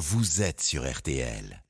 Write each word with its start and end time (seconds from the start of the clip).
vous 0.00 0.40
êtes 0.40 0.62
sur 0.62 0.90
RTL. 0.90 1.62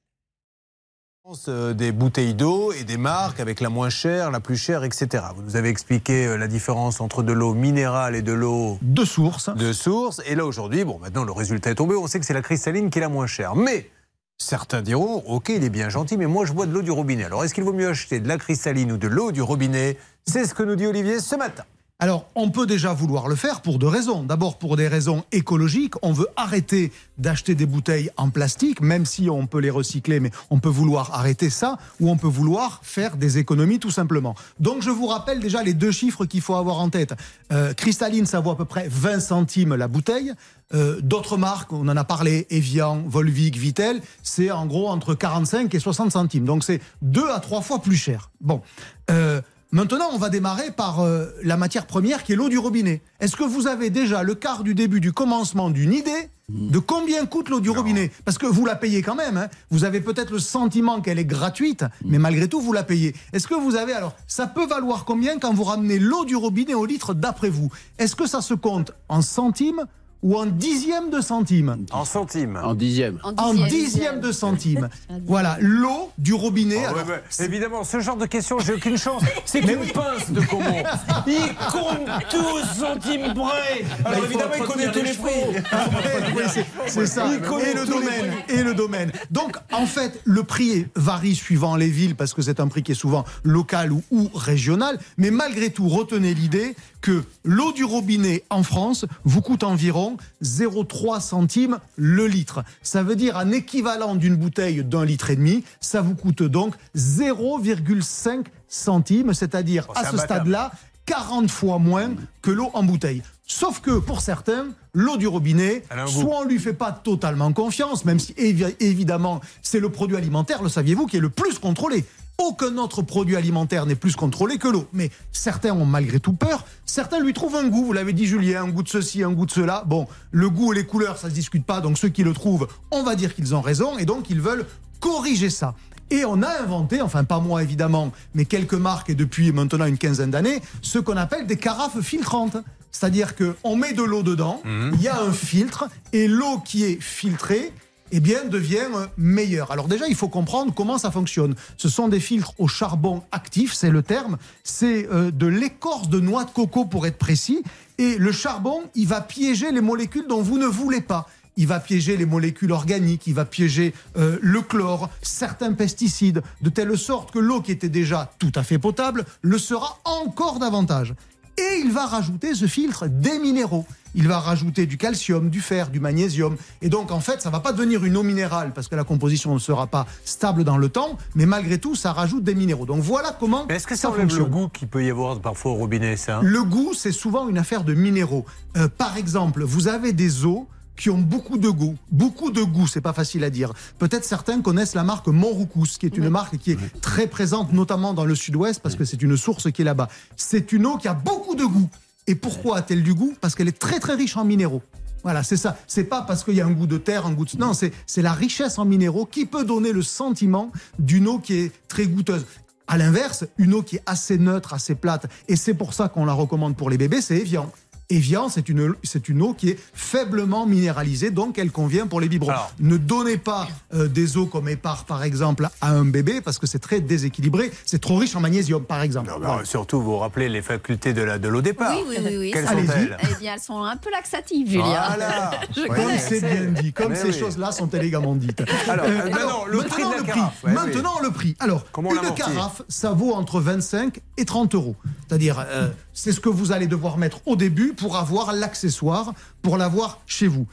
Euh, 1.49 1.75
des 1.75 1.93
bouteilles 1.93 2.35
d'eau 2.35 2.73
et 2.73 2.85
des 2.85 2.97
marques 2.97 3.41
avec 3.41 3.61
la 3.61 3.69
moins 3.69 3.91
chère, 3.91 4.31
la 4.31 4.41
plus 4.41 4.57
chère, 4.57 4.85
etc. 4.85 5.25
Vous 5.35 5.43
nous 5.43 5.57
avez 5.57 5.69
expliqué 5.69 6.27
euh, 6.27 6.37
la 6.37 6.49
différence 6.49 7.01
entre 7.01 7.23
de 7.23 7.33
l'eau 7.33 7.55
minérale 7.55 8.17
et 8.17 8.23
de 8.23 8.33
l'eau 8.33 8.79
de 8.83 9.05
source. 9.05 9.51
De 9.55 9.73
source. 9.73 10.23
Et 10.27 10.35
là 10.35 10.47
aujourd'hui, 10.47 10.85
bon, 10.85 10.99
maintenant 10.99 11.25
le 11.25 11.33
résultat 11.33 11.71
est 11.71 11.75
tombé. 11.75 11.95
On 11.95 12.07
sait 12.07 12.21
que 12.21 12.27
c'est 12.27 12.35
la 12.35 12.43
cristalline 12.43 12.89
qui 12.89 12.99
est 12.99 13.03
la 13.03 13.09
moins 13.09 13.27
chère. 13.27 13.55
Mais 13.55 13.91
certains 14.39 14.81
diront, 14.81 15.23
ok, 15.27 15.51
il 15.51 15.65
est 15.65 15.71
bien 15.71 15.89
gentil, 15.89 16.17
mais 16.17 16.27
moi 16.27 16.47
je 16.47 16.53
bois 16.53 16.67
de 16.67 16.73
l'eau 16.73 16.83
du 16.83 16.91
robinet. 16.91 17.25
Alors 17.25 17.45
est-ce 17.45 17.55
qu'il 17.55 17.65
vaut 17.65 17.73
mieux 17.73 17.89
acheter 17.89 18.21
de 18.21 18.29
la 18.29 18.39
cristalline 18.39 18.93
ou 18.93 18.97
de 18.97 19.09
l'eau 19.09 19.33
du 19.33 19.43
robinet? 19.43 19.99
C'est 20.25 20.47
ce 20.47 20.55
que 20.55 20.63
nous 20.63 20.77
dit 20.77 20.87
Olivier 20.87 21.21
ce 21.21 21.37
matin. 21.37 21.65
Alors, 22.03 22.31
on 22.35 22.49
peut 22.49 22.67
déjà 22.67 22.95
vouloir 22.95 23.29
le 23.29 23.37
faire 23.37 23.61
pour 23.61 23.79
deux 23.79 23.87
raisons. 23.87 24.23
D'abord, 24.23 24.57
pour 24.57 24.79
des 24.79 24.89
raisons 24.89 25.23
écologiques. 25.33 25.93
On 26.01 26.15
veut 26.15 26.29
arrêter 26.35 26.93
d'acheter 27.19 27.55
des 27.55 27.67
bouteilles 27.67 28.11
en 28.17 28.31
plastique, 28.31 28.81
même 28.81 29.05
si 29.05 29.29
on 29.29 29.47
peut 29.47 29.59
les 29.59 29.69
recycler, 29.69 30.19
mais 30.19 30.31
on 30.49 30.61
peut 30.61 30.71
vouloir 30.71 31.13
arrêter 31.13 31.51
ça, 31.51 31.77
ou 32.01 32.09
on 32.09 32.17
peut 32.17 32.27
vouloir 32.27 32.81
faire 32.83 33.19
des 33.19 33.37
économies 33.37 33.79
tout 33.79 33.91
simplement. 33.91 34.35
Donc, 34.61 34.81
je 34.81 34.89
vous 34.89 35.07
rappelle 35.07 35.41
déjà 35.41 35.63
les 35.63 35.75
deux 35.75 35.91
chiffres 35.91 36.25
qu'il 36.25 36.41
faut 36.41 36.55
avoir 36.55 36.79
en 36.79 36.89
tête. 36.89 37.13
Euh, 37.53 37.75
cristalline, 37.75 38.25
ça 38.25 38.41
vaut 38.41 38.53
à 38.53 38.57
peu 38.57 38.65
près 38.65 38.89
20 38.89 39.21
centimes 39.21 39.75
la 39.75 39.87
bouteille. 39.87 40.33
Euh, 40.73 41.03
d'autres 41.03 41.37
marques, 41.37 41.71
on 41.71 41.87
en 41.87 41.97
a 41.99 42.05
parlé, 42.05 42.47
Evian, 42.49 43.03
Volvic, 43.07 43.59
Vitel, 43.59 44.01
c'est 44.23 44.51
en 44.51 44.65
gros 44.65 44.89
entre 44.89 45.15
45 45.15 45.75
et 45.75 45.79
60 45.79 46.13
centimes. 46.13 46.47
Donc, 46.47 46.65
c'est 46.65 46.81
deux 47.03 47.29
à 47.29 47.41
trois 47.41 47.61
fois 47.61 47.83
plus 47.83 47.97
cher. 47.97 48.31
Bon. 48.41 48.63
Euh, 49.11 49.43
Maintenant, 49.73 50.09
on 50.13 50.19
va 50.19 50.31
démarrer 50.31 50.73
par 50.73 50.99
euh, 50.99 51.27
la 51.45 51.57
matière 51.57 51.87
première 51.87 52.25
qui 52.25 52.33
est 52.33 52.37
l'eau 52.37 52.49
du 52.49 52.59
robinet. 52.59 53.03
Est-ce 53.21 53.37
que 53.37 53.45
vous 53.45 53.69
avez 53.69 53.89
déjà 53.89 54.25
le 54.25 54.35
quart 54.35 54.65
du 54.65 54.75
début 54.75 54.99
du 54.99 55.13
commencement 55.13 55.71
d'une 55.71 55.93
idée 55.93 56.29
de 56.49 56.81
combien 56.81 57.25
coûte 57.27 57.49
l'eau 57.49 57.61
du 57.61 57.71
robinet? 57.71 58.11
Parce 58.25 58.37
que 58.37 58.47
vous 58.47 58.67
la 58.67 58.75
payez 58.75 59.03
quand 59.03 59.15
même. 59.15 59.37
Hein. 59.37 59.47
Vous 59.71 59.85
avez 59.85 60.01
peut-être 60.01 60.33
le 60.33 60.41
sentiment 60.41 61.01
qu'elle 61.01 61.21
est 61.21 61.25
gratuite, 61.25 61.85
mais 62.05 62.19
malgré 62.19 62.49
tout, 62.49 62.61
vous 62.61 62.73
la 62.73 62.83
payez. 62.83 63.15
Est-ce 63.33 63.47
que 63.47 63.55
vous 63.55 63.77
avez 63.77 63.93
alors 63.93 64.17
Ça 64.27 64.49
peut 64.49 64.67
valoir 64.67 65.05
combien 65.05 65.39
quand 65.39 65.55
vous 65.55 65.63
ramenez 65.63 66.01
l'eau 66.01 66.25
du 66.25 66.35
robinet 66.35 66.75
au 66.75 66.85
litre 66.85 67.15
d'après 67.15 67.51
vous? 67.51 67.71
Est-ce 67.99 68.17
que 68.17 68.27
ça 68.27 68.41
se 68.41 68.55
compte 68.55 68.91
en 69.09 69.23
centimes 69.23 69.87
ou 70.23 70.37
en 70.37 70.47
dixième 70.47 71.11
de 71.11 71.21
centime. 71.21 71.87
En 71.93 72.05
centime. 72.05 72.61
En 72.63 72.75
dixième. 72.75 73.19
En 73.23 73.55
dixième, 73.55 74.21
de 74.21 74.33
centime. 74.33 74.89
voilà, 75.27 75.57
l'eau 75.61 76.11
du 76.19 76.35
robinet. 76.35 76.83
Oh, 76.91 77.43
évidemment, 77.43 77.85
ce 77.85 78.01
genre 78.01 78.17
de 78.17 78.27
questions, 78.27 78.59
j'ai 78.59 78.75
aucune 78.75 78.99
chance. 78.99 79.23
C'est 79.45 79.61
une 79.61 79.87
pince 79.87 80.31
de 80.31 80.41
comment 80.41 80.83
Il 81.27 81.55
compte 81.73 82.09
tous 82.31 82.81
centimes 82.81 83.33
près. 83.35 83.85
Alors 84.05 84.25
évidemment, 84.25 84.53
il 84.57 84.65
connaît 84.65 84.93
tous 84.93 85.03
les 85.03 85.15
prix. 85.15 86.65
c'est 86.87 87.07
ça. 87.07 87.27
et 87.27 87.75
le 87.75 87.87
domaine. 87.87 88.33
Et 88.49 88.63
le 88.63 88.75
domaine. 88.75 89.13
Donc, 89.31 89.57
en 89.73 89.87
fait, 89.87 90.21
le 90.25 90.43
prix 90.43 90.87
varie 90.95 91.35
suivant 91.35 91.77
les 91.77 91.89
villes 91.89 92.17
parce 92.17 92.35
que 92.35 92.43
c'est 92.43 92.61
un 92.61 92.69
prix 92.69 92.83
qui 92.83 92.93
est 92.93 92.97
souvent 92.97 93.25
local 93.43 93.93
ou, 93.93 94.03
ou 94.11 94.31
régional. 94.35 94.99
Mais 95.17 95.31
malgré 95.31 95.71
tout, 95.71 95.89
retenez 95.89 96.35
l'idée 96.35 96.75
que 97.01 97.25
l'eau 97.45 97.73
du 97.73 97.85
robinet 97.85 98.45
en 98.51 98.63
France 98.63 99.07
vous 99.25 99.41
coûte 99.41 99.63
environ 99.63 100.10
0,3 100.43 101.21
centimes 101.21 101.79
le 101.97 102.27
litre. 102.27 102.65
Ça 102.83 103.03
veut 103.03 103.17
dire 103.17 103.37
un 103.37 103.51
équivalent 103.51 104.15
d'une 104.15 104.37
bouteille 104.37 104.85
d'un 104.85 105.05
litre 105.05 105.31
et 105.31 105.37
demi. 105.37 105.65
Ça 105.81 106.01
vous 106.01 106.15
coûte 106.15 106.43
donc 106.43 106.75
0,5 106.97 108.47
centimes, 108.69 109.35
c'est-à-dire 109.35 109.87
oh, 109.89 109.93
à 109.95 110.11
ce 110.11 110.17
stade-là 110.17 110.73
40 111.07 111.51
fois 111.51 111.79
moins 111.79 112.11
que 112.41 112.51
l'eau 112.51 112.71
en 112.73 112.85
bouteille. 112.85 113.23
Sauf 113.45 113.81
que 113.81 113.99
pour 113.99 114.21
certains, 114.21 114.69
l'eau 114.95 115.17
du 115.17 115.27
robinet, 115.27 115.83
soit 116.07 116.39
on 116.39 116.45
lui 116.45 116.61
fait 116.61 116.73
pas 116.73 116.93
totalement 116.93 117.53
confiance, 117.53 118.05
même 118.05 118.21
si 118.21 118.33
évidemment 118.37 119.41
c'est 119.61 119.81
le 119.81 119.91
produit 119.91 120.17
alimentaire, 120.17 120.63
le 120.63 120.69
saviez-vous, 120.69 121.07
qui 121.07 121.17
est 121.17 121.21
le 121.21 121.31
plus 121.31 121.59
contrôlé. 121.59 122.05
Aucun 122.41 122.79
autre 122.79 123.03
produit 123.03 123.37
alimentaire 123.37 123.85
n'est 123.85 123.95
plus 123.95 124.17
contrôlé 124.17 124.57
que 124.57 124.67
l'eau. 124.67 124.87
Mais 124.95 125.11
certains 125.31 125.73
ont 125.73 125.85
malgré 125.85 126.21
tout 126.21 126.33
peur. 126.33 126.65
Certains 126.87 127.21
lui 127.21 127.35
trouvent 127.35 127.57
un 127.57 127.69
goût. 127.69 127.85
Vous 127.85 127.93
l'avez 127.93 128.15
dit, 128.15 128.27
Julien, 128.27 128.65
un 128.65 128.69
goût 128.69 128.83
de 128.83 128.89
ceci, 128.89 129.23
un 129.23 129.31
goût 129.33 129.45
de 129.45 129.51
cela. 129.51 129.85
Bon, 129.87 130.09
le 130.31 130.49
goût 130.49 130.73
et 130.73 130.77
les 130.77 130.87
couleurs, 130.87 131.19
ça 131.19 131.29
se 131.29 131.35
discute 131.35 131.67
pas. 131.67 131.83
Donc 131.83 131.99
ceux 131.99 132.09
qui 132.09 132.25
le 132.25 132.33
trouvent, 132.33 132.67
on 132.91 133.03
va 133.03 133.15
dire 133.15 133.35
qu'ils 133.35 133.55
ont 133.55 133.61
raison. 133.61 133.99
Et 133.99 134.07
donc 134.07 134.31
ils 134.31 134.41
veulent 134.41 134.65
corriger 135.01 135.51
ça. 135.51 135.75
Et 136.11 136.25
on 136.25 136.43
a 136.43 136.63
inventé, 136.63 137.03
enfin 137.03 137.25
pas 137.25 137.41
moi 137.41 137.63
évidemment, 137.63 138.11
mais 138.35 138.47
quelques 138.47 138.75
marques 138.75 139.11
et 139.11 139.15
depuis 139.15 139.53
maintenant 139.53 139.85
une 139.85 139.99
quinzaine 139.99 140.31
d'années, 140.31 140.61
ce 140.83 140.99
qu'on 140.99 141.17
appelle 141.17 141.47
des 141.47 141.57
carafes 141.57 142.01
filtrantes. 142.01 142.57
C'est-à-dire 142.91 143.35
qu'on 143.37 143.77
met 143.77 143.93
de 143.93 144.03
l'eau 144.03 144.25
dedans, 144.25 144.61
mmh. 144.65 144.91
il 144.95 145.03
y 145.03 145.09
a 145.09 145.23
un 145.23 145.33
filtre, 145.33 145.89
et 146.13 146.27
l'eau 146.27 146.59
qui 146.65 146.83
est 146.85 147.01
filtrée, 147.01 147.73
eh 148.13 148.21
bien, 148.21 148.45
devient 148.45 148.89
meilleur. 149.17 149.71
Alors 149.71 149.89
déjà, 149.89 150.07
il 150.09 150.15
faut 150.15 150.29
comprendre 150.29 150.73
comment 150.75 150.99
ça 150.99 151.11
fonctionne. 151.11 151.55
Ce 151.77 151.89
sont 151.89 152.09
des 152.09 152.21
filtres 152.21 152.53
au 152.59 152.69
charbon 152.69 153.23
actif, 153.33 153.73
c'est 153.73 153.91
le 153.91 154.03
terme. 154.03 154.37
C'est 154.65 155.09
euh, 155.11 155.31
de 155.31 155.47
l'écorce 155.47 156.09
de 156.09 156.21
noix 156.21 156.45
de 156.45 156.51
coco 156.51 156.85
pour 156.85 157.07
être 157.07 157.19
précis. 157.19 157.63
Et 157.99 158.17
le 158.17 158.33
charbon, 158.33 158.83
il 158.95 159.07
va 159.07 159.21
piéger 159.21 159.71
les 159.73 159.81
molécules 159.81 160.27
dont 160.29 160.43
vous 160.43 160.59
ne 160.59 160.67
voulez 160.67 161.01
pas. 161.01 161.29
Il 161.57 161.67
va 161.67 161.81
piéger 161.81 162.17
les 162.17 162.27
molécules 162.27 162.73
organiques, 162.73 163.27
il 163.27 163.35
va 163.35 163.45
piéger 163.45 163.93
euh, 164.17 164.39
le 164.41 164.63
chlore, 164.63 165.11
certains 165.21 165.73
pesticides, 165.73 166.43
de 166.63 166.71
telle 166.71 166.97
sorte 166.97 167.33
que 167.33 167.39
l'eau 167.39 167.61
qui 167.61 167.73
était 167.73 167.89
déjà 167.89 168.33
tout 168.39 168.53
à 168.55 168.63
fait 168.63 168.79
potable 168.79 169.25
le 169.43 169.59
sera 169.59 169.99
encore 170.05 170.59
davantage. 170.59 171.15
Et 171.59 171.81
il 171.85 171.93
va 171.93 172.07
rajouter 172.07 172.55
ce 172.55 172.67
filtre 172.67 173.09
des 173.09 173.39
minéraux 173.39 173.85
il 174.15 174.29
va 174.29 174.39
rajouter 174.39 174.87
du 174.87 174.97
calcium, 174.97 175.51
du 175.51 175.61
fer, 175.61 175.91
du 175.91 176.01
magnésium. 176.01 176.57
Et 176.83 176.89
donc, 176.89 177.11
en 177.11 177.21
fait, 177.21 177.41
ça 177.41 177.51
va 177.51 177.61
pas 177.61 177.73
devenir 177.73 178.05
une 178.05 178.17
eau 178.17 178.23
minérale 178.23 178.73
parce 178.75 178.89
que 178.89 178.97
la 178.97 179.05
composition 179.05 179.55
ne 179.55 179.59
sera 179.59 179.87
pas 179.87 180.07
stable 180.25 180.65
dans 180.65 180.77
le 180.77 180.89
temps, 180.89 181.19
mais 181.35 181.47
malgré 181.47 181.79
tout, 181.79 181.95
ça 181.95 182.13
rajoute 182.13 182.45
des 182.45 182.55
minéraux. 182.55 182.87
Donc, 182.87 183.01
voilà 183.01 183.37
comment. 183.39 183.69
Est-ce 183.69 183.87
que 183.87 183.97
ça, 183.97 184.11
enlève 184.11 184.37
le 184.37 184.45
goût 184.45 184.69
qu'il 184.69 184.89
peut 184.89 185.05
y 185.05 185.11
avoir 185.11 185.39
parfois 185.41 185.73
au 185.73 185.77
robinet, 185.77 186.17
ça? 186.17 186.41
Le 186.43 186.63
goût, 186.63 186.93
c'est 186.95 187.13
souvent 187.13 187.49
une 187.49 187.59
affaire 187.59 187.85
de 187.85 187.95
minéraux. 187.95 188.45
Euh, 188.77 188.89
par 188.89 189.17
exemple, 189.17 189.63
vous 189.63 189.89
avez 189.89 190.13
des 190.13 190.45
eaux 190.45 190.67
qui 191.01 191.09
ont 191.09 191.19
beaucoup 191.19 191.57
de 191.57 191.71
goût. 191.71 191.97
Beaucoup 192.11 192.51
de 192.51 192.63
goût, 192.63 192.87
c'est 192.87 193.01
pas 193.01 193.15
facile 193.15 193.43
à 193.43 193.51
dire. 193.51 193.73
Peut-être 193.99 194.25
certains 194.25 194.61
connaissent 194.61 194.95
la 194.95 195.03
marque 195.03 195.29
Montroucous, 195.29 195.97
qui 195.99 196.05
est 196.05 196.17
une 196.17 196.29
marque 196.29 196.59
qui 196.59 196.73
est 196.73 197.01
très 197.01 197.27
présente, 197.27 197.73
notamment 197.73 198.13
dans 198.13 198.27
le 198.27 198.35
sud-ouest, 198.35 198.81
parce 198.83 198.97
que 198.97 199.07
c'est 199.07 199.23
une 199.23 199.37
source 199.39 199.73
qui 199.73 199.81
est 199.81 199.85
là-bas. 199.85 200.09
C'est 200.37 200.73
une 200.73 200.85
eau 200.85 200.99
qui 200.99 201.09
a 201.09 201.15
beaucoup 201.15 201.55
de 201.55 201.65
goût. 201.65 201.89
Et 202.27 202.35
pourquoi 202.35 202.79
a-t-elle 202.79 203.03
du 203.03 203.15
goût? 203.15 203.35
Parce 203.41 203.55
qu'elle 203.55 203.69
est 203.69 203.79
très 203.79 204.01
très 204.01 204.15
riche 204.15 204.37
en 204.37 204.45
minéraux. 204.45 204.83
Voilà, 205.23 205.43
c'est 205.43 205.57
ça. 205.57 205.77
C'est 205.87 206.05
pas 206.05 206.23
parce 206.23 206.45
qu'il 206.45 206.55
y 206.55 206.61
a 206.61 206.67
un 206.67 206.71
goût 206.71 206.87
de 206.87 206.97
terre, 206.97 207.27
un 207.27 207.33
goût 207.33 207.45
de... 207.45 207.57
Non, 207.59 207.73
c'est 207.75 208.23
la 208.23 208.33
richesse 208.33 208.79
en 208.79 208.85
minéraux 208.85 209.27
qui 209.27 209.47
peut 209.47 209.65
donner 209.65 209.93
le 209.93 210.03
sentiment 210.03 210.73
d'une 210.99 211.29
eau 211.29 211.39
qui 211.39 211.55
est 211.55 211.73
très 211.89 212.07
goûteuse. 212.07 212.47
À 212.89 212.97
l'inverse, 212.97 213.45
une 213.59 213.75
eau 213.75 213.83
qui 213.83 213.97
est 213.97 214.03
assez 214.07 214.39
neutre, 214.39 214.73
assez 214.73 214.95
plate, 214.95 215.27
et 215.47 215.57
c'est 215.57 215.75
pour 215.75 215.95
ça 215.95 216.09
qu'on 216.09 216.25
la 216.25 216.33
recommande 216.33 216.75
pour 216.75 216.91
les 216.91 216.99
bébés, 216.99 217.21
c'est 217.21 217.37
Evian. 217.37 217.71
Evian, 218.11 218.49
c'est 218.49 218.69
une, 218.69 218.95
c'est 219.03 219.29
une 219.29 219.41
eau 219.43 219.55
qui 219.55 219.71
est 219.71 219.79
faiblement 219.95 220.67
minéralisée, 220.67 221.31
donc 221.31 221.59
elle 221.59 221.71
convient 221.71 222.07
pour 222.07 222.21
les 222.21 222.29
biberons. 222.29 222.53
ne 222.81 222.97
donnez 222.97 223.37
pas 223.37 223.69
euh, 223.95 224.09
des 224.09 224.37
eaux 224.37 224.47
comme 224.47 224.69
Épar, 224.69 225.05
par 225.05 225.23
exemple, 225.23 225.69
à 225.81 225.91
un 225.91 226.05
bébé, 226.05 226.41
parce 226.41 226.59
que 226.59 226.67
c'est 226.67 226.79
très 226.79 227.01
déséquilibré. 227.01 227.71
C'est 227.87 228.01
trop 228.01 228.17
riche 228.17 228.35
en 228.37 228.41
magnésium, 228.41 228.85
par 228.85 229.03
exemple. 229.03 229.31
Surtout, 229.65 230.01
vous 230.01 230.13
vous 230.13 230.19
rappelez 230.19 230.49
les 230.49 230.63
facultés 230.63 231.13
de, 231.13 231.23
la, 231.23 231.39
de 231.39 231.49
l'eau 231.49 231.63
départ. 231.63 231.97
Oui, 231.97 232.17
oui, 232.25 232.37
oui. 232.39 232.51
Quelles 232.53 232.67
sont-elles 232.67 233.17
Eh 233.23 233.35
bien, 233.41 233.55
elles 233.55 233.61
sont 233.61 233.83
un 233.83 233.97
peu 233.97 234.11
laxatives, 234.11 234.69
Julien. 234.69 235.03
Voilà. 235.09 235.51
comme 235.89 236.19
c'est 236.19 236.41
bien 236.41 236.83
dit, 236.83 236.93
comme 236.93 237.15
ces 237.15 237.33
choses-là 237.33 237.73
sont 237.73 237.89
élégamment 237.89 238.35
dites. 238.35 238.63
Alors, 238.89 239.07
euh, 239.07 239.31
maintenant, 239.31 239.65
le 239.67 239.79
prix 239.79 240.03
de 240.03 240.17
la 240.17 240.23
carafe. 240.23 240.65
maintenant, 240.65 241.21
le 241.23 241.31
prix. 241.31 241.57
Alors, 241.61 241.85
une 241.99 242.35
carafe, 242.35 242.83
ça 242.89 243.13
vaut 243.13 243.33
entre 243.33 243.61
25 243.61 244.21
et 244.37 244.45
30 244.45 244.75
euros. 244.75 244.97
C'est-à-dire, 245.29 245.65
euh, 245.69 245.89
c'est 246.21 246.33
ce 246.33 246.41
que 246.41 246.51
vous 246.51 246.71
allez 246.71 246.87
devoir 246.87 247.17
mettre 247.17 247.41
au 247.47 247.57
début 247.57 247.95
pour 247.95 248.19
avoir 248.19 248.53
l'accessoire, 248.53 249.33
pour 249.63 249.79
l'avoir 249.79 250.21
chez 250.27 250.49
vous. 250.49 250.67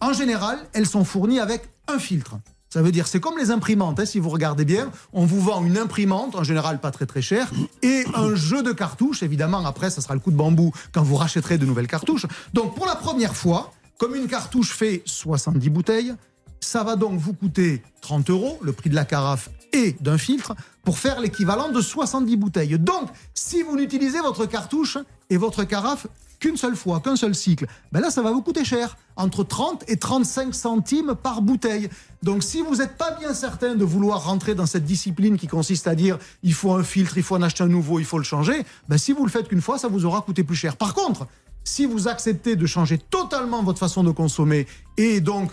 En 0.00 0.12
général, 0.12 0.60
elles 0.74 0.86
sont 0.86 1.02
fournies 1.02 1.40
avec 1.40 1.68
un 1.88 1.98
filtre. 1.98 2.36
Ça 2.68 2.82
veut 2.82 2.92
dire, 2.92 3.08
c'est 3.08 3.18
comme 3.18 3.36
les 3.36 3.50
imprimantes, 3.50 3.98
hein, 3.98 4.04
si 4.04 4.20
vous 4.20 4.28
regardez 4.28 4.64
bien, 4.64 4.92
on 5.12 5.26
vous 5.26 5.40
vend 5.40 5.64
une 5.64 5.76
imprimante, 5.76 6.36
en 6.36 6.44
général 6.44 6.80
pas 6.80 6.92
très 6.92 7.06
très 7.06 7.20
chère, 7.20 7.50
et 7.82 8.04
un 8.14 8.36
jeu 8.36 8.62
de 8.62 8.70
cartouches, 8.70 9.24
évidemment, 9.24 9.66
après, 9.66 9.90
ça 9.90 10.00
sera 10.00 10.14
le 10.14 10.20
coup 10.20 10.30
de 10.30 10.36
bambou 10.36 10.70
quand 10.92 11.02
vous 11.02 11.16
rachèterez 11.16 11.58
de 11.58 11.66
nouvelles 11.66 11.88
cartouches. 11.88 12.26
Donc 12.52 12.76
pour 12.76 12.86
la 12.86 12.94
première 12.94 13.34
fois, 13.34 13.72
comme 13.98 14.14
une 14.14 14.28
cartouche 14.28 14.72
fait 14.72 15.02
70 15.04 15.68
bouteilles, 15.68 16.14
ça 16.60 16.84
va 16.84 16.94
donc 16.94 17.18
vous 17.18 17.32
coûter 17.32 17.82
30 18.02 18.30
euros, 18.30 18.58
le 18.62 18.72
prix 18.72 18.90
de 18.90 18.94
la 18.94 19.04
carafe 19.04 19.50
et 19.72 19.96
d'un 20.00 20.18
filtre, 20.18 20.54
pour 20.84 20.98
faire 20.98 21.20
l'équivalent 21.20 21.70
de 21.70 21.80
70 21.80 22.36
bouteilles. 22.36 22.78
Donc, 22.78 23.08
si 23.34 23.62
vous 23.62 23.76
n'utilisez 23.76 24.20
votre 24.20 24.46
cartouche 24.46 24.98
et 25.30 25.36
votre 25.36 25.64
carafe 25.64 26.06
qu'une 26.38 26.56
seule 26.56 26.76
fois, 26.76 27.00
qu'un 27.00 27.16
seul 27.16 27.34
cycle, 27.34 27.66
ben 27.92 28.00
là, 28.00 28.10
ça 28.10 28.22
va 28.22 28.30
vous 28.30 28.42
coûter 28.42 28.64
cher, 28.64 28.96
entre 29.16 29.42
30 29.42 29.84
et 29.88 29.96
35 29.96 30.54
centimes 30.54 31.14
par 31.14 31.42
bouteille. 31.42 31.88
Donc, 32.22 32.42
si 32.42 32.60
vous 32.62 32.76
n'êtes 32.76 32.96
pas 32.96 33.12
bien 33.12 33.34
certain 33.34 33.74
de 33.74 33.84
vouloir 33.84 34.24
rentrer 34.24 34.54
dans 34.54 34.66
cette 34.66 34.84
discipline 34.84 35.38
qui 35.38 35.46
consiste 35.46 35.86
à 35.86 35.94
dire 35.94 36.18
il 36.42 36.52
faut 36.52 36.72
un 36.72 36.82
filtre, 36.82 37.16
il 37.16 37.22
faut 37.22 37.36
en 37.36 37.42
acheter 37.42 37.64
un 37.64 37.68
nouveau, 37.68 37.98
il 37.98 38.04
faut 38.04 38.18
le 38.18 38.24
changer, 38.24 38.64
ben 38.88 38.98
si 38.98 39.12
vous 39.12 39.24
le 39.24 39.30
faites 39.30 39.48
qu'une 39.48 39.62
fois, 39.62 39.78
ça 39.78 39.88
vous 39.88 40.04
aura 40.04 40.20
coûté 40.20 40.44
plus 40.44 40.56
cher. 40.56 40.76
Par 40.76 40.94
contre, 40.94 41.26
si 41.64 41.84
vous 41.84 42.06
acceptez 42.06 42.54
de 42.54 42.66
changer 42.66 42.98
totalement 42.98 43.62
votre 43.62 43.78
façon 43.78 44.04
de 44.04 44.10
consommer 44.10 44.66
et 44.96 45.20
donc 45.20 45.50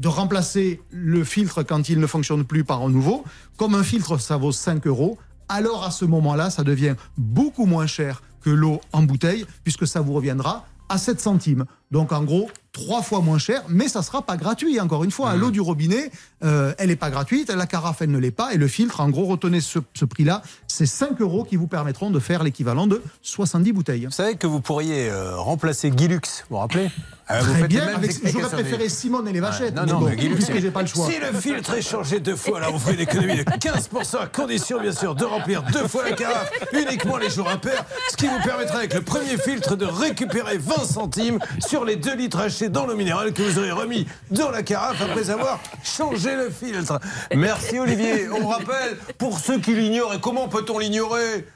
de 0.00 0.08
remplacer 0.08 0.80
le 0.90 1.24
filtre 1.24 1.62
quand 1.62 1.90
il 1.90 2.00
ne 2.00 2.06
fonctionne 2.06 2.44
plus 2.44 2.64
par 2.64 2.80
un 2.82 2.88
nouveau. 2.88 3.22
Comme 3.58 3.74
un 3.74 3.82
filtre, 3.82 4.18
ça 4.18 4.38
vaut 4.38 4.50
5 4.50 4.86
euros. 4.86 5.18
Alors 5.46 5.84
à 5.84 5.90
ce 5.90 6.06
moment-là, 6.06 6.48
ça 6.48 6.64
devient 6.64 6.94
beaucoup 7.18 7.66
moins 7.66 7.86
cher 7.86 8.22
que 8.40 8.48
l'eau 8.48 8.80
en 8.94 9.02
bouteille, 9.02 9.44
puisque 9.62 9.86
ça 9.86 10.00
vous 10.00 10.14
reviendra 10.14 10.66
à 10.88 10.96
7 10.96 11.20
centimes. 11.20 11.66
Donc 11.90 12.12
en 12.12 12.22
gros, 12.22 12.48
trois 12.72 13.02
fois 13.02 13.20
moins 13.20 13.38
cher, 13.38 13.62
mais 13.68 13.88
ça 13.88 14.02
sera 14.02 14.22
pas 14.22 14.36
gratuit. 14.36 14.78
Encore 14.80 15.02
une 15.02 15.10
fois, 15.10 15.34
Mmh. 15.34 15.40
l'eau 15.40 15.50
du 15.50 15.60
robinet, 15.60 16.10
euh, 16.44 16.72
elle 16.78 16.88
n'est 16.88 16.96
pas 16.96 17.10
gratuite, 17.10 17.50
la 17.50 17.66
carafe, 17.66 18.00
elle 18.02 18.12
ne 18.12 18.18
l'est 18.18 18.30
pas, 18.30 18.54
et 18.54 18.58
le 18.58 18.68
filtre, 18.68 19.00
en 19.00 19.08
gros, 19.10 19.24
retenez 19.24 19.60
ce, 19.60 19.80
ce 19.94 20.04
prix-là, 20.04 20.42
c'est 20.68 20.86
5 20.86 21.20
euros 21.20 21.42
qui 21.44 21.56
vous 21.56 21.66
permettront 21.66 22.10
de 22.10 22.20
faire 22.20 22.44
l'équivalent 22.44 22.86
de 22.86 23.02
70 23.22 23.72
bouteilles. 23.72 24.04
Vous 24.06 24.12
savez 24.12 24.36
que 24.36 24.46
vous 24.46 24.60
pourriez 24.60 25.10
euh, 25.10 25.36
remplacer 25.36 25.90
Guy 25.90 26.06
Lux, 26.08 26.44
vous 26.48 26.54
vous 26.56 26.60
rappelez? 26.60 26.90
Ah, 27.32 27.38
Très 27.40 27.68
bien, 27.68 27.86
avec- 27.86 28.12
j'aurais 28.26 28.48
préféré 28.48 28.88
Simone 28.88 29.28
et 29.28 29.32
les 29.32 29.38
vachettes. 29.40 29.74
Non, 29.76 29.82
mais 29.86 29.92
non, 29.92 29.98
bon, 30.00 30.06
mais 30.06 30.16
Guy 30.16 30.28
Lux, 30.28 30.34
puisque 30.36 30.52
c'est- 30.52 30.60
j'ai 30.60 30.70
pas 30.72 30.82
le 30.82 30.88
choix. 30.88 31.06
Si 31.08 31.18
le 31.18 31.38
filtre 31.38 31.74
est 31.74 31.82
changé 31.82 32.18
deux 32.20 32.34
fois, 32.36 32.58
là, 32.60 32.68
on 32.72 32.78
ferait 32.78 32.94
une 32.94 33.00
économie 33.00 33.36
de 33.36 33.44
15%, 33.44 34.18
à 34.18 34.26
condition, 34.26 34.80
bien 34.80 34.92
sûr, 34.92 35.14
de 35.16 35.24
remplir 35.24 35.62
deux 35.72 35.86
fois 35.88 36.08
la 36.08 36.16
carafe, 36.16 36.50
uniquement 36.72 37.16
les 37.18 37.30
jours 37.30 37.48
impairs, 37.48 37.84
ce 38.10 38.16
qui 38.16 38.26
vous 38.26 38.40
permettrait, 38.44 38.78
avec 38.78 38.94
le 38.94 39.02
premier 39.02 39.36
filtre, 39.38 39.76
de 39.76 39.86
récupérer 39.86 40.58
20 40.58 40.84
centimes 40.84 41.38
sur 41.60 41.79
les 41.84 41.96
2 41.96 42.14
litres 42.16 42.40
achetés 42.40 42.68
dans 42.68 42.86
l'eau 42.86 42.96
minérale 42.96 43.32
que 43.32 43.42
vous 43.42 43.58
aurez 43.58 43.70
remis 43.70 44.06
dans 44.30 44.50
la 44.50 44.62
carafe 44.62 45.00
après 45.02 45.30
avoir 45.30 45.60
changé 45.82 46.34
le 46.34 46.50
filtre. 46.50 47.00
Merci, 47.34 47.78
Olivier. 47.78 48.28
On 48.30 48.46
rappelle, 48.48 48.96
pour 49.18 49.38
ceux 49.38 49.58
qui 49.58 49.74
l'ignorent, 49.74 50.14
et 50.14 50.20
comment 50.20 50.48
peut-on 50.48 50.78
l'ignorer? 50.78 51.46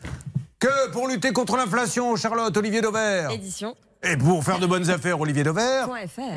Que 0.59 0.91
pour 0.93 1.09
lutter 1.09 1.33
contre 1.33 1.57
l'inflation, 1.57 2.17
Charlotte, 2.17 2.57
Olivier 2.57 2.81
Dauvert. 2.81 3.31
Édition. 3.31 3.75
Et 4.03 4.17
pour 4.19 4.45
faire 4.45 4.59
de 4.59 4.67
bonnes 4.67 4.91
affaires, 4.91 5.19
Olivier 5.21 5.45
Dauvert. 5.45 5.89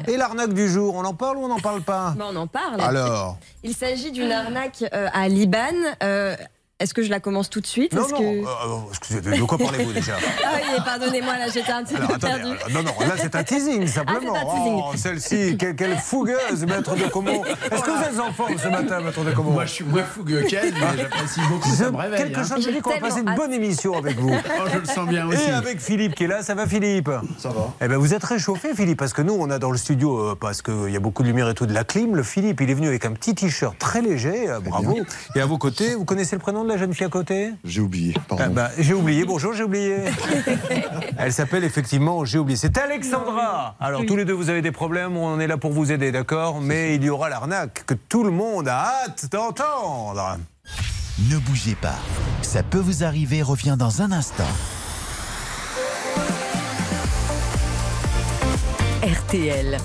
Et 0.08 0.16
l'arnaque 0.16 0.54
du 0.54 0.70
jour, 0.70 0.96
on 0.96 1.04
en 1.04 1.14
parle 1.14 1.38
ou 1.38 1.42
on 1.42 1.48
n'en 1.50 1.60
parle 1.60 1.82
pas? 1.82 2.14
Bon, 2.18 2.26
on 2.32 2.36
en 2.36 2.48
parle. 2.48 2.80
Alors 2.80 3.38
Il 3.64 3.76
s'agit 3.76 4.12
d'une 4.12 4.32
arnaque 4.32 4.86
euh, 4.94 5.08
à 5.14 5.28
Liban. 5.28 5.74
Euh, 6.02 6.36
Est-ce 6.80 6.94
que 6.94 7.02
je 7.02 7.10
la 7.10 7.20
commence 7.20 7.50
tout 7.50 7.60
de 7.60 7.66
suite 7.66 7.92
Non, 7.94 8.04
non, 8.08 8.20
que- 8.20 8.24
euh, 8.24 8.44
euh, 8.46 8.90
excusez, 8.90 9.20
de 9.22 9.44
quoi 9.46 9.58
parlez-vous 9.58 9.94
déjà 9.94 10.14
Ah 10.46 10.58
oui, 10.58 10.80
pardonnez-moi, 10.86 11.36
là 11.40 11.50
j'étais 11.52 11.72
un 11.72 11.84
petit 11.84 11.96
Alors 11.96 12.10
peu 12.10 12.14
attendez, 12.16 12.34
perdue. 12.34 12.56
alors, 12.56 12.70
non, 12.70 12.84
non, 12.84 13.08
là 13.08 13.16
c'est 13.18 13.36
un 13.36 13.44
teasing 13.44 13.88
simplement. 13.88 14.34
Ah, 14.36 14.42
un 14.42 14.56
teasing. 14.56 14.82
Oh, 14.86 14.92
celle-ci, 14.96 15.58
quelle, 15.58 15.76
quelle 15.76 15.98
fougueuse, 15.98 16.66
maître 16.68 16.96
de 16.96 17.10
Comont. 17.10 17.44
Est-ce 17.46 17.82
que 17.82 17.90
vous 17.90 18.04
êtes 18.04 18.20
en 18.20 18.32
forme 18.32 18.60
ce 18.60 18.68
matin, 18.68 19.02
maître 19.02 19.24
de 19.24 19.32
Comont 19.32 19.52
Moi, 19.54 19.66
je 19.66 19.72
suis 19.72 19.86
moins 19.86 20.04
fougueux 20.04 20.44
qu'elle, 20.44 20.72
mais 20.72 20.98
j'apprécie 20.98 21.40
beaucoup. 21.50 21.70
Ça 21.70 21.90
me 21.90 21.98
réveille. 21.98 22.20
Quelque 22.20 22.40
hein. 22.42 22.44
chose 22.48 22.68
me 22.68 22.72
dit 22.72 22.82
qu'on 22.82 22.92
va 22.92 23.00
passer 23.00 23.22
une 23.22 23.36
bonne 23.36 23.54
émission 23.54 23.98
avec 23.98 24.20
vous. 24.20 24.30
Oh, 24.32 24.70
je 24.72 24.78
le 24.78 24.86
sens 24.86 25.08
bien 25.08 25.28
aussi. 25.28 25.50
Et 25.50 25.52
avec 25.52 25.80
Philippe 25.80 26.14
qui 26.14 26.26
est 26.26 26.28
là, 26.28 26.44
ça 26.44 26.54
va 26.54 26.68
Philippe? 26.68 27.10
Ça 27.40 27.50
va. 27.50 27.74
Eh 27.82 27.88
ben 27.88 27.98
vous 27.98 28.14
êtes 28.14 28.24
réchauffé 28.24 28.76
Philippe 28.76 29.00
parce 29.00 29.14
que 29.14 29.24
nous 29.24 29.34
on 29.34 29.50
a 29.50 29.58
dans 29.58 29.72
le 29.72 29.78
studio 29.80 30.20
euh, 30.20 30.36
parce 30.40 30.62
qu'il 30.62 30.90
y 30.92 30.96
a 30.96 31.00
beaucoup 31.00 31.24
de 31.24 31.28
lumière 31.28 31.50
et 31.50 31.56
tout 31.56 31.66
de 31.66 31.74
la 31.74 31.84
clim. 31.84 32.16
Le 32.16 32.22
Philippe 32.24 32.62
il 32.62 32.70
est 32.70 32.76
venu 32.76 32.88
avec 32.88 33.04
un 33.06 33.14
petit 33.14 33.34
t-shirt 33.34 33.76
très 33.80 34.02
léger, 34.04 34.48
euh, 34.48 34.60
bravo. 34.60 34.96
Et 35.36 35.42
à 35.42 35.46
vos 35.48 35.58
côtés, 35.58 35.96
vous 35.96 36.06
connaissez 36.06 36.36
le 36.36 36.40
prénom 36.42 36.67
de 36.68 36.74
la 36.74 36.78
jeune 36.78 36.94
fille 36.94 37.06
à 37.06 37.10
côté 37.10 37.52
J'ai 37.64 37.82
oublié, 37.82 38.14
pardon. 38.28 38.44
Ah 38.46 38.50
bah, 38.50 38.70
j'ai 38.78 38.94
oublié, 38.94 39.26
bonjour, 39.26 39.54
j'ai 39.54 39.64
oublié. 39.64 39.98
Elle 41.18 41.34
s'appelle 41.34 41.64
effectivement, 41.64 42.26
j'ai 42.26 42.38
oublié. 42.38 42.58
C'est 42.58 42.78
Alexandra. 42.78 43.76
Alors, 43.80 44.06
tous 44.06 44.16
les 44.16 44.26
deux, 44.26 44.34
vous 44.34 44.50
avez 44.50 44.62
des 44.62 44.72
problèmes, 44.72 45.18
on 45.18 45.40
est 45.40 45.48
là 45.48 45.58
pour 45.58 45.72
vous 45.72 45.92
aider, 45.92 46.12
d'accord 46.12 46.62
Mais 46.62 46.96
il 46.96 47.04
y 47.04 47.10
aura 47.10 47.30
l'arnaque 47.30 47.86
que 47.86 47.94
tout 47.94 48.24
le 48.24 48.32
monde 48.32 48.68
a 48.68 49.04
hâte 49.06 49.32
d'entendre. 49.32 50.38
Ne 51.32 51.38
bougez 51.38 51.76
pas. 51.76 51.98
Ça 52.42 52.64
peut 52.64 52.78
vous 52.78 53.04
arriver, 53.04 53.42
revient 53.42 53.76
dans 53.80 54.02
un 54.02 54.12
instant. 54.12 54.44
RTL. 59.04 59.78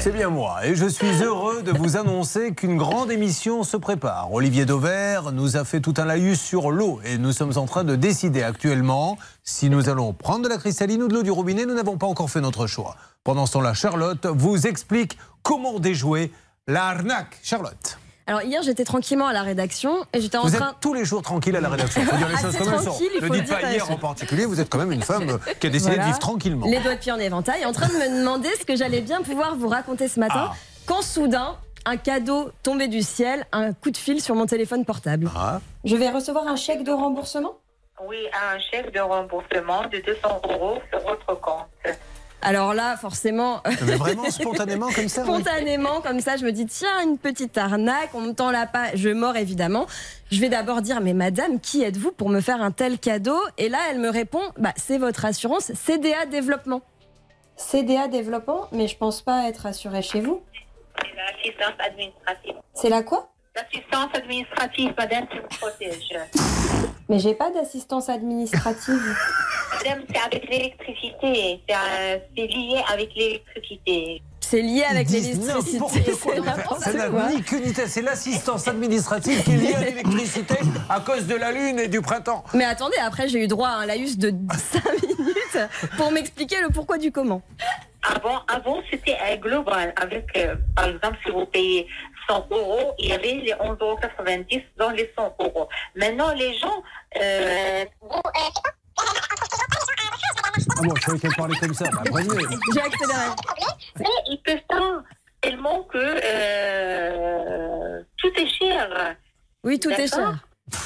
C'est 0.00 0.12
bien 0.12 0.30
moi, 0.30 0.64
et 0.64 0.74
je 0.74 0.86
suis 0.86 1.22
heureux 1.22 1.62
de 1.62 1.70
vous 1.70 1.98
annoncer 1.98 2.54
qu'une 2.54 2.78
grande 2.78 3.10
émission 3.10 3.62
se 3.62 3.76
prépare. 3.76 4.32
Olivier 4.32 4.64
Dauvert 4.64 5.32
nous 5.32 5.58
a 5.58 5.64
fait 5.64 5.80
tout 5.80 5.92
un 5.98 6.06
laïus 6.06 6.40
sur 6.40 6.70
l'eau, 6.70 7.00
et 7.04 7.18
nous 7.18 7.32
sommes 7.32 7.52
en 7.56 7.66
train 7.66 7.84
de 7.84 7.94
décider 7.94 8.42
actuellement 8.42 9.18
si 9.42 9.68
nous 9.68 9.90
allons 9.90 10.14
prendre 10.14 10.44
de 10.44 10.48
la 10.48 10.56
cristalline 10.56 11.02
ou 11.02 11.08
de 11.08 11.14
l'eau 11.14 11.22
du 11.22 11.30
robinet. 11.30 11.66
Nous 11.66 11.74
n'avons 11.74 11.98
pas 11.98 12.06
encore 12.06 12.30
fait 12.30 12.40
notre 12.40 12.66
choix. 12.66 12.96
Pendant 13.22 13.44
ce 13.44 13.52
temps-là, 13.52 13.74
Charlotte 13.74 14.24
vous 14.24 14.66
explique 14.66 15.18
comment 15.42 15.78
déjouer 15.78 16.32
l'arnaque. 16.66 17.38
Charlotte. 17.42 17.98
Alors 18.26 18.40
hier 18.42 18.62
j'étais 18.62 18.84
tranquillement 18.84 19.26
à 19.26 19.32
la 19.34 19.42
rédaction 19.42 20.04
et 20.14 20.20
j'étais 20.20 20.38
en 20.38 20.44
Vous 20.46 20.56
train. 20.56 20.70
êtes 20.70 20.76
tous 20.80 20.94
les 20.94 21.04
jours 21.04 21.20
tranquille 21.20 21.54
à 21.56 21.60
la 21.60 21.68
rédaction. 21.68 22.00
Il 22.00 22.06
faut 22.06 22.16
dire 22.16 22.28
les 22.28 22.36
choses 22.36 22.44
Assez 22.46 22.58
comme 22.58 22.72
elles 22.72 22.80
sont. 22.80 22.98
Ne 23.22 23.28
dites 23.28 23.44
dire 23.44 23.60
pas 23.60 23.70
hier 23.70 23.84
en 23.84 23.88
choses. 23.88 24.00
particulier, 24.00 24.46
vous 24.46 24.60
êtes 24.60 24.70
quand 24.70 24.78
même 24.78 24.92
une 24.92 25.02
femme 25.02 25.28
euh, 25.28 25.38
qui 25.60 25.66
a 25.66 25.70
décidé 25.70 25.90
Voilà. 25.90 26.02
de 26.04 26.06
vivre 26.08 26.18
tranquillement. 26.18 26.66
Les 26.66 26.80
doigts 26.80 26.94
de 26.94 27.00
pied 27.00 27.12
en 27.12 27.18
éventail, 27.18 27.66
en 27.66 27.72
train 27.72 27.88
de 27.88 27.92
me 27.92 28.20
demander 28.20 28.48
ce 28.58 28.64
que 28.64 28.76
j'allais 28.76 29.02
bien 29.02 29.20
pouvoir 29.20 29.56
vous 29.56 29.68
raconter 29.68 30.08
ce 30.08 30.18
matin, 30.20 30.48
Ah. 30.50 30.54
quand 30.86 31.02
soudain, 31.02 31.56
un 31.84 31.98
cadeau 31.98 32.50
tombé 32.62 32.88
du 32.88 33.02
ciel, 33.02 33.44
un 33.52 33.74
coup 33.74 33.90
de 33.90 33.96
fil 33.98 34.22
sur 34.22 34.34
mon 34.34 34.46
téléphone 34.46 34.86
portable. 34.86 35.30
Ah. 35.36 35.60
Je 35.84 35.94
vais 35.94 36.08
recevoir 36.08 36.48
un 36.48 36.56
chèque 36.56 36.82
de 36.82 36.92
remboursement? 36.92 37.58
Oui, 38.08 38.16
un 38.32 38.58
chèque 38.58 38.92
de 38.94 39.00
remboursement 39.00 39.82
de 39.92 39.98
200 40.00 40.40
euros 40.50 40.78
sur 40.90 41.00
votre 41.00 41.40
compte. 41.40 41.66
Alors 42.44 42.74
là, 42.74 42.96
forcément, 42.96 43.62
Mais 43.86 43.96
vraiment 43.96 44.30
spontanément 44.30 44.90
comme 44.90 45.08
ça 45.08 45.22
oui. 45.22 45.28
spontanément, 45.28 46.00
comme 46.02 46.20
ça, 46.20 46.36
je 46.36 46.44
me 46.44 46.52
dis, 46.52 46.66
tiens, 46.66 47.02
une 47.02 47.18
petite 47.18 47.56
arnaque, 47.56 48.10
on 48.14 48.20
me 48.20 48.32
tend 48.32 48.50
la 48.50 48.66
page, 48.66 48.92
je 48.96 49.08
mords 49.08 49.36
évidemment. 49.36 49.86
Je 50.30 50.40
vais 50.40 50.48
d'abord 50.48 50.82
dire, 50.82 51.00
mais 51.00 51.14
madame, 51.14 51.58
qui 51.60 51.82
êtes-vous 51.82 52.12
pour 52.12 52.28
me 52.28 52.40
faire 52.40 52.60
un 52.60 52.70
tel 52.70 52.98
cadeau? 52.98 53.38
Et 53.58 53.68
là, 53.68 53.78
elle 53.90 53.98
me 53.98 54.10
répond, 54.10 54.42
bah, 54.58 54.72
c'est 54.76 54.98
votre 54.98 55.24
assurance 55.24 55.72
CDA 55.74 56.26
Développement. 56.26 56.82
CDA 57.56 58.08
Développement 58.08 58.68
Mais 58.72 58.88
je 58.88 58.96
pense 58.96 59.22
pas 59.22 59.48
être 59.48 59.66
assurée 59.66 60.02
chez 60.02 60.20
vous. 60.20 60.42
C'est 61.00 61.16
l'assistance 61.16 61.74
administrative. 61.78 62.54
C'est 62.74 62.88
la 62.88 63.02
quoi? 63.02 63.33
L'assistance 63.56 64.08
administrative, 64.14 64.92
madame, 64.98 65.28
qui 65.28 65.38
vous 65.38 65.58
protège. 65.60 66.18
Mais 67.08 67.20
j'ai 67.20 67.34
pas 67.34 67.50
d'assistance 67.52 68.08
administrative. 68.08 69.16
Madame, 69.78 70.02
c'est 70.10 70.20
avec 70.20 70.48
l'électricité. 70.50 71.60
C'est 71.68 71.74
euh, 71.76 72.18
c'est 72.36 72.46
lié 72.48 72.82
avec 72.92 73.14
l'électricité. 73.14 74.22
C'est 74.40 74.60
lié 74.60 74.82
avec 74.82 75.08
l'électricité. 75.08 75.52
C'est 76.18 76.36
Donc, 76.36 76.46
n'importe 76.46 76.80
Ça 76.80 76.92
n'a 76.94 77.08
quoi. 77.08 77.28
ni 77.30 77.42
queue 77.42 77.60
ni 77.60 77.72
tête. 77.72 77.88
C'est 77.88 78.02
l'assistance 78.02 78.66
administrative 78.66 79.44
qui 79.44 79.52
est 79.52 79.56
liée 79.56 79.74
à 79.74 79.80
l'électricité 79.84 80.56
à 80.90 80.98
cause 80.98 81.28
de 81.28 81.36
la 81.36 81.52
lune 81.52 81.78
et 81.78 81.86
du 81.88 82.00
printemps. 82.00 82.42
Mais 82.54 82.64
attendez, 82.64 82.96
après 83.00 83.28
j'ai 83.28 83.44
eu 83.44 83.46
droit 83.46 83.68
à 83.68 83.76
un 83.76 83.86
laïus 83.86 84.18
de 84.18 84.34
5 84.52 84.82
minutes 85.18 85.68
pour 85.96 86.10
m'expliquer 86.10 86.60
le 86.60 86.70
pourquoi 86.70 86.98
du 86.98 87.12
comment. 87.12 87.40
Avant, 88.02 88.40
avant 88.48 88.82
c'était 88.90 89.16
euh, 89.30 89.36
global. 89.36 89.94
Avec, 89.96 90.26
euh, 90.36 90.56
par 90.76 90.86
exemple, 90.88 91.16
si 91.24 91.30
vous 91.30 91.46
payez 91.46 91.86
100 92.28 92.46
euros, 92.50 92.94
il 92.98 93.08
y 93.08 93.12
avait 93.12 93.34
les 93.34 93.52
11,90 93.52 93.78
euros 93.80 93.98
dans 94.76 94.90
les 94.90 95.12
100 95.16 95.36
euros. 95.40 95.68
Maintenant, 95.94 96.32
les 96.34 96.56
gens... 96.58 96.82
euh, 97.20 97.84
Ah 100.76 100.82
bon, 100.82 100.94
je 100.96 101.02
croyais 101.02 101.20
qu'elle 101.20 101.34
parlait 101.36 101.56
comme 101.60 101.74
ça. 101.74 101.84
Bah. 101.90 102.02
J'ai 102.72 102.80
accéléré. 102.80 103.20
mais 103.98 104.06
ils 104.28 104.40
peuvent 104.44 104.58
pas 104.68 105.02
tellement 105.40 105.82
que 105.84 105.98
euh, 105.98 108.02
tout 108.16 108.32
est 108.36 108.48
cher. 108.48 109.16
Oui, 109.64 109.78
tout 109.78 109.90
est 109.90 110.08
cher. 110.08 110.38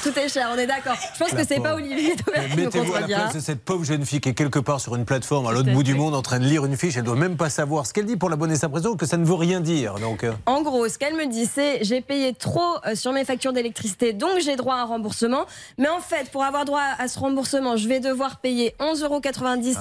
Tout 0.03 0.17
est 0.19 0.27
cher, 0.27 0.49
on 0.53 0.57
est 0.57 0.67
d'accord. 0.67 0.95
Je 1.13 1.19
pense 1.19 1.31
La 1.31 1.41
que 1.41 1.47
c'est 1.47 1.61
pas. 1.61 1.73
Olivier 1.73 2.13
Mettez-vous 2.57 2.93
à 2.93 2.99
la 2.99 3.07
place 3.07 3.35
de 3.35 3.39
cette 3.39 3.63
pauvre 3.63 3.85
jeune 3.85 4.05
fille 4.05 4.19
qui 4.19 4.27
est 4.27 4.33
quelque 4.33 4.59
part 4.59 4.81
sur 4.81 4.95
une 4.95 5.05
plateforme 5.05 5.47
à 5.47 5.53
l'autre 5.53 5.71
bout 5.71 5.83
du 5.83 5.95
monde 5.95 6.15
en 6.15 6.21
train 6.21 6.39
de 6.39 6.43
lire 6.43 6.65
une 6.65 6.75
fiche. 6.75 6.97
Elle 6.97 7.03
doit 7.03 7.15
même 7.15 7.37
pas 7.37 7.49
savoir 7.49 7.85
ce 7.85 7.93
qu'elle 7.93 8.05
dit 8.05 8.17
pour 8.17 8.29
la 8.29 8.35
bonne 8.35 8.51
et 8.51 8.57
simple 8.57 8.75
raison 8.75 8.97
que 8.97 9.05
ça 9.05 9.15
ne 9.15 9.25
veut 9.25 9.35
rien 9.35 9.61
dire. 9.61 9.95
Donc, 9.95 10.25
euh, 10.25 10.33
En 10.45 10.63
gros, 10.63 10.87
ce 10.89 10.97
qu'elle 10.97 11.15
me 11.15 11.27
dit, 11.27 11.45
c'est 11.45 11.83
j'ai 11.83 12.01
payé 12.01 12.33
trop 12.33 12.75
euh, 12.85 12.95
sur 12.95 13.13
mes 13.13 13.23
factures 13.23 13.53
d'électricité, 13.53 14.11
donc 14.11 14.39
j'ai 14.41 14.57
droit 14.57 14.75
à 14.75 14.79
un 14.79 14.85
remboursement. 14.85 15.45
Mais 15.77 15.87
en 15.87 16.01
fait, 16.01 16.29
pour 16.29 16.43
avoir 16.43 16.65
droit 16.65 16.83
à 16.97 17.07
ce 17.07 17.17
remboursement, 17.17 17.77
je 17.77 17.87
vais 17.87 18.01
devoir 18.01 18.37
payer 18.39 18.75
11,90 18.79 19.03
euros 19.05 19.21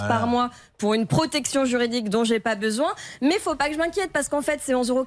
par 0.08 0.28
mois 0.28 0.50
pour 0.78 0.94
une 0.94 1.06
protection 1.06 1.64
juridique 1.64 2.08
dont 2.08 2.24
j'ai 2.24 2.38
pas 2.40 2.54
besoin. 2.54 2.90
Mais 3.20 3.38
faut 3.38 3.56
pas 3.56 3.66
que 3.68 3.74
je 3.74 3.78
m'inquiète 3.78 4.10
parce 4.12 4.28
qu'en 4.28 4.42
fait, 4.42 4.60
ces 4.62 4.72
11,90 4.72 4.90
euros, 4.90 5.04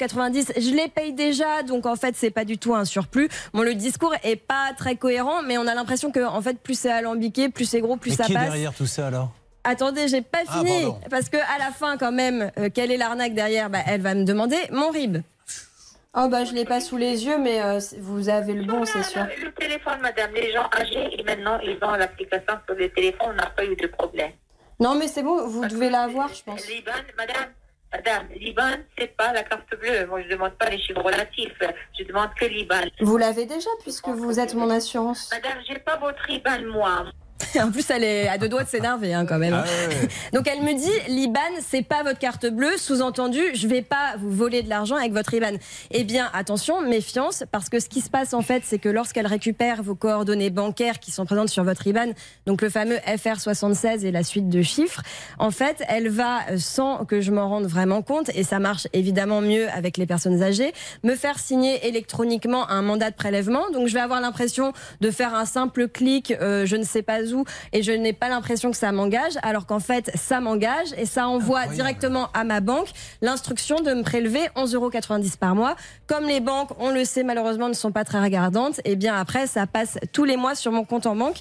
je 0.58 0.76
les 0.76 0.90
paye 0.90 1.14
déjà, 1.14 1.64
donc 1.64 1.86
en 1.86 1.96
fait, 1.96 2.14
c'est 2.16 2.30
pas 2.30 2.44
du 2.46 2.58
tout 2.58 2.76
un 2.76 2.86
surplus. 2.86 3.30
Bon, 3.54 3.62
le 3.64 3.74
discours 3.74 4.14
est 4.24 4.36
pas 4.36 4.72
très 4.78 4.96
cohérent, 4.98 5.42
mais 5.44 5.58
on 5.58 5.66
a 5.68 5.74
l'impression 5.74 6.12
que 6.12 6.24
en 6.24 6.42
fait, 6.42 6.60
plus 6.60 6.78
c'est 6.78 6.92
alambiqué, 6.92 7.50
plus 7.50 7.66
c'est 7.66 7.80
gros, 7.82 7.96
plus 7.96 8.12
mais 8.12 8.16
ça 8.18 8.24
qui 8.26 8.34
est 8.34 8.36
passe. 8.36 8.44
derrière 8.46 8.74
tout 8.74 8.86
ça 8.86 9.08
alors? 9.08 9.32
Attendez, 9.64 10.08
j'ai 10.08 10.22
pas 10.22 10.40
Ah, 10.48 10.58
fini. 10.58 10.92
parce 11.10 11.30
que 11.30 11.38
à 11.38 11.58
la 11.60 11.72
fin, 11.72 11.96
quand 11.98 12.12
même, 12.12 12.52
euh, 12.58 12.70
quelle 12.74 12.92
est 12.92 12.98
l'arnaque 12.98 13.34
derrière? 13.36 13.70
Bah, 13.70 13.80
Elle 13.88 14.02
va 14.02 14.14
me 14.16 14.24
demander 14.26 14.58
mon 14.72 14.90
RIB. 14.90 15.18
Oh 16.14 16.28
bah 16.28 16.44
je 16.44 16.52
l'ai 16.54 16.66
pas 16.66 16.82
sous 16.82 16.98
les 16.98 17.26
yeux, 17.26 17.38
mais 17.38 17.62
euh, 17.62 17.80
vous 18.00 18.28
avez 18.28 18.54
le 18.54 18.66
bon, 18.66 18.84
c'est 18.84 19.04
sûr. 19.04 19.26
Le 19.42 19.50
téléphone, 19.54 20.00
madame, 20.02 20.32
les 20.34 20.52
gens 20.52 20.68
âgés, 20.78 21.08
et 21.18 21.24
maintenant, 21.24 21.58
ils 21.64 21.78
ont 21.82 21.92
l'application 21.92 22.54
sur 22.66 22.76
le 22.76 22.90
téléphone, 22.90 23.28
on 23.30 23.34
n'a 23.36 23.46
pas 23.46 23.64
eu 23.64 23.76
de 23.78 23.88
problème. 23.88 24.32
Non 24.82 24.96
mais 24.96 25.08
c'est 25.08 25.22
bon, 25.22 25.48
vous 25.48 25.64
devez 25.68 25.92
l'avoir, 25.92 26.34
je 26.34 26.44
pense. 26.44 26.68
Liban, 26.68 26.92
madame, 27.16 27.52
madame, 27.94 28.28
Liban, 28.36 28.84
c'est 28.98 29.16
pas 29.16 29.32
la 29.32 29.44
carte 29.44 29.70
bleue. 29.80 30.08
Moi, 30.08 30.24
je 30.24 30.30
demande 30.30 30.54
pas 30.54 30.72
les 30.72 30.80
chiffres 30.80 31.04
relatifs. 31.04 31.62
Je 32.00 32.04
demande 32.04 32.30
que 32.36 32.46
Liban. 32.46 32.82
Vous 33.00 33.18
l'avez 33.18 33.46
déjà 33.46 33.70
puisque 33.84 34.08
vous 34.08 34.40
êtes 34.40 34.56
mon 34.56 34.72
assurance. 34.72 35.30
Madame, 35.32 35.60
j'ai 35.68 35.78
pas 35.78 35.98
votre 35.98 36.26
Liban, 36.28 36.64
moi. 36.74 37.06
En 37.62 37.72
plus, 37.72 37.90
elle 37.90 38.04
est 38.04 38.28
à 38.28 38.38
deux 38.38 38.50
doigts 38.50 38.64
de 38.64 38.70
s'énerver 38.70 39.14
hein, 39.14 39.26
quand 39.26 39.38
même. 39.38 39.54
Ah 39.54 39.64
ouais. 39.64 40.08
Donc 40.34 40.48
elle 40.48 40.62
me 40.62 40.74
dit, 40.74 41.12
l'IBAN, 41.14 41.40
c'est 41.66 41.84
pas 41.84 42.04
votre 42.04 42.20
carte 42.20 42.46
bleue. 42.48 42.78
Sous-entendu, 42.78 43.42
je 43.54 43.68
vais 43.68 43.82
pas 43.82 44.16
vous 44.20 44.32
voler 44.32 44.64
de 44.64 44.70
l'argent 44.70 44.96
avec 44.96 45.14
votre 45.14 45.34
IBAN. 45.34 45.58
Eh 45.92 46.04
bien, 46.04 46.30
attention, 46.34 46.82
méfiance, 46.82 47.44
parce 47.52 47.70
que 47.70 47.80
ce 47.80 47.90
qui 47.90 48.02
se 48.02 48.10
passe 48.10 48.34
en 48.34 48.42
fait, 48.42 48.64
c'est 48.66 48.80
que 48.80 48.90
lorsqu'elle 48.90 49.28
récupère 49.28 49.84
vos 49.84 49.96
coordonnées 49.96 50.50
bancaires 50.50 51.00
qui 51.00 51.12
sont 51.12 51.26
présentes 51.26 51.50
sur 51.50 51.64
votre 51.64 51.86
IBAN, 51.88 52.14
donc 52.46 52.62
le 52.62 52.70
fameux 52.70 52.98
FR76 52.98 54.06
et 54.06 54.12
la 54.12 54.24
suite 54.24 54.50
de 54.50 54.62
chiffres, 54.62 55.02
en 55.40 55.52
fait, 55.52 55.84
elle 55.88 56.10
va, 56.10 56.40
euh, 56.50 56.58
sans 56.58 57.06
que 57.06 57.22
je 57.22 57.32
m'en 57.32 57.50
rende 57.50 57.66
vraiment 57.66 58.02
compte, 58.02 58.30
et 58.36 58.44
ça 58.44 58.60
marche 58.60 58.88
évidemment 58.94 59.42
mieux 59.42 59.70
avec 59.70 59.98
les 59.98 60.06
personnes 60.06 60.42
âgées, 60.44 60.74
me 61.04 61.16
faire 61.16 61.40
signer 61.40 61.88
électroniquement 61.88 62.70
un 62.70 62.82
mandat 62.82 63.12
de 63.12 63.16
prélèvement. 63.16 63.70
Donc 63.72 63.88
je 63.88 63.94
vais 63.94 64.00
avoir 64.00 64.22
l'impression 64.22 64.74
de 65.02 65.12
faire 65.12 65.36
un 65.36 65.46
simple 65.46 65.88
clic, 65.88 66.32
euh, 66.42 66.66
je 66.66 66.76
ne 66.76 66.84
sais 66.84 67.02
pas 67.02 67.22
où, 67.31 67.31
et 67.74 67.84
je 67.84 67.92
n'ai 67.92 68.14
pas 68.14 68.30
l'impression 68.30 68.72
que 68.72 68.78
ça 68.78 68.92
m'engage, 68.92 69.34
alors 69.42 69.66
qu'en 69.66 69.80
fait, 69.80 70.12
ça 70.16 70.40
m'engage 70.40 70.94
et 70.98 71.06
ça 71.06 71.28
envoie 71.28 71.68
directement 71.68 72.30
à 72.34 72.44
ma 72.44 72.62
banque 72.62 72.90
l'instruction 73.22 73.78
de 73.78 73.94
me 73.94 74.04
prélever 74.04 74.42
11,90 74.56 74.76
euros 74.76 74.92
par 75.40 75.56
mois. 75.56 75.76
Comme 76.08 76.26
les 76.26 76.40
banques, 76.40 76.72
on 76.80 76.92
le 76.92 77.06
sait 77.06 77.24
malheureusement, 77.24 77.68
ne 77.68 77.74
sont 77.74 77.92
pas 77.92 78.04
très 78.04 78.22
regardantes, 78.22 78.82
et 78.86 78.96
bien 78.96 79.16
après, 79.16 79.48
ça 79.48 79.68
passe 79.68 79.98
tous 80.12 80.24
les 80.24 80.38
mois 80.38 80.56
sur 80.56 80.72
mon 80.72 80.84
compte 80.84 81.06
en 81.06 81.16
banque. 81.16 81.38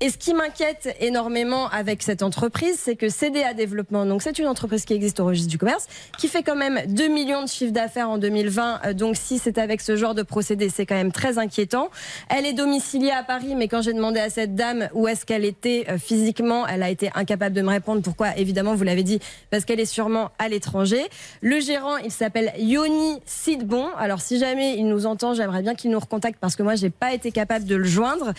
Et 0.00 0.10
ce 0.10 0.18
qui 0.18 0.34
m'inquiète 0.34 0.94
énormément 1.00 1.68
avec 1.68 2.02
cette 2.02 2.22
entreprise, 2.22 2.78
c'est 2.78 2.96
que 2.96 3.08
CDA 3.08 3.54
Développement, 3.54 4.04
donc 4.06 4.22
c'est 4.22 4.38
une 4.38 4.46
entreprise 4.46 4.84
qui 4.84 4.92
existe 4.92 5.20
au 5.20 5.24
registre 5.24 5.50
du 5.50 5.58
commerce, 5.58 5.86
qui 6.18 6.28
fait 6.28 6.42
quand 6.42 6.56
même 6.56 6.80
2 6.88 7.08
millions 7.08 7.42
de 7.42 7.48
chiffres 7.48 7.72
d'affaires 7.72 8.10
en 8.10 8.18
2020. 8.18 8.80
Euh, 8.86 8.92
Donc 8.92 9.16
si 9.16 9.38
c'est 9.38 9.58
avec 9.58 9.80
ce 9.80 9.96
genre 9.96 10.14
de 10.14 10.22
procédé, 10.22 10.68
c'est 10.68 10.84
quand 10.84 10.94
même 10.94 11.12
très 11.12 11.38
inquiétant. 11.38 11.90
Elle 12.28 12.44
est 12.44 12.52
domiciliée 12.52 13.12
à 13.12 13.22
Paris, 13.22 13.54
mais 13.56 13.68
quand 13.68 13.82
j'ai 13.82 13.92
demandé 13.92 14.20
à 14.20 14.30
cette 14.30 14.54
dame 14.54 14.88
où 14.94 15.08
est-ce 15.08 15.24
qu'elle 15.24 15.44
était 15.44 15.86
euh, 15.88 15.98
physiquement, 15.98 16.66
elle 16.66 16.82
a 16.82 16.90
été 16.90 17.10
incapable 17.14 17.54
de 17.54 17.62
me 17.62 17.70
répondre. 17.70 18.02
Pourquoi? 18.02 18.36
Évidemment, 18.36 18.74
vous 18.74 18.84
l'avez 18.84 19.04
dit, 19.04 19.20
parce 19.50 19.64
qu'elle 19.64 19.80
est 19.80 19.86
sûrement 19.86 20.30
à 20.38 20.48
l'étranger. 20.48 21.02
Le 21.40 21.60
gérant, 21.60 21.96
il 21.98 22.10
s'appelle 22.10 22.52
Yoni 22.58 23.20
Sidbon. 23.24 23.86
Alors 23.96 24.20
si 24.20 24.38
jamais 24.38 24.76
il 24.76 24.86
nous 24.86 25.06
entend, 25.06 25.34
j'aimerais 25.34 25.62
bien 25.62 25.74
qu'il 25.74 25.90
nous 25.90 26.00
recontacte 26.00 26.38
parce 26.40 26.56
que 26.56 26.62
moi, 26.62 26.74
j'ai 26.74 26.90
pas 26.90 27.14
été 27.14 27.32
capable 27.32 27.64
de 27.64 27.76
le 27.76 27.84
joindre. 27.84 28.32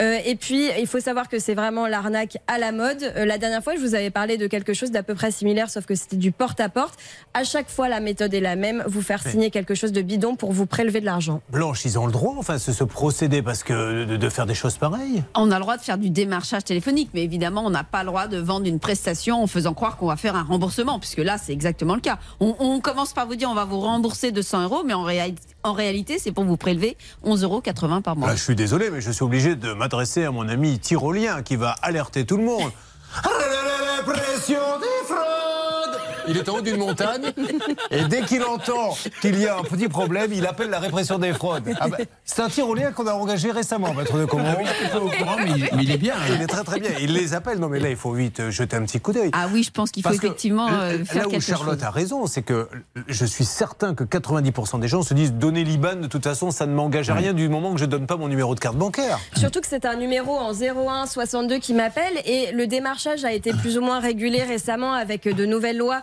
Euh, 0.00 0.18
et 0.24 0.36
puis, 0.36 0.68
il 0.78 0.86
faut 0.86 1.00
savoir 1.00 1.09
que 1.28 1.38
c'est 1.38 1.54
vraiment 1.54 1.86
l'arnaque 1.86 2.38
à 2.46 2.58
la 2.58 2.72
mode. 2.72 3.02
Euh, 3.16 3.24
la 3.24 3.38
dernière 3.38 3.62
fois, 3.62 3.74
je 3.76 3.80
vous 3.80 3.94
avais 3.94 4.10
parlé 4.10 4.36
de 4.38 4.46
quelque 4.46 4.74
chose 4.74 4.90
d'à 4.90 5.02
peu 5.02 5.14
près 5.14 5.30
similaire, 5.30 5.68
sauf 5.70 5.84
que 5.86 5.94
c'était 5.94 6.16
du 6.16 6.32
porte-à-porte. 6.32 6.94
À 7.34 7.44
chaque 7.44 7.68
fois, 7.68 7.88
la 7.88 8.00
méthode 8.00 8.32
est 8.34 8.40
la 8.40 8.56
même. 8.56 8.82
Vous 8.86 9.02
faire 9.02 9.22
signer 9.22 9.50
quelque 9.50 9.74
chose 9.74 9.92
de 9.92 10.02
bidon 10.02 10.36
pour 10.36 10.52
vous 10.52 10.66
prélever 10.66 11.00
de 11.00 11.04
l'argent. 11.06 11.40
Blanche, 11.50 11.84
ils 11.84 11.98
ont 11.98 12.06
le 12.06 12.12
droit, 12.12 12.34
enfin, 12.38 12.58
ce, 12.58 12.72
ce 12.72 12.84
procédé, 12.84 13.42
parce 13.42 13.62
que 13.62 14.04
de, 14.04 14.16
de 14.16 14.28
faire 14.28 14.46
des 14.46 14.54
choses 14.54 14.76
pareilles? 14.76 15.22
On 15.34 15.50
a 15.50 15.56
le 15.56 15.60
droit 15.62 15.76
de 15.76 15.82
faire 15.82 15.98
du 15.98 16.10
démarchage 16.10 16.64
téléphonique, 16.64 17.10
mais 17.14 17.22
évidemment, 17.22 17.62
on 17.64 17.70
n'a 17.70 17.84
pas 17.84 18.00
le 18.02 18.06
droit 18.08 18.26
de 18.26 18.38
vendre 18.38 18.66
une 18.66 18.78
prestation 18.80 19.42
en 19.42 19.46
faisant 19.46 19.74
croire 19.74 19.96
qu'on 19.96 20.06
va 20.06 20.16
faire 20.16 20.36
un 20.36 20.42
remboursement, 20.44 20.98
puisque 20.98 21.18
là, 21.18 21.38
c'est 21.38 21.52
exactement 21.52 21.94
le 21.94 22.00
cas. 22.00 22.18
On, 22.40 22.54
on 22.58 22.80
commence 22.80 23.12
par 23.12 23.26
vous 23.26 23.36
dire 23.36 23.50
on 23.50 23.54
va 23.54 23.64
vous 23.64 23.80
rembourser 23.80 24.32
200 24.32 24.64
euros, 24.64 24.82
mais 24.84 24.94
en, 24.94 25.04
réa- 25.04 25.34
en 25.62 25.72
réalité, 25.72 26.18
c'est 26.18 26.32
pour 26.32 26.44
vous 26.44 26.56
prélever 26.56 26.96
11,80 27.24 27.42
euros 27.44 28.00
par 28.00 28.16
mois. 28.16 28.28
Là, 28.28 28.36
je 28.36 28.42
suis 28.42 28.56
désolé, 28.56 28.90
mais 28.90 29.00
je 29.00 29.10
suis 29.10 29.24
obligé 29.24 29.56
de 29.56 29.72
m'adresser 29.72 30.24
à 30.24 30.30
mon 30.30 30.48
ami 30.48 30.78
tyrolien 30.78 31.42
qui 31.42 31.56
va 31.56 31.70
alerter 31.82 32.24
tout 32.24 32.36
le 32.36 32.44
monde. 32.44 32.70
Des 34.10 34.56
fraudes 34.56 34.99
Il 36.30 36.36
est 36.36 36.48
en 36.48 36.56
haut 36.56 36.60
d'une 36.60 36.76
montagne 36.76 37.32
et 37.90 38.04
dès 38.04 38.22
qu'il 38.22 38.42
entend 38.44 38.96
qu'il 39.20 39.38
y 39.38 39.46
a 39.46 39.58
un 39.58 39.62
petit 39.62 39.88
problème, 39.88 40.32
il 40.32 40.46
appelle 40.46 40.70
la 40.70 40.78
répression 40.78 41.18
des 41.18 41.32
fraudes. 41.32 41.64
Ah 41.80 41.88
bah, 41.88 41.96
c'est 42.24 42.42
un 42.42 42.48
tyrolien 42.48 42.92
qu'on 42.92 43.06
a 43.06 43.12
engagé 43.12 43.50
récemment, 43.50 43.92
maître 43.94 44.16
de 44.18 44.24
Comont. 44.24 44.44
Mais 45.38 45.50
il, 45.56 45.68
mais 45.76 45.82
il 45.82 45.90
est 45.90 45.98
bien. 45.98 46.14
hein. 46.14 46.32
Il 46.36 46.42
est 46.42 46.46
très 46.46 46.64
très 46.64 46.80
bien. 46.80 46.90
Il 47.00 47.12
les 47.12 47.34
appelle. 47.34 47.58
Non 47.58 47.68
mais 47.68 47.80
là, 47.80 47.90
il 47.90 47.96
faut 47.96 48.12
vite 48.12 48.40
euh, 48.40 48.50
jeter 48.50 48.76
un 48.76 48.82
petit 48.84 49.00
coup 49.00 49.12
d'œil. 49.12 49.30
Ah 49.32 49.46
oui, 49.52 49.62
je 49.62 49.70
pense 49.70 49.90
qu'il 49.90 50.02
faut 50.02 50.08
Parce 50.08 50.20
que 50.20 50.26
effectivement 50.26 50.68
euh, 50.70 50.98
là 50.98 51.04
faire 51.04 51.26
où 51.26 51.30
quelque 51.30 51.42
Charlotte 51.42 51.78
chose. 51.78 51.84
a 51.86 51.90
raison, 51.90 52.26
c'est 52.26 52.42
que 52.42 52.68
je 53.08 53.24
suis 53.24 53.44
certain 53.44 53.94
que 53.94 54.04
90% 54.04 54.80
des 54.80 54.88
gens 54.88 55.02
se 55.02 55.14
disent 55.14 55.32
donner 55.32 55.64
l'IBAN, 55.64 55.96
de 55.96 56.06
toute 56.06 56.24
façon, 56.24 56.50
ça 56.50 56.66
ne 56.66 56.72
m'engage 56.74 57.10
à 57.10 57.14
rien 57.14 57.32
du 57.32 57.48
moment 57.48 57.72
que 57.74 57.80
je 57.80 57.84
donne 57.86 58.06
pas 58.06 58.16
mon 58.16 58.28
numéro 58.28 58.54
de 58.54 58.60
carte 58.60 58.76
bancaire. 58.76 59.18
Surtout 59.36 59.60
que 59.60 59.66
c'est 59.66 59.84
un 59.84 59.96
numéro 59.96 60.36
en 60.36 60.52
01 60.52 61.06
62 61.06 61.58
qui 61.58 61.74
m'appelle 61.74 62.14
et 62.24 62.52
le 62.52 62.66
démarchage 62.66 63.24
a 63.24 63.32
été 63.32 63.52
plus 63.52 63.78
ou 63.78 63.80
moins 63.80 64.00
régulé 64.00 64.42
récemment 64.42 64.92
avec 64.92 65.24
de 65.24 65.44
nouvelles 65.46 65.78
lois 65.78 66.02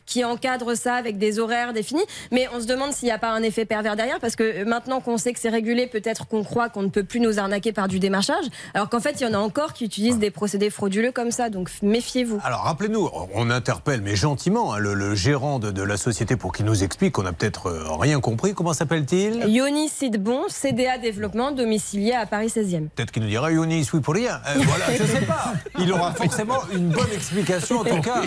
qui 0.11 0.25
encadrent 0.25 0.75
ça 0.75 0.95
avec 0.95 1.17
des 1.17 1.39
horaires 1.39 1.71
définis. 1.71 2.03
Mais 2.31 2.47
on 2.53 2.59
se 2.59 2.65
demande 2.65 2.91
s'il 2.91 3.05
n'y 3.05 3.13
a 3.13 3.17
pas 3.17 3.31
un 3.31 3.41
effet 3.43 3.63
pervers 3.63 3.95
derrière 3.95 4.19
parce 4.19 4.35
que 4.35 4.65
maintenant 4.65 4.99
qu'on 4.99 5.17
sait 5.17 5.31
que 5.31 5.39
c'est 5.39 5.49
régulé, 5.49 5.87
peut-être 5.87 6.27
qu'on 6.27 6.43
croit 6.43 6.67
qu'on 6.67 6.81
ne 6.81 6.89
peut 6.89 7.05
plus 7.05 7.21
nous 7.21 7.39
arnaquer 7.39 7.71
par 7.71 7.87
du 7.87 7.99
démarchage, 7.99 8.43
alors 8.73 8.89
qu'en 8.89 8.99
fait 8.99 9.21
il 9.21 9.23
y 9.23 9.25
en 9.25 9.33
a 9.33 9.37
encore 9.37 9.71
qui 9.71 9.85
utilisent 9.85 10.19
des 10.19 10.29
procédés 10.29 10.69
frauduleux 10.69 11.13
comme 11.13 11.31
ça. 11.31 11.49
Donc 11.49 11.69
méfiez-vous. 11.81 12.41
Alors 12.43 12.63
rappelez-nous, 12.63 13.09
on 13.33 13.49
interpelle, 13.49 14.01
mais 14.01 14.17
gentiment, 14.17 14.73
hein, 14.73 14.79
le, 14.79 14.93
le 14.95 15.15
gérant 15.15 15.59
de, 15.59 15.71
de 15.71 15.81
la 15.81 15.95
société 15.95 16.35
pour 16.35 16.51
qu'il 16.51 16.65
nous 16.65 16.83
explique 16.83 17.13
qu'on 17.13 17.23
n'a 17.23 17.31
peut-être 17.31 17.67
euh, 17.67 17.83
rien 17.97 18.19
compris. 18.19 18.53
Comment 18.53 18.73
s'appelle-t-il? 18.73 19.47
Yoni 19.47 19.87
Sidbon, 19.87 20.41
CDA 20.49 20.97
Développement, 20.97 21.51
domicilié 21.51 22.13
à 22.13 22.25
Paris 22.25 22.47
16e. 22.47 22.89
Peut-être 22.95 23.11
qu'il 23.11 23.23
nous 23.23 23.29
dira 23.29 23.49
Younis, 23.51 23.87
oui 23.93 24.01
pour 24.01 24.13
rien. 24.15 24.41
Euh, 24.47 24.59
voilà, 24.65 24.85
je 24.93 25.03
sais 25.05 25.25
pas. 25.25 25.53
Il 25.79 25.89
aura 25.93 26.11
forcément 26.13 26.59
une 26.73 26.89
bonne 26.89 27.11
explication, 27.13 27.79
en 27.79 27.83
tout 27.85 28.01
cas, 28.01 28.21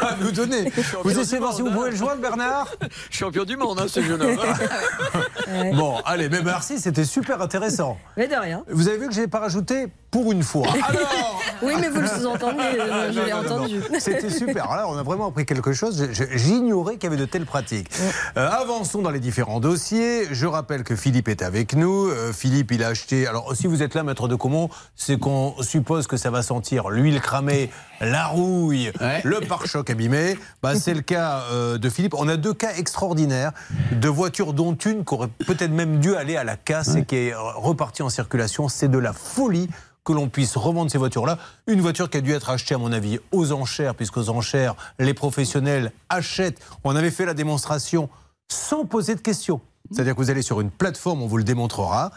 à 0.00 0.16
nous 0.20 0.32
donner. 0.32 0.72
Vous 1.04 1.18
essayez 1.18 1.36
de 1.36 1.42
voir 1.42 1.54
si 1.54 1.60
vous 1.62 1.70
pouvez 1.70 1.90
le 1.90 1.96
joindre, 1.96 2.20
Bernard 2.20 2.74
Champion 3.10 3.44
du 3.44 3.56
monde, 3.56 3.78
hein, 3.78 3.86
ce 3.88 4.02
jeune 4.02 4.20
homme. 4.22 4.36
Ouais. 4.36 5.72
Bon, 5.74 5.98
allez, 6.06 6.28
mais 6.30 6.42
merci, 6.42 6.78
c'était 6.78 7.04
super 7.04 7.40
intéressant. 7.42 7.98
Mais 8.16 8.26
de 8.26 8.34
rien. 8.34 8.64
Vous 8.68 8.88
avez 8.88 8.96
vu 8.96 9.08
que 9.08 9.14
je 9.14 9.20
n'ai 9.20 9.28
pas 9.28 9.40
rajouté 9.40 9.88
pour 10.14 10.30
une 10.30 10.44
fois. 10.44 10.68
Alors 10.88 11.42
Oui, 11.60 11.72
mais 11.80 11.88
vous 11.88 12.00
le 12.00 12.06
sous-entendez, 12.06 12.78
euh, 12.78 13.10
je 13.12 13.18
l'ai 13.20 13.32
entendu. 13.32 13.80
C'était 13.98 14.30
super. 14.30 14.70
Alors 14.70 14.76
Là, 14.76 14.88
on 14.88 14.96
a 14.96 15.02
vraiment 15.02 15.26
appris 15.26 15.44
quelque 15.44 15.72
chose. 15.72 16.08
J'ignorais 16.36 16.94
qu'il 16.94 17.04
y 17.04 17.06
avait 17.08 17.16
de 17.16 17.24
telles 17.24 17.46
pratiques. 17.46 17.88
Euh, 18.36 18.48
avançons 18.48 19.02
dans 19.02 19.10
les 19.10 19.18
différents 19.18 19.58
dossiers. 19.58 20.28
Je 20.30 20.46
rappelle 20.46 20.84
que 20.84 20.94
Philippe 20.94 21.26
est 21.26 21.42
avec 21.42 21.74
nous. 21.74 22.06
Euh, 22.06 22.32
Philippe, 22.32 22.70
il 22.70 22.84
a 22.84 22.88
acheté. 22.88 23.26
Alors, 23.26 23.56
si 23.56 23.66
vous 23.66 23.82
êtes 23.82 23.94
là, 23.94 24.04
maître 24.04 24.28
de 24.28 24.36
Comont, 24.36 24.68
c'est 24.94 25.18
qu'on 25.18 25.56
suppose 25.62 26.06
que 26.06 26.16
ça 26.16 26.30
va 26.30 26.42
sentir 26.42 26.90
l'huile 26.90 27.20
cramée, 27.20 27.70
la 28.00 28.26
rouille, 28.26 28.92
Ouais. 29.00 29.20
le 29.24 29.40
pare-choc 29.40 29.90
abîmé. 29.90 30.38
Bah, 30.62 30.76
c'est 30.76 30.94
le 30.94 31.00
cas 31.00 31.42
euh, 31.50 31.76
de 31.76 31.90
Philippe. 31.90 32.14
On 32.16 32.28
a 32.28 32.36
deux 32.36 32.54
cas 32.54 32.70
extraordinaires 32.76 33.50
de 33.90 34.08
voitures, 34.08 34.52
dont 34.52 34.74
une 34.76 35.04
qui 35.04 35.14
aurait 35.14 35.28
peut-être 35.44 35.72
même 35.72 35.98
dû 35.98 36.14
aller 36.14 36.36
à 36.36 36.44
la 36.44 36.56
casse 36.56 36.94
et 36.94 37.04
qui 37.04 37.16
est 37.16 37.34
repartie 37.34 38.02
en 38.02 38.10
circulation. 38.10 38.68
C'est 38.68 38.88
de 38.88 38.98
la 38.98 39.12
folie 39.12 39.68
que 40.04 40.12
l'on 40.12 40.28
puisse 40.28 40.56
revendre 40.56 40.90
ces 40.90 40.98
voitures-là. 40.98 41.38
Une 41.66 41.80
voiture 41.80 42.10
qui 42.10 42.18
a 42.18 42.20
dû 42.20 42.32
être 42.32 42.50
achetée, 42.50 42.74
à 42.74 42.78
mon 42.78 42.92
avis, 42.92 43.18
aux 43.32 43.52
enchères, 43.52 43.94
puisqu'aux 43.94 44.28
enchères, 44.28 44.74
les 44.98 45.14
professionnels 45.14 45.92
achètent. 46.08 46.60
On 46.84 46.94
avait 46.94 47.10
fait 47.10 47.24
la 47.24 47.34
démonstration 47.34 48.08
sans 48.48 48.84
poser 48.84 49.14
de 49.14 49.20
questions. 49.20 49.60
C'est-à-dire 49.90 50.14
que 50.14 50.20
vous 50.20 50.30
allez 50.30 50.42
sur 50.42 50.60
une 50.60 50.70
plateforme, 50.70 51.22
on 51.22 51.26
vous 51.26 51.38
le 51.38 51.44
démontrera. 51.44 52.10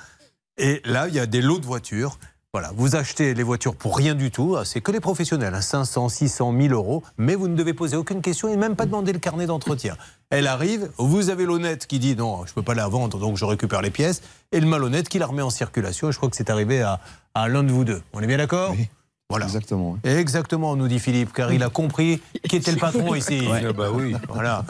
Et 0.58 0.82
là, 0.86 1.08
il 1.08 1.16
y 1.16 1.20
a 1.20 1.26
des 1.26 1.42
lots 1.42 1.60
de 1.60 1.66
voitures. 1.66 2.18
Voilà, 2.60 2.72
vous 2.76 2.96
achetez 2.96 3.36
les 3.36 3.44
voitures 3.44 3.76
pour 3.76 3.96
rien 3.96 4.16
du 4.16 4.32
tout. 4.32 4.56
Ah, 4.58 4.66
C'est 4.66 4.82
que 4.82 4.92
les 4.92 5.00
professionnels, 5.00 5.54
hein, 5.54 5.62
500, 5.62 6.10
600, 6.10 6.52
1000 6.54 6.74
euros. 6.74 7.04
Mais 7.20 7.36
vous 7.36 7.48
ne 7.48 7.56
devez 7.56 7.76
poser 7.76 7.96
aucune 7.96 8.20
question 8.24 8.48
et 8.48 8.58
même 8.58 8.76
pas 8.76 8.88
demander 8.88 9.14
le 9.14 9.20
carnet 9.20 9.46
d'entretien. 9.46 9.96
Elle 10.32 10.48
arrive, 10.48 10.90
vous 10.98 11.30
avez 11.30 11.46
l'honnête 11.46 11.86
qui 11.86 12.00
dit 12.00 12.16
non, 12.16 12.48
je 12.48 12.50
ne 12.50 12.56
peux 12.56 12.64
pas 12.64 12.74
la 12.74 12.88
vendre, 12.88 13.20
donc 13.20 13.38
je 13.38 13.46
récupère 13.46 13.84
les 13.84 13.92
pièces. 13.92 14.24
Et 14.52 14.60
le 14.60 14.66
malhonnête 14.66 15.08
qui 15.08 15.20
la 15.20 15.28
remet 15.28 15.44
en 15.44 15.52
circulation. 15.52 16.10
Et 16.10 16.12
je 16.12 16.18
crois 16.18 16.32
que 16.32 16.36
c'est 16.36 16.50
arrivé 16.50 16.82
à, 16.82 17.00
à 17.36 17.48
l'un 17.48 17.62
de 17.62 17.72
vous 17.72 17.84
deux. 17.86 18.02
On 18.14 18.22
est 18.22 18.28
bien 18.28 18.38
d'accord 18.38 18.72
Oui. 18.72 18.90
Voilà. 19.30 19.46
Exactement. 19.46 20.00
Exactement, 20.04 20.76
nous 20.76 20.88
dit 20.88 20.98
Philippe, 20.98 21.34
car 21.34 21.54
il 21.54 21.62
a 21.62 21.70
compris 21.70 22.24
qui 22.50 22.56
était 22.56 22.72
le 22.72 22.80
patron 22.80 23.14
ici. 23.22 23.48
Ah 23.52 23.72
bah 23.72 23.90
oui. 23.94 24.16
Voilà. 24.30 24.66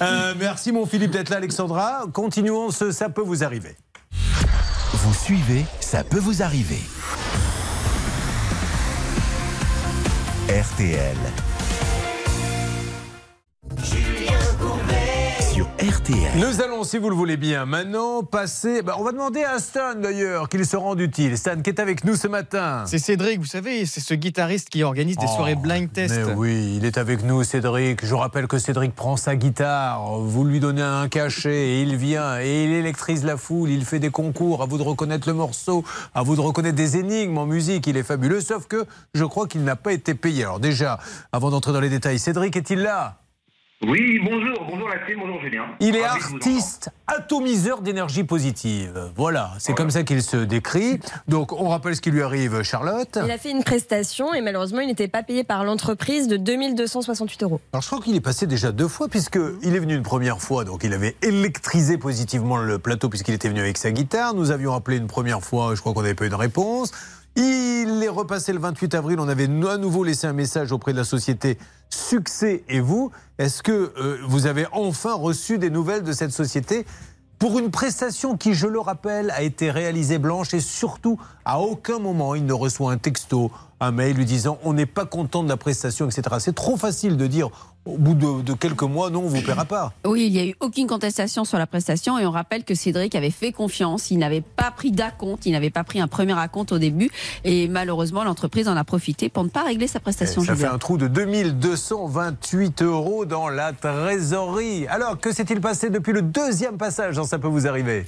Euh, 0.00 0.32
merci 0.38 0.72
mon 0.72 0.86
Philippe 0.86 1.10
d'être 1.10 1.28
là, 1.28 1.36
Alexandra. 1.36 2.06
Continuons 2.14 2.70
ce 2.70 2.92
Ça 2.92 3.10
peut 3.10 3.20
vous 3.20 3.44
arriver. 3.44 3.76
Vous 5.04 5.14
suivez, 5.14 5.64
ça 5.80 6.04
peut 6.04 6.20
vous 6.20 6.44
arriver. 6.44 6.80
RTL. 10.48 11.16
RTL. 15.82 16.38
Nous 16.38 16.60
allons, 16.62 16.84
si 16.84 16.96
vous 16.96 17.10
le 17.10 17.16
voulez 17.16 17.36
bien, 17.36 17.66
maintenant 17.66 18.22
passer. 18.22 18.82
bah, 18.82 18.94
on 19.00 19.02
va 19.02 19.10
demander 19.10 19.42
à 19.42 19.58
Stan 19.58 19.96
d'ailleurs 20.00 20.48
qu'il 20.48 20.64
se 20.64 20.76
rende 20.76 21.00
utile. 21.00 21.36
Stan 21.36 21.60
qui 21.60 21.70
est 21.70 21.80
avec 21.80 22.04
nous 22.04 22.14
ce 22.14 22.28
matin. 22.28 22.84
C'est 22.86 23.00
Cédric, 23.00 23.40
vous 23.40 23.46
savez, 23.46 23.84
c'est 23.84 23.98
ce 24.00 24.14
guitariste 24.14 24.68
qui 24.68 24.84
organise 24.84 25.16
des 25.16 25.26
Oh, 25.28 25.34
soirées 25.34 25.56
blind 25.56 25.92
test. 25.92 26.14
Mais 26.24 26.34
oui, 26.34 26.74
il 26.76 26.84
est 26.84 26.98
avec 26.98 27.24
nous, 27.24 27.42
Cédric. 27.42 28.06
Je 28.06 28.14
rappelle 28.14 28.46
que 28.46 28.58
Cédric 28.58 28.94
prend 28.94 29.16
sa 29.16 29.34
guitare, 29.34 30.18
vous 30.20 30.44
lui 30.44 30.60
donnez 30.60 30.82
un 30.82 31.08
cachet 31.08 31.52
et 31.70 31.82
il 31.82 31.96
vient 31.96 32.38
et 32.40 32.62
il 32.64 32.70
électrise 32.72 33.24
la 33.24 33.36
foule, 33.36 33.70
il 33.70 33.84
fait 33.84 33.98
des 33.98 34.10
concours, 34.10 34.62
à 34.62 34.66
vous 34.66 34.78
de 34.78 34.84
reconnaître 34.84 35.26
le 35.26 35.34
morceau, 35.34 35.82
à 36.14 36.22
vous 36.22 36.36
de 36.36 36.40
reconnaître 36.40 36.76
des 36.76 36.96
énigmes 36.96 37.38
en 37.38 37.46
musique, 37.46 37.88
il 37.88 37.96
est 37.96 38.04
fabuleux, 38.04 38.40
sauf 38.40 38.68
que 38.68 38.84
je 39.14 39.24
crois 39.24 39.48
qu'il 39.48 39.64
n'a 39.64 39.74
pas 39.74 39.92
été 39.92 40.14
payé. 40.14 40.44
Alors 40.44 40.60
déjà, 40.60 41.00
avant 41.32 41.50
d'entrer 41.50 41.72
dans 41.72 41.80
les 41.80 41.90
détails, 41.90 42.20
Cédric 42.20 42.54
est-il 42.56 42.78
là? 42.82 43.16
Oui, 43.84 44.20
bonjour, 44.22 44.64
bonjour 44.70 44.88
la 44.88 44.98
team, 45.06 45.18
bonjour 45.18 45.40
Julien. 45.40 45.64
Il 45.80 45.96
est 45.96 46.04
artiste 46.04 46.90
atomiseur 47.08 47.82
d'énergie 47.82 48.22
positive. 48.22 49.10
Voilà, 49.16 49.54
c'est 49.58 49.74
comme 49.74 49.90
ça 49.90 50.04
qu'il 50.04 50.22
se 50.22 50.36
décrit. 50.36 51.00
Donc, 51.26 51.50
on 51.52 51.68
rappelle 51.68 51.96
ce 51.96 52.00
qui 52.00 52.12
lui 52.12 52.22
arrive, 52.22 52.62
Charlotte. 52.62 53.18
Il 53.24 53.30
a 53.30 53.38
fait 53.38 53.50
une 53.50 53.64
prestation 53.64 54.34
et 54.34 54.40
malheureusement, 54.40 54.82
il 54.82 54.86
n'était 54.86 55.08
pas 55.08 55.24
payé 55.24 55.42
par 55.42 55.64
l'entreprise 55.64 56.28
de 56.28 56.36
2268 56.36 57.42
euros. 57.42 57.60
Alors, 57.72 57.82
je 57.82 57.88
crois 57.88 58.00
qu'il 58.00 58.14
est 58.14 58.20
passé 58.20 58.46
déjà 58.46 58.70
deux 58.70 58.86
fois, 58.86 59.08
puisqu'il 59.08 59.74
est 59.74 59.80
venu 59.80 59.96
une 59.96 60.04
première 60.04 60.40
fois, 60.40 60.62
donc 60.62 60.84
il 60.84 60.92
avait 60.92 61.16
électrisé 61.20 61.98
positivement 61.98 62.58
le 62.58 62.78
plateau, 62.78 63.08
puisqu'il 63.08 63.34
était 63.34 63.48
venu 63.48 63.58
avec 63.58 63.78
sa 63.78 63.90
guitare. 63.90 64.34
Nous 64.34 64.52
avions 64.52 64.74
appelé 64.74 64.98
une 64.98 65.08
première 65.08 65.40
fois, 65.42 65.74
je 65.74 65.80
crois 65.80 65.92
qu'on 65.92 66.02
n'avait 66.02 66.14
pas 66.14 66.26
eu 66.26 66.30
de 66.30 66.36
réponse. 66.36 66.92
Il 67.34 68.02
est 68.02 68.08
repassé 68.08 68.52
le 68.52 68.58
28 68.58 68.94
avril, 68.94 69.18
on 69.18 69.28
avait 69.28 69.48
à 69.68 69.78
nouveau 69.78 70.04
laissé 70.04 70.26
un 70.26 70.34
message 70.34 70.70
auprès 70.70 70.92
de 70.92 70.98
la 70.98 71.04
société 71.04 71.58
Succès 71.88 72.64
et 72.68 72.80
vous. 72.80 73.10
Est-ce 73.38 73.62
que 73.62 73.92
euh, 73.96 74.18
vous 74.26 74.46
avez 74.46 74.66
enfin 74.72 75.14
reçu 75.14 75.58
des 75.58 75.70
nouvelles 75.70 76.02
de 76.02 76.12
cette 76.12 76.32
société 76.32 76.86
pour 77.38 77.58
une 77.58 77.70
prestation 77.70 78.36
qui, 78.36 78.54
je 78.54 78.68
le 78.68 78.78
rappelle, 78.78 79.30
a 79.32 79.42
été 79.42 79.70
réalisée 79.70 80.18
blanche 80.18 80.54
et 80.54 80.60
surtout, 80.60 81.18
à 81.44 81.58
aucun 81.58 81.98
moment, 81.98 82.34
il 82.36 82.46
ne 82.46 82.52
reçoit 82.52 82.92
un 82.92 82.98
texto, 82.98 83.50
un 83.82 83.90
mail 83.90 84.16
lui 84.16 84.24
disant 84.24 84.58
on 84.64 84.72
n'est 84.72 84.86
pas 84.86 85.04
content 85.06 85.42
de 85.42 85.48
la 85.48 85.56
prestation, 85.56 86.06
etc. 86.08 86.22
C'est 86.38 86.54
trop 86.54 86.76
facile 86.76 87.16
de 87.16 87.26
dire 87.26 87.50
au 87.84 87.98
bout 87.98 88.14
de, 88.14 88.42
de 88.42 88.52
quelques 88.52 88.84
mois, 88.84 89.10
non, 89.10 89.22
on 89.24 89.28
vous 89.28 89.42
paiera 89.42 89.64
pas. 89.64 89.92
Oui, 90.06 90.26
il 90.26 90.32
n'y 90.32 90.38
a 90.38 90.44
eu 90.46 90.54
aucune 90.60 90.86
contestation 90.86 91.44
sur 91.44 91.58
la 91.58 91.66
prestation 91.66 92.16
et 92.16 92.24
on 92.24 92.30
rappelle 92.30 92.62
que 92.62 92.76
Cédric 92.76 93.16
avait 93.16 93.30
fait 93.32 93.50
confiance. 93.50 94.12
Il 94.12 94.18
n'avait 94.18 94.40
pas 94.40 94.70
pris 94.70 94.92
d'acompte, 94.92 95.46
il 95.46 95.52
n'avait 95.52 95.70
pas 95.70 95.82
pris 95.82 96.00
un 96.00 96.06
premier 96.06 96.38
acompte 96.38 96.70
au 96.70 96.78
début 96.78 97.10
et 97.42 97.66
malheureusement 97.66 98.22
l'entreprise 98.22 98.68
en 98.68 98.76
a 98.76 98.84
profité 98.84 99.28
pour 99.28 99.42
ne 99.42 99.48
pas 99.48 99.64
régler 99.64 99.88
sa 99.88 99.98
prestation. 99.98 100.42
Eh, 100.42 100.46
Ça 100.46 100.54
fait 100.54 100.66
un 100.66 100.78
trou 100.78 100.96
de 100.96 101.08
2228 101.08 102.82
euros 102.82 103.24
dans 103.24 103.48
la 103.48 103.72
trésorerie. 103.72 104.86
Alors, 104.86 105.18
que 105.18 105.32
s'est-il 105.32 105.60
passé 105.60 105.90
depuis 105.90 106.12
le 106.12 106.22
deuxième 106.22 106.76
passage 106.76 107.16
dans 107.16 107.24
Ça 107.24 107.38
peut 107.40 107.48
vous 107.48 107.66
arriver? 107.66 108.06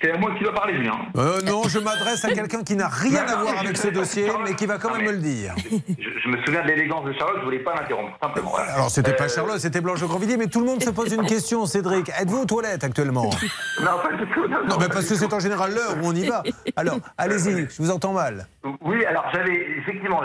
C'est- 0.00 0.10
à 0.12 0.18
moi 0.18 0.30
qui 0.36 0.42
dois 0.44 0.52
parler, 0.54 0.74
Julien. 0.76 0.92
euh, 1.16 1.40
Non, 1.46 1.62
je 1.68 1.78
m'adresse 1.78 2.24
à 2.24 2.32
quelqu'un 2.32 2.62
qui 2.62 2.76
n'a 2.76 2.88
rien 2.88 3.24
à 3.26 3.36
voir 3.42 3.58
avec 3.60 3.76
ce 3.76 3.88
dossier, 3.88 4.26
mais 4.44 4.54
qui 4.54 4.66
va 4.66 4.78
quand 4.78 4.92
même 4.94 5.06
me 5.06 5.12
le 5.12 5.18
dire. 5.18 5.54
Je, 5.58 5.76
je 6.22 6.28
me 6.28 6.36
souviens 6.44 6.62
de 6.62 6.68
l'élégance 6.68 7.04
de 7.04 7.12
Charlotte, 7.14 7.38
je 7.40 7.44
voulais 7.44 7.58
pas 7.60 7.74
l'interrompre, 7.74 8.16
simplement. 8.22 8.50
voilà. 8.50 8.72
Alors, 8.74 8.90
c'était 8.90 9.14
pas 9.14 9.24
Euh, 9.24 9.28
Charlotte, 9.28 9.58
c'était 9.58 9.80
Blanche 9.80 10.00
Grandvilliers, 10.02 10.36
mais 10.36 10.46
tout 10.48 10.60
le 10.60 10.66
monde 10.66 10.82
se 10.82 10.90
pose 10.90 11.12
une 11.12 11.26
question, 11.26 11.66
Cédric. 11.66 12.10
Êtes-vous 12.20 12.42
aux 12.42 12.46
toilettes 12.46 12.84
actuellement? 12.84 13.30
Non, 13.82 13.98
pas 14.02 14.12
du 14.16 14.26
tout. 14.32 14.46
Non, 14.48 14.58
Non, 14.68 14.76
mais 14.78 14.86
pas 14.88 14.94
parce 14.94 15.08
que 15.08 15.14
c'est 15.14 15.32
en 15.32 15.40
général 15.40 15.72
l'heure 15.74 15.96
où 16.02 16.06
on 16.06 16.12
y 16.14 16.26
va. 16.28 16.42
Alors, 16.76 16.98
allez-y, 17.18 17.66
je 17.70 17.82
vous 17.82 17.90
entends 17.90 18.12
mal. 18.12 18.46
Oui, 18.82 19.04
alors 19.06 19.24
j'avais 19.32 19.66
effectivement, 19.78 20.20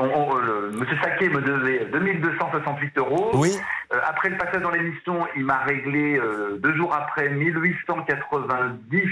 on- 0.00 0.04
on- 0.04 0.34
le- 0.36 0.70
Monsieur 0.72 0.96
Saquet 1.02 1.28
me 1.28 1.40
devait 1.40 1.86
2268 1.92 2.98
euros. 2.98 3.30
Oui. 3.34 3.52
Euh, 3.92 3.98
après 4.08 4.28
le 4.30 4.36
passage 4.36 4.60
dans 4.62 4.70
l'émission, 4.70 5.26
il 5.36 5.44
m'a 5.44 5.58
réglé 5.58 6.16
euh, 6.18 6.58
deux 6.58 6.74
jours 6.74 6.92
après 6.94 7.28
1890 7.96 9.08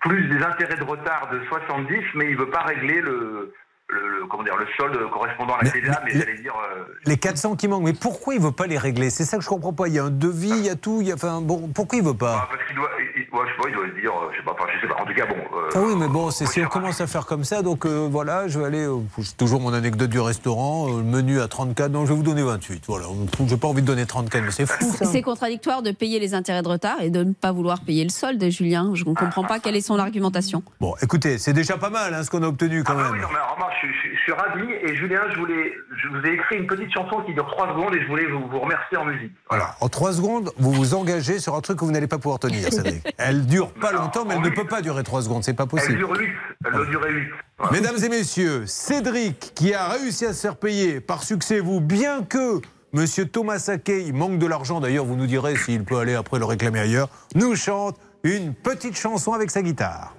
plus 0.00 0.28
des 0.28 0.42
intérêts 0.44 0.76
de 0.76 0.84
retard 0.84 1.28
de 1.32 1.40
70, 1.48 1.96
mais 2.14 2.26
il 2.30 2.36
veut 2.36 2.50
pas 2.50 2.60
régler 2.62 3.00
le, 3.00 3.52
le- 3.88 4.08
le- 4.20 4.26
comment 4.26 4.42
dire 4.44 4.56
le 4.56 4.66
solde 4.76 4.98
correspondant 5.10 5.54
à 5.54 5.64
la 5.64 5.70
TVA, 5.70 6.00
mais, 6.04 6.12
mais- 6.14 6.20
j'allais 6.20 6.38
dire. 6.38 6.54
euh, 6.76 6.84
Les 7.06 7.16
400 7.16 7.56
qui 7.56 7.66
manquent, 7.66 7.84
mais 7.84 7.92
pourquoi 7.92 8.34
il 8.34 8.40
veut 8.40 8.52
pas 8.52 8.66
les 8.66 8.78
régler? 8.78 9.10
C'est 9.10 9.24
ça 9.24 9.36
que 9.38 9.42
je 9.42 9.48
comprends 9.48 9.72
pas. 9.72 9.88
Il 9.88 9.94
y 9.94 9.98
a 9.98 10.04
un 10.04 10.10
devis, 10.10 10.50
il 10.50 10.66
y 10.66 10.70
a 10.70 10.76
tout, 10.76 10.98
il 11.00 11.08
y 11.08 11.12
a. 11.12 11.14
Enfin, 11.14 11.40
bon, 11.40 11.68
pourquoi 11.74 11.98
il 11.98 12.04
veut 12.04 12.14
pas? 12.16 12.42
Ah, 12.42 12.48
parce 12.50 12.64
qu'il 12.66 12.76
doit, 12.76 12.90
ouais, 13.32 13.40
je 13.46 13.50
sais 13.52 13.62
pas, 13.62 13.68
il 13.68 13.74
doit 13.74 13.86
se 13.88 14.00
dire, 14.00 14.10
euh, 14.12 14.28
je 14.32 14.36
sais 14.38 14.44
pas, 14.44 14.52
enfin, 14.52 14.64
je 14.74 14.80
sais 14.80 14.86
pas. 14.92 15.00
En 15.00 15.04
tout 15.06 15.14
cas, 15.14 15.26
bon. 15.26 15.34
euh, 15.36 15.70
Ah 15.74 15.78
oui, 15.80 15.94
mais 15.96 16.08
bon, 16.08 16.30
c'est 16.30 16.46
si 16.46 16.60
on 16.64 16.68
commence 16.68 17.00
à 17.00 17.06
faire 17.06 17.26
comme 17.26 17.44
ça, 17.44 17.62
donc 17.62 17.84
euh, 17.86 18.08
voilà, 18.10 18.48
je 18.48 18.58
vais 18.58 18.64
aller. 18.66 18.84
euh, 18.86 18.96
c'est 19.22 19.36
toujours 19.36 19.60
mon 19.60 19.72
anecdote 19.72 20.10
du 20.10 20.20
restaurant, 20.20 20.88
euh, 20.88 20.98
le 20.98 21.02
menu 21.04 21.40
à 21.40 21.48
34, 21.48 21.90
donc 21.92 22.06
je 22.06 22.10
vais 22.10 22.16
vous 22.16 22.22
donner 22.22 22.42
28. 22.42 22.84
Voilà, 22.86 23.06
j'ai 23.46 23.56
pas 23.56 23.68
envie 23.68 23.82
de 23.82 23.86
donner 23.86 24.06
34, 24.06 24.42
mais 24.44 24.50
c'est 24.50 24.66
fou. 24.66 24.84
C'est 25.04 25.22
contradictoire 25.22 25.82
de 25.82 25.90
payer 25.90 26.18
les 26.18 26.34
intérêts 26.34 26.62
de 26.62 26.68
retard 26.68 27.00
et 27.00 27.10
de 27.10 27.22
ne 27.24 27.32
pas 27.32 27.52
vouloir 27.52 27.80
payer 27.80 28.04
le 28.04 28.10
solde, 28.10 28.42
Julien. 28.50 28.90
Je 28.94 29.04
ne 29.04 29.14
comprends 29.14 29.44
pas 29.44 29.58
quelle 29.60 29.76
est 29.76 29.80
son 29.80 29.98
argumentation. 29.98 30.62
Bon, 30.80 30.94
écoutez, 31.02 31.38
c'est 31.38 31.52
déjà 31.52 31.76
pas 31.78 31.90
mal 31.90 32.14
hein, 32.14 32.22
ce 32.22 32.30
qu'on 32.30 32.42
a 32.42 32.48
obtenu 32.48 32.82
quand 32.84 32.94
Ah 32.98 33.02
même. 33.04 33.12
oui, 33.12 33.20
non, 33.20 33.28
mais 33.30 33.36
alors 33.36 33.56
moi, 33.58 33.68
je, 33.82 33.86
je- 33.88 34.14
je 34.16 34.20
suis 34.22 34.32
ravi. 34.32 34.72
Et 34.82 34.96
Julien, 34.96 35.20
je 35.32 35.38
voulais, 35.38 35.72
je 36.02 36.08
vous 36.08 36.26
ai 36.26 36.34
écrit 36.34 36.56
une 36.56 36.66
petite 36.66 36.92
chanson 36.92 37.22
qui 37.22 37.32
dure 37.34 37.46
3 37.46 37.68
secondes 37.68 37.94
et 37.94 38.02
je 38.02 38.06
voulais 38.06 38.26
vous, 38.26 38.46
vous 38.48 38.60
remercier 38.60 38.96
en 38.96 39.04
musique. 39.04 39.32
Voilà, 39.48 39.74
en 39.80 39.88
3 39.88 40.12
secondes, 40.14 40.52
vous 40.58 40.72
vous 40.72 40.94
engagez 40.94 41.38
sur 41.38 41.54
un 41.54 41.60
truc 41.60 41.78
que 41.78 41.84
vous 41.84 41.90
n'allez 41.92 42.06
pas 42.06 42.18
pouvoir 42.18 42.38
tenir, 42.38 42.68
Cédric. 42.72 43.02
Elle 43.18 43.46
dure 43.46 43.72
pas 43.72 43.92
Non, 43.92 44.02
longtemps, 44.02 44.24
mais 44.24 44.34
elle 44.34 44.40
ne 44.42 44.50
peut 44.50 44.66
pas 44.66 44.82
durer 44.82 45.02
3 45.02 45.22
secondes, 45.22 45.44
c'est 45.44 45.54
pas 45.54 45.64
Elle 45.64 45.68
possible. 45.70 45.96
dure 45.98 46.10
8. 46.18 46.28
Elle 46.66 46.72
doit 46.72 46.86
durer 46.86 47.12
8. 47.12 47.28
Mesdames 47.72 47.96
et 48.04 48.08
messieurs, 48.08 48.66
Cédric, 48.66 49.52
qui 49.54 49.72
a 49.74 49.88
réussi 49.88 50.26
à 50.26 50.32
se 50.32 50.40
faire 50.42 50.56
payer 50.56 51.00
par 51.00 51.22
succès, 51.22 51.60
vous, 51.60 51.80
bien 51.80 52.22
que 52.22 52.60
Monsieur 52.92 53.26
Thomas 53.26 53.58
Saquet, 53.58 54.02
il 54.04 54.14
manque 54.14 54.38
de 54.38 54.46
l'argent, 54.46 54.80
d'ailleurs, 54.80 55.04
vous 55.04 55.16
nous 55.16 55.26
direz 55.26 55.56
s'il 55.56 55.84
peut 55.84 55.98
aller 55.98 56.14
après 56.14 56.38
le 56.38 56.44
réclamer 56.46 56.80
ailleurs, 56.80 57.08
nous 57.34 57.54
chante 57.56 57.98
une 58.22 58.54
petite 58.54 58.96
chanson 58.96 59.32
avec 59.32 59.50
sa 59.50 59.62
guitare. 59.62 60.14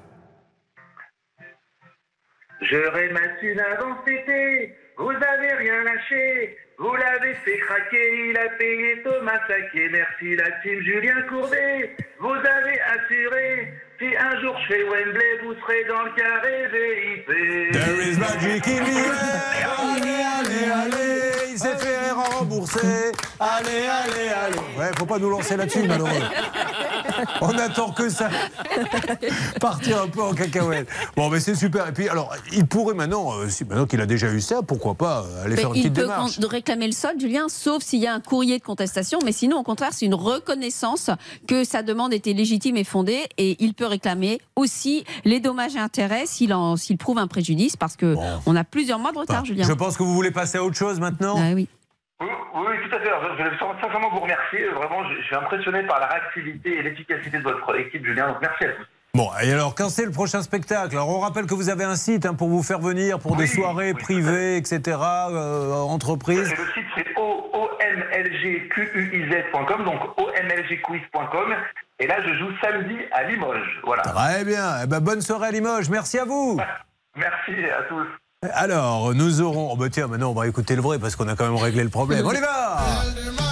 J'aurais 2.61 3.09
maintenu 3.09 3.59
avant 3.59 3.95
c'était, 4.07 4.75
vous 4.97 5.11
avez 5.11 5.53
rien 5.53 5.83
lâché. 5.83 6.57
Vous 6.79 6.95
l'avez 6.95 7.33
fait 7.35 7.57
craquer, 7.57 8.29
il 8.29 8.37
a 8.37 8.49
payé 8.49 9.01
Thomas 9.03 9.39
Saquet. 9.47 9.89
Merci 9.91 10.35
la 10.35 10.51
team 10.61 10.79
Julien 10.81 11.21
Courbet. 11.23 11.95
Vous 12.19 12.29
avez 12.29 12.79
assuré, 12.81 13.73
si 13.99 14.05
un 14.15 14.39
jour 14.41 14.55
fais 14.67 14.83
Wembley, 14.83 15.39
vous 15.43 15.53
serez 15.61 15.83
dans 15.89 16.03
le 16.03 16.11
carré 16.15 16.67
VIP. 16.71 17.73
There 17.73 18.07
is 18.07 18.17
magic 18.17 18.67
in 18.67 18.83
the 18.85 18.97
air. 18.97 19.79
Allez, 19.79 20.23
allez, 20.39 20.71
allez, 20.71 21.51
il 21.53 21.57
s'est 21.57 21.77
fait 21.77 22.11
rembourser. 22.11 23.11
Allez, 23.39 23.87
allez, 23.87 24.29
allez. 24.29 24.57
Ouais, 24.77 24.91
faut 24.97 25.05
pas 25.05 25.17
nous 25.19 25.29
lancer 25.29 25.57
là-dessus, 25.57 25.83
malheureux. 25.87 26.09
On 27.41 27.49
attend 27.57 27.91
que 27.91 28.09
ça. 28.09 28.29
Partir 29.59 30.03
un 30.03 30.07
peu 30.07 30.21
en 30.21 30.33
cacahuète. 30.33 30.87
Bon, 31.15 31.29
mais 31.29 31.39
c'est 31.39 31.55
super. 31.55 31.87
Et 31.87 31.91
puis, 31.91 32.09
alors, 32.09 32.35
il 32.51 32.65
pourrait 32.67 32.93
maintenant, 32.93 33.33
euh, 33.39 33.49
si, 33.49 33.63
maintenant 33.65 33.85
qu'il 33.87 34.01
a 34.01 34.05
déjà 34.05 34.27
eu 34.31 34.41
ça, 34.41 34.61
pourquoi 34.61 34.93
pas 34.95 35.23
euh, 35.25 35.43
aller 35.45 35.55
Mais 35.55 35.61
faire 35.61 35.69
une 35.71 35.75
il 35.77 35.81
petite 35.83 35.95
peut 35.95 36.01
démarche. 36.01 36.35
con- 36.35 36.41
de 36.41 36.47
réclamer 36.47 36.85
le 36.87 36.91
solde, 36.93 37.19
Julien, 37.19 37.47
sauf 37.49 37.81
s'il 37.83 37.99
y 37.99 38.07
a 38.07 38.13
un 38.13 38.19
courrier 38.19 38.59
de 38.59 38.63
contestation. 38.63 39.17
Mais 39.25 39.31
sinon, 39.31 39.57
au 39.57 39.63
contraire, 39.63 39.91
c'est 39.93 40.05
une 40.05 40.13
reconnaissance 40.15 41.09
que 41.47 41.63
sa 41.63 41.81
demande 41.81 42.13
était 42.13 42.33
légitime 42.33 42.77
et 42.77 42.83
fondée. 42.83 43.23
Et 43.37 43.55
il 43.63 43.73
peut 43.73 43.85
réclamer 43.87 44.39
aussi 44.55 45.05
les 45.25 45.39
dommages 45.39 45.75
et 45.75 45.79
intérêts 45.79 46.25
s'il 46.25 46.53
en- 46.53 46.75
s'il 46.75 46.97
prouve 46.97 47.17
un 47.17 47.27
préjudice, 47.27 47.75
parce 47.75 47.95
que 47.95 48.13
Bon. 48.13 48.41
on 48.45 48.55
a 48.55 48.63
plusieurs 48.63 48.99
mois 48.99 49.11
de 49.11 49.17
retard, 49.19 49.37
Enfin, 49.37 49.45
Julien. 49.45 49.65
je 49.67 49.73
pense 49.73 49.97
que 49.97 50.03
vous 50.03 50.13
voulez 50.13 50.31
passer 50.31 50.57
à 50.57 50.63
autre 50.63 50.77
chose 50.77 50.99
maintenant? 50.99 51.35
Ah 51.37 51.53
oui. 51.55 51.67
Oui, 52.19 52.27
oui, 52.55 52.75
tout 52.89 52.95
à 52.95 52.99
fait. 52.99 53.07
Alors, 53.09 53.21
je 53.37 53.43
voulais 53.43 53.57
simplement 53.81 54.09
vous 54.11 54.19
remercier. 54.21 54.67
Vraiment, 54.73 55.07
je, 55.09 55.21
je 55.21 55.25
suis 55.27 55.35
impressionné 55.35 55.83
par 55.83 55.99
la 55.99 56.07
réactivité 56.07 56.77
et 56.79 56.81
l'efficacité 56.81 57.37
de 57.37 57.43
votre 57.43 57.75
équipe, 57.79 58.03
Julien. 58.05 58.27
Donc, 58.29 58.37
merci 58.41 58.65
à 58.65 58.69
tous. 58.69 58.85
Bon, 59.13 59.29
et 59.43 59.51
alors, 59.53 59.73
quand 59.75 59.89
c'est 59.89 60.05
le 60.05 60.11
prochain 60.11 60.41
spectacle? 60.41 60.95
Alors, 60.95 61.09
on 61.09 61.19
rappelle 61.19 61.45
que 61.45 61.53
vous 61.53 61.69
avez 61.69 61.83
un 61.83 61.95
site 61.95 62.25
hein, 62.25 62.33
pour 62.33 62.49
vous 62.49 62.61
faire 62.63 62.79
venir 62.79 63.19
pour 63.19 63.35
des 63.35 63.47
soirées 63.47 63.93
oui, 63.93 64.01
privées, 64.01 64.57
etc., 64.57 64.97
euh, 65.31 65.73
entreprises. 65.73 66.51
Et 66.51 66.55
le 66.55 66.65
site, 66.73 66.85
c'est 66.95 67.05
omlgquiz.com, 68.57 69.83
donc 69.85 70.01
omlgquiz.com. 70.17 71.55
Et 71.99 72.05
là, 72.07 72.15
je 72.21 72.33
joue 72.37 72.49
samedi 72.61 72.95
à 73.11 73.23
Limoges. 73.23 73.79
Voilà. 73.83 74.03
Très 74.03 74.45
bien. 74.45 74.83
Eh 74.83 74.87
ben, 74.87 74.99
bonne 74.99 75.21
soirée 75.21 75.47
à 75.47 75.51
Limoges. 75.51 75.89
Merci 75.89 76.19
à 76.19 76.25
vous. 76.25 76.59
Merci 77.15 77.53
à 77.65 77.83
tous. 77.83 78.07
Alors, 78.53 79.15
nous 79.15 79.41
aurons. 79.41 79.71
Oh, 79.73 79.75
bah 79.75 79.89
tiens, 79.89 80.07
maintenant, 80.07 80.29
on 80.29 80.35
va 80.35 80.47
écouter 80.47 80.75
le 80.75 80.81
vrai 80.81 80.99
parce 80.99 81.15
qu'on 81.15 81.27
a 81.27 81.35
quand 81.35 81.45
même 81.45 81.55
réglé 81.55 81.83
le 81.83 81.89
problème. 81.89 82.25
On 82.25 82.31
y 82.31 82.39
va 82.39 83.46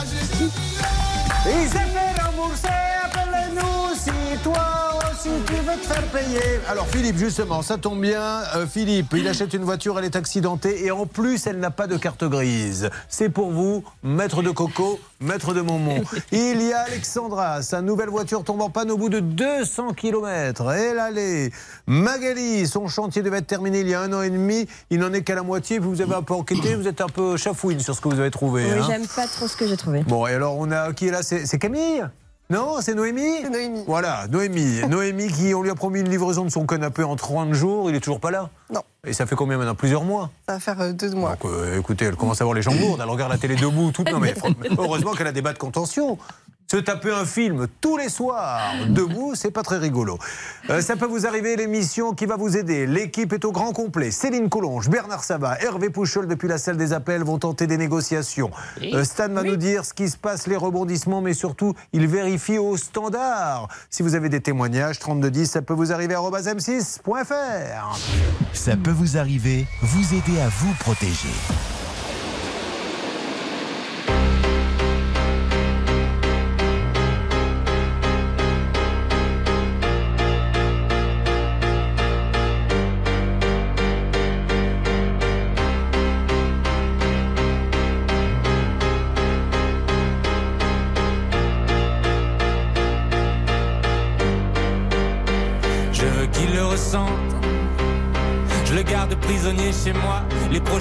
tu 5.25 5.53
veux 5.53 5.79
te 5.79 5.85
faire 5.85 6.03
payer. 6.07 6.59
Alors, 6.67 6.87
Philippe, 6.87 7.17
justement, 7.17 7.61
ça 7.61 7.77
tombe 7.77 7.99
bien. 7.99 8.43
Euh, 8.55 8.67
Philippe, 8.67 9.13
il 9.17 9.27
achète 9.27 9.53
une 9.53 9.63
voiture, 9.63 9.97
elle 9.97 10.05
est 10.05 10.15
accidentée 10.15 10.85
et 10.85 10.91
en 10.91 11.05
plus, 11.05 11.47
elle 11.47 11.59
n'a 11.59 11.71
pas 11.71 11.87
de 11.87 11.97
carte 11.97 12.23
grise. 12.23 12.89
C'est 13.09 13.29
pour 13.29 13.51
vous, 13.51 13.83
maître 14.03 14.43
de 14.43 14.51
Coco, 14.51 14.99
maître 15.19 15.53
de 15.53 15.61
Montmont. 15.61 16.03
Il 16.31 16.61
y 16.61 16.73
a 16.73 16.81
Alexandra, 16.81 17.61
sa 17.63 17.81
nouvelle 17.81 18.09
voiture 18.09 18.43
tombe 18.43 18.61
en 18.61 18.69
panne 18.69 18.91
au 18.91 18.97
bout 18.97 19.09
de 19.09 19.19
200 19.19 19.93
km. 19.93 20.69
Elle 20.69 20.99
allait. 20.99 21.51
Magali, 21.87 22.67
son 22.67 22.87
chantier 22.87 23.23
devait 23.23 23.39
être 23.39 23.47
terminé 23.47 23.79
il 23.79 23.89
y 23.89 23.95
a 23.95 24.01
un 24.01 24.13
an 24.13 24.21
et 24.21 24.29
demi. 24.29 24.67
Il 24.91 24.99
n'en 24.99 25.11
est 25.13 25.23
qu'à 25.23 25.35
la 25.35 25.43
moitié. 25.43 25.79
Vous 25.79 26.01
avez 26.01 26.15
un 26.15 26.23
peu 26.23 26.35
enquêté, 26.35 26.75
vous 26.75 26.87
êtes 26.87 27.01
un 27.01 27.09
peu 27.09 27.35
chafouine 27.37 27.79
sur 27.79 27.95
ce 27.95 28.01
que 28.01 28.09
vous 28.09 28.19
avez 28.19 28.31
trouvé. 28.31 28.65
Oui, 28.65 28.79
hein. 28.79 28.85
j'aime 28.87 29.07
pas 29.07 29.27
trop 29.27 29.47
ce 29.47 29.57
que 29.57 29.67
j'ai 29.67 29.77
trouvé. 29.77 30.03
Bon, 30.03 30.27
et 30.27 30.33
alors 30.33 30.57
on 30.57 30.69
a 30.71 30.93
qui 30.93 31.07
est 31.07 31.11
là? 31.11 31.23
C'est 31.23 31.57
Camille? 31.57 32.05
Non, 32.49 32.77
c'est 32.79 32.93
Noémie 32.93 33.41
Noémie. 33.49 33.83
Voilà, 33.87 34.27
Noémie. 34.27 34.81
Noémie 34.89 35.27
qui, 35.31 35.55
on 35.55 35.63
lui 35.63 35.71
a 35.71 35.75
promis 35.75 36.01
une 36.01 36.09
livraison 36.09 36.45
de 36.45 36.49
son 36.49 36.67
canapé 36.67 37.03
en 37.03 37.15
30 37.15 37.53
jours, 37.53 37.89
il 37.89 37.95
est 37.95 37.99
toujours 37.99 38.19
pas 38.19 38.29
là 38.29 38.49
Non. 38.71 38.81
Et 39.05 39.13
ça 39.13 39.25
fait 39.25 39.35
combien 39.35 39.57
maintenant? 39.57 39.73
Plusieurs 39.73 40.03
mois? 40.03 40.29
Ça 40.47 40.53
va 40.53 40.59
faire 40.59 40.79
euh, 40.81 40.91
deux 40.93 41.09
mois. 41.11 41.31
Donc 41.31 41.45
euh, 41.45 41.79
écoutez, 41.79 42.05
elle 42.05 42.15
commence 42.15 42.41
à 42.41 42.43
avoir 42.43 42.55
les 42.55 42.61
jambes 42.61 42.79
lourdes, 42.79 42.99
elle 43.01 43.09
regarde 43.09 43.31
la 43.31 43.39
télé 43.39 43.55
debout, 43.55 43.91
tout. 43.91 44.03
Non 44.03 44.19
mais 44.19 44.35
heureusement 44.77 45.13
qu'elle 45.13 45.27
a 45.27 45.31
des 45.31 45.41
bas 45.41 45.53
de 45.53 45.57
contention. 45.57 46.19
Se 46.67 46.77
taper 46.77 47.11
un 47.11 47.25
film 47.25 47.67
tous 47.79 47.95
les 47.95 48.09
soirs, 48.09 48.59
debout, 48.89 49.35
c'est 49.35 49.51
pas 49.51 49.61
très 49.61 49.77
rigolo. 49.77 50.17
Euh, 50.71 50.81
ça 50.81 50.95
peut 50.95 51.05
vous 51.05 51.27
arriver, 51.27 51.55
l'émission 51.55 52.13
qui 52.13 52.25
va 52.25 52.37
vous 52.37 52.57
aider. 52.57 52.87
L'équipe 52.87 53.31
est 53.33 53.45
au 53.45 53.51
grand 53.51 53.71
complet. 53.71 54.09
Céline 54.09 54.49
Collonge, 54.49 54.89
Bernard 54.89 55.23
Sabat, 55.23 55.61
Hervé 55.61 55.91
Pouchol 55.91 56.27
depuis 56.27 56.47
la 56.47 56.57
salle 56.57 56.77
des 56.77 56.91
appels 56.91 57.23
vont 57.23 57.37
tenter 57.37 57.67
des 57.67 57.77
négociations. 57.77 58.49
Euh, 58.81 59.03
Stan 59.03 59.29
va 59.29 59.43
nous 59.43 59.57
dire 59.57 59.85
ce 59.85 59.93
qui 59.93 60.09
se 60.09 60.17
passe, 60.17 60.47
les 60.47 60.55
rebondissements, 60.55 61.21
mais 61.21 61.35
surtout, 61.35 61.75
il 61.93 62.07
vérifie 62.07 62.57
au 62.57 62.77
standard. 62.77 63.67
Si 63.91 64.01
vous 64.01 64.15
avez 64.15 64.29
des 64.29 64.41
témoignages, 64.41 64.97
3210, 64.97 65.45
ça 65.45 65.61
peut 65.61 65.75
vous 65.75 65.91
arriver 65.91 66.15
à 66.15 66.19
m6.fr. 66.19 67.99
Ça 68.53 68.75
peut 68.75 68.91
vous 68.91 69.17
arriver, 69.17 69.67
vous 69.83 70.15
aider 70.15 70.39
à 70.41 70.49
vous 70.49 70.73
protéger. 70.79 71.29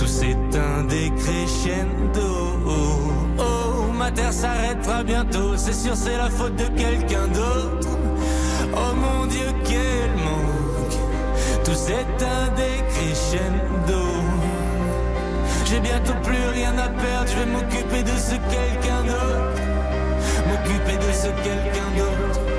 Tout 0.00 0.06
s'éteint 0.06 0.82
des 0.88 1.10
crescendo. 1.10 2.56
Oh, 3.38 3.92
ma 3.92 4.10
terre 4.10 4.32
s'arrêtera 4.32 5.02
bientôt, 5.02 5.58
c'est 5.58 5.74
sûr, 5.74 5.94
c'est 5.94 6.16
la 6.16 6.30
faute 6.30 6.56
de 6.56 6.64
quelqu'un 6.68 7.28
d'autre. 7.28 7.88
Oh 8.72 8.94
mon 8.96 9.26
Dieu, 9.26 9.44
quel 9.62 10.10
manque. 10.24 10.96
Tout 11.64 11.74
s'éteint 11.74 12.48
des 12.56 12.82
crescendo. 12.94 14.06
J'ai 15.66 15.80
bientôt 15.80 16.14
plus 16.22 16.48
rien 16.54 16.72
à 16.78 16.88
perdre, 16.88 17.28
je 17.30 17.38
vais 17.38 17.50
m'occuper 17.52 18.02
de 18.02 18.16
ce 18.16 18.36
quelqu'un 18.54 19.02
d'autre. 19.04 19.60
M'occuper 20.48 20.96
de 20.96 21.12
ce 21.12 21.28
quelqu'un 21.44 21.90
d'autre. 21.98 22.49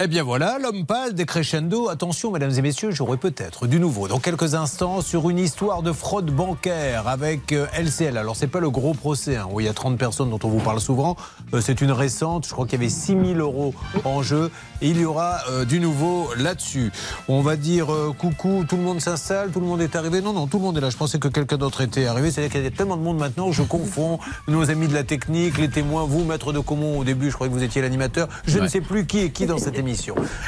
Eh 0.00 0.06
bien 0.06 0.22
voilà, 0.22 0.58
l'homme 0.60 0.86
pâle 0.86 1.12
des 1.12 1.26
crescendo. 1.26 1.88
Attention, 1.88 2.30
mesdames 2.30 2.52
et 2.56 2.62
messieurs, 2.62 2.92
j'aurai 2.92 3.16
peut-être 3.16 3.66
du 3.66 3.80
nouveau 3.80 4.06
dans 4.06 4.20
quelques 4.20 4.54
instants 4.54 5.00
sur 5.00 5.28
une 5.28 5.40
histoire 5.40 5.82
de 5.82 5.90
fraude 5.90 6.30
bancaire 6.30 7.08
avec 7.08 7.50
euh, 7.50 7.66
LCL. 7.76 8.16
Alors, 8.16 8.36
c'est 8.36 8.46
pas 8.46 8.60
le 8.60 8.70
gros 8.70 8.94
procès 8.94 9.34
hein, 9.34 9.48
où 9.50 9.58
il 9.58 9.66
y 9.66 9.68
a 9.68 9.72
30 9.72 9.98
personnes 9.98 10.30
dont 10.30 10.38
on 10.44 10.48
vous 10.50 10.60
parle 10.60 10.78
souvent. 10.78 11.16
Euh, 11.52 11.60
c'est 11.60 11.80
une 11.80 11.90
récente. 11.90 12.46
Je 12.46 12.52
crois 12.52 12.64
qu'il 12.64 12.74
y 12.74 12.82
avait 12.82 12.90
6 12.90 13.16
000 13.34 13.40
euros 13.40 13.74
en 14.04 14.22
jeu. 14.22 14.52
Et 14.80 14.90
il 14.90 15.00
y 15.00 15.04
aura 15.04 15.40
euh, 15.50 15.64
du 15.64 15.80
nouveau 15.80 16.28
là-dessus. 16.36 16.92
On 17.26 17.40
va 17.40 17.56
dire 17.56 17.92
euh, 17.92 18.14
coucou, 18.16 18.64
tout 18.68 18.76
le 18.76 18.82
monde 18.82 19.00
s'installe, 19.00 19.50
tout 19.50 19.58
le 19.58 19.66
monde 19.66 19.80
est 19.80 19.96
arrivé. 19.96 20.20
Non, 20.20 20.32
non, 20.32 20.46
tout 20.46 20.58
le 20.58 20.64
monde 20.64 20.78
est 20.78 20.80
là. 20.80 20.90
Je 20.90 20.96
pensais 20.96 21.18
que 21.18 21.26
quelqu'un 21.26 21.56
d'autre 21.56 21.80
était 21.80 22.06
arrivé. 22.06 22.30
C'est-à-dire 22.30 22.52
qu'il 22.52 22.62
y 22.62 22.66
a 22.66 22.70
tellement 22.70 22.96
de 22.96 23.02
monde 23.02 23.18
maintenant, 23.18 23.50
je 23.50 23.64
confonds 23.64 24.20
nos 24.46 24.70
amis 24.70 24.86
de 24.86 24.94
la 24.94 25.02
technique, 25.02 25.58
les 25.58 25.68
témoins, 25.68 26.04
vous, 26.04 26.22
maître 26.24 26.52
de 26.52 26.60
Comont, 26.60 26.98
au 26.98 27.04
début, 27.04 27.30
je 27.30 27.34
croyais 27.34 27.52
que 27.52 27.58
vous 27.58 27.64
étiez 27.64 27.82
l'animateur. 27.82 28.28
Je 28.46 28.60
ne 28.60 28.68
sais 28.68 28.80
plus 28.80 29.04
qui 29.04 29.18
est 29.18 29.30
qui 29.30 29.46
dans 29.46 29.58
cette 29.58 29.76
émission. 29.76 29.87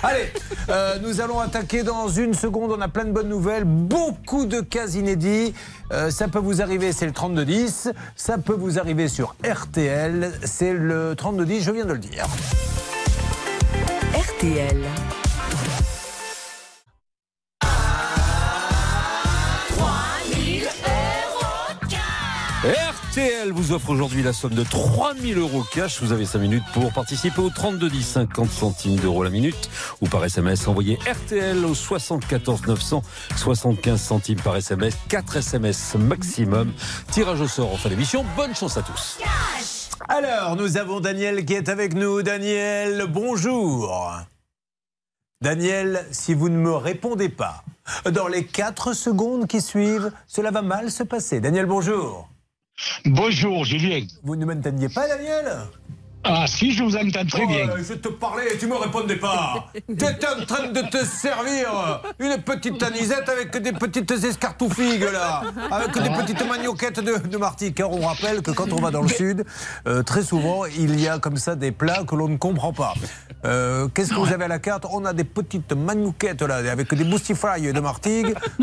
Allez, 0.03 0.33
euh, 0.69 0.99
nous 1.03 1.21
allons 1.21 1.41
attaquer 1.41 1.83
dans 1.83 2.09
une 2.09 2.35
seconde. 2.35 2.73
On 2.73 2.81
a 2.81 2.89
plein 2.89 3.05
de 3.05 3.13
bonnes 3.13 3.29
nouvelles, 3.29 3.65
beaucoup 3.65 4.47
de 4.47 4.61
cas 4.61 4.87
inédits. 4.89 5.55
Euh, 5.93 6.11
ça 6.11 6.29
peut 6.29 6.39
vous 6.39 6.63
arriver, 6.63 6.93
c'est 6.93 7.07
le 7.07 7.13
3210. 7.13 7.91
Ça 8.17 8.39
peut 8.39 8.55
vous 8.55 8.79
arriver 8.79 9.09
sur 9.09 9.35
RTL, 9.45 10.33
c'est 10.45 10.73
le 10.73 11.15
3210, 11.17 11.63
je 11.63 11.71
viens 11.71 11.85
de 11.85 11.93
le 11.93 11.99
dire. 11.99 12.27
RTL. 14.15 14.79
RTL 23.11 23.51
vous 23.51 23.73
offre 23.73 23.91
aujourd'hui 23.91 24.23
la 24.23 24.33
somme 24.33 24.55
de 24.55 24.63
3000 24.63 25.37
euros 25.37 25.65
cash. 25.75 26.01
Vous 26.01 26.13
avez 26.13 26.25
5 26.25 26.39
minutes 26.39 26.63
pour 26.73 26.93
participer 26.93 27.41
au 27.41 27.51
3210, 27.51 28.07
50 28.07 28.49
centimes 28.49 28.95
d'euros 29.01 29.25
la 29.25 29.31
minute 29.31 29.69
ou 30.01 30.07
par 30.07 30.25
SMS. 30.25 30.69
Envoyez 30.69 30.97
RTL 31.11 31.65
au 31.65 31.75
74 31.75 32.69
900, 32.69 33.03
75 33.35 34.01
centimes 34.01 34.41
par 34.41 34.57
SMS, 34.57 34.95
4 35.09 35.39
SMS 35.39 35.97
maximum. 35.97 36.73
Tirage 37.11 37.41
au 37.41 37.49
sort 37.49 37.73
en 37.73 37.77
fin 37.77 37.89
d'émission. 37.89 38.25
Bonne 38.37 38.55
chance 38.55 38.77
à 38.77 38.83
tous. 38.83 39.19
Alors, 40.09 40.55
nous 40.55 40.77
avons 40.77 41.01
Daniel 41.01 41.45
qui 41.45 41.55
est 41.55 41.69
avec 41.69 41.95
nous. 41.95 42.23
Daniel, 42.23 43.07
bonjour. 43.09 43.93
Daniel, 45.41 46.07
si 46.13 46.33
vous 46.33 46.49
ne 46.49 46.59
me 46.59 46.77
répondez 46.77 47.29
pas, 47.29 47.65
dans 48.09 48.29
les 48.29 48.45
4 48.45 48.93
secondes 48.93 49.49
qui 49.49 49.61
suivent, 49.61 50.13
cela 50.29 50.53
va 50.53 50.63
mal 50.63 50.93
se 50.93 51.03
passer. 51.03 51.41
Daniel, 51.41 51.67
bonjour. 51.67 52.29
Bonjour, 53.05 53.65
Julien. 53.65 54.07
Vous 54.23 54.37
ne 54.37 54.45
m'entendiez 54.45 54.89
pas, 54.89 55.09
Daniel? 55.09 55.47
Ah, 56.23 56.45
si, 56.47 56.73
je 56.73 56.83
vous 56.83 56.95
entends 56.97 57.25
très 57.25 57.45
Oh, 57.45 57.49
bien. 57.49 57.69
euh, 57.71 57.83
Je 57.83 57.95
te 57.95 58.09
parlais 58.09 58.53
et 58.55 58.59
tu 58.59 58.67
me 58.67 58.77
répondais 58.77 59.17
pas. 59.17 59.69
tu 59.87 59.93
étais 59.93 60.27
en 60.29 60.45
train 60.45 60.69
de 60.69 60.81
te 60.83 61.03
servir 61.07 62.03
une 62.19 62.37
petite 62.43 62.83
anisette 62.83 63.27
avec 63.29 63.57
des 63.57 63.73
petites 63.73 64.11
escartoufigues 64.11 65.07
là, 65.11 65.43
avec 65.71 65.95
des 65.95 66.11
petites 66.11 66.47
manioquettes 66.47 67.01
de, 67.01 67.17
de 67.27 67.37
Martinique. 67.39 67.77
Car 67.77 67.91
on 67.91 68.07
rappelle 68.07 68.43
que 68.43 68.51
quand 68.51 68.71
on 68.73 68.81
va 68.83 68.91
dans 68.91 69.01
le 69.01 69.09
sud, 69.09 69.47
euh, 69.87 70.03
très 70.03 70.23
souvent 70.23 70.67
il 70.67 71.01
y 71.01 71.09
a 71.09 71.19
comme 71.19 71.39
ça 71.39 71.57
des 71.57 71.73
plats 71.73 72.05
que 72.07 72.15
l'on 72.15 72.29
ne 72.29 72.37
comprend 72.37 72.75
pas. 72.75 72.93
Euh, 73.47 73.89
Qu'est-ce 73.95 74.11
que 74.11 74.17
vous 74.19 74.31
avez 74.31 74.45
à 74.45 74.49
la 74.49 74.59
carte? 74.59 74.85
On 74.93 75.07
a 75.07 75.15
des 75.15 75.25
petites 75.25 75.73
manioquettes 75.73 76.43
là, 76.43 76.57
avec 76.57 76.93
des 76.93 77.05
boostifrailles 77.05 77.73
de 77.73 77.81
Martigues. 77.81 78.35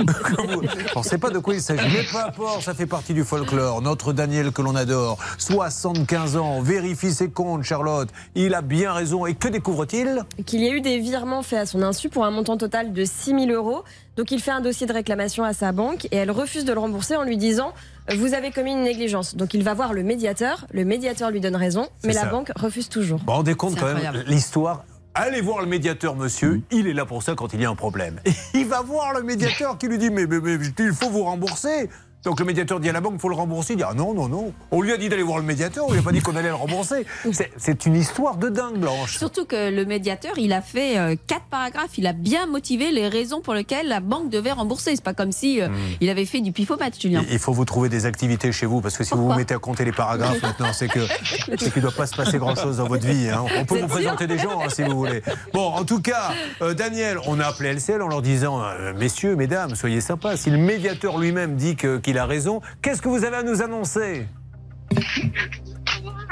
on 0.95 0.99
ne 0.99 1.03
sait 1.03 1.17
pas 1.17 1.31
de 1.31 1.39
quoi 1.39 1.55
il 1.55 1.61
s'agit. 1.63 1.87
Mais 1.91 2.03
peu 2.03 2.17
importe, 2.19 2.61
ça 2.61 2.75
fait 2.75 2.85
partie 2.85 3.15
du 3.15 3.23
folklore. 3.23 3.81
Notre 3.81 4.13
Daniel 4.13 4.51
que 4.51 4.61
l'on 4.61 4.75
adore, 4.75 5.17
75 5.39 6.37
ans, 6.37 6.61
vérifie 6.61 7.11
ses 7.11 7.29
comptes, 7.31 7.46
Charlotte. 7.63 8.09
Il 8.35 8.53
a 8.53 8.61
bien 8.61 8.93
raison. 8.93 9.25
Et 9.25 9.35
que 9.35 9.47
découvre-t-il? 9.47 10.23
Qu'il 10.45 10.61
y 10.61 10.69
a 10.69 10.71
eu 10.71 10.81
des 10.81 10.99
virements 10.99 11.43
faits 11.43 11.59
à 11.59 11.65
son 11.65 11.81
insu 11.81 12.09
pour 12.09 12.25
un 12.25 12.31
montant 12.31 12.57
total 12.57 12.93
de 12.93 13.05
6 13.05 13.47
000 13.47 13.51
euros. 13.51 13.83
Donc 14.15 14.31
il 14.31 14.41
fait 14.41 14.51
un 14.51 14.61
dossier 14.61 14.87
de 14.87 14.93
réclamation 14.93 15.43
à 15.43 15.53
sa 15.53 15.71
banque 15.71 16.05
et 16.11 16.15
elle 16.15 16.31
refuse 16.31 16.65
de 16.65 16.73
le 16.73 16.79
rembourser 16.79 17.15
en 17.15 17.23
lui 17.23 17.37
disant 17.37 17.73
vous 18.15 18.33
avez 18.33 18.51
commis 18.51 18.71
une 18.71 18.83
négligence. 18.83 19.35
Donc 19.35 19.53
il 19.53 19.63
va 19.63 19.73
voir 19.73 19.93
le 19.93 20.03
médiateur. 20.03 20.65
Le 20.71 20.85
médiateur 20.85 21.29
lui 21.29 21.41
donne 21.41 21.55
raison, 21.55 21.87
mais 22.03 22.13
la 22.13 22.25
banque 22.25 22.51
refuse 22.55 22.89
toujours. 22.89 23.19
Vous 23.19 23.25
vous 23.25 23.33
rendez 23.33 23.55
compte 23.55 23.79
quand 23.79 23.93
même 23.93 24.23
l'histoire 24.27 24.83
Allez 25.19 25.41
voir 25.41 25.61
le 25.61 25.65
médiateur, 25.65 26.15
monsieur. 26.15 26.61
Il 26.69 26.85
est 26.85 26.93
là 26.93 27.03
pour 27.03 27.23
ça 27.23 27.33
quand 27.33 27.51
il 27.51 27.59
y 27.59 27.65
a 27.65 27.69
un 27.71 27.75
problème. 27.75 28.19
Et 28.23 28.31
il 28.53 28.67
va 28.67 28.81
voir 28.81 29.13
le 29.13 29.23
médiateur 29.23 29.79
qui 29.79 29.87
lui 29.87 29.97
dit 29.97 30.11
mais, 30.11 30.27
mais, 30.27 30.39
mais, 30.39 30.57
il 30.77 30.93
faut 30.93 31.09
vous 31.09 31.23
rembourser. 31.23 31.89
Donc 32.27 32.41
le 32.41 32.45
médiateur 32.45 32.81
dit 32.81 32.89
à 32.89 32.91
la 32.91 32.99
banque, 32.99 33.13
il 33.15 33.19
faut 33.21 33.29
le 33.29 33.35
rembourser. 33.35 33.71
Il 33.73 33.77
dit 33.77 33.83
ah 33.87 33.93
non, 33.93 34.13
non, 34.13 34.27
non. 34.27 34.51
On 34.71 34.81
lui 34.81 34.91
a 34.91 34.97
dit 34.97 35.07
d'aller 35.07 35.23
voir 35.23 35.37
le 35.37 35.45
médiateur, 35.45 35.85
on 35.87 35.93
lui 35.93 35.99
a 35.99 36.01
pas 36.01 36.11
dit 36.11 36.19
qu'on 36.19 36.35
allait 36.35 36.49
le 36.49 36.55
rembourser. 36.55 37.05
C'est- 37.57 37.85
une 37.85 37.95
histoire 37.95 38.35
de 38.35 38.49
dingue, 38.49 38.75
Blanche. 38.79 39.17
Surtout 39.17 39.45
que 39.45 39.69
le 39.71 39.85
médiateur, 39.85 40.33
il 40.37 40.51
a 40.51 40.61
fait 40.61 40.97
euh, 40.97 41.15
quatre 41.27 41.45
paragraphes. 41.49 41.97
Il 41.97 42.05
a 42.05 42.11
bien 42.11 42.45
motivé 42.47 42.91
les 42.91 43.07
raisons 43.07 43.39
pour 43.39 43.53
lesquelles 43.53 43.87
la 43.87 44.01
banque 44.01 44.29
devait 44.29 44.51
rembourser. 44.51 44.93
C'est 44.97 45.03
pas 45.05 45.13
comme 45.13 45.31
si 45.31 45.61
euh, 45.61 45.69
il 46.01 46.09
avait 46.09 46.25
fait 46.25 46.41
du 46.41 46.51
pifomètre, 46.51 46.99
Julien. 46.99 47.23
Il 47.31 47.39
faut 47.39 47.53
vous 47.53 47.63
trouver 47.63 47.87
des 47.87 48.05
activités 48.05 48.51
chez 48.51 48.65
vous, 48.65 48.81
parce 48.81 48.97
que 48.97 49.05
si 49.05 49.13
vous 49.13 49.25
vous 49.29 49.33
mettez 49.33 49.53
à 49.53 49.59
compter 49.59 49.85
les 49.85 49.93
paragraphes 49.93 50.41
maintenant, 50.41 50.73
c'est 50.73 50.89
que 50.89 50.99
c'est 51.47 51.71
qu'il 51.71 51.77
ne 51.77 51.81
doit 51.87 51.95
pas 51.95 52.07
se 52.07 52.15
passer 52.17 52.37
grand-chose 52.39 52.77
dans 52.77 52.87
votre 52.87 53.07
vie. 53.07 53.29
hein. 53.29 53.45
On 53.57 53.63
peut 53.63 53.79
Vous 53.79 53.87
présenter 53.87 54.27
des 54.27 54.37
gens, 54.37 54.59
hein, 54.59 54.67
si 54.69 54.83
vous 54.83 54.97
voulez. 54.97 55.21
Bon, 55.53 55.67
en 55.67 55.85
tout 55.85 56.01
cas, 56.01 56.31
euh, 56.61 56.73
Daniel, 56.73 57.19
on 57.25 57.39
a 57.39 57.45
appelé 57.45 57.69
LCL 57.73 58.01
en 58.01 58.09
leur 58.09 58.21
disant, 58.21 58.61
messieurs, 58.97 59.37
mesdames, 59.37 59.75
soyez 59.75 60.01
sympas. 60.01 60.35
Si 60.35 60.49
le 60.49 60.57
médiateur 60.57 61.17
lui-même 61.19 61.55
dit 61.55 61.77
que- 61.77 61.97
qu'il 62.17 62.23
a 62.23 62.25
raison, 62.25 62.61
qu'est-ce 62.81 63.01
que 63.01 63.09
vous 63.09 63.23
avez 63.23 63.37
à 63.37 63.43
nous 63.43 63.61
annoncer 63.61 64.25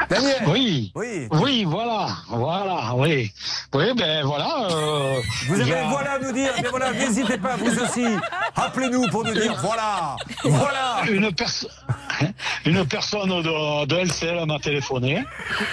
Daniel 0.10 0.44
Oui. 0.48 0.92
Oui. 0.96 1.28
Oui, 1.32 1.64
voilà. 1.64 2.08
Voilà, 2.28 2.96
oui. 2.96 3.32
Oui, 3.74 3.86
ben 3.96 4.26
voilà. 4.26 4.68
euh, 4.72 5.22
Vous 5.48 5.56
il 5.56 5.62
avez 5.62 5.76
a- 5.76 5.88
voilà 5.90 6.12
à 6.14 6.20
nous 6.20 6.32
dire, 6.32 6.52
mais 6.62 6.70
voilà, 6.70 6.92
n'hésitez 6.92 7.38
pas, 7.38 7.56
vous 7.56 7.80
aussi. 7.84 8.06
Appelez-nous 8.56 9.08
pour 9.10 9.24
nous 9.24 9.34
dire, 9.34 9.56
voilà, 9.62 10.16
voilà. 10.44 11.02
Une, 11.10 11.32
perso- 11.32 11.68
une 12.66 12.86
personne 12.86 13.30
de, 13.30 13.86
de 13.86 13.96
LCL 13.96 14.46
m'a 14.48 14.60
téléphoné 14.60 15.24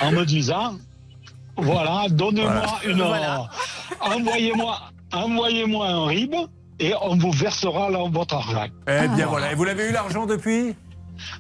en 0.03 0.13
me 0.13 0.25
disant 0.25 0.77
voilà, 1.57 2.07
donnez-moi 2.11 2.67
une. 2.87 3.03
Voilà. 3.03 3.49
Envoyez-moi 4.01 4.79
envoyez-moi 5.15 5.87
un 5.89 6.07
RIB 6.07 6.35
et 6.83 6.95
on 7.01 7.17
vous 7.17 7.31
versera 7.31 7.91
là, 7.91 8.01
votre 8.11 8.35
argent. 8.35 8.67
Eh 8.89 9.09
bien 9.09 9.27
voilà, 9.27 9.53
et 9.53 9.55
vous 9.55 9.65
l'avez 9.65 9.89
eu 9.89 9.93
l'argent 9.93 10.27
depuis? 10.27 10.75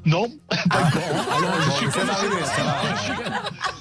Non, 0.04 0.26
Alors, 0.70 0.90
bon, 1.66 1.90
ça 1.90 2.04
va 2.04 2.12
arriver, 2.12 2.44
ça 2.44 2.62
va. 2.62 2.74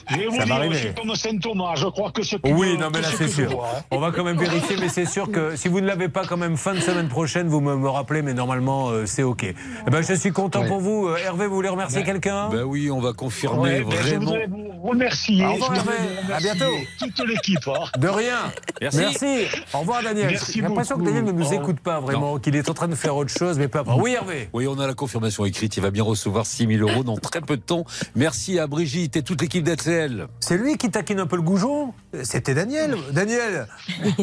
Je 0.09 0.77
c'est 0.77 0.95
comme 0.99 1.15
Saint-Thomas, 1.15 1.75
je 1.75 1.85
crois 1.87 2.11
que 2.11 2.21
ce 2.21 2.35
que 2.35 2.49
Oui, 2.49 2.77
non, 2.77 2.89
mais 2.93 3.01
là, 3.01 3.07
ce 3.09 3.17
c'est 3.17 3.27
je 3.27 3.31
sûr. 3.43 3.51
vois, 3.51 3.69
hein. 3.77 3.81
On 3.91 3.99
va 3.99 4.11
quand 4.11 4.23
même 4.25 4.37
vérifier, 4.37 4.75
mais 4.77 4.89
c'est 4.89 5.05
sûr 5.05 5.31
que 5.31 5.55
si 5.55 5.69
vous 5.69 5.79
ne 5.79 5.87
l'avez 5.87 6.09
pas 6.09 6.25
quand 6.25 6.35
même 6.37 6.57
fin 6.57 6.73
de 6.73 6.79
semaine 6.81 7.07
prochaine, 7.07 7.47
vous 7.47 7.61
me, 7.61 7.77
me 7.77 7.87
rappelez, 7.87 8.21
mais 8.21 8.33
normalement, 8.33 8.89
euh, 8.89 9.05
c'est 9.05 9.23
OK. 9.23 9.43
Eh 9.45 9.89
ben, 9.89 10.01
je 10.01 10.13
suis 10.13 10.31
content 10.31 10.61
Ouais. 10.61 10.67
pour 10.67 10.79
vous. 10.81 11.07
Euh, 11.07 11.15
Hervé, 11.17 11.47
vous 11.47 11.55
voulez 11.55 11.69
remercier 11.69 12.03
quelqu'un? 12.03 12.49
Ben 12.49 12.63
oui, 12.63 12.91
on 12.91 12.99
va 12.99 13.13
confirmer 13.13 13.59
Ouais, 13.59 13.83
ben, 13.83 13.91
je 13.91 13.95
vraiment. 14.09 14.25
voudrais 14.25 14.47
vous 14.47 14.81
remercier. 14.83 15.45
Au 15.45 15.53
revoir, 15.53 15.75
Je 15.75 15.79
Hervé. 15.79 16.33
À 16.33 16.37
bientôt. 16.39 16.73
Toute 16.99 17.27
l'équipe. 17.27 17.67
hein. 17.67 17.85
De 17.97 18.07
rien. 18.09 18.37
Merci. 18.81 19.45
Au 19.73 19.79
revoir, 19.79 20.03
Daniel. 20.03 20.27
Merci 20.31 20.53
J'ai 20.55 20.61
l'impression 20.61 20.97
que. 20.97 21.03
Daniel 21.03 21.23
ne 21.23 21.31
nous 21.31 21.53
écoute 21.53 21.79
pas 21.79 21.99
vraiment, 22.01 22.37
qu'il 22.37 22.55
est 22.57 22.69
en 22.69 22.73
train 22.73 22.87
de 22.89 22.95
faire 22.95 23.15
autre 23.15 23.31
chose, 23.31 23.57
mais 23.57 23.67
peu 23.69 23.79
importe. 23.79 24.01
Oui, 24.01 24.13
Hervé. 24.13 24.49
Oui, 24.53 24.67
on 24.67 24.77
a 24.79 24.87
la 24.87 24.93
confirmation 24.93 25.45
écrite. 25.45 25.73
Il 25.81 25.85
va 25.85 25.89
bien 25.89 26.03
recevoir 26.03 26.45
6 26.45 26.67
000 26.77 26.87
euros 26.87 27.03
dans 27.03 27.17
très 27.17 27.41
peu 27.41 27.57
de 27.57 27.61
temps. 27.63 27.85
Merci 28.13 28.59
à 28.59 28.67
Brigitte 28.67 29.15
et 29.15 29.23
toute 29.23 29.41
l'équipe 29.41 29.63
d'RTL. 29.63 30.27
C'est 30.39 30.55
lui 30.55 30.77
qui 30.77 30.91
taquine 30.91 31.19
un 31.19 31.25
peu 31.25 31.37
le 31.37 31.41
goujon 31.41 31.91
C'était 32.21 32.53
Daniel. 32.53 32.95
Daniel, 33.13 33.67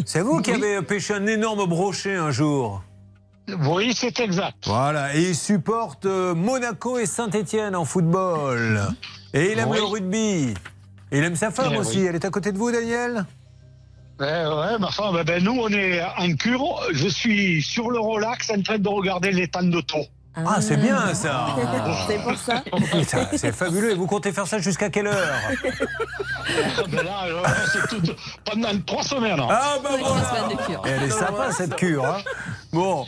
c'est 0.07 0.21
vous 0.21 0.41
qui 0.41 0.53
avez 0.53 0.81
pêché 0.83 1.15
un 1.15 1.27
énorme 1.27 1.67
brochet 1.69 2.15
un 2.15 2.31
jour. 2.31 2.85
Oui, 3.67 3.93
c'est 3.93 4.21
exact. 4.21 4.69
Voilà, 4.69 5.17
et 5.17 5.31
il 5.31 5.35
supporte 5.35 6.07
euh, 6.07 6.33
Monaco 6.33 6.97
et 6.97 7.07
Saint-Etienne 7.07 7.75
en 7.75 7.85
football. 7.85 8.81
Et 9.35 9.51
il 9.51 9.59
aime 9.59 9.71
Oui. 9.71 9.79
le 9.79 9.85
rugby. 9.85 10.55
Et 11.11 11.19
il 11.19 11.25
aime 11.25 11.35
sa 11.35 11.51
femme 11.51 11.73
Eh 11.75 11.79
aussi. 11.79 11.99
oui. 11.99 12.05
Elle 12.05 12.15
est 12.15 12.25
à 12.25 12.31
côté 12.31 12.53
de 12.53 12.59
vous, 12.59 12.71
Daniel 12.71 13.27
Eh 14.21 14.23
ouais, 14.23 14.79
ma 14.79 14.93
femme, 14.93 15.21
ben, 15.27 15.43
nous, 15.43 15.59
on 15.61 15.69
est 15.71 16.01
en 16.19 16.33
cure. 16.37 16.81
Je 16.93 17.09
suis 17.09 17.61
sur 17.63 17.91
le 17.91 17.99
relax 17.99 18.49
en 18.57 18.63
train 18.63 18.79
de 18.79 18.89
regarder 18.89 19.33
les 19.33 19.49
temps 19.49 19.65
de 19.65 19.81
taux. 20.45 20.51
Ah, 20.55 20.61
c'est 20.61 20.77
bien 20.77 21.15
ça. 21.15 21.47
C'est 22.09 22.19
pour 22.23 22.37
ça. 22.37 22.63
Putain, 22.93 23.27
C'est 23.37 23.53
fabuleux. 23.53 23.93
Et 23.93 23.95
vous 23.95 24.07
comptez 24.07 24.33
faire 24.33 24.47
ça 24.47 24.59
jusqu'à 24.59 24.89
quelle 24.91 25.07
heure? 25.09 25.17
Ben 26.91 27.03
là, 27.05 27.25
euh, 27.27 27.43
c'est 27.73 27.89
tout- 27.89 28.13
pendant 28.45 28.69
trois 28.87 29.03
semaines. 29.03 29.39
Ah 29.51 29.75
bah 29.83 29.91
Trois 29.99 30.13
voilà 30.17 30.29
semaines 30.43 30.57
de 30.57 30.63
cure. 30.63 30.83
Et 30.87 30.91
Elle 30.91 31.03
est 31.05 31.11
sympa 31.11 31.53
cette 31.53 31.77
cure. 31.77 32.05
hein. 32.05 32.19
Bon, 32.73 33.07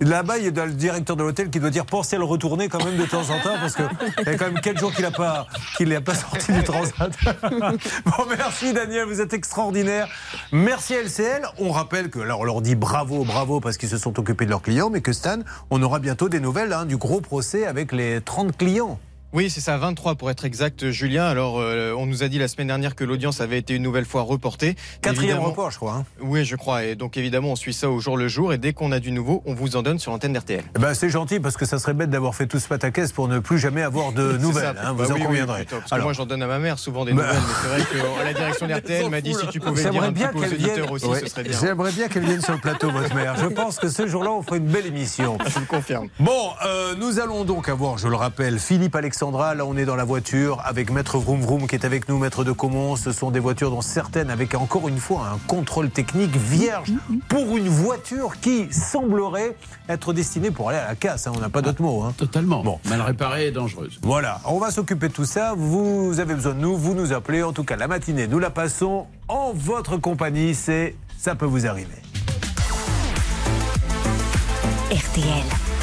là-bas, 0.00 0.38
il 0.38 0.44
y 0.44 0.60
a 0.60 0.66
le 0.66 0.72
directeur 0.72 1.16
de 1.16 1.22
l'hôtel 1.22 1.48
qui 1.48 1.58
doit 1.58 1.70
dire 1.70 1.86
pensez 1.86 2.16
à 2.16 2.18
le 2.18 2.26
retourner 2.26 2.68
quand 2.68 2.84
même 2.84 2.98
de 2.98 3.06
temps 3.06 3.22
en 3.22 3.40
temps 3.40 3.56
parce 3.58 3.74
que 3.74 3.82
il 4.20 4.26
y 4.26 4.28
a 4.28 4.36
quand 4.36 4.46
même 4.46 4.60
quelques 4.60 4.80
jours 4.80 4.92
qu'il 4.92 5.04
n'a 5.04 5.10
pas, 5.10 5.46
qu'il 5.76 6.00
pas 6.02 6.14
sorti 6.14 6.52
du 6.52 6.62
transat. 6.62 7.10
bon, 8.04 8.24
merci 8.28 8.74
Daniel, 8.74 9.06
vous 9.06 9.22
êtes 9.22 9.32
extraordinaire. 9.32 10.08
Merci 10.52 10.94
LCL. 10.94 11.46
On 11.58 11.70
rappelle 11.70 12.10
que, 12.10 12.18
là, 12.18 12.36
on 12.36 12.44
leur 12.44 12.60
dit 12.60 12.74
bravo, 12.74 13.24
bravo 13.24 13.60
parce 13.60 13.78
qu'ils 13.78 13.88
se 13.88 13.98
sont 13.98 14.18
occupés 14.18 14.44
de 14.44 14.50
leurs 14.50 14.62
clients, 14.62 14.90
mais 14.90 15.00
que 15.00 15.12
Stan, 15.12 15.38
on 15.70 15.82
aura 15.82 15.98
bientôt 15.98 16.28
des 16.28 16.40
nouvelles 16.40 16.72
hein, 16.72 16.84
du 16.84 16.98
gros 16.98 17.20
procès 17.22 17.66
avec 17.66 17.92
les 17.92 18.20
30 18.20 18.56
clients. 18.56 18.98
Oui, 19.34 19.50
c'est 19.50 19.60
ça, 19.60 19.76
23 19.78 20.14
pour 20.14 20.30
être 20.30 20.44
exact, 20.44 20.90
Julien. 20.92 21.24
Alors, 21.24 21.58
euh, 21.58 21.92
on 21.98 22.06
nous 22.06 22.22
a 22.22 22.28
dit 22.28 22.38
la 22.38 22.46
semaine 22.46 22.68
dernière 22.68 22.94
que 22.94 23.02
l'audience 23.02 23.40
avait 23.40 23.58
été 23.58 23.74
une 23.74 23.82
nouvelle 23.82 24.04
fois 24.04 24.22
reportée. 24.22 24.76
Quatrième 25.02 25.30
Évidemment- 25.32 25.48
report, 25.50 25.72
je 25.72 25.76
crois. 25.78 25.94
hein. 25.94 26.04
Oui, 26.20 26.44
je 26.44 26.54
crois. 26.54 26.84
Et 26.84 26.94
donc, 26.94 27.16
évidemment, 27.16 27.48
on 27.50 27.56
suit 27.56 27.74
ça 27.74 27.90
au 27.90 27.98
jour 27.98 28.16
le 28.16 28.28
jour. 28.28 28.52
Et 28.52 28.58
dès 28.58 28.72
qu'on 28.72 28.92
a 28.92 29.00
du 29.00 29.10
nouveau, 29.10 29.42
on 29.44 29.52
vous 29.54 29.74
en 29.74 29.82
donne 29.82 29.98
sur 29.98 30.12
l'antenne 30.12 30.34
d'RTL. 30.34 30.62
Eh 30.76 30.78
ben, 30.78 30.94
c'est 30.94 31.10
gentil 31.10 31.40
parce 31.40 31.56
que 31.56 31.64
ça 31.66 31.80
serait 31.80 31.94
bête 31.94 32.10
d'avoir 32.10 32.36
fait 32.36 32.46
tout 32.46 32.60
ce 32.60 32.68
pataquès 32.68 33.10
pour 33.10 33.26
ne 33.26 33.40
plus 33.40 33.58
jamais 33.58 33.82
avoir 33.82 34.12
de 34.12 34.36
nouvelles. 34.38 34.76
ça. 34.76 34.88
hein, 34.90 34.94
Bah 34.96 35.02
vous 35.04 35.10
en 35.10 35.14
oui, 35.14 35.20
oui, 35.22 35.26
conviendrez. 35.26 35.58
plutôt, 35.64 35.76
parce 35.78 35.90
que 35.90 35.94
Alors- 35.96 36.06
moi, 36.06 36.12
j'en 36.12 36.26
donne 36.26 36.42
à 36.44 36.46
ma 36.46 36.60
mère 36.60 36.78
souvent 36.78 37.04
des 37.04 37.12
Bah- 37.12 37.24
nouvelles. 37.26 37.42
Mais 37.44 37.54
c'est 37.60 37.68
vrai 37.68 37.80
que 37.92 37.96
euh, 38.20 38.24
la 38.24 38.34
direction 38.34 38.66
d'RTL 38.68 39.10
m'a 39.10 39.20
dit 39.20 39.34
si 39.34 39.48
tu 39.48 39.58
pouvais 39.58 39.90
dire 39.90 40.00
un 40.00 40.12
bien 40.12 40.28
petit 40.28 40.38
peu 40.38 40.44
aux 40.44 40.48
vienne. 40.56 40.70
auditeurs 40.70 40.92
aussi, 40.92 41.06
Ouais, 41.06 41.18
ce 41.18 41.26
serait 41.26 41.42
bien. 41.42 41.58
J'aimerais 41.60 41.90
bien 41.90 42.06
qu'elle 42.06 42.24
vienne 42.24 42.40
sur 42.40 42.52
le 42.52 42.60
plateau, 42.60 42.88
votre 42.92 43.12
mère. 43.16 43.34
Je 43.36 43.46
pense 43.52 43.80
que 43.80 43.88
ce 43.88 44.06
jour-là, 44.06 44.30
on 44.30 44.42
fera 44.42 44.58
une 44.58 44.66
belle 44.68 44.86
émission. 44.86 45.38
Je 45.44 45.58
le 45.58 45.66
confirme. 45.66 46.06
Bon, 46.20 46.50
euh, 46.64 46.94
nous 47.00 47.18
allons 47.18 47.42
donc 47.44 47.68
avoir, 47.68 47.98
je 47.98 48.06
le 48.06 48.14
rappelle, 48.14 48.60
Philippe 48.60 48.94
Alexandra. 49.24 49.54
Là, 49.54 49.64
on 49.64 49.74
est 49.78 49.86
dans 49.86 49.96
la 49.96 50.04
voiture 50.04 50.60
avec 50.66 50.90
Maître 50.90 51.16
Vroom 51.18 51.40
Vroom 51.40 51.66
qui 51.66 51.74
est 51.76 51.86
avec 51.86 52.08
nous, 52.10 52.18
Maître 52.18 52.44
de 52.44 52.52
Comont. 52.52 52.94
Ce 52.96 53.10
sont 53.10 53.30
des 53.30 53.40
voitures 53.40 53.70
dont 53.70 53.80
certaines 53.80 54.28
avec 54.28 54.54
encore 54.54 54.86
une 54.86 54.98
fois 54.98 55.28
un 55.34 55.38
contrôle 55.46 55.88
technique 55.88 56.36
vierge 56.36 56.92
pour 57.30 57.56
une 57.56 57.68
voiture 57.68 58.38
qui 58.42 58.70
semblerait 58.70 59.56
être 59.88 60.12
destinée 60.12 60.50
pour 60.50 60.68
aller 60.68 60.78
à 60.78 60.88
la 60.88 60.94
casse. 60.94 61.26
hein. 61.26 61.32
On 61.34 61.40
n'a 61.40 61.48
pas 61.48 61.62
d'autre 61.62 61.80
mot. 61.80 62.02
hein. 62.02 62.12
Totalement. 62.18 62.62
Bon. 62.62 62.78
Mal 62.90 63.00
réparée 63.00 63.46
et 63.46 63.50
dangereuse. 63.50 63.98
Voilà, 64.02 64.40
on 64.44 64.58
va 64.58 64.70
s'occuper 64.70 65.08
de 65.08 65.14
tout 65.14 65.24
ça. 65.24 65.54
Vous 65.56 66.20
avez 66.20 66.34
besoin 66.34 66.52
de 66.52 66.60
nous, 66.60 66.76
vous 66.76 66.92
nous 66.94 67.14
appelez. 67.14 67.42
En 67.42 67.54
tout 67.54 67.64
cas, 67.64 67.76
la 67.76 67.88
matinée, 67.88 68.26
nous 68.28 68.38
la 68.38 68.50
passons 68.50 69.06
en 69.28 69.52
votre 69.54 69.96
compagnie. 69.96 70.54
C'est 70.54 70.96
Ça 71.18 71.34
peut 71.34 71.46
vous 71.46 71.66
arriver. 71.66 71.88
RTL. 74.90 75.73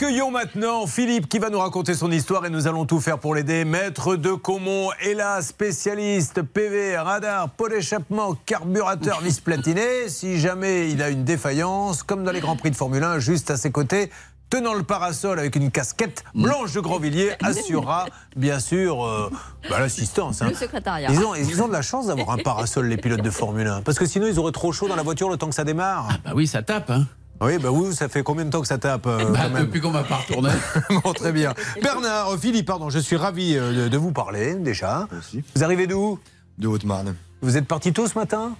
Accueillons 0.00 0.30
maintenant 0.30 0.86
Philippe 0.86 1.28
qui 1.28 1.40
va 1.40 1.50
nous 1.50 1.58
raconter 1.58 1.92
son 1.92 2.12
histoire 2.12 2.46
et 2.46 2.50
nous 2.50 2.68
allons 2.68 2.86
tout 2.86 3.00
faire 3.00 3.18
pour 3.18 3.34
l'aider. 3.34 3.64
Maître 3.64 4.14
de 4.14 4.30
Caumont 4.30 4.90
est 5.00 5.14
là, 5.14 5.42
spécialiste 5.42 6.42
PV, 6.42 6.96
radar, 6.96 7.50
pot 7.50 7.68
d'échappement, 7.68 8.36
carburateur 8.46 9.20
vis 9.22 9.40
platiné. 9.40 10.08
Si 10.08 10.38
jamais 10.38 10.88
il 10.92 11.02
a 11.02 11.08
une 11.08 11.24
défaillance, 11.24 12.04
comme 12.04 12.22
dans 12.22 12.30
les 12.30 12.38
Grands 12.38 12.54
Prix 12.54 12.70
de 12.70 12.76
Formule 12.76 13.02
1, 13.02 13.18
juste 13.18 13.50
à 13.50 13.56
ses 13.56 13.72
côtés, 13.72 14.08
tenant 14.50 14.74
le 14.74 14.84
parasol 14.84 15.40
avec 15.40 15.56
une 15.56 15.72
casquette 15.72 16.22
blanche 16.32 16.74
de 16.74 16.80
Grandvilliers, 16.80 17.32
assurera 17.42 18.06
bien 18.36 18.60
sûr 18.60 19.04
euh, 19.04 19.28
bah, 19.68 19.80
l'assistance. 19.80 20.42
hein. 20.42 20.50
Le 20.50 20.54
secrétariat. 20.54 21.08
Ils 21.10 21.24
ont, 21.24 21.34
ils 21.34 21.60
ont 21.60 21.66
de 21.66 21.72
la 21.72 21.82
chance 21.82 22.06
d'avoir 22.06 22.30
un 22.30 22.38
parasol, 22.38 22.86
les 22.86 22.98
pilotes 22.98 23.22
de 23.22 23.30
Formule 23.30 23.66
1. 23.66 23.82
Parce 23.82 23.98
que 23.98 24.06
sinon, 24.06 24.28
ils 24.28 24.38
auraient 24.38 24.52
trop 24.52 24.70
chaud 24.70 24.86
dans 24.86 24.94
la 24.94 25.02
voiture 25.02 25.28
le 25.28 25.36
temps 25.38 25.48
que 25.48 25.56
ça 25.56 25.64
démarre. 25.64 26.06
Bah 26.24 26.34
oui, 26.36 26.46
ça 26.46 26.62
tape. 26.62 26.88
Hein. 26.88 27.06
Oui, 27.40 27.56
bah 27.58 27.70
oui, 27.70 27.94
ça 27.94 28.08
fait 28.08 28.22
combien 28.24 28.44
de 28.44 28.50
temps 28.50 28.60
que 28.60 28.66
ça 28.66 28.78
tape 28.78 29.06
euh, 29.06 29.18
Bah, 29.30 29.40
quand 29.44 29.50
même 29.50 29.66
depuis 29.66 29.80
qu'on 29.80 29.90
m'a 29.92 30.02
pas 30.02 30.16
retourné. 30.16 30.50
Bon, 31.04 31.12
très 31.12 31.32
bien. 31.32 31.54
Bernard, 31.82 32.36
Philippe, 32.38 32.66
pardon, 32.66 32.90
je 32.90 32.98
suis 32.98 33.16
ravi 33.16 33.56
euh, 33.56 33.84
de, 33.84 33.88
de 33.88 33.96
vous 33.96 34.10
parler 34.12 34.54
déjà. 34.56 35.06
Vous 35.54 35.62
arrivez 35.62 35.86
d'où? 35.86 36.18
De 36.58 36.66
Haute-Marne. 36.66 37.14
Vous 37.40 37.56
êtes 37.56 37.66
parti 37.66 37.92
tôt 37.92 38.08
ce 38.08 38.18
matin? 38.18 38.56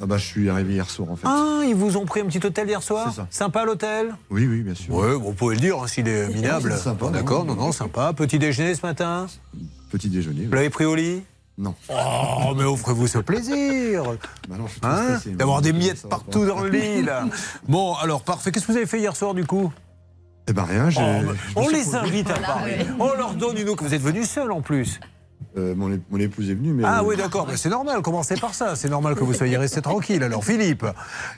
Ah 0.00 0.06
bah, 0.06 0.16
je 0.16 0.24
suis 0.24 0.48
arrivé 0.48 0.74
hier 0.74 0.88
soir 0.88 1.10
en 1.10 1.16
fait. 1.16 1.26
Ah, 1.26 1.62
ils 1.66 1.74
vous 1.74 1.96
ont 1.96 2.04
pris 2.04 2.20
un 2.20 2.26
petit 2.26 2.44
hôtel 2.46 2.68
hier 2.68 2.84
soir? 2.84 3.08
C'est 3.10 3.16
ça. 3.16 3.26
Sympa 3.30 3.64
l'hôtel? 3.64 4.14
Oui, 4.30 4.46
oui, 4.46 4.62
bien 4.62 4.76
sûr. 4.76 4.94
Oui, 4.94 5.08
bon, 5.14 5.18
vous 5.18 5.32
pouvez 5.32 5.56
le 5.56 5.60
dire 5.60 5.82
hein, 5.82 5.88
s'il 5.88 6.06
est 6.06 6.28
minable. 6.28 6.70
c'est 6.76 6.84
sympa, 6.84 7.06
Bon, 7.06 7.10
D'accord, 7.10 7.44
non, 7.44 7.56
non, 7.56 7.72
sympa. 7.72 8.12
Petit 8.12 8.38
déjeuner 8.38 8.76
ce 8.76 8.86
matin? 8.86 9.26
Petit 9.90 10.08
déjeuner. 10.08 10.46
Vous 10.46 10.54
l'avez 10.54 10.70
pris 10.70 10.84
au 10.84 10.94
lit? 10.94 11.24
Non. 11.58 11.74
Oh, 11.88 12.54
mais 12.56 12.62
offrez-vous 12.62 13.08
ce 13.08 13.18
plaisir 13.18 14.04
Bah 14.48 14.56
Hein 14.84 15.18
D'avoir 15.26 15.60
des 15.60 15.72
miettes 15.72 16.08
partout 16.08 16.46
dans 16.46 16.60
le 16.60 16.70
lit, 16.70 17.02
là. 17.02 17.24
Bon, 17.66 17.94
alors, 17.94 18.22
parfait. 18.22 18.52
Qu'est-ce 18.52 18.66
que 18.66 18.72
vous 18.72 18.78
avez 18.78 18.86
fait 18.86 19.00
hier 19.00 19.16
soir, 19.16 19.34
du 19.34 19.44
coup? 19.44 19.72
Eh 20.46 20.52
ben 20.52 20.62
rien, 20.62 20.88
j'ai. 20.88 21.00
Oh, 21.02 21.26
bah, 21.26 21.32
On 21.56 21.68
les 21.68 21.96
invite 21.96 22.30
à 22.30 22.38
parler. 22.38 22.78
On 23.00 23.12
leur 23.12 23.34
donne 23.34 23.58
une 23.58 23.68
eau 23.68 23.74
que 23.74 23.84
vous 23.84 23.92
êtes 23.92 24.00
venu 24.00 24.24
seul, 24.24 24.52
en 24.52 24.62
plus. 24.62 25.00
Euh, 25.56 25.74
mon, 25.74 25.90
épouse 26.20 26.48
est 26.48 26.54
venue, 26.54 26.72
mais. 26.72 26.84
Ah 26.86 27.02
oui, 27.02 27.16
d'accord, 27.16 27.48
mais 27.48 27.56
c'est 27.56 27.68
normal, 27.68 28.02
commencez 28.02 28.36
par 28.36 28.54
ça. 28.54 28.76
C'est 28.76 28.88
normal 28.88 29.16
que 29.16 29.24
vous 29.24 29.34
soyez 29.34 29.56
resté 29.56 29.82
tranquille. 29.82 30.22
Alors, 30.22 30.44
Philippe, 30.44 30.86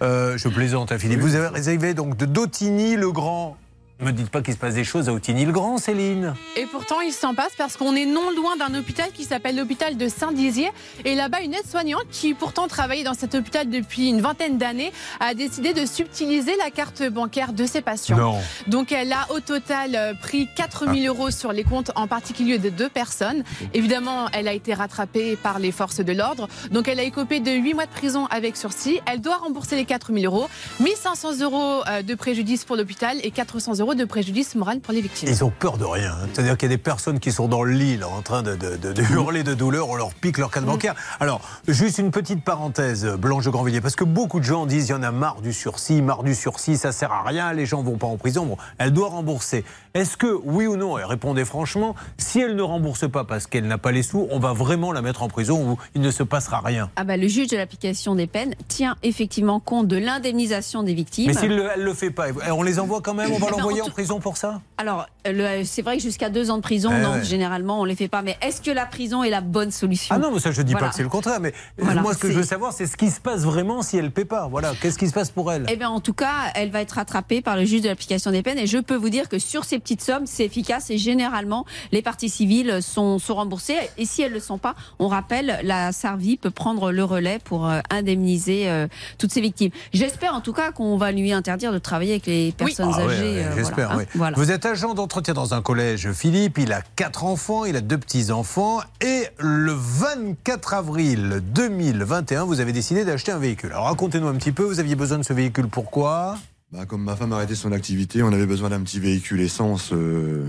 euh, 0.03 0.37
je 0.37 0.49
plaisante, 0.49 0.93
hein, 0.93 0.99
Philippe. 0.99 1.21
Vous 1.21 1.35
avez 1.35 1.49
réservé 1.49 1.95
donc 1.95 2.19
de 2.19 2.27
Dautigny-le-Grand. 2.27 3.57
Ne 4.01 4.07
me 4.07 4.13
dites 4.13 4.31
pas 4.31 4.41
qu'il 4.41 4.55
se 4.55 4.59
passe 4.59 4.75
des 4.75 4.85
choses 4.85 5.11
à 5.11 5.13
Dautigny-le-Grand, 5.13 5.77
Céline. 5.77 6.35
Et 6.57 6.65
pourtant, 6.65 7.03
il 7.03 7.13
s'en 7.13 7.35
passe 7.35 7.53
parce 7.59 7.77
qu'on 7.77 7.95
est 7.95 8.07
non 8.07 8.31
loin 8.35 8.57
d'un 8.57 8.75
hôpital 8.79 9.11
qui 9.13 9.25
s'appelle 9.25 9.57
l'hôpital 9.57 9.99
de 9.99 10.09
Saint-Dizier. 10.09 10.71
Et 11.05 11.15
là-bas, 11.15 11.43
une 11.43 11.53
aide-soignante 11.53 12.07
qui 12.11 12.33
pourtant 12.33 12.67
travaillait 12.67 13.05
dans 13.05 13.13
cet 13.13 13.35
hôpital 13.35 13.69
depuis 13.69 14.09
une 14.09 14.23
vingtaine 14.23 14.57
d'années 14.57 14.91
a 15.21 15.35
décidé 15.35 15.75
de 15.75 15.85
subtiliser 15.85 16.57
la 16.57 16.71
carte 16.71 17.03
bancaire 17.03 17.53
de 17.53 17.67
ses 17.67 17.83
patients. 17.83 18.17
Non. 18.17 18.39
Donc 18.69 18.91
elle 18.91 19.13
a 19.13 19.27
au 19.35 19.41
total 19.41 19.95
euh, 19.95 20.15
pris 20.15 20.49
4000 20.57 21.07
euros 21.07 21.31
sur 21.31 21.53
les 21.53 21.65
comptes 21.65 21.91
en 21.95 22.07
particulier 22.07 22.59
de 22.59 22.71
deux 22.71 22.89
personnes. 22.89 23.45
Évidemment, 23.75 24.29
elle 24.33 24.49
a 24.49 24.55
été 24.55 24.73
rattrapée 24.73 25.37
par 25.37 25.59
les 25.59 25.73
forces 25.73 26.01
de 26.01 26.13
l'ordre. 26.15 26.49
Donc 26.71 26.89
elle 26.89 27.01
a 27.01 27.03
écopé 27.03 27.41
de 27.41 27.51
8 27.51 27.75
mois 27.75 27.85
de 27.85 27.91
prison 27.91 28.25
avec 28.31 28.57
sursis. 28.57 28.99
Elle 29.05 29.21
doit 29.21 29.37
rembourser 29.37 29.77
les 29.77 29.85
4000 29.85 30.25
euros, 30.25 30.49
1500 30.81 31.41
euros 31.43 31.83
euh, 31.87 32.01
de 32.01 32.15
préjudice 32.15 32.65
pour 32.65 32.77
l'hôpital 32.77 33.19
et 33.23 33.31
400 33.31 33.79
euros 33.81 33.90
de 33.95 34.05
préjudice 34.05 34.55
moral 34.55 34.81
pour 34.81 34.93
les 34.95 35.01
victimes. 35.01 35.29
Ils 35.29 35.45
ont 35.45 35.51
peur 35.57 35.79
de 35.79 35.85
rien. 35.85 36.13
hein. 36.13 36.29
C'est-à-dire 36.33 36.57
qu'il 36.57 36.69
y 36.71 36.73
a 36.73 36.77
des 36.77 36.83
personnes 36.83 37.21
qui 37.21 37.33
sont 37.33 37.49
dans 37.49 37.63
le 37.63 37.73
lit, 37.73 37.97
là, 37.97 38.09
en 38.09 38.23
train 38.23 38.43
de, 38.43 38.55
de- 38.57 38.77
de- 38.77 38.93
de 38.93 39.03
hurler 39.03 39.43
de 39.43 39.55
douleur, 39.55 39.89
on 39.89 39.95
leur 39.97 40.15
pique 40.15 40.39
leur 40.39 40.51
carte 40.51 40.67
bancaire. 40.67 40.95
Alors, 41.21 41.41
juste 41.69 41.99
une 41.99 42.11
petite 42.11 42.45
parenthèse, 42.45 43.07
Blanche 43.07 43.45
de 43.45 43.51
Grandvilliers, 43.51 43.81
parce 43.81 43.97
que 43.97 44.05
beaucoup 44.05 44.41
de 44.41 44.45
gens 44.45 44.67
disent 44.67 44.89
il 44.89 44.93
y 44.93 44.95
en 44.95 45.03
a 45.03 45.11
marre 45.13 45.41
du 45.41 45.53
sursis, 45.53 46.03
marre 46.03 46.23
du 46.23 46.35
sursis, 46.35 46.77
ça 46.77 46.93
sert 46.93 47.13
à 47.13 47.23
rien, 47.23 47.53
les 47.53 47.67
gens 47.67 47.83
vont 47.83 47.97
pas 47.99 48.07
en 48.07 48.17
prison. 48.17 48.47
Bon, 48.47 48.57
elle 48.79 48.93
doit 48.93 49.09
rembourser. 49.09 49.65
Est-ce 49.95 50.17
que, 50.17 50.39
oui 50.45 50.67
ou 50.67 50.77
non, 50.77 50.99
et 50.99 51.05
répondez 51.05 51.45
franchement, 51.45 51.95
si 52.19 52.41
elle 52.41 52.55
ne 52.57 52.63
rembourse 52.63 53.09
pas 53.11 53.25
parce 53.25 53.47
qu'elle 53.47 53.67
n'a 53.67 53.79
pas 53.79 53.91
les 53.93 54.03
sous, 54.03 54.29
on 54.31 54.39
va 54.39 54.53
vraiment 54.53 54.93
la 54.93 55.03
mettre 55.03 55.23
en 55.23 55.29
prison 55.29 55.71
ou 55.73 55.79
il 55.95 56.01
ne 56.01 56.11
se 56.11 56.23
passera 56.23 56.61
rien? 56.61 56.91
Ah 56.97 57.05
bah, 57.05 57.17
le 57.17 57.27
juge 57.29 57.49
de 57.49 57.57
l'application 57.57 58.15
des 58.15 58.27
peines 58.27 58.55
tient 58.69 58.97
effectivement 59.03 59.59
compte 59.61 59.89
de 59.89 59.97
l'indemnisation 59.97 60.83
des 60.83 60.95
victimes. 60.95 61.27
Mais 61.29 61.35
si 61.35 61.47
elle 61.47 61.57
ne 61.57 61.83
le 61.85 61.95
fait 61.95 62.11
pas, 62.11 62.27
on 62.53 62.63
les 62.63 62.79
envoie 62.79 63.01
quand 63.01 63.15
même, 63.15 63.31
on 63.33 63.39
va 63.39 63.51
l'envoyer 63.51 63.80
en 63.83 63.91
prison 63.91 64.21
pour 64.21 64.37
ça 64.37 64.61
Alors, 64.79 65.07
le- 65.27 65.65
c'est 65.65 65.83
vrai 65.83 65.97
que 65.97 66.03
jusqu'à 66.03 66.31
deux 66.31 66.51
ans 66.51 66.57
de 66.57 66.63
prison, 66.63 66.91
Eh 66.97 67.01
non, 67.03 67.13
ouais. 67.15 67.25
généralement, 67.25 67.81
on 67.81 67.85
les 67.85 67.95
fait 67.97 68.09
pas. 68.09 68.23
Mais 68.23 68.37
est-ce 68.43 68.61
que 68.61 68.71
la 68.71 68.87
prison 68.87 69.23
est 69.23 69.31
la 69.31 69.41
bonne 69.41 69.71
solution 69.71 70.15
Ah 70.15 70.19
non, 70.19 70.31
mais 70.33 70.41
ça 70.41 70.51
je 70.53 70.63
dis 70.63 70.73
Voilà. 70.73 70.87
pas 70.87 70.91
que 70.91 70.97
c'est 70.97 71.03
le 71.03 71.09
contraire, 71.09 71.41
mais 71.41 71.53
Voilà, 71.79 72.01
moi 72.03 72.15
ce 72.15 72.19
que 72.19 72.31
je 72.31 72.37
veux 72.39 72.43
savoir 72.45 72.73
c'est 72.73 72.87
ce 72.87 72.97
qui 72.97 73.11
se 73.11 73.21
passe 73.21 73.43
vraiment 73.43 73.83
si 73.83 73.97
elle 73.97 74.05
ne 74.07 74.09
paie 74.11 74.25
pas. 74.25 74.49
Voilà, 74.49 74.73
qu'est-ce 74.81 74.99
qui 74.99 75.09
se 75.09 75.13
passe 75.13 75.31
pour 75.31 75.53
elle 75.53 75.67
Eh 75.69 75.77
bien, 75.77 75.89
en 75.91 76.01
tout 76.01 76.13
cas, 76.15 76.51
elle 76.55 76.71
va 76.71 76.81
être 76.81 76.93
rattrapée 76.93 77.41
par 77.43 77.57
le 77.57 77.65
juge 77.65 77.83
de 77.83 77.89
l'application 77.89 78.31
des 78.31 78.43
peines. 78.43 78.59
Et 78.59 78.67
je 78.67 78.79
peux 78.79 78.95
vous 78.97 79.11
dire 79.11 79.29
que 79.29 79.39
sur 79.39 79.65
ces 79.65 79.79
petites 79.79 80.03
sommes, 80.03 80.27
c'est 80.27 80.45
efficace. 80.45 80.91
Et 80.91 80.99
généralement, 80.99 81.65
les 81.93 82.03
parties 82.03 82.29
civiles 82.29 82.79
sont, 82.83 83.19
sont 83.19 83.35
remboursées. 83.35 83.77
Et 83.99 84.05
si 84.07 84.23
elles 84.23 84.31
ne 84.31 84.35
le 84.35 84.41
sont 84.41 84.59
pas, 84.59 84.75
on 84.99 85.09
rappelle, 85.09 85.61
la 85.63 85.93
SARVI 85.93 86.37
peut 86.37 86.51
prendre 86.51 86.93
le 86.93 87.05
relais 87.05 87.39
pour 87.45 87.69
euh, 87.69 87.81
indemniser 87.91 88.69
euh, 88.69 88.87
toutes 89.19 89.33
ces 89.33 89.41
victimes. 89.41 89.71
J'espère 89.93 90.35
en 90.35 90.41
tout 90.41 90.53
cas 90.53 90.73
qu'on 90.73 90.97
va 90.97 91.13
lui 91.13 91.33
interdire 91.33 91.73
de 91.73 91.79
travailler 91.79 92.13
avec 92.13 92.27
les 92.27 92.53
personnes 92.53 92.91
Ah 92.95 93.01
âgées. 93.03 93.23
ouais, 93.23 93.45
euh, 93.45 93.55
J'espère. 93.71 93.89
voilà, 93.89 94.03
hein. 94.03 94.07
Voilà. 94.15 94.37
Vous 94.37 94.51
êtes 94.51 94.67
agent 94.67 94.95
d'entretien 94.95 95.35
dans 95.35 95.55
un 95.55 95.63
collège, 95.63 96.13
Philippe. 96.13 96.59
Il 96.59 96.73
a 96.73 96.83
quatre 96.97 97.25
enfants, 97.25 97.65
il 97.65 97.77
a 97.77 97.81
deux 97.81 97.99
petits 97.99 98.31
enfants, 98.31 98.81
et 99.01 99.25
le 99.39 99.73
24 99.73 100.75
avril 100.75 101.43
2021, 101.55 102.45
vous 102.45 102.61
avez 102.61 102.73
décidé 102.73 103.05
d'acheter 103.05 103.33
un 103.33 103.39
véhicule. 103.39 103.73
Alors 103.73 103.85
racontez-nous 103.87 104.29
un 104.29 104.35
petit 104.35 104.53
peu. 104.53 104.65
Vous 104.65 104.81
aviez 104.81 104.95
besoin 104.95 105.19
de 105.19 105.23
ce 105.25 105.33
véhicule. 105.33 105.69
Pourquoi? 105.69 106.37
Bah, 106.73 106.87
comme 106.87 107.03
ma 107.03 107.17
femme 107.17 107.33
a 107.33 107.37
arrêté 107.37 107.55
son 107.55 107.73
activité, 107.73 108.23
on 108.23 108.33
avait 108.33 108.47
besoin 108.47 108.69
d'un 108.71 108.81
petit 108.81 109.01
véhicule 109.01 109.41
essence 109.41 109.93
euh, 109.93 110.47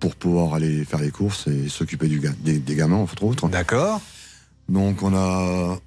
pour 0.00 0.16
pouvoir 0.16 0.54
aller 0.54 0.84
faire 0.84 1.00
les 1.00 1.10
courses 1.10 1.46
et 1.46 1.68
s'occuper 1.68 2.08
des, 2.08 2.58
des 2.58 2.74
gamins, 2.74 2.96
entre 2.96 3.22
autres. 3.22 3.48
D'accord. 3.48 4.00
Donc 4.68 5.02
on 5.02 5.14
a, 5.14 5.78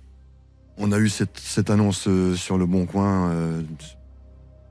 on 0.77 0.91
a 0.91 0.97
eu 0.97 1.09
cette, 1.09 1.37
cette 1.37 1.69
annonce 1.69 2.07
euh, 2.07 2.35
sur 2.35 2.57
le 2.57 2.65
Bon 2.65 2.85
Coin 2.85 3.29
euh, 3.29 3.61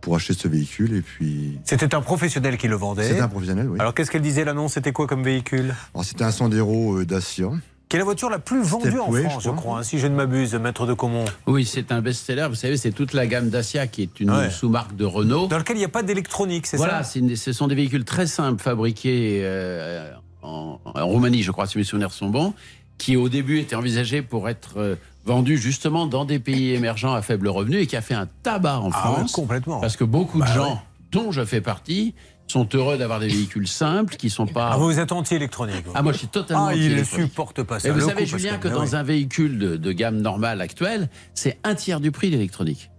pour 0.00 0.16
acheter 0.16 0.34
ce 0.34 0.48
véhicule 0.48 0.94
et 0.96 1.02
puis... 1.02 1.58
C'était 1.64 1.94
un 1.94 2.00
professionnel 2.00 2.56
qui 2.56 2.68
le 2.68 2.76
vendait. 2.76 3.08
C'était 3.08 3.20
un 3.20 3.28
professionnel, 3.28 3.68
oui. 3.68 3.78
Alors 3.80 3.94
qu'est-ce 3.94 4.10
qu'elle 4.10 4.22
disait 4.22 4.44
l'annonce? 4.44 4.74
C'était 4.74 4.92
quoi 4.92 5.06
comme 5.06 5.22
véhicule? 5.22 5.74
Alors 5.94 6.04
c'était 6.04 6.24
un 6.24 6.30
Sandero 6.30 6.98
euh, 6.98 7.06
Dacia. 7.06 7.50
Qui 7.88 7.96
est 7.96 7.98
la 7.98 8.04
voiture 8.04 8.30
la 8.30 8.38
plus 8.38 8.62
vendue 8.62 9.00
en 9.00 9.10
France, 9.10 9.42
je 9.42 9.50
je 9.50 9.50
crois. 9.50 9.78
hein, 9.80 9.82
si 9.82 9.98
je 9.98 10.06
ne 10.06 10.14
m'abuse, 10.14 10.54
maître 10.54 10.86
de 10.86 10.94
Comont. 10.94 11.24
Oui, 11.48 11.64
c'est 11.64 11.90
un 11.90 12.00
best-seller. 12.00 12.46
Vous 12.48 12.54
savez, 12.54 12.76
c'est 12.76 12.92
toute 12.92 13.12
la 13.14 13.26
gamme 13.26 13.50
Dacia 13.50 13.88
qui 13.88 14.02
est 14.02 14.20
une 14.20 14.30
Ouais. 14.30 14.48
sous-marque 14.48 14.94
de 14.94 15.04
Renault. 15.04 15.48
Dans 15.48 15.58
lequel 15.58 15.74
il 15.76 15.80
n'y 15.80 15.84
a 15.84 15.88
pas 15.88 16.04
d'électronique, 16.04 16.68
c'est 16.68 16.76
Voilà, 16.76 17.02
ça? 17.02 17.18
une- 17.18 17.34
ce 17.34 17.52
sont 17.52 17.66
des 17.66 17.74
véhicules 17.74 18.04
très 18.04 18.28
simples 18.28 18.62
fabriqués 18.62 19.40
euh, 19.42 20.08
en, 20.40 20.78
en 20.84 21.06
Roumanie, 21.08 21.42
je 21.42 21.50
crois, 21.50 21.66
si 21.66 21.78
mes 21.78 21.84
souvenirs 21.84 22.12
sont 22.12 22.28
bons, 22.28 22.54
qui 22.96 23.16
au 23.16 23.28
début 23.28 23.58
étaient 23.58 23.74
envisagés 23.74 24.22
pour 24.22 24.48
être 24.48 24.74
euh, 24.76 24.94
vendus 25.24 25.58
justement 25.58 26.06
dans 26.06 26.24
des 26.24 26.38
pays 26.38 26.70
émergents 26.72 27.14
à 27.14 27.22
faible 27.22 27.48
revenu 27.48 27.76
et 27.78 27.86
qui 27.86 27.96
a 27.96 28.00
fait 28.02 28.14
un 28.14 28.26
tabac 28.42 28.78
en 28.78 28.90
Ah 28.92 29.10
ouais, 29.10 29.16
France. 29.18 29.32
complètement. 29.32 29.80
Parce 29.80 29.96
que 29.96 30.04
beaucoup 30.04 30.38
Bah 30.38 30.46
de 30.46 30.50
ouais. 30.50 30.56
gens, 30.56 30.82
dont 31.12 31.30
je 31.32 31.44
fais 31.44 31.60
partie, 31.60 32.14
sont 32.46 32.68
heureux 32.74 32.98
d'avoir 32.98 33.20
des 33.20 33.28
véhicules 33.28 33.68
simples 33.68 34.16
qui 34.16 34.28
sont 34.28 34.46
pas. 34.46 34.70
Ah, 34.72 34.76
vous 34.76 34.98
êtes 34.98 35.12
anti-électronique 35.12 35.84
Ah, 35.94 36.02
moi, 36.02 36.12
je 36.12 36.18
suis 36.18 36.26
totalement 36.26 36.66
Ah, 36.66 36.74
il 36.74 36.80
ne 36.80 36.84
anti-électronique. 36.86 37.28
supporte 37.30 37.62
pas 37.62 37.78
ça. 37.78 37.88
Et 37.88 37.92
vous 37.92 38.00
savez, 38.00 38.24
coup, 38.24 38.38
Julien, 38.38 38.58
que 38.58 38.66
dans 38.66 38.82
oui. 38.86 38.94
un 38.94 39.02
véhicule 39.04 39.58
de, 39.58 39.76
de 39.76 39.92
gamme 39.92 40.20
normale 40.20 40.60
actuelle, 40.60 41.08
c'est 41.34 41.58
un 41.62 41.76
tiers 41.76 42.00
du 42.00 42.10
prix 42.10 42.30
d'électronique. 42.30 42.90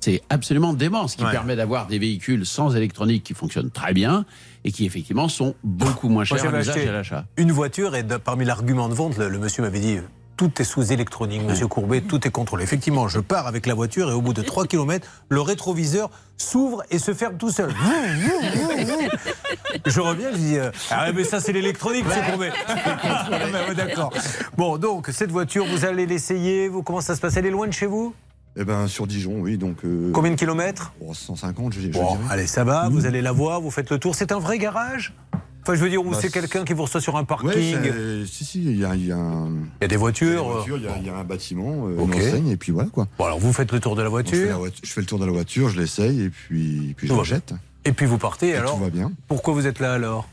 C'est 0.00 0.22
absolument 0.30 0.72
dément, 0.72 1.08
ce 1.08 1.16
qui 1.16 1.24
Ouais. 1.24 1.30
permet 1.32 1.56
d'avoir 1.56 1.88
des 1.88 1.98
véhicules 1.98 2.46
sans 2.46 2.74
électronique 2.76 3.24
qui 3.24 3.34
fonctionnent 3.34 3.70
très 3.72 3.92
bien 3.92 4.24
et 4.64 4.70
qui 4.72 4.86
effectivement 4.86 5.28
sont 5.28 5.56
beaucoup 5.64 6.08
moins 6.08 6.24
Moi, 6.30 6.38
chers 6.38 6.54
à 6.54 6.56
l'usage 6.58 6.76
et 6.78 6.88
à 6.88 6.92
l'achat. 6.92 7.24
une 7.36 7.50
voiture 7.52 7.96
et 7.96 8.02
de- 8.04 8.16
parmi 8.16 8.44
l'argument 8.44 8.88
de 8.88 8.94
vente, 8.94 9.18
le, 9.18 9.28
le 9.28 9.38
monsieur 9.38 9.62
m'avait 9.62 9.80
dit 9.80 9.98
tout 10.36 10.60
est 10.60 10.64
sous 10.64 10.92
électronique, 10.92 11.42
monsieur 11.42 11.66
Courbet, 11.66 12.00
tout 12.02 12.26
est 12.26 12.30
contrôlé. 12.30 12.62
Effectivement, 12.64 13.08
je 13.08 13.20
pars 13.20 13.46
avec 13.46 13.66
la 13.66 13.74
voiture 13.74 14.10
et 14.10 14.12
au 14.12 14.20
bout 14.20 14.32
de 14.34 14.42
3 14.42 14.66
km, 14.66 15.06
le 15.28 15.40
rétroviseur 15.40 16.10
s'ouvre 16.36 16.82
et 16.90 16.98
se 16.98 17.14
ferme 17.14 17.36
tout 17.38 17.50
seul. 17.50 17.72
je 19.86 20.00
reviens, 20.00 20.30
je 20.32 20.36
dis 20.36 20.58
euh, 20.58 20.70
Ah, 20.90 21.10
mais 21.12 21.24
ça, 21.24 21.40
c'est 21.40 21.52
l'électronique, 21.52 22.04
monsieur 22.06 22.22
Courbet. 22.28 22.52
Ah, 22.68 23.26
bah, 23.30 23.58
ouais, 23.68 23.74
D'accord. 23.74 24.12
Bon, 24.56 24.78
donc, 24.78 25.08
cette 25.12 25.30
voiture, 25.30 25.66
vous 25.66 25.84
allez 25.84 26.06
l'essayer. 26.06 26.68
Vous, 26.68 26.82
comment 26.82 27.00
ça 27.00 27.14
se 27.16 27.20
passe? 27.20 27.36
Elle 27.36 27.46
est 27.46 27.50
loin 27.50 27.66
de 27.66 27.72
chez 27.72 27.86
vous? 27.86 28.14
Eh 28.58 28.64
ben 28.64 28.86
sur 28.88 29.06
Dijon, 29.06 29.34
oui, 29.40 29.58
donc... 29.58 29.84
euh, 29.84 30.10
Combien 30.14 30.30
de 30.30 30.36
kilomètres? 30.36 30.92
Oh, 31.06 31.12
150, 31.12 31.74
je, 31.74 31.80
je 31.82 31.88
Bon, 31.88 32.14
dirais. 32.16 32.24
allez, 32.30 32.46
ça 32.46 32.64
va, 32.64 32.88
vous 32.88 33.04
allez 33.04 33.20
la 33.20 33.32
voir, 33.32 33.60
vous 33.60 33.70
faites 33.70 33.90
le 33.90 33.98
tour. 33.98 34.14
C'est 34.14 34.32
un 34.32 34.38
vrai 34.38 34.56
garage? 34.58 35.12
Enfin, 35.66 35.74
je 35.74 35.82
veux 35.82 35.90
dire, 35.90 36.00
où 36.06 36.10
Bah, 36.12 36.18
c'est 36.20 36.30
quelqu'un 36.30 36.64
qui 36.64 36.74
vous 36.74 36.84
reçoit 36.84 37.00
sur 37.00 37.16
un 37.16 37.24
parking 37.24 37.48
Ouais, 37.48 38.24
si, 38.24 38.44
si, 38.44 38.62
il 38.62 38.78
y 38.78 38.84
a, 38.84 38.94
y 38.94 39.10
a 39.10 39.16
un... 39.16 39.48
y 39.80 39.84
a 39.84 39.88
des 39.88 39.96
voitures. 39.96 40.64
Il 40.64 40.84
y 40.84 40.86
a, 40.86 40.92
euh, 40.92 40.98
y 41.04 41.08
a- 41.08 41.16
un 41.16 41.24
bâtiment, 41.24 41.88
euh, 41.88 41.98
Ok. 41.98 42.14
une 42.14 42.20
enseigne, 42.22 42.48
et 42.50 42.56
puis 42.56 42.70
voilà 42.70 42.88
quoi. 42.88 43.08
Bon, 43.18 43.24
alors 43.24 43.40
vous 43.40 43.52
faites 43.52 43.72
le 43.72 43.80
tour 43.80 43.96
de 43.96 44.02
la 44.02 44.08
Donc, 44.08 44.26
je, 44.26 44.36
fais 44.36 44.46
la 44.46 44.58
voiture, 44.58 44.80
je 44.84 44.92
fais 44.92 45.00
le 45.00 45.06
tour 45.08 45.18
de 45.18 45.24
la 45.26 45.32
voiture, 45.32 45.68
je 45.68 45.80
l'essaye, 45.80 46.22
et 46.22 46.30
puis, 46.30 46.94
puis 46.96 47.08
je 47.08 47.12
la 47.12 47.22
jette. 47.24 47.52
et 47.84 47.90
puis 47.92 48.06
vous 48.06 48.16
partez. 48.16 48.50
Et 48.50 48.54
alors, 48.54 48.76
tout 48.76 48.80
va 48.84 48.90
bien. 48.90 49.10
pourquoi 49.26 49.54
vous 49.54 49.66
êtes 49.66 49.80
là 49.80 49.94
alors 49.94 50.28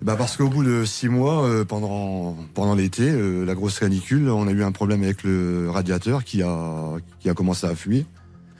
Bah 0.00 0.16
parce 0.16 0.38
qu'au 0.38 0.48
bout 0.48 0.64
de 0.64 0.86
six 0.86 1.10
mois, 1.10 1.44
euh, 1.44 1.66
pendant, 1.66 2.34
pendant 2.54 2.74
l'été, 2.74 3.02
euh, 3.10 3.44
la 3.44 3.54
grosse 3.54 3.78
canicule, 3.78 4.30
on 4.30 4.48
a 4.48 4.50
eu 4.52 4.62
un 4.62 4.72
problème 4.72 5.02
avec 5.02 5.24
le 5.24 5.68
radiateur 5.68 6.24
qui 6.24 6.42
a, 6.42 6.92
qui 7.20 7.28
a 7.28 7.34
commencé 7.34 7.66
à 7.66 7.74
fuir. 7.74 8.06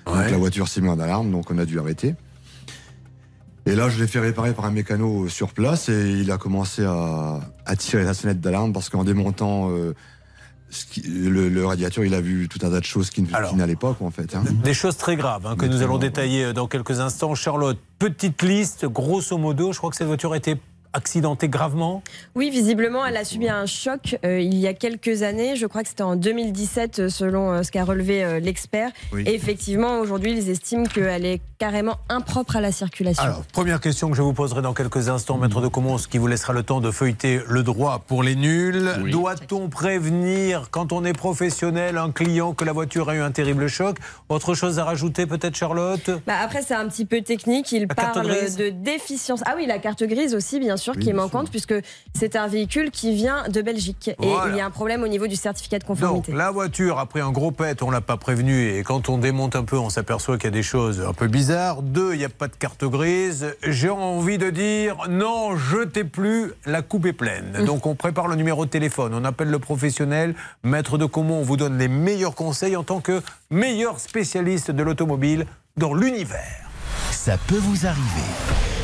Ouais. 0.07 0.13
Donc 0.23 0.31
la 0.33 0.37
voiture 0.37 0.69
s'est 0.69 0.83
mise 0.83 0.91
en 0.91 1.01
alarme, 1.01 1.31
donc 1.31 1.51
on 1.51 1.57
a 1.57 1.65
dû 1.65 1.79
arrêter. 1.79 2.15
Et 3.69 3.75
là, 3.77 3.89
je 3.91 4.01
l'ai 4.01 4.07
fait 4.09 4.19
réparer 4.21 4.53
par 4.55 4.65
un 4.65 4.71
mécano 4.71 5.29
sur 5.29 5.53
place 5.53 5.89
et 5.89 6.11
il 6.21 6.31
a 6.31 6.39
commencé 6.39 6.85
à, 6.85 7.41
à 7.67 7.77
tirer 7.77 8.03
la 8.05 8.15
sonnette 8.15 8.41
d'alarme 8.41 8.73
parce 8.73 8.89
qu'en 8.89 9.05
démontant 9.05 9.71
euh, 9.71 9.95
ce 10.71 10.87
qui- 10.87 11.03
le, 11.03 11.49
le 11.49 11.67
radiateur, 11.67 12.05
il 12.05 12.15
a 12.15 12.21
vu 12.21 12.49
tout 12.49 12.59
un 12.67 12.71
tas 12.71 12.81
de 12.81 12.85
choses 12.85 13.11
qui, 13.11 13.23
qui 13.25 13.55
n'allaient 13.57 13.77
pas, 13.77 13.95
quoi, 13.95 14.07
en 14.07 14.11
fait. 14.11 14.35
hein. 14.35 14.43
Des 14.65 14.75
choses 14.75 14.97
très 14.97 15.17
graves 15.17 15.47
hein, 15.47 15.55
que 15.57 15.67
nous 15.67 15.83
allons 15.83 15.99
détailler 15.99 16.45
euh, 16.47 16.53
dans 16.53 16.67
quelques 16.67 17.01
instants. 17.01 17.35
Charlotte, 17.35 17.79
petite 17.99 18.43
liste, 18.43 18.87
grosso 18.87 19.37
modo, 19.37 19.73
je 19.73 19.79
crois 19.79 19.91
que 19.91 19.97
cette 19.97 20.07
voiture 20.07 20.35
été 20.35 20.57
accidentée 20.93 21.49
gravement. 21.49 22.03
Oui, 22.35 22.51
visiblement, 22.51 23.05
elle 23.05 23.17
a 23.17 23.25
subi 23.25 23.49
un 23.49 23.67
choc 23.67 24.17
euh, 24.25 24.41
il 24.41 24.57
y 24.57 24.67
a 24.67 24.75
quelques 24.75 25.23
années. 25.23 25.57
Je 25.57 25.67
crois 25.67 25.83
que 25.83 25.89
c'était 25.89 26.03
en 26.03 26.17
2017, 26.17 26.99
euh, 26.99 27.09
selon 27.09 27.53
euh, 27.53 27.63
ce 27.63 27.71
qu'a 27.71 27.85
relevé 27.85 28.25
euh, 28.25 28.41
l'expert. 28.41 28.91
Oui. 29.13 29.25
Et 29.27 29.35
effectivement, 29.35 30.01
aujourd'hui, 30.01 30.33
ils 30.33 30.49
estiment 30.51 30.85
qu'elle 30.85 31.27
est 31.27 31.41
carrément 31.59 31.97
impropre 32.09 32.57
à 32.57 32.61
la 32.61 32.73
circulation. 32.73 33.23
Alors, 33.23 33.45
première 33.53 33.81
question 33.81 34.11
que 34.11 34.17
je 34.17 34.23
vous 34.23 34.33
poserai 34.33 34.63
dans 34.63 34.75
quelques 34.75 35.09
instants, 35.09 35.39
maître 35.39 35.61
de 35.61 35.69
Comont, 35.69 35.99
ce 35.99 36.09
qui 36.09 36.19
vous 36.19 36.27
laissera 36.27 36.53
le 36.53 36.63
temps 36.63 36.81
de 36.81 36.91
feuilleter 36.91 37.41
le 37.49 37.63
droit 37.63 38.05
pour 38.07 38.23
les 38.23 38.37
nuls. 38.37 38.89
Doit-on 39.11 39.69
prévenir, 39.69 40.69
quand 40.71 40.93
on 40.93 41.05
est 41.05 41.13
professionnel, 41.13 41.99
un 41.99 42.13
client 42.13 42.55
que 42.55 42.65
la 42.65 42.73
voiture 42.73 43.11
a 43.11 43.15
eu 43.15 43.21
un 43.21 43.33
terrible 43.33 43.69
choc? 43.69 43.99
Autre 44.29 44.55
chose 44.55 44.79
à 44.79 44.85
rajouter, 44.85 45.27
peut-être, 45.27 45.57
Charlotte? 45.57 46.11
Bah, 46.27 46.37
après, 46.43 46.63
c'est 46.63 46.75
un 46.75 46.89
petit 46.89 47.05
peu 47.05 47.23
technique. 47.23 47.73
Il 47.73 47.89
parle 47.89 48.27
de 48.27 48.71
déficience. 48.71 49.43
Ah 49.45 49.55
oui, 49.57 49.67
la 49.67 49.79
carte 49.79 50.05
grise 50.05 50.35
aussi, 50.35 50.61
bien 50.61 50.77
sûr, 50.79 50.95
Oui, 50.97 51.03
qui 51.03 51.11
est 51.11 51.13
manquante, 51.13 51.51
puisque 51.51 51.75
c'est 52.15 52.35
un 52.37 52.47
véhicule 52.47 52.91
qui 52.91 53.15
vient 53.15 53.47
de 53.49 53.61
Belgique. 53.61 54.11
Voilà. 54.19 54.49
Et 54.49 54.51
il 54.53 54.57
y 54.57 54.61
a 54.61 54.67
un 54.67 54.71
problème 54.71 55.03
au 55.03 55.09
niveau 55.09 55.27
du 55.27 55.37
certificat 55.37 55.79
de 55.79 55.85
Donc, 55.85 55.99
conformité. 55.99 56.33
la 56.33 56.51
voiture 56.51 56.99
a 56.99 57.05
pris 57.07 57.21
un 57.21 57.31
gros 57.31 57.51
pet, 57.51 57.83
on 57.83 57.91
l'a 57.91 58.01
pas 58.01 58.17
prévenu, 58.17 58.71
et 58.71 58.83
quand 58.83 59.09
on 59.11 59.19
démonte 59.19 59.55
un 59.57 59.65
peu, 59.65 59.77
on 59.77 59.91
s'aperçoit 59.91 60.37
qu'il 60.39 60.45
y 60.45 60.49
a 60.49 60.51
des 60.53 60.63
choses 60.63 61.03
un 61.07 61.13
peu 61.13 61.27
bizarres. 61.29 61.83
Deux, 61.83 62.15
il 62.15 62.19
n'y 62.19 62.25
a 62.25 62.29
pas 62.31 62.49
de 62.49 62.55
carte 62.57 62.85
grise. 62.85 63.55
J'ai 63.63 63.91
envie 63.91 64.39
de 64.39 64.49
dire, 64.51 64.97
non, 65.11 65.57
jetez 65.57 66.05
plus, 66.05 66.53
la 66.65 66.81
coupe 66.83 67.07
est 67.07 67.13
pleine. 67.13 67.65
Donc, 67.67 67.85
on 67.87 67.95
prépare 67.95 68.29
le 68.29 68.37
numéro 68.37 68.65
de 68.65 68.71
téléphone, 68.71 69.13
on 69.15 69.25
appelle 69.25 69.51
le 69.51 69.59
professionnel, 69.59 70.35
maître 70.63 70.97
de 70.97 71.05
Comont, 71.05 71.41
on 71.41 71.43
vous 71.43 71.57
donne 71.57 71.77
les 71.79 71.89
meilleurs 71.89 72.35
conseils 72.35 72.77
en 72.77 72.85
tant 72.85 73.01
que 73.01 73.21
meilleur 73.51 73.99
spécialiste 74.01 74.71
de 74.71 74.83
l'automobile 74.83 75.47
dans 75.77 75.95
l'univers. 75.95 76.69
Ça 77.11 77.37
peut 77.49 77.57
vous 77.59 77.87
arriver. 77.87 78.78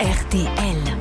RTL. 0.00 0.99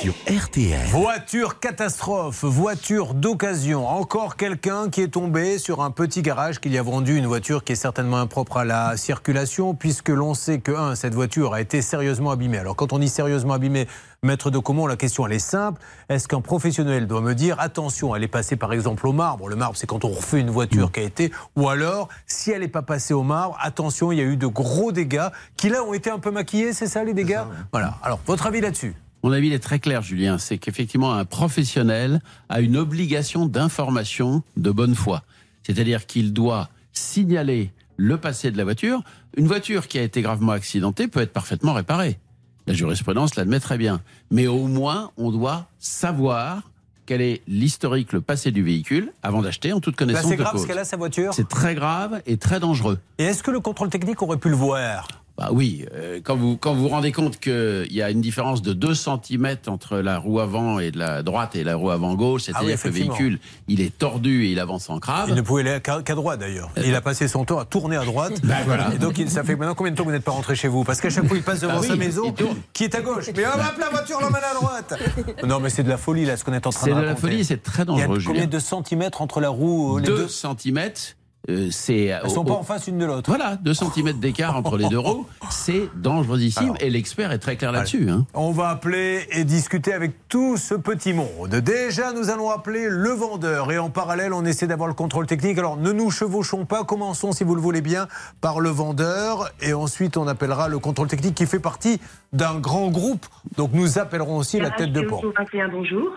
Sur 0.00 0.14
RTL. 0.26 0.86
Voiture 0.86 1.60
catastrophe, 1.60 2.42
voiture 2.44 3.12
d'occasion. 3.12 3.86
Encore 3.86 4.36
quelqu'un 4.36 4.88
qui 4.88 5.02
est 5.02 5.08
tombé 5.08 5.58
sur 5.58 5.82
un 5.82 5.90
petit 5.90 6.22
garage 6.22 6.58
qui 6.58 6.70
lui 6.70 6.78
a 6.78 6.82
vendu 6.82 7.18
une 7.18 7.26
voiture 7.26 7.64
qui 7.64 7.72
est 7.72 7.76
certainement 7.76 8.16
impropre 8.16 8.56
à 8.56 8.64
la 8.64 8.96
circulation, 8.96 9.74
puisque 9.74 10.08
l'on 10.08 10.32
sait 10.32 10.60
que, 10.60 10.72
un, 10.72 10.94
cette 10.94 11.12
voiture 11.12 11.52
a 11.52 11.60
été 11.60 11.82
sérieusement 11.82 12.30
abîmée. 12.30 12.56
Alors, 12.56 12.76
quand 12.76 12.94
on 12.94 12.98
dit 12.98 13.10
sérieusement 13.10 13.52
abîmée, 13.52 13.86
maître 14.22 14.50
de 14.50 14.56
Comont, 14.58 14.86
la 14.86 14.96
question 14.96 15.26
elle 15.26 15.34
est 15.34 15.38
simple. 15.38 15.82
Est-ce 16.08 16.28
qu'un 16.28 16.40
professionnel 16.40 17.06
doit 17.06 17.20
me 17.20 17.34
dire, 17.34 17.60
attention, 17.60 18.16
elle 18.16 18.22
est 18.22 18.28
passée 18.28 18.56
par 18.56 18.72
exemple 18.72 19.06
au 19.06 19.12
marbre 19.12 19.50
Le 19.50 19.56
marbre, 19.56 19.76
c'est 19.76 19.86
quand 19.86 20.06
on 20.06 20.10
refait 20.12 20.40
une 20.40 20.50
voiture 20.50 20.92
qui 20.92 21.00
a 21.00 21.02
été. 21.02 21.30
Ou 21.56 21.68
alors, 21.68 22.08
si 22.26 22.52
elle 22.52 22.62
n'est 22.62 22.68
pas 22.68 22.80
passée 22.80 23.12
au 23.12 23.22
marbre, 23.22 23.58
attention, 23.60 24.12
il 24.12 24.18
y 24.18 24.22
a 24.22 24.24
eu 24.24 24.38
de 24.38 24.46
gros 24.46 24.92
dégâts 24.92 25.28
qui 25.58 25.68
là 25.68 25.84
ont 25.84 25.92
été 25.92 26.08
un 26.08 26.18
peu 26.18 26.30
maquillés, 26.30 26.72
c'est 26.72 26.86
ça 26.86 27.04
les 27.04 27.12
dégâts? 27.12 27.42
Voilà. 27.70 27.98
Alors, 28.02 28.18
votre 28.24 28.46
avis 28.46 28.62
là-dessus? 28.62 28.94
Mon 29.22 29.32
avis 29.32 29.48
il 29.48 29.52
est 29.52 29.58
très 29.58 29.78
clair, 29.78 30.02
Julien. 30.02 30.38
C'est 30.38 30.58
qu'effectivement, 30.58 31.12
un 31.14 31.24
professionnel 31.24 32.20
a 32.48 32.60
une 32.60 32.76
obligation 32.76 33.46
d'information 33.46 34.42
de 34.56 34.70
bonne 34.70 34.94
foi. 34.94 35.22
C'est-à-dire 35.62 36.06
qu'il 36.06 36.32
doit 36.32 36.70
signaler 36.92 37.72
le 37.96 38.16
passé 38.16 38.50
de 38.50 38.56
la 38.56 38.64
voiture. 38.64 39.02
Une 39.36 39.46
voiture 39.46 39.88
qui 39.88 39.98
a 39.98 40.02
été 40.02 40.22
gravement 40.22 40.52
accidentée 40.52 41.06
peut 41.06 41.20
être 41.20 41.32
parfaitement 41.32 41.74
réparée. 41.74 42.18
La 42.66 42.74
jurisprudence 42.74 43.36
l'admet 43.36 43.60
très 43.60 43.78
bien. 43.78 44.00
Mais 44.30 44.46
au 44.46 44.66
moins, 44.66 45.10
on 45.16 45.30
doit 45.30 45.68
savoir 45.78 46.70
quel 47.04 47.20
est 47.20 47.42
l'historique, 47.48 48.12
le 48.12 48.20
passé 48.20 48.52
du 48.52 48.62
véhicule 48.62 49.12
avant 49.22 49.42
d'acheter 49.42 49.72
en 49.72 49.80
toute 49.80 49.96
connaissance 49.96 50.30
c'est 50.30 50.36
de 50.36 50.42
grave 50.42 50.52
cause. 50.52 50.62
ce 50.62 50.66
qu'elle 50.68 50.78
a, 50.78 50.84
sa 50.84 50.96
voiture 50.96 51.34
C'est 51.34 51.48
très 51.48 51.74
grave 51.74 52.22
et 52.24 52.36
très 52.36 52.60
dangereux. 52.60 53.00
Et 53.18 53.24
est-ce 53.24 53.42
que 53.42 53.50
le 53.50 53.58
contrôle 53.58 53.90
technique 53.90 54.22
aurait 54.22 54.38
pu 54.38 54.48
le 54.48 54.54
voir? 54.54 55.08
Bah 55.40 55.48
oui, 55.52 55.86
euh, 55.94 56.20
quand 56.22 56.36
vous 56.36 56.58
quand 56.58 56.74
vous 56.74 56.82
vous 56.82 56.88
rendez 56.88 57.12
compte 57.12 57.40
qu'il 57.40 57.86
y 57.92 58.02
a 58.02 58.10
une 58.10 58.20
différence 58.20 58.60
de 58.60 58.74
2 58.74 58.94
cm 58.94 59.56
entre 59.68 59.96
la 59.96 60.18
roue 60.18 60.38
avant 60.38 60.78
et 60.80 60.90
de 60.90 60.98
la 60.98 61.22
droite 61.22 61.56
et 61.56 61.64
la 61.64 61.76
roue 61.76 61.88
avant 61.90 62.14
gauche, 62.14 62.50
Ah 62.52 62.58
oui, 62.62 62.66
c'est-à-dire 62.76 62.82
que 62.82 62.88
le 62.88 62.92
véhicule 62.94 63.38
il 63.66 63.80
est 63.80 63.96
tordu 63.96 64.44
et 64.44 64.50
il 64.52 64.60
avance 64.60 64.90
en 64.90 64.98
crave. 64.98 65.30
Il 65.30 65.34
ne 65.34 65.40
pouvait 65.40 65.66
aller 65.66 65.80
qu'à 65.80 66.14
droite 66.14 66.40
d'ailleurs. 66.40 66.68
Il 66.76 66.94
a 66.94 67.00
passé 67.00 67.26
son 67.26 67.46
temps 67.46 67.58
à 67.58 67.64
tourner 67.64 67.96
à 67.96 68.04
droite. 68.04 68.34
Ben 68.44 68.58
voilà. 68.66 68.92
Et 68.94 68.98
donc 68.98 69.16
il- 69.18 69.30
ça 69.30 69.42
fait 69.42 69.56
maintenant 69.56 69.74
combien 69.74 69.92
de 69.92 69.96
temps 69.96 70.02
que 70.02 70.08
vous 70.08 70.14
n'êtes 70.14 70.24
pas 70.24 70.32
rentré 70.32 70.54
chez 70.54 70.68
vous? 70.68 70.84
Parce 70.84 71.00
qu'à 71.00 71.08
chaque 71.08 71.26
fois 71.26 71.38
il 71.38 71.42
passe 71.42 71.60
devant 71.60 71.74
Ah 71.76 71.80
oui, 71.80 71.88
sa 71.88 71.96
maison 71.96 72.34
qui 72.74 72.84
est 72.84 72.94
à 72.94 73.00
gauche. 73.00 73.30
Mais 73.34 73.46
hop, 73.46 73.54
la 73.78 73.88
voiture 73.88 74.20
l'emmène 74.20 74.42
à 74.44 74.54
droite. 74.54 74.94
Non 75.46 75.58
mais 75.58 75.70
c'est 75.70 75.82
de 75.84 75.88
la 75.88 75.96
folie 75.96 76.26
là 76.26 76.36
ce 76.36 76.44
qu'on 76.44 76.52
est 76.52 76.66
en 76.66 76.70
train 76.70 76.84
C'est 76.84 76.90
de 76.94 76.96
de 77.00 77.00
la 77.00 77.16
folie 77.16 77.44
c'est 77.46 77.62
très 77.62 77.84
Il 77.84 77.96
y 77.96 78.02
a 78.02 78.06
dangereux. 78.06 78.22
combien 78.26 78.46
de 78.46 78.58
centimètres 78.58 79.22
entre 79.22 79.40
la 79.40 79.48
roue 79.48 79.96
les 79.98 80.06
2 80.06 80.16
deux? 80.18 80.28
Cm, 81.48 81.70
c'est. 81.70 82.04
Elles 82.04 82.30
sont 82.30 82.44
pas 82.44 82.54
en 82.54 82.62
face 82.62 82.86
une 82.86 82.98
de 82.98 83.04
l'autre. 83.06 83.30
Voilà, 83.30 83.56
2 83.56 83.72
cm 83.74 84.12
d'écart 84.20 84.56
entre 84.56 84.76
les 84.76 84.88
deux 84.88 84.98
roues, 84.98 85.26
c'est 85.50 85.88
dangerosissime 85.96 86.62
Alors, 86.64 86.76
et 86.80 86.90
l'expert 86.90 87.32
est 87.32 87.38
très 87.38 87.56
clair 87.56 87.72
là-dessus. 87.72 88.08
hein. 88.10 88.26
On 88.34 88.50
va 88.52 88.68
appeler 88.68 89.26
et 89.32 89.44
discuter 89.44 89.92
avec 89.92 90.28
tout 90.28 90.56
ce 90.56 90.74
petit 90.74 91.12
monde. 91.12 91.54
Déjà, 91.56 92.12
nous 92.12 92.30
allons 92.30 92.50
appeler 92.50 92.86
le 92.88 93.10
vendeur 93.10 93.72
et 93.72 93.78
en 93.78 93.90
parallèle, 93.90 94.32
on 94.32 94.44
essaie 94.44 94.66
d'avoir 94.66 94.88
le 94.88 94.94
contrôle 94.94 95.26
technique. 95.26 95.58
Alors, 95.58 95.76
ne 95.76 95.92
nous 95.92 96.10
chevauchons 96.10 96.66
pas. 96.66 96.84
Commençons, 96.84 97.32
si 97.32 97.44
vous 97.44 97.54
le 97.54 97.60
voulez 97.62 97.80
bien, 97.80 98.06
par 98.40 98.60
le 98.60 98.68
vendeur 98.70 99.50
et 99.62 99.72
ensuite 99.72 100.16
on 100.16 100.26
appellera 100.28 100.68
le 100.68 100.78
contrôle 100.78 101.08
technique 101.08 101.34
qui 101.34 101.46
fait 101.46 101.58
partie 101.60 102.00
d'un 102.32 102.58
grand 102.60 102.88
groupe. 102.88 103.26
Donc, 103.56 103.70
nous 103.72 103.98
appellerons 103.98 104.36
aussi 104.36 104.60
la 104.60 104.70
tête 104.70 104.92
de 104.92 105.00
pont. 105.02 105.20
21, 105.36 105.68
bonjour. 105.68 106.10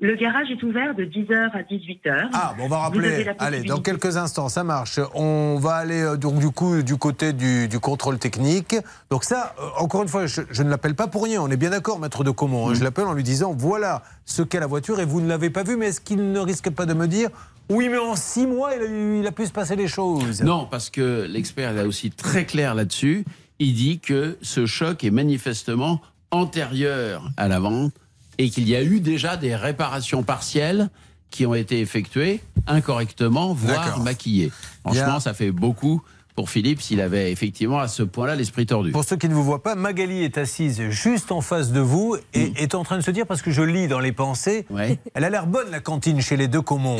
Le 0.00 0.16
garage 0.16 0.50
est 0.50 0.62
ouvert 0.64 0.94
de 0.96 1.04
10h 1.04 1.50
à 1.52 1.62
18h. 1.62 2.28
Ah, 2.32 2.54
bon, 2.58 2.64
on 2.64 2.68
va 2.68 2.78
rappeler. 2.78 3.26
Allez, 3.38 3.62
dans 3.62 3.80
quelques 3.80 4.16
instants, 4.16 4.48
ça 4.48 4.64
marche. 4.64 4.98
On 5.14 5.56
va 5.60 5.74
aller 5.76 6.02
euh, 6.02 6.16
donc 6.16 6.40
du 6.40 6.50
coup 6.50 6.82
du 6.82 6.96
côté 6.96 7.32
du, 7.32 7.68
du 7.68 7.78
contrôle 7.78 8.18
technique. 8.18 8.74
Donc 9.10 9.22
ça, 9.22 9.54
euh, 9.60 9.68
encore 9.78 10.02
une 10.02 10.08
fois, 10.08 10.26
je, 10.26 10.42
je 10.50 10.62
ne 10.64 10.68
l'appelle 10.68 10.96
pas 10.96 11.06
pour 11.06 11.22
rien. 11.24 11.40
On 11.40 11.48
est 11.48 11.56
bien 11.56 11.70
d'accord, 11.70 12.00
maître 12.00 12.24
de 12.24 12.30
Comont. 12.32 12.68
hein. 12.70 12.74
Je 12.74 12.82
l'appelle 12.82 13.04
en 13.06 13.12
lui 13.14 13.22
disant 13.22 13.54
voilà 13.56 14.02
ce 14.24 14.42
qu'est 14.42 14.58
la 14.60 14.66
voiture 14.66 14.98
et 14.98 15.04
vous 15.04 15.20
ne 15.20 15.28
l'avez 15.28 15.48
pas 15.50 15.62
vu. 15.62 15.76
Mais 15.76 15.86
est-ce 15.86 16.00
qu'il 16.00 16.32
ne 16.32 16.40
risque 16.40 16.70
pas 16.70 16.86
de 16.86 16.94
me 16.94 17.06
dire 17.06 17.30
oui, 17.70 17.88
mais 17.88 17.96
en 17.96 18.14
six 18.14 18.46
mois, 18.46 18.72
il 18.74 18.82
a, 18.82 19.20
il 19.20 19.26
a 19.26 19.32
pu 19.32 19.46
se 19.46 19.52
passer 19.52 19.74
des 19.76 19.88
choses? 19.88 20.42
Non, 20.42 20.66
parce 20.70 20.90
que 20.90 21.24
l'expert 21.26 21.70
est 21.70 21.74
là 21.74 21.86
aussi 21.86 22.10
très 22.10 22.44
clair 22.44 22.74
là-dessus. 22.74 23.24
Il 23.60 23.72
dit 23.74 24.00
que 24.00 24.36
ce 24.42 24.66
choc 24.66 25.02
est 25.04 25.10
manifestement 25.10 26.00
antérieur 26.30 27.30
à 27.36 27.48
la 27.48 27.60
vente 27.60 27.92
et 28.38 28.50
qu'il 28.50 28.68
y 28.68 28.76
a 28.76 28.82
eu 28.82 29.00
déjà 29.00 29.36
des 29.36 29.54
réparations 29.56 30.22
partielles 30.22 30.90
qui 31.30 31.46
ont 31.46 31.54
été 31.54 31.80
effectuées 31.80 32.40
incorrectement, 32.66 33.52
voire 33.54 34.00
maquillées. 34.00 34.52
Franchement, 34.84 35.20
ça 35.20 35.34
fait 35.34 35.50
beaucoup 35.50 36.02
pour 36.36 36.50
Philippe 36.50 36.80
s'il 36.82 37.00
avait 37.00 37.30
effectivement 37.30 37.78
à 37.78 37.86
ce 37.86 38.02
point-là 38.02 38.34
l'esprit 38.34 38.66
tordu. 38.66 38.90
Pour 38.90 39.04
ceux 39.04 39.16
qui 39.16 39.28
ne 39.28 39.34
vous 39.34 39.44
voient 39.44 39.62
pas, 39.62 39.76
Magali 39.76 40.24
est 40.24 40.36
assise 40.36 40.82
juste 40.90 41.30
en 41.30 41.40
face 41.40 41.70
de 41.70 41.78
vous 41.78 42.16
et 42.34 42.52
est 42.56 42.74
en 42.74 42.82
train 42.82 42.96
de 42.96 43.02
se 43.02 43.12
dire, 43.12 43.24
parce 43.26 43.40
que 43.40 43.52
je 43.52 43.62
lis 43.62 43.86
dans 43.86 44.00
les 44.00 44.10
pensées, 44.10 44.66
elle 45.14 45.24
a 45.24 45.30
l'air 45.30 45.46
bonne 45.46 45.70
la 45.70 45.78
cantine 45.80 46.20
chez 46.20 46.36
les 46.36 46.48
deux 46.48 46.62
Comons. 46.62 46.98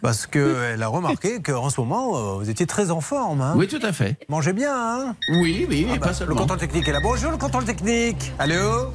Parce 0.00 0.26
qu'elle 0.28 0.80
a 0.82 0.86
remarqué 0.88 1.40
qu'en 1.42 1.70
ce 1.70 1.80
moment, 1.80 2.16
euh, 2.16 2.34
vous 2.38 2.50
étiez 2.50 2.66
très 2.66 2.90
en 2.92 3.00
forme. 3.00 3.40
hein. 3.40 3.54
Oui, 3.56 3.66
tout 3.66 3.80
à 3.82 3.92
fait. 3.92 4.16
Mangez 4.28 4.52
bien, 4.52 4.72
hein 4.74 5.16
Oui, 5.40 5.66
oui, 5.68 5.86
Ah 5.90 5.94
et 5.94 5.98
bah, 5.98 6.06
pas 6.08 6.14
seulement. 6.14 6.34
Le 6.34 6.40
contrôle 6.40 6.58
technique 6.58 6.86
est 6.86 6.92
là. 6.92 7.00
Bonjour, 7.02 7.30
le 7.32 7.36
contrôle 7.38 7.64
technique. 7.64 8.32
Allô? 8.38 8.92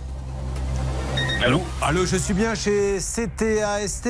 Allô 1.43 1.61
Allô, 1.81 2.05
je 2.05 2.15
suis 2.15 2.33
bien 2.33 2.55
chez 2.55 2.97
CTAST 2.97 4.09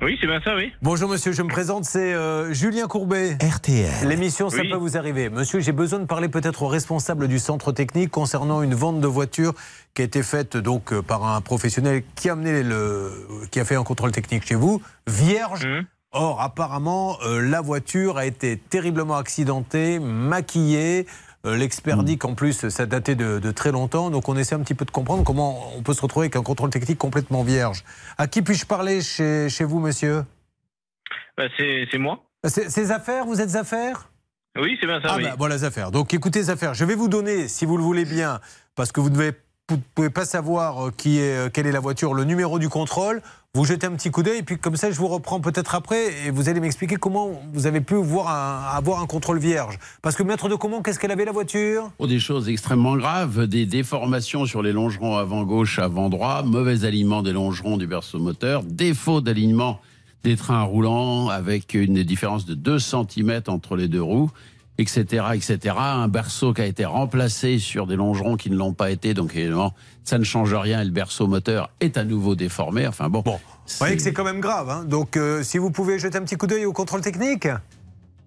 Oui, 0.00 0.16
c'est 0.20 0.26
bien 0.26 0.40
ça, 0.42 0.54
oui. 0.56 0.72
Bonjour 0.82 1.08
monsieur, 1.08 1.32
je 1.32 1.42
me 1.42 1.48
présente, 1.48 1.84
c'est 1.84 2.14
euh, 2.14 2.52
Julien 2.52 2.86
Courbet. 2.86 3.36
RTL. 3.42 4.06
L'émission 4.08 4.48
Ça 4.48 4.58
Oui. 4.62 4.70
peut 4.70 4.76
vous 4.76 4.96
arriver. 4.96 5.28
Monsieur, 5.30 5.60
j'ai 5.60 5.72
besoin 5.72 5.98
de 5.98 6.04
parler 6.06 6.28
peut-être 6.28 6.62
au 6.62 6.68
responsable 6.68 7.28
du 7.28 7.38
centre 7.38 7.72
technique 7.72 8.10
concernant 8.10 8.62
une 8.62 8.74
vente 8.74 9.00
de 9.00 9.06
voiture 9.06 9.54
qui 9.94 10.02
a 10.02 10.04
été 10.04 10.22
faite 10.22 10.56
donc 10.56 10.92
euh, 10.92 11.02
par 11.02 11.24
un 11.26 11.40
professionnel 11.40 12.02
qui 12.14 12.28
a 12.28 12.32
amené 12.32 12.62
le, 12.62 13.10
qui 13.50 13.58
a 13.60 13.64
fait 13.64 13.76
un 13.76 13.84
contrôle 13.84 14.12
technique 14.12 14.46
chez 14.46 14.54
vous, 14.54 14.80
vierge. 15.06 15.66
Or, 16.12 16.40
apparemment, 16.40 17.18
euh, 17.26 17.42
la 17.42 17.60
voiture 17.60 18.16
a 18.16 18.24
été 18.24 18.56
terriblement 18.56 19.16
accidentée, 19.16 19.98
maquillée. 19.98 21.06
Euh, 21.46 21.56
L'expert 21.56 22.02
dit 22.02 22.18
qu'en 22.18 22.34
plus, 22.34 22.68
ça 22.68 22.86
datait 22.86 23.14
de, 23.14 23.38
de 23.38 23.50
très 23.52 23.70
longtemps. 23.70 24.10
Donc, 24.10 24.28
on 24.28 24.36
essaie 24.36 24.54
un 24.54 24.60
petit 24.60 24.74
peu 24.74 24.84
de 24.84 24.90
comprendre 24.90 25.22
comment 25.24 25.70
on 25.76 25.82
peut 25.82 25.94
se 25.94 26.02
retrouver 26.02 26.24
avec 26.24 26.36
un 26.36 26.42
contrôle 26.42 26.70
technique 26.70 26.98
complètement 26.98 27.42
vierge. 27.44 27.84
À 28.18 28.26
qui 28.26 28.42
puis-je 28.42 28.66
parler 28.66 29.00
chez, 29.02 29.48
chez 29.48 29.64
vous, 29.64 29.78
monsieur? 29.78 30.24
Bah, 31.36 31.44
c'est 31.56 31.98
moi. 31.98 32.24
C'est- 32.44 32.68
Ces 32.70 32.90
affaires, 32.90 33.24
vous 33.24 33.40
êtes 33.40 33.54
affaires 33.54 34.10
Oui, 34.60 34.76
c'est 34.80 34.86
bien 34.86 35.00
ça, 35.00 35.08
ah 35.12 35.16
oui. 35.16 35.22
bah, 35.24 35.34
voilà 35.38 35.54
les 35.56 35.64
affaires. 35.64 35.90
Donc 35.92 36.12
écoutez 36.14 36.40
les 36.40 36.50
affaires. 36.50 36.74
Je 36.74 36.84
vais 36.84 36.96
vous 36.96 37.08
donner, 37.08 37.46
si 37.48 37.64
vous 37.64 37.76
le 37.76 37.82
voulez 37.84 38.04
bien, 38.04 38.40
parce 38.74 38.90
que 38.90 39.00
vous 39.00 39.08
ne 39.08 39.14
devez 39.14 39.32
vous 39.68 39.76
ne 39.76 39.82
pouvez 39.94 40.08
pas 40.08 40.24
savoir 40.24 40.86
euh, 40.86 40.90
qui 40.96 41.18
est, 41.18 41.36
euh, 41.36 41.50
quelle 41.52 41.66
est 41.66 41.72
la 41.72 41.80
voiture, 41.80 42.14
le 42.14 42.24
numéro 42.24 42.58
du 42.58 42.70
contrôle, 42.70 43.20
vous 43.52 43.66
jetez 43.66 43.86
un 43.86 43.92
petit 43.92 44.10
coup 44.10 44.22
d'œil 44.22 44.38
et 44.38 44.42
puis 44.42 44.56
comme 44.56 44.76
ça 44.76 44.90
je 44.90 44.96
vous 44.96 45.08
reprends 45.08 45.40
peut-être 45.40 45.74
après 45.74 46.26
et 46.26 46.30
vous 46.30 46.48
allez 46.48 46.60
m'expliquer 46.60 46.96
comment 46.96 47.30
vous 47.52 47.66
avez 47.66 47.82
pu 47.82 47.96
avoir 47.96 49.02
un 49.02 49.06
contrôle 49.06 49.38
vierge. 49.38 49.78
Parce 50.00 50.16
que 50.16 50.22
maître 50.22 50.48
de 50.48 50.54
comment, 50.54 50.80
qu'est-ce 50.80 50.98
qu'elle 50.98 51.10
avait 51.10 51.26
la 51.26 51.32
voiture? 51.32 51.90
Pour 51.98 52.08
des 52.08 52.18
choses 52.18 52.48
extrêmement 52.48 52.96
graves, 52.96 53.46
des 53.46 53.66
déformations 53.66 54.46
sur 54.46 54.62
les 54.62 54.72
longerons 54.72 55.16
avant 55.16 55.42
gauche, 55.42 55.78
avant 55.78 56.08
droit, 56.08 56.42
mauvais 56.42 56.86
alignement 56.86 57.22
des 57.22 57.32
longerons 57.32 57.76
du 57.76 57.86
berceau 57.86 58.18
moteur, 58.18 58.62
défaut 58.62 59.20
d'alignement 59.20 59.80
des 60.24 60.36
trains 60.36 60.62
roulants 60.62 61.28
avec 61.28 61.74
une 61.74 62.02
différence 62.04 62.46
de 62.46 62.54
2 62.54 62.78
cm 62.78 63.42
entre 63.48 63.76
les 63.76 63.88
deux 63.88 64.02
roues, 64.02 64.30
etc., 64.78 65.26
etc. 65.34 65.74
Un 65.78 66.08
berceau 66.08 66.52
qui 66.54 66.62
a 66.62 66.66
été 66.66 66.84
remplacé 66.84 67.58
sur 67.58 67.86
des 67.86 67.96
longerons 67.96 68.36
qui 68.36 68.50
ne 68.50 68.56
l'ont 68.56 68.72
pas 68.72 68.90
été, 68.90 69.12
donc 69.14 69.34
évidemment, 69.34 69.74
ça 70.04 70.18
ne 70.18 70.24
change 70.24 70.54
rien 70.54 70.80
et 70.80 70.84
le 70.84 70.90
berceau 70.90 71.26
moteur 71.26 71.70
est 71.80 71.96
à 71.96 72.04
nouveau 72.04 72.34
déformé. 72.34 72.86
Enfin 72.86 73.08
bon. 73.08 73.22
Vous 73.22 73.40
voyez 73.78 73.96
que 73.96 74.02
c'est 74.02 74.12
quand 74.14 74.24
même 74.24 74.40
grave. 74.40 74.70
hein. 74.70 74.84
Donc 74.84 75.16
euh, 75.16 75.42
si 75.42 75.58
vous 75.58 75.70
pouvez 75.70 75.98
jeter 75.98 76.16
un 76.16 76.22
petit 76.22 76.36
coup 76.36 76.46
d'œil 76.46 76.64
au 76.64 76.72
contrôle 76.72 77.00
technique. 77.02 77.48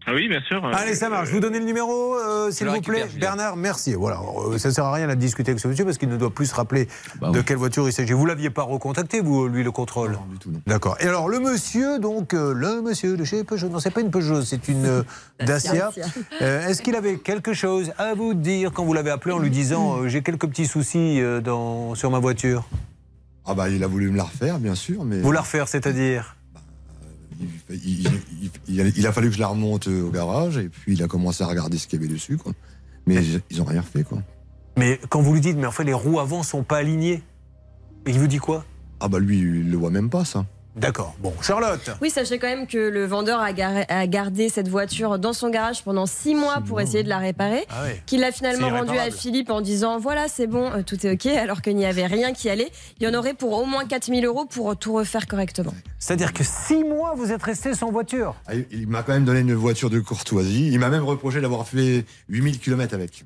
Ah 0.07 0.13
Oui, 0.15 0.27
bien 0.27 0.41
sûr. 0.41 0.65
Allez, 0.73 0.95
ça 0.95 1.09
marche. 1.09 1.27
Je 1.29 1.33
vous 1.33 1.39
donnez 1.39 1.59
le 1.59 1.65
numéro, 1.65 2.15
euh, 2.15 2.49
s'il 2.49 2.65
le 2.65 2.73
vous 2.73 2.81
plaît. 2.81 3.05
Bernard, 3.19 3.55
merci. 3.55 3.93
Voilà, 3.93 4.19
euh, 4.49 4.57
ça 4.57 4.69
ne 4.69 4.73
sert 4.73 4.83
à 4.85 4.93
rien 4.93 5.07
de 5.07 5.13
discuter 5.13 5.51
avec 5.51 5.59
ce 5.61 5.67
monsieur 5.67 5.85
parce 5.85 5.97
qu'il 5.99 6.09
ne 6.09 6.17
doit 6.17 6.31
plus 6.33 6.47
se 6.47 6.55
rappeler 6.55 6.87
Bah 7.19 7.29
de 7.29 7.41
quelle 7.41 7.57
voiture 7.57 7.87
il 7.87 7.93
s'agit. 7.93 8.13
Vous 8.13 8.25
l'aviez 8.25 8.49
pas 8.49 8.63
recontacté, 8.63 9.21
vous, 9.21 9.47
lui, 9.47 9.63
le 9.63 9.71
contrôle 9.71 10.13
Non, 10.13 10.25
du 10.31 10.39
tout, 10.39 10.49
non. 10.51 10.59
D'accord. 10.65 10.97
Et 11.01 11.07
alors, 11.07 11.29
le 11.29 11.39
monsieur, 11.39 11.99
donc, 11.99 12.33
euh, 12.33 12.51
le 12.53 12.81
monsieur 12.81 13.15
de 13.15 13.23
chez 13.23 13.43
Peugeot, 13.43 13.69
non, 13.69 13.79
c'est 13.79 13.91
pas 13.91 14.01
une 14.01 14.09
Peugeot, 14.11 14.41
c'est 14.41 14.67
une 14.67 14.85
euh, 14.85 15.03
Dacia. 15.39 15.91
Dacia. 15.95 16.05
Euh, 16.41 16.67
Est-ce 16.67 16.81
qu'il 16.81 16.95
avait 16.95 17.17
quelque 17.17 17.53
chose 17.53 17.91
à 17.99 18.15
vous 18.15 18.33
dire 18.33 18.71
quand 18.73 18.83
vous 18.83 18.93
l'avez 18.93 19.11
appelé 19.11 19.33
en 19.35 19.39
lui 19.39 19.51
disant 19.51 19.97
euh, 19.99 20.07
J'ai 20.07 20.23
quelques 20.23 20.47
petits 20.47 20.65
soucis 20.65 21.21
euh, 21.21 21.41
dans, 21.41 21.93
sur 21.93 22.09
ma 22.09 22.19
voiture? 22.19 22.67
Ah 23.45 23.53
bah 23.55 23.69
il 23.69 23.83
a 23.83 23.87
voulu 23.87 24.09
me 24.11 24.17
la 24.17 24.23
refaire, 24.23 24.57
bien 24.59 24.75
sûr, 24.75 25.03
mais 25.03 25.19
Vous 25.19 25.31
la 25.31 25.41
refaire, 25.41 25.67
c'est-à-dire? 25.67 26.35
Il, 27.69 27.77
il- 27.85 28.51
il- 28.67 28.93
il 28.97 29.07
a, 29.07 29.11
fallu 29.11 29.29
que 29.29 29.35
je 29.35 29.39
la 29.39 29.47
remonte 29.47 29.87
au 29.87 30.09
garage 30.09 30.57
et 30.57 30.69
puis 30.69 30.93
il 30.93 31.03
a 31.03 31.07
commencé 31.07 31.43
à 31.43 31.47
regarder 31.47 31.77
ce 31.77 31.87
qu'il 31.87 31.99
y 32.01 32.03
avait 32.05 32.13
dessus, 32.13 32.37
quoi. 32.37 32.53
Mais 33.07 33.15
ils- 33.15 33.41
ils 33.49 33.61
ont 33.61 33.65
rien 33.65 33.81
fait, 33.81 34.03
quoi. 34.03 34.21
Mais 34.77 34.99
quand 35.09 35.21
vous 35.21 35.33
lui 35.33 35.41
dites 35.41 35.57
Mais 35.57 35.65
en 35.67 35.71
fait, 35.71 35.83
les 35.83 35.93
roues 35.93 36.19
avant 36.19 36.43
sont 36.43 36.63
pas 36.63 36.77
alignées, 36.77 37.21
il 38.07 38.17
vous 38.19 38.27
dit 38.27 38.37
quoi? 38.37 38.65
Ah 38.99 39.07
bah 39.07 39.19
lui, 39.19 39.39
il 39.39 39.69
le 39.69 39.77
voit 39.77 39.89
même 39.89 40.09
pas, 40.09 40.23
ça. 40.25 40.45
D'accord. 40.75 41.13
Bon, 41.19 41.33
Charlotte 41.41 41.91
Oui, 42.01 42.09
sachez 42.09 42.39
quand 42.39 42.47
même 42.47 42.65
que 42.65 42.77
le 42.77 43.05
vendeur 43.05 43.41
a, 43.41 43.51
garé- 43.51 43.85
a 43.89 44.07
gardé 44.07 44.47
cette 44.47 44.69
voiture 44.69 45.19
dans 45.19 45.33
son 45.33 45.49
garage 45.49 45.83
pendant 45.83 46.05
six 46.05 46.33
mois 46.33 46.61
pour 46.65 46.79
essayer 46.79 47.03
de 47.03 47.09
la 47.09 47.17
réparer. 47.17 47.65
Ah 47.69 47.83
ouais. 47.83 48.01
Qu'il 48.05 48.21
l'a 48.21 48.31
finalement 48.31 48.69
C'est 48.69 48.77
rendu 48.79 48.97
à. 48.97 49.11
Philippe 49.11 49.49
en 49.49 49.59
disant 49.59 49.99
voilà, 49.99 50.27
c'est 50.29 50.47
bon, 50.47 50.71
euh, 50.71 50.81
tout 50.81 51.05
est 51.05 51.11
OK, 51.11 51.25
alors 51.25 51.61
qu'il 51.61 51.75
n'y 51.75 51.85
avait 51.85 52.05
rien 52.05 52.31
qui 52.31 52.49
allait. 52.49 52.71
Il 52.99 53.03
y 53.05 53.07
en 53.09 53.13
aurait 53.17 53.33
pour 53.33 53.51
au 53.51 53.65
moins 53.65 53.85
4000 53.85 54.25
euros 54.25 54.45
pour 54.45 54.77
tout 54.77 54.93
refaire 54.93 55.27
correctement. 55.27 55.73
C'est-à-dire 55.99 56.31
que 56.31 56.43
six 56.43 56.83
mois, 56.83 57.13
vous 57.17 57.31
êtes 57.33 57.43
resté 57.43 57.73
sans 57.75 57.91
voiture 57.91 58.35
Ah, 58.47 58.55
il 58.55 58.65
il 58.71 58.87
m'a 58.87 59.03
quand 59.03 59.11
même 59.13 59.25
donné 59.25 59.41
une 59.41 59.53
voiture 59.53 59.89
de 59.89 59.99
courtoisie. 59.99 60.69
Il 60.71 60.79
m'a 60.79 60.89
même 60.89 61.03
reproché 61.03 61.41
d'avoir 61.41 61.67
fait 61.67 62.05
8000 62.29 62.59
km 62.59 62.93
avec. 62.95 63.25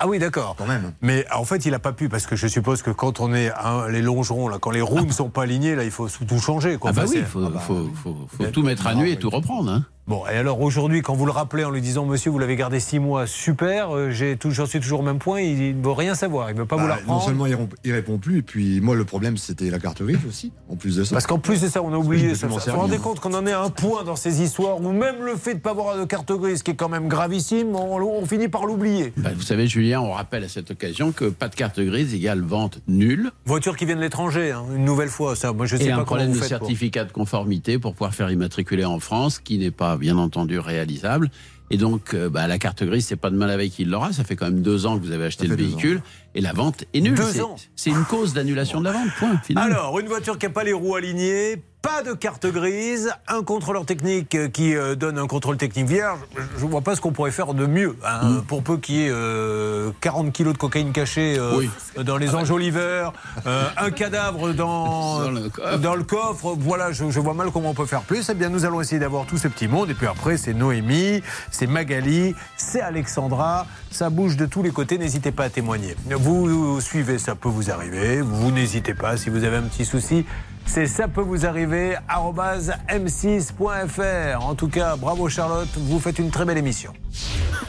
Ah 0.00 0.06
oui, 0.06 0.18
d'accord. 0.18 0.54
Quand 0.56 0.66
même. 0.66 0.92
Mais 1.02 1.26
en 1.34 1.44
fait, 1.44 1.64
il 1.66 1.72
n'a 1.72 1.78
pas 1.80 1.92
pu 1.92 2.08
parce 2.08 2.26
que 2.26 2.36
je 2.36 2.46
suppose 2.46 2.82
que 2.82 2.90
quand 2.90 3.18
on 3.20 3.34
est 3.34 3.50
à 3.50 3.86
les 3.90 4.00
longerons, 4.02 4.48
là, 4.48 4.58
quand 4.60 4.70
les 4.70 4.80
roues 4.80 5.04
ne 5.04 5.10
sont 5.12 5.28
pas 5.28 5.42
alignées, 5.42 5.74
là, 5.74 5.82
il 5.84 5.90
faut 5.90 6.08
tout 6.08 6.38
changer. 6.38 6.76
Quoi. 6.78 6.90
Ah 6.90 6.92
bah 6.92 7.02
Enfin, 7.04 7.10
oui, 7.12 7.18
il 7.20 7.26
faut, 7.26 7.40
faut- 7.60 7.90
faut- 8.02 8.16
faut 8.30 8.44
tout 8.50 8.62
mettre 8.62 8.86
à 8.86 8.94
nu 8.94 9.08
et 9.10 9.18
tout 9.18 9.30
reprendre. 9.30 9.70
hein. 9.72 9.84
Bon, 10.08 10.22
et 10.26 10.36
alors 10.38 10.62
aujourd'hui, 10.62 11.02
quand 11.02 11.12
vous 11.14 11.26
le 11.26 11.32
rappelez 11.32 11.64
en 11.64 11.70
lui 11.70 11.82
disant 11.82 12.06
Monsieur, 12.06 12.30
vous 12.30 12.38
l'avez 12.38 12.56
gardé 12.56 12.80
six 12.80 12.98
mois, 12.98 13.26
super, 13.26 13.94
euh, 13.94 14.10
j'ai 14.10 14.38
tout- 14.38 14.50
j'en 14.52 14.64
suis 14.64 14.80
toujours 14.80 15.00
au 15.00 15.02
même 15.02 15.18
point, 15.18 15.42
il 15.42 15.78
ne 15.78 15.84
veut 15.84 15.92
rien 15.92 16.14
savoir, 16.14 16.48
il 16.48 16.54
ne 16.54 16.60
veut 16.60 16.64
pas 16.66 16.76
vous 16.76 16.86
la 16.86 16.94
Bah, 16.94 17.00
non 17.06 17.18
reprendre. 17.18 17.24
seulement 17.26 17.44
il, 17.46 17.58
il 17.84 17.92
répond 17.92 18.16
plus, 18.16 18.38
et 18.38 18.42
puis 18.42 18.80
moi 18.80 18.96
le 18.96 19.04
problème 19.04 19.36
c'était 19.36 19.68
la 19.68 19.78
carte 19.78 20.02
grise 20.02 20.16
aussi, 20.26 20.50
en 20.70 20.76
plus 20.76 20.96
de 20.96 21.04
ça. 21.04 21.14
Parce 21.14 21.26
qu'en 21.26 21.38
plus 21.38 21.60
de 21.60 21.68
ça, 21.68 21.82
on 21.82 21.92
a 21.92 21.96
oublié 21.98 22.34
ça. 22.34 22.46
Vous 22.46 22.54
vous 22.58 22.70
rendez 22.72 22.96
compte 22.96 23.20
qu'on 23.20 23.34
en 23.34 23.46
est 23.46 23.52
à 23.52 23.60
un 23.62 23.68
point 23.68 24.02
dans 24.02 24.16
ces 24.16 24.40
histoires 24.40 24.80
où 24.80 24.90
même 24.92 25.16
le 25.22 25.36
fait 25.36 25.50
de 25.52 25.58
ne 25.58 25.60
pas 25.62 25.72
avoir 25.72 25.98
de 25.98 26.06
carte 26.06 26.32
grise, 26.32 26.62
qui 26.62 26.70
est 26.70 26.74
quand 26.76 26.88
même 26.88 27.08
gravissime, 27.08 27.76
on, 27.76 28.00
on 28.00 28.24
finit 28.24 28.48
par 28.48 28.64
l'oublier. 28.64 29.12
Bah, 29.18 29.28
vous 29.36 29.42
savez, 29.42 29.66
Julien, 29.66 30.00
on 30.00 30.12
rappelle 30.12 30.42
à 30.44 30.48
cette 30.48 30.70
occasion 30.70 31.12
que 31.12 31.26
pas 31.26 31.48
de 31.48 31.54
carte 31.54 31.80
grise 31.80 32.14
égale 32.14 32.40
vente 32.40 32.78
nulle. 32.88 33.30
Voiture 33.44 33.76
qui 33.76 33.84
vient 33.84 33.96
de 33.96 34.00
l'étranger, 34.00 34.52
hein, 34.52 34.64
une 34.74 34.86
nouvelle 34.86 35.10
fois, 35.10 35.36
ça. 35.36 35.52
Moi, 35.52 35.66
je 35.66 35.76
sais 35.76 35.84
et 35.84 35.88
pas 35.90 35.96
un 35.96 36.04
problème 36.04 36.28
vous 36.28 36.34
de 36.36 36.38
faites 36.38 36.48
certificat 36.48 37.04
de 37.04 37.12
conformité 37.12 37.78
pour 37.78 37.92
pouvoir 37.92 38.14
faire 38.14 38.30
immatriculer 38.30 38.86
en 38.86 39.00
France, 39.00 39.38
qui 39.38 39.58
n'est 39.58 39.70
pas 39.70 39.97
bien 39.98 40.16
entendu 40.16 40.58
réalisable. 40.58 41.30
Et 41.70 41.76
donc, 41.76 42.14
euh, 42.14 42.30
bah, 42.30 42.46
la 42.46 42.58
carte 42.58 42.82
grise, 42.82 43.04
c'est 43.06 43.16
pas 43.16 43.28
de 43.28 43.36
mal 43.36 43.50
avec 43.50 43.72
qui 43.72 43.84
l'aura. 43.84 44.12
Ça 44.14 44.24
fait 44.24 44.36
quand 44.36 44.46
même 44.46 44.62
deux 44.62 44.86
ans 44.86 44.98
que 44.98 45.04
vous 45.04 45.12
avez 45.12 45.26
acheté 45.26 45.46
le 45.46 45.54
véhicule 45.54 46.00
et 46.34 46.40
la 46.40 46.54
vente 46.54 46.84
est 46.94 47.00
nulle. 47.02 47.14
Deux 47.14 47.24
C'est- 47.24 47.42
ans. 47.42 47.56
C'est 47.76 47.90
une 47.90 48.04
cause 48.04 48.32
d'annulation 48.32 48.80
de 48.80 48.84
la 48.86 48.92
vente. 48.92 49.08
Point. 49.18 49.36
Final. 49.44 49.70
Alors, 49.72 49.98
une 49.98 50.06
voiture 50.06 50.38
qui 50.38 50.46
n'a 50.46 50.52
pas 50.52 50.64
les 50.64 50.72
roues 50.72 50.94
alignées, 50.96 51.62
pas 51.88 52.02
de 52.02 52.12
carte 52.12 52.46
grise, 52.46 53.10
un 53.28 53.42
contrôleur 53.42 53.86
technique 53.86 54.34
euh, 54.34 54.48
qui 54.48 54.74
euh, 54.74 54.94
donne 54.94 55.18
un 55.18 55.26
contrôle 55.26 55.56
technique 55.56 55.86
vierge. 55.86 56.18
Je 56.58 56.64
ne 56.64 56.70
vois 56.70 56.82
pas 56.82 56.94
ce 56.94 57.00
qu'on 57.00 57.12
pourrait 57.12 57.30
faire 57.30 57.54
de 57.54 57.66
mieux. 57.66 57.96
hein, 58.04 58.28
Mm. 58.28 58.42
Pour 58.42 58.62
peu 58.62 58.76
qu'il 58.76 58.96
y 58.96 59.04
ait 59.06 59.10
euh, 59.10 59.90
40 60.00 60.32
kilos 60.32 60.52
de 60.52 60.58
cocaïne 60.58 60.92
cachée 60.92 61.36
euh, 61.38 61.54
Oui. 61.56 61.70
dans 62.04 62.16
les 62.18 62.34
enjoliveurs, 62.34 63.12
euh, 63.46 63.64
un 63.78 63.90
cadavre 63.90 64.52
dans, 64.52 65.20
Dans 65.24 65.30
le 65.30 65.48
coffre. 65.48 65.78
dans 65.78 65.94
le 65.94 66.04
coffre. 66.04 66.54
Voilà, 66.58 66.92
je, 66.92 67.08
je 67.10 67.20
vois 67.20 67.34
mal 67.34 67.50
comment 67.52 67.70
on 67.70 67.74
peut 67.74 67.86
faire 67.86 68.02
plus. 68.02 68.28
Eh 68.28 68.34
bien, 68.34 68.48
nous 68.50 68.64
allons 68.66 68.80
essayer 68.80 68.98
d'avoir 68.98 69.24
tout 69.26 69.38
ce 69.38 69.48
petit 69.48 69.68
monde. 69.68 69.88
Et 69.90 69.94
puis 69.94 70.06
après, 70.06 70.36
c'est 70.36 70.52
Noémie, 70.54 71.22
c'est 71.50 71.66
Magali, 71.66 72.34
c'est 72.56 72.80
Alexandra. 72.82 73.66
Ça 73.90 74.10
bouge 74.10 74.36
de 74.36 74.44
tous 74.46 74.62
les 74.62 74.70
côtés. 74.70 74.98
N'hésitez 74.98 75.32
pas 75.32 75.44
à 75.44 75.48
témoigner. 75.50 75.96
Vous 76.10 76.80
suivez, 76.80 77.18
ça 77.18 77.34
peut 77.34 77.48
vous 77.48 77.70
arriver. 77.70 78.20
Vous 78.20 78.50
n'hésitez 78.50 78.94
pas 78.94 79.16
si 79.16 79.30
vous 79.30 79.44
avez 79.44 79.56
un 79.56 79.62
petit 79.62 79.84
souci. 79.86 80.26
C'est 80.68 80.86
ça 80.86 81.08
peut 81.08 81.22
vous 81.22 81.46
arriver, 81.46 81.96
arobase 82.08 82.74
m6.fr. 82.90 84.44
En 84.44 84.54
tout 84.54 84.68
cas, 84.68 84.96
bravo 84.96 85.28
Charlotte, 85.30 85.68
vous 85.76 85.98
faites 85.98 86.18
une 86.18 86.30
très 86.30 86.44
belle 86.44 86.58
émission. 86.58 86.92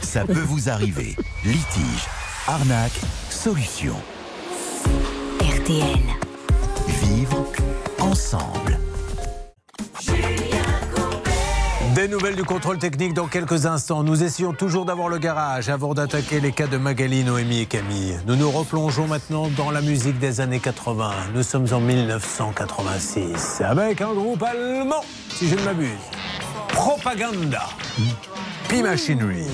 Ça 0.02 0.24
peut 0.26 0.34
vous 0.34 0.68
arriver. 0.68 1.16
Litige, 1.42 2.06
arnaque, 2.46 3.00
solution. 3.30 3.94
RTL. 5.40 5.98
Vivre 7.02 7.46
ensemble. 8.00 8.78
Des 11.94 12.06
nouvelles 12.06 12.36
du 12.36 12.44
contrôle 12.44 12.78
technique 12.78 13.14
dans 13.14 13.26
quelques 13.26 13.66
instants. 13.66 14.04
Nous 14.04 14.22
essayons 14.22 14.52
toujours 14.52 14.84
d'avoir 14.84 15.08
le 15.08 15.18
garage 15.18 15.68
avant 15.68 15.92
d'attaquer 15.92 16.38
les 16.38 16.52
cas 16.52 16.68
de 16.68 16.76
Magali, 16.76 17.24
Noémie 17.24 17.60
et 17.60 17.66
Camille. 17.66 18.16
Nous 18.26 18.36
nous 18.36 18.50
replongeons 18.50 19.08
maintenant 19.08 19.48
dans 19.56 19.72
la 19.72 19.80
musique 19.80 20.18
des 20.20 20.40
années 20.40 20.60
80. 20.60 21.10
Nous 21.34 21.42
sommes 21.42 21.66
en 21.72 21.80
1986 21.80 23.62
avec 23.62 24.02
un 24.02 24.12
groupe 24.12 24.42
allemand, 24.42 25.02
si 25.30 25.48
je 25.48 25.56
ne 25.56 25.62
m'abuse. 25.62 25.88
Propaganda. 26.68 27.66
P-Machinery. 28.68 29.46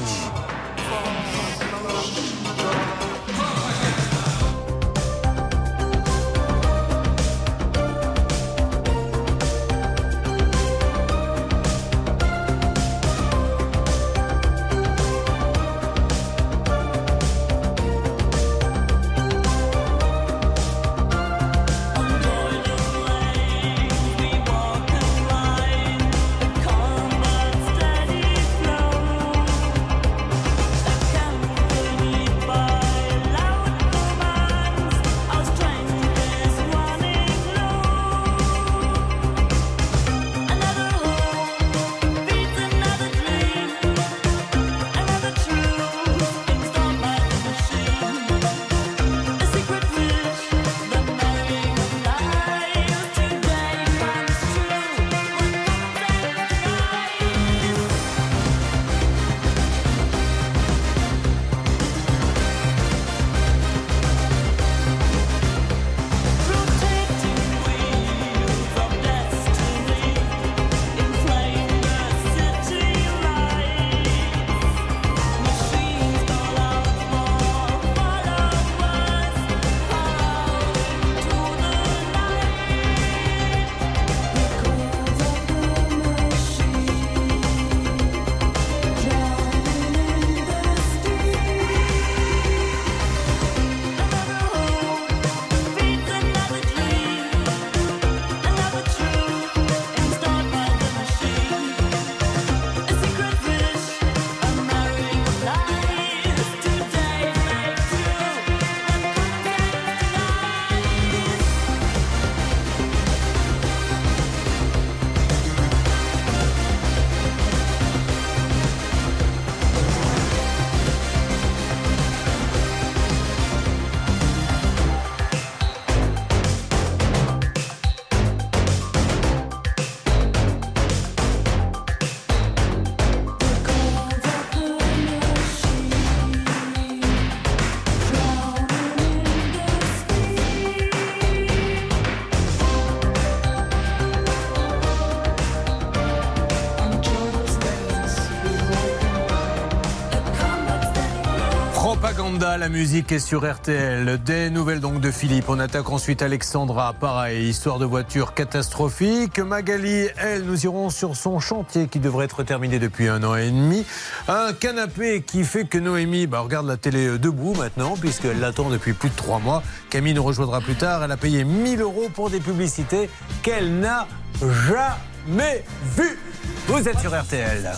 La 152.67 152.73
musique 152.73 153.13
est 153.13 153.21
sur 153.21 153.49
RTL. 153.49 154.21
Des 154.25 154.51
nouvelles 154.51 154.81
donc 154.81 155.01
de 155.01 155.13
Philippe. 155.13 155.45
On 155.49 155.61
attaque 155.61 155.89
ensuite 155.89 156.21
Alexandra. 156.21 156.95
Pareil, 156.95 157.49
histoire 157.49 157.79
de 157.79 157.85
voiture 157.85 158.35
catastrophique. 158.35 159.39
Magali, 159.39 160.09
elle, 160.17 160.43
nous 160.43 160.65
irons 160.65 160.91
sur 160.91 161.15
son 161.15 161.39
chantier 161.39 161.87
qui 161.87 162.01
devrait 162.01 162.25
être 162.25 162.43
terminé 162.43 162.81
depuis 162.81 163.07
un 163.07 163.23
an 163.23 163.37
et 163.37 163.53
demi. 163.53 163.87
Un 164.27 164.53
canapé 164.53 165.23
qui 165.23 165.45
fait 165.45 165.65
que 165.67 165.79
Noémie 165.79 166.27
bah, 166.27 166.41
regarde 166.41 166.67
la 166.67 166.77
télé 166.77 167.21
debout 167.21 167.55
maintenant, 167.55 167.95
puisqu'elle 167.97 168.41
l'attend 168.41 168.69
depuis 168.69 168.95
plus 168.95 169.11
de 169.11 169.17
trois 169.17 169.39
mois. 169.39 169.63
Camille 169.89 170.15
nous 170.15 170.25
rejoindra 170.25 170.61
plus 170.61 170.75
tard. 170.75 171.05
Elle 171.05 171.13
a 171.13 171.17
payé 171.17 171.45
1000 171.45 171.81
euros 171.83 172.09
pour 172.13 172.31
des 172.31 172.41
publicités 172.41 173.09
qu'elle 173.45 173.79
n'a 173.79 174.09
jamais 174.41 175.63
vues. 175.97 176.19
Vous 176.67 176.89
êtes 176.89 176.99
sur 176.99 177.17
RTL. 177.17 177.71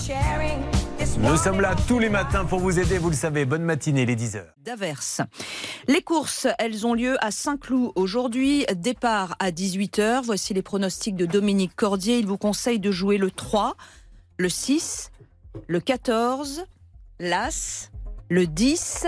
Nous 1.21 1.37
sommes 1.37 1.61
là 1.61 1.75
tous 1.87 1.99
les 1.99 2.09
matins 2.09 2.45
pour 2.45 2.59
vous 2.59 2.79
aider, 2.79 2.99
vous 2.99 3.11
le 3.11 3.17
savez. 3.17 3.45
Bonne 3.45 3.63
matinée, 3.63 4.07
les 4.07 4.17
10h. 4.17 4.43
d'averse. 4.65 5.21
Les 5.87 6.03
courses, 6.03 6.47
elles 6.59 6.87
ont 6.87 6.95
lieu 6.95 7.17
à 7.25 7.31
Saint-Cloud 7.31 7.93
aujourd'hui. 7.95 8.67
Départ 8.75 9.37
à 9.39 9.51
18h. 9.51 10.23
Voici 10.25 10.55
les 10.55 10.63
pronostics 10.63 11.17
de 11.17 11.27
Dominique 11.27 11.75
Cordier. 11.77 12.19
Il 12.19 12.27
vous 12.27 12.39
conseille 12.39 12.79
de 12.81 12.91
jouer 12.91 13.19
le 13.19 13.31
3, 13.31 13.77
le 14.39 14.49
6, 14.49 15.11
le 15.67 15.81
14, 15.81 16.65
l'As, 17.21 17.91
le 18.29 18.47
10, 18.47 19.07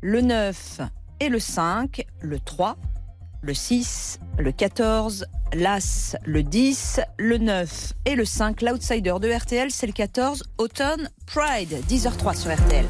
le 0.00 0.20
9 0.20 0.80
et 1.20 1.28
le 1.28 1.38
5, 1.38 2.04
le 2.20 2.38
3, 2.38 2.76
le 3.42 3.54
6, 3.54 4.18
le 4.38 4.52
14, 4.52 5.26
l'As, 5.54 6.16
le 6.24 6.42
10, 6.42 7.00
le 7.18 7.38
9 7.38 7.92
et 8.04 8.14
le 8.14 8.24
5. 8.24 8.62
L'outsider 8.62 9.14
de 9.20 9.30
RTL, 9.30 9.70
c'est 9.70 9.86
le 9.86 9.92
14, 9.92 10.44
Autumn 10.58 11.08
Pride, 11.26 11.82
10h03 11.88 12.36
sur 12.36 12.54
RTL. 12.54 12.86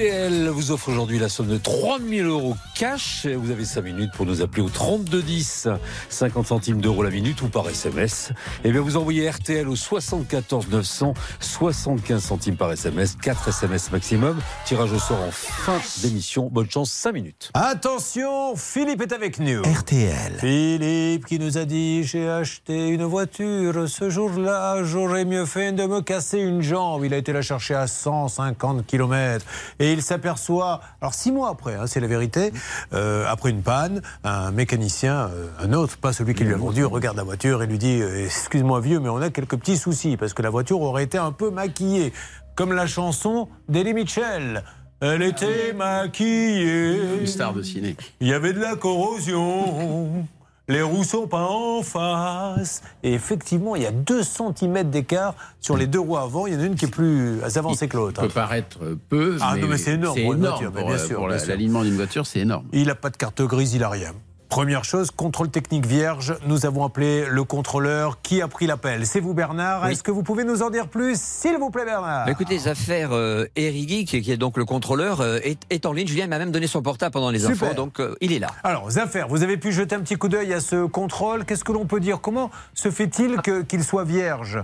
RTL 0.00 0.48
vous 0.48 0.70
offre 0.70 0.88
aujourd'hui 0.88 1.18
la 1.18 1.28
somme 1.28 1.48
de 1.48 1.58
3000 1.58 2.24
euros 2.24 2.56
cash. 2.74 3.26
Vous 3.26 3.50
avez 3.50 3.66
5 3.66 3.82
minutes 3.82 4.12
pour 4.16 4.24
nous 4.24 4.40
appeler 4.40 4.62
au 4.62 4.70
3210, 4.70 5.68
50 6.08 6.46
centimes 6.46 6.80
d'euros 6.80 7.02
la 7.02 7.10
minute 7.10 7.42
ou 7.42 7.48
par 7.48 7.68
SMS. 7.68 8.32
Et 8.64 8.72
bien 8.72 8.80
vous 8.80 8.96
envoyez 8.96 9.28
RTL 9.28 9.68
au 9.68 9.76
74 9.76 10.68
900, 10.70 11.12
75 11.40 12.22
centimes 12.22 12.56
par 12.56 12.72
SMS, 12.72 13.14
4 13.20 13.48
SMS 13.48 13.92
maximum. 13.92 14.40
Tirage 14.64 14.90
au 14.90 14.98
sort 14.98 15.20
en 15.20 15.30
fin 15.30 15.78
d'émission. 16.00 16.48
Bonne 16.50 16.70
chance, 16.70 16.90
5 16.90 17.12
minutes. 17.12 17.50
Attention, 17.52 18.56
Philippe 18.56 19.02
est 19.02 19.12
avec 19.12 19.38
nous. 19.38 19.60
RTL. 19.60 20.38
Philippe 20.40 21.26
qui 21.26 21.38
nous 21.38 21.58
a 21.58 21.66
dit 21.66 22.04
j'ai 22.04 22.26
acheté 22.26 22.88
une 22.88 23.04
voiture 23.04 23.86
ce 23.86 24.08
jour-là, 24.08 24.82
j'aurais 24.82 25.26
mieux 25.26 25.44
fait 25.44 25.72
de 25.72 25.84
me 25.84 26.00
casser 26.00 26.38
une 26.38 26.62
jambe. 26.62 27.04
Il 27.04 27.12
a 27.12 27.18
été 27.18 27.34
la 27.34 27.42
chercher 27.42 27.74
à 27.74 27.86
150 27.86 28.86
km 28.86 29.44
et 29.78 29.89
il 29.92 30.02
s'aperçoit, 30.02 30.80
alors 31.00 31.14
six 31.14 31.32
mois 31.32 31.50
après, 31.50 31.74
hein, 31.74 31.86
c'est 31.86 32.00
la 32.00 32.06
vérité, 32.06 32.52
euh, 32.92 33.24
après 33.28 33.50
une 33.50 33.62
panne, 33.62 34.02
un 34.24 34.50
mécanicien, 34.50 35.30
euh, 35.32 35.48
un 35.60 35.72
autre, 35.72 35.96
pas 35.98 36.12
celui 36.12 36.34
qui 36.34 36.44
lui 36.44 36.54
a 36.54 36.56
vendu, 36.56 36.84
regarde 36.84 37.16
la 37.16 37.22
voiture 37.22 37.62
et 37.62 37.66
lui 37.66 37.78
dit 37.78 38.00
euh, 38.00 38.24
excuse-moi 38.24 38.80
vieux, 38.80 39.00
mais 39.00 39.08
on 39.08 39.18
a 39.18 39.30
quelques 39.30 39.56
petits 39.56 39.76
soucis 39.76 40.16
parce 40.16 40.34
que 40.34 40.42
la 40.42 40.50
voiture 40.50 40.80
aurait 40.80 41.04
été 41.04 41.18
un 41.18 41.32
peu 41.32 41.50
maquillée, 41.50 42.12
comme 42.54 42.72
la 42.72 42.86
chanson 42.86 43.48
d'Elie 43.68 43.94
Mitchell. 43.94 44.62
Elle 45.00 45.22
était 45.22 45.72
maquillée. 45.72 47.18
Une 47.20 47.26
star 47.26 47.54
de 47.54 47.62
ciné. 47.62 47.96
Il 48.20 48.28
y 48.28 48.34
avait 48.34 48.52
de 48.52 48.60
la 48.60 48.76
corrosion. 48.76 50.26
Les 50.70 50.82
roues 50.82 51.02
sont 51.04 51.26
pas 51.26 51.48
en 51.50 51.82
face. 51.82 52.80
Et 53.02 53.12
effectivement, 53.12 53.74
il 53.74 53.82
y 53.82 53.86
a 53.86 53.90
2 53.90 54.22
cm 54.22 54.88
d'écart 54.88 55.34
sur 55.60 55.76
les 55.76 55.86
deux 55.88 55.98
roues 55.98 56.16
avant. 56.16 56.46
Il 56.46 56.54
y 56.54 56.56
en 56.56 56.60
a 56.60 56.64
une 56.66 56.76
qui 56.76 56.84
est 56.84 56.88
plus 56.88 57.42
avancée 57.56 57.88
que 57.88 57.96
l'autre. 57.96 58.20
peut 58.22 58.28
paraître 58.28 58.78
peu, 59.08 59.36
Ah 59.40 59.54
mais, 59.56 59.62
non, 59.62 59.66
mais 59.68 59.78
c'est 59.78 59.94
énorme 59.94 60.16
C'est 60.16 60.24
voiture, 60.24 60.70
pour, 60.72 60.86
bien 60.86 60.96
sûr, 60.98 61.16
pour 61.16 61.26
bien 61.26 61.34
la- 61.36 61.38
sûr. 61.40 61.48
l'alignement 61.50 61.82
d'une 61.82 61.96
voiture, 61.96 62.24
c'est 62.26 62.38
énorme. 62.40 62.66
Il 62.72 62.86
n'a 62.86 62.94
pas 62.94 63.10
de 63.10 63.16
carte 63.16 63.42
grise, 63.42 63.74
il 63.74 63.80
n'a 63.80 63.88
rien. 63.88 64.12
Première 64.50 64.82
chose, 64.84 65.12
contrôle 65.12 65.48
technique 65.48 65.86
vierge. 65.86 66.34
Nous 66.44 66.66
avons 66.66 66.84
appelé 66.84 67.24
le 67.30 67.44
contrôleur 67.44 68.20
qui 68.20 68.42
a 68.42 68.48
pris 68.48 68.66
l'appel. 68.66 69.06
C'est 69.06 69.20
vous, 69.20 69.32
Bernard. 69.32 69.84
Oui. 69.84 69.92
Est-ce 69.92 70.02
que 70.02 70.10
vous 70.10 70.24
pouvez 70.24 70.42
nous 70.42 70.62
en 70.62 70.70
dire 70.70 70.88
plus, 70.88 71.20
s'il 71.20 71.56
vous 71.56 71.70
plaît, 71.70 71.84
Bernard? 71.84 72.26
Bah, 72.26 72.32
écoutez, 72.32 72.54
les 72.54 72.66
affaires 72.66 73.12
euh, 73.12 73.46
Erigui, 73.54 74.04
qui, 74.06 74.20
qui 74.20 74.32
est 74.32 74.36
donc 74.36 74.56
le 74.56 74.64
contrôleur, 74.64 75.20
euh, 75.20 75.38
est, 75.44 75.60
est 75.70 75.86
en 75.86 75.92
ligne. 75.92 76.08
Julien 76.08 76.26
m'a 76.26 76.38
même 76.38 76.50
donné 76.50 76.66
son 76.66 76.82
portable 76.82 77.12
pendant 77.12 77.30
les 77.30 77.38
Super. 77.38 77.68
infos, 77.68 77.74
donc 77.76 78.00
euh, 78.00 78.16
il 78.20 78.32
est 78.32 78.40
là. 78.40 78.48
Alors, 78.64 78.90
Zaffaire, 78.90 79.28
vous 79.28 79.44
avez 79.44 79.56
pu 79.56 79.70
jeter 79.70 79.94
un 79.94 80.00
petit 80.00 80.16
coup 80.16 80.28
d'œil 80.28 80.52
à 80.52 80.60
ce 80.60 80.84
contrôle. 80.84 81.44
Qu'est-ce 81.44 81.62
que 81.62 81.70
l'on 81.70 81.86
peut 81.86 82.00
dire? 82.00 82.20
Comment 82.20 82.50
se 82.74 82.90
fait-il 82.90 83.36
qu'il 83.68 83.84
soit 83.84 84.04
vierge? 84.04 84.58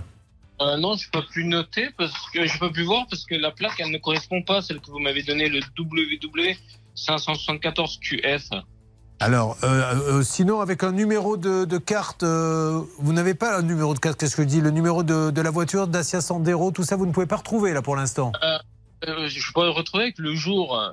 Euh, 0.59 0.75
non, 0.75 0.97
je 0.97 1.05
n'ai 1.05 1.11
pas 1.13 1.25
pu 1.31 1.45
noter 1.45 1.91
parce 1.97 2.11
que 2.33 2.45
j'ai 2.45 2.59
pas 2.59 2.71
pu 2.71 2.83
voir 2.83 3.05
parce 3.09 3.23
que 3.23 3.35
la 3.35 3.51
plaque 3.51 3.79
elle 3.79 3.91
ne 3.91 3.99
correspond 3.99 4.41
pas 4.41 4.57
à 4.57 4.61
celle 4.61 4.81
que 4.81 4.91
vous 4.91 4.99
m'avez 4.99 5.23
donnée, 5.23 5.47
le 5.47 5.61
WW 5.79 6.57
574 6.95 7.99
QF. 8.01 8.49
Alors, 9.19 9.57
euh, 9.63 10.17
euh, 10.19 10.21
sinon, 10.21 10.61
avec 10.61 10.83
un 10.83 10.91
numéro 10.91 11.37
de, 11.37 11.65
de 11.65 11.77
carte, 11.79 12.21
euh, 12.21 12.81
vous 12.99 13.13
n'avez 13.13 13.33
pas 13.33 13.57
un 13.57 13.63
numéro 13.63 13.93
de 13.95 13.99
carte, 13.99 14.19
qu'est-ce 14.19 14.35
que 14.35 14.43
je 14.43 14.47
dis 14.47 14.61
Le 14.61 14.69
numéro 14.69 15.01
de, 15.01 15.31
de 15.31 15.41
la 15.41 15.49
voiture, 15.49 15.87
Dacia 15.87 16.21
Sandero, 16.21 16.69
tout 16.71 16.83
ça, 16.83 16.95
vous 16.95 17.07
ne 17.07 17.11
pouvez 17.11 17.25
pas 17.25 17.37
retrouver 17.37 17.73
là 17.73 17.81
pour 17.81 17.95
l'instant 17.95 18.31
Euh, 18.43 18.57
euh, 19.07 19.27
je 19.27 19.51
pourrais 19.53 19.65
le 19.67 19.71
retrouver 19.71 20.03
avec 20.03 20.19
le 20.19 20.35
jour. 20.35 20.79
euh, 20.79 20.89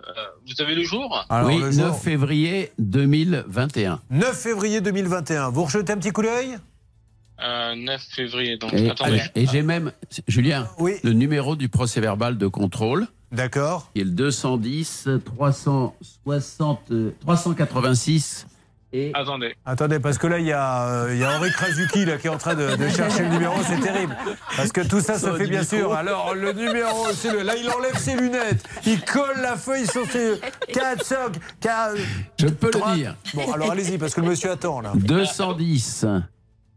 vous 0.47 0.63
avez 0.63 0.75
le 0.75 0.85
jour? 0.85 1.23
Alors, 1.29 1.49
oui, 1.49 1.59
le 1.59 1.67
9 1.71 1.75
jour- 1.75 1.99
février 1.99 2.73
2021. 2.79 4.01
9 4.11 4.33
février 4.35 4.81
2021. 4.81 5.51
Vous 5.51 5.65
rejetez 5.65 5.93
un 5.93 5.99
petit 5.99 6.11
coup 6.11 6.23
d'œil? 6.23 6.57
Euh, 7.43 7.75
9 7.75 8.01
février. 8.11 8.57
Donc, 8.57 8.73
Et, 8.73 8.89
attendez. 8.91 9.21
et 9.35 9.47
j'ai 9.47 9.61
même, 9.63 9.93
Julien, 10.29 10.67
le 11.03 11.13
numéro 11.13 11.57
du 11.57 11.69
procès 11.69 12.01
verbal 12.01 12.39
de 12.39 12.47
contrôle. 12.47 13.07
D'accord. 13.35 13.91
Qui 13.95 14.01
est 14.01 14.05
le 14.05 14.11
210 14.11 15.09
360 15.25 16.81
euh, 16.91 17.11
386 17.21 18.47
et 18.97 19.11
Attendez. 19.13 19.57
Attendez, 19.67 19.99
parce 19.99 20.19
que 20.19 20.29
là, 20.29 20.39
il 20.39 20.47
y 20.47 20.53
a, 20.53 20.87
euh, 20.87 21.15
il 21.15 21.19
y 21.19 21.25
a 21.25 21.37
Henri 21.37 21.51
Krasuki 21.51 22.05
là, 22.05 22.17
qui 22.17 22.29
est 22.29 22.31
en 22.31 22.39
train 22.39 22.55
de, 22.55 22.77
de 22.77 22.89
chercher 22.89 23.25
le 23.25 23.31
numéro, 23.31 23.55
c'est 23.67 23.81
terrible. 23.81 24.17
Parce 24.57 24.71
que 24.71 24.83
tout 24.83 25.01
ça 25.01 25.19
se 25.19 25.33
fait 25.37 25.49
bien 25.49 25.63
micro. 25.63 25.77
sûr. 25.77 25.95
Alors, 25.95 26.33
le 26.33 26.53
numéro, 26.53 27.09
c'est 27.13 27.33
le. 27.33 27.43
Là, 27.43 27.57
il 27.57 27.69
enlève 27.71 27.97
ses 27.99 28.15
lunettes, 28.17 28.63
il 28.87 29.01
colle 29.05 29.41
la 29.43 29.57
feuille 29.57 29.89
sur 29.89 30.07
ses 30.07 30.35
4 30.73 31.05
socs. 31.05 31.35
Je 32.39 32.47
peux 32.47 32.71
le 32.73 32.95
dire. 32.95 33.17
Bon, 33.35 33.53
alors 33.53 33.73
allez-y, 33.73 33.99
parce 33.99 34.15
que 34.15 34.21
le 34.21 34.29
monsieur 34.29 34.53
attend 34.53 34.81
là. 34.81 34.93
210. 34.95 36.07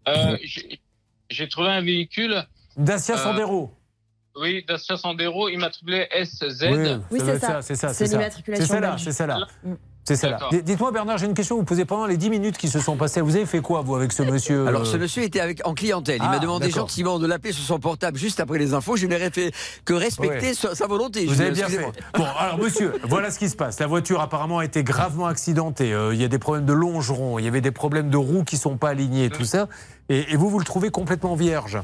Euh, 0.08 0.38
j'ai- 0.43 0.80
J'ai 1.30 1.47
trouvé 1.49 1.68
un 1.70 1.82
véhicule. 1.82 2.43
Dacia 2.78 3.14
Euh, 3.16 3.18
Sandero. 3.20 3.74
Oui, 4.40 4.64
Dacia 4.68 4.98
Sandero, 4.98 5.50
immatriculé 5.50 6.08
SZ. 6.24 6.66
Oui, 7.12 7.20
ça 7.20 7.40
ça, 7.40 7.62
c'est 7.62 7.76
ça. 7.76 7.94
C'est 7.94 8.06
ça. 8.08 8.20
C'est 8.30 8.66
celle-là, 8.66 8.96
c'est 8.98 9.12
celle-là. 9.12 9.48
C'est 10.04 10.16
celle-là. 10.16 10.38
D'accord. 10.38 10.52
D- 10.52 10.62
Dites-moi, 10.62 10.92
Bernard, 10.94 11.18
j'ai 11.18 11.26
une 11.26 11.34
question. 11.34 11.58
Vous 11.58 11.66
posez 11.66 11.84
pendant 11.84 12.06
les 12.06 12.16
10 12.16 12.30
minutes 12.30 12.58
qui 12.58 12.70
se 12.70 12.80
sont 12.80 12.96
passées. 12.96 13.20
Vous 13.20 13.36
avez 13.36 13.46
fait 13.46 13.60
quoi, 13.60 13.82
vous, 13.82 13.94
avec 13.94 14.14
ce 14.14 14.24
monsieur 14.24 14.66
Alors, 14.66 14.84
euh, 14.84 14.86
ce 14.86 14.96
monsieur 14.96 15.24
était 15.24 15.42
avec, 15.42 15.68
en 15.68 15.74
clientèle. 15.74 16.20
Il 16.22 16.26
Ah, 16.26 16.30
m'a 16.30 16.40
demandé 16.40 16.68
d'accord. 16.68 16.84
gentiment 16.88 17.20
de 17.20 17.28
l'appeler 17.28 17.52
sur 17.52 17.66
son 17.66 17.78
portable 17.78 18.18
juste 18.18 18.40
après 18.40 18.58
les 18.58 18.74
infos. 18.74 18.96
Je 18.96 19.06
n'aurais 19.06 19.32
fait 19.32 19.52
que 19.84 19.94
respecter 19.94 20.48
Ouais. 20.48 20.54
sa, 20.54 20.76
sa 20.76 20.88
volonté. 20.88 21.26
Vous 21.26 21.42
avez 21.42 21.52
bien 21.52 21.68
fait. 21.68 21.86
Bon, 22.18 22.24
alors 22.40 22.58
monsieur, 22.58 22.94
voilà 23.04 23.32
ce 23.32 23.40
qui 23.40 23.50
se 23.50 23.58
passe. 23.58 23.82
La 23.82 23.88
voiture 23.88 24.22
apparemment 24.22 24.60
a 24.60 24.66
été 24.66 24.82
gravement 24.82 25.26
accidentée. 25.26 25.92
Euh, 25.92 26.14
Il 26.14 26.22
y 26.22 26.24
a 26.24 26.30
des 26.30 26.40
problèmes 26.40 26.66
de 26.66 26.74
longerons, 26.74 27.38
il 27.38 27.44
y 27.44 27.48
avait 27.50 27.60
des 27.60 27.72
problèmes 27.72 28.10
de 28.10 28.16
roues 28.18 28.46
qui 28.46 28.56
sont 28.56 28.78
pas 28.78 28.92
alignées, 28.92 29.30
tout 29.30 29.44
ça. 29.44 29.68
Et, 30.08 30.32
et 30.32 30.38
vous, 30.38 30.50
vous 30.50 30.60
le 30.60 30.66
trouvez 30.66 30.90
complètement 30.90 31.36
vierge. 31.36 31.80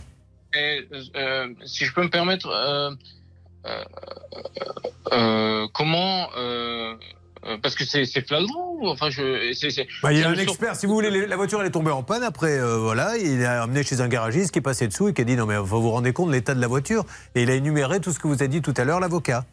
Et, 0.55 0.87
euh, 1.15 1.47
si 1.65 1.85
je 1.85 1.93
peux 1.93 2.03
me 2.03 2.09
permettre, 2.09 2.47
euh, 2.47 2.91
euh, 5.11 5.67
comment 5.73 6.29
parce 7.61 7.75
que 7.75 7.83
c'est 7.83 8.05
flagrant. 8.25 8.77
Enfin, 8.83 9.09
je. 9.09 9.21
Bah, 10.01 10.13
il 10.13 10.19
y 10.19 10.23
a 10.23 10.29
un 10.29 10.35
expert, 10.35 10.75
si 10.75 10.85
vous 10.85 10.93
voulez, 10.93 11.27
la 11.27 11.35
voiture 11.35 11.61
elle 11.61 11.67
est 11.67 11.71
tombée 11.71 11.91
en 11.91 12.03
panne. 12.03 12.23
Après, 12.23 12.57
euh, 12.57 12.77
voilà, 12.77 13.17
il 13.17 13.43
a 13.45 13.63
amené 13.63 13.83
chez 13.83 14.01
un 14.01 14.07
garagiste 14.07 14.51
qui 14.51 14.59
est 14.59 14.63
passé 14.63 14.87
dessous 14.87 15.09
et 15.09 15.13
qui 15.13 15.21
a 15.21 15.25
dit 15.25 15.35
non 15.35 15.45
mais 15.45 15.57
vous 15.57 15.81
vous 15.81 15.91
rendez 15.91 16.13
compte 16.13 16.29
de 16.29 16.33
l'état 16.33 16.55
de 16.55 16.61
la 16.61 16.67
voiture? 16.67 17.05
Et 17.35 17.43
il 17.43 17.49
a 17.49 17.55
énuméré 17.55 17.99
tout 17.99 18.11
ce 18.11 18.19
que 18.19 18.27
vous 18.27 18.43
a 18.43 18.47
dit 18.47 18.61
tout 18.61 18.73
à 18.77 18.83
l'heure 18.83 18.99
l'avocat. 18.99 19.45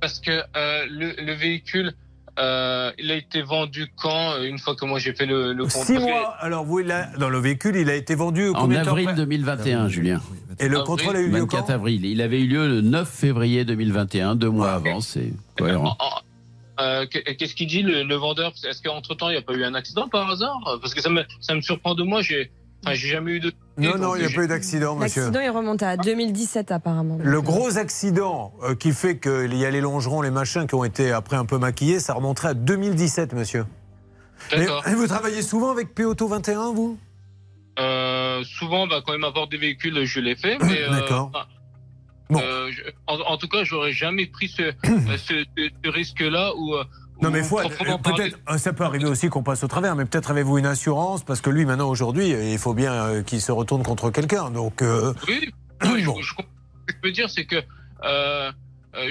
Parce 0.00 0.20
que 0.20 0.30
euh, 0.30 0.86
le, 0.90 1.14
le 1.18 1.32
véhicule, 1.32 1.94
euh, 2.38 2.92
il 2.98 3.10
a 3.10 3.14
été 3.16 3.42
vendu 3.42 3.86
quand 3.96 4.32
euh, 4.34 4.42
Une 4.44 4.58
fois 4.58 4.74
que 4.76 4.84
moi 4.84 4.98
j'ai 4.98 5.14
fait 5.14 5.26
le, 5.26 5.52
le 5.52 5.62
compte 5.64 5.72
Six 5.84 5.98
mois. 5.98 6.34
Alors 6.40 6.64
vous, 6.64 6.80
il 6.80 6.90
a- 6.90 7.06
dans 7.18 7.28
le 7.30 7.38
véhicule, 7.38 7.76
il 7.76 7.88
a 7.90 7.94
été 7.94 8.14
vendu 8.14 8.50
En 8.54 8.70
avril 8.70 9.08
après 9.08 9.16
2021, 9.16 9.88
Julien. 9.88 10.20
Et 10.58 10.68
le 10.68 10.80
contrôle 10.80 11.16
a 11.16 11.20
eu 11.20 11.26
lieu 11.28 11.40
24 11.40 11.66
quand 11.66 11.72
avril. 11.72 12.04
Il 12.04 12.20
avait 12.22 12.40
eu 12.40 12.46
lieu 12.46 12.66
le 12.68 12.80
9 12.80 13.08
février 13.08 13.64
2021, 13.64 14.36
deux 14.36 14.50
mois 14.50 14.72
avant. 14.72 15.00
C'est 15.00 15.32
cohérent. 15.58 15.96
Euh, 16.78 17.06
que- 17.06 17.18
Qu'est-ce 17.32 17.54
qu'il 17.54 17.68
dit 17.68 17.82
le, 17.82 18.02
le 18.02 18.14
vendeur? 18.16 18.52
Est-ce 18.68 18.82
qu'entre 18.82 19.14
temps 19.14 19.28
il 19.30 19.32
n'y 19.32 19.38
a 19.38 19.42
pas 19.42 19.54
eu 19.54 19.64
un 19.64 19.74
accident 19.74 20.08
par 20.08 20.30
hasard? 20.30 20.60
Parce 20.82 20.92
que 20.94 21.00
ça 21.00 21.08
me, 21.08 21.24
ça 21.40 21.54
me 21.54 21.60
surprend 21.62 21.94
de 21.94 22.02
moi. 22.02 22.20
J'ai, 22.22 22.50
enfin, 22.84 22.94
j'ai 22.94 23.08
jamais 23.08 23.32
eu 23.32 23.40
de. 23.40 23.52
Non, 23.78 23.98
non, 23.98 24.16
il 24.16 24.20
n'y 24.26 24.32
a 24.32 24.34
pas 24.34 24.44
eu 24.44 24.48
d'accident, 24.48 24.94
monsieur. 24.96 25.22
L'accident, 25.22 25.40
il 25.44 25.50
remonte 25.50 25.82
à 25.82 25.96
2017 25.98 26.72
apparemment. 26.72 27.18
Le 27.22 27.40
gros 27.42 27.76
accident 27.76 28.54
euh, 28.62 28.74
qui 28.74 28.92
fait 28.92 29.18
qu'il 29.18 29.54
y 29.54 29.66
a 29.66 29.70
les 29.70 29.80
longerons, 29.82 30.22
les 30.22 30.30
machins 30.30 30.66
qui 30.66 30.74
ont 30.74 30.84
été 30.84 31.12
après 31.12 31.36
un 31.36 31.44
peu 31.44 31.58
maquillés, 31.58 32.00
ça 32.00 32.14
remonterait 32.14 32.48
à 32.48 32.54
2017, 32.54 33.34
monsieur. 33.34 33.66
Et, 34.52 34.58
D'accord. 34.60 34.86
et 34.88 34.94
vous 34.94 35.06
travaillez 35.06 35.42
souvent 35.42 35.70
avec 35.70 35.94
P-Auto 35.94 36.26
21, 36.28 36.72
vous? 36.72 36.98
Euh, 37.78 38.42
souvent, 38.44 38.86
bah, 38.86 39.02
quand 39.06 39.12
il 39.12 39.18
m'apporte 39.20 39.50
des 39.50 39.58
véhicules, 39.58 40.04
je 40.04 40.20
l'ai 40.20 40.36
fait. 40.36 40.56
Mais, 40.62 40.82
euh, 40.82 40.90
D'accord. 40.90 41.30
euh, 42.32 42.70
je- 42.72 42.82
en, 43.06 43.18
en 43.20 43.36
tout 43.36 43.48
cas, 43.48 43.64
j'aurais 43.64 43.92
jamais 43.92 44.24
pris 44.26 44.48
ce, 44.48 44.72
ce, 44.84 45.44
ce- 45.56 45.70
ce 45.84 45.90
risque-là 45.90 46.52
où. 46.56 46.74
Non 47.22 47.30
mais 47.30 47.40
proprement 47.42 47.94
euh, 47.94 47.98
peut-être, 48.12 48.38
euh, 48.50 48.58
ça 48.58 48.72
peut 48.72 48.84
arriver 48.84 49.06
aussi 49.06 49.28
qu'on 49.28 49.42
passe 49.42 49.64
au 49.64 49.68
travers, 49.68 49.96
mais 49.96 50.04
peut-être 50.04 50.30
avez-vous 50.30 50.58
une 50.58 50.66
assurance, 50.66 51.24
parce 51.24 51.40
que 51.40 51.50
lui 51.50 51.64
maintenant 51.64 51.88
aujourd'hui, 51.88 52.32
euh, 52.34 52.44
il 52.44 52.58
faut 52.58 52.74
bien 52.74 53.22
qu'il 53.22 53.40
se 53.40 53.52
retourne 53.52 53.82
contre 53.82 54.10
quelqu'un. 54.10 54.50
Donc, 54.50 54.82
euh, 54.82 55.14
Oui, 55.28 55.50
oui, 55.84 56.02
je, 56.02 56.22
je 56.22 56.34
comprends. 56.34 56.50
Ce 56.88 56.92
que 56.92 56.98
je 57.02 57.08
veux 57.08 57.12
dire, 57.12 57.30
c'est 57.30 57.46
que 57.46 57.56
euh, 58.04 58.52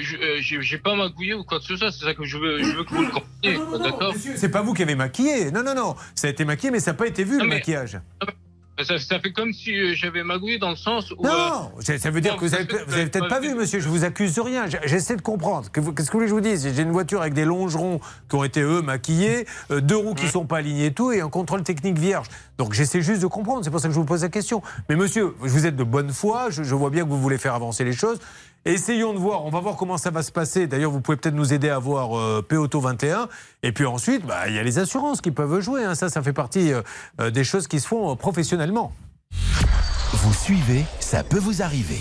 je- 0.00 0.60
j'ai 0.60 0.78
pas 0.78 0.94
magouillé 0.94 1.34
ou 1.34 1.44
quoi 1.44 1.58
que 1.58 1.64
ce 1.64 1.76
soit. 1.76 1.90
C'est 1.92 2.04
ça 2.04 2.14
que 2.14 2.24
je 2.24 2.38
veux, 2.38 2.62
je 2.62 2.76
veux 2.76 2.84
que 2.84 2.94
vous 2.94 3.02
le 3.02 3.08
compreniez. 3.10 3.82
D'accord? 3.84 4.14
c'est 4.36 4.48
pas 4.48 4.62
vous 4.62 4.72
qui 4.72 4.82
avez 4.82 4.94
maquillé. 4.94 5.50
Non, 5.50 5.62
non, 5.62 5.74
non. 5.74 5.96
Ça 6.14 6.28
a 6.28 6.30
été 6.30 6.44
maquillé, 6.44 6.70
mais 6.70 6.80
ça 6.80 6.92
n'a 6.92 6.96
pas 6.96 7.06
été 7.06 7.22
vu 7.24 7.38
le 7.38 7.44
mais- 7.46 7.56
maquillage. 7.56 8.00
Ça, 8.84 8.98
ça 8.98 9.18
fait 9.20 9.32
comme 9.32 9.52
si 9.52 9.72
euh, 9.72 9.94
j'avais 9.94 10.22
magouillé 10.22 10.58
dans 10.58 10.70
le 10.70 10.76
sens 10.76 11.10
où. 11.10 11.22
Non, 11.22 11.72
euh, 11.78 11.98
ça 11.98 12.10
veut 12.10 12.20
dire 12.20 12.32
non, 12.32 12.38
que 12.38 12.44
vous 12.44 12.54
avez, 12.54 12.64
parce 12.64 12.82
vous 12.86 12.94
avez 12.94 13.06
peut-être 13.06 13.28
pas 13.28 13.40
vu, 13.40 13.54
monsieur. 13.54 13.80
Je 13.80 13.88
vous 13.88 14.04
accuse 14.04 14.34
de 14.34 14.40
rien. 14.40 14.66
J'essaie 14.84 15.16
de 15.16 15.22
comprendre. 15.22 15.68
Qu'est-ce 15.72 15.86
que 15.86 15.90
vous 15.90 15.94
voulez 16.12 16.26
que 16.26 16.28
je 16.28 16.34
vous 16.34 16.40
dise? 16.40 16.68
J'ai 16.74 16.82
une 16.82 16.92
voiture 16.92 17.20
avec 17.20 17.34
des 17.34 17.44
longerons 17.44 18.00
qui 18.28 18.36
ont 18.36 18.44
été, 18.44 18.60
eux, 18.60 18.82
maquillés, 18.82 19.46
euh, 19.70 19.80
deux 19.80 19.96
roues 19.96 20.14
qui 20.14 20.28
sont 20.28 20.44
pas 20.44 20.58
alignées 20.58 20.86
et 20.86 20.92
tout, 20.92 21.12
et 21.12 21.20
un 21.20 21.30
contrôle 21.30 21.62
technique 21.62 21.98
vierge. 21.98 22.26
Donc 22.58 22.74
j'essaie 22.74 23.00
juste 23.00 23.22
de 23.22 23.26
comprendre. 23.26 23.64
C'est 23.64 23.70
pour 23.70 23.80
ça 23.80 23.88
que 23.88 23.94
je 23.94 23.98
vous 23.98 24.04
pose 24.04 24.22
la 24.22 24.28
question. 24.28 24.62
Mais 24.88 24.96
monsieur, 24.96 25.34
vous 25.38 25.66
êtes 25.66 25.76
de 25.76 25.84
bonne 25.84 26.10
foi. 26.10 26.50
Je, 26.50 26.62
je 26.62 26.74
vois 26.74 26.90
bien 26.90 27.04
que 27.04 27.08
vous 27.08 27.20
voulez 27.20 27.38
faire 27.38 27.54
avancer 27.54 27.84
les 27.84 27.92
choses. 27.92 28.18
Essayons 28.66 29.12
de 29.14 29.18
voir. 29.18 29.44
On 29.44 29.50
va 29.50 29.60
voir 29.60 29.76
comment 29.76 29.96
ça 29.96 30.10
va 30.10 30.24
se 30.24 30.32
passer. 30.32 30.66
D'ailleurs, 30.66 30.90
vous 30.90 31.00
pouvez 31.00 31.16
peut-être 31.16 31.36
nous 31.36 31.52
aider 31.54 31.68
à 31.68 31.78
voir 31.78 32.18
euh, 32.18 32.42
P-Auto 32.42 32.80
21. 32.80 33.28
Et 33.62 33.70
puis 33.70 33.86
ensuite, 33.86 34.26
bah, 34.26 34.48
il 34.48 34.54
y 34.54 34.58
a 34.58 34.62
les 34.64 34.80
assurances 34.80 35.20
qui 35.20 35.30
peuvent 35.30 35.60
jouer. 35.60 35.84
hein. 35.84 35.94
Ça, 35.94 36.08
ça 36.08 36.20
fait 36.20 36.32
partie 36.32 36.72
euh, 36.72 36.82
euh, 37.20 37.30
des 37.30 37.44
choses 37.44 37.68
qui 37.68 37.78
se 37.78 37.86
font 37.86 38.10
euh, 38.10 38.16
professionnellement. 38.16 38.92
Vous 40.12 40.34
suivez, 40.34 40.84
ça 40.98 41.22
peut 41.22 41.38
vous 41.38 41.62
arriver. 41.62 42.00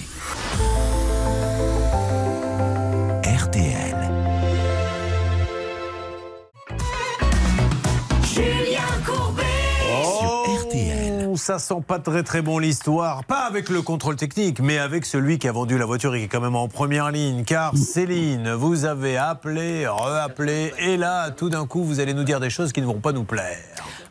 Ça 11.45 11.59
sent 11.59 11.83
pas 11.87 11.99
très 11.99 12.23
très 12.23 12.41
bon 12.41 12.57
l'histoire. 12.57 13.23
Pas 13.23 13.41
avec 13.41 13.69
le 13.69 13.83
contrôle 13.83 14.15
technique, 14.15 14.59
mais 14.61 14.79
avec 14.79 15.05
celui 15.05 15.37
qui 15.37 15.47
a 15.47 15.51
vendu 15.51 15.77
la 15.77 15.85
voiture 15.85 16.15
et 16.15 16.17
qui 16.17 16.25
est 16.25 16.27
quand 16.27 16.41
même 16.41 16.55
en 16.55 16.67
première 16.67 17.11
ligne. 17.11 17.43
Car 17.43 17.77
Céline, 17.77 18.53
vous 18.53 18.85
avez 18.85 19.15
appelé, 19.15 19.85
reappelé, 19.85 20.73
et 20.79 20.97
là, 20.97 21.29
tout 21.29 21.49
d'un 21.49 21.67
coup, 21.67 21.83
vous 21.83 21.99
allez 21.99 22.15
nous 22.15 22.23
dire 22.23 22.39
des 22.39 22.49
choses 22.49 22.73
qui 22.73 22.81
ne 22.81 22.87
vont 22.87 22.99
pas 22.99 23.11
nous 23.11 23.25
plaire. 23.25 23.59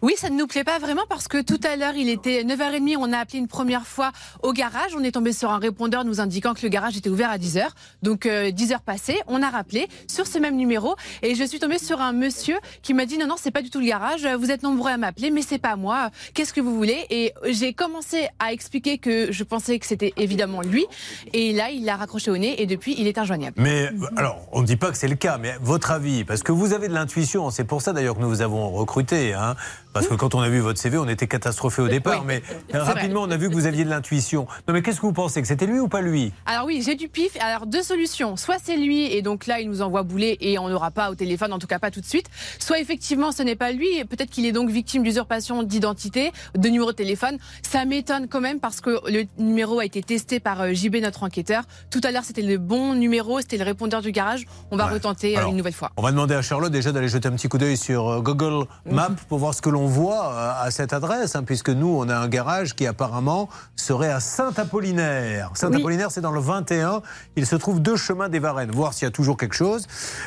Oui, 0.05 0.15
ça 0.19 0.29
ne 0.29 0.37
nous 0.37 0.47
plaît 0.47 0.65
pas 0.65 0.79
vraiment 0.79 1.05
parce 1.09 1.29
que 1.29 1.41
tout 1.41 1.59
à 1.65 1.77
l'heure, 1.77 1.95
il 1.97 2.11
était 2.11 2.43
9h30, 2.43 2.97
on 2.99 3.11
a 3.13 3.19
appelé 3.19 3.39
une 3.39 3.49
première 3.49 3.87
fois 3.87 4.13
au 4.43 4.53
garage. 4.53 4.95
On 4.95 5.03
est 5.03 5.13
tombé 5.13 5.33
sur 5.33 5.51
un 5.51 5.59
répondeur 5.59 6.05
nous 6.05 6.21
indiquant 6.21 6.53
que 6.53 6.61
le 6.63 6.69
garage 6.69 6.97
était 6.99 7.09
ouvert 7.09 7.31
à 7.31 7.39
10h. 7.39 7.69
Donc 8.03 8.27
euh, 8.27 8.51
10h 8.51 8.81
passées, 8.85 9.19
on 9.29 9.43
a 9.43 9.49
rappelé 9.49 9.89
sur 10.07 10.27
ce 10.27 10.39
même 10.39 10.57
numéro 10.57 10.95
et 11.23 11.35
je 11.35 11.43
suis 11.43 11.59
tombée 11.59 11.79
sur 11.79 12.03
un 12.03 12.13
monsieur 12.13 12.59
qui 12.83 12.93
m'a 12.93 13.07
dit 13.07 13.17
non, 13.17 13.27
non, 13.27 13.37
c'est 13.39 13.51
pas 13.51 13.63
du 13.63 13.71
tout 13.71 13.81
le 13.81 13.87
garage. 13.87 14.27
Vous 14.27 14.51
êtes 14.51 14.63
nombreux 14.63 14.91
à 14.91 14.99
m'appeler, 14.99 15.31
mais 15.31 15.41
c'est 15.41 15.59
pas 15.59 15.77
moi. 15.77 16.11
Qu'est-ce 16.35 16.53
que 16.53 16.61
vous 16.61 16.77
voulez? 16.77 17.07
Et 17.09 17.24
j'ai 17.51 17.73
commencé 17.73 18.29
à 18.39 18.53
expliquer 18.53 18.99
que 18.99 19.33
je 19.33 19.45
pensais 19.45 19.79
que 19.79 19.87
c'était 19.87 20.13
évidemment 20.17 20.61
lui. 20.63 20.87
Et 21.33 21.53
là, 21.53 21.71
il 21.71 21.85
l'a 21.85 21.97
raccroché 21.97 22.31
au 22.31 22.37
nez 22.37 22.61
et 22.61 22.67
depuis, 22.67 22.95
il 22.99 23.07
est 23.07 23.19
injoignable. 23.19 23.57
Mais 23.57 23.91
alors, 24.17 24.41
on 24.53 24.61
ne 24.61 24.67
dit 24.67 24.77
pas 24.77 24.91
que 24.91 24.97
c'est 24.97 25.09
le 25.09 25.15
cas, 25.15 25.39
mais 25.39 25.55
votre 25.61 25.91
avis, 25.91 26.25
parce 26.25 26.43
que 26.43 26.53
vous 26.53 26.73
avez 26.73 26.89
de 26.89 26.95
l'intuition, 26.95 27.51
c'est 27.51 27.65
pour 27.65 27.83
ça 27.83 27.93
d'ailleurs 27.93 28.17
que 28.17 28.21
nous 28.21 28.29
vous 28.29 28.43
avons 28.43 28.71
recruté, 28.71 29.35
hein, 29.35 29.57
parce 29.95 30.09
que 30.09 30.15
quand 30.15 30.35
on 30.35 30.41
a 30.41 30.49
vu 30.49 30.59
votre 30.59 30.79
CV, 30.79 30.99
on 30.99 31.09
était 31.09 31.29
catastrophé 31.29 31.81
au 31.81 31.89
départ, 31.89 32.25
mais 32.25 32.43
rapidement 32.73 33.23
on 33.23 33.31
a 33.31 33.37
vu 33.37 33.49
que 33.49 33.55
vous 33.55 33.67
aviez 33.67 33.85
de 33.85 33.91
l'intuition. 33.91 34.47
Non 34.67 34.75
mais 34.75 34.83
qu'est-ce 34.83 34.97
que 34.97 35.07
vous 35.07 35.13
pensez, 35.13 35.41
que 35.41 35.49
c'était 35.49 35.67
lui 35.67 35.79
ou 35.79 35.89
pas 35.89 36.01
lui? 36.01 36.33
Alors 36.47 36.67
oui, 36.67 36.83
j'ai 36.85 36.97
du 36.97 37.09
pif. 37.09 37.37
Alors 37.41 37.67
deux 37.67 37.83
solutions. 37.83 38.37
Soit 38.37 38.57
c'est 38.63 38.77
lui 38.77 39.05
et 39.13 39.23
donc 39.23 39.47
là 39.47 39.61
il 39.61 39.69
nous 39.69 39.83
envoie 39.83 40.03
bouler 40.03 40.37
et 40.41 40.59
on 40.59 40.69
n'aura 40.69 40.91
pas 40.91 41.11
au 41.11 41.15
téléphone, 41.15 41.53
en 41.53 41.61
tout 41.61 41.69
cas 41.69 41.79
pas 41.79 41.93
tout 41.93 42.01
de 42.01 42.07
suite. 42.07 42.27
Soit 42.59 42.81
effectivement 42.81 43.31
ce 43.31 43.43
n'est 43.43 43.55
pas 43.55 43.71
lui. 43.71 43.87
et 43.97 44.05
Peut-être 44.05 44.31
qu'il 44.31 44.47
est 44.47 44.53
donc 44.53 44.69
victime 44.69 45.05
d'usurpation 45.05 45.63
d'identité, 45.63 46.33
de 46.57 46.69
numéro 46.69 46.91
de 46.91 46.97
téléphone. 46.97 47.39
Ça 47.63 47.85
m'étonne 47.85 48.27
quand 48.27 48.41
même 48.41 48.59
parce 48.59 48.81
que 48.81 48.99
le 49.09 49.27
numéro 49.39 49.79
a 49.79 49.85
été 49.85 50.03
testé 50.03 50.41
par 50.41 50.61
euh, 50.61 50.73
JB, 50.73 50.97
notre 50.97 51.23
enquêteur. 51.23 51.63
Tout 51.91 52.01
à 52.03 52.11
l'heure 52.11 52.25
c'était 52.25 52.43
le 52.43 52.59
bon 52.59 52.95
numéro, 52.95 53.41
c'était 53.41 53.59
le 53.59 53.65
répondeur 53.65 54.03
du 54.03 54.11
garage. 54.11 54.45
On 54.73 54.77
va 54.77 54.87
retenter 54.87 55.37
euh, 55.37 55.39
Alors, 55.39 55.51
une 55.51 55.57
nouvelle 55.57 55.73
fois. 55.73 55.93
On 55.97 56.03
va 56.03 56.11
demander 56.11 56.35
à 56.35 56.43
Charlotte 56.43 56.73
déjà 56.73 56.91
d'aller 56.91 57.09
jeter 57.09 57.29
un 57.29 57.33
petit 57.33 57.49
coup 57.49 57.59
d'œil 57.59 57.77
sur 57.77 58.09
euh, 58.09 58.21
Google 58.21 58.67
Maps 58.91 59.11
pour 59.29 59.39
voir 59.39 59.55
ce 59.55 59.63
que 59.63 59.71
l'on 59.71 59.84
voit 59.87 60.33
euh, 60.33 60.53
à 60.67 60.71
cette 60.71 60.93
adresse, 60.93 61.37
hein, 61.37 61.43
puisque 61.45 61.71
nous, 61.71 61.89
on 61.89 62.09
a 62.09 62.17
un 62.17 62.29
garage 62.29 62.75
qui 62.75 62.87
apparemment 62.87 63.49
serait 63.77 64.11
à 64.11 64.21
Saint-Apollinaire. 64.21 65.51
Saint-Apollinaire, 65.55 66.11
c'est 66.11 66.21
dans 66.21 66.33
le 66.33 66.41
21. 66.41 67.03
Il 67.37 67.47
se 67.47 67.57
trouve 67.57 67.81
deux 67.81 67.97
chemins 67.97 68.29
des 68.29 68.39
Varennes, 68.39 68.71
voir 68.71 68.95
s'il 68.95 69.07
y 69.07 69.09
a 69.09 69.13
toujours 69.13 69.37
quelque 69.37 69.55
chose. 69.55 69.87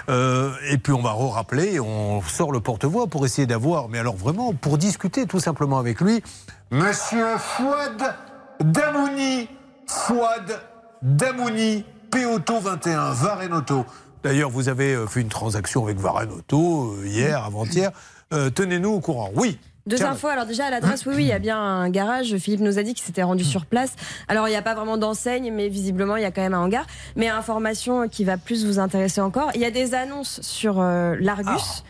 Euh, 0.10 0.52
et 0.70 0.78
puis 0.78 0.94
on 0.94 1.02
va 1.02 1.12
re-rappeler, 1.12 1.80
on 1.80 2.22
sort 2.22 2.52
le 2.52 2.60
porte-voix 2.60 3.08
pour 3.08 3.26
essayer 3.26 3.48
d'avoir, 3.48 3.90
mais 3.90 4.00
alors 4.00 4.16
vraiment, 4.16 4.54
pour 4.54 4.78
discuter 4.78 5.26
tout 5.26 5.40
simplement 5.40 5.80
avec 5.80 6.02
lui, 6.02 6.24
Monsieur 6.72 7.38
Fouad 7.38 8.14
Damouni. 8.60 9.48
Fouad 9.88 10.60
Damouni, 11.02 11.86
P-Auto 12.12 12.60
21, 12.60 13.12
Varennes 13.12 13.54
Auto. 13.54 13.86
D'ailleurs, 14.24 14.50
vous 14.50 14.68
avez 14.68 14.94
euh, 14.94 15.08
fait 15.08 15.22
une 15.22 15.30
transaction 15.30 15.86
avec 15.86 15.98
Varennes 15.98 16.32
Auto 16.32 16.96
hier, 17.06 17.44
avant-hier. 17.46 17.92
Euh, 18.34 18.50
Tenez-nous 18.50 18.90
au 18.90 19.00
courant. 19.00 19.32
Oui. 19.36 19.58
Deux 19.86 19.96
Tiens, 19.96 20.12
infos. 20.12 20.28
Alors 20.28 20.46
déjà 20.46 20.66
à 20.66 20.70
l'adresse, 20.70 21.06
oui, 21.06 21.14
oui, 21.16 21.24
il 21.24 21.28
y 21.28 21.32
a 21.32 21.40
bien 21.40 21.58
un 21.58 21.90
garage. 21.90 22.36
Philippe 22.38 22.60
nous 22.60 22.78
a 22.78 22.84
dit 22.84 22.94
qu'il 22.94 23.06
s'était 23.06 23.24
rendu 23.24 23.46
sur 23.46 23.66
place. 23.66 23.94
Alors 24.28 24.50
il 24.50 24.52
n'y 24.52 24.58
a 24.58 24.62
pas 24.62 24.76
vraiment 24.76 24.98
d'enseigne, 24.98 25.50
mais 25.54 25.70
visiblement 25.70 26.18
il 26.18 26.24
y 26.24 26.26
a 26.26 26.32
quand 26.32 26.42
même 26.42 26.54
un 26.54 26.60
hangar. 26.60 26.86
Mais 27.16 27.30
information 27.30 28.10
qui 28.10 28.26
va 28.26 28.36
plus 28.36 28.66
vous 28.66 28.80
intéresser 28.80 29.22
encore, 29.22 29.52
il 29.56 29.62
y 29.62 29.66
a 29.66 29.72
des 29.72 29.94
annonces 29.94 30.42
sur 30.42 30.82
euh, 30.82 31.16
l'Argus. 31.22 31.48
euh, 31.48 31.82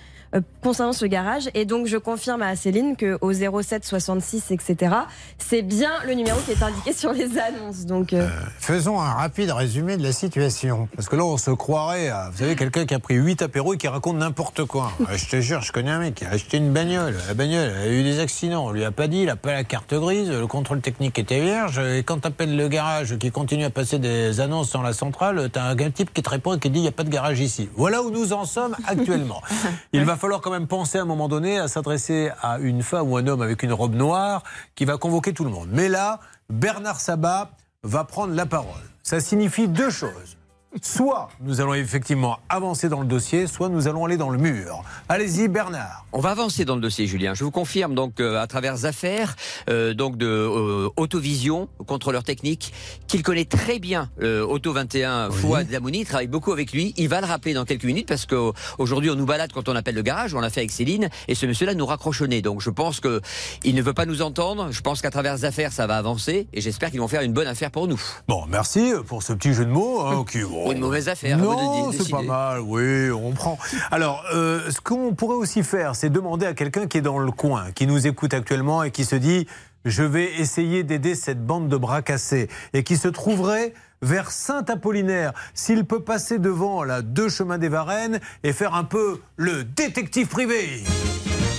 concernant 0.62 0.94
ce 0.94 1.06
garage 1.06 1.50
et 1.54 1.66
donc 1.66 1.88
je 1.88 1.98
confirme 1.98 2.42
à 2.42 2.56
Céline 2.56 2.96
que 2.96 3.18
au 3.22 3.32
07 3.34 3.86
66 3.86 4.52
etc 4.52 4.96
c'est 5.38 5.62
bien 5.62 5.92
le 6.06 6.14
numéro 6.14 6.40
qui 6.42 6.52
est 6.52 6.62
indiqué 6.62 6.94
sur 6.94 7.14
les 7.14 7.38
annonces 7.38 7.86
donc 7.86 8.14
euh, 8.14 8.28
Faisons 8.60 9.00
un 9.00 9.14
rapide 9.14 9.52
résumé 9.52 9.98
de 9.98 10.04
la 10.04 10.12
situation. 10.12 10.90
Parce 10.96 11.08
que 11.08 11.16
là, 11.16 11.24
on 11.24 11.38
se 11.38 11.52
croirait 11.52 12.10
à, 12.10 12.30
vous 12.30 12.40
savez, 12.40 12.56
quelqu'un 12.56 12.86
qui 12.86 12.94
a 12.94 13.00
pris 13.00 13.16
8 13.16 13.42
apéros 13.44 13.74
et 13.76 13.78
qui 13.78 13.88
raconte 13.88 14.18
n'importe 14.18 14.66
quoi. 14.66 14.92
Euh, 15.02 15.16
Je 15.16 15.26
te 15.26 15.40
jure, 15.40 15.62
je 15.62 15.72
connais 15.72 15.92
un 15.92 16.00
mec 16.00 16.16
qui 16.16 16.26
a 16.26 16.32
acheté 16.32 16.58
une 16.58 16.74
bagnole. 16.74 17.16
La 17.28 17.34
bagnole 17.34 17.70
a 17.70 17.88
eu 17.88 18.04
des 18.04 18.20
accidents. 18.20 18.66
On 18.66 18.72
lui 18.72 18.84
a 18.84 18.92
pas 18.92 19.08
dit, 19.08 19.20
il 19.22 19.30
a 19.30 19.36
pas 19.38 19.54
la 19.54 19.64
carte 19.64 19.94
grise, 19.94 20.30
le 20.30 20.48
contrôle 20.48 20.82
technique 20.82 21.18
était 21.18 21.40
vierge. 21.40 21.80
Et 21.80 22.04
quand 22.04 22.20
t'appelles 22.20 22.56
le 22.58 22.68
garage 22.68 23.18
qui 23.18 23.32
continue 23.32 23.64
à 23.64 23.70
passer 23.70 24.00
des 24.00 24.42
annonces 24.42 24.72
dans 24.74 24.82
la 24.82 24.94
centrale, 24.94 25.50
t'as 25.52 25.64
un 25.64 25.76
type 25.92 26.14
qui 26.14 26.22
te 26.22 26.30
répond 26.30 26.56
et 26.56 26.60
qui 26.60 26.70
dit, 26.70 26.80
il 26.80 26.84
n'y 26.84 26.88
a 26.90 26.92
pas 26.92 27.04
de 27.06 27.10
garage 27.10 27.40
ici. 27.40 27.70
Voilà 27.76 28.02
où 28.02 28.12
nous 28.12 28.34
en 28.34 28.44
sommes 28.44 28.76
actuellement. 28.86 29.42
Il 29.94 30.04
va 30.04 30.17
falloir 30.18 30.42
quand 30.42 30.52
même 30.52 30.68
penser 30.68 30.98
à 30.98 31.02
un 31.02 31.06
moment 31.06 31.28
donné 31.28 31.58
à 31.58 31.68
s'adresser 31.68 32.32
à 32.42 32.60
une 32.60 32.84
femme 32.84 33.12
ou 33.12 33.18
un 33.18 33.28
homme 33.28 33.42
avec 33.42 33.64
une 33.64 33.74
robe 33.74 33.96
noire 33.96 34.44
qui 34.76 34.86
va 34.86 34.98
convoquer 34.98 35.34
tout 35.34 35.44
le 35.44 35.50
monde. 35.50 35.70
Mais 35.72 35.90
là, 35.90 36.20
Bernard 36.50 37.00
Sabat 37.00 37.52
va 37.84 38.04
prendre 38.04 38.34
la 38.34 38.46
parole. 38.46 38.82
Ça 39.04 39.20
signifie 39.20 39.68
deux 39.68 39.90
choses. 39.90 40.37
Soit 40.82 41.30
nous 41.42 41.62
allons 41.62 41.74
effectivement 41.74 42.40
avancer 42.50 42.90
dans 42.90 43.00
le 43.02 43.06
dossier, 43.08 43.48
soit 43.48 43.70
nous 43.70 43.88
allons 43.88 44.06
aller 44.06 44.18
dans 44.18 44.30
le 44.30 44.38
mur. 44.38 44.84
Allez-y, 45.10 45.48
Bernard. 45.48 46.06
On 46.14 46.20
va 46.20 46.30
avancer 46.32 46.66
dans 46.66 46.76
le 46.76 46.82
dossier, 46.82 47.08
Julien. 47.08 47.34
Je 47.34 47.44
vous 47.44 47.52
confirme 47.52 47.94
donc 47.96 48.20
euh, 48.20 48.40
à 48.42 48.48
travers 48.48 48.86
affaires 48.86 49.36
euh, 49.70 49.94
donc 49.94 50.18
de 50.18 50.28
euh, 50.28 50.90
Autovision, 50.98 51.68
contrôleur 51.86 52.24
technique, 52.24 52.74
qu'il 53.08 53.24
connaît 53.24 53.46
très 53.46 53.80
bien 53.80 54.10
euh, 54.22 54.46
Auto 54.46 54.74
21 54.74 55.32
Fouad 55.32 55.68
Damouni, 55.68 56.00
il 56.00 56.06
travaille 56.06 56.28
beaucoup 56.28 56.52
avec 56.52 56.72
lui. 56.72 56.94
Il 56.98 57.10
va 57.10 57.22
le 57.22 57.28
rappeler 57.28 57.54
dans 57.54 57.66
quelques 57.66 57.84
minutes 57.84 58.08
parce 58.08 58.26
qu'aujourd'hui 58.26 59.10
on 59.10 59.16
nous 59.16 59.26
balade 59.26 59.52
quand 59.54 59.70
on 59.70 59.76
appelle 59.76 59.96
le 59.96 60.02
garage, 60.02 60.34
on 60.34 60.40
l'a 60.40 60.50
fait 60.50 60.62
avec 60.62 60.72
Céline, 60.72 61.10
et 61.28 61.36
ce 61.36 61.46
monsieur-là 61.46 61.74
nous 61.74 61.86
raccroche 61.86 62.22
au 62.22 62.28
nez. 62.28 62.42
Donc 62.42 62.62
je 62.62 62.70
pense 62.70 63.00
que 63.00 63.22
il 63.64 63.76
ne 63.76 63.82
veut 63.82 63.94
pas 63.94 64.06
nous 64.06 64.22
entendre. 64.22 64.72
Je 64.72 64.82
pense 64.82 65.02
qu'à 65.02 65.12
travers 65.12 65.44
affaires 65.44 65.72
ça 65.74 65.88
va 65.88 65.98
avancer, 65.98 66.48
et 66.54 66.62
j'espère 66.62 66.92
qu'ils 66.92 67.00
vont 67.00 67.08
faire 67.08 67.22
une 67.22 67.34
bonne 67.34 67.48
affaire 67.48 67.72
pour 67.72 67.88
nous. 67.88 68.02
Bon, 68.28 68.46
merci 68.48 68.92
pour 69.08 69.24
ce 69.24 69.34
petit 69.34 69.54
jeu 69.54 69.66
de 69.66 69.72
mots. 69.72 70.02
hein, 70.02 70.26
qui, 70.32 70.42
bon, 70.42 70.67
Ou 70.68 70.72
une 70.72 70.80
mauvaise 70.80 71.10
affaire. 71.10 71.38
Non, 71.38 71.92
c'est 71.92 72.10
pas 72.10 72.22
mal, 72.22 72.60
oui, 72.62 73.10
on 73.12 73.32
prend. 73.32 73.58
Alors, 73.92 74.24
euh, 74.34 74.70
ce 74.70 74.82
qu'on 74.82 75.14
pourrait 75.16 75.36
aussi 75.36 75.64
faire, 75.64 75.96
c'est 75.96 76.10
demander 76.10 76.46
à 76.46 76.54
quelqu'un 76.54 76.88
qui 76.88 76.98
est 76.98 77.02
dans 77.02 77.20
le 77.20 77.32
coin, 77.32 77.72
qui 77.72 77.88
nous 77.88 78.08
écoute 78.08 78.34
actuellement 78.34 78.84
et 78.84 78.92
qui 78.92 79.06
se 79.06 79.16
dit 79.16 79.48
je 79.86 80.04
vais 80.04 80.34
essayer 80.40 80.84
d'aider 80.84 81.16
cette 81.16 81.46
bande 81.46 81.70
de 81.70 81.78
bras 81.78 82.02
cassés 82.02 82.50
et 82.74 82.84
qui 82.84 82.98
se 82.98 83.08
trouverait 83.08 83.74
vers 84.02 84.32
Saint-Apollinaire, 84.32 85.34
s'il 85.54 85.86
peut 85.86 86.02
passer 86.02 86.40
devant 86.40 86.84
là 86.84 87.02
deux 87.02 87.30
chemins 87.30 87.58
des 87.58 87.70
Varennes 87.70 88.20
et 88.44 88.54
faire 88.54 88.76
un 88.76 88.84
peu 88.84 89.22
le 89.38 89.64
détective 89.64 90.28
privé. 90.28 90.84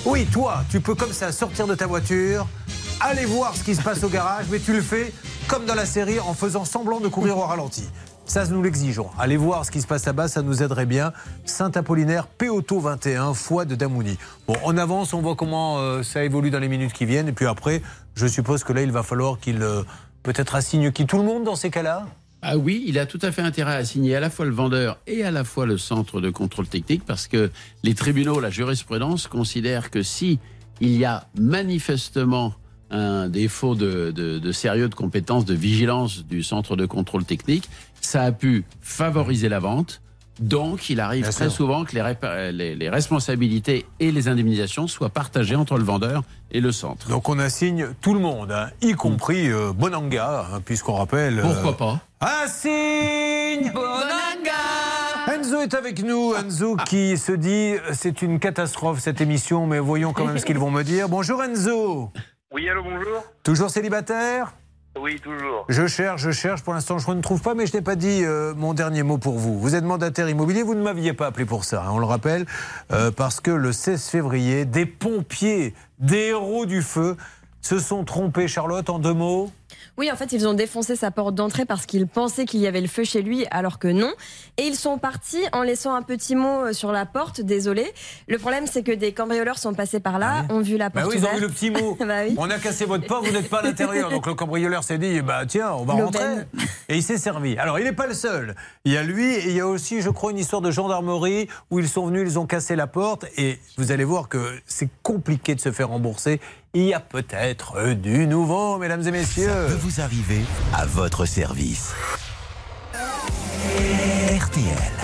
Oui, 0.04 0.26
toi, 0.26 0.62
tu 0.70 0.80
peux 0.80 0.94
comme 0.94 1.12
ça 1.12 1.32
sortir 1.32 1.66
de 1.66 1.74
ta 1.74 1.86
voiture, 1.86 2.46
aller 3.00 3.24
voir 3.24 3.56
ce 3.56 3.64
qui 3.64 3.74
se 3.74 3.82
passe 3.82 4.04
au 4.04 4.09
garage, 4.09 4.46
mais 4.50 4.59
tu 4.59 4.72
le 4.72 4.82
fais 4.82 5.12
comme 5.48 5.64
dans 5.64 5.74
la 5.74 5.86
série 5.86 6.20
en 6.20 6.34
faisant 6.34 6.64
semblant 6.64 7.00
de 7.00 7.09
courir 7.09 7.38
au 7.38 7.42
ralenti. 7.42 7.88
Ça, 8.29 8.47
nous 8.47 8.62
l'exigeons. 8.62 9.09
Allez 9.18 9.39
voir 9.39 9.64
ce 9.64 9.70
qui 9.70 9.81
se 9.81 9.87
passe 9.87 10.05
là-bas, 10.05 10.29
ça 10.29 10.43
nous 10.43 10.62
aiderait 10.62 10.85
bien. 10.85 11.14
Saint-Apollinaire, 11.47 12.26
Péoto 12.26 12.79
21, 12.79 13.33
foi 13.33 13.64
de 13.64 13.74
Damouni. 13.74 14.18
Bon, 14.47 14.55
on 14.64 14.76
avance, 14.76 15.14
on 15.14 15.22
voit 15.22 15.35
comment 15.35 15.79
euh, 15.79 16.03
ça 16.03 16.22
évolue 16.22 16.51
dans 16.51 16.59
les 16.59 16.68
minutes 16.68 16.93
qui 16.93 17.07
viennent. 17.07 17.29
Et 17.29 17.33
puis 17.33 17.47
après, 17.47 17.81
je 18.14 18.26
suppose 18.26 18.64
que 18.64 18.74
là, 18.74 18.83
il 18.83 18.93
va 18.93 19.03
falloir 19.03 19.41
qu'il 19.41 19.62
euh, 19.62 19.83
peut-être 20.22 20.57
assigne 20.57 20.93
qui 20.93 21.07
tout 21.07 21.16
le 21.16 21.24
monde 21.24 21.45
dans 21.45 21.57
ces 21.57 21.70
cas-là? 21.70 22.07
Ah 22.43 22.59
oui, 22.59 22.85
il 22.87 22.99
a 22.99 23.07
tout 23.07 23.18
à 23.22 23.33
fait 23.33 23.41
intérêt 23.41 23.72
à 23.72 23.76
assigner 23.76 24.14
à 24.14 24.20
la 24.20 24.29
fois 24.29 24.45
le 24.45 24.53
vendeur 24.53 24.99
et 25.07 25.24
à 25.24 25.31
la 25.31 25.43
fois 25.43 25.64
le 25.64 25.79
centre 25.79 26.20
de 26.20 26.29
contrôle 26.29 26.68
technique 26.68 27.07
parce 27.07 27.29
que 27.29 27.51
les 27.83 27.95
tribunaux, 27.95 28.41
la 28.41 28.51
jurisprudence 28.51 29.26
considèrent 29.26 29.91
que 29.91 30.03
si 30.03 30.39
il 30.83 30.95
y 30.99 31.07
a 31.07 31.26
manifestement 31.41 32.53
un 32.91 33.28
défaut 33.28 33.74
de, 33.74 34.11
de, 34.11 34.39
de 34.39 34.53
sérieux 34.53 34.89
de 34.89 34.95
compétence, 34.95 35.45
de 35.45 35.55
vigilance 35.55 36.24
du 36.24 36.43
centre 36.43 36.76
de 36.76 36.86
contrôle 36.86 37.24
technique, 37.24 37.68
ça 38.01 38.22
a 38.22 38.32
pu 38.32 38.64
favoriser 38.80 39.49
la 39.49 39.59
vente. 39.59 40.01
Donc, 40.41 40.89
il 40.89 41.01
arrive 41.01 41.22
Bien 41.24 41.32
très 41.32 41.47
sûr. 41.47 41.53
souvent 41.53 41.84
que 41.84 41.97
les, 41.97 42.01
répa- 42.01 42.53
les, 42.53 42.76
les 42.76 42.89
responsabilités 42.89 43.86
et 43.99 44.12
les 44.12 44.28
indemnisations 44.28 44.86
soient 44.86 45.09
partagées 45.11 45.57
entre 45.57 45.76
le 45.76 45.82
vendeur 45.82 46.22
et 46.53 46.61
le 46.61 46.70
centre. 46.70 47.09
Donc 47.09 47.28
on 47.28 47.41
assigne 47.41 47.89
tout 48.01 48.14
le 48.14 48.20
monde, 48.20 48.53
hein, 48.53 48.70
y 48.80 48.93
compris 48.93 49.51
euh, 49.51 49.72
Bonanga, 49.72 50.47
hein, 50.55 50.61
puisqu'on 50.64 50.95
rappelle. 50.95 51.41
euh, 51.41 51.43
Pourquoi 51.43 51.76
pas? 51.76 52.01
Assigne 52.20 53.72
Enzo 55.34 55.61
est 55.61 55.74
avec 55.74 56.03
nous, 56.05 56.34
Enzo 56.34 56.76
qui 56.86 57.16
se 57.18 57.32
dit 57.32 57.74
c'est 57.93 58.22
une 58.22 58.39
catastrophe 58.39 59.01
cette 59.01 59.20
émission, 59.20 59.66
mais 59.66 59.78
voyons 59.78 60.12
quand 60.12 60.24
même 60.24 60.39
ce 60.39 60.45
qu'ils 60.47 60.59
vont 60.59 60.70
me 60.70 60.82
dire. 60.84 61.09
Bonjour 61.09 61.43
Enzo, 61.43 62.11
Oui, 62.51 62.66
allô, 62.66 62.82
bonjour. 62.82 63.22
Toujours 63.42 63.68
célibataire? 63.68 64.55
Oui, 64.99 65.20
toujours. 65.20 65.66
Je 65.68 65.86
cherche, 65.86 66.22
je 66.22 66.30
cherche, 66.30 66.62
pour 66.62 66.72
l'instant 66.72 66.99
je 66.99 67.11
ne 67.11 67.20
trouve 67.20 67.42
pas, 67.42 67.55
mais 67.55 67.66
je 67.66 67.76
n'ai 67.76 67.82
pas 67.82 67.94
dit 67.94 68.24
euh, 68.24 68.55
mon 68.55 68.72
dernier 68.72 69.03
mot 69.03 69.18
pour 69.18 69.38
vous. 69.38 69.61
Vous 69.61 69.74
êtes 69.74 69.84
mandataire 69.84 70.30
immobilier, 70.30 70.62
vous 70.62 70.74
ne 70.74 70.82
m'aviez 70.82 71.12
pas 71.12 71.26
appelé 71.26 71.44
pour 71.44 71.64
ça, 71.64 71.84
hein, 71.84 71.90
on 71.92 71.99
le 71.99 72.07
rappelle, 72.07 72.46
euh, 72.90 73.11
parce 73.11 73.40
que 73.40 73.51
le 73.51 73.72
16 73.72 74.09
février, 74.09 74.64
des 74.64 74.86
pompiers, 74.86 75.74
des 75.99 76.28
héros 76.28 76.64
du 76.64 76.80
feu, 76.80 77.18
se 77.61 77.78
sont 77.78 78.05
trompés, 78.05 78.49
Charlotte, 78.49 78.88
en 78.88 78.99
deux 78.99 79.12
mots? 79.12 79.53
Oui, 79.99 80.12
en 80.12 80.16
fait, 80.16 80.30
ils 80.30 80.46
ont 80.46 80.55
défoncé 80.55 80.94
sa 80.94 81.11
porte 81.11 81.34
d'entrée 81.34 81.64
parce 81.64 81.84
qu'ils 81.84 82.07
pensaient 82.07 82.44
qu'il 82.44 82.61
y 82.61 82.68
avait 82.68 82.80
le 82.80 82.86
feu 82.86 83.03
chez 83.03 83.20
lui, 83.20 83.46
alors 83.51 83.80
que 83.80 83.88
non. 83.88 84.12
Et 84.57 84.62
ils 84.62 84.76
sont 84.76 84.96
partis 84.96 85.42
en 85.53 85.64
laissant 85.64 85.92
un 85.92 86.03
petit 86.03 86.36
mot 86.36 86.66
euh, 86.66 86.72
sur 86.72 86.92
la 86.92 87.05
porte, 87.05 87.40
désolé. 87.40 87.92
Le 88.28 88.38
problème, 88.38 88.68
c'est 88.68 88.84
que 88.84 88.92
des 88.92 89.11
cambrioleurs 89.12 89.59
sont 89.59 89.74
passés 89.74 89.99
par 89.99 90.20
là, 90.20 90.44
ont 90.51 90.61
vu 90.61 90.76
la 90.76 90.88
Bah 90.88 91.03
porte 91.03 91.14
oui, 91.14 91.20
ils 91.20 91.26
ont 91.26 91.34
vu 91.34 91.40
le 91.40 91.49
petit 91.49 91.70
mot. 91.70 91.96
Bah 92.09 92.20
oui. 92.26 92.36
On 92.38 92.49
a 92.49 92.59
cassé 92.59 92.84
votre 92.84 93.07
porte, 93.09 93.26
vous 93.26 93.32
n'êtes 93.32 93.51
pas 93.51 93.59
à 93.59 93.62
l'intérieur. 93.62 94.09
Donc 94.09 94.26
le 94.26 94.34
cambrioleur 94.34 94.84
s'est 94.84 94.99
dit, 94.99 95.20
bah 95.20 95.44
tiens, 95.46 95.72
on 95.72 95.84
va 95.84 95.94
rentrer. 95.94 96.46
Et 96.88 96.96
il 96.96 97.03
s'est 97.03 97.18
servi. 97.18 97.59
Alors 97.59 97.80
il 97.80 97.84
n'est 97.84 97.92
pas 97.92 98.07
le 98.07 98.14
seul. 98.14 98.55
Il 98.84 98.92
y 98.92 98.96
a 98.96 99.03
lui 99.03 99.24
et 99.34 99.49
il 99.49 99.57
y 99.57 99.61
a 99.61 99.66
aussi, 99.66 100.01
je 100.01 100.11
crois, 100.11 100.30
une 100.30 100.38
histoire 100.38 100.62
de 100.62 100.70
gendarmerie 100.70 101.49
où 101.70 101.80
ils 101.80 101.88
sont 101.88 102.07
venus, 102.07 102.22
ils 102.22 102.38
ont 102.38 102.46
cassé 102.46 102.76
la 102.76 102.86
porte. 102.86 103.26
Et 103.36 103.59
vous 103.76 103.90
allez 103.90 104.05
voir 104.05 104.28
que 104.28 104.38
c'est 104.64 104.88
compliqué 105.03 105.57
de 105.57 105.61
se 105.61 105.72
faire 105.72 105.88
rembourser. 105.88 106.40
Il 106.81 106.85
y 106.85 106.95
a 106.95 107.01
peut-être 107.01 107.95
du 107.95 108.29
nouveau, 108.29 108.79
mesdames 108.79 109.05
et 109.05 109.11
messieurs. 109.11 109.66
peut 109.66 109.74
vous 109.81 110.01
arriver 110.01 110.43
à 110.72 110.87
votre 110.87 111.24
service. 111.26 111.93
RTL. 114.39 114.99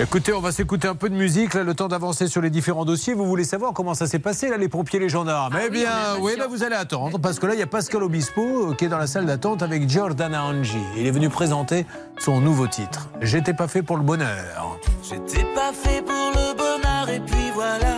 Écoutez, 0.00 0.32
on 0.32 0.40
va 0.40 0.52
s'écouter 0.52 0.86
un 0.86 0.94
peu 0.94 1.10
de 1.10 1.16
musique, 1.16 1.54
là, 1.54 1.64
le 1.64 1.74
temps 1.74 1.88
d'avancer 1.88 2.28
sur 2.28 2.40
les 2.40 2.50
différents 2.50 2.84
dossiers. 2.84 3.14
Vous 3.14 3.26
voulez 3.26 3.42
savoir 3.42 3.72
comment 3.72 3.94
ça 3.94 4.06
s'est 4.06 4.20
passé, 4.20 4.48
là, 4.48 4.56
les 4.56 4.68
pompiers, 4.68 5.00
les 5.00 5.08
gendarmes? 5.08 5.58
Eh 5.66 5.70
bien, 5.70 5.90
oui, 6.20 6.34
bah, 6.38 6.46
vous 6.48 6.62
allez 6.62 6.76
attendre, 6.76 7.18
parce 7.18 7.40
que 7.40 7.46
là, 7.46 7.54
il 7.54 7.58
y 7.58 7.64
a 7.64 7.66
Pascal 7.66 8.04
Obispo 8.04 8.70
euh, 8.70 8.74
qui 8.74 8.84
est 8.84 8.88
dans 8.88 8.98
la 8.98 9.08
salle 9.08 9.26
d'attente 9.26 9.60
avec 9.60 9.88
Giordana 9.88 10.44
Angi. 10.44 10.78
Il 10.96 11.04
est 11.04 11.10
venu 11.10 11.28
présenter 11.30 11.84
son 12.16 12.40
nouveau 12.40 12.68
titre. 12.68 13.08
J'étais 13.20 13.54
pas 13.54 13.66
fait 13.66 13.82
pour 13.82 13.96
le 13.96 14.04
bonheur. 14.04 14.78
J'étais 15.02 15.44
pas 15.52 15.72
fait 15.72 16.02
pour 16.02 16.14
le 16.14 16.54
bonheur 16.54 17.08
et 17.08 17.18
puis 17.18 17.50
voilà. 17.52 17.96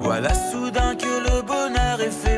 Voilà 0.00 0.34
soudain 0.34 0.96
que 0.96 1.04
le 1.04 1.42
bonheur 1.42 2.00
est 2.00 2.10
fait 2.10 2.37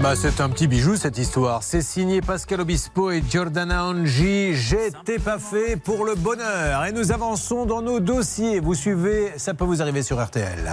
Bah, 0.00 0.16
c'est 0.16 0.40
un 0.40 0.48
petit 0.48 0.66
bijou 0.66 0.96
cette 0.96 1.18
histoire. 1.18 1.62
C'est 1.62 1.82
signé 1.82 2.22
Pascal 2.22 2.62
Obispo 2.62 3.10
et 3.10 3.22
Giordana 3.28 3.84
Angi. 3.84 4.54
J'étais 4.54 5.18
pas 5.18 5.38
fait 5.38 5.76
pour 5.76 6.06
le 6.06 6.14
bonheur. 6.14 6.86
Et 6.86 6.92
nous 6.92 7.12
avançons 7.12 7.66
dans 7.66 7.82
nos 7.82 8.00
dossiers. 8.00 8.60
Vous 8.60 8.74
suivez, 8.74 9.32
ça 9.36 9.52
peut 9.52 9.66
vous 9.66 9.82
arriver 9.82 10.02
sur 10.02 10.18
RTL. 10.24 10.72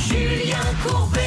Julien 0.00 0.56
Courbet. 0.84 1.20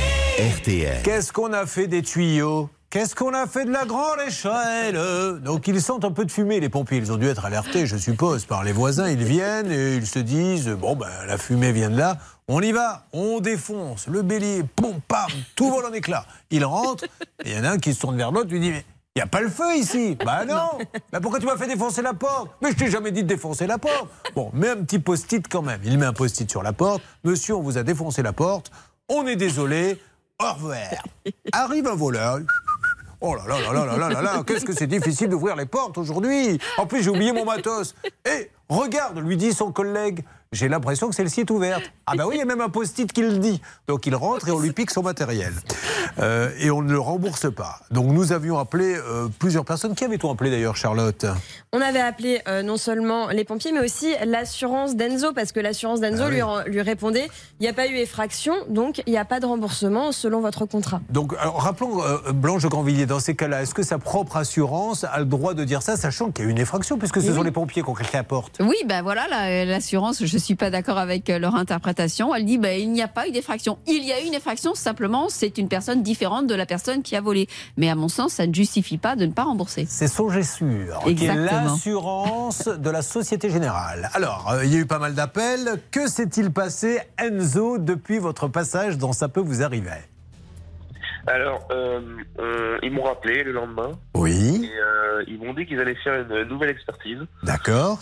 RTL. 0.58 1.04
Qu'est-ce 1.04 1.32
qu'on 1.32 1.54
a 1.54 1.66
fait 1.66 1.88
des 1.88 2.02
tuyaux? 2.02 2.70
Qu'est-ce 2.92 3.16
qu'on 3.16 3.34
a 3.34 3.48
fait 3.48 3.64
de 3.64 3.72
la 3.72 3.86
grande 3.86 4.20
échelle? 4.28 5.00
Donc 5.40 5.66
ils 5.70 5.82
sentent 5.82 6.04
un 6.04 6.12
peu 6.12 6.26
de 6.26 6.32
fumée, 6.32 6.60
les 6.60 6.68
pompiers. 6.68 6.98
Ils 6.98 7.10
ont 7.14 7.16
dû 7.16 7.26
être 7.26 7.46
alertés, 7.46 7.86
je 7.86 7.96
suppose, 7.96 8.44
par 8.44 8.66
les 8.66 8.74
voisins. 8.74 9.08
Ils 9.08 9.24
viennent 9.24 9.72
et 9.72 9.96
ils 9.96 10.06
se 10.06 10.20
disent 10.20 10.68
bon 10.68 10.98
ben 10.98 11.08
la 11.26 11.38
fumée 11.38 11.72
vient 11.72 11.90
de 11.90 11.98
là. 11.98 12.18
On 12.50 12.60
y 12.60 12.74
va, 12.74 13.06
on 13.14 13.40
défonce 13.40 14.08
le 14.08 14.24
bélier, 14.24 14.64
pom 14.76 15.00
pam, 15.08 15.30
tout 15.56 15.70
vole 15.70 15.86
en 15.86 15.94
éclats. 15.94 16.26
Ils 16.50 16.66
rentrent 16.66 17.06
et 17.46 17.52
il 17.52 17.54
y 17.54 17.58
en 17.58 17.64
a 17.64 17.70
un 17.70 17.78
qui 17.78 17.94
se 17.94 18.02
tourne 18.02 18.18
vers 18.18 18.34
l'autre, 18.34 18.50
lui 18.50 18.60
dit 18.60 18.72
mais 18.72 18.84
il 19.16 19.20
n'y 19.20 19.24
a 19.24 19.28
pas 19.28 19.40
le 19.40 19.50
feu 19.50 19.74
ici. 19.78 20.18
Bah 20.26 20.44
non. 20.44 20.78
Bah 21.14 21.22
pourquoi 21.22 21.40
tu 21.40 21.46
m'as 21.46 21.56
fait 21.56 21.68
défoncer 21.68 22.02
la 22.02 22.14
porte? 22.14 22.52
Mais 22.62 22.72
je 22.72 22.76
t'ai 22.76 22.92
jamais 22.92 23.12
dit 23.12 23.24
de 23.24 23.28
défoncer 23.30 23.68
la 23.68 23.78
porte. 23.78 24.10
Bon, 24.36 24.52
mets 24.54 24.68
un 24.68 24.84
petit 24.84 25.00
post-it 25.00 25.48
quand 25.48 25.62
même. 25.62 25.80
Il 25.86 25.98
met 25.98 26.08
un 26.08 26.14
post-it 26.14 26.52
sur 26.52 26.62
la 26.62 26.74
porte. 26.74 27.02
Monsieur, 27.24 27.56
on 27.56 27.62
vous 27.62 27.78
a 27.78 27.84
défoncé 27.84 28.22
la 28.22 28.34
porte. 28.34 28.70
On 29.08 29.26
est 29.28 29.38
désolé. 29.38 29.98
au 30.42 30.54
revoir. 30.54 30.90
Arrive 31.54 31.88
un 31.88 31.96
voleur. 31.96 32.40
Oh 33.24 33.36
là 33.36 33.44
là 33.48 33.62
là 33.62 33.72
là 33.72 33.86
là 33.86 33.98
là 33.98 34.10
là, 34.10 34.22
là 34.22 34.44
qu'est-ce 34.46 34.66
que 34.66 34.74
c'est 34.74 34.88
difficile 34.88 35.30
d'ouvrir 35.30 35.56
les 35.56 35.68
portes 35.68 35.98
aujourd'hui. 36.00 36.60
En 36.78 36.88
plus, 36.88 37.04
j'ai 37.04 37.12
oublié 37.12 37.32
mon 37.32 37.46
matos. 37.46 37.94
Et 38.26 38.50
regarde, 38.68 39.20
lui 39.20 39.38
dit 39.38 39.54
son 39.54 39.72
collègue, 39.72 40.24
j'ai 40.54 40.68
l'impression 40.68 41.08
que 41.08 41.16
celle-ci 41.16 41.40
est 41.42 41.50
ouverte. 41.52 41.84
Ah 42.06 42.16
bah 42.18 42.26
oui, 42.28 42.36
il 42.36 42.40
y 42.40 42.42
a 42.42 42.46
même 42.46 42.60
un 42.60 42.68
post-it 42.68 43.10
qui 43.14 43.22
le 43.22 43.38
dit. 43.38 43.62
Donc 43.88 44.06
il 44.06 44.14
rentre 44.16 44.50
et 44.50 44.52
on 44.52 44.60
lui 44.60 44.74
pique 44.74 44.92
son 44.92 45.02
matériel. 45.02 45.54
Euh, 46.20 46.50
et 46.60 46.70
on 46.70 46.82
ne 46.82 46.92
le 46.92 47.00
rembourse 47.00 47.50
pas. 47.50 47.80
Donc 47.90 48.08
nous 48.12 48.34
avions 48.34 48.58
appelé 48.60 48.96
euh, 48.98 49.30
plusieurs 49.40 49.64
personnes. 49.64 49.96
Qui 49.96 50.04
avait-on 50.04 50.30
appelé 50.30 50.52
d'ailleurs, 50.52 50.76
Charlotte? 50.76 51.26
On 51.72 51.80
avait 51.80 52.02
appelé 52.02 52.42
euh, 52.50 52.64
non 52.64 52.76
seulement 52.76 53.30
les 53.30 53.46
pompiers, 53.46 53.72
mais 53.72 53.80
aussi 53.80 54.14
l'assurance 54.26 54.98
d'Enzo, 54.98 55.32
parce 55.32 55.54
que 55.54 55.62
l'assurance 55.62 56.02
d'Enzo 56.02 56.24
Ah 56.26 56.64
oui. 56.66 56.72
lui, 56.72 56.82
répondait 56.82 57.30
il 57.62 57.64
n'y 57.64 57.70
a 57.70 57.74
pas 57.74 57.88
eu 57.88 57.96
effraction, 57.96 58.54
donc 58.68 59.02
il 59.08 59.12
n'y 59.12 59.18
a 59.18 59.24
pas 59.24 59.40
de 59.40 59.46
remboursement 59.46 60.12
selon 60.12 60.42
votre 60.42 60.66
contrat. 60.66 61.00
Donc, 61.10 61.34
alors, 61.40 61.62
rappelons, 61.62 62.04
euh, 62.04 62.34
Blanche 62.34 62.64
de 62.64 62.68
Grandvilliers, 62.68 63.06
dans 63.06 63.22
ces 63.22 63.36
cas-là, 63.38 63.62
est-ce 63.62 63.74
que 63.74 63.84
sa 63.84 64.00
propre 64.00 64.36
assurance 64.36 65.06
a 65.06 65.18
le 65.20 65.26
droit 65.26 65.54
de 65.54 65.64
dire 65.64 65.82
ça, 65.82 65.96
sachant 65.96 66.30
qu'il 66.32 66.44
y 66.44 66.48
a 66.48 66.50
eu 66.50 66.52
une 66.52 66.58
effraction, 66.60 66.98
puisque 66.98 67.22
ce 67.22 67.30
Oui, 67.30 67.36
sont 67.36 67.44
les 67.44 67.52
pompiers 67.52 67.84
qui 67.84 67.90
ont 67.90 67.94
claqué 67.94 68.18
la 68.18 68.24
porte? 68.26 68.58
Oui, 68.60 68.76
ben 68.86 69.02
voilà, 69.02 69.28
la- 69.30 69.64
l'assurance, 69.64 70.26
je 70.26 70.34
ne 70.36 70.41
suis 70.42 70.56
pas 70.56 70.70
d'accord 70.70 70.98
avec 70.98 71.30
euh, 71.30 71.40
leur 71.40 71.56
interprétation. 71.56 72.36
Elle 72.36 72.46
dit 72.46 72.58
ben, 72.58 72.80
il 72.80 72.92
n'y 72.92 73.02
a 73.02 73.08
pas 73.08 73.28
eu 73.28 73.32
d'effraction. 73.32 73.78
Il 73.88 74.04
y 74.04 74.12
a 74.12 74.22
eu 74.22 74.26
une 74.26 74.34
effraction, 74.34 74.76
simplement, 74.76 75.30
c'est 75.30 75.58
une 75.58 75.70
personne 75.70 76.04
différente 76.04 76.48
de 76.48 76.56
la 76.56 76.66
personne 76.66 77.02
qui 77.04 77.16
a 77.16 77.22
volé. 77.22 77.48
Mais 77.78 77.90
à 77.90 77.96
mon 77.96 78.10
sens, 78.10 78.34
ça 78.34 78.48
ne 78.48 78.54
justifie 78.54 78.98
pas 78.98 79.16
de 79.16 79.26
ne 79.26 79.32
pas 79.32 79.44
rembourser. 79.44 79.86
C'est 79.88 80.08
Sûr, 80.44 81.04
qui 81.06 81.26
est 81.26 81.36
l'assurance 81.36 82.68
de 82.68 82.90
la 82.90 83.02
Société 83.02 83.50
Générale. 83.50 84.10
Alors, 84.14 84.52
euh, 84.52 84.66
il 84.66 84.74
y 84.74 84.76
a 84.76 84.80
eu 84.80 84.86
pas 84.86 85.00
mal 85.00 85.14
d'appels. 85.14 85.80
Que 85.92 86.08
s'est-il 86.08 86.52
passé, 86.52 87.00
Enzo, 87.18 87.78
depuis 87.78 88.20
votre 88.20 88.48
passage 88.48 88.98
dans 88.98 89.14
Ça 89.14 89.30
peut 89.30 89.42
vous 89.42 89.62
arriver? 89.62 89.92
Alors, 91.28 91.68
euh, 91.72 92.80
ils 92.82 92.92
m'ont 92.92 93.04
rappelé 93.04 93.44
le 93.44 93.52
lendemain. 93.52 93.92
Oui. 94.16 94.62
Et 94.66 94.80
euh, 94.80 95.24
ils 95.28 95.38
m'ont 95.38 95.54
dit 95.54 95.66
qu'ils 95.66 95.80
allaient 95.80 95.96
faire 96.04 96.26
une 96.30 96.44
nouvelle 96.50 96.72
expertise. 96.72 97.20
D'accord. 97.44 98.00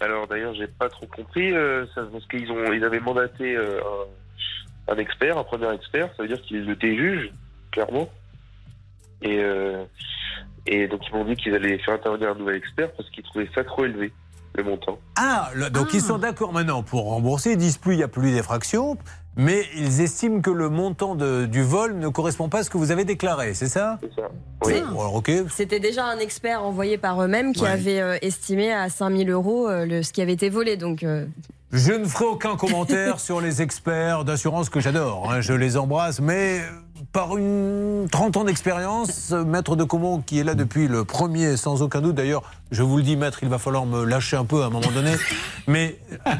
Alors 0.00 0.26
d'ailleurs, 0.26 0.54
j'ai 0.54 0.66
pas 0.66 0.88
trop 0.88 1.06
compris 1.06 1.52
euh, 1.52 1.86
ça, 1.94 2.02
parce 2.12 2.26
qu'ils 2.26 2.50
ont, 2.50 2.72
ils 2.72 2.84
avaient 2.84 3.00
mandaté 3.00 3.56
euh, 3.56 3.80
un, 4.88 4.92
un 4.94 4.96
expert, 4.98 5.38
un 5.38 5.44
premier 5.44 5.72
expert. 5.72 6.08
Ça 6.16 6.22
veut 6.22 6.28
dire 6.28 6.42
qu'ils 6.42 6.64
le 6.64 6.74
déjugent 6.76 7.30
clairement. 7.70 8.08
Et 9.22 9.38
euh, 9.40 9.84
et 10.66 10.88
donc 10.88 11.00
ils 11.08 11.14
m'ont 11.14 11.24
dit 11.24 11.36
qu'ils 11.36 11.54
allaient 11.54 11.78
faire 11.78 11.94
intervenir 11.94 12.30
un 12.30 12.34
nouvel 12.34 12.56
expert 12.56 12.90
parce 12.92 13.08
qu'ils 13.10 13.22
trouvaient 13.24 13.48
ça 13.54 13.62
trop 13.64 13.84
élevé 13.84 14.12
le 14.56 14.64
montant. 14.64 14.98
Ah, 15.16 15.50
le- 15.54 15.70
donc 15.70 15.92
ils 15.94 16.00
sont 16.00 16.18
d'accord 16.18 16.52
maintenant 16.52 16.82
pour 16.82 17.04
rembourser. 17.10 17.52
Ils 17.52 17.58
disent 17.58 17.78
plus, 17.78 17.94
il 17.94 17.98
n'y 17.98 18.02
a 18.02 18.08
plus 18.08 18.32
d'effraction. 18.32 18.96
Mais 19.36 19.64
ils 19.76 20.00
estiment 20.00 20.40
que 20.40 20.50
le 20.50 20.68
montant 20.68 21.16
de- 21.16 21.46
du 21.46 21.62
vol 21.62 21.96
ne 21.96 22.08
correspond 22.08 22.48
pas 22.48 22.58
à 22.58 22.62
ce 22.62 22.70
que 22.70 22.78
vous 22.78 22.92
avez 22.92 23.04
déclaré, 23.04 23.52
c'est 23.54 23.66
ça? 23.68 23.98
C'est 24.00 24.14
ça. 24.20 24.28
Oui. 24.64 24.74
Bon, 24.92 25.00
alors, 25.00 25.14
ok. 25.16 25.30
C'était 25.50 25.80
déjà 25.80 26.04
un 26.06 26.18
expert 26.18 26.62
envoyé 26.62 26.98
par 26.98 27.20
eux-mêmes 27.22 27.52
qui 27.52 27.62
Ouais. 27.62 27.68
avait 27.70 28.00
euh, 28.00 28.16
estimé 28.22 28.72
à 28.72 28.88
5000 28.88 29.28
euros 29.30 29.68
euh, 29.68 29.86
le, 29.86 30.02
ce 30.04 30.12
qui 30.12 30.22
avait 30.22 30.32
été 30.34 30.50
volé. 30.50 30.76
Donc, 30.76 31.02
euh, 31.02 31.26
Je 31.72 31.92
ne 31.92 32.04
ferai 32.04 32.26
aucun 32.26 32.54
commentaire 32.56 33.18
sur 33.20 33.40
les 33.40 33.60
experts 33.60 34.24
d'assurance 34.24 34.68
que 34.70 34.78
j'adore. 34.78 35.32
hein, 35.32 35.40
je 35.40 35.52
les 35.52 35.76
embrasse, 35.76 36.20
mais 36.20 36.60
par 37.12 37.36
une 37.36 38.06
30 38.10 38.36
ans 38.36 38.44
d'expérience, 38.44 39.32
euh, 39.32 39.44
Maître 39.44 39.76
de 39.76 39.84
Comont, 39.84 40.20
qui 40.20 40.38
est 40.38 40.44
là 40.44 40.54
depuis 40.54 40.88
le 40.88 41.04
premier, 41.04 41.56
sans 41.56 41.82
aucun 41.82 42.00
doute, 42.00 42.14
d'ailleurs, 42.14 42.42
je 42.70 42.82
vous 42.82 42.96
le 42.96 43.02
dis, 43.02 43.16
Maître, 43.16 43.38
il 43.42 43.48
va 43.48 43.58
falloir 43.58 43.86
me 43.86 44.04
lâcher 44.04 44.36
un 44.36 44.44
peu 44.44 44.62
à 44.62 44.66
un 44.66 44.70
moment 44.70 44.90
donné, 44.92 45.14
mais 45.66 45.98
euh, 46.26 46.30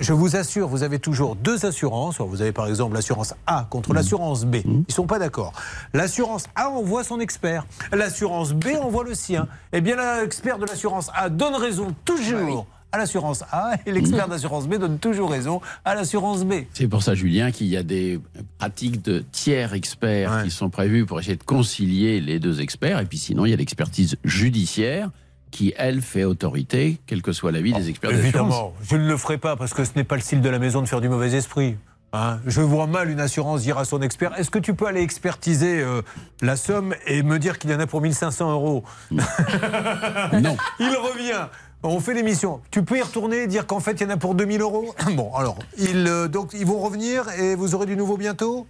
je 0.00 0.12
vous 0.12 0.36
assure, 0.36 0.68
vous 0.68 0.82
avez 0.82 0.98
toujours 0.98 1.36
deux 1.36 1.66
assurances. 1.66 2.20
Vous 2.20 2.42
avez 2.42 2.52
par 2.52 2.66
exemple 2.66 2.94
l'assurance 2.94 3.34
A 3.46 3.66
contre 3.70 3.92
l'assurance 3.92 4.44
B. 4.44 4.56
Ils 4.64 4.84
ne 4.88 4.92
sont 4.92 5.06
pas 5.06 5.18
d'accord. 5.18 5.52
L'assurance 5.94 6.44
A 6.56 6.70
envoie 6.70 7.04
son 7.04 7.20
expert. 7.20 7.66
L'assurance 7.92 8.52
B 8.52 8.68
envoie 8.80 9.04
le 9.04 9.14
sien. 9.14 9.46
Eh 9.72 9.80
bien, 9.80 9.96
l'expert 10.20 10.58
de 10.58 10.66
l'assurance 10.66 11.10
A 11.14 11.28
donne 11.28 11.54
raison 11.54 11.94
toujours 12.04 12.66
à 12.92 12.98
l'assurance 12.98 13.44
A 13.52 13.72
et 13.86 13.92
l'expert 13.92 14.28
d'assurance 14.28 14.66
B 14.66 14.76
donne 14.76 14.98
toujours 14.98 15.30
raison 15.30 15.60
à 15.84 15.94
l'assurance 15.94 16.44
B. 16.44 16.54
C'est 16.72 16.88
pour 16.88 17.02
ça, 17.02 17.14
Julien, 17.14 17.50
qu'il 17.50 17.66
y 17.66 17.76
a 17.76 17.82
des 17.82 18.18
pratiques 18.58 19.02
de 19.04 19.24
tiers 19.32 19.74
experts 19.74 20.42
qui 20.44 20.50
sont 20.50 20.70
prévues 20.70 21.04
pour 21.06 21.20
essayer 21.20 21.36
de 21.36 21.42
concilier 21.42 22.20
les 22.20 22.38
deux 22.38 22.60
experts. 22.60 23.00
Et 23.00 23.04
puis 23.06 23.18
sinon, 23.18 23.44
il 23.44 23.50
y 23.50 23.54
a 23.54 23.56
l'expertise 23.56 24.16
judiciaire 24.24 25.10
qui, 25.50 25.72
elle, 25.76 26.02
fait 26.02 26.24
autorité, 26.24 26.98
quel 27.06 27.22
que 27.22 27.32
soit 27.32 27.52
l'avis 27.52 27.72
des 27.72 27.88
experts 27.88 28.10
d'assurance. 28.10 28.34
Évidemment, 28.34 28.74
je 28.82 28.96
ne 28.96 29.08
le 29.08 29.16
ferai 29.16 29.38
pas 29.38 29.56
parce 29.56 29.72
que 29.74 29.84
ce 29.84 29.92
n'est 29.96 30.04
pas 30.04 30.16
le 30.16 30.20
style 30.22 30.40
de 30.42 30.48
la 30.48 30.58
maison 30.58 30.82
de 30.82 30.86
faire 30.86 31.00
du 31.00 31.08
mauvais 31.08 31.32
esprit. 31.34 31.76
hein. 32.12 32.38
je 32.46 32.60
vois 32.60 32.86
mal 32.86 33.10
une 33.10 33.20
assurance 33.20 33.62
dire 33.62 33.78
à 33.78 33.84
son 33.86 34.02
expert 34.02 34.38
Est-ce 34.38 34.50
que 34.50 34.58
tu 34.58 34.74
peux 34.74 34.86
aller 34.86 35.00
expertiser 35.00 35.80
euh, 35.80 36.02
la 36.42 36.56
somme 36.56 36.94
et 37.06 37.22
me 37.22 37.38
dire 37.38 37.58
qu'il 37.58 37.70
y 37.70 37.74
en 37.74 37.80
a 37.80 37.86
pour 37.86 38.00
1500 38.02 38.52
euros? 38.52 38.84
Non. 39.10 40.56
Il 40.80 40.88
revient. 40.88 41.46
On 41.82 42.00
fait 42.00 42.14
l'émission. 42.14 42.60
Tu 42.70 42.82
peux 42.84 42.98
y 42.98 43.02
retourner 43.02 43.42
et 43.42 43.46
dire 43.46 43.66
qu'en 43.66 43.80
fait 43.80 43.92
il 43.92 44.02
y 44.02 44.06
en 44.06 44.10
a 44.10 44.16
pour 44.16 44.34
2000 44.34 44.60
euros 44.60 44.94
Bon, 45.12 45.32
alors, 45.34 45.58
ils, 45.76 46.06
euh, 46.08 46.28
donc, 46.28 46.52
ils 46.54 46.66
vont 46.66 46.78
revenir 46.80 47.28
et 47.38 47.54
vous 47.54 47.74
aurez 47.74 47.86
du 47.86 47.96
nouveau 47.96 48.16
bientôt? 48.16 48.66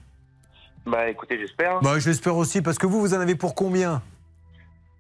Bah 0.86 1.08
écoutez, 1.08 1.38
j'espère. 1.38 1.80
bah, 1.80 1.98
J'espère 1.98 2.36
aussi 2.36 2.62
parce 2.62 2.78
que 2.78 2.86
vous, 2.86 3.00
vous 3.00 3.14
en 3.14 3.20
avez 3.20 3.34
pour 3.34 3.54
combien? 3.54 4.02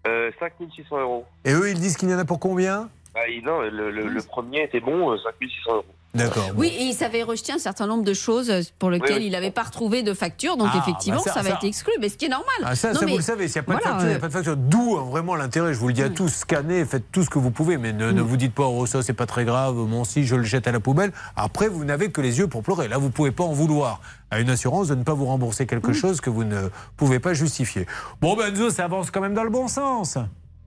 Euh, 0.06 0.30
5600 0.38 1.00
euros. 1.00 1.24
Et 1.44 1.52
eux, 1.52 1.70
ils 1.70 1.78
disent 1.80 1.96
qu'il 1.96 2.08
y 2.08 2.14
en 2.14 2.18
a 2.18 2.24
pour 2.24 2.38
combien? 2.40 2.88
Bah, 3.14 3.20
il- 3.28 3.42
non, 3.44 3.60
le, 3.62 3.90
le- 3.90 4.08
le 4.08 4.22
premier 4.22 4.64
était 4.64 4.80
bon, 4.80 5.10
euh, 5.12 5.16
5600 5.24 5.72
euros. 5.74 5.84
D'accord. 6.14 6.50
Oui, 6.56 6.68
et 6.68 6.84
il 6.84 6.94
s'avait 6.94 7.22
rejeté 7.22 7.52
un 7.52 7.58
certain 7.58 7.86
nombre 7.86 8.02
de 8.02 8.14
choses 8.14 8.50
pour 8.78 8.90
lesquelles 8.90 9.16
Oui, 9.16 9.18
oui. 9.20 9.26
il 9.26 9.32
n'avait 9.32 9.50
pas 9.50 9.62
retrouvé 9.64 10.02
de 10.02 10.14
facture. 10.14 10.56
Donc 10.56 10.68
Ah, 10.72 10.78
effectivement, 10.78 11.18
bah 11.18 11.24
ça- 11.24 11.34
ça, 11.34 11.42
va 11.42 11.50
ça- 11.50 11.54
être 11.56 11.64
exclu. 11.64 11.92
Mais 12.00 12.08
ce 12.08 12.16
qui 12.16 12.24
est 12.24 12.30
normal. 12.30 12.54
Ah, 12.64 12.74
ça, 12.74 12.92
Non, 12.92 13.00
ça 13.00 13.04
mais 13.06 13.12
vous 13.12 13.18
le 13.18 13.22
savez, 13.22 13.46
s'il 13.46 13.60
n'y 13.60 13.66
a 13.66 13.70
pas 13.74 13.74
de 13.76 13.80
facture, 13.82 14.00
il 14.02 14.06
n'y 14.08 14.12
a 14.14 14.16
euh, 14.16 14.18
pas 14.20 14.28
de 14.28 14.32
facture. 14.32 14.56
D'où 14.56 14.96
vraiment 14.96 15.34
l'intérêt, 15.36 15.74
je 15.74 15.78
vous 15.78 15.88
le 15.88 15.92
dis 15.92 16.02
à 16.02 16.08
tous, 16.08 16.28
scannez, 16.28 16.84
faites 16.86 17.12
tout 17.12 17.22
ce 17.22 17.30
que 17.30 17.38
vous 17.38 17.50
pouvez, 17.50 17.76
mais 17.76 17.92
ne, 17.92 18.10
ne 18.10 18.22
vous 18.22 18.38
dites 18.38 18.54
pas, 18.54 18.66
oh 18.66 18.86
ça 18.86 19.02
c'est 19.02 19.12
pas 19.12 19.26
très 19.26 19.44
grave, 19.44 19.74
mon 19.76 20.04
si 20.04 20.24
je 20.24 20.34
le 20.34 20.44
jette 20.44 20.66
à 20.66 20.72
la 20.72 20.80
poubelle. 20.80 21.12
Après, 21.36 21.68
vous 21.68 21.84
n'avez 21.84 22.10
que 22.10 22.22
les 22.22 22.38
yeux 22.38 22.48
pour 22.48 22.62
pleurer. 22.62 22.88
Là, 22.88 22.96
vous 22.96 23.08
ne 23.08 23.12
pouvez 23.12 23.30
pas 23.30 23.44
en 23.44 23.52
vouloir 23.52 24.00
à 24.30 24.40
une 24.40 24.48
assurance 24.50 24.88
de 24.88 24.94
ne 24.94 25.04
pas 25.04 25.14
vous 25.14 25.26
rembourser 25.26 25.66
quelque 25.66 25.92
chose 25.92 26.20
que 26.22 26.30
vous 26.30 26.44
ne 26.44 26.70
pouvez 26.96 27.18
pas 27.20 27.34
justifier. 27.34 27.86
Bon, 28.22 28.34
ben 28.34 28.48
Enzo, 28.54 28.70
ça 28.70 28.84
avance 28.86 29.10
quand 29.10 29.20
même 29.20 29.34
dans 29.34 29.44
le 29.44 29.50
bon 29.50 29.68
sens. 29.68 30.16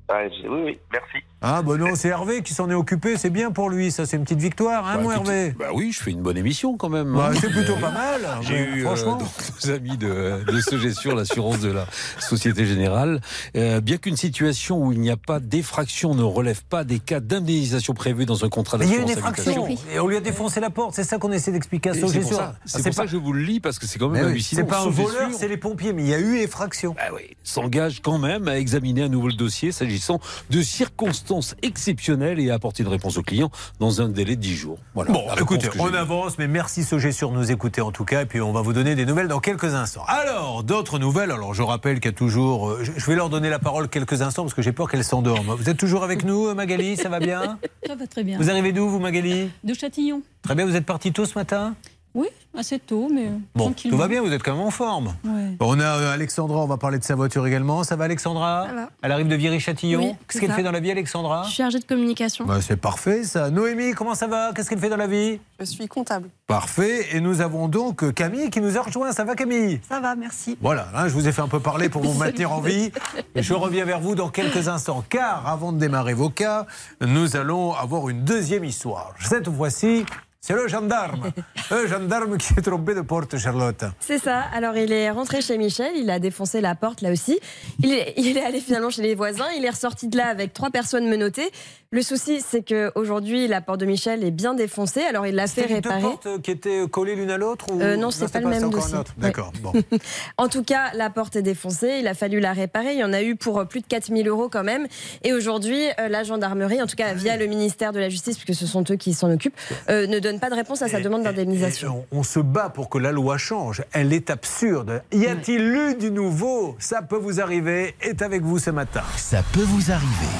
Ah, 0.07 0.19
oui, 0.29 0.47
oui, 0.47 0.79
merci. 0.91 1.25
Ah, 1.43 1.63
bon 1.63 1.75
non, 1.79 1.95
c'est 1.95 2.09
Hervé 2.09 2.43
qui 2.43 2.53
s'en 2.53 2.69
est 2.69 2.75
occupé, 2.75 3.17
c'est 3.17 3.31
bien 3.31 3.49
pour 3.49 3.71
lui, 3.71 3.89
ça 3.89 4.05
c'est 4.05 4.15
une 4.15 4.23
petite 4.25 4.37
victoire, 4.39 4.87
hein, 4.87 4.97
Bah, 4.97 5.01
mon 5.01 5.11
Hervé? 5.11 5.55
Bah 5.57 5.69
oui, 5.73 5.91
je 5.91 5.99
fais 6.03 6.11
une 6.11 6.21
bonne 6.21 6.37
émission 6.37 6.77
quand 6.77 6.89
même. 6.89 7.11
Bah, 7.15 7.31
hein. 7.33 7.37
c'est 7.41 7.49
plutôt 7.49 7.77
pas 7.77 7.89
mal, 7.89 8.21
J'ai 8.41 8.59
eu 8.59 8.81
euh, 8.81 8.85
franchement. 8.85 9.15
donc, 9.15 9.27
nos 9.65 9.71
amis 9.71 9.97
de, 9.97 10.43
de 10.45 10.61
ce 10.61 10.77
gestion, 10.77 11.15
l'assurance 11.15 11.59
de 11.59 11.71
la 11.71 11.87
Société 12.19 12.67
Générale. 12.67 13.21
Euh, 13.55 13.81
bien 13.81 13.97
qu'une 13.97 14.17
situation 14.17 14.77
où 14.85 14.91
il 14.91 15.01
n'y 15.01 15.09
a 15.09 15.17
pas 15.17 15.39
d'effraction 15.39 16.13
ne 16.13 16.21
relève 16.21 16.61
pas 16.63 16.83
des 16.83 16.99
cas 16.99 17.19
d'indemnisation 17.19 17.95
prévus 17.95 18.27
dans 18.27 18.45
un 18.45 18.49
contrat 18.49 18.77
Mais 18.77 18.85
il 18.85 18.91
y 18.91 18.93
a 18.93 18.97
une 18.99 19.05
d'assurance 19.07 19.39
effraction 19.39 19.67
et 19.91 19.99
on 19.99 20.07
lui 20.07 20.17
a 20.17 20.21
défoncé 20.21 20.59
la 20.59 20.69
porte, 20.69 20.93
c'est 20.93 21.03
ça 21.03 21.17
qu'on 21.17 21.31
essaie 21.31 21.51
d'expliquer 21.51 21.89
à 21.89 21.93
Sogé 21.95 22.13
C'est 22.13 22.19
pour 22.19 22.33
ça, 22.33 22.53
Ah, 22.55 22.59
c'est 22.65 22.83
pour 22.83 22.93
ça 22.93 23.01
pas- 23.01 23.05
que 23.07 23.11
je 23.13 23.17
vous 23.17 23.33
le 23.33 23.41
lis 23.41 23.59
parce 23.59 23.79
que 23.79 23.87
c'est 23.87 23.97
quand 23.97 24.09
même 24.09 24.21
Mais 24.21 24.27
oui, 24.27 24.31
hallucinant. 24.33 24.61
C'est 24.61 24.67
pas 24.69 24.81
un 24.83 24.89
voleur, 24.91 25.29
c'est 25.35 25.47
les 25.47 25.57
pompiers, 25.57 25.91
mais 25.91 26.03
il 26.03 26.09
y 26.09 26.13
a 26.13 26.19
eu 26.19 26.37
effraction. 26.37 26.95
Ah 26.99 27.09
oui, 27.15 27.35
s'engage 27.43 28.01
quand 28.03 28.19
même 28.19 28.47
à 28.47 28.59
examiner 28.59 29.01
un 29.01 29.09
nouveau 29.09 29.31
dossier 29.31 29.71
s'agissant 29.71 30.19
de 30.51 30.61
circonstances 30.61 31.30
exceptionnelles 31.61 32.39
et 32.39 32.49
à 32.51 32.55
apporter 32.55 32.83
une 32.83 32.89
réponse 32.89 33.17
au 33.17 33.23
client 33.23 33.49
dans 33.79 34.01
un 34.01 34.09
délai 34.09 34.35
de 34.35 34.41
10 34.41 34.55
jours. 34.55 34.77
Voilà, 34.93 35.11
Bon, 35.11 35.23
écoutez, 35.39 35.69
on 35.79 35.93
avance, 35.93 36.37
mais 36.37 36.47
merci 36.47 36.83
Sogé 36.83 37.11
sur 37.11 37.31
nous 37.31 37.51
écouter 37.51 37.81
en 37.81 37.91
tout 37.91 38.05
cas, 38.05 38.21
et 38.23 38.25
puis 38.25 38.41
on 38.41 38.51
va 38.51 38.61
vous 38.61 38.73
donner 38.73 38.95
des 38.95 39.05
nouvelles 39.05 39.27
dans 39.27 39.39
quelques 39.39 39.73
instants. 39.73 40.03
Alors, 40.07 40.63
d'autres 40.63 40.99
nouvelles, 40.99 41.31
alors 41.31 41.53
je 41.53 41.61
rappelle 41.61 41.99
qu'il 41.99 42.11
y 42.11 42.13
a 42.13 42.17
toujours... 42.17 42.69
euh, 42.69 42.83
Je 42.83 42.91
je 42.97 43.05
vais 43.05 43.15
leur 43.15 43.29
donner 43.29 43.49
la 43.49 43.59
parole 43.59 43.87
quelques 43.89 44.21
instants 44.21 44.43
parce 44.43 44.53
que 44.53 44.61
j'ai 44.61 44.71
peur 44.73 44.89
qu'elles 44.89 45.03
s'endorment. 45.03 45.55
Vous 45.55 45.69
êtes 45.69 45.77
toujours 45.77 46.03
avec 46.03 46.23
nous, 46.23 46.47
euh, 46.47 46.53
Magali, 46.53 46.97
ça 46.97 47.09
va 47.09 47.19
bien? 47.19 47.57
Ça 47.87 47.95
va 47.95 48.05
très 48.07 48.23
bien. 48.23 48.37
Vous 48.37 48.49
arrivez 48.49 48.71
d'où, 48.73 48.87
vous, 48.87 48.99
Magali? 48.99 49.49
De 49.63 49.73
Châtillon. 49.73 50.21
Très 50.43 50.55
bien, 50.55 50.65
vous 50.65 50.75
êtes 50.75 50.85
parti 50.85 51.11
tôt 51.11 51.25
ce 51.25 51.33
matin? 51.37 51.75
Oui, 52.13 52.27
assez 52.57 52.77
tôt, 52.77 53.07
mais 53.13 53.29
Bon, 53.55 53.71
tout 53.71 53.95
va 53.95 54.07
bien, 54.09 54.21
vous 54.21 54.31
êtes 54.33 54.43
quand 54.43 54.51
même 54.53 54.65
en 54.65 54.71
forme. 54.71 55.13
Ouais. 55.23 55.55
On 55.61 55.79
a 55.79 55.83
euh, 55.83 56.13
Alexandra, 56.13 56.59
on 56.59 56.67
va 56.67 56.75
parler 56.77 56.99
de 56.99 57.03
sa 57.05 57.15
voiture 57.15 57.47
également. 57.47 57.83
Ça 57.85 57.95
va, 57.95 58.03
Alexandra 58.05 58.65
Ça 58.67 58.73
va. 58.75 58.89
Elle 59.01 59.11
arrive 59.13 59.27
de 59.29 59.35
Viry-Châtillon. 59.35 59.99
Oui, 60.01 60.15
Qu'est-ce 60.27 60.41
qu'elle 60.41 60.51
fait 60.51 60.63
dans 60.63 60.71
la 60.73 60.81
vie, 60.81 60.91
Alexandra 60.91 61.43
Je 61.43 61.47
suis 61.47 61.57
chargée 61.57 61.79
de 61.79 61.85
communication. 61.85 62.45
Bah, 62.45 62.59
C'est 62.61 62.75
parfait, 62.75 63.23
ça. 63.23 63.49
Noémie, 63.49 63.93
comment 63.93 64.13
ça 64.15 64.27
va? 64.27 64.51
Qu'est-ce 64.53 64.69
qu'elle 64.69 64.79
fait 64.79 64.89
dans 64.89 64.97
la 64.97 65.07
vie? 65.07 65.39
Je 65.59 65.65
suis 65.65 65.87
comptable. 65.87 66.27
Parfait. 66.47 67.15
Et 67.15 67.21
nous 67.21 67.39
avons 67.39 67.69
donc 67.69 68.03
euh, 68.03 68.11
Camille 68.11 68.49
qui 68.49 68.59
nous 68.59 68.77
a 68.77 68.81
rejoint. 68.81 69.13
Ça 69.13 69.23
va, 69.23 69.35
Camille? 69.35 69.79
Ça 69.87 70.01
va, 70.01 70.15
merci. 70.15 70.57
Voilà, 70.61 70.87
hein, 70.93 71.07
je 71.07 71.13
vous 71.13 71.27
ai 71.29 71.31
fait 71.31 71.41
un 71.41 71.47
peu 71.47 71.61
parler 71.61 71.87
pour 71.87 72.01
vous 72.03 72.13
maintenir 72.19 72.51
en 72.51 72.59
vie. 72.59 72.91
Et 73.35 73.41
je 73.43 73.53
reviens 73.53 73.85
vers 73.85 74.01
vous 74.01 74.15
dans 74.15 74.27
quelques 74.29 74.67
instants. 74.67 75.03
Car 75.09 75.47
avant 75.47 75.71
de 75.71 75.79
démarrer 75.79 76.13
vos 76.13 76.29
cas, 76.29 76.65
nous 76.99 77.37
allons 77.37 77.73
avoir 77.73 78.09
une 78.09 78.25
deuxième 78.25 78.65
histoire. 78.65 79.13
Cette 79.21 79.49
fois-ci, 79.49 80.05
C'est 80.43 80.55
le 80.55 80.67
gendarme. 80.67 81.31
le 81.71 81.85
gendarme 81.85 82.35
qui 82.39 82.47
s'est 82.47 82.63
trompé 82.63 82.95
de 82.95 83.01
porte, 83.01 83.37
Charlotte. 83.37 83.83
C'est 83.99 84.17
ça. 84.17 84.39
Alors, 84.55 84.75
il 84.75 84.91
est 84.91 85.11
rentré 85.11 85.39
chez 85.39 85.55
Michel, 85.59 85.91
il 85.95 86.09
a 86.09 86.17
défoncé 86.17 86.61
la 86.61 86.73
porte 86.73 87.01
là 87.01 87.11
aussi. 87.11 87.39
Il 87.83 87.93
est, 87.93 88.15
il 88.17 88.35
est 88.39 88.43
allé 88.43 88.59
finalement 88.59 88.89
chez 88.89 89.03
les 89.03 89.13
voisins, 89.13 89.45
il 89.55 89.63
est 89.63 89.69
ressorti 89.69 90.07
de 90.07 90.17
là 90.17 90.27
avec 90.29 90.51
trois 90.53 90.71
personnes 90.71 91.07
menottées. 91.07 91.51
Le 91.93 92.01
souci, 92.01 92.41
c'est 92.41 92.63
qu'aujourd'hui, 92.63 93.47
la 93.49 93.59
porte 93.61 93.81
de 93.81 93.85
Michel 93.85 94.23
est 94.23 94.31
bien 94.31 94.53
défoncée, 94.53 95.01
alors 95.01 95.27
il 95.27 95.35
l'a 95.35 95.45
fait 95.45 95.63
C'était 95.63 95.73
les 95.75 95.81
deux 95.81 95.89
réparer. 95.89 96.01
portes 96.01 96.41
qui 96.41 96.51
étaient 96.51 96.87
collées 96.89 97.15
l'une 97.15 97.29
à 97.29 97.37
l'autre 97.37 97.65
ou... 97.69 97.81
Euh, 97.81 97.97
non, 97.97 98.11
c'est 98.11 98.31
pas 98.31 98.39
le 98.39 98.47
même 98.47 98.61
c'est 98.63 98.69
dossier. 98.69 98.97
Ouais. 98.97 99.03
D'accord, 99.17 99.51
bon. 99.61 99.73
En 100.37 100.47
tout 100.47 100.63
cas, 100.63 100.91
la 100.95 101.09
porte 101.09 101.35
est 101.35 101.41
défoncée, 101.41 101.97
il 101.99 102.07
a 102.07 102.13
fallu 102.13 102.39
la 102.39 102.53
réparer. 102.53 102.93
Il 102.93 102.99
y 102.99 103.03
en 103.03 103.11
a 103.11 103.21
eu 103.21 103.35
pour 103.35 103.59
euh, 103.59 103.65
plus 103.65 103.81
de 103.81 103.87
4000 103.87 104.25
euros 104.29 104.47
quand 104.47 104.63
même. 104.63 104.87
Et 105.23 105.33
aujourd'hui, 105.33 105.81
euh, 105.99 106.07
la 106.07 106.23
gendarmerie, 106.23 106.81
en 106.81 106.87
tout 106.87 106.95
cas 106.95 107.13
via 107.13 107.35
le 107.35 107.45
ministère 107.47 107.91
de 107.91 107.99
la 107.99 108.07
Justice, 108.07 108.37
puisque 108.37 108.57
ce 108.57 108.65
sont 108.65 108.85
eux 108.89 108.95
qui 108.95 109.13
s'en 109.13 109.29
occupent, 109.29 109.57
euh, 109.89 110.07
ne 110.07 110.19
donne 110.19 110.30
pas 110.39 110.49
de 110.49 110.55
réponse 110.55 110.81
à 110.81 110.87
sa 110.87 111.01
demande 111.01 111.23
d'indemnisation. 111.23 112.05
On, 112.11 112.19
on 112.19 112.23
se 112.23 112.39
bat 112.39 112.69
pour 112.69 112.89
que 112.89 112.97
la 112.97 113.11
loi 113.11 113.37
change. 113.37 113.83
Elle 113.93 114.13
est 114.13 114.29
absurde. 114.29 115.03
Y 115.11 115.27
a-t-il 115.27 115.61
eu 115.61 115.95
du 115.95 116.11
nouveau? 116.11 116.75
Ça 116.79 117.01
peut 117.01 117.17
vous 117.17 117.39
arriver. 117.41 117.95
Est 118.01 118.21
avec 118.21 118.43
vous 118.43 118.59
ce 118.59 118.69
matin. 118.69 119.03
Ça 119.17 119.43
peut 119.53 119.63
vous 119.63 119.91
arriver. 119.91 120.31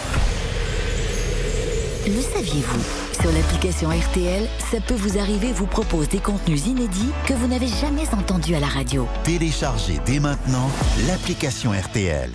Le 2.08 2.20
saviez-vous? 2.20 3.02
Sur 3.22 3.32
l'application 3.32 3.90
RTL, 3.90 4.48
ça 4.72 4.78
peut 4.82 4.96
vous 4.96 5.20
arriver 5.20 5.52
vous 5.54 5.68
propose 5.68 6.10
des 6.10 6.18
contenus 6.18 6.66
inédits 6.66 7.12
que 7.28 7.34
vous 7.34 7.48
n'avez 7.48 7.68
jamais 7.68 8.12
entendus 8.14 8.56
à 8.56 8.60
la 8.60 8.66
radio. 8.66 9.08
Téléchargez 9.24 10.00
dès 10.08 10.20
maintenant 10.20 10.72
l'application 11.08 11.72
RTL. 11.72 12.32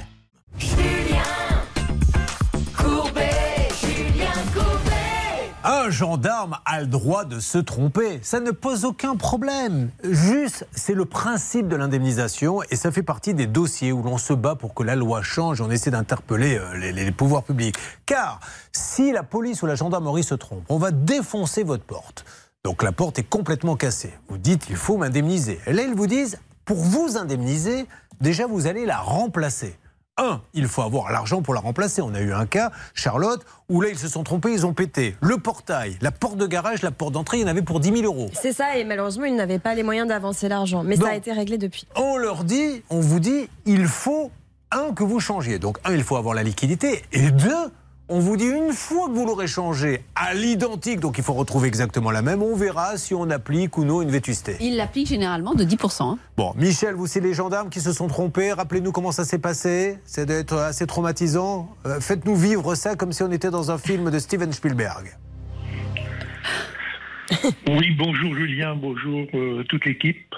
Un 5.68 5.90
gendarme 5.90 6.58
a 6.64 6.80
le 6.80 6.86
droit 6.86 7.24
de 7.24 7.40
se 7.40 7.58
tromper. 7.58 8.20
Ça 8.22 8.38
ne 8.38 8.52
pose 8.52 8.84
aucun 8.84 9.16
problème. 9.16 9.90
Juste, 10.04 10.64
c'est 10.70 10.94
le 10.94 11.06
principe 11.06 11.66
de 11.66 11.74
l'indemnisation 11.74 12.62
et 12.70 12.76
ça 12.76 12.92
fait 12.92 13.02
partie 13.02 13.34
des 13.34 13.48
dossiers 13.48 13.90
où 13.90 14.00
l'on 14.00 14.16
se 14.16 14.32
bat 14.32 14.54
pour 14.54 14.74
que 14.74 14.84
la 14.84 14.94
loi 14.94 15.22
change 15.22 15.60
on 15.60 15.68
essaie 15.68 15.90
d'interpeller 15.90 16.56
euh, 16.56 16.92
les, 16.92 17.10
pouvoirs 17.10 17.42
publics. 17.42 17.74
Car 18.06 18.38
si 18.70 19.10
la 19.10 19.24
police 19.24 19.60
ou 19.64 19.66
la 19.66 19.74
gendarmerie 19.74 20.22
se 20.22 20.36
trompe, 20.36 20.62
on 20.68 20.78
va 20.78 20.92
défoncer 20.92 21.64
votre 21.64 21.82
porte. 21.82 22.24
Donc 22.62 22.84
la 22.84 22.92
porte 22.92 23.18
est 23.18 23.28
complètement 23.28 23.74
cassée. 23.74 24.14
Vous 24.28 24.38
dites, 24.38 24.68
il 24.70 24.76
faut 24.76 24.96
m'indemniser. 24.96 25.58
Là, 25.66 25.82
ils 25.82 25.96
vous 25.96 26.06
disent, 26.06 26.38
pour 26.64 26.76
vous 26.76 27.16
indemniser, 27.16 27.86
déjà, 28.20 28.46
vous 28.46 28.68
allez 28.68 28.86
la 28.86 28.98
remplacer. 28.98 29.76
Un, 30.18 30.40
il 30.54 30.66
faut 30.66 30.80
avoir 30.80 31.12
l'argent 31.12 31.42
pour 31.42 31.52
la 31.52 31.60
remplacer. 31.60 32.00
On 32.00 32.14
a 32.14 32.20
eu 32.20 32.32
un 32.32 32.46
cas, 32.46 32.70
Charlotte, 32.94 33.44
où 33.68 33.82
là, 33.82 33.90
ils 33.90 33.98
se 33.98 34.08
sont 34.08 34.22
trompés, 34.22 34.50
ils 34.52 34.64
ont 34.64 34.72
pété 34.72 35.14
le 35.20 35.36
portail, 35.36 35.98
la 36.00 36.10
porte 36.10 36.38
de 36.38 36.46
garage, 36.46 36.80
la 36.80 36.90
porte 36.90 37.12
d'entrée, 37.12 37.36
il 37.36 37.40
y 37.42 37.44
en 37.44 37.48
avait 37.48 37.60
pour 37.60 37.80
10 37.80 38.00
000 38.00 38.04
euros. 38.04 38.30
C'est 38.32 38.54
ça, 38.54 38.78
et 38.78 38.84
malheureusement, 38.84 39.26
ils 39.26 39.36
n'avaient 39.36 39.58
pas 39.58 39.74
les 39.74 39.82
moyens 39.82 40.08
d'avancer 40.08 40.48
l'argent. 40.48 40.82
Mais 40.84 40.96
ça 40.96 41.08
a 41.08 41.14
été 41.16 41.32
réglé 41.32 41.58
depuis. 41.58 41.86
On 41.96 42.16
leur 42.16 42.44
dit, 42.44 42.82
on 42.88 43.00
vous 43.00 43.20
dit, 43.20 43.48
il 43.66 43.86
faut, 43.86 44.30
un, 44.70 44.94
que 44.94 45.04
vous 45.04 45.20
changiez. 45.20 45.58
Donc, 45.58 45.76
un, 45.84 45.92
il 45.92 46.02
faut 46.02 46.16
avoir 46.16 46.34
la 46.34 46.42
liquidité. 46.42 47.02
Et 47.12 47.30
deux, 47.30 47.70
on 48.09 48.20
vous 48.20 48.36
dit, 48.36 48.44
une 48.46 48.72
fois 48.72 49.09
que 49.09 49.12
vous 49.14 49.26
l'aurez 49.26 49.48
changé 49.48 50.02
à 50.14 50.32
l'identique, 50.34 51.00
donc 51.00 51.18
il 51.18 51.24
faut 51.24 51.32
retrouver 51.32 51.66
exactement 51.66 52.11
la 52.12 52.22
même, 52.22 52.42
on 52.42 52.54
verra 52.54 52.96
si 52.98 53.14
on 53.14 53.28
applique 53.30 53.76
ou 53.78 53.84
non 53.84 54.00
une 54.02 54.11
vétusté. 54.11 54.57
Il 54.61 54.76
l'applique 54.76 55.09
généralement 55.09 55.54
de 55.54 55.64
10%. 55.64 56.02
hein. 56.02 56.18
Bon, 56.36 56.52
Michel, 56.57 56.94
vous, 56.94 57.07
c'est 57.09 57.20
les 57.20 57.34
gendarmes 57.34 57.68
qui 57.68 57.80
se 57.80 57.92
sont 57.92 58.07
trompés. 58.07 58.52
Rappelez-nous 58.52 58.92
comment 58.92 59.11
ça 59.12 59.24
s'est 59.24 59.40
passé. 59.40 59.98
C'est 60.04 60.24
d'être 60.26 60.54
assez 60.57 60.86
traumatisant. 60.86 61.74
Euh, 61.86 62.00
Faites-nous 62.00 62.36
vivre 62.36 62.74
ça 62.76 62.94
comme 62.94 63.12
si 63.12 63.22
on 63.24 63.32
était 63.32 63.50
dans 63.50 63.70
un 63.72 63.78
film 63.78 64.11
de 64.11 64.18
Steven 64.18 64.52
Spielberg. 64.52 65.16
Oui, 67.68 67.90
bonjour 67.98 68.34
Julien, 68.36 68.76
bonjour 68.76 69.26
euh, 69.34 69.64
toute 69.68 69.84
l'équipe. 69.84 70.32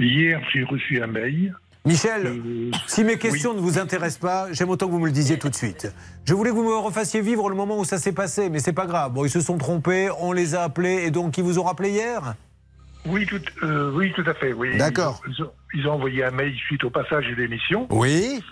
Hier, 0.00 0.40
j'ai 0.52 0.64
reçu 0.64 1.00
un 1.00 1.06
mail. 1.06 1.54
Michel, 1.86 2.40
si 2.86 3.04
mes 3.04 3.18
questions 3.18 3.52
ne 3.52 3.60
vous 3.60 3.78
intéressent 3.78 4.18
pas, 4.18 4.46
j'aime 4.52 4.70
autant 4.70 4.86
que 4.86 4.92
vous 4.92 4.98
me 5.00 5.06
le 5.06 5.12
disiez 5.12 5.38
tout 5.38 5.50
de 5.50 5.54
suite. 5.54 5.92
Je 6.24 6.32
voulais 6.32 6.48
que 6.48 6.54
vous 6.54 6.64
me 6.64 6.76
refassiez 6.76 7.20
vivre 7.20 7.50
le 7.50 7.54
moment 7.54 7.78
où 7.78 7.84
ça 7.84 7.98
s'est 7.98 8.14
passé, 8.14 8.48
mais 8.48 8.58
c'est 8.58 8.72
pas 8.72 8.86
grave. 8.86 9.12
Bon, 9.12 9.26
ils 9.26 9.30
se 9.30 9.42
sont 9.42 9.58
trompés, 9.58 10.08
on 10.18 10.32
les 10.32 10.54
a 10.54 10.62
appelés, 10.62 11.04
et 11.04 11.10
donc 11.10 11.36
ils 11.36 11.44
vous 11.44 11.58
ont 11.58 11.64
rappelé 11.64 11.90
hier? 11.90 12.36
Oui, 13.04 13.26
tout, 13.26 13.38
euh, 13.62 13.92
oui, 13.92 14.14
tout 14.16 14.24
à 14.26 14.32
fait. 14.32 14.54
Oui. 14.54 14.78
D'accord. 14.78 15.20
Ils 15.28 15.42
ont, 15.42 15.50
ils 15.74 15.86
ont 15.86 15.92
envoyé 15.92 16.24
un 16.24 16.30
mail 16.30 16.54
suite 16.56 16.84
au 16.84 16.90
passage 16.90 17.26
de 17.28 17.34
l'émission. 17.34 17.86
Oui. 17.90 18.42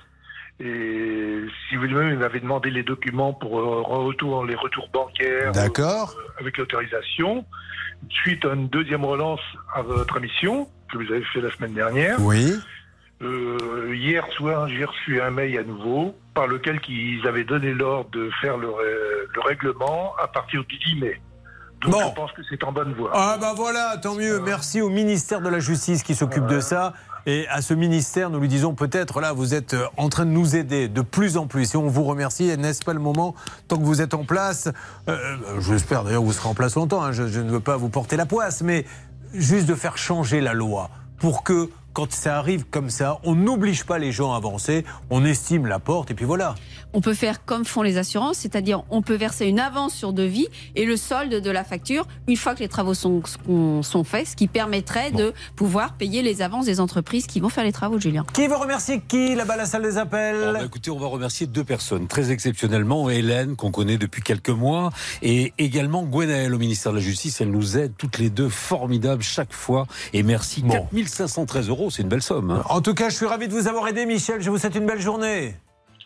Et 0.61 1.41
si 1.69 1.77
vous 1.77 1.89
voulez, 1.89 2.11
ils 2.11 2.19
m'avaient 2.19 2.41
demandé 2.41 2.71
les 2.71 2.83
documents 2.83 3.33
pour 3.33 3.59
euh, 3.59 3.81
retour, 3.81 4.45
les 4.45 4.55
retours 4.55 4.91
bancaires. 4.93 5.53
D'accord. 5.53 6.15
euh, 6.19 6.41
avec 6.41 6.59
l'autorisation. 6.59 7.47
Suite 8.11 8.45
à 8.45 8.53
une 8.53 8.69
deuxième 8.69 9.07
relance 9.07 9.41
à 9.75 9.81
votre 9.81 10.19
émission, 10.19 10.69
que 10.93 10.99
vous 10.99 11.11
avez 11.11 11.25
fait 11.33 11.41
la 11.41 11.51
semaine 11.51 11.73
dernière. 11.73 12.21
Oui. 12.21 12.53
Euh, 13.23 13.95
hier 13.95 14.25
soir, 14.37 14.69
j'ai 14.69 14.85
reçu 14.85 15.21
un 15.21 15.31
mail 15.31 15.57
à 15.59 15.63
nouveau 15.63 16.15
par 16.35 16.47
lequel 16.47 16.81
ils 16.89 17.25
avaient 17.27 17.45
donné 17.45 17.73
l'ordre 17.73 18.11
de 18.11 18.29
faire 18.41 18.57
le, 18.57 18.69
ré- 18.69 18.85
le 19.35 19.41
règlement 19.43 20.13
à 20.23 20.27
partir 20.27 20.65
du 20.65 20.77
10 20.79 21.01
mai. 21.01 21.21
Donc 21.83 21.95
je 22.01 22.15
pense 22.15 22.33
que 22.33 22.43
c'est 22.49 22.63
en 22.65 22.71
bonne 22.73 22.93
voie. 22.95 23.11
Ah 23.13 23.39
bah 23.41 23.55
voilà, 23.57 23.97
tant 24.01 24.15
mieux. 24.15 24.39
Merci 24.41 24.81
au 24.81 24.89
ministère 24.89 25.41
de 25.41 25.49
la 25.49 25.59
Justice 25.59 26.03
qui 26.05 26.15
s'occupe 26.15 26.47
de 26.47 26.61
ça. 26.61 26.93
Et 27.27 27.47
à 27.49 27.61
ce 27.63 27.75
ministère, 27.75 28.31
nous 28.31 28.41
lui 28.41 28.49
disons 28.49 28.75
peut-être, 28.75 29.21
là, 29.21 29.33
vous 29.33 29.55
êtes 29.55 29.75
euh, 29.75 29.87
en 29.97 30.09
train 30.09 30.25
de 30.25 30.31
nous 30.31 30.57
aider 30.57 30.89
de 30.89 31.03
plus 31.03 31.37
en 31.37 31.47
plus. 31.47 31.75
Et 31.75 31.77
on 31.77 31.87
vous 31.89 32.03
remercie. 32.05 32.49
Et 32.49 32.57
n'est-ce 32.57 32.85
pas 32.85 32.93
le 32.95 32.99
moment, 33.01 33.35
tant 33.69 33.77
que 33.79 33.85
vous 33.85 34.01
êtes 34.03 34.15
en 34.15 34.25
place, 34.25 34.69
euh, 35.09 35.37
j'espère 35.61 36.03
d'ailleurs 36.03 36.21
que 36.23 36.27
vous 36.27 36.33
serez 36.33 36.49
en 36.49 36.55
place 36.55 36.75
longtemps, 36.77 37.03
hein, 37.03 37.13
je, 37.13 37.27
je 37.29 37.41
ne 37.41 37.51
veux 37.51 37.61
pas 37.61 37.77
vous 37.77 37.89
porter 37.89 38.17
la 38.17 38.27
poisse, 38.27 38.63
mais 38.63 38.85
juste 39.35 39.67
de 39.67 39.75
faire 39.77 39.97
changer 39.99 40.41
la 40.41 40.53
loi 40.55 40.91
pour 41.19 41.45
que, 41.45 41.69
quand 41.93 42.13
ça 42.13 42.39
arrive 42.39 42.65
comme 42.65 42.91
ça, 42.91 43.19
on 43.25 43.35
n'oblige 43.35 43.85
pas 43.85 43.99
les 43.99 44.13
gens 44.13 44.33
à 44.33 44.37
avancer, 44.37 44.85
on 45.11 45.25
estime 45.25 45.67
la 45.67 45.79
porte, 45.79 46.11
et 46.11 46.15
puis 46.15 46.25
voilà. 46.25 46.55
On 46.95 47.01
peut 47.01 47.15
faire 47.15 47.45
comme 47.45 47.65
font 47.65 47.83
les 47.83 47.97
assurances, 47.97 48.39
c'est-à-dire 48.39 48.83
on 48.91 49.03
peut 49.03 49.15
verser 49.15 49.47
une 49.47 49.61
avance 49.61 49.95
sur 49.95 50.13
devis 50.13 50.49
et 50.77 50.85
le 50.85 50.97
solde 50.97 51.35
de 51.35 51.51
la 51.51 51.65
facture 51.65 52.07
une 52.29 52.37
fois 52.37 52.55
que 52.55 52.61
les 52.61 52.69
travaux 52.69 52.95
sont, 52.95 53.23
sont, 53.83 54.05
faits, 54.05 54.29
ce 54.29 54.37
qui 54.37 54.47
permettrait 54.47 55.11
de 55.11 55.33
pouvoir 55.57 55.95
payer 55.95 56.23
les 56.23 56.43
avances 56.43 56.67
des 56.67 56.81
entreprises 56.81 57.27
qui 57.27 57.41
vont 57.41 57.49
faire 57.49 57.65
les 57.65 57.73
travaux, 57.73 57.99
Julien. 57.99 58.25
Qui 58.33 58.47
veut 58.47 58.57
remercier 58.57 59.01
qui 59.07 59.35
là-bas 59.35 59.55
à 59.55 59.59
la 59.59 59.67
salle 59.67 59.83
des 59.83 59.99
appels 59.99 60.37
Bon, 60.45 60.53
bah, 60.53 60.65
écoutez, 60.65 60.91
on 60.91 60.99
va 60.99 61.07
remercier 61.07 61.47
deux 61.47 61.65
personnes 61.65 62.07
très 62.07 62.31
exceptionnellement. 62.31 63.11
Hélène, 63.11 63.57
qu'on 63.57 63.71
connaît 63.71 63.99
depuis 63.99 64.23
quelques 64.23 64.51
mois, 64.51 64.91
et 65.23 65.53
également 65.59 66.03
Gwenaëlle 66.03 66.55
au 66.55 66.59
ministère 66.59 66.93
de 66.93 66.99
la 66.99 67.03
Justice. 67.03 67.41
Elle 67.41 67.51
nous 67.51 67.79
aide 67.79 67.93
toutes 67.97 68.19
les 68.19 68.31
deux, 68.31 68.49
formidables 68.49 69.23
chaque 69.23 69.53
fois. 69.53 69.87
Et 70.13 70.23
merci. 70.23 70.63
4513 70.63 71.69
euros, 71.69 71.82
c'est 71.91 72.03
une 72.03 72.09
belle 72.09 72.23
somme. 72.23 72.51
hein. 72.51 72.63
En 72.69 72.81
tout 72.81 72.95
cas, 72.95 73.09
je 73.09 73.17
suis 73.17 73.27
ravi 73.27 73.49
de 73.49 73.53
vous 73.53 73.69
avoir 73.69 73.89
aidé, 73.89 74.07
Michel. 74.07 74.41
Je 74.41 74.51
vous 74.51 74.59
souhaite 74.59 74.75
une 74.75 74.87
belle 74.87 75.01
journée. 75.01 75.55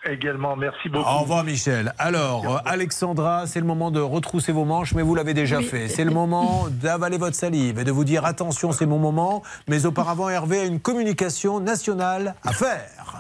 Également, 0.09 0.55
merci 0.55 0.89
beaucoup. 0.89 1.09
Au 1.09 1.19
revoir 1.21 1.43
Michel. 1.43 1.93
Alors, 1.99 2.63
Alexandra, 2.65 3.49
c'est 3.49 3.59
le 3.59 3.67
moment 3.67 3.91
de 3.91 3.99
retrousser 3.99 4.53
vos 4.53 4.65
manches, 4.65 4.95
mais 4.95 5.03
vous 5.03 5.17
l'avez 5.17 5.35
déjà 5.35 5.61
fait. 5.61 5.89
C'est 5.89 6.05
le 6.05 6.13
moment 6.13 6.67
d'avaler 6.71 7.19
votre 7.19 7.35
salive 7.35 7.81
et 7.81 7.85
de 7.85 7.91
vous 7.91 8.05
dire 8.05 8.25
attention, 8.25 8.71
c'est 8.71 8.87
mon 8.87 8.99
moment. 9.01 9.43
Mais 9.67 9.85
auparavant, 9.85 10.29
Hervé 10.29 10.61
a 10.61 10.65
une 10.65 10.79
communication 10.79 11.59
nationale 11.59 12.37
à 12.45 12.53
faire. 12.53 13.19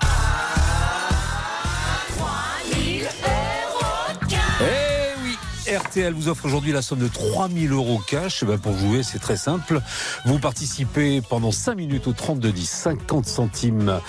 RTL 5.77 6.13
vous 6.15 6.29
offre 6.29 6.47
aujourd'hui 6.47 6.73
la 6.73 6.81
somme 6.81 7.01
de 7.01 7.09
3000 7.09 7.71
euros 7.73 7.99
cash. 7.99 8.43
Eh 8.43 8.47
ben, 8.47 8.59
pour 8.59 8.77
jouer, 8.77 9.03
c'est 9.03 9.19
très 9.19 9.37
simple. 9.37 9.81
Vous 10.25 10.39
participez 10.39 11.21
pendant 11.21 11.53
5 11.53 11.75
minutes 11.75 12.07
au 12.07 12.13
3210, 12.13 12.69
50 12.69 13.27
centimes 13.27 14.01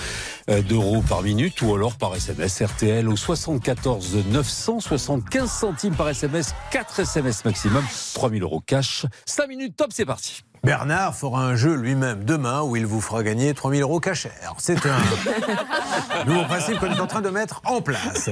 euh, 0.50 0.62
d'euros 0.62 1.02
par 1.02 1.24
minute 1.24 1.62
ou 1.62 1.76
alors 1.76 1.96
par 1.96 2.16
SMS 2.16 2.62
RTL 2.62 3.10
au 3.10 3.18
74 3.18 4.26
975 4.32 5.52
centimes 5.52 5.96
par 5.96 6.08
SMS, 6.08 6.54
4 6.72 7.02
SMS 7.02 7.44
maximum, 7.44 7.84
3000 8.14 8.44
euros 8.44 8.62
cash. 8.62 9.06
5 9.26 9.48
minutes 9.50 9.76
top, 9.76 9.92
c'est 9.92 10.06
parti. 10.06 10.44
Bernard 10.64 11.16
fera 11.16 11.44
un 11.44 11.56
jeu 11.56 11.76
lui-même 11.76 12.24
demain 12.24 12.62
où 12.62 12.76
il 12.76 12.86
vous 12.86 13.00
fera 13.02 13.24
gagner 13.24 13.54
3000 13.54 13.82
euros 13.82 14.00
cachers. 14.00 14.30
C'est 14.58 14.86
un 14.86 14.98
nouveau 16.26 16.44
principe 16.44 16.80
qu'on 16.80 16.92
est 16.92 17.00
en 17.00 17.08
train 17.08 17.22
de 17.22 17.30
mettre 17.30 17.62
en 17.66 17.82
place. 17.82 18.30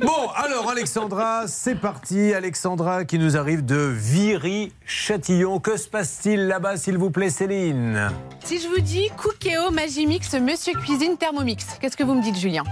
Bon, 0.00 0.28
alors 0.36 0.68
Alexandra, 0.70 1.44
c'est 1.46 1.74
parti. 1.76 2.34
Alexandra 2.34 3.04
qui 3.04 3.18
nous 3.18 3.36
arrive 3.36 3.64
de 3.64 3.76
Viry-Châtillon. 3.76 5.60
Que 5.60 5.76
se 5.76 5.88
passe-t-il 5.88 6.46
là-bas, 6.46 6.76
s'il 6.76 6.98
vous 6.98 7.10
plaît, 7.10 7.30
Céline? 7.30 8.10
Si 8.44 8.60
je 8.60 8.68
vous 8.68 8.80
dis 8.80 9.08
Cookéo 9.16 9.70
Magimix 9.70 10.34
Monsieur 10.34 10.74
Cuisine 10.74 11.16
Thermomix, 11.16 11.64
qu'est-ce 11.80 11.96
que 11.96 12.04
vous 12.04 12.14
me 12.14 12.22
dites, 12.22 12.36
Julien? 12.36 12.64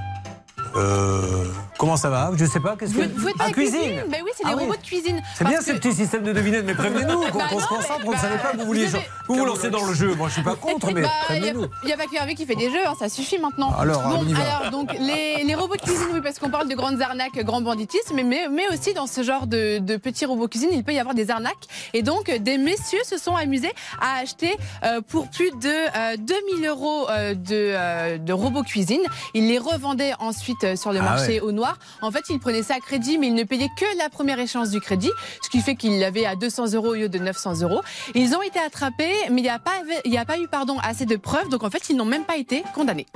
Euh, 0.77 1.45
comment 1.79 1.97
ça 1.97 2.11
va 2.11 2.31
Je 2.37 2.45
sais 2.45 2.61
pas. 2.61 2.77
Qu'est-ce 2.77 2.93
Vous, 2.93 3.01
que 3.03 3.21
vous 3.21 3.29
êtes 3.29 3.35
Ah, 3.39 3.51
cuisine. 3.51 4.05
Ben 4.11 4.21
oui, 4.25 4.31
c'est 4.37 4.43
Ah 4.45 4.51
des 4.51 4.55
oui. 4.57 4.63
robots 4.65 4.77
de 4.77 4.83
cuisine. 4.87 5.23
C'est 5.37 5.45
bien 5.45 5.55
Parce 5.55 5.67
ce 5.67 5.73
que- 5.73 5.77
petit 5.79 5.93
système 5.95 6.23
de 6.23 6.33
devinette, 6.33 6.65
mais 6.65 6.75
prévenez-nous 6.75 7.21
qu'on 7.33 7.39
Bah 7.39 7.47
qu'on 7.51 7.59
se 7.59 7.65
non, 7.65 7.77
concentre. 7.77 8.01
On 8.07 8.13
ne 8.13 8.17
savait 8.17 8.39
pas 8.39 8.53
que 8.53 8.59
vous 8.59 8.67
vouliez 8.67 8.87
vous 8.87 8.97
avez- 8.97 9.09
vous 9.29 9.35
vous 9.37 9.45
lancer 9.45 9.71
dans 9.71 9.85
le 9.85 9.95
jeu. 9.95 10.15
Moi, 10.15 10.29
je 10.29 10.35
suis 10.35 10.43
pas 10.43 10.55
contre, 10.55 10.93
mais 10.93 11.03
Bah, 11.03 11.09
Il 11.35 11.43
n'y 11.43 11.93
a, 11.93 11.97
pas 11.97 12.07
que 12.07 12.15
Hervé 12.17 12.35
qui 12.35 12.47
fait 12.47 12.55
des 12.57 12.71
jeux, 12.71 12.87
hein, 12.87 12.95
ça 12.99 13.09
suffit 13.09 13.39
maintenant. 13.39 13.73
Alors, 13.79 14.03
bon, 14.03 14.19
on 14.23 14.29
y 14.29 14.33
va. 14.33 14.43
alors 14.59 14.71
donc 14.71 14.93
les, 14.99 15.45
les 15.45 15.55
robots 15.55 15.77
de 15.77 15.81
cuisine, 15.83 16.07
oui, 16.13 16.21
parce 16.23 16.39
qu'on 16.39 16.51
parle 16.51 16.69
de 16.69 16.75
grandes 16.75 17.01
arnaques, 17.01 17.39
grand 17.45 17.61
banditisme, 17.61 18.15
mais, 18.15 18.25
mais, 18.25 18.49
mais 18.51 18.67
aussi 18.73 18.95
dans 18.95 19.07
ce 19.07 19.23
genre 19.23 19.47
de, 19.47 19.79
de 19.79 19.97
petits 19.97 20.25
robots 20.27 20.49
cuisine, 20.49 20.71
il 20.73 20.85
peut 20.85 20.93
y 20.93 20.99
avoir 20.99 21.15
des 21.15 21.31
arnaques. 21.31 21.67
Et 21.95 22.03
donc, 22.03 22.31
des 22.31 22.59
messieurs 22.59 23.03
se 23.05 23.19
sont 23.19 23.37
amusés 23.37 23.73
à 24.01 24.19
acheter 24.21 24.57
euh, 24.85 25.01
pour 25.01 25.29
plus 25.31 25.51
de 25.63 25.69
euh, 25.69 26.17
2000 26.19 26.67
euros 26.67 27.07
euh, 27.11 27.35
de, 27.35 28.19
de 28.19 28.33
robots 28.33 28.63
cuisine. 28.63 29.01
Ils 29.35 29.49
les 29.49 29.59
revendaient 29.59 30.13
ensuite 30.19 30.58
euh, 30.65 30.77
sur 30.77 30.93
le 30.93 30.99
Ah 31.01 31.03
marché 31.03 31.35
ouais. 31.35 31.41
au 31.41 31.53
noir. 31.53 31.79
En 32.03 32.11
fait, 32.11 32.25
ils 32.31 32.39
prenaient 32.39 32.63
ça 32.63 32.75
à 32.75 32.81
crédit, 32.81 33.19
mais 33.19 33.29
ils 33.29 33.35
ne 33.35 33.45
payaient 33.45 33.71
que 33.77 33.99
la 33.99 34.09
première 34.09 34.39
échéance 34.39 34.71
du 34.71 34.81
crédit, 34.81 35.11
ce 35.43 35.49
qui 35.51 35.61
fait 35.61 35.75
qu'ils 35.77 35.99
l'avaient 35.99 36.27
à 36.27 36.37
200 36.37 36.73
euros 36.75 36.89
au 36.91 36.95
lieu 36.95 37.09
de 37.09 37.19
900 37.19 37.61
euros. 37.63 37.83
Ils 38.15 38.35
ont 38.35 38.43
été 38.43 38.59
attrapés, 38.59 39.13
mais 39.31 39.41
il 39.41 39.45
n'y 39.45 39.49
a 39.49 39.59
pas, 39.59 39.83
il 40.05 40.13
y 40.13 40.19
a 40.19 40.25
pas 40.25 40.39
eu 40.39 40.49
pardon, 40.49 40.77
assez 40.83 41.07
de 41.07 41.17
preuves, 41.17 41.49
donc 41.49 41.63
en 41.65 41.71
fait, 41.71 41.89
ils 41.91 41.97
n'ont 41.97 42.05
même 42.05 42.25
pas 42.25 42.37
été 42.37 42.63
condamnés. 42.75 43.07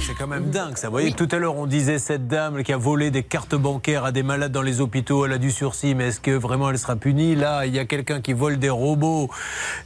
C'est 0.00 0.14
quand 0.14 0.26
même 0.26 0.48
dingue 0.48 0.78
ça. 0.78 0.86
Vous 0.86 0.92
voyez, 0.92 1.12
tout 1.12 1.28
à 1.30 1.36
l'heure, 1.36 1.56
on 1.56 1.66
disait 1.66 1.98
cette 1.98 2.28
dame 2.28 2.62
qui 2.62 2.72
a 2.72 2.78
volé 2.78 3.10
des 3.10 3.22
cartes 3.22 3.54
bancaires 3.54 4.06
à 4.06 4.12
des 4.12 4.22
malades 4.22 4.52
dans 4.52 4.62
les 4.62 4.80
hôpitaux, 4.80 5.26
elle 5.26 5.34
a 5.34 5.38
du 5.38 5.50
sursis, 5.50 5.94
mais 5.94 6.08
est-ce 6.08 6.20
que 6.20 6.30
vraiment 6.30 6.70
elle 6.70 6.78
sera 6.78 6.96
punie? 6.96 7.34
Là, 7.34 7.66
il 7.66 7.74
y 7.74 7.78
a 7.78 7.84
quelqu'un 7.84 8.22
qui 8.22 8.32
vole 8.32 8.58
des 8.58 8.70
robots 8.70 9.28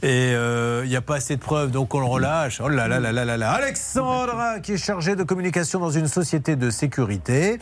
et 0.01 0.31
euh, 0.33 0.83
il 0.85 0.89
n'y 0.89 0.95
a 0.95 1.01
pas 1.01 1.15
assez 1.15 1.35
de 1.35 1.41
preuves, 1.41 1.71
donc 1.71 1.93
on 1.93 1.99
le 1.99 2.05
relâche. 2.05 2.61
Oh 2.63 2.69
là 2.69 2.87
là 2.87 3.01
là 3.01 3.11
là 3.11 3.25
là 3.25 3.35
là. 3.35 3.51
Alexandra, 3.51 4.61
qui 4.61 4.73
est 4.73 4.77
chargée 4.77 5.17
de 5.17 5.23
communication 5.23 5.79
dans 5.79 5.91
une 5.91 6.07
société 6.07 6.55
de 6.55 6.69
sécurité 6.69 7.59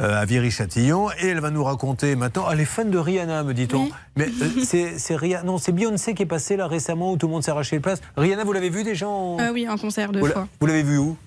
euh, 0.00 0.18
à 0.18 0.24
Viry-Châtillon, 0.24 1.10
et 1.10 1.26
elle 1.26 1.40
va 1.40 1.50
nous 1.50 1.62
raconter 1.64 2.16
maintenant. 2.16 2.44
Ah, 2.48 2.52
elle 2.54 2.60
est 2.60 2.64
fan 2.64 2.90
de 2.90 2.98
Rihanna, 2.98 3.42
me 3.42 3.52
dit-on. 3.52 3.90
Mais 4.16 4.28
euh, 4.40 4.62
c'est 4.64 4.98
c'est 4.98 5.14
Rihanna, 5.14 5.44
non, 5.44 5.58
c'est 5.58 5.72
Beyoncé 5.72 6.14
qui 6.14 6.22
est 6.22 6.26
passée 6.26 6.56
là 6.56 6.68
récemment 6.68 7.12
où 7.12 7.18
tout 7.18 7.26
le 7.26 7.34
monde 7.34 7.44
s'est 7.44 7.50
arraché 7.50 7.76
les 7.76 7.80
places. 7.80 8.00
Rihanna, 8.16 8.44
vous 8.44 8.54
l'avez 8.54 8.70
vu 8.70 8.82
déjà 8.82 9.06
en... 9.08 9.38
Euh, 9.40 9.52
oui, 9.52 9.66
un 9.66 9.76
concert 9.76 10.10
deux 10.10 10.20
Vous 10.20 10.26
fois. 10.26 10.48
Vous 10.58 10.66
l'avez 10.66 10.82
vu 10.82 10.96
où? 10.96 11.17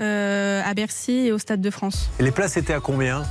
Euh, 0.00 0.62
à 0.64 0.74
Bercy 0.74 1.26
et 1.26 1.32
au 1.32 1.38
Stade 1.38 1.60
de 1.60 1.70
France. 1.70 2.08
Et 2.20 2.22
les 2.22 2.30
places 2.30 2.56
étaient 2.56 2.72
à 2.74 2.78
combien? 2.80 3.24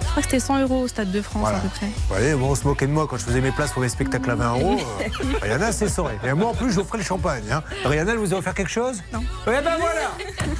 Je 0.00 0.06
crois 0.10 0.16
que 0.16 0.28
c'était 0.28 0.40
100 0.40 0.62
euros 0.62 0.80
au 0.82 0.88
Stade 0.88 1.12
de 1.12 1.22
France 1.22 1.42
Voilà. 1.42 1.58
à 1.58 1.60
peu 1.60 1.68
près. 1.68 1.86
Vous 1.86 1.92
voyez, 2.08 2.34
bon, 2.34 2.50
on 2.50 2.54
se 2.56 2.66
moquait 2.66 2.88
de 2.88 2.92
moi 2.92 3.06
quand 3.08 3.16
je 3.16 3.22
faisais 3.24 3.40
mes 3.40 3.52
places 3.52 3.70
pour 3.70 3.80
les 3.82 3.88
spectacles 3.88 4.28
à 4.28 4.34
20 4.34 4.50
euros. 4.58 4.76
Euh, 5.00 5.04
Rihanna, 5.42 5.70
c'est 5.70 5.88
saurait. 5.88 6.18
Et 6.26 6.32
moi, 6.32 6.48
en 6.50 6.54
plus, 6.54 6.72
j'offrais 6.72 6.98
le 6.98 7.04
champagne. 7.04 7.44
Hein. 7.52 7.62
Rihanna, 7.84 8.10
elle 8.12 8.18
vous 8.18 8.34
a 8.34 8.38
offert 8.38 8.54
quelque 8.54 8.70
chose? 8.72 9.00
Non. 9.12 9.20
Eh 9.46 9.50
ben 9.50 9.62
voilà 9.78 10.10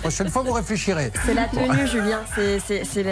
Prochaine 0.01 0.29
fois, 0.31 0.43
vous 0.43 0.53
réfléchirez. 0.53 1.11
C'est 1.27 1.35
la 1.35 1.49
Bon. 1.49 1.67
tenue, 1.67 1.87
Julien. 1.89 2.21
C'est 2.37 2.59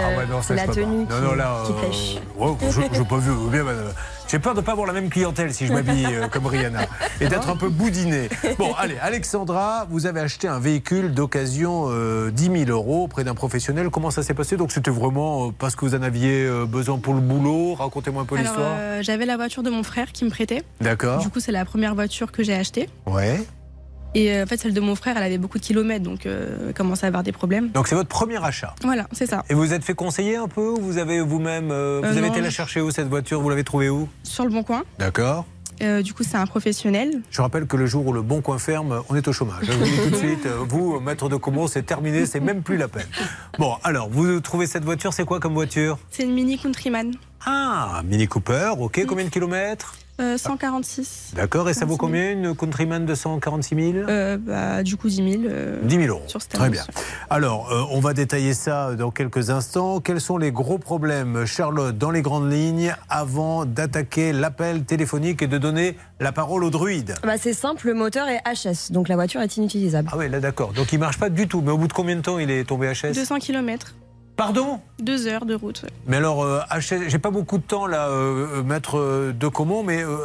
Ah 0.00 0.16
ouais, 0.16 0.26
non, 0.30 0.40
la 0.50 0.64
pas. 0.64 0.72
tenue 0.72 0.98
Non, 0.98 1.06
qui, 1.06 1.22
non, 1.22 1.34
là, 1.34 1.62
qui 1.66 1.72
euh, 1.72 1.88
pêche. 1.88 2.16
ouais, 2.38 2.56
je 2.92 2.98
n'ai 3.00 3.04
pas 3.04 3.16
vu. 3.18 3.32
Bien, 3.50 3.64
madame. 3.64 3.92
J'ai 4.30 4.38
peur 4.38 4.52
de 4.54 4.60
ne 4.60 4.64
pas 4.64 4.72
avoir 4.72 4.86
la 4.86 4.92
même 4.92 5.08
clientèle 5.08 5.54
si 5.54 5.66
je 5.66 5.72
m'habille 5.72 6.04
euh, 6.04 6.28
comme 6.28 6.46
Rihanna 6.46 6.80
et 7.20 7.28
d'être 7.28 7.48
un 7.48 7.56
peu 7.56 7.68
boudiné. 7.70 8.28
Bon, 8.58 8.74
allez, 8.78 8.96
Alexandra, 9.00 9.86
vous 9.88 10.04
avez 10.04 10.20
acheté 10.20 10.46
un 10.48 10.58
véhicule 10.58 11.14
d'occasion 11.14 11.86
euh, 11.88 12.30
10 12.30 12.64
000 12.66 12.70
euros 12.70 13.04
auprès 13.04 13.24
d'un 13.24 13.34
professionnel. 13.34 13.88
Comment 13.88 14.10
ça 14.10 14.22
s'est 14.22 14.34
passé? 14.34 14.58
Donc, 14.58 14.70
c'était 14.70 14.90
vraiment 14.90 15.48
euh, 15.48 15.50
parce 15.58 15.76
que 15.76 15.86
vous 15.86 15.94
en 15.94 16.02
aviez 16.02 16.44
euh, 16.44 16.66
besoin 16.66 16.98
pour 16.98 17.14
le 17.14 17.20
boulot. 17.20 17.74
Racontez-moi 17.74 18.22
un 18.22 18.26
peu 18.26 18.36
l'histoire. 18.36 18.76
euh, 18.78 19.02
j'avais 19.02 19.24
la 19.24 19.36
voiture 19.36 19.62
de 19.62 19.70
mon 19.70 19.82
frère 19.82 20.12
qui 20.12 20.24
me 20.26 20.30
prêtait. 20.30 20.62
D'accord. 20.82 21.20
Du 21.22 21.30
coup, 21.30 21.40
c'est 21.40 21.52
la 21.52 21.64
première 21.64 21.94
voiture 21.94 22.30
que 22.30 22.42
j'ai 22.42 22.54
achetée. 22.54 22.90
Ouais. 23.06 23.40
Et 24.14 24.32
euh, 24.32 24.44
en 24.44 24.46
fait, 24.46 24.56
celle 24.58 24.72
de 24.74 24.80
mon 24.80 24.94
frère, 24.94 25.16
elle 25.16 25.22
avait 25.22 25.38
beaucoup 25.38 25.58
de 25.58 25.62
kilomètres, 25.62 26.02
donc 26.04 26.24
euh, 26.26 26.68
elle 26.68 26.74
commençait 26.74 27.04
à 27.04 27.08
avoir 27.08 27.22
des 27.22 27.32
problèmes. 27.32 27.68
Donc, 27.70 27.88
c'est 27.88 27.94
votre 27.94 28.08
premier 28.08 28.42
achat. 28.42 28.74
Voilà, 28.82 29.06
c'est 29.12 29.26
ça. 29.26 29.44
Et 29.50 29.54
vous 29.54 29.60
vous 29.60 29.72
êtes 29.72 29.84
fait 29.84 29.94
conseiller 29.94 30.36
un 30.36 30.48
peu 30.48 30.68
ou 30.70 30.76
Vous 30.80 30.98
avez 30.98 31.20
vous-même. 31.20 31.70
euh, 31.70 32.00
vous 32.02 32.06
Euh, 32.08 32.10
avez 32.12 32.22
non, 32.22 32.32
été 32.32 32.40
la 32.40 32.50
chercher 32.50 32.80
où 32.80 32.90
cette 32.90 33.08
voiture? 33.08 33.40
Vous 33.40 33.50
l'avez 33.50 33.64
trouvée 33.64 33.90
où? 33.90 34.08
Sur 34.22 34.44
le 34.44 34.50
bon 34.50 34.62
coin. 34.62 34.82
D'accord. 34.98 35.44
Euh, 35.82 36.02
du 36.02 36.12
coup, 36.14 36.24
c'est 36.24 36.36
un 36.38 36.46
professionnel. 36.46 37.20
Je 37.30 37.40
rappelle 37.40 37.66
que 37.66 37.76
le 37.76 37.86
jour 37.86 38.04
où 38.06 38.12
le 38.12 38.22
bon 38.22 38.40
coin 38.40 38.58
ferme, 38.58 39.02
on 39.10 39.14
est 39.14 39.28
au 39.28 39.32
chômage. 39.32 39.60
Je 39.62 39.70
vous 39.72 39.84
dis 39.84 39.96
tout 40.02 40.10
de 40.10 40.16
suite, 40.16 40.46
vous, 40.68 40.98
maître 40.98 41.28
de 41.28 41.36
Comont, 41.36 41.68
c'est 41.68 41.84
terminé, 41.84 42.26
c'est 42.26 42.40
même 42.40 42.62
plus 42.62 42.76
la 42.78 42.88
peine. 42.88 43.06
Bon, 43.60 43.74
alors, 43.84 44.08
vous 44.08 44.40
trouvez 44.40 44.66
cette 44.66 44.84
voiture, 44.84 45.12
c'est 45.12 45.24
quoi 45.24 45.38
comme 45.38 45.54
voiture? 45.54 45.98
C'est 46.10 46.24
une 46.24 46.32
Mini 46.32 46.58
Countryman. 46.58 47.12
Ah, 47.46 48.02
Mini 48.04 48.26
Cooper, 48.26 48.72
ok, 48.78 49.04
combien 49.06 49.26
de 49.26 49.30
kilomètres? 49.30 49.94
Euh, 50.20 50.36
146. 50.36 51.32
D'accord, 51.36 51.68
et 51.68 51.74
ça 51.74 51.84
vaut 51.84 51.96
combien 51.96 52.32
une 52.32 52.54
Countryman 52.54 53.06
de 53.06 53.14
146 53.14 53.92
000 53.92 54.08
Euh, 54.08 54.36
bah, 54.36 54.82
du 54.82 54.96
coup, 54.96 55.08
10 55.08 55.16
000. 55.16 55.42
euh, 55.48 55.78
10 55.82 55.94
000 55.96 56.06
euros. 56.08 56.22
Sur 56.26 56.42
cette 56.42 56.52
Très 56.52 56.70
bien. 56.70 56.82
Alors, 57.30 57.70
euh, 57.72 57.82
on 57.90 58.00
va 58.00 58.14
détailler 58.14 58.54
ça 58.54 58.94
dans 58.96 59.10
quelques 59.10 59.50
instants. 59.50 60.00
Quels 60.00 60.20
sont 60.20 60.36
les 60.38 60.50
gros 60.50 60.78
problèmes, 60.78 61.46
Charlotte, 61.46 61.96
dans 61.96 62.10
les 62.10 62.22
grandes 62.22 62.50
lignes, 62.50 62.94
avant 63.08 63.64
d'attaquer 63.64 64.32
l'appel 64.32 64.84
téléphonique 64.84 65.42
et 65.42 65.46
de 65.46 65.58
donner 65.58 65.96
la 66.20 66.32
parole 66.32 66.64
au 66.64 66.70
druide 66.70 67.14
Bah, 67.22 67.34
c'est 67.40 67.52
simple, 67.54 67.86
le 67.86 67.94
moteur 67.94 68.26
est 68.28 68.40
HS, 68.44 68.90
donc 68.92 69.08
la 69.08 69.14
voiture 69.14 69.40
est 69.40 69.56
inutilisable. 69.56 70.08
Ah 70.12 70.16
oui, 70.18 70.28
là 70.28 70.40
d'accord. 70.40 70.72
Donc 70.72 70.92
il 70.92 70.98
marche 70.98 71.18
pas 71.18 71.30
du 71.30 71.46
tout. 71.46 71.60
Mais 71.60 71.70
au 71.70 71.78
bout 71.78 71.86
de 71.88 71.92
combien 71.92 72.16
de 72.16 72.22
temps 72.22 72.38
il 72.38 72.50
est 72.50 72.64
tombé 72.64 72.92
HS 72.92 73.12
200 73.14 73.38
km. 73.38 73.94
Pardon 74.38 74.80
Deux 75.02 75.26
heures 75.26 75.44
de 75.46 75.54
route. 75.54 75.82
ouais. 75.82 75.90
Mais 76.06 76.16
alors, 76.18 76.44
euh, 76.44 76.60
HS, 76.70 77.08
j'ai 77.08 77.18
pas 77.18 77.32
beaucoup 77.32 77.58
de 77.58 77.62
temps 77.64 77.88
là, 77.88 78.08
euh, 78.08 78.46
euh, 78.58 78.62
maître 78.62 79.32
de 79.38 79.48
Comont, 79.48 79.82
mais 79.82 80.02
euh, 80.04 80.16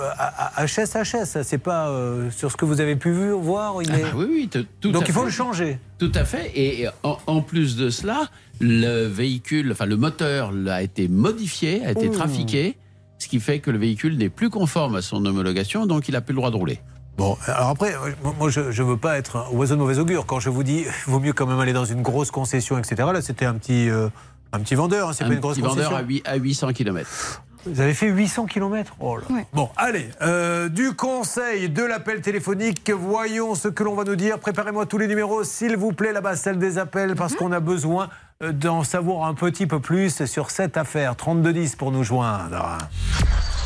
HS, 0.57 0.94
HS, 1.03 1.26
ça, 1.26 1.44
c'est 1.44 1.57
pas 1.57 1.90
euh, 1.90 2.30
sur 2.30 2.52
ce 2.52 2.56
que 2.56 2.64
vous 2.64 2.80
avez 2.80 2.95
pu 2.95 3.31
voir. 3.31 3.81
Il 3.81 3.90
est... 3.90 4.03
Ah 4.06 4.15
oui, 4.15 4.26
oui, 4.30 4.48
t- 4.48 4.65
tout 4.80 4.91
Donc 4.91 5.03
à 5.03 5.07
il 5.07 5.14
faut 5.14 5.22
fait. 5.22 5.26
le 5.26 5.31
changer. 5.31 5.80
Tout 5.98 6.11
à 6.14 6.26
fait. 6.26 6.52
Et 6.56 6.88
en, 7.02 7.18
en 7.26 7.41
plus 7.41 7.76
de 7.76 7.90
cela, 7.90 8.30
le 8.61 9.07
véhicule, 9.07 9.72
enfin 9.72 9.88
le 9.88 9.98
moteur 9.98 10.53
a 10.69 10.84
été 10.84 11.07
modifié, 11.07 11.84
a 11.84 11.90
été 11.91 12.07
Ouh. 12.07 12.14
trafiqué, 12.14 12.77
ce 13.18 13.27
qui 13.27 13.40
fait 13.40 13.57
que 13.61 13.72
le 13.72 13.80
véhicule 13.80 14.15
n'est 14.18 14.30
plus 14.30 14.52
conforme 14.52 14.95
à 14.95 15.02
son 15.02 15.26
homologation, 15.26 15.88
donc 15.88 16.07
il 16.07 16.11
n'a 16.11 16.22
plus 16.22 16.34
le 16.34 16.38
droit 16.38 16.52
de 16.52 16.56
rouler. 16.56 16.80
Bon, 17.18 17.38
alors 17.45 17.69
après, 17.69 17.94
moi 18.40 18.49
je 18.49 18.61
ne 18.61 18.88
veux 18.88 18.98
pas 18.98 19.18
être 19.18 19.38
un 19.38 19.56
oiseau 19.56 19.76
de 19.76 19.80
mauvais 19.80 19.99
augure. 19.99 20.26
Quand 20.26 20.40
je 20.40 20.49
vous 20.49 20.64
dis, 20.64 20.85
il 21.07 21.11
vaut 21.11 21.19
mieux 21.19 21.34
quand 21.34 21.45
même 21.45 21.60
aller 21.60 21.73
dans 21.73 21.85
une 21.85 22.02
grosse 22.02 22.31
concession, 22.31 22.77
etc. 22.77 22.95
Là, 23.14 23.22
c'était 23.22 23.45
un 23.45 23.53
petit, 23.53 23.90
euh, 23.90 24.10
un 24.52 24.60
petit 24.60 24.76
vendeur, 24.76 25.10
hein, 25.10 25.14
c'est 25.14 25.23
Un 25.23 25.27
pas 25.27 25.34
une 25.35 25.40
grosse 25.40 25.56
petit 25.57 25.61
vendeur 25.61 25.90
concession. 25.90 25.98
à, 25.98 26.02
huit- 26.07 26.23
à 26.27 26.35
800 26.35 26.73
km. 26.73 27.44
Vous 27.65 27.80
avez 27.80 27.94
fait 27.94 28.07
800 28.10 28.45
km 28.48 28.94
oh 28.99 29.15
là. 29.15 29.23
Bon, 29.53 29.69
allez, 29.77 30.10
euh, 30.22 30.68
du 30.68 30.95
conseil, 30.95 31.69
de 31.69 31.84
l'appel 31.84 32.19
téléphonique, 32.19 32.90
voyons 32.91 33.56
ce 33.56 33.69
que 33.69 33.84
l'on 33.84 33.95
va 33.95 34.03
nous 34.03 34.18
dire. 34.18 34.38
Préparez-moi 34.40 34.85
tous 34.85 34.98
les 34.98 35.07
numéros, 35.07 35.45
s'il 35.45 35.77
vous 35.77 35.94
plaît, 35.94 36.11
là-bas, 36.11 36.35
celle 36.35 36.57
des 36.60 36.77
appels, 36.77 37.15
parce 37.15 37.35
qu'on 37.35 37.53
a 37.53 37.61
besoin 37.61 38.10
euh, 38.41 38.52
d'en 38.52 38.84
savoir 38.84 39.27
un 39.27 39.34
petit 39.34 39.65
peu 39.65 39.80
plus 39.80 40.26
sur 40.26 40.49
cette 40.52 40.76
affaire. 40.76 41.15
3210 41.15 41.76
pour 41.77 41.91
nous 41.94 42.03
joindre. 42.03 42.80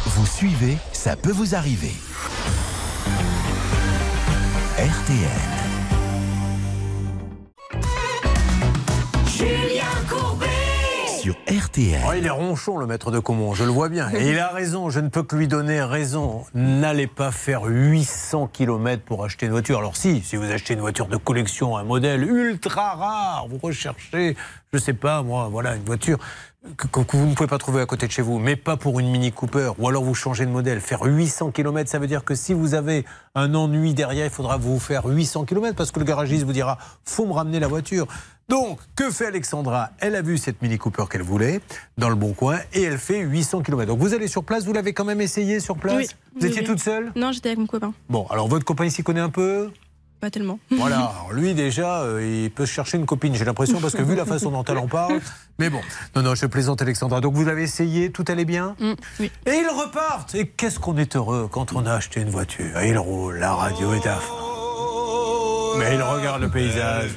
Vous 0.06 0.26
suivez, 0.28 0.78
ça 0.94 1.16
peut 1.16 1.32
vous 1.32 1.56
arriver. 1.56 1.94
RTL. 4.78 5.28
Julien 9.26 9.84
Courbet. 10.08 10.46
Sur 11.20 11.34
RTL. 11.48 12.00
Oh, 12.08 12.12
il 12.16 12.28
est 12.28 12.30
ronchon, 12.30 12.78
le 12.78 12.86
maître 12.86 13.10
de 13.10 13.18
Comont, 13.18 13.56
je 13.56 13.64
le 13.64 13.72
vois 13.72 13.90
bien. 13.90 14.12
Et 14.14 14.30
il 14.30 14.38
a 14.38 14.50
raison, 14.50 14.92
je 14.92 15.00
ne 15.00 15.10
peux 15.10 15.24
que 15.24 15.36
lui 15.36 15.48
donner 15.48 15.82
raison. 15.82 16.46
N'allez 16.54 17.08
pas 17.08 17.32
faire 17.32 17.64
800 17.64 18.52
km 18.54 19.02
pour 19.02 19.26
acheter 19.26 19.48
une 19.48 19.54
voiture. 19.54 19.80
Alors 19.80 19.98
si, 19.98 20.22
si 20.22 20.36
vous 20.36 20.52
achetez 20.52 20.76
une 20.76 20.82
voiture 20.82 21.08
de 21.08 21.18
collection, 21.18 21.76
un 21.76 21.84
modèle 21.84 22.22
ultra 22.22 22.94
rare, 22.94 23.48
vous 23.50 23.58
recherchez, 23.58 24.38
je 24.72 24.78
sais 24.78 24.94
pas 24.94 25.24
moi, 25.24 25.50
voilà, 25.52 25.76
une 25.76 25.86
voiture 25.86 26.20
que, 26.76 27.18
vous 27.18 27.26
ne 27.28 27.34
pouvez 27.34 27.48
pas 27.48 27.58
trouver 27.58 27.82
à 27.82 27.86
côté 27.86 28.08
de 28.08 28.12
chez 28.12 28.22
vous, 28.22 28.40
mais 28.40 28.56
pas 28.56 28.78
pour 28.78 29.00
une 29.00 29.10
Mini 29.10 29.32
Cooper, 29.32 29.72
ou 29.78 29.88
alors 29.88 30.04
vous 30.04 30.14
changez 30.16 30.46
de 30.46 30.52
modèle. 30.52 30.82
Faire 30.82 31.04
800 31.04 31.52
km, 31.52 31.90
ça 31.90 32.00
veut 32.00 32.08
dire 32.08 32.24
que 32.26 32.36
si 32.36 32.54
vous 32.54 32.74
avez 32.74 33.06
un 33.36 33.54
ennui 33.56 33.94
derrière, 33.94 34.26
il 34.26 34.32
faudra 34.32 34.58
vous 34.58 34.80
faire 34.80 35.06
800 35.06 35.46
km 35.46 35.76
parce 35.76 35.92
que 35.92 36.00
le 36.00 36.06
garagiste 36.06 36.44
vous 36.44 36.54
dira, 36.54 36.78
faut 37.06 37.26
me 37.26 37.34
ramener 37.34 37.60
la 37.60 37.68
voiture. 37.68 38.08
Donc, 38.50 38.80
que 38.96 39.12
fait 39.12 39.26
Alexandra? 39.28 39.90
Elle 40.00 40.16
a 40.16 40.22
vu 40.22 40.38
cette 40.38 40.62
Mini 40.62 40.78
Cooper 40.78 41.04
qu'elle 41.12 41.22
voulait 41.22 41.60
dans 41.98 42.08
le 42.10 42.16
bon 42.16 42.34
coin 42.34 42.60
et 42.74 42.82
elle 42.84 42.98
fait 42.98 43.20
800 43.20 43.62
km. 43.62 43.86
Donc 43.88 44.00
vous 44.00 44.14
allez 44.14 44.28
sur 44.28 44.44
place, 44.44 44.64
vous 44.64 44.72
l'avez 44.74 44.94
quand 44.94 45.04
même 45.06 45.20
essayé 45.22 45.60
sur 45.60 45.78
place? 45.78 45.96
Oui, 45.98 46.08
Vous 46.36 46.42
oui, 46.44 46.48
étiez 46.48 46.62
oui. 46.62 46.68
toute 46.68 46.80
seule? 46.80 47.12
Non, 47.16 47.32
j'étais 47.34 47.50
avec 47.50 47.60
mon 47.60 47.68
copain. 47.68 47.94
Bon, 48.10 48.26
alors 48.30 48.48
votre 48.48 48.64
copain 48.64 48.90
s'y 48.90 49.04
connaît 49.04 49.20
un 49.20 49.30
peu? 49.30 49.70
Pas 50.20 50.30
tellement. 50.32 50.60
Voilà, 50.72 50.98
alors 50.98 51.30
lui 51.32 51.54
déjà, 51.54 52.02
euh, 52.02 52.44
il 52.46 52.52
peut 52.52 52.66
se 52.66 52.72
chercher 52.72 52.98
une 52.98 53.06
copine, 53.06 53.36
j'ai 53.36 53.46
l'impression, 53.46 53.80
parce 53.80 53.94
que 53.94 54.02
vu 54.02 54.16
la 54.16 54.26
façon 54.34 54.52
dont 54.52 54.64
elle 54.64 54.78
en 54.78 54.88
parle. 54.88 55.20
Mais 55.60 55.70
bon, 55.70 55.80
non, 56.16 56.22
non, 56.24 56.36
je 56.36 56.46
plaisante 56.46 56.82
Alexandra. 56.82 57.22
Donc 57.22 57.34
vous 57.36 57.46
l'avez 57.46 57.64
essayé, 57.64 58.12
tout 58.12 58.26
allait 58.28 58.46
bien 58.46 58.76
Mm, 58.80 58.94
oui. 59.20 59.32
Et 59.46 59.52
ils 59.52 59.70
repartent 59.70 60.36
Et 60.36 60.48
qu'est-ce 60.48 60.80
qu'on 60.80 60.98
est 60.98 61.16
heureux 61.16 61.48
quand 61.52 61.74
on 61.74 61.86
a 61.86 61.94
acheté 61.94 62.22
une 62.22 62.30
voiture 62.30 62.80
Et 62.80 62.90
il 62.90 62.98
roule, 62.98 63.38
la 63.38 63.54
radio 63.54 63.94
est 63.94 64.06
à 64.08 64.16
fond. 64.16 65.78
Mais 65.78 65.94
il 65.96 66.02
regarde 66.02 66.42
le 66.42 66.50
paysage. 66.50 67.12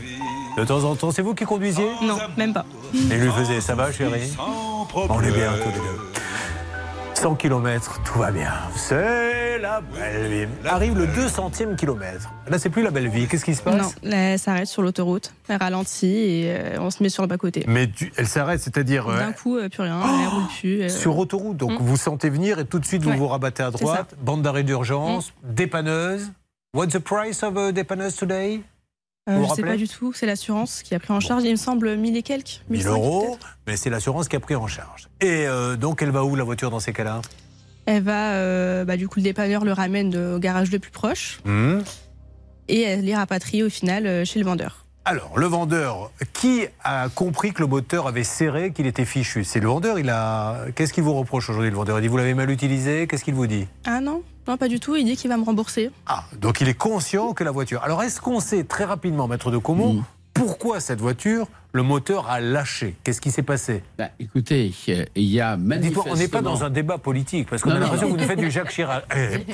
De 0.59 0.65
temps 0.65 0.85
en 0.85 0.95
temps, 0.97 1.11
c'est 1.13 1.23
vous 1.23 1.35
qui 1.35 1.45
conduisiez? 1.45 1.89
Non, 2.03 2.19
même 2.37 2.53
pas. 2.53 2.67
Et 3.11 3.17
lui 3.17 3.31
faisait, 3.31 3.61
ça 3.61 3.75
va 3.75 3.93
chérie? 3.93 4.33
On 4.93 5.23
est 5.23 5.31
bien 5.31 5.53
tous 5.63 5.69
les 5.71 5.75
deux. 5.75 6.01
100 7.21 7.35
km, 7.35 8.01
tout 8.03 8.19
va 8.19 8.31
bien. 8.31 8.51
C'est 8.77 9.59
la 9.59 9.83
belle 9.83 10.47
vie. 10.47 10.53
Arrive 10.65 10.97
le 10.97 11.07
200e 11.07 11.77
kilomètre. 11.77 12.31
Là, 12.49 12.59
c'est 12.59 12.71
plus 12.71 12.83
la 12.83 12.91
belle 12.91 13.09
vie. 13.09 13.27
Qu'est-ce 13.29 13.45
qui 13.45 13.55
se 13.55 13.61
passe? 13.63 13.75
Non, 14.03 14.11
là, 14.11 14.17
elle 14.17 14.39
s'arrête 14.39 14.67
sur 14.69 14.81
l'autoroute, 14.81 15.35
elle 15.49 15.59
ralentit 15.59 16.07
et 16.17 16.45
euh, 16.57 16.77
on 16.81 16.89
se 16.91 17.03
met 17.03 17.11
sur 17.11 17.23
le 17.23 17.29
bas-côté. 17.29 17.65
Mais 17.69 17.89
tu- 17.91 18.11
elle 18.17 18.27
s'arrête, 18.27 18.61
c'est-à-dire 18.61 19.07
euh, 19.09 19.19
D'un 19.19 19.33
coup, 19.33 19.59
euh, 19.59 19.69
plus 19.69 19.83
rien, 19.83 20.01
elle 20.01 20.29
roule 20.29 20.45
plus. 20.61 20.83
euh. 20.85 20.89
sur 20.89 21.19
autoroute. 21.19 21.59
Donc 21.59 21.73
Mm. 21.79 21.83
vous 21.85 21.97
sentez 21.99 22.31
venir 22.31 22.59
et 22.59 22.65
tout 22.65 22.79
de 22.79 22.87
suite 22.87 23.03
vous 23.03 23.11
Ouais, 23.11 23.17
vous 23.17 23.29
rabattez 23.29 23.63
à 23.63 23.71
droite. 23.71 24.15
Bande 24.23 24.41
d'arrêt 24.41 24.63
d'urgence, 24.63 25.33
Mm. 25.45 25.55
dépanneuse. 25.55 26.33
What's 26.75 26.93
the 26.95 27.01
price 27.01 27.43
of 27.43 27.55
a 27.59 27.73
dépanneuse 27.73 28.17
today? 28.17 28.63
Euh, 29.31 29.37
Vous 29.37 29.45
je 29.45 29.49
vous 29.49 29.55
sais 29.55 29.63
pas 29.63 29.77
du 29.77 29.89
tout, 29.89 30.13
c'est 30.13 30.27
l'assurance 30.27 30.83
qui 30.83 30.95
a 30.95 30.99
pris 30.99 31.13
en 31.13 31.21
charge, 31.21 31.45
il 31.45 31.51
me 31.53 31.57
semble, 31.57 31.97
1000 31.97 32.17
et 32.17 32.23
quelques. 32.23 32.63
1000 32.69 32.79
1500 32.85 32.93
euros, 32.95 33.39
mais 33.67 33.77
c'est 33.77 33.91
l'assurance 33.91 34.29
qui 34.29 34.37
a 34.37 34.41
pris 34.41 34.57
en 34.57 34.67
charge. 34.67 35.09
Et 35.21 35.47
euh, 35.47 35.77
donc 35.77 36.03
elle 36.03 36.11
va 36.11 36.25
où 36.25 36.35
la 36.37 36.45
voiture 36.45 36.71
dans 36.71 36.81
ces 36.81 36.93
cas-là? 36.93 37.21
Elle 37.87 38.03
va, 38.03 38.33
euh, 38.33 38.85
bah, 38.85 38.97
du 38.97 39.09
coup, 39.09 39.19
le 39.21 39.25
dépanneur 39.25 39.65
le 39.65 39.73
ramène 39.73 40.15
au 40.17 40.39
garage 40.39 40.71
le 40.71 40.79
plus 40.79 40.91
proche 40.91 41.39
Hmm. 41.45 41.79
et 42.69 42.83
elle 42.83 43.09
est 43.09 43.17
rapatriée 43.17 43.63
au 43.63 43.71
final 43.71 44.25
chez 44.27 44.39
le 44.39 44.45
vendeur. 44.45 44.87
Alors, 45.07 45.39
le 45.39 45.47
vendeur, 45.47 46.13
qui 46.35 46.67
a 46.85 47.09
compris 47.09 47.53
que 47.53 47.63
le 47.63 47.67
moteur 47.67 48.07
avait 48.07 48.23
serré, 48.23 48.71
qu'il 48.73 48.87
était 48.87 49.07
fichu? 49.07 49.45
C'est 49.45 49.59
le 49.59 49.67
vendeur, 49.67 49.99
il 49.99 50.11
a. 50.11 50.67
Qu'est-ce 50.77 50.93
qu'il 50.93 51.03
vous 51.03 51.15
reproche 51.15 51.49
aujourd'hui, 51.49 51.71
le 51.71 51.77
vendeur? 51.77 51.99
Il 51.99 52.03
dit 52.03 52.09
Vous 52.09 52.19
l'avez 52.19 52.35
mal 52.35 52.51
utilisé? 52.51 53.07
Qu'est-ce 53.07 53.25
qu'il 53.25 53.35
vous 53.35 53.47
dit? 53.47 53.67
Ah 53.87 54.01
non, 54.01 54.23
non, 54.49 54.57
pas 54.57 54.69
du 54.69 54.81
tout, 54.81 54.97
il 54.97 55.05
dit 55.05 55.17
qu'il 55.17 55.29
va 55.29 55.37
me 55.37 55.45
rembourser. 55.45 55.91
Ah, 56.07 56.25
donc 56.41 56.61
il 56.61 56.69
est 56.69 56.75
conscient 56.75 57.33
que 57.35 57.45
la 57.45 57.51
voiture. 57.51 57.83
Alors, 57.85 58.03
est-ce 58.03 58.21
qu'on 58.21 58.41
sait 58.41 58.65
très 58.65 58.85
rapidement, 58.85 59.29
maître 59.29 59.51
de 59.51 59.59
Comont, 59.59 60.03
pourquoi 60.35 60.81
cette 60.81 61.01
voiture, 61.01 61.47
le 61.73 61.83
moteur 61.83 62.29
a 62.29 62.41
lâché? 62.41 62.97
Qu'est-ce 63.05 63.21
qui 63.21 63.31
s'est 63.31 63.43
passé? 63.43 63.83
Bah, 63.99 64.09
écoutez, 64.19 64.73
euh, 64.89 65.05
il 65.15 65.25
y 65.25 65.41
a 65.41 65.57
Dites-moi, 65.57 65.77
manifestement... 65.77 66.05
on 66.13 66.17
n'est 66.17 66.29
pas 66.29 66.41
dans 66.41 66.65
un 66.65 66.71
débat 66.71 66.99
politique, 66.99 67.49
parce 67.51 67.63
qu'on 67.63 67.71
a 67.71 67.79
l'impression 67.79 68.07
que 68.07 68.13
vous 68.13 68.19
nous 68.19 68.27
faites 68.27 68.39
du 68.39 68.51
Jacques 68.51 68.71
Chirac. 68.71 69.05
Eh, 69.17 69.45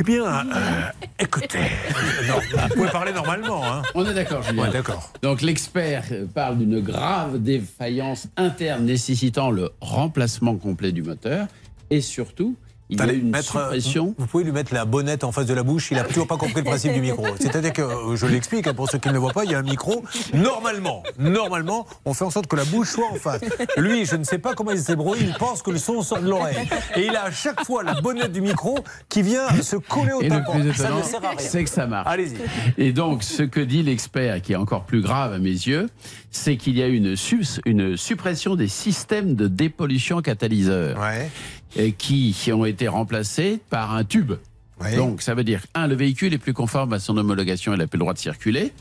eh 0.00 0.04
bien, 0.04 0.24
euh, 0.24 0.82
écoutez. 1.18 1.58
Non, 2.28 2.34
vous 2.68 2.74
pouvez 2.74 2.90
parler 2.90 3.12
normalement. 3.12 3.64
Hein. 3.64 3.82
On 3.94 4.04
est 4.04 4.14
d'accord, 4.14 4.42
Julien. 4.42 4.64
Ouais, 4.64 4.70
d'accord. 4.70 5.12
Donc 5.22 5.42
l'expert 5.42 6.04
parle 6.34 6.58
d'une 6.58 6.80
grave 6.80 7.40
défaillance 7.40 8.28
interne 8.36 8.84
nécessitant 8.84 9.50
le 9.50 9.70
remplacement 9.80 10.56
complet 10.56 10.92
du 10.92 11.02
moteur 11.02 11.46
et 11.90 12.00
surtout 12.00 12.56
il 12.92 12.98
y 12.98 13.00
a 13.00 13.04
Attendez, 13.04 13.18
une 13.18 13.30
maître, 13.30 13.56
euh, 13.56 13.62
suppression. 13.62 14.14
Vous 14.18 14.26
pouvez 14.26 14.44
lui 14.44 14.52
mettre 14.52 14.72
la 14.74 14.84
bonnette 14.84 15.24
en 15.24 15.32
face 15.32 15.46
de 15.46 15.54
la 15.54 15.62
bouche, 15.62 15.90
il 15.90 15.96
n'a 15.96 16.04
toujours 16.04 16.26
pas 16.26 16.36
compris 16.36 16.56
le 16.62 16.64
principe 16.64 16.92
du 16.92 17.00
micro. 17.00 17.26
C'est-à-dire 17.40 17.72
que, 17.72 17.82
euh, 17.82 18.16
je 18.16 18.26
l'explique, 18.26 18.66
hein, 18.66 18.74
pour 18.74 18.90
ceux 18.90 18.98
qui 18.98 19.08
ne 19.08 19.14
le 19.14 19.18
voient 19.18 19.32
pas, 19.32 19.44
il 19.44 19.50
y 19.50 19.54
a 19.54 19.58
un 19.58 19.62
micro. 19.62 20.04
Normalement, 20.34 21.02
normalement, 21.18 21.86
on 22.04 22.14
fait 22.14 22.24
en 22.24 22.30
sorte 22.30 22.46
que 22.46 22.56
la 22.56 22.64
bouche 22.64 22.90
soit 22.90 23.10
en 23.10 23.14
face. 23.16 23.40
Lui, 23.76 24.04
je 24.04 24.16
ne 24.16 24.24
sais 24.24 24.38
pas 24.38 24.54
comment 24.54 24.72
il 24.72 24.78
se 24.80 24.86
débrouille, 24.88 25.18
il 25.22 25.34
pense 25.34 25.62
que 25.62 25.70
le 25.70 25.78
son 25.78 26.02
sort 26.02 26.20
de 26.20 26.28
l'oreille. 26.28 26.56
Et 26.96 27.06
il 27.06 27.16
a 27.16 27.24
à 27.24 27.30
chaque 27.30 27.64
fois 27.64 27.82
la 27.82 28.00
bonnette 28.00 28.32
du 28.32 28.40
micro 28.40 28.78
qui 29.08 29.22
vient 29.22 29.48
se 29.62 29.76
coller 29.76 30.12
au 30.12 30.20
Et 30.20 30.24
le 30.28 30.36
tympan. 30.36 30.52
plus 30.60 30.74
Ça 30.74 30.84
étonnant, 30.84 30.98
ne 30.98 31.02
sert 31.04 31.24
à 31.24 31.30
rien. 31.30 31.38
c'est 31.38 31.64
que 31.64 31.70
ça 31.70 31.86
marche. 31.86 32.08
Allez-y. 32.10 32.36
Et 32.78 32.92
donc, 32.92 33.22
ce 33.22 33.42
que 33.42 33.60
dit 33.60 33.82
l'expert, 33.82 34.40
qui 34.42 34.52
est 34.52 34.56
encore 34.56 34.84
plus 34.84 35.00
grave 35.00 35.32
à 35.32 35.38
mes 35.38 35.48
yeux, 35.50 35.88
c'est 36.30 36.56
qu'il 36.56 36.76
y 36.76 36.82
a 36.82 36.86
une, 36.86 37.16
sus- 37.16 37.60
une 37.66 37.96
suppression 37.96 38.54
des 38.56 38.68
systèmes 38.68 39.34
de 39.34 39.48
dépollution 39.48 40.20
catalyseur 40.22 40.96
et 41.06 41.28
qui 41.98 42.34
ont 42.52 42.64
été 42.64 42.88
remplacés 42.88 43.60
par 43.70 43.94
un 43.94 44.04
tube. 44.04 44.32
Donc, 44.96 45.22
ça 45.22 45.34
veut 45.34 45.44
dire, 45.44 45.62
un, 45.74 45.86
le 45.86 45.94
véhicule 45.94 46.34
est 46.34 46.38
plus 46.38 46.54
conforme 46.54 46.92
à 46.92 46.98
son 46.98 47.16
homologation, 47.16 47.72
il 47.72 47.78
n'a 47.78 47.86
plus 47.86 47.98
le 47.98 48.00
droit 48.00 48.14
de 48.14 48.18
circuler. 48.18 48.72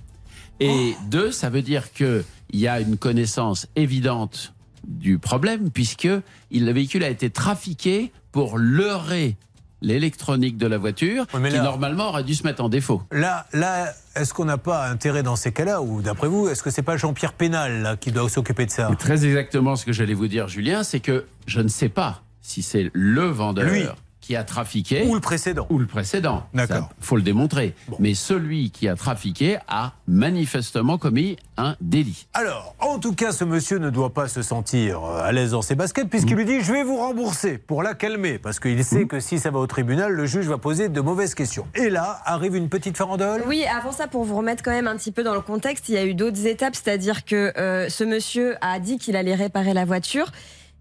Et 0.59 0.95
deux, 1.09 1.31
ça 1.31 1.49
veut 1.49 1.61
dire 1.61 1.91
qu'il 1.91 2.23
y 2.53 2.67
a 2.67 2.79
une 2.79 2.97
connaissance 2.97 3.67
évidente 3.75 4.53
du 4.87 5.19
problème, 5.19 5.69
puisque 5.69 6.07
le 6.51 6.71
véhicule 6.71 7.03
a 7.03 7.09
été 7.09 7.29
trafiqué 7.29 8.11
pour 8.31 8.57
leurrer 8.57 9.35
l'électronique 9.83 10.57
de 10.57 10.67
la 10.67 10.77
voiture, 10.77 11.25
qui 11.27 11.37
là- 11.39 11.63
normalement 11.63 12.09
aurait 12.09 12.23
dû 12.23 12.35
se 12.35 12.43
mettre 12.43 12.63
en 12.63 12.69
défaut. 12.69 13.01
Là, 13.11 13.47
là 13.53 13.91
est-ce 14.15 14.33
qu'on 14.33 14.45
n'a 14.45 14.57
pas 14.59 14.87
intérêt 14.87 15.23
dans 15.23 15.35
ces 15.35 15.51
cas-là, 15.51 15.81
ou 15.81 16.01
d'après 16.01 16.27
vous, 16.27 16.49
est-ce 16.49 16.61
que 16.61 16.69
c'est 16.69 16.83
pas 16.83 16.97
Jean-Pierre 16.97 17.33
Pénal 17.33 17.81
là, 17.81 17.97
qui 17.97 18.11
doit 18.11 18.29
s'occuper 18.29 18.65
de 18.67 18.71
ça? 18.71 18.91
Très 18.99 19.25
exactement 19.25 19.75
ce 19.75 19.85
que 19.85 19.93
j'allais 19.93 20.13
vous 20.13 20.27
dire, 20.27 20.47
Julien, 20.47 20.83
c'est 20.83 20.99
que 20.99 21.25
je 21.47 21.61
ne 21.61 21.67
sais 21.67 21.89
pas 21.89 22.21
si 22.41 22.61
c'est 22.63 22.89
le 22.93 23.25
vendeur 23.25 23.65
Lui. 23.69 23.85
qui 24.19 24.35
a 24.35 24.43
trafiqué. 24.43 25.03
Ou 25.07 25.15
le 25.15 25.19
précédent. 25.19 25.65
Ou 25.69 25.79
le 25.79 25.87
précédent. 25.87 26.45
D'accord. 26.53 26.89
Il 26.99 27.05
faut 27.05 27.15
le 27.15 27.21
démontrer. 27.23 27.73
Mais 27.99 28.13
celui 28.13 28.69
qui 28.69 28.87
a 28.87 28.95
trafiqué 28.95 29.57
a 29.67 29.93
manifestement 30.07 30.97
commis 30.99 31.37
un 31.57 31.75
délit. 31.81 32.27
Alors, 32.33 32.75
en 32.79 32.99
tout 32.99 33.13
cas, 33.13 33.31
ce 33.31 33.43
monsieur 33.43 33.77
ne 33.79 33.89
doit 33.89 34.13
pas 34.13 34.27
se 34.27 34.41
sentir 34.41 35.03
euh, 35.03 35.23
à 35.23 35.31
l'aise 35.31 35.51
dans 35.51 35.61
ses 35.61 35.75
baskets 35.75 36.09
puisqu'il 36.09 36.35
lui 36.35 36.45
dit 36.45 36.61
je 36.61 36.71
vais 36.71 36.83
vous 36.83 36.97
rembourser 36.97 37.57
pour 37.57 37.81
la 37.83 37.93
calmer 37.93 38.37
parce 38.39 38.59
qu'il 38.59 38.83
sait 38.83 39.05
que 39.05 39.19
si 39.19 39.39
ça 39.39 39.49
va 39.51 39.59
au 39.59 39.67
tribunal, 39.67 40.11
le 40.11 40.25
juge 40.25 40.47
va 40.47 40.57
poser 40.57 40.89
de 40.89 41.01
mauvaises 41.01 41.33
questions. 41.35 41.67
Et 41.75 41.89
là 41.89 42.19
arrive 42.25 42.55
une 42.55 42.69
petite 42.69 42.97
farandole. 42.97 43.43
Oui, 43.47 43.63
avant 43.65 43.91
ça, 43.91 44.07
pour 44.07 44.23
vous 44.23 44.37
remettre 44.37 44.63
quand 44.63 44.71
même 44.71 44.87
un 44.87 44.97
petit 44.97 45.11
peu 45.11 45.23
dans 45.23 45.35
le 45.35 45.41
contexte, 45.41 45.89
il 45.89 45.95
y 45.95 45.97
a 45.97 46.05
eu 46.05 46.13
d'autres 46.13 46.45
étapes, 46.45 46.75
c'est-à-dire 46.75 47.25
que 47.25 47.53
euh, 47.57 47.89
ce 47.89 48.03
monsieur 48.03 48.55
a 48.61 48.79
dit 48.79 48.97
qu'il 48.97 49.15
allait 49.15 49.35
réparer 49.35 49.73
la 49.73 49.85
voiture. 49.85 50.31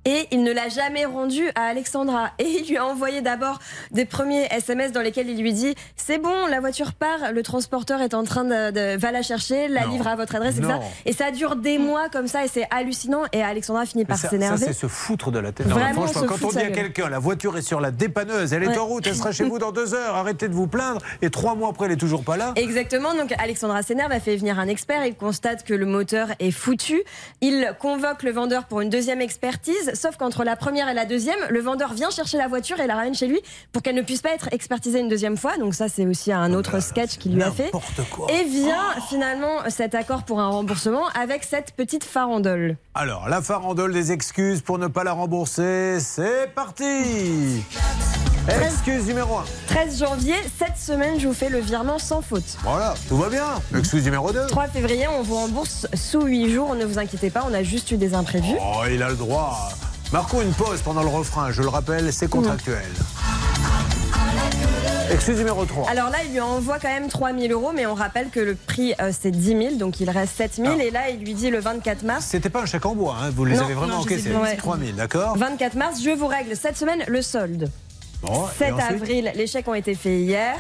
Et 0.07 0.27
il 0.31 0.43
ne 0.43 0.53
l'a 0.53 0.69
jamais 0.71 1.05
rendu 1.05 1.43
à 1.55 1.65
Alexandra. 1.65 2.31
Et 2.39 2.45
il 2.49 2.69
lui 2.69 2.77
a 2.79 2.87
envoyé 2.87 3.21
d'abord 3.21 3.59
des 3.91 4.07
premiers 4.07 4.47
SMS 4.51 4.93
dans 4.93 5.03
lesquels 5.03 5.29
il 5.29 5.41
lui 5.43 5.53
dit 5.53 5.75
C'est 5.97 6.17
bon, 6.19 6.47
la 6.47 6.61
voiture 6.61 6.95
part, 6.95 7.33
le 7.33 7.43
transporteur 7.43 8.01
est 8.01 8.15
en 8.15 8.25
train 8.25 8.45
de. 8.45 8.71
de- 8.71 8.97
va 8.99 9.13
la 9.13 9.21
chercher, 9.23 9.69
la 9.69 9.85
Non. 9.87 9.93
livre 9.93 10.09
à 10.09 10.17
votre 10.17 10.35
adresse, 10.37 10.57
etc. 10.57 10.73
Non. 10.75 10.81
Et 11.05 11.13
ça 11.13 11.31
dure 11.31 11.57
des 11.57 11.77
mois 11.79 12.09
comme 12.09 12.29
ça, 12.29 12.45
et 12.45 12.49
c'est 12.49 12.67
hallucinant. 12.71 13.25
Et 13.33 13.43
Alexandra 13.43 13.85
finit 13.85 14.05
par 14.07 14.17
ça, 14.17 14.23
ça, 14.25 14.31
s'énerver. 14.31 14.65
c'est 14.67 14.73
se 14.73 14.87
foutre 14.87 15.31
de 15.31 15.39
la 15.39 15.53
tête. 15.53 15.67
Vraiment 15.67 16.07
franchement, 16.07 16.23
quand 16.29 16.45
on 16.47 16.51
dit 16.51 16.59
à 16.59 16.71
quelqu'un 16.71 17.09
la 17.11 17.19
voiture 17.19 17.57
est 17.59 17.63
sur 17.63 17.81
la 17.81 17.91
dépanneuse, 17.91 18.53
elle 18.55 18.63
est 18.63 18.69
Ouais. 18.69 18.79
en 18.79 18.87
route, 18.87 19.07
elle 19.07 19.15
sera 19.17 19.33
chez 19.33 19.45
vous 19.45 19.59
dans 19.59 19.71
deux 19.73 19.93
heures, 19.95 20.15
arrêtez 20.15 20.49
de 20.49 20.55
vous 20.55 20.67
plaindre, 20.67 21.01
et 21.21 21.29
trois 21.31 21.55
mois 21.55 21.69
après, 21.71 21.87
elle 21.87 21.93
est 21.93 21.97
toujours 21.97 22.25
pas 22.25 22.37
là. 22.39 22.53
Exactement, 22.57 23.15
donc 23.15 23.33
Alexandra 23.39 23.83
s'énerve, 23.83 24.13
elle 24.13 24.21
fait 24.21 24.37
venir 24.37 24.59
un 24.59 24.69
expert, 24.69 25.05
il 25.05 25.15
constate 25.15 25.63
que 25.65 25.75
le 25.75 25.85
moteur 25.87 26.29
est 26.39 26.51
foutu, 26.51 27.03
il 27.43 27.75
convoque 27.79 28.23
le 28.23 28.31
vendeur 28.33 28.65
pour 28.65 28.81
une 28.81 28.89
deuxième 28.91 29.21
expertise, 29.21 29.90
sauf 29.95 30.17
qu'entre 30.17 30.45
la 30.45 30.57
première 30.57 30.89
et 30.89 30.95
la 30.95 31.05
deuxième, 31.05 31.39
le 31.49 31.61
vendeur 31.61 31.93
vient 31.95 32.11
chercher 32.11 32.39
la 32.39 32.49
voiture 32.49 32.81
et 32.81 32.87
la 32.87 32.95
ramène 32.95 33.15
chez 33.15 33.27
lui 33.27 33.41
pour 33.73 33.83
qu'elle 33.83 33.95
ne 33.95 34.03
puisse 34.03 34.23
pas 34.23 34.33
être 34.33 34.49
expertisée 34.53 35.01
une 35.01 35.09
deuxième 35.09 35.37
fois, 35.37 35.57
donc 35.59 35.75
ça 35.75 35.89
c'est 35.89 36.07
aussi 36.07 36.33
un 36.33 36.53
autre 36.53 36.81
sketch 36.81 37.19
qu'il 37.19 37.35
lui 37.35 37.43
a 37.43 37.51
fait. 37.51 37.71
Et 38.29 38.45
vient 38.45 38.95
finalement 39.09 39.69
cet 39.69 39.95
accord 39.95 40.25
pour 40.25 40.41
un 40.41 40.49
remboursement 40.49 41.07
avec 41.09 41.45
cette 41.45 41.73
petite 41.73 42.05
farandole. 42.05 42.77
Alors, 42.95 43.29
la 43.29 43.41
farandole 43.43 43.93
des 43.93 44.13
excuses 44.13 44.61
pour 44.63 44.79
ne 44.79 44.87
pas 44.87 45.05
la 45.05 45.13
rembourser, 45.13 45.99
c'est 46.01 46.53
parti 46.55 47.63
Excuse 48.59 49.07
numéro 49.07 49.37
1. 49.37 49.45
13 49.69 49.99
janvier, 50.01 50.35
cette 50.59 50.77
semaine 50.77 51.21
je 51.21 51.29
vous 51.29 51.35
fais 51.35 51.49
le 51.49 51.61
virement 51.61 51.99
sans 51.99 52.21
faute. 52.21 52.57
Voilà, 52.65 52.95
tout 53.09 53.17
va 53.17 53.29
bien. 53.29 53.45
Excuse 53.79 54.05
numéro 54.05 54.33
2. 54.33 54.47
3 54.49 54.67
février, 54.69 55.07
on 55.09 55.23
vous 55.23 55.37
rembourse 55.37 55.87
sous 55.95 56.23
8 56.23 56.51
jours, 56.53 56.75
ne 56.75 56.85
vous 56.85 56.99
inquiétez 56.99 57.31
pas, 57.31 57.47
on 57.49 57.55
a 57.55 57.63
juste 57.63 57.91
eu 57.93 57.97
des 57.97 58.13
imprévus. 58.15 58.57
Oh, 58.61 58.83
il 58.91 59.03
a 59.03 59.09
le 59.11 59.15
droit. 59.15 59.71
Marquons 60.13 60.43
une 60.43 60.53
pause 60.53 60.81
pendant 60.83 61.03
le 61.03 61.09
refrain, 61.09 61.53
je 61.53 61.63
le 61.63 61.69
rappelle, 61.69 62.13
c'est 62.13 62.29
contractuel. 62.29 62.83
Excuse 65.13 65.39
numéro 65.39 65.65
3. 65.65 65.89
Alors 65.91 66.09
là, 66.11 66.19
il 66.25 66.33
lui 66.33 66.41
envoie 66.41 66.79
quand 66.79 66.89
même 66.89 67.09
3000 67.09 67.51
euros, 67.53 67.73
mais 67.75 67.85
on 67.87 67.95
rappelle 67.95 68.31
que 68.31 68.39
le 68.41 68.55
prix 68.55 68.95
euh, 69.01 69.11
c'est 69.19 69.31
10 69.33 69.47
000, 69.49 69.75
donc 69.77 70.01
il 70.01 70.09
reste 70.11 70.37
7 70.37 70.55
000. 70.57 70.69
Ah. 70.79 70.83
Et 70.85 70.91
là, 70.91 71.11
il 71.11 71.21
lui 71.21 71.35
dit 71.35 71.51
le 71.51 71.59
24 71.61 72.03
mars. 72.05 72.27
C'était 72.29 72.49
pas 72.51 72.63
un 72.63 72.67
chèque 72.67 72.87
en 72.87 72.95
bois, 72.95 73.17
hein, 73.21 73.31
vous 73.35 73.45
les 73.45 73.57
Non, 73.57 73.65
avez 73.65 73.75
vraiment 73.75 73.99
encaissés. 73.99 74.29
bien, 74.31 74.41
ouais. 74.41 74.57
3000, 74.57 74.95
d'accord 74.97 75.37
24 75.37 75.75
mars, 75.75 76.01
je 76.05 76.11
vous 76.11 76.27
règle 76.29 76.57
cette 76.57 76.77
semaine 76.77 77.03
le 77.09 77.23
solde. 77.23 77.71
Bon, 78.23 78.47
et 78.47 78.59
7 78.59 78.73
ensuite 78.75 78.91
avril, 78.91 79.33
les 79.35 79.47
chèques 79.47 79.69
ont 79.69 79.75
été 79.75 79.95
faits 79.95 80.19
hier. 80.21 80.57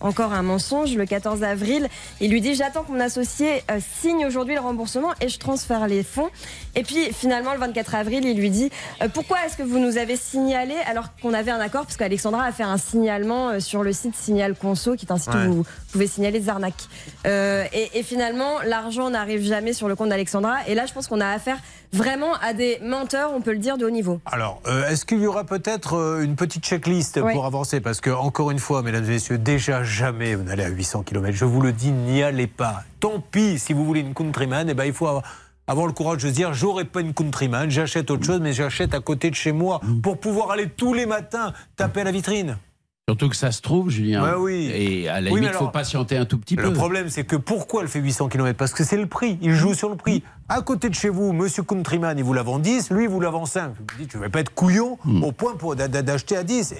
Encore 0.00 0.32
un 0.34 0.42
mensonge. 0.42 0.94
Le 0.96 1.06
14 1.06 1.42
avril, 1.44 1.88
il 2.20 2.30
lui 2.30 2.42
dit 2.42 2.54
J'attends 2.54 2.82
que 2.82 2.92
mon 2.92 3.00
associé 3.00 3.62
euh, 3.70 3.78
signe 4.02 4.26
aujourd'hui 4.26 4.54
le 4.54 4.60
remboursement 4.60 5.12
et 5.22 5.28
je 5.30 5.38
transfère 5.38 5.86
les 5.86 6.02
fonds. 6.02 6.28
Et 6.74 6.82
puis 6.82 7.10
finalement, 7.14 7.54
le 7.54 7.58
24 7.60 7.94
avril, 7.94 8.22
il 8.26 8.36
lui 8.36 8.50
dit 8.50 8.70
euh, 9.02 9.08
Pourquoi 9.08 9.38
est-ce 9.46 9.56
que 9.56 9.62
vous 9.62 9.78
nous 9.78 9.96
avez 9.96 10.16
signalé 10.16 10.74
alors 10.86 11.08
qu'on 11.22 11.32
avait 11.32 11.52
un 11.52 11.60
accord? 11.60 11.84
Parce 11.84 11.96
qu'Alexandra 11.96 12.42
a 12.44 12.52
fait 12.52 12.64
un 12.64 12.76
signalement 12.76 13.50
euh, 13.50 13.60
sur 13.60 13.82
le 13.82 13.92
site 13.94 14.14
Signal 14.16 14.54
Conso, 14.56 14.94
qui 14.96 15.06
est 15.06 15.12
un 15.12 15.16
site 15.16 15.32
Ouais. 15.32 15.46
où 15.46 15.52
vous 15.54 15.64
pouvez 15.94 16.06
signaler 16.08 16.40
des 16.40 16.48
arnaques. 16.48 16.88
Euh, 17.26 17.64
et, 17.72 17.98
et 17.98 18.02
finalement, 18.02 18.60
l'argent 18.66 19.10
n'arrive 19.10 19.42
jamais 19.42 19.72
sur 19.72 19.86
le 19.88 19.94
compte 19.94 20.08
d'Alexandra. 20.08 20.56
Et 20.66 20.74
là, 20.74 20.86
je 20.86 20.92
pense 20.92 21.06
qu'on 21.06 21.20
a 21.20 21.28
affaire 21.28 21.58
vraiment 21.92 22.34
à 22.42 22.52
des 22.52 22.80
menteurs, 22.82 23.30
on 23.32 23.40
peut 23.40 23.52
le 23.52 23.58
dire, 23.58 23.78
de 23.78 23.86
haut 23.86 23.90
niveau. 23.90 24.20
Alors, 24.26 24.60
euh, 24.66 24.88
est-ce 24.88 25.04
qu'il 25.06 25.20
y 25.20 25.26
aura 25.28 25.44
peut-être 25.44 25.94
euh, 25.96 26.22
une 26.24 26.34
petite 26.34 26.64
checklist 26.64 27.18
Ouais. 27.18 27.32
pour 27.32 27.46
avancer? 27.46 27.80
Parce 27.80 28.00
que, 28.00 28.10
encore 28.10 28.50
une 28.50 28.58
fois, 28.58 28.82
mesdames 28.82 29.04
et 29.04 29.08
messieurs, 29.10 29.38
déjà 29.38 29.84
jamais 29.84 30.34
vous 30.34 30.42
n'allez 30.42 30.64
à 30.64 30.68
800 30.68 31.04
km. 31.04 31.36
Je 31.36 31.44
vous 31.44 31.60
le 31.60 31.70
dis, 31.72 31.92
n'y 31.92 32.24
allez 32.24 32.48
pas. 32.48 32.82
Tant 32.98 33.20
pis, 33.20 33.60
si 33.60 33.72
vous 33.72 33.84
voulez 33.84 34.00
une 34.00 34.14
countryman, 34.14 34.68
eh 34.68 34.74
ben, 34.74 34.84
il 34.84 34.92
faut 34.92 35.06
avoir, 35.06 35.22
avoir 35.68 35.86
le 35.86 35.92
courage 35.92 36.22
de 36.24 36.28
se 36.28 36.34
dire 36.34 36.52
j'aurai 36.54 36.84
pas 36.84 37.00
une 37.02 37.14
countryman, 37.14 37.70
j'achète 37.70 38.10
autre 38.10 38.24
chose, 38.24 38.40
mais 38.40 38.52
j'achète 38.52 38.92
à 38.94 39.00
côté 39.00 39.30
de 39.30 39.34
chez 39.36 39.52
moi 39.52 39.80
pour 40.02 40.18
pouvoir 40.18 40.50
aller 40.50 40.68
tous 40.68 40.92
les 40.94 41.06
matins 41.06 41.52
taper 41.76 42.00
à 42.00 42.04
la 42.04 42.10
vitrine. 42.10 42.56
Surtout 43.06 43.28
que 43.28 43.36
ça 43.36 43.52
se 43.52 43.60
trouve, 43.60 43.90
Julien. 43.90 44.36
Oui. 44.38 44.70
Et 44.72 45.08
à 45.10 45.20
la 45.20 45.30
Oui, 45.30 45.40
limite, 45.40 45.50
il 45.52 45.58
faut 45.58 45.68
patienter 45.68 46.16
un 46.16 46.24
tout 46.24 46.38
petit 46.38 46.56
peu. 46.56 46.62
Le 46.62 46.72
problème, 46.72 47.10
c'est 47.10 47.24
que 47.24 47.36
pourquoi 47.36 47.82
elle 47.82 47.88
fait 47.88 48.00
800 48.00 48.30
km 48.30 48.56
Parce 48.56 48.72
que 48.72 48.82
c'est 48.82 48.96
le 48.96 49.06
prix. 49.06 49.38
Il 49.42 49.52
joue 49.52 49.74
sur 49.74 49.90
le 49.90 49.96
prix. 49.96 50.22
À 50.48 50.62
côté 50.62 50.88
de 50.88 50.94
chez 50.94 51.10
vous, 51.10 51.34
Monsieur 51.34 51.62
Countryman, 51.62 52.16
il 52.16 52.24
vous 52.24 52.32
la 52.32 52.42
vend 52.42 52.58
10, 52.58 52.90
lui, 52.90 53.04
il 53.04 53.10
vous 53.10 53.20
la 53.20 53.28
vend 53.28 53.44
5. 53.44 53.74
Je 53.76 53.94
me 53.94 53.98
dis, 53.98 54.06
tu 54.06 54.16
ne 54.16 54.22
vas 54.22 54.30
pas 54.30 54.40
être 54.40 54.54
couillon 54.54 54.96
au 55.22 55.32
point 55.32 55.54
d'acheter 55.74 56.34
à 56.34 56.44
10. 56.44 56.74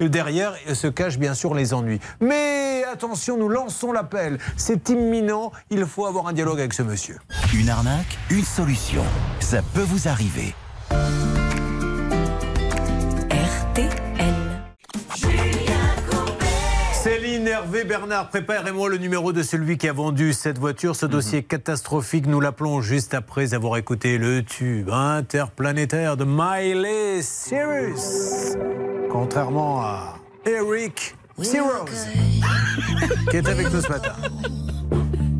Et 0.00 0.08
derrière 0.10 0.52
se 0.74 0.86
cachent 0.86 1.18
bien 1.18 1.32
sûr 1.32 1.54
les 1.54 1.72
ennuis. 1.72 2.00
Mais 2.20 2.84
attention, 2.92 3.38
nous 3.38 3.48
lançons 3.48 3.90
l'appel. 3.90 4.36
C'est 4.58 4.90
imminent. 4.90 5.50
Il 5.70 5.86
faut 5.86 6.04
avoir 6.04 6.28
un 6.28 6.34
dialogue 6.34 6.60
avec 6.60 6.74
ce 6.74 6.82
monsieur. 6.82 7.16
Une 7.54 7.70
arnaque, 7.70 8.18
une 8.28 8.44
solution. 8.44 9.02
Ça 9.40 9.62
peut 9.62 9.80
vous 9.80 10.08
arriver. 10.08 10.54
Céline, 17.48 17.58
Hervé, 17.62 17.84
Bernard, 17.84 18.28
préparez-moi 18.28 18.90
le 18.90 18.98
numéro 18.98 19.32
de 19.32 19.42
celui 19.42 19.78
qui 19.78 19.88
a 19.88 19.92
vendu 19.92 20.32
cette 20.32 20.58
voiture. 20.58 20.94
Ce 20.94 21.06
dossier 21.06 21.42
catastrophique, 21.42 22.26
nous 22.26 22.40
l'appelons 22.40 22.80
juste 22.82 23.14
après 23.14 23.54
avoir 23.54 23.76
écouté 23.76 24.18
le 24.18 24.42
tube 24.42 24.90
interplanétaire 24.90 26.16
de 26.16 26.24
Miley 26.24 27.22
Cyrus. 27.22 28.56
Contrairement 29.10 29.80
à 29.80 30.18
Eric 30.44 31.16
Cyrus, 31.40 32.06
qui 33.30 33.36
est 33.36 33.48
avec 33.48 33.72
nous 33.72 33.80
ce 33.80 33.88
matin. 33.88 34.14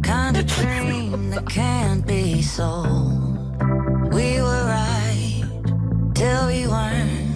kind 0.02 0.36
of 0.36 0.47
dream 0.47 1.30
that 1.30 1.47
can't 1.47 2.06
be 2.06 2.40
sold. 2.40 3.52
We 4.12 4.40
were 4.40 4.64
right 4.64 5.44
till 6.14 6.47
we 6.47 6.66
weren't. 6.66 7.27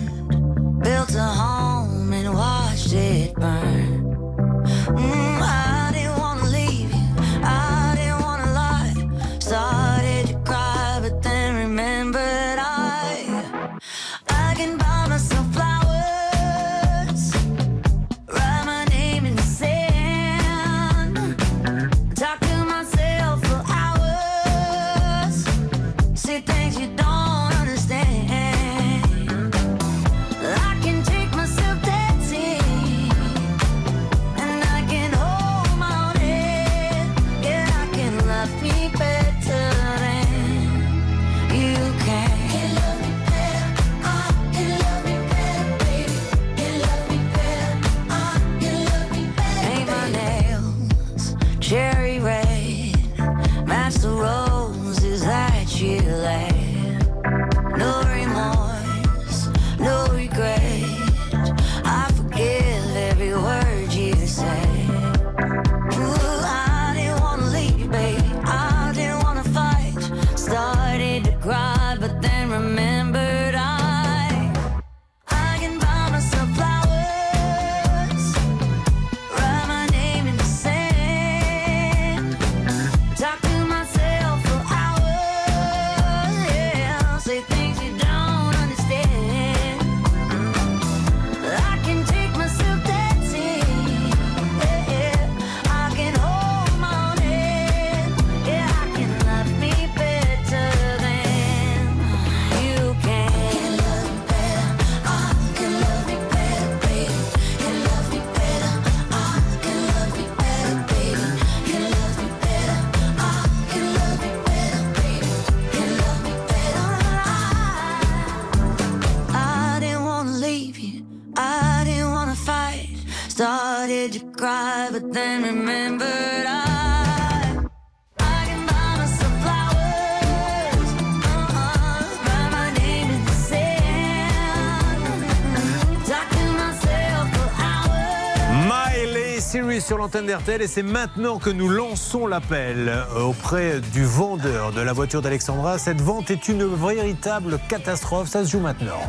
L'antenne 140.12 140.26
d'RTL 140.26 140.60
et 140.60 140.66
c'est 140.66 140.82
maintenant 140.82 141.38
que 141.38 141.48
nous 141.48 141.70
lançons 141.70 142.26
l'appel 142.26 142.88
euh, 142.88 143.22
auprès 143.22 143.80
du 143.80 144.04
vendeur 144.04 144.72
de 144.72 144.82
la 144.82 144.92
voiture 144.92 145.22
d'Alexandra. 145.22 145.78
Cette 145.78 146.02
vente 146.02 146.30
est 146.30 146.48
une 146.48 146.66
véritable 146.66 147.58
catastrophe. 147.68 148.28
Ça 148.28 148.44
se 148.44 148.50
joue 148.50 148.60
maintenant. 148.60 149.00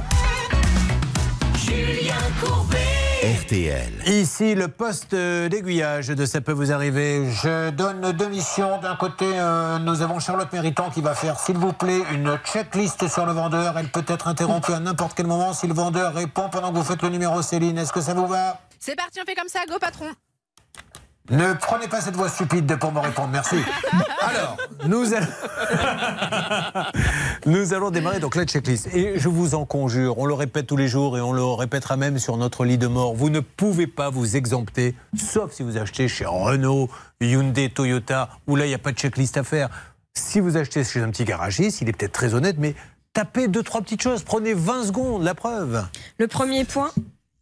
Julien 1.57 2.15
Courbet. 2.41 2.77
RTL. 3.41 3.91
Ici, 4.05 4.55
le 4.55 4.69
poste 4.69 5.13
d'aiguillage 5.13 6.07
de 6.07 6.25
Ça 6.25 6.39
peut 6.39 6.53
vous 6.53 6.71
arriver. 6.71 7.29
Je 7.31 7.71
donne 7.71 8.13
deux 8.13 8.29
missions. 8.29 8.79
D'un 8.79 8.95
côté, 8.95 9.25
euh, 9.25 9.79
nous 9.79 10.01
avons 10.03 10.19
Charlotte 10.19 10.53
Méritant 10.53 10.89
qui 10.89 11.01
va 11.01 11.15
faire, 11.15 11.37
s'il 11.37 11.57
vous 11.57 11.73
plaît, 11.73 12.01
une 12.13 12.37
checklist 12.45 13.09
sur 13.09 13.25
le 13.25 13.33
vendeur. 13.33 13.77
Elle 13.77 13.89
peut 13.89 14.05
être 14.07 14.29
interrompue 14.29 14.71
à 14.71 14.79
n'importe 14.79 15.15
quel 15.17 15.27
moment 15.27 15.51
si 15.51 15.67
le 15.67 15.73
vendeur 15.73 16.13
répond 16.13 16.47
pendant 16.49 16.71
que 16.71 16.77
vous 16.77 16.83
faites 16.83 17.01
le 17.01 17.09
numéro 17.09 17.41
Céline. 17.41 17.77
Est-ce 17.77 17.91
que 17.91 18.01
ça 18.01 18.13
vous 18.13 18.27
va? 18.27 18.61
C'est 18.79 18.95
parti, 18.95 19.19
on 19.21 19.25
fait 19.25 19.35
comme 19.35 19.49
ça, 19.49 19.59
go 19.67 19.75
patron. 19.81 20.07
Ne 21.29 21.53
prenez 21.53 21.87
pas 21.87 22.01
cette 22.01 22.17
voix 22.17 22.27
stupide 22.27 22.77
pour 22.77 22.91
me 22.91 22.99
répondre, 22.99 23.29
merci. 23.29 23.55
Alors, 24.19 24.57
nous 24.87 25.13
allons... 25.13 25.25
nous 27.45 27.73
allons 27.73 27.91
démarrer 27.91 28.19
donc 28.19 28.35
la 28.35 28.43
checklist. 28.43 28.93
Et 28.93 29.17
je 29.17 29.29
vous 29.29 29.55
en 29.55 29.65
conjure, 29.65 30.17
on 30.17 30.25
le 30.25 30.33
répète 30.33 30.67
tous 30.67 30.75
les 30.75 30.89
jours 30.89 31.17
et 31.17 31.21
on 31.21 31.31
le 31.31 31.43
répétera 31.43 31.95
même 31.95 32.19
sur 32.19 32.35
notre 32.35 32.65
lit 32.65 32.77
de 32.77 32.87
mort. 32.87 33.15
Vous 33.15 33.29
ne 33.29 33.39
pouvez 33.39 33.87
pas 33.87 34.09
vous 34.09 34.35
exempter, 34.35 34.95
sauf 35.15 35.53
si 35.53 35.63
vous 35.63 35.77
achetez 35.77 36.09
chez 36.09 36.25
Renault, 36.25 36.89
Hyundai, 37.21 37.69
Toyota, 37.69 38.29
où 38.47 38.57
là, 38.57 38.65
il 38.65 38.69
n'y 38.69 38.75
a 38.75 38.79
pas 38.79 38.91
de 38.91 38.97
checklist 38.97 39.37
à 39.37 39.43
faire. 39.43 39.69
Si 40.13 40.41
vous 40.41 40.57
achetez 40.57 40.83
chez 40.83 41.01
un 41.01 41.09
petit 41.09 41.23
garagiste, 41.23 41.79
il 41.79 41.87
est 41.87 41.93
peut-être 41.93 42.11
très 42.11 42.33
honnête, 42.33 42.57
mais 42.59 42.75
tapez 43.13 43.47
deux, 43.47 43.63
trois 43.63 43.81
petites 43.81 44.01
choses. 44.01 44.23
Prenez 44.23 44.53
20 44.53 44.87
secondes, 44.87 45.23
la 45.23 45.35
preuve. 45.35 45.85
Le 46.17 46.27
premier 46.27 46.65
point. 46.65 46.91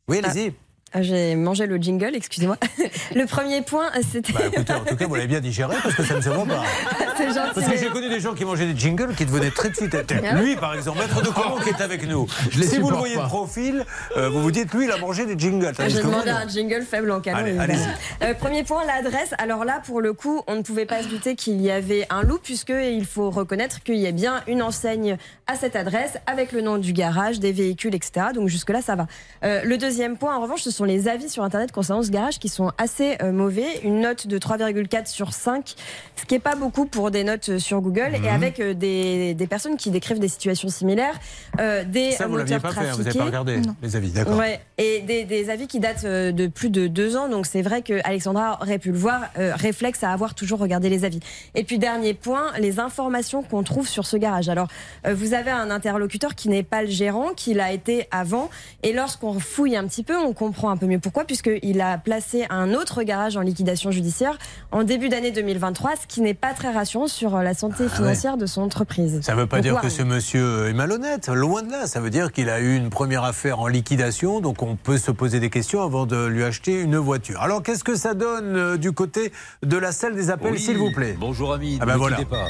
Oui, 0.07 0.21
allez-y. 0.23 0.53
Ah, 0.93 1.01
J'ai 1.01 1.35
mangé 1.35 1.67
le 1.67 1.77
jingle, 1.77 2.11
excusez-moi. 2.15 2.57
Le 3.15 3.25
premier 3.25 3.61
point, 3.61 3.89
c'était. 4.11 4.33
Bah, 4.33 4.41
écoutez, 4.51 4.73
en 4.73 4.83
tout 4.83 4.95
cas, 4.97 5.07
vous 5.07 5.15
l'avez 5.15 5.27
bien 5.27 5.39
digéré 5.39 5.75
parce 5.81 5.95
que 5.95 6.03
ça 6.03 6.15
ne 6.15 6.21
se 6.21 6.29
voit 6.29 6.45
pas. 6.45 6.63
C'est 7.17 7.27
gentil. 7.27 7.51
Parce 7.55 7.67
que 7.67 7.77
j'ai 7.77 7.87
connu 7.87 8.09
des 8.09 8.19
gens 8.19 8.33
qui 8.33 8.43
mangeaient 8.43 8.71
des 8.71 8.77
jingles 8.77 9.15
qui 9.15 9.25
devenaient 9.25 9.51
très 9.51 9.69
de 9.69 9.75
suite. 9.75 9.95
Lui, 10.35 10.55
par 10.57 10.73
exemple, 10.73 10.99
maître 10.99 11.21
de 11.21 11.29
Colomb 11.29 11.59
qui 11.63 11.69
est 11.69 11.81
avec 11.81 12.05
nous. 12.07 12.27
Je 12.49 12.61
si 12.63 12.79
vous 12.79 12.89
le 12.89 12.97
voyez 12.97 13.15
pas. 13.15 13.23
de 13.23 13.27
profil, 13.27 13.85
euh, 14.17 14.29
vous 14.29 14.41
vous 14.41 14.51
dites, 14.51 14.73
lui, 14.73 14.85
il 14.85 14.91
a 14.91 14.97
mangé 14.97 15.25
des 15.25 15.37
jingles. 15.37 15.71
Tandis 15.75 15.95
J'ai 15.95 16.01
demandé 16.01 16.29
un 16.29 16.47
jingle 16.47 16.81
faible 16.83 17.11
en 17.11 17.21
canon. 17.21 17.59
Allez. 17.59 17.75
Euh, 18.23 18.33
premier 18.33 18.63
point, 18.63 18.83
l'adresse. 18.85 19.33
Alors 19.37 19.63
là, 19.63 19.81
pour 19.85 20.01
le 20.01 20.11
coup, 20.13 20.41
on 20.47 20.55
ne 20.55 20.61
pouvait 20.61 20.85
pas 20.85 21.03
se 21.03 21.07
douter 21.07 21.35
qu'il 21.35 21.61
y 21.61 21.71
avait 21.71 22.05
un 22.09 22.23
loup, 22.23 22.39
puisqu'il 22.41 23.05
faut 23.05 23.29
reconnaître 23.29 23.81
qu'il 23.83 23.97
y 23.97 24.07
a 24.07 24.11
bien 24.11 24.41
une 24.47 24.61
enseigne 24.61 25.17
à 25.47 25.55
cette 25.55 25.75
adresse, 25.75 26.17
avec 26.27 26.51
le 26.51 26.61
nom 26.61 26.77
du 26.77 26.91
garage, 26.91 27.39
des 27.39 27.51
véhicules, 27.51 27.95
etc. 27.95 28.27
Donc 28.33 28.49
jusque-là, 28.49 28.81
ça 28.81 28.95
va. 28.95 29.07
Euh, 29.43 29.61
le 29.63 29.77
deuxième 29.77 30.17
point, 30.17 30.35
en 30.35 30.41
revanche, 30.41 30.61
ce 30.61 30.71
sont 30.71 30.80
sont 30.81 30.85
les 30.85 31.07
avis 31.07 31.29
sur 31.29 31.43
Internet 31.43 31.71
concernant 31.71 32.01
ce 32.01 32.09
garage 32.09 32.39
qui 32.39 32.49
sont 32.49 32.71
assez 32.79 33.15
euh, 33.21 33.31
mauvais. 33.31 33.67
Une 33.83 33.99
note 34.01 34.25
de 34.25 34.39
3,4 34.39 35.05
sur 35.05 35.31
5, 35.31 35.75
ce 36.15 36.25
qui 36.25 36.33
n'est 36.33 36.39
pas 36.39 36.55
beaucoup 36.55 36.87
pour 36.87 37.11
des 37.11 37.23
notes 37.23 37.59
sur 37.59 37.81
Google, 37.81 38.13
Mhm. 38.17 38.25
et 38.25 38.29
avec 38.29 38.59
euh, 38.59 38.73
des, 38.73 39.35
des 39.35 39.47
personnes 39.47 39.77
qui 39.77 39.91
décrivent 39.91 40.17
des 40.19 40.27
situations 40.27 40.69
similaires, 40.69 41.19
euh, 41.59 41.83
des 41.83 42.13
Ça, 42.13 42.25
vous 42.25 42.31
moteurs 42.31 42.47
l'aviez 42.47 42.59
pas 42.59 42.71
fait, 42.71 42.87
hein, 42.89 42.93
vous 42.97 43.03
n'avez 43.03 43.17
pas 43.19 43.25
regardé 43.25 43.61
les 43.83 43.95
avis, 43.95 44.09
d'accord. 44.09 44.37
Ouais, 44.37 44.59
et 44.79 45.01
des, 45.01 45.23
des 45.23 45.51
avis 45.51 45.67
qui 45.67 45.79
datent 45.79 46.03
euh, 46.05 46.31
de 46.31 46.47
plus 46.47 46.71
de 46.71 46.87
deux 46.87 47.15
ans. 47.15 47.29
Donc 47.29 47.45
c'est 47.45 47.61
vrai 47.61 47.83
que 47.83 47.99
Alexandra 48.03 48.57
aurait 48.61 48.79
pu 48.79 48.91
le 48.91 48.97
voir. 48.97 49.21
euh, 49.37 49.53
réflexe 49.55 50.03
à 50.03 50.11
avoir 50.11 50.33
toujours 50.33 50.57
regardé 50.59 50.89
les 50.89 51.05
avis. 51.05 51.19
Et 51.53 51.63
puis 51.63 51.77
dernier 51.77 52.15
point, 52.15 52.45
les 52.59 52.79
informations 52.79 53.43
qu'on 53.43 53.61
trouve 53.61 53.87
sur 53.87 54.07
ce 54.07 54.17
garage. 54.17 54.49
Alors 54.49 54.67
euh, 55.05 55.13
vous 55.13 55.35
avez 55.35 55.51
un 55.51 55.69
interlocuteur 55.69 56.33
qui 56.33 56.49
n'est 56.49 56.63
pas 56.63 56.81
le 56.81 56.89
gérant, 56.89 57.29
qui 57.35 57.53
l'a 57.53 57.71
été 57.71 58.07
avant. 58.09 58.49
Et 58.81 58.93
lorsqu'on 58.93 59.39
fouille 59.39 59.75
un 59.75 59.85
petit 59.85 60.03
peu, 60.03 60.17
on 60.17 60.33
comprend 60.33 60.70
un 60.71 60.77
peu 60.77 60.85
mieux 60.87 60.99
pourquoi, 60.99 61.25
puisqu'il 61.25 61.81
a 61.81 61.97
placé 61.97 62.45
un 62.49 62.73
autre 62.73 63.03
garage 63.03 63.37
en 63.37 63.41
liquidation 63.41 63.91
judiciaire 63.91 64.37
en 64.71 64.83
début 64.83 65.09
d'année 65.09 65.31
2023, 65.31 65.91
ce 66.01 66.07
qui 66.07 66.21
n'est 66.21 66.33
pas 66.33 66.53
très 66.53 66.71
rassurant 66.71 67.07
sur 67.07 67.35
euh, 67.35 67.43
la 67.43 67.53
santé 67.53 67.87
financière 67.89 68.37
de 68.37 68.45
son 68.45 68.61
entreprise. 68.61 69.17
Ah 69.19 69.23
Ça 69.25 69.35
ne 69.35 69.39
veut 69.41 69.47
pas 69.47 69.57
Donc, 69.57 69.63
dire 69.63 69.81
que 69.81 69.89
ce 69.89 70.01
monsieur 70.01 70.67
est 70.67 70.73
malhonnête, 70.73 71.27
loin 71.29 71.61
de 71.61 71.71
là. 71.71 71.87
Ça 71.87 71.99
veut 71.99 72.09
dire 72.09 72.31
qu'il 72.31 72.49
a 72.49 72.59
eu 72.59 72.75
une 72.75 72.89
première 72.89 73.23
affaire 73.23 73.59
en 73.59 73.67
liquidation, 73.67 74.39
donc 74.39 74.63
on 74.63 74.75
peut 74.75 74.97
se 74.97 75.11
poser 75.11 75.39
des 75.39 75.49
questions 75.49 75.81
avant 75.83 76.05
de 76.05 76.25
lui 76.25 76.43
acheter 76.43 76.79
une 76.81 76.97
voiture. 76.97 77.41
Alors 77.41 77.61
qu'est-ce 77.63 77.83
que 77.83 77.95
ça 77.95 78.13
donne 78.13 78.55
euh, 78.55 78.77
du 78.77 78.91
côté 78.91 79.31
de 79.63 79.77
la 79.77 79.91
salle 79.91 80.15
des 80.15 80.29
appels, 80.29 80.53
Oui, 80.53 80.59
s'il 80.59 80.77
vous 80.77 80.91
plaît? 80.91 81.15
Bonjour 81.19 81.53
Hamid, 81.53 81.79
Ah 81.81 81.85
ben 81.85 81.93
ne 81.93 81.97
voilà. 81.97 82.17
quittez 82.17 82.29
pas. 82.29 82.45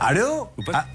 Allô? 0.00 0.48
Ah, 0.72 0.86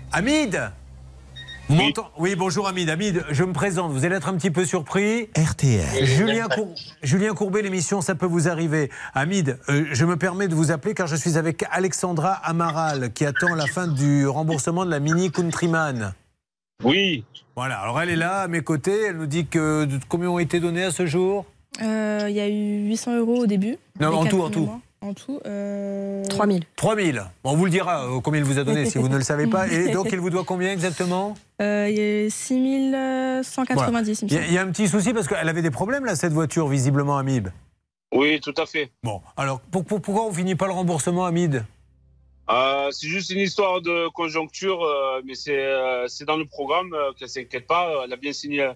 Oui, 2.17 2.35
bonjour 2.35 2.67
Hamid. 2.67 2.89
Hamid, 2.89 3.23
je 3.31 3.43
me 3.43 3.53
présente. 3.53 3.91
Vous 3.91 4.05
allez 4.05 4.15
être 4.15 4.27
un 4.27 4.35
petit 4.35 4.51
peu 4.51 4.65
surpris. 4.65 5.29
RTL. 5.35 6.05
Julien, 6.05 6.47
Cour- 6.47 6.73
Julien 7.01 7.33
Courbet, 7.33 7.61
l'émission 7.61 8.01
Ça 8.01 8.15
peut 8.15 8.25
vous 8.25 8.47
arriver. 8.47 8.89
Hamid, 9.13 9.57
euh, 9.69 9.85
je 9.91 10.05
me 10.05 10.17
permets 10.17 10.47
de 10.47 10.55
vous 10.55 10.71
appeler 10.71 10.93
car 10.93 11.07
je 11.07 11.15
suis 11.15 11.37
avec 11.37 11.63
Alexandra 11.71 12.33
Amaral 12.33 13.11
qui 13.13 13.25
attend 13.25 13.55
la 13.55 13.65
fin 13.65 13.87
du 13.87 14.27
remboursement 14.27 14.85
de 14.85 14.91
la 14.91 14.99
Mini 14.99 15.31
Countryman. 15.31 16.13
Oui. 16.83 17.23
Voilà, 17.55 17.79
alors 17.79 18.01
elle 18.01 18.09
est 18.09 18.15
là 18.17 18.41
à 18.41 18.47
mes 18.47 18.61
côtés. 18.61 19.05
Elle 19.07 19.17
nous 19.17 19.25
dit 19.27 19.45
que 19.47 19.87
combien 20.09 20.29
ont 20.29 20.39
été 20.39 20.59
donnés 20.59 20.83
à 20.83 20.91
ce 20.91 21.05
jour? 21.05 21.45
Euh, 21.81 22.25
Il 22.29 22.35
y 22.35 22.39
a 22.41 22.47
eu 22.49 22.87
800 22.87 23.17
euros 23.17 23.43
au 23.43 23.47
début. 23.47 23.77
Non, 23.99 24.13
en 24.13 24.25
tout, 24.25 24.41
en 24.41 24.49
tout. 24.49 24.65
mois. 24.65 24.79
En 25.03 25.13
tout, 25.13 25.41
euh... 25.45 26.23
3000. 26.29 26.63
3000. 26.77 27.23
Bon, 27.43 27.51
on 27.51 27.55
vous 27.57 27.65
le 27.65 27.71
dira 27.71 28.05
euh, 28.05 28.21
combien 28.21 28.39
il 28.39 28.45
vous 28.45 28.57
a 28.57 28.63
donné 28.63 28.85
si 28.85 28.97
vous 28.97 29.09
ne 29.09 29.17
le 29.17 29.23
savez 29.23 29.47
pas. 29.47 29.67
Et 29.67 29.91
donc, 29.91 30.07
il 30.13 30.19
vous 30.19 30.29
doit 30.29 30.45
combien 30.45 30.71
exactement? 30.71 31.33
Euh, 31.61 31.87
Il 31.89 31.97
y 31.97 32.25
a 32.25 32.29
6190, 32.29 33.75
Voilà. 33.75 33.99
il 33.99 34.01
me 34.01 34.01
Il 34.01 34.07
y, 34.07 34.11
a- 34.11 34.15
semble. 34.15 34.31
il 34.47 34.53
y 34.53 34.57
a 34.57 34.61
un 34.61 34.71
petit 34.71 34.87
souci 34.87 35.11
parce 35.13 35.27
qu'elle 35.27 35.49
avait 35.49 35.61
des 35.61 35.71
problèmes 35.71 36.05
là, 36.05 36.15
cette 36.15 36.31
voiture, 36.31 36.67
visiblement, 36.69 37.17
Amib. 37.17 37.49
Oui, 38.13 38.39
tout 38.39 38.53
à 38.57 38.65
fait. 38.65 38.91
Bon, 39.03 39.21
alors 39.35 39.59
pour- 39.59 39.83
pour- 39.83 40.01
pourquoi 40.01 40.25
on 40.25 40.31
finit 40.31 40.55
pas 40.55 40.67
le 40.67 40.73
remboursement, 40.73 41.25
Hamid 41.25 41.65
Euh, 42.49 42.89
c'est 42.91 43.07
juste 43.07 43.29
une 43.31 43.39
histoire 43.39 43.81
de 43.81 44.07
conjoncture, 44.09 44.83
euh, 44.83 45.21
mais 45.25 45.33
c'est 45.35 45.57
euh, 45.57 46.07
c'est 46.07 46.25
dans 46.25 46.37
le 46.37 46.45
programme, 46.45 46.93
euh, 46.93 47.11
qu'elle 47.17 47.29
s'inquiète 47.29 47.65
pas. 47.67 47.89
Elle 48.05 48.13
a 48.13 48.17
bien 48.17 48.33
signé 48.33 48.69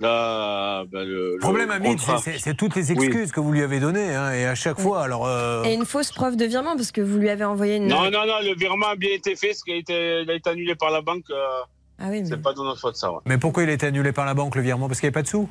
la, 0.00 0.84
ben, 0.90 1.04
le, 1.04 1.34
Le 1.34 1.38
problème, 1.38 1.68
contrat. 1.82 2.18
c'est- 2.18 2.54
toutes 2.54 2.74
les 2.76 2.92
excuses 2.92 3.30
que 3.30 3.40
vous 3.40 3.52
lui 3.52 3.62
avez 3.62 3.78
données, 3.78 4.14
hein, 4.14 4.32
et 4.32 4.46
à 4.46 4.54
chaque 4.54 4.80
fois. 4.80 5.02
Alors, 5.02 5.26
euh, 5.26 5.62
Et 5.64 5.74
une 5.74 5.84
fausse 5.84 6.10
preuve 6.12 6.36
de 6.36 6.44
virement 6.46 6.76
parce 6.76 6.92
que 6.92 7.00
vous 7.00 7.18
lui 7.18 7.28
avez 7.28 7.44
envoyé 7.44 7.76
une. 7.76 7.86
Non, 7.88 8.04
non, 8.10 8.26
non, 8.26 8.40
le 8.42 8.54
virement 8.56 8.88
a 8.88 8.96
bien 8.96 9.10
été 9.12 9.36
fait, 9.36 9.52
ce 9.54 9.62
qui 9.64 9.72
a 9.72 9.76
été, 9.76 10.22
il 10.22 10.30
a 10.30 10.34
été 10.34 10.48
annulé 10.50 10.74
par 10.74 10.90
la 10.90 11.02
banque. 11.02 11.24
euh, 11.30 11.36
Ah 11.98 12.06
oui, 12.10 12.22
mais... 12.22 12.26
C'est 12.28 12.42
pas 12.42 12.52
de 12.52 12.58
notre 12.58 12.80
faute, 12.80 12.96
ça. 12.96 13.12
ouais. 13.12 13.18
Mais 13.26 13.38
pourquoi 13.38 13.62
il 13.64 13.68
a 13.68 13.72
été 13.72 13.86
annulé 13.86 14.12
par 14.12 14.24
la 14.26 14.34
banque 14.34 14.56
le 14.56 14.62
virement? 14.62 14.88
Parce 14.88 14.98
qu'il 15.00 15.06
n'y 15.08 15.14
avait 15.14 15.20
pas 15.20 15.22
de 15.22 15.28
sous? 15.28 15.48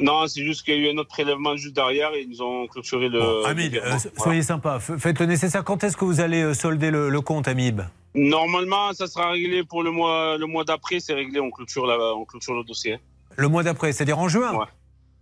Non, 0.00 0.26
c'est 0.28 0.42
juste 0.44 0.62
qu'il 0.64 0.74
y 0.80 0.86
a 0.86 0.90
eu 0.90 0.94
un 0.94 0.98
autre 0.98 1.08
prélèvement 1.08 1.56
juste 1.56 1.74
derrière 1.74 2.12
et 2.14 2.22
ils 2.22 2.28
nous 2.30 2.42
ont 2.42 2.66
clôturé 2.68 3.08
le. 3.08 3.18
Bon, 3.18 3.48
le 3.48 3.54
virement. 3.54 3.88
euh, 3.94 3.98
soyez 4.18 4.42
sympa, 4.42 4.78
faites 4.78 5.18
le 5.18 5.26
nécessaire. 5.26 5.64
Quand 5.64 5.82
est-ce 5.82 5.96
que 5.96 6.04
vous 6.04 6.20
allez 6.20 6.42
euh, 6.42 6.54
solder 6.54 6.90
le, 6.92 7.08
le 7.08 7.20
compte, 7.20 7.48
Amib 7.48 7.80
Normalement, 8.14 8.92
ça 8.92 9.06
sera 9.08 9.30
réglé 9.30 9.64
pour 9.64 9.82
le 9.82 9.90
mois, 9.90 10.36
le 10.38 10.46
mois 10.46 10.64
d'après, 10.64 11.00
c'est 11.00 11.14
réglé, 11.14 11.40
on 11.40 11.50
clôture, 11.50 11.86
la, 11.86 11.96
on 12.14 12.24
clôture 12.24 12.54
le 12.54 12.62
dossier. 12.64 12.98
Le 13.40 13.48
mois 13.48 13.62
d'après, 13.62 13.92
c'est-à-dire 13.92 14.18
en 14.18 14.28
juin 14.28 14.52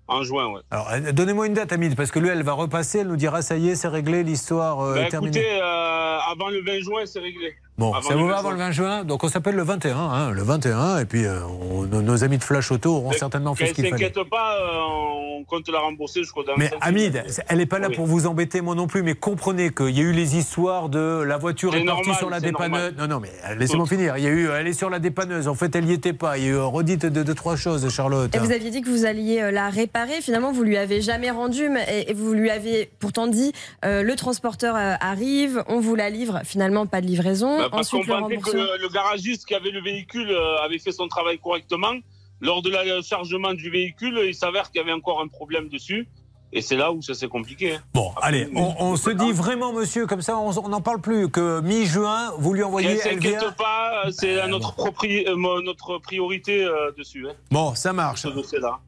En 0.08 0.22
juin, 0.24 0.48
ouais. 0.52 0.60
Alors, 0.72 0.90
euh, 0.90 1.12
donnez-moi 1.12 1.46
une 1.46 1.54
date, 1.54 1.72
Hamid, 1.72 1.94
parce 1.94 2.10
que 2.10 2.18
lui, 2.18 2.28
elle 2.28 2.42
va 2.42 2.52
repasser, 2.52 2.98
elle 2.98 3.06
nous 3.06 3.16
dira 3.16 3.42
ça 3.42 3.56
y 3.56 3.68
est, 3.68 3.76
c'est 3.76 3.86
réglé, 3.86 4.24
l'histoire 4.24 4.80
euh, 4.80 4.94
Ben, 4.94 5.04
est 5.04 5.08
terminée. 5.08 5.38
écoutez, 5.38 5.60
euh, 5.62 6.18
avant 6.32 6.48
le 6.48 6.60
20 6.64 6.80
juin, 6.80 7.06
c'est 7.06 7.20
réglé. 7.20 7.54
Bon, 7.78 7.92
Avant 7.94 8.08
ça 8.08 8.16
vous 8.16 8.26
va 8.26 8.32
20 8.34 8.38
avant 8.40 8.50
le 8.50 8.56
20 8.56 8.70
juin 8.72 9.04
Donc 9.04 9.22
on 9.22 9.28
s'appelle 9.28 9.54
le 9.54 9.62
21, 9.62 9.96
hein, 9.96 10.30
le 10.32 10.42
21, 10.42 10.98
et 10.98 11.04
puis 11.04 11.24
euh, 11.24 11.38
on- 11.70 11.84
nos, 11.84 12.24
amis 12.24 12.36
de 12.38 12.42
Flash 12.44 12.72
Auto 12.72 12.96
auront 12.96 13.12
certainement 13.12 13.54
fait 13.54 13.66
ce 13.68 13.72
qu'il 13.74 13.84
fallait. 13.88 14.04
s'inquiète 14.06 14.28
pas, 14.28 14.56
euh, 14.58 15.38
on 15.38 15.44
compte 15.44 15.68
la 15.70 15.78
rembourser 15.78 16.20
jusqu'au 16.22 16.42
dernier. 16.42 16.64
Mais. 16.64 16.78
Hamid, 16.80 17.22
elle 17.48 17.58
n'est 17.58 17.66
pas 17.66 17.78
là 17.78 17.86
Oui. 17.88 17.94
pour 17.94 18.06
vous 18.06 18.26
embêter, 18.26 18.60
moi 18.62 18.74
non 18.74 18.88
plus, 18.88 19.02
mais 19.04 19.14
comprenez 19.14 19.70
qu'il 19.70 19.90
y 19.90 20.00
a 20.00 20.02
eu 20.02 20.12
les 20.12 20.36
histoires 20.36 20.88
de 20.88 21.22
la 21.22 21.36
voiture 21.38 21.74
est 21.76 21.84
partie 21.84 21.86
normal, 22.08 22.16
sur 22.16 22.30
la 22.30 22.40
dépanneuse. 22.40 22.70
normal. 22.70 22.94
Non, 22.98 23.06
non, 23.06 23.20
mais 23.20 23.30
euh, 23.48 23.54
laissez-moi 23.54 23.86
finir. 23.86 24.16
Il 24.18 24.24
y 24.24 24.26
a 24.26 24.30
eu, 24.30 24.48
elle 24.50 24.66
est 24.66 24.72
sur 24.72 24.90
la 24.90 24.98
dépanneuse. 24.98 25.46
En 25.46 25.54
fait, 25.54 25.74
elle 25.76 25.84
n'y 25.84 25.92
était 25.92 26.12
pas. 26.12 26.36
Il 26.36 26.44
y 26.44 26.46
a 26.48 26.50
eu 26.50 26.58
redite 26.58 27.06
de 27.06 27.22
deux, 27.22 27.34
trois 27.34 27.54
choses, 27.54 27.88
Charlotte. 27.90 28.34
Et 28.34 28.38
vous 28.40 28.50
aviez 28.50 28.70
dit 28.70 28.82
que 28.82 28.90
vous 28.90 29.04
alliez 29.06 29.50
la 29.52 29.68
réparer. 29.70 30.20
Finalement, 30.20 30.50
vous 30.50 30.64
lui 30.64 30.76
avez 30.76 31.00
jamais 31.00 31.30
rendu, 31.30 31.68
mais 31.68 31.86
et- 31.88 32.10
et 32.10 32.14
vous 32.14 32.32
lui 32.32 32.50
avez 32.50 32.90
pourtant 32.98 33.28
dit 33.28 33.52
euh, 33.84 34.02
le 34.02 34.16
transporteur 34.16 34.74
arrive, 34.76 35.62
on 35.68 35.78
vous 35.80 35.94
la 35.94 36.10
livre. 36.10 36.40
Finalement, 36.44 36.86
pas 36.86 37.00
de 37.00 37.06
livraison. 37.06 37.58
Bah, 37.58 37.67
parce 37.70 37.90
qu'on 37.90 38.04
pensait 38.04 38.36
que 38.38 38.56
le, 38.56 38.82
le 38.82 38.88
garagiste 38.88 39.46
qui 39.46 39.54
avait 39.54 39.70
le 39.70 39.80
véhicule 39.80 40.30
euh, 40.30 40.58
avait 40.58 40.78
fait 40.78 40.92
son 40.92 41.08
travail 41.08 41.38
correctement. 41.38 41.94
Lors 42.40 42.62
de 42.62 42.70
la 42.70 42.84
le 42.84 43.02
chargement 43.02 43.52
du 43.52 43.68
véhicule, 43.68 44.20
il 44.24 44.34
s'avère 44.34 44.70
qu'il 44.70 44.80
y 44.80 44.84
avait 44.84 44.92
encore 44.92 45.20
un 45.20 45.28
problème 45.28 45.68
dessus. 45.68 46.06
Et 46.52 46.62
c'est 46.62 46.76
là 46.76 46.92
où 46.92 47.02
ça 47.02 47.12
s'est 47.14 47.28
compliqué. 47.28 47.74
hein. 47.74 47.80
Bon, 47.92 48.10
allez, 48.22 48.48
on, 48.56 48.74
on 48.78 48.96
se 48.96 49.10
dit 49.10 49.32
vraiment, 49.32 49.72
monsieur, 49.72 50.06
comme 50.06 50.22
ça, 50.22 50.38
on 50.38 50.68
n'en 50.68 50.80
parle 50.80 51.00
plus, 51.00 51.28
que 51.28 51.60
mi-juin, 51.60 52.32
vous 52.38 52.54
lui 52.54 52.62
envoyez, 52.62 52.94
vient. 52.94 53.02
s'inquiète 53.02 53.56
pas, 53.58 54.06
euh, 54.06 54.10
c'est 54.10 54.36
propri- 54.36 55.26
euh, 55.28 55.36
mo- 55.36 55.60
notre 55.60 55.98
priorité 55.98 56.64
euh, 56.64 56.90
dessus. 56.96 57.26
hein, 57.28 57.34
Bon, 57.50 57.74
ça 57.74 57.92
marche. 57.92 58.26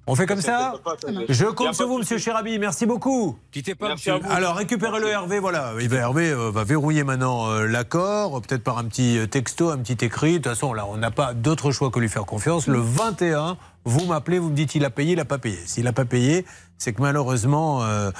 On 0.06 0.14
fait 0.14 0.26
comme 0.26 0.40
ça 0.40 0.72
pas. 0.82 0.96
Je 1.28 1.44
compte 1.46 1.74
sur 1.74 1.86
vous, 1.86 1.98
monsieur 1.98 2.16
Cherabi. 2.18 2.58
Merci 2.58 2.86
beaucoup. 2.86 3.36
Quittez 3.52 3.74
pas. 3.74 3.94
Alors, 4.30 4.56
récupérez 4.56 5.00
le 5.00 5.08
Hervé, 5.08 5.38
voilà. 5.38 5.72
Il 5.80 5.88
va- 5.88 5.96
Hervé 5.98 6.30
euh, 6.30 6.50
va 6.50 6.64
verrouiller 6.64 7.04
maintenant 7.04 7.50
euh, 7.50 7.66
l'accord, 7.66 8.40
peut-être 8.40 8.64
par 8.64 8.78
un 8.78 8.84
petit 8.84 9.18
euh, 9.18 9.26
texto, 9.26 9.68
un 9.70 9.78
petit 9.78 10.02
écrit. 10.04 10.32
De 10.32 10.36
toute 10.38 10.46
façon, 10.48 10.72
là, 10.72 10.86
on 10.88 10.96
n'a 10.96 11.10
pas 11.10 11.34
d'autre 11.34 11.72
choix 11.72 11.90
que 11.90 12.00
lui 12.00 12.08
faire 12.08 12.24
confiance. 12.24 12.66
Le 12.66 12.78
21, 12.80 13.58
vous 13.84 14.06
m'appelez, 14.06 14.38
vous 14.38 14.50
me 14.50 14.54
dites 14.54 14.74
il 14.74 14.84
a 14.84 14.90
payé, 14.90 15.12
il 15.12 15.16
n'a 15.16 15.24
pas 15.24 15.38
payé. 15.38 15.58
S'il 15.66 15.84
n'a 15.84 15.92
pas 15.92 16.04
payé, 16.04 16.44
c'est 16.78 16.92
que 16.92 17.02
malheureusement, 17.02 17.82
euh, 17.82 18.10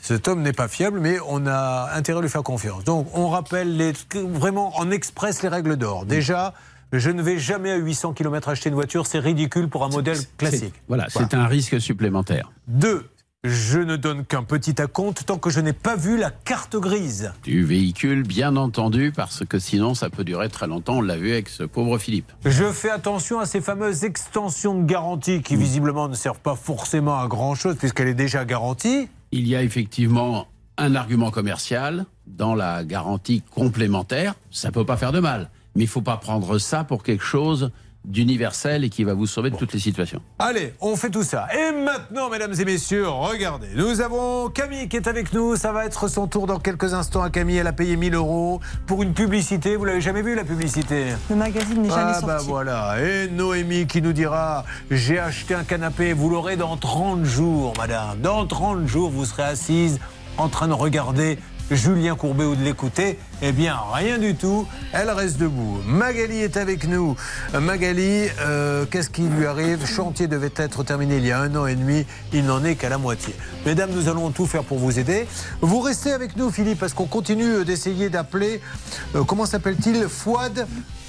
cet 0.00 0.28
homme 0.28 0.42
n'est 0.42 0.52
pas 0.52 0.68
fiable, 0.68 1.00
mais 1.00 1.18
on 1.26 1.46
a 1.46 1.90
intérêt 1.94 2.18
à 2.18 2.22
lui 2.22 2.28
faire 2.28 2.42
confiance. 2.42 2.84
Donc, 2.84 3.08
on 3.14 3.28
rappelle 3.28 3.76
les, 3.76 3.92
vraiment 4.14 4.78
en 4.78 4.90
express 4.90 5.42
les 5.42 5.48
règles 5.48 5.76
d'or. 5.76 6.06
Déjà, 6.06 6.54
je 6.92 7.10
ne 7.10 7.22
vais 7.22 7.38
jamais 7.38 7.70
à 7.70 7.76
800 7.76 8.14
km 8.14 8.48
acheter 8.48 8.68
une 8.70 8.74
voiture, 8.74 9.06
c'est 9.06 9.18
ridicule 9.18 9.68
pour 9.68 9.84
un 9.84 9.88
modèle 9.88 10.18
classique. 10.36 10.74
Voilà, 10.88 11.06
c'est 11.10 11.34
un 11.34 11.46
risque 11.46 11.80
supplémentaire. 11.80 12.50
Deux, 12.66 13.08
je 13.44 13.78
ne 13.78 13.94
donne 13.94 14.24
qu'un 14.24 14.42
petit 14.42 14.82
acompte 14.82 15.24
tant 15.24 15.38
que 15.38 15.48
je 15.48 15.60
n'ai 15.60 15.72
pas 15.72 15.94
vu 15.94 16.18
la 16.18 16.32
carte 16.32 16.76
grise. 16.76 17.32
Du 17.44 17.64
véhicule, 17.64 18.24
bien 18.24 18.56
entendu, 18.56 19.12
parce 19.14 19.44
que 19.44 19.60
sinon 19.60 19.94
ça 19.94 20.10
peut 20.10 20.24
durer 20.24 20.48
très 20.48 20.66
longtemps. 20.66 20.96
On 20.96 21.02
l'a 21.02 21.16
vu 21.16 21.30
avec 21.30 21.48
ce 21.48 21.62
pauvre 21.62 21.98
Philippe. 21.98 22.32
Je 22.44 22.64
fais 22.72 22.90
attention 22.90 23.38
à 23.38 23.46
ces 23.46 23.60
fameuses 23.60 24.02
extensions 24.02 24.76
de 24.80 24.84
garantie 24.84 25.40
qui 25.42 25.54
visiblement 25.54 26.08
ne 26.08 26.14
servent 26.14 26.40
pas 26.40 26.56
forcément 26.56 27.20
à 27.20 27.28
grand 27.28 27.54
chose 27.54 27.76
puisqu'elle 27.76 28.08
est 28.08 28.14
déjà 28.14 28.44
garantie. 28.44 29.08
Il 29.30 29.46
y 29.46 29.54
a 29.54 29.62
effectivement 29.62 30.48
un 30.76 30.96
argument 30.96 31.30
commercial 31.30 32.06
dans 32.26 32.56
la 32.56 32.82
garantie 32.82 33.44
complémentaire. 33.54 34.34
Ça 34.50 34.72
peut 34.72 34.84
pas 34.84 34.96
faire 34.96 35.12
de 35.12 35.20
mal, 35.20 35.48
mais 35.76 35.84
il 35.84 35.88
faut 35.88 36.02
pas 36.02 36.16
prendre 36.16 36.58
ça 36.58 36.82
pour 36.82 37.04
quelque 37.04 37.24
chose 37.24 37.70
d'universel 38.04 38.84
et 38.84 38.88
qui 38.90 39.04
va 39.04 39.12
vous 39.14 39.26
sauver 39.26 39.50
de 39.50 39.56
toutes 39.56 39.72
les 39.72 39.78
situations. 39.78 40.22
Allez, 40.38 40.74
on 40.80 40.96
fait 40.96 41.10
tout 41.10 41.22
ça. 41.22 41.46
Et 41.54 41.72
maintenant, 41.72 42.30
mesdames 42.30 42.54
et 42.58 42.64
messieurs, 42.64 43.06
regardez, 43.08 43.68
nous 43.74 44.00
avons 44.00 44.48
Camille 44.48 44.88
qui 44.88 44.96
est 44.96 45.06
avec 45.08 45.32
nous. 45.32 45.56
Ça 45.56 45.72
va 45.72 45.84
être 45.84 46.08
son 46.08 46.26
tour 46.26 46.46
dans 46.46 46.58
quelques 46.58 46.94
instants 46.94 47.22
à 47.22 47.30
Camille. 47.30 47.56
Elle 47.58 47.66
a 47.66 47.72
payé 47.72 47.96
1000 47.96 48.14
euros 48.14 48.60
pour 48.86 49.02
une 49.02 49.12
publicité. 49.12 49.76
Vous 49.76 49.84
l'avez 49.84 50.00
jamais 50.00 50.22
vu 50.22 50.34
la 50.34 50.44
publicité? 50.44 51.06
Le 51.28 51.36
magazine 51.36 51.82
n'est 51.82 51.88
jamais 51.90 52.12
Ah 52.14 52.20
bah 52.22 52.38
sorti. 52.38 52.46
voilà. 52.48 52.96
Et 53.02 53.28
Noémie 53.28 53.86
qui 53.86 54.00
nous 54.00 54.12
dira 54.14 54.64
J'ai 54.90 55.18
acheté 55.18 55.54
un 55.54 55.64
canapé, 55.64 56.12
vous 56.14 56.30
l'aurez 56.30 56.56
dans 56.56 56.76
30 56.76 57.24
jours, 57.24 57.74
madame. 57.76 58.20
Dans 58.22 58.46
30 58.46 58.86
jours, 58.86 59.10
vous 59.10 59.24
serez 59.26 59.42
assise 59.42 59.98
en 60.38 60.48
train 60.48 60.68
de 60.68 60.72
regarder 60.72 61.38
Julien 61.70 62.14
Courbet 62.16 62.44
ou 62.44 62.54
de 62.56 62.62
l'écouter 62.64 63.18
Eh 63.42 63.52
bien, 63.52 63.76
rien 63.92 64.18
du 64.18 64.34
tout. 64.34 64.66
Elle 64.92 65.10
reste 65.10 65.38
debout. 65.38 65.80
Magali 65.86 66.38
est 66.38 66.56
avec 66.56 66.86
nous. 66.88 67.14
Magali, 67.52 68.28
euh, 68.40 68.86
qu'est-ce 68.90 69.10
qui 69.10 69.22
lui 69.22 69.46
arrive? 69.46 69.84
Chantier 69.86 70.28
devait 70.28 70.52
être 70.56 70.82
terminé 70.82 71.18
il 71.18 71.26
y 71.26 71.32
a 71.32 71.40
un 71.40 71.54
an 71.56 71.66
et 71.66 71.74
demi. 71.74 72.06
Il 72.32 72.46
n'en 72.46 72.64
est 72.64 72.76
qu'à 72.76 72.88
la 72.88 72.98
moitié. 72.98 73.34
Mesdames, 73.66 73.90
nous 73.92 74.08
allons 74.08 74.30
tout 74.30 74.46
faire 74.46 74.64
pour 74.64 74.78
vous 74.78 74.98
aider. 74.98 75.26
Vous 75.60 75.80
restez 75.80 76.12
avec 76.12 76.36
nous, 76.36 76.50
Philippe, 76.50 76.78
parce 76.80 76.94
qu'on 76.94 77.06
continue 77.06 77.64
d'essayer 77.64 78.08
d'appeler. 78.08 78.60
euh, 79.14 79.24
comment 79.24 79.44
s'appelle-t-il? 79.46 80.08
Fouad 80.08 80.66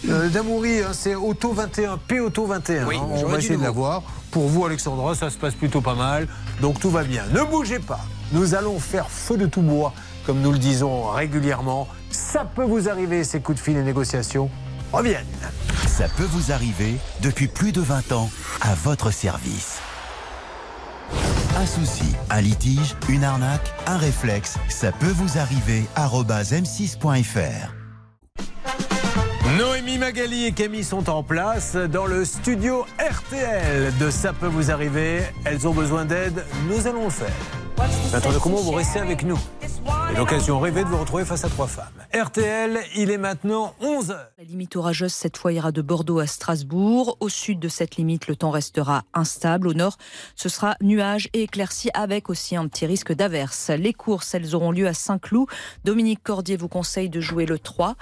euh, 0.10 0.30
Damouri, 0.30 0.80
hein, 0.80 0.92
c'est 0.94 1.16
Auto 1.16 1.52
21, 1.54 1.98
P 1.98 2.20
Auto 2.20 2.46
21. 2.46 2.86
Oui, 2.88 2.98
hein, 2.98 3.06
on 3.10 3.28
va 3.28 3.38
essayer 3.38 3.58
de 3.58 3.64
l'avoir. 3.64 4.02
Pour 4.32 4.48
vous, 4.48 4.66
Alexandra, 4.66 5.16
ça 5.16 5.30
se 5.30 5.38
passe 5.38 5.56
plutôt 5.56 5.82
pas 5.82 5.96
mal. 5.96 6.28
Donc 6.62 6.80
tout 6.80 6.90
va 6.90 7.04
bien. 7.04 7.24
Ne 7.34 7.44
bougez 7.44 7.80
pas. 7.80 8.00
Nous 8.32 8.54
allons 8.56 8.80
faire 8.80 9.10
feu 9.10 9.38
de 9.38 9.48
tout 9.48 9.62
bois, 9.62 9.92
comme 10.30 10.42
nous 10.42 10.52
le 10.52 10.60
disons 10.60 11.10
régulièrement. 11.10 11.88
Ça 12.12 12.46
peut 12.46 12.64
vous 12.64 12.88
arriver, 12.88 13.24
ces 13.24 13.40
coups 13.40 13.58
de 13.58 13.64
fil 13.64 13.76
et 13.78 13.82
négociations 13.82 14.52
reviennent. 14.94 15.26
Ça 15.88 16.06
peut 16.08 16.28
vous 16.30 16.52
arriver 16.52 16.98
depuis 17.24 17.48
plus 17.48 17.72
de 17.72 17.82
20 17.82 18.12
ans 18.12 18.30
à 18.62 18.76
votre 18.76 19.10
service. 19.10 19.80
Un 21.58 21.66
souci, 21.66 22.14
un 22.30 22.42
litige, 22.42 22.96
une 23.10 23.24
arnaque, 23.24 23.74
un 23.88 23.98
réflexe, 23.98 24.60
ça 24.70 24.92
peut 24.92 25.08
vous 25.16 25.40
arriver. 25.40 25.86
arobase 25.96 26.54
m6.fr. 26.54 27.74
Noémie 29.58 29.98
Magali 29.98 30.46
et 30.46 30.52
Camille 30.52 30.84
sont 30.84 31.10
en 31.10 31.24
place 31.24 31.76
dans 31.76 32.06
le 32.06 32.24
studio 32.24 32.86
RTL 33.00 33.98
de 33.98 34.12
Ça 34.12 34.34
peut 34.34 34.46
vous 34.46 34.70
arriver. 34.70 35.24
Elles 35.44 35.68
ont 35.68 35.74
besoin 35.74 36.06
d'aide, 36.06 36.46
nous 36.70 36.86
allons 36.86 37.06
le 37.06 37.10
faire. 37.10 37.59
Attendez, 38.14 38.38
comment 38.42 38.58
vous 38.58 38.72
restez 38.72 39.00
avec 39.00 39.24
nous 39.24 39.40
Et 40.12 40.18
l'occasion 40.18 40.60
rêvée 40.60 40.84
de 40.84 40.90
vous 40.90 40.98
retrouver 40.98 41.24
face 41.24 41.46
à 41.46 41.50
trois 41.50 41.68
femmes. 41.68 41.86
RTL, 42.14 42.80
il 42.96 43.12
est 43.12 43.18
maintenant 43.18 43.74
11h. 43.82 44.18
La 44.38 44.44
limite 44.44 44.76
orageuse, 44.76 45.14
cette 45.14 45.38
fois, 45.38 45.54
ira 45.54 45.72
de 45.72 45.82
Bordeaux 45.82 46.20
à 46.20 46.28
Strasbourg. 46.28 47.18
Au 47.20 47.30
sud 47.30 47.60
de 47.60 47.70
cette 47.70 47.96
limite, 47.96 48.28
le 48.28 48.36
temps 48.36 48.50
restera 48.50 49.04
instable. 49.14 49.68
Au 49.68 49.74
nord, 49.74 49.98
ce 50.36 50.50
sera 50.50 50.76
nuages 50.82 51.30
et 51.34 51.44
éclaircies 51.44 51.92
avec 51.94 52.30
aussi 52.30 52.56
un 52.56 52.68
petit 52.68 52.86
risque 52.86 53.14
d'averse. 53.14 53.70
Les 53.70 53.94
courses, 53.94 54.34
elles 54.34 54.56
auront 54.56 54.72
lieu 54.72 54.88
à 54.88 54.94
Saint-Cloud. 54.94 55.48
Dominique 55.86 56.24
Cordier 56.24 56.58
vous 56.58 56.68
conseille 56.68 57.10
de 57.10 57.22
jouer 57.22 57.46
le 57.46 57.60
3, 57.60 57.96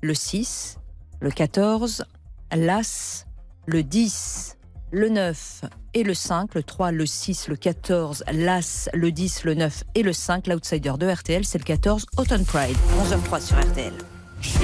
le 0.00 0.14
6, 0.14 0.78
le 1.20 1.30
14, 1.30 2.04
l'As, 2.52 3.26
le 3.66 3.82
10, 3.82 4.57
le 4.90 5.08
9 5.08 5.62
et 5.94 6.02
le 6.02 6.14
5, 6.14 6.54
le 6.54 6.62
3, 6.62 6.92
le 6.92 7.06
6, 7.06 7.48
le 7.48 7.56
14, 7.56 8.24
l'As, 8.32 8.88
le 8.94 9.12
10, 9.12 9.44
le 9.44 9.54
9 9.54 9.84
et 9.94 10.02
le 10.02 10.12
5. 10.12 10.46
L'outsider 10.46 10.92
de 10.98 11.08
RTL, 11.08 11.44
c'est 11.44 11.58
le 11.58 11.64
14, 11.64 12.06
Autumn 12.16 12.44
Pride. 12.44 12.76
11h03 13.02 13.40
sur 13.40 13.58
RTL. 13.58 13.92
S'il 14.40 14.60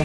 a, 0.00 0.04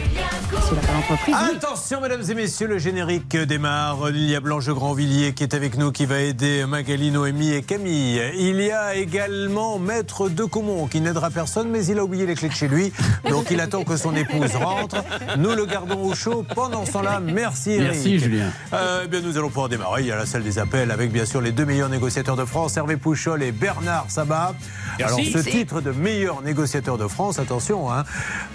oui. 1.26 1.34
Attention, 1.34 2.00
mesdames 2.00 2.22
et 2.28 2.34
messieurs, 2.34 2.66
le 2.66 2.78
générique 2.78 3.36
démarre. 3.36 4.10
Il 4.10 4.28
y 4.28 4.34
a 4.34 4.40
Blanche 4.40 4.68
Grandvilliers 4.68 5.32
qui 5.32 5.42
est 5.42 5.54
avec 5.54 5.76
nous, 5.76 5.92
qui 5.92 6.06
va 6.06 6.20
aider 6.20 6.64
Magali, 6.66 7.10
Noémie 7.10 7.52
et 7.52 7.62
Camille. 7.62 8.20
Il 8.38 8.60
y 8.60 8.70
a 8.70 8.94
également 8.94 9.78
Maître 9.78 10.28
de 10.28 10.44
Comont 10.44 10.86
qui 10.86 11.00
n'aidera 11.00 11.30
personne, 11.30 11.68
mais 11.70 11.84
il 11.86 11.98
a 11.98 12.04
oublié 12.04 12.26
les 12.26 12.34
clés 12.34 12.48
de 12.48 12.54
chez 12.54 12.68
lui. 12.68 12.92
Donc 13.28 13.50
il 13.50 13.60
attend 13.60 13.84
que 13.84 13.96
son 13.96 14.14
épouse 14.14 14.54
rentre. 14.56 14.96
Nous 15.38 15.54
le 15.54 15.66
gardons 15.66 16.04
au 16.04 16.14
chaud 16.14 16.44
pendant 16.54 16.86
ce 16.86 16.92
temps-là. 16.92 17.20
Merci, 17.20 17.72
Eric. 17.72 17.92
Merci, 17.92 18.18
Julien. 18.18 18.50
Euh, 18.72 19.02
eh 19.04 19.08
bien, 19.08 19.20
nous 19.20 19.36
allons 19.36 19.48
pouvoir 19.48 19.68
démarrer. 19.68 20.02
Il 20.02 20.06
y 20.06 20.12
a 20.12 20.16
la 20.16 20.26
salle 20.26 20.42
des 20.42 20.58
appels 20.58 20.90
avec 20.90 21.12
bien 21.12 21.24
sûr 21.24 21.40
les 21.40 21.52
deux 21.52 21.64
meilleurs 21.64 21.88
négociateurs 21.88 22.36
de 22.36 22.44
France, 22.44 22.76
Hervé 22.76 22.96
Pouchol 22.96 23.42
et 23.42 23.52
Bernard 23.52 24.06
Sabat. 24.08 24.54
Alors, 25.00 25.18
ce 25.18 25.38
titre 25.50 25.80
de 25.80 25.90
meilleur 25.92 26.42
négociateur 26.42 26.98
de 26.98 27.06
France, 27.08 27.38
attention, 27.38 27.92
hein, 27.92 28.04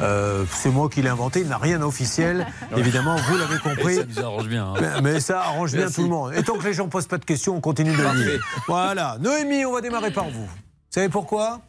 euh, 0.01 0.43
c'est 0.51 0.69
moi 0.69 0.89
qui 0.89 1.01
l'ai 1.01 1.09
inventé, 1.09 1.41
il 1.41 1.47
n'a 1.47 1.57
rien 1.57 1.79
d'officiel. 1.79 2.47
Évidemment, 2.77 3.15
vous 3.15 3.37
l'avez 3.37 3.57
compris. 3.59 3.95
Ça 3.95 4.03
nous 4.05 4.19
arrange 4.23 4.47
bien. 4.47 4.65
hein. 4.67 4.73
Mais, 4.81 5.01
mais 5.13 5.19
ça 5.19 5.41
arrange 5.41 5.73
bien 5.73 5.89
tout 5.89 6.03
le 6.03 6.09
monde. 6.09 6.33
Et 6.35 6.43
tant 6.43 6.57
que 6.57 6.63
les 6.65 6.73
gens 6.73 6.85
ne 6.85 6.89
posent 6.89 7.07
pas 7.07 7.17
de 7.17 7.25
questions, 7.25 7.55
on 7.55 7.61
continue 7.61 7.91
de 7.91 7.95
dire. 7.97 8.39
Voilà. 8.67 9.17
Noémie, 9.19 9.65
on 9.65 9.73
va 9.73 9.81
démarrer 9.81 10.11
par 10.11 10.25
vous. 10.25 10.45
Vous 10.45 10.49
savez 10.89 11.09
pourquoi? 11.09 11.61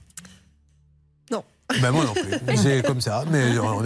Ben 1.82 1.90
moi 1.90 2.04
non 2.04 2.14
plus. 2.14 2.56
C'est 2.56 2.82
comme 2.84 3.00
ça. 3.00 3.24
Mais 3.30 3.44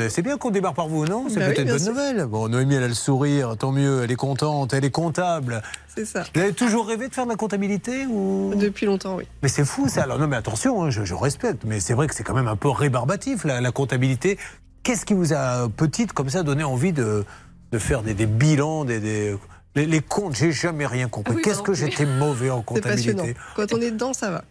c'est 0.08 0.22
bien 0.22 0.38
qu'on 0.38 0.50
démarre 0.50 0.74
par 0.74 0.86
vous, 0.88 1.04
non? 1.04 1.26
C'est 1.28 1.38
oui, 1.38 1.46
peut-être 1.46 1.64
bien 1.64 1.72
bonne 1.74 1.82
sûr. 1.82 1.90
nouvelle. 1.92 2.26
Bon, 2.26 2.48
Noémie, 2.48 2.74
elle 2.76 2.84
a 2.84 2.88
le 2.88 2.94
sourire, 2.94 3.56
tant 3.58 3.72
mieux. 3.72 4.02
Elle 4.04 4.10
est 4.12 4.16
contente, 4.16 4.72
elle 4.72 4.84
est 4.84 4.90
comptable. 4.90 5.62
C'est 5.94 6.04
ça. 6.04 6.24
Vous 6.34 6.40
avez 6.40 6.52
toujours 6.52 6.86
rêvé 6.86 7.08
de 7.08 7.14
faire 7.14 7.24
de 7.24 7.30
la 7.30 7.36
comptabilité 7.36 8.06
ou? 8.06 8.52
Depuis 8.56 8.86
longtemps, 8.86 9.16
oui. 9.16 9.24
Mais 9.42 9.48
c'est 9.48 9.64
fou 9.64 9.88
ça. 9.88 10.04
Alors 10.04 10.18
non, 10.18 10.28
mais 10.28 10.36
attention, 10.36 10.84
hein, 10.84 10.90
je, 10.90 11.04
je 11.04 11.14
respecte, 11.14 11.64
mais 11.66 11.80
c'est 11.80 11.94
vrai 11.94 12.06
que 12.06 12.14
c'est 12.14 12.22
quand 12.22 12.34
même 12.34 12.48
un 12.48 12.56
peu 12.56 12.68
rébarbatif 12.70 13.44
la, 13.44 13.60
la 13.60 13.72
comptabilité. 13.72 14.38
Qu'est-ce 14.84 15.04
qui 15.04 15.14
vous 15.14 15.32
a 15.32 15.68
petite 15.68 16.12
comme 16.12 16.28
ça 16.30 16.42
donné 16.44 16.62
envie 16.64 16.92
de, 16.92 17.24
de 17.72 17.78
faire 17.78 18.02
des, 18.02 18.14
des 18.14 18.26
bilans, 18.26 18.84
des, 18.84 19.00
des- 19.00 19.36
les, 19.74 19.86
les 19.86 20.00
comptes? 20.00 20.34
J'ai 20.36 20.52
jamais 20.52 20.86
rien 20.86 21.08
compris. 21.08 21.32
Ah 21.32 21.36
oui, 21.36 21.42
Qu'est-ce 21.42 21.62
que 21.62 21.74
j'étais 21.74 22.06
mauvais 22.06 22.50
en 22.50 22.62
comptabilité? 22.62 23.34
Quand 23.56 23.72
on 23.72 23.80
est 23.80 23.90
dedans, 23.90 24.12
ça 24.12 24.30
va. 24.30 24.44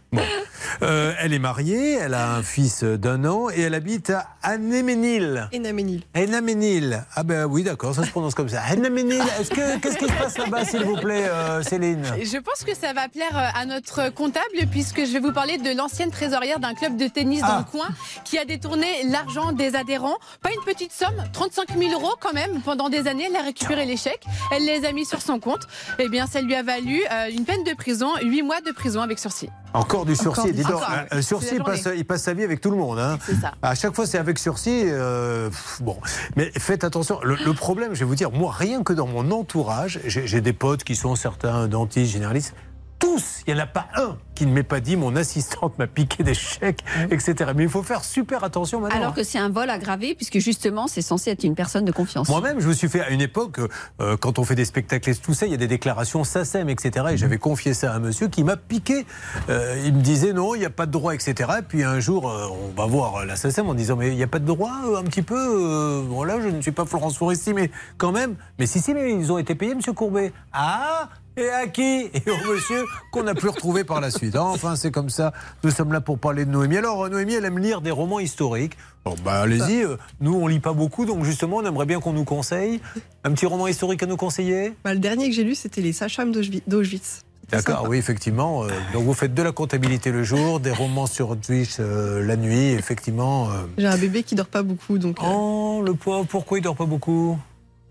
Euh, 0.83 1.13
elle 1.19 1.33
est 1.33 1.39
mariée, 1.39 1.93
elle 1.93 2.13
a 2.13 2.33
un 2.35 2.43
fils 2.43 2.83
d'un 2.83 3.23
an 3.25 3.49
et 3.49 3.61
elle 3.61 3.73
habite 3.75 4.09
à 4.09 4.27
Anéménil. 4.41 5.47
Enaménil. 5.53 6.01
Enaménil. 6.15 7.03
Ah 7.15 7.23
ben 7.23 7.45
oui, 7.45 7.63
d'accord, 7.63 7.93
ça 7.93 8.03
se 8.03 8.09
prononce 8.09 8.33
comme 8.35 8.49
ça. 8.49 8.61
Que 8.61 9.77
qu'est-ce 9.79 9.97
qui 9.97 10.05
se 10.05 10.13
passe 10.13 10.37
là-bas, 10.37 10.65
s'il 10.65 10.83
vous 10.83 10.95
plaît, 10.97 11.25
euh, 11.29 11.61
Céline? 11.61 12.03
Je 12.23 12.37
pense 12.37 12.63
que 12.65 12.75
ça 12.75 12.93
va 12.93 13.09
plaire 13.09 13.35
euh, 13.37 13.59
à 13.61 13.65
notre 13.65 14.09
comptable 14.13 14.45
puisque 14.71 15.05
je 15.05 15.11
vais 15.11 15.19
vous 15.19 15.33
parler 15.33 15.57
de 15.57 15.75
l'ancienne 15.75 16.09
trésorière 16.11 16.59
d'un 16.59 16.73
club 16.73 16.97
de 16.97 17.07
tennis 17.07 17.41
dans 17.41 17.47
Ah. 17.47 17.65
le 17.65 17.71
coin 17.71 17.87
qui 18.23 18.37
a 18.37 18.45
détourné 18.45 18.87
l'argent 19.09 19.51
des 19.51 19.75
adhérents. 19.75 20.17
Pas 20.41 20.49
une 20.51 20.63
petite 20.73 20.91
somme, 20.93 21.23
35 21.33 21.77
000 21.77 21.91
euros 21.93 22.15
quand 22.19 22.33
même. 22.33 22.61
Pendant 22.61 22.89
des 22.89 23.07
années, 23.07 23.27
elle 23.29 23.35
a 23.35 23.43
récupéré 23.43 23.85
les 23.85 23.97
chèques, 23.97 24.23
elle 24.51 24.65
les 24.65 24.85
a 24.85 24.91
mis 24.93 25.05
sur 25.05 25.21
son 25.21 25.39
compte. 25.39 25.67
Eh 25.99 26.09
bien, 26.09 26.27
ça 26.27 26.41
lui 26.41 26.55
a 26.55 26.63
valu 26.63 27.01
euh, 27.11 27.29
une 27.31 27.45
peine 27.45 27.63
de 27.63 27.73
prison, 27.73 28.09
8 28.21 28.41
mois 28.41 28.61
de 28.61 28.71
prison 28.71 29.01
avec 29.01 29.19
sursis. 29.19 29.49
Encore 29.73 30.00
du 30.05 30.15
sursis. 30.15 30.41
Encore 30.41 30.51
dis 30.53 30.63
donc. 30.63 30.81
Un- 31.11 31.17
un 31.17 31.21
sursis, 31.21 31.55
il 31.55 31.63
passe, 31.63 31.83
journée. 31.83 31.97
il 31.99 32.05
passe 32.05 32.23
sa 32.23 32.33
vie 32.33 32.43
avec 32.43 32.61
tout 32.61 32.71
le 32.71 32.77
monde. 32.77 32.99
Hein. 32.99 33.17
C'est 33.25 33.35
ça. 33.35 33.53
À 33.61 33.75
chaque 33.75 33.95
fois, 33.95 34.05
c'est 34.05 34.17
avec 34.17 34.37
sursis. 34.39 34.81
euh, 34.85 35.49
pff, 35.49 35.81
bon, 35.81 35.97
mais 36.35 36.51
faites 36.57 36.83
attention. 36.83 37.19
Le, 37.23 37.35
le 37.35 37.53
problème, 37.53 37.93
je 37.93 37.99
vais 37.99 38.05
vous 38.05 38.15
dire, 38.15 38.31
moi, 38.31 38.51
rien 38.57 38.83
que 38.83 38.93
dans 38.93 39.07
mon 39.07 39.29
entourage, 39.31 39.99
j'ai 40.05 40.41
des 40.41 40.53
potes 40.53 40.83
qui 40.83 40.95
sont 40.95 41.15
certains 41.15 41.67
dentistes, 41.67 42.11
généralistes. 42.13 42.53
Tous, 43.01 43.41
il 43.47 43.53
n'y 43.53 43.59
en 43.59 43.63
a 43.63 43.67
pas 43.67 43.87
un 43.95 44.17
qui 44.35 44.45
ne 44.45 44.53
m'ait 44.53 44.63
pas 44.63 44.79
dit 44.79 44.95
mon 44.95 45.15
assistante 45.15 45.77
m'a 45.77 45.87
piqué 45.87 46.23
des 46.23 46.33
chèques, 46.33 46.83
etc. 47.11 47.51
Mais 47.55 47.63
il 47.63 47.69
faut 47.69 47.83
faire 47.83 48.03
super 48.03 48.43
attention 48.43 48.79
maintenant. 48.79 48.97
Alors 48.97 49.13
que 49.13 49.23
c'est 49.23 49.37
un 49.37 49.49
vol 49.49 49.69
aggravé, 49.69 50.15
puisque 50.15 50.39
justement, 50.39 50.87
c'est 50.87 51.01
censé 51.01 51.29
être 51.31 51.43
une 51.43 51.53
personne 51.55 51.85
de 51.85 51.91
confiance. 51.91 52.29
Moi-même, 52.29 52.59
je 52.59 52.67
me 52.67 52.73
suis 52.73 52.89
fait 52.89 53.01
à 53.01 53.09
une 53.09 53.21
époque, 53.21 53.59
euh, 53.99 54.17
quand 54.17 54.39
on 54.39 54.43
fait 54.43 54.55
des 54.55 54.65
spectacles 54.65 55.09
et 55.09 55.15
tout 55.15 55.33
ça, 55.33 55.45
il 55.45 55.51
y 55.51 55.55
a 55.55 55.57
des 55.57 55.67
déclarations 55.67 56.23
SACEM, 56.23 56.69
etc. 56.69 57.05
Et 57.11 57.17
j'avais 57.17 57.37
confié 57.37 57.73
ça 57.73 57.91
à 57.91 57.95
un 57.95 57.99
monsieur 57.99 58.27
qui 58.29 58.43
m'a 58.43 58.57
piqué. 58.57 59.05
Euh, 59.49 59.81
il 59.85 59.93
me 59.93 60.01
disait 60.01 60.33
non, 60.33 60.55
il 60.55 60.59
n'y 60.59 60.65
a 60.65 60.69
pas 60.69 60.85
de 60.85 60.91
droit, 60.91 61.13
etc. 61.13 61.49
Puis 61.67 61.83
un 61.83 61.99
jour, 61.99 62.29
euh, 62.29 62.47
on 62.49 62.79
va 62.79 62.87
voir 62.87 63.25
la 63.25 63.35
SACEM 63.35 63.67
en 63.67 63.73
disant 63.73 63.95
mais 63.95 64.09
il 64.09 64.15
n'y 64.15 64.23
a 64.23 64.27
pas 64.27 64.39
de 64.39 64.45
droit, 64.45 64.73
euh, 64.85 64.97
un 64.97 65.03
petit 65.03 65.21
peu. 65.23 65.35
euh, 65.37 66.01
bon 66.07 66.23
là, 66.23 66.39
je 66.41 66.47
ne 66.47 66.61
suis 66.61 66.71
pas 66.71 66.85
Florence 66.85 67.17
Foresti, 67.17 67.53
mais 67.53 67.69
quand 67.97 68.11
même. 68.11 68.35
Mais 68.59 68.65
si, 68.65 68.79
si, 68.79 68.93
mais 68.93 69.11
ils 69.13 69.31
ont 69.31 69.37
été 69.37 69.55
payés, 69.55 69.75
monsieur 69.75 69.93
Courbet. 69.93 70.33
Ah 70.53 71.09
et 71.37 71.49
à 71.49 71.67
qui 71.67 71.81
Et 72.13 72.23
au 72.29 72.51
monsieur 72.51 72.83
qu'on 73.11 73.23
n'a 73.23 73.33
plus 73.35 73.49
retrouvé 73.49 73.83
par 73.83 74.01
la 74.01 74.11
suite. 74.11 74.35
Enfin, 74.35 74.75
c'est 74.75 74.91
comme 74.91 75.09
ça. 75.09 75.33
Nous 75.63 75.71
sommes 75.71 75.93
là 75.93 76.01
pour 76.01 76.17
parler 76.19 76.45
de 76.45 76.51
Noémie. 76.51 76.77
Alors, 76.77 77.09
Noémie, 77.09 77.33
elle 77.35 77.45
aime 77.45 77.59
lire 77.59 77.81
des 77.81 77.91
romans 77.91 78.19
historiques. 78.19 78.77
Alors, 79.05 79.17
bah, 79.23 79.41
allez-y. 79.41 79.83
euh, 79.83 79.97
Nous, 80.19 80.33
on 80.33 80.47
lit 80.47 80.59
pas 80.59 80.73
beaucoup, 80.73 81.05
donc 81.05 81.23
justement, 81.23 81.57
on 81.57 81.65
aimerait 81.65 81.85
bien 81.85 81.99
qu'on 81.99 82.13
nous 82.13 82.25
conseille. 82.25 82.79
Un 83.23 83.31
petit 83.31 83.45
roman 83.45 83.67
historique 83.67 84.03
à 84.03 84.05
nous 84.05 84.17
conseiller 84.17 84.73
Bah, 84.83 84.93
le 84.93 84.99
dernier 84.99 85.29
que 85.29 85.35
j'ai 85.35 85.43
lu, 85.43 85.55
c'était 85.55 85.81
Les 85.81 85.93
Sages-Femmes 85.93 86.31
d'Auschwi- 86.31 86.61
d'Auschwitz. 86.67 87.21
D'accord, 87.49 87.85
oui, 87.89 87.97
effectivement. 87.97 88.63
euh, 88.63 88.67
donc, 88.93 89.03
vous 89.03 89.13
faites 89.13 89.33
de 89.33 89.41
la 89.41 89.51
comptabilité 89.51 90.09
le 90.11 90.23
jour, 90.23 90.59
des 90.61 90.71
romans 90.71 91.05
sur 91.07 91.35
Twitch 91.37 91.77
euh, 91.81 92.25
la 92.25 92.37
nuit, 92.37 92.69
effectivement. 92.71 93.49
euh. 93.51 93.63
J'ai 93.77 93.87
un 93.87 93.97
bébé 93.97 94.23
qui 94.23 94.35
dort 94.35 94.47
pas 94.47 94.63
beaucoup, 94.63 94.97
donc. 94.97 95.17
euh, 95.19 95.25
Oh, 95.27 95.81
le 95.85 95.93
pauvre, 95.93 96.25
pourquoi 96.25 96.59
il 96.59 96.61
dort 96.61 96.77
pas 96.77 96.85
beaucoup? 96.85 97.37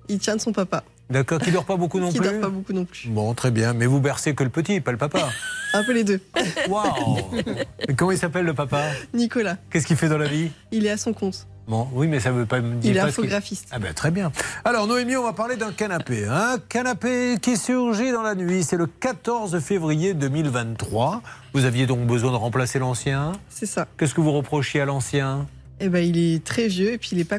Il 0.08 0.18
tient 0.18 0.36
de 0.36 0.40
son 0.40 0.52
papa. 0.52 0.82
D'accord, 1.10 1.40
qui 1.40 1.50
dort 1.50 1.64
pas 1.64 1.76
beaucoup 1.76 1.98
non 2.00 2.10
qui 2.10 2.18
plus 2.18 2.30
dort 2.30 2.40
pas 2.40 2.48
beaucoup 2.48 2.72
non 2.72 2.84
plus. 2.84 3.08
Bon, 3.08 3.34
très 3.34 3.50
bien. 3.50 3.72
Mais 3.74 3.86
vous 3.86 4.00
bercez 4.00 4.34
que 4.34 4.44
le 4.44 4.50
petit, 4.50 4.80
pas 4.80 4.92
le 4.92 4.98
papa. 4.98 5.28
Un 5.72 5.84
peu 5.84 5.92
les 5.92 6.04
deux. 6.04 6.20
Waouh 6.68 7.18
Comment 7.96 8.10
il 8.12 8.18
s'appelle 8.18 8.44
le 8.44 8.54
papa 8.54 8.82
Nicolas, 9.14 9.56
Qu'est-ce 9.70 9.86
qu'il 9.86 9.96
fait 9.96 10.08
dans 10.08 10.18
la 10.18 10.26
vie 10.26 10.50
il 10.72 10.86
est 10.86 10.90
à 10.90 10.96
son 10.96 11.12
compte. 11.12 11.46
Bon, 11.68 11.86
oui, 11.92 12.08
mais 12.08 12.18
ça 12.18 12.32
veut 12.32 12.46
pas 12.46 12.60
me 12.60 12.74
dire. 12.74 12.90
Il 12.90 12.96
est 12.96 13.00
infographiste. 13.00 13.68
Ah 13.70 13.78
ben 13.78 13.94
très 13.94 14.10
bien. 14.10 14.32
Alors 14.64 14.88
Noémie, 14.88 15.16
on 15.16 15.22
va 15.22 15.32
parler 15.32 15.54
d'un 15.56 15.70
canapé. 15.70 16.26
Un 16.26 16.58
canapé 16.68 17.36
qui 17.40 17.56
surgit 17.56 18.10
dans 18.10 18.22
la 18.22 18.34
nuit. 18.34 18.64
C'est 18.64 18.76
le 18.76 18.86
14 18.86 19.60
février 19.60 20.14
2023. 20.14 21.22
Vous 21.52 21.64
aviez 21.64 21.86
donc 21.86 22.00
besoin 22.00 22.32
de 22.32 22.36
remplacer 22.36 22.80
l'ancien? 22.80 23.32
C'est 23.48 23.66
ça. 23.66 23.86
Qu'est-ce 23.98 24.14
que 24.14 24.20
vous 24.20 24.32
reprochiez 24.32 24.80
à 24.80 24.84
l'ancien? 24.84 25.46
Eh 25.82 25.88
ben, 25.88 26.04
il 26.04 26.18
est 26.18 26.44
très 26.44 26.68
vieux 26.68 26.92
et 26.92 26.98
puis 26.98 27.10
il 27.12 27.20
est 27.20 27.24
pas 27.24 27.38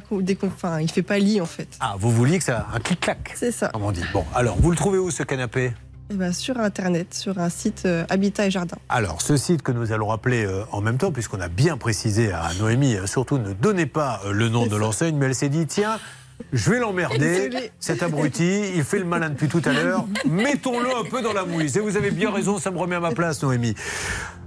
il 0.82 0.92
fait 0.92 1.04
pas 1.04 1.20
lit 1.20 1.40
en 1.40 1.46
fait. 1.46 1.68
Ah, 1.80 1.96
vous 2.00 2.12
vouliez 2.12 2.40
que 2.40 2.44
ça 2.44 2.68
un 2.74 2.80
clic-clac 2.80 3.34
C'est 3.36 3.52
ça. 3.52 3.70
Comme 3.70 3.84
on 3.84 3.92
dit. 3.92 4.02
Bon, 4.14 4.26
alors 4.34 4.58
vous 4.60 4.72
le 4.72 4.76
trouvez 4.76 4.98
où 4.98 5.12
ce 5.12 5.22
canapé 5.22 5.74
Eh 6.10 6.16
ben, 6.16 6.34
Sur 6.34 6.58
Internet, 6.60 7.14
sur 7.14 7.38
un 7.38 7.50
site 7.50 7.84
euh, 7.86 8.04
Habitat 8.10 8.48
et 8.48 8.52
Jardin. 8.52 8.78
Alors, 8.90 9.22
ce 9.22 9.38
site 9.38 9.62
que 9.62 9.72
nous 9.72 9.92
allons 9.92 10.08
rappeler 10.08 10.44
euh, 10.44 10.64
en 10.72 10.82
même 10.82 10.98
temps, 10.98 11.12
puisqu'on 11.12 11.40
a 11.40 11.50
bien 11.50 11.78
précisé 11.78 12.32
à 12.32 12.50
Noémie, 12.60 12.96
euh, 12.96 13.06
surtout 13.06 13.38
ne 13.38 13.54
donnez 13.54 13.86
pas 13.86 14.22
le 14.32 14.50
nom 14.50 14.66
de 14.66 14.76
l'enseigne, 14.76 15.16
mais 15.18 15.28
elle 15.28 15.36
s'est 15.36 15.50
dit, 15.50 15.68
tiens, 15.68 16.00
je 16.54 16.70
vais 16.70 16.80
l'emmerder, 16.80 17.72
cet 17.80 18.04
abruti, 18.04 18.72
il 18.76 18.84
fait 18.84 19.00
le 19.00 19.06
malin 19.06 19.30
depuis 19.30 19.48
tout 19.48 19.62
à 19.66 19.74
l'heure, 19.74 20.06
mettons-le 20.26 20.90
un 20.90 21.10
peu 21.10 21.22
dans 21.22 21.34
la 21.34 21.46
mouise. 21.46 21.78
Et 21.78 21.80
vous 21.80 21.98
avez 21.98 22.12
bien 22.12 22.32
raison, 22.32 22.58
ça 22.58 22.72
me 22.72 22.78
remet 22.78 22.96
à 22.96 23.00
ma 23.00 23.12
place, 23.12 23.42
Noémie. 23.44 23.76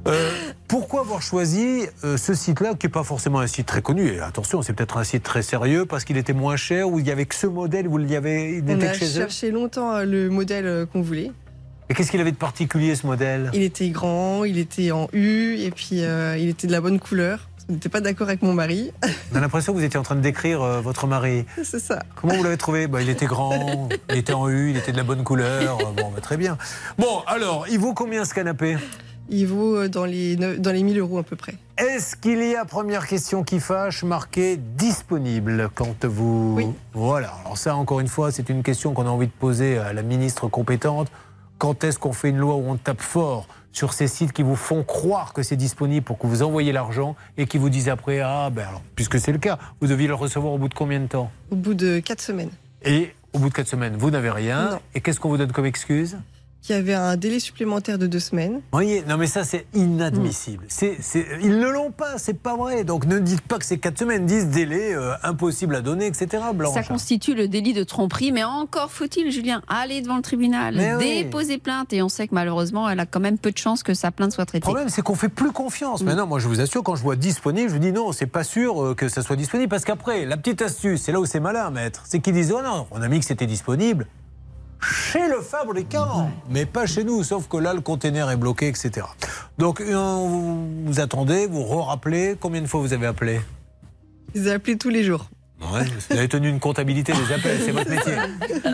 Euh, 0.06 0.30
pourquoi 0.68 1.00
avoir 1.00 1.22
choisi 1.22 1.86
euh, 2.04 2.18
ce 2.18 2.34
site-là, 2.34 2.74
qui 2.74 2.86
n'est 2.86 2.92
pas 2.92 3.04
forcément 3.04 3.38
un 3.38 3.46
site 3.46 3.66
très 3.66 3.80
connu 3.80 4.08
Et 4.08 4.20
attention, 4.20 4.60
c'est 4.60 4.74
peut-être 4.74 4.98
un 4.98 5.04
site 5.04 5.22
très 5.22 5.42
sérieux, 5.42 5.86
parce 5.86 6.04
qu'il 6.04 6.18
était 6.18 6.34
moins 6.34 6.56
cher, 6.56 6.90
ou 6.90 6.98
il 6.98 7.06
y 7.06 7.10
avait 7.10 7.24
que 7.24 7.34
ce 7.34 7.46
modèle, 7.46 7.88
vous 7.88 7.98
y 8.00 8.16
avait, 8.16 8.58
il 8.58 8.64
On 8.68 8.80
a 8.80 8.92
eux 8.92 8.98
cherché 8.98 9.50
longtemps 9.50 9.92
euh, 9.94 10.04
le 10.04 10.28
modèle 10.28 10.66
euh, 10.66 10.86
qu'on 10.86 11.00
voulait. 11.00 11.30
Et 11.88 11.94
qu'est-ce 11.94 12.10
qu'il 12.10 12.20
avait 12.20 12.32
de 12.32 12.36
particulier, 12.36 12.94
ce 12.94 13.06
modèle? 13.06 13.50
Il 13.52 13.62
était 13.62 13.90
grand, 13.90 14.44
il 14.44 14.58
était 14.58 14.90
en 14.90 15.08
U, 15.12 15.56
et 15.58 15.70
puis 15.70 16.02
euh, 16.02 16.36
il 16.38 16.48
était 16.48 16.66
de 16.66 16.72
la 16.72 16.80
bonne 16.80 16.98
couleur. 16.98 17.50
On 17.68 17.72
n'était 17.72 17.88
pas 17.88 18.00
d'accord 18.00 18.28
avec 18.28 18.42
mon 18.42 18.52
mari. 18.52 18.92
On 19.32 19.36
a 19.36 19.40
l'impression 19.40 19.72
que 19.72 19.78
vous 19.78 19.84
étiez 19.84 19.98
en 19.98 20.02
train 20.02 20.16
de 20.16 20.20
décrire 20.20 20.62
euh, 20.62 20.80
votre 20.80 21.06
mari. 21.06 21.46
C'est 21.62 21.80
ça. 21.80 22.02
Comment 22.14 22.34
vous 22.34 22.42
l'avez 22.42 22.58
trouvé? 22.58 22.86
Bah, 22.86 23.00
Il 23.00 23.08
était 23.08 23.26
grand, 23.26 23.88
il 24.10 24.18
était 24.18 24.34
en 24.34 24.48
U, 24.48 24.70
il 24.70 24.76
était 24.76 24.92
de 24.92 24.98
la 24.98 25.02
bonne 25.02 25.24
couleur. 25.24 25.78
Euh, 25.80 25.84
Bon, 25.96 26.10
bah, 26.14 26.20
très 26.20 26.36
bien. 26.36 26.58
Bon, 26.98 27.20
alors, 27.26 27.66
il 27.70 27.78
vaut 27.78 27.94
combien 27.94 28.24
ce 28.24 28.34
canapé? 28.34 28.76
Il 29.30 29.46
vaut 29.46 29.76
euh, 29.76 29.88
dans 29.88 30.04
les, 30.04 30.36
dans 30.36 30.72
les 30.72 30.82
1000 30.82 30.98
euros 30.98 31.18
à 31.18 31.22
peu 31.22 31.36
près. 31.36 31.54
Est-ce 31.78 32.16
qu'il 32.16 32.44
y 32.44 32.54
a, 32.54 32.66
première 32.66 33.06
question 33.06 33.42
qui 33.44 33.60
fâche, 33.60 34.04
marqué 34.04 34.58
disponible 34.58 35.70
quand 35.74 36.04
vous... 36.04 36.54
Oui. 36.56 36.66
Voilà, 36.92 37.32
alors 37.44 37.56
ça, 37.56 37.76
encore 37.76 38.00
une 38.00 38.08
fois, 38.08 38.30
c'est 38.30 38.50
une 38.50 38.62
question 38.62 38.92
qu'on 38.92 39.06
a 39.06 39.10
envie 39.10 39.28
de 39.28 39.32
poser 39.32 39.78
à 39.78 39.94
la 39.94 40.02
ministre 40.02 40.48
compétente. 40.48 41.10
Quand 41.56 41.82
est-ce 41.84 41.98
qu'on 41.98 42.12
fait 42.12 42.28
une 42.28 42.38
loi 42.38 42.56
où 42.56 42.68
on 42.68 42.76
tape 42.76 43.00
fort? 43.00 43.48
Sur 43.74 43.92
ces 43.92 44.08
sites 44.08 44.32
qui 44.32 44.42
vous 44.42 44.56
font 44.56 44.82
croire 44.82 45.34
que 45.34 45.42
c'est 45.42 45.56
disponible 45.56 46.04
pour 46.06 46.16
que 46.16 46.26
vous 46.26 46.42
envoyiez 46.42 46.72
l'argent 46.72 47.16
et 47.36 47.44
qui 47.44 47.58
vous 47.58 47.68
disent 47.68 47.90
après, 47.90 48.20
ah 48.20 48.48
ben 48.50 48.66
alors, 48.66 48.82
puisque 48.96 49.18
c'est 49.18 49.32
le 49.32 49.38
cas, 49.38 49.58
vous 49.80 49.88
deviez 49.88 50.06
le 50.06 50.14
recevoir 50.14 50.54
au 50.54 50.58
bout 50.58 50.68
de 50.68 50.74
combien 50.74 51.00
de 51.00 51.06
temps? 51.06 51.30
Au 51.50 51.56
bout 51.56 51.74
de 51.74 51.98
4 51.98 52.22
semaines. 52.22 52.50
Et 52.82 53.12
au 53.34 53.40
bout 53.40 53.50
de 53.50 53.54
4 53.54 53.66
semaines, 53.66 53.96
vous 53.96 54.10
n'avez 54.10 54.30
rien. 54.30 54.70
Non. 54.70 54.80
Et 54.94 55.00
qu'est-ce 55.00 55.20
qu'on 55.20 55.28
vous 55.28 55.36
donne 55.36 55.52
comme 55.52 55.66
excuse? 55.66 56.16
Qui 56.64 56.72
avait 56.72 56.94
un 56.94 57.18
délai 57.18 57.40
supplémentaire 57.40 57.98
de 57.98 58.06
2 58.06 58.18
semaines. 58.18 58.54
Vous 58.54 58.60
voyez, 58.72 59.04
non 59.06 59.18
mais 59.18 59.26
ça 59.26 59.44
c'est 59.44 59.66
inadmissible. 59.74 60.64
C'est, 60.68 60.96
c'est- 61.02 61.26
ils 61.42 61.58
ne 61.58 61.68
l'ont 61.68 61.90
pas, 61.90 62.16
c'est 62.16 62.38
pas 62.40 62.56
vrai. 62.56 62.84
Donc 62.84 63.04
ne 63.04 63.18
dites 63.18 63.42
pas 63.42 63.58
que 63.58 63.66
c'est 63.66 63.76
4 63.76 63.98
semaines, 63.98 64.24
10 64.24 64.46
délais 64.46 64.94
euh, 64.94 65.12
impossible 65.22 65.74
à 65.76 65.82
donner, 65.82 66.06
etc. 66.06 66.42
Blanche. 66.54 66.72
Ça 66.72 66.82
constitue 66.82 67.34
le 67.34 67.48
délit 67.48 67.74
de 67.74 67.84
tromperie, 67.84 68.32
mais 68.32 68.44
encore 68.44 68.90
faut-il, 68.90 69.30
Julien, 69.30 69.60
aller 69.68 70.00
devant 70.00 70.16
le 70.16 70.22
tribunal, 70.22 70.74
Mais 70.76 70.94
oui. 70.94 71.24
déposer 71.24 71.58
plainte. 71.58 71.92
Et 71.92 72.00
on 72.00 72.08
sait 72.08 72.28
que 72.28 72.34
malheureusement, 72.34 72.88
elle 72.88 72.98
a 73.00 73.04
quand 73.04 73.20
même 73.20 73.36
peu 73.36 73.50
de 73.52 73.58
chances 73.58 73.82
que 73.82 73.92
sa 73.92 74.10
plainte 74.10 74.32
soit 74.32 74.44
Le 74.44 74.46
traitée. 74.46 74.62
problème, 74.62 74.88
c'est 74.88 75.02
qu'on 75.02 75.14
fait 75.16 75.28
plus 75.28 75.52
confiance. 75.52 76.02
Maintenant, 76.02 76.26
moi, 76.26 76.38
je 76.38 76.48
vous 76.48 76.62
assure, 76.62 76.82
quand 76.82 76.96
je 76.96 77.02
vois 77.02 77.16
disponible, 77.16 77.68
je 77.70 77.76
dis 77.76 77.92
non, 77.92 78.12
c'est 78.12 78.24
pas 78.26 78.42
sûr 78.42 78.82
euh, 78.82 78.94
que 78.94 79.08
ça 79.10 79.20
soit 79.20 79.36
disponible. 79.36 79.68
Parce 79.68 79.84
qu'après, 79.84 80.24
la 80.24 80.38
petite 80.38 80.62
astuce, 80.62 81.02
c'est 81.02 81.12
là 81.12 81.20
où 81.20 81.26
c'est 81.26 81.40
malin, 81.40 81.68
maître, 81.68 82.04
c'est 82.06 82.20
qu'ils 82.20 82.32
disent 82.32 82.52
oh 82.56 82.62
non, 82.64 82.86
on 82.90 83.02
a 83.02 83.08
mis 83.08 83.20
que 83.20 83.26
c'était 83.26 83.46
disponible 83.46 84.06
chez 84.84 85.28
le 85.28 85.40
fabricant, 85.40 86.30
mais 86.48 86.66
pas 86.66 86.86
chez 86.86 87.04
nous. 87.04 87.22
Sauf 87.24 87.48
que 87.48 87.56
là, 87.56 87.74
le 87.74 87.80
container 87.80 88.30
est 88.30 88.36
bloqué, 88.36 88.68
etc. 88.68 89.06
Donc, 89.58 89.80
euh, 89.80 89.94
vous, 89.94 90.84
vous 90.86 91.00
attendez, 91.00 91.46
vous 91.46 91.62
re-rappelez. 91.64 92.36
Combien 92.40 92.60
de 92.62 92.66
fois 92.66 92.80
vous 92.80 92.92
avez 92.92 93.06
appelé? 93.06 93.40
Ils 94.34 94.48
appelaient 94.50 94.76
tous 94.76 94.90
les 94.90 95.04
jours. 95.04 95.28
Ouais, 95.72 95.84
vous 95.84 96.16
avez 96.16 96.28
tenu 96.28 96.48
une 96.48 96.60
comptabilité 96.60 97.12
des 97.12 97.32
appels, 97.32 97.58
c'est 97.64 97.70
votre 97.70 97.88
métier. 97.96 98.14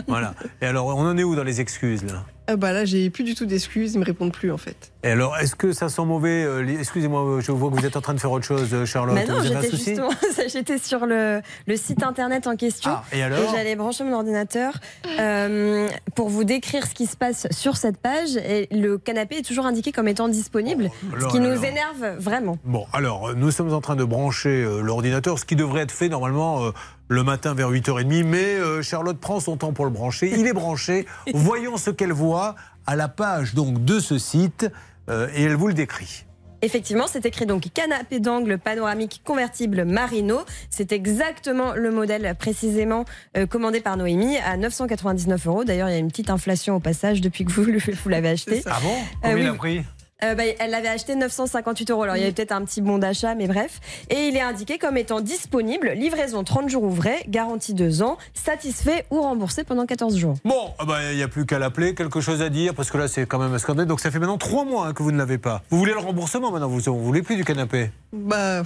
Voilà. 0.07 0.33
Et 0.61 0.65
alors, 0.65 0.87
on 0.87 1.07
en 1.07 1.17
est 1.17 1.23
où 1.23 1.35
dans 1.35 1.43
les 1.43 1.61
excuses 1.61 2.03
là? 2.03 2.25
Ah 2.51 2.57
bah 2.57 2.73
là, 2.73 2.83
j'ai 2.83 3.09
plus 3.09 3.23
du 3.23 3.33
tout 3.33 3.45
d'excuses, 3.45 3.93
ils 3.93 3.99
me 3.99 4.03
répondent 4.03 4.33
plus 4.33 4.51
en 4.51 4.57
fait. 4.57 4.91
Et 5.03 5.07
alors, 5.07 5.37
est-ce 5.37 5.55
que 5.55 5.71
ça 5.71 5.87
sent 5.87 6.03
mauvais 6.03 6.43
euh, 6.43 6.67
Excusez-moi, 6.67 7.39
je 7.39 7.51
vois 7.53 7.71
que 7.71 7.79
vous 7.79 7.85
êtes 7.85 7.95
en 7.95 8.01
train 8.01 8.13
de 8.13 8.19
faire 8.19 8.31
autre 8.31 8.45
chose, 8.45 8.67
euh, 8.73 8.85
Charlotte. 8.85 9.15
Mais 9.15 9.25
non, 9.25 9.39
vous 9.39 9.45
avez 9.45 9.55
un 9.55 9.61
j'étais 9.61 9.69
souci 9.69 9.95
justement, 9.95 10.09
j'étais 10.49 10.77
sur 10.77 11.05
le, 11.05 11.41
le 11.65 11.75
site 11.77 12.03
internet 12.03 12.47
en 12.47 12.57
question. 12.57 12.91
Ah, 12.93 13.03
et 13.13 13.23
alors 13.23 13.39
j'allais 13.53 13.77
brancher 13.77 14.03
mon 14.03 14.13
ordinateur 14.13 14.73
euh, 15.17 15.87
pour 16.13 16.27
vous 16.27 16.43
décrire 16.43 16.85
ce 16.85 16.93
qui 16.93 17.05
se 17.05 17.15
passe 17.15 17.47
sur 17.51 17.77
cette 17.77 17.97
page. 17.97 18.35
Et 18.35 18.67
le 18.71 18.97
canapé 18.97 19.37
est 19.37 19.45
toujours 19.45 19.65
indiqué 19.65 19.93
comme 19.93 20.09
étant 20.09 20.27
disponible, 20.27 20.89
Oh, 21.03 21.15
ce 21.21 21.27
qui 21.27 21.39
nous 21.39 21.63
énerve 21.63 22.17
vraiment. 22.17 22.57
Bon, 22.65 22.85
alors, 22.93 23.29
euh, 23.29 23.33
nous 23.35 23.51
sommes 23.51 23.73
en 23.73 23.81
train 23.81 23.95
de 23.95 24.03
brancher 24.03 24.49
euh, 24.49 24.81
l'ordinateur, 24.81 25.39
ce 25.39 25.45
qui 25.45 25.55
devrait 25.55 25.81
être 25.81 25.91
fait 25.91 26.09
normalement 26.09 26.65
euh, 26.65 26.71
le 27.11 27.23
matin 27.23 27.53
vers 27.53 27.69
8h30, 27.69 28.23
mais 28.23 28.55
euh, 28.55 28.81
Charlotte 28.81 29.19
prend 29.19 29.41
son 29.41 29.57
temps 29.57 29.73
pour 29.73 29.83
le 29.83 29.91
brancher. 29.91 30.31
Il 30.33 30.47
est 30.47 30.53
branché. 30.53 31.05
Voyons 31.33 31.75
ce 31.75 31.89
qu'elle 31.89 32.13
voit 32.13 32.55
à 32.87 32.95
la 32.95 33.09
page 33.09 33.53
donc 33.53 33.83
de 33.83 33.99
ce 33.99 34.17
site 34.17 34.71
euh, 35.09 35.27
et 35.35 35.43
elle 35.43 35.55
vous 35.55 35.67
le 35.67 35.73
décrit. 35.73 36.23
Effectivement, 36.61 37.07
c'est 37.07 37.25
écrit 37.25 37.45
donc 37.45 37.67
canapé 37.73 38.21
d'angle 38.21 38.57
panoramique 38.57 39.21
convertible 39.25 39.83
Marino. 39.83 40.39
C'est 40.69 40.93
exactement 40.93 41.73
le 41.73 41.91
modèle 41.91 42.33
précisément 42.39 43.03
euh, 43.35 43.45
commandé 43.45 43.81
par 43.81 43.97
Noémie 43.97 44.37
à 44.37 44.55
999 44.55 45.47
euros. 45.47 45.63
D'ailleurs, 45.65 45.89
il 45.89 45.93
y 45.93 45.95
a 45.95 45.99
une 45.99 46.09
petite 46.09 46.29
inflation 46.29 46.75
au 46.75 46.79
passage 46.79 47.19
depuis 47.19 47.43
que 47.43 47.51
vous, 47.51 48.09
l'avez 48.09 48.29
acheté. 48.29 48.61
Ah 48.67 48.79
bon? 48.81 48.93
Euh, 48.93 49.31
Combien 49.31 49.35
oui. 49.35 49.41
il 49.41 49.47
a 49.47 49.53
pris? 49.53 49.83
Euh, 50.23 50.35
bah, 50.35 50.43
elle 50.59 50.69
l'avait 50.71 50.87
acheté 50.87 51.15
958 51.15 51.89
euros. 51.91 52.03
Alors 52.03 52.15
il 52.15 52.19
y 52.19 52.23
avait 52.23 52.31
peut-être 52.31 52.51
un 52.51 52.63
petit 52.63 52.81
bon 52.81 52.97
d'achat, 52.99 53.33
mais 53.33 53.47
bref. 53.47 53.79
Et 54.09 54.27
il 54.27 54.37
est 54.37 54.41
indiqué 54.41 54.77
comme 54.77 54.97
étant 54.97 55.19
disponible, 55.19 55.89
livraison 55.95 56.43
30 56.43 56.69
jours 56.69 56.83
ouvrés, 56.83 57.23
garantie 57.27 57.73
2 57.73 58.03
ans, 58.03 58.17
satisfait 58.33 59.05
ou 59.09 59.21
remboursé 59.21 59.63
pendant 59.63 59.85
14 59.85 60.15
jours. 60.17 60.35
Bon, 60.45 60.73
ah 60.77 60.85
bah, 60.85 61.11
il 61.11 61.17
n'y 61.17 61.23
a 61.23 61.27
plus 61.27 61.45
qu'à 61.45 61.57
l'appeler, 61.59 61.95
quelque 61.95 62.21
chose 62.21 62.41
à 62.41 62.49
dire, 62.49 62.75
parce 62.75 62.91
que 62.91 62.97
là, 62.97 63.07
c'est 63.07 63.25
quand 63.25 63.39
même 63.39 63.53
un 63.53 63.57
scandale. 63.57 63.87
Donc, 63.87 63.99
ça 63.99 64.11
fait 64.11 64.19
maintenant 64.19 64.37
trois 64.37 64.63
mois 64.65 64.87
hein, 64.87 64.93
que 64.93 65.01
vous 65.01 65.11
ne 65.11 65.17
l'avez 65.17 65.37
pas. 65.39 65.63
Vous 65.71 65.77
voulez 65.79 65.93
le 65.93 65.99
remboursement 65.99 66.51
maintenant? 66.51 66.67
Vous 66.67 66.77
ne 66.77 67.03
voulez 67.03 67.21
plus 67.23 67.35
du 67.35 67.43
canapé? 67.43 67.89
Bah, 68.13 68.61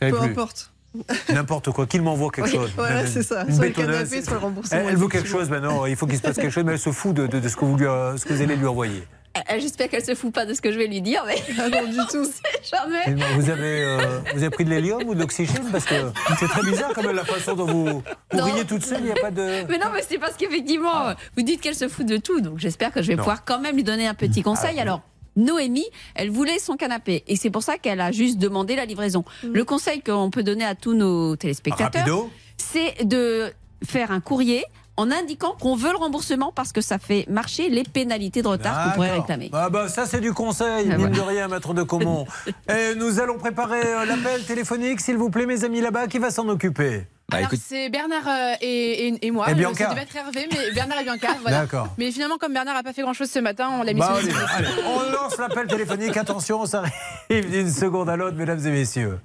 peu 0.00 0.10
plus. 0.12 0.18
importe. 0.30 0.72
N'importe 1.32 1.70
quoi, 1.70 1.86
qu'il 1.86 2.02
m'envoie 2.02 2.30
quelque 2.30 2.46
Oui, 2.50 2.54
chose. 2.54 2.72
voilà, 2.76 3.06
c'est 3.06 3.22
ça. 3.22 3.44
Une 3.46 3.54
Soit 3.54 3.66
le 3.66 3.72
canapé, 3.72 4.22
soit 4.22 4.32
le 4.34 4.38
remboursement, 4.38 4.78
Elle, 4.80 4.86
elle 4.90 4.96
veut 4.96 5.08
quelque 5.08 5.28
chose 5.28 5.50
maintenant, 5.50 5.84
il 5.86 5.96
faut 5.96 6.06
qu'il 6.06 6.16
se 6.16 6.22
passe 6.22 6.36
quelque 6.36 6.50
chose, 6.50 6.64
mais 6.64 6.72
elle 6.72 6.78
se 6.78 6.90
fout 6.92 7.14
de, 7.14 7.26
de- 7.26 7.40
de 7.40 7.48
ce, 7.48 7.56
que 7.56 7.64
vous 7.64 7.76
lui, 7.76 7.84
euh, 7.86 8.16
ce 8.16 8.24
que 8.24 8.32
vous 8.32 8.40
allez 8.42 8.56
lui 8.56 8.66
envoyer. 8.66 9.06
Euh, 9.50 9.58
J'espère 9.58 9.88
qu'elle 9.88 10.04
se 10.04 10.14
fout 10.14 10.32
pas 10.32 10.46
de 10.46 10.54
ce 10.54 10.60
que 10.60 10.72
je 10.72 10.78
vais 10.78 10.86
lui 10.86 11.00
dire, 11.00 11.24
mais 11.26 11.36
Ah 11.58 11.68
non, 11.68 11.88
du 11.88 11.96
tout. 12.10 12.26
jamais. 12.70 13.14
Vous 13.36 13.50
avez, 13.50 13.82
euh, 13.84 13.98
vous 14.34 14.38
avez 14.42 14.50
pris 14.50 14.64
de 14.64 14.70
l'hélium 14.70 15.02
ou 15.06 15.14
de 15.14 15.20
l'oxygène 15.20 15.64
Parce 15.72 15.84
que 15.84 15.94
c'est 16.38 16.48
très 16.48 16.62
bizarre 16.62 16.92
quand 16.94 17.02
même 17.02 17.16
la 17.16 17.24
façon 17.24 17.54
dont 17.54 17.66
vous, 17.66 18.02
vous 18.32 18.42
riez 18.42 18.64
toute 18.64 18.84
seule, 18.84 19.00
il 19.00 19.06
n'y 19.06 19.12
a 19.12 19.16
pas 19.16 19.30
de... 19.30 19.66
Mais 19.68 19.78
non, 19.78 19.86
mais 19.92 20.02
c'est 20.08 20.18
parce 20.18 20.36
qu'effectivement, 20.36 21.14
vous 21.36 21.42
dites 21.42 21.60
qu'elle 21.60 21.74
se 21.74 21.88
fout 21.88 22.06
de 22.06 22.16
tout. 22.16 22.40
Donc 22.40 22.58
j'espère 22.58 22.92
que 22.92 23.02
je 23.02 23.08
vais 23.08 23.14
Non. 23.14 23.22
pouvoir 23.22 23.44
quand 23.44 23.60
même 23.60 23.76
lui 23.76 23.84
donner 23.84 24.06
un 24.06 24.14
petit 24.14 24.42
conseil. 24.42 24.78
Alors, 24.80 25.02
Noémie, 25.36 25.86
elle 26.14 26.30
voulait 26.30 26.58
son 26.58 26.76
canapé. 26.76 27.22
Et 27.28 27.36
c'est 27.36 27.50
pour 27.50 27.62
ça 27.62 27.78
qu'elle 27.78 28.00
a 28.00 28.10
juste 28.12 28.38
demandé 28.38 28.74
la 28.76 28.84
livraison. 28.86 29.24
Le 29.44 29.64
conseil 29.64 30.00
qu'on 30.02 30.30
peut 30.30 30.42
donner 30.42 30.64
à 30.64 30.74
tous 30.74 30.94
nos 30.94 31.36
téléspectateurs, 31.36 32.02
Rapido. 32.02 32.30
c'est 32.56 33.04
de 33.04 33.52
faire 33.84 34.10
un 34.10 34.18
courrier 34.20 34.64
en 34.98 35.10
indiquant 35.10 35.54
qu'on 35.60 35.76
veut 35.76 35.90
le 35.92 35.96
remboursement 35.96 36.52
parce 36.54 36.72
que 36.72 36.80
ça 36.80 36.98
fait 36.98 37.24
marcher 37.30 37.70
les 37.70 37.84
pénalités 37.84 38.42
de 38.42 38.48
retard 38.48 38.84
qu'on 38.84 38.90
pourrait 38.96 39.12
réclamer. 39.12 39.48
Ah 39.52 39.70
bah 39.70 39.88
ça 39.88 40.04
c'est 40.06 40.20
du 40.20 40.32
conseil, 40.34 40.90
Ah 40.92 40.96
mine 40.98 41.06
ouais. 41.06 41.12
de 41.12 41.20
rien, 41.20 41.48
maître 41.48 41.72
de 41.72 41.82
Comont. 41.84 42.26
Et 42.68 42.94
nous 42.96 43.20
allons 43.20 43.38
préparer 43.38 43.80
euh, 43.82 44.04
l'appel 44.04 44.44
téléphonique, 44.44 45.00
s'il 45.00 45.16
vous 45.16 45.30
plaît, 45.30 45.46
mes 45.46 45.64
amis 45.64 45.80
là-bas, 45.80 46.08
qui 46.08 46.18
va 46.18 46.30
s'en 46.30 46.48
occuper? 46.48 47.06
Bah, 47.30 47.38
Alors, 47.38 47.50
c'est 47.62 47.90
Bernard 47.90 48.26
euh, 48.26 48.54
et, 48.60 49.08
et- 49.08 49.26
et 49.26 49.30
moi. 49.30 49.46
Et 49.48 49.52
Euh, 49.52 49.54
Bianca. 49.54 49.84
Ça 49.84 49.90
devait 49.90 50.02
être 50.02 50.16
Hervé, 50.16 50.48
mais 50.50 50.70
Bernard 50.72 51.00
et 51.00 51.04
Bianca. 51.04 51.28
Voilà. 51.42 51.60
D'accord. 51.60 51.88
Mais 51.98 52.10
finalement, 52.10 52.38
comme 52.38 52.52
Bernard 52.54 52.74
n'a 52.74 52.82
pas 52.82 52.92
fait 52.94 53.02
grand-chose 53.02 53.30
ce 53.30 53.38
matin, 53.38 53.68
on 53.78 53.82
l'a 53.82 53.92
mis 53.92 54.00
Bah, 54.00 54.06
sur 54.06 54.16
allez, 54.16 54.32
le 54.32 54.54
allez, 54.56 54.82
on 54.86 55.12
lance 55.12 55.36
l'appel 55.38 55.66
téléphonique, 55.68 56.16
attention, 56.16 56.66
ça 56.66 56.82
arrive 57.30 57.50
d'une 57.50 57.70
seconde 57.70 58.08
à 58.08 58.16
l'autre, 58.16 58.36
mesdames 58.36 58.66
et 58.66 58.70
messieurs. 58.70 59.18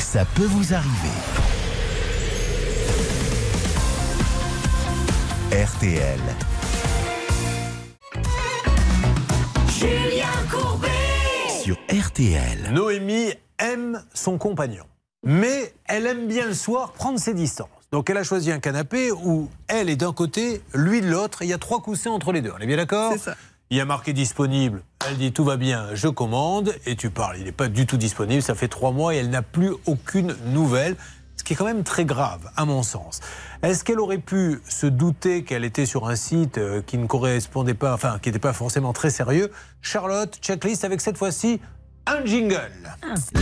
Ça 0.00 0.24
peut 0.34 0.44
vous 0.46 0.74
arriver. 0.74 1.47
RTL. 5.50 6.20
Julien 9.70 10.26
Courbet 10.50 10.88
Sur 11.62 11.78
RTL. 11.88 12.70
Noémie 12.72 13.32
aime 13.58 14.04
son 14.12 14.36
compagnon, 14.36 14.84
mais 15.24 15.72
elle 15.86 16.04
aime 16.04 16.28
bien 16.28 16.44
le 16.44 16.52
soir 16.52 16.92
prendre 16.92 17.18
ses 17.18 17.32
distances. 17.32 17.70
Donc 17.92 18.10
elle 18.10 18.18
a 18.18 18.24
choisi 18.24 18.52
un 18.52 18.58
canapé 18.58 19.10
où 19.10 19.48
elle 19.68 19.88
est 19.88 19.96
d'un 19.96 20.12
côté, 20.12 20.60
lui 20.74 21.00
de 21.00 21.08
l'autre, 21.08 21.40
il 21.40 21.48
y 21.48 21.54
a 21.54 21.58
trois 21.58 21.80
coussins 21.80 22.10
entre 22.10 22.30
les 22.32 22.42
deux. 22.42 22.52
On 22.54 22.60
est 22.60 22.66
bien 22.66 22.76
d'accord? 22.76 23.12
C'est 23.14 23.18
ça. 23.18 23.34
Il 23.70 23.78
y 23.78 23.80
a 23.80 23.86
marqué 23.86 24.12
disponible. 24.12 24.82
Elle 25.08 25.16
dit 25.16 25.32
tout 25.32 25.44
va 25.44 25.56
bien, 25.56 25.94
je 25.94 26.08
commande, 26.08 26.74
et 26.84 26.94
tu 26.94 27.08
parles. 27.08 27.38
Il 27.38 27.44
n'est 27.44 27.52
pas 27.52 27.68
du 27.68 27.86
tout 27.86 27.96
disponible, 27.96 28.42
ça 28.42 28.54
fait 28.54 28.68
trois 28.68 28.92
mois 28.92 29.14
et 29.14 29.16
elle 29.16 29.30
n'a 29.30 29.42
plus 29.42 29.72
aucune 29.86 30.36
nouvelle. 30.44 30.94
Ce 31.38 31.44
qui 31.44 31.54
est 31.54 31.56
quand 31.56 31.64
même 31.64 31.84
très 31.84 32.04
grave, 32.04 32.50
à 32.56 32.66
mon 32.66 32.82
sens. 32.82 33.20
Est-ce 33.60 33.82
qu'elle 33.82 33.98
aurait 33.98 34.18
pu 34.18 34.60
se 34.68 34.86
douter 34.86 35.42
qu'elle 35.42 35.64
était 35.64 35.84
sur 35.84 36.06
un 36.08 36.14
site 36.14 36.58
euh, 36.58 36.80
qui 36.80 36.96
ne 36.96 37.08
correspondait 37.08 37.74
pas, 37.74 37.92
enfin, 37.92 38.20
qui 38.22 38.28
n'était 38.28 38.38
pas 38.38 38.52
forcément 38.52 38.92
très 38.92 39.10
sérieux? 39.10 39.50
Charlotte, 39.82 40.38
checklist 40.40 40.84
avec 40.84 41.00
cette 41.00 41.18
fois-ci 41.18 41.60
un 42.06 42.24
jingle. 42.24 42.70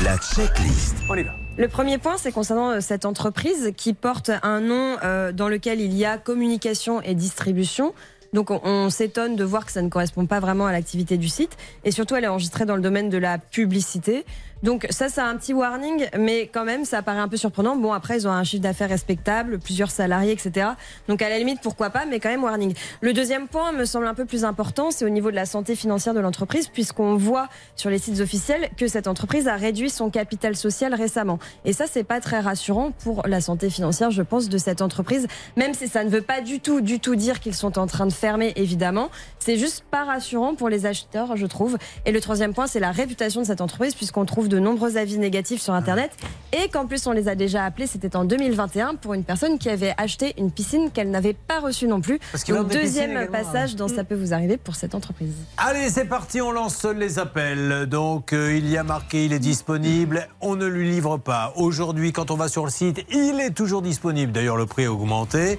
La 0.02 0.16
checklist. 0.16 0.97
On 1.10 1.16
y 1.16 1.22
va. 1.22 1.32
Le 1.59 1.68
premier 1.68 1.98
point, 1.98 2.16
c'est 2.16 2.32
concernant 2.32 2.70
euh, 2.70 2.80
cette 2.80 3.05
entreprise 3.05 3.72
qui 3.76 3.93
porte 3.93 4.30
un 4.43 4.60
nom 4.60 4.97
euh, 5.05 5.32
dans 5.32 5.48
lequel 5.48 5.82
il 5.82 5.93
y 5.93 6.06
a 6.06 6.16
communication 6.16 7.02
et 7.02 7.14
distribution. 7.14 7.93
Donc 8.32 8.51
on, 8.51 8.60
on 8.64 8.88
s'étonne 8.88 9.36
de 9.36 9.44
voir 9.44 9.66
que 9.66 9.72
ça 9.72 9.82
ne 9.82 9.90
correspond 9.90 10.24
pas 10.24 10.40
vraiment 10.40 10.66
à 10.66 10.72
l'activité 10.72 11.18
du 11.18 11.28
site. 11.28 11.59
Et 11.84 11.90
surtout, 11.90 12.16
elle 12.16 12.24
est 12.24 12.28
enregistrée 12.28 12.64
dans 12.64 12.76
le 12.76 12.82
domaine 12.82 13.10
de 13.10 13.18
la 13.18 13.36
publicité. 13.36 14.24
Donc 14.62 14.86
ça, 14.90 15.08
c'est 15.08 15.20
un 15.20 15.36
petit 15.36 15.52
warning, 15.52 16.06
mais 16.18 16.48
quand 16.52 16.64
même, 16.64 16.84
ça 16.84 17.02
paraît 17.02 17.20
un 17.20 17.28
peu 17.28 17.36
surprenant. 17.36 17.76
Bon, 17.76 17.92
après, 17.92 18.16
ils 18.16 18.26
ont 18.26 18.30
un 18.30 18.42
chiffre 18.42 18.62
d'affaires 18.62 18.88
respectable, 18.88 19.58
plusieurs 19.58 19.90
salariés, 19.90 20.32
etc. 20.32 20.68
Donc 21.08 21.20
à 21.20 21.28
la 21.28 21.38
limite, 21.38 21.60
pourquoi 21.62 21.90
pas, 21.90 22.06
mais 22.06 22.20
quand 22.20 22.30
même 22.30 22.42
warning. 22.42 22.74
Le 23.00 23.12
deuxième 23.12 23.48
point 23.48 23.72
me 23.72 23.84
semble 23.84 24.06
un 24.06 24.14
peu 24.14 24.24
plus 24.24 24.44
important, 24.44 24.90
c'est 24.90 25.04
au 25.04 25.10
niveau 25.10 25.30
de 25.30 25.36
la 25.36 25.46
santé 25.46 25.76
financière 25.76 26.14
de 26.14 26.20
l'entreprise, 26.20 26.68
puisqu'on 26.68 27.16
voit 27.16 27.48
sur 27.74 27.90
les 27.90 27.98
sites 27.98 28.20
officiels 28.20 28.70
que 28.76 28.88
cette 28.88 29.08
entreprise 29.08 29.46
a 29.46 29.56
réduit 29.56 29.90
son 29.90 30.10
capital 30.10 30.56
social 30.56 30.94
récemment. 30.94 31.38
Et 31.64 31.72
ça, 31.72 31.84
c'est 31.86 32.04
pas 32.04 32.20
très 32.20 32.40
rassurant 32.40 32.92
pour 32.92 33.26
la 33.26 33.40
santé 33.40 33.68
financière, 33.68 34.10
je 34.10 34.22
pense, 34.22 34.48
de 34.48 34.58
cette 34.58 34.80
entreprise, 34.80 35.26
même 35.56 35.74
si 35.74 35.86
ça 35.86 36.02
ne 36.02 36.08
veut 36.08 36.22
pas 36.22 36.40
du 36.40 36.60
tout, 36.60 36.80
du 36.80 36.98
tout 36.98 37.14
dire 37.14 37.40
qu'ils 37.40 37.54
sont 37.54 37.78
en 37.78 37.86
train 37.86 38.06
de 38.06 38.12
fermer, 38.12 38.54
évidemment. 38.56 39.10
C'est 39.38 39.58
juste 39.58 39.84
pas 39.90 40.04
rassurant 40.04 40.54
pour 40.54 40.68
les 40.70 40.86
acheteurs, 40.86 41.36
je 41.36 41.46
trouve. 41.46 41.76
Et 42.06 42.12
le 42.12 42.20
troisième 42.20 42.54
point, 42.54 42.66
c'est 42.66 42.80
la 42.80 42.90
réputation 42.90 43.42
de 43.42 43.46
cette 43.46 43.60
entreprise, 43.60 43.94
puisqu'on 43.94 44.24
trouve 44.24 44.45
de 44.48 44.59
nombreux 44.59 44.97
avis 44.97 45.18
négatifs 45.18 45.60
sur 45.60 45.74
Internet 45.74 46.10
et 46.52 46.68
qu'en 46.68 46.86
plus 46.86 47.06
on 47.06 47.12
les 47.12 47.28
a 47.28 47.35
déjà 47.35 47.64
appelés, 47.64 47.86
c'était 47.86 48.16
en 48.16 48.24
2021 48.24 48.94
pour 48.97 49.14
une 49.14 49.24
personne 49.24 49.59
qui 49.59 49.68
avait 49.68 49.94
acheté 49.97 50.35
une 50.39 50.51
piscine 50.51 50.90
qu'elle 50.90 51.10
n'avait 51.10 51.35
pas 51.35 51.60
reçue 51.60 51.86
non 51.86 52.01
plus. 52.01 52.18
Parce 52.32 52.44
Donc 52.44 52.68
deuxième 52.68 53.10
également, 53.10 53.32
passage 53.32 53.73
hein. 53.73 53.77
dans 53.78 53.89
Ça 53.89 54.05
peut 54.05 54.14
vous 54.14 54.32
arriver 54.32 54.56
pour 54.56 54.74
cette 54.74 54.94
entreprise. 54.94 55.35
Allez, 55.56 55.89
c'est 55.90 56.05
parti, 56.05 56.40
on 56.40 56.52
lance 56.52 56.85
les 56.85 57.18
appels. 57.18 57.86
Donc, 57.86 58.32
euh, 58.32 58.56
il 58.56 58.68
y 58.68 58.77
a 58.77 58.82
marqué, 58.82 59.24
il 59.24 59.32
est 59.32 59.39
disponible. 59.39 60.28
On 60.40 60.56
ne 60.56 60.66
lui 60.66 60.89
livre 60.89 61.18
pas. 61.18 61.52
Aujourd'hui, 61.56 62.12
quand 62.12 62.31
on 62.31 62.36
va 62.36 62.48
sur 62.48 62.64
le 62.64 62.70
site, 62.70 63.05
il 63.10 63.40
est 63.40 63.51
toujours 63.51 63.82
disponible. 63.82 64.32
D'ailleurs, 64.32 64.56
le 64.56 64.66
prix 64.66 64.85
a 64.85 64.93
augmenté. 64.93 65.59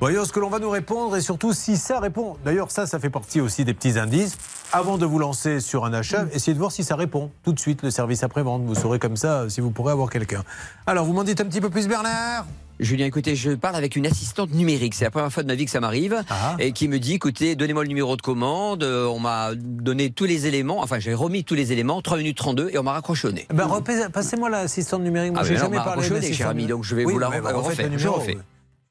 Voyons 0.00 0.24
ce 0.24 0.32
que 0.32 0.40
l'on 0.40 0.48
va 0.48 0.58
nous 0.58 0.70
répondre 0.70 1.16
et 1.16 1.20
surtout 1.20 1.52
si 1.52 1.76
ça 1.76 2.00
répond. 2.00 2.36
D'ailleurs, 2.44 2.70
ça, 2.70 2.86
ça 2.86 2.98
fait 2.98 3.10
partie 3.10 3.40
aussi 3.40 3.64
des 3.64 3.74
petits 3.74 3.98
indices. 3.98 4.36
Avant 4.72 4.98
de 4.98 5.06
vous 5.06 5.18
lancer 5.18 5.58
sur 5.60 5.84
un 5.84 5.92
achat, 5.92 6.26
essayez 6.32 6.54
de 6.54 6.58
voir 6.58 6.70
si 6.70 6.84
ça 6.84 6.94
répond. 6.94 7.30
Tout 7.44 7.52
de 7.52 7.58
suite, 7.58 7.82
le 7.82 7.90
service 7.90 8.22
après-vente. 8.22 8.62
Vous 8.64 8.74
saurez 8.76 8.98
comme 9.00 9.16
ça 9.16 9.46
si 9.48 9.60
vous 9.60 9.70
pourrez 9.70 9.92
avoir 9.92 10.10
quelqu'un. 10.10 10.44
Alors, 10.86 11.04
vous 11.04 11.12
m'en 11.12 11.24
dites 11.24 11.40
un 11.40 11.44
petit 11.44 11.60
peu 11.60 11.70
plus, 11.70 11.88
Bernard? 11.88 12.46
Julien, 12.78 13.04
écoutez, 13.06 13.34
je 13.36 13.50
parle 13.50 13.74
avec 13.76 13.96
une 13.96 14.06
assistante 14.06 14.52
numérique. 14.52 14.94
C'est 14.94 15.04
la 15.04 15.10
première 15.10 15.30
fois 15.32 15.42
de 15.42 15.48
ma 15.48 15.54
vie 15.54 15.64
que 15.64 15.70
ça 15.70 15.80
m'arrive. 15.80 16.22
Ah. 16.30 16.54
Et 16.60 16.72
qui 16.72 16.86
me 16.88 16.98
dit, 16.98 17.14
écoutez, 17.14 17.56
donnez-moi 17.56 17.82
le 17.82 17.88
numéro 17.88 18.16
de 18.16 18.22
commande. 18.22 18.84
Euh, 18.84 19.06
On 19.06 19.18
m'a 19.18 19.50
donné 19.56 20.10
tous 20.10 20.24
les 20.24 20.46
éléments. 20.46 20.80
Enfin, 20.80 20.98
j'ai 21.00 21.12
remis 21.14 21.42
tous 21.44 21.54
les 21.56 21.72
éléments. 21.72 22.00
3 22.00 22.16
minutes 22.18 22.36
32 22.38 22.70
et 22.72 22.78
on 22.78 22.82
m'a 22.84 22.92
raccroché 22.92 23.28
au 23.28 23.32
nez. 23.32 23.46
Ben, 23.52 23.68
Passez-moi 24.12 24.48
l'assistante 24.48 25.02
numérique. 25.02 25.32
Moi, 25.32 25.42
Ah, 25.42 25.46
j'ai 25.46 25.56
jamais 25.56 25.76
parlé 25.76 25.90
raccroché, 26.02 26.10
d'assistante 26.10 26.48
numérique. 26.50 26.68
donc 26.70 26.84
je 26.84 26.94
vais 26.94 27.04
Oui, 27.04 27.12
vous 27.12 27.18
la 27.18 27.28
le 27.28 27.98
Je 27.98 28.08
refais. 28.08 28.38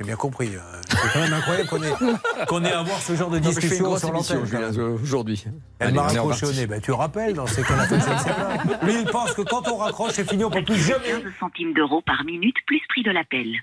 J'ai 0.02 0.06
bien 0.06 0.16
compris. 0.16 0.56
euh, 0.56 0.60
C'est 0.88 1.12
quand 1.12 1.20
même 1.20 1.34
incroyable 1.34 1.68
qu'on 1.68 1.84
ait, 1.84 1.92
qu'on 2.48 2.64
ait 2.64 2.72
à 2.72 2.80
avoir 2.80 3.00
ce 3.02 3.16
genre 3.18 3.30
de 3.30 3.38
discussion 3.40 3.98
sur 3.98 4.14
l'antenne. 4.14 4.46
aujourd'hui. 5.04 5.44
Elle 5.80 5.94
m'a 5.94 6.04
raccroché 6.04 6.46
au 6.46 6.54
nez. 6.54 6.68
Ben, 6.68 6.80
tu 6.80 6.94
rappelles 6.94 7.34
dans 7.34 7.46
ces 7.48 7.64
cas-là. 7.64 7.86
ne. 7.86 8.86
Lui, 8.86 9.02
il 9.02 9.06
pense 9.12 9.34
que 9.34 9.42
quand 9.42 9.68
on 9.68 9.76
raccroche, 9.76 10.14
c'est 10.14 10.30
fini, 10.30 10.46
on 10.46 10.50
peut 10.50 10.64
plus 10.64 10.78
jamais. 10.80 11.22
15 11.22 11.24
centimes 11.42 11.74
d'euros 11.74 12.02
par 12.06 12.24
minute 12.24 12.56
plus 12.66 12.80
prix 12.88 13.04
de 13.04 13.12
l'appel. 13.12 13.54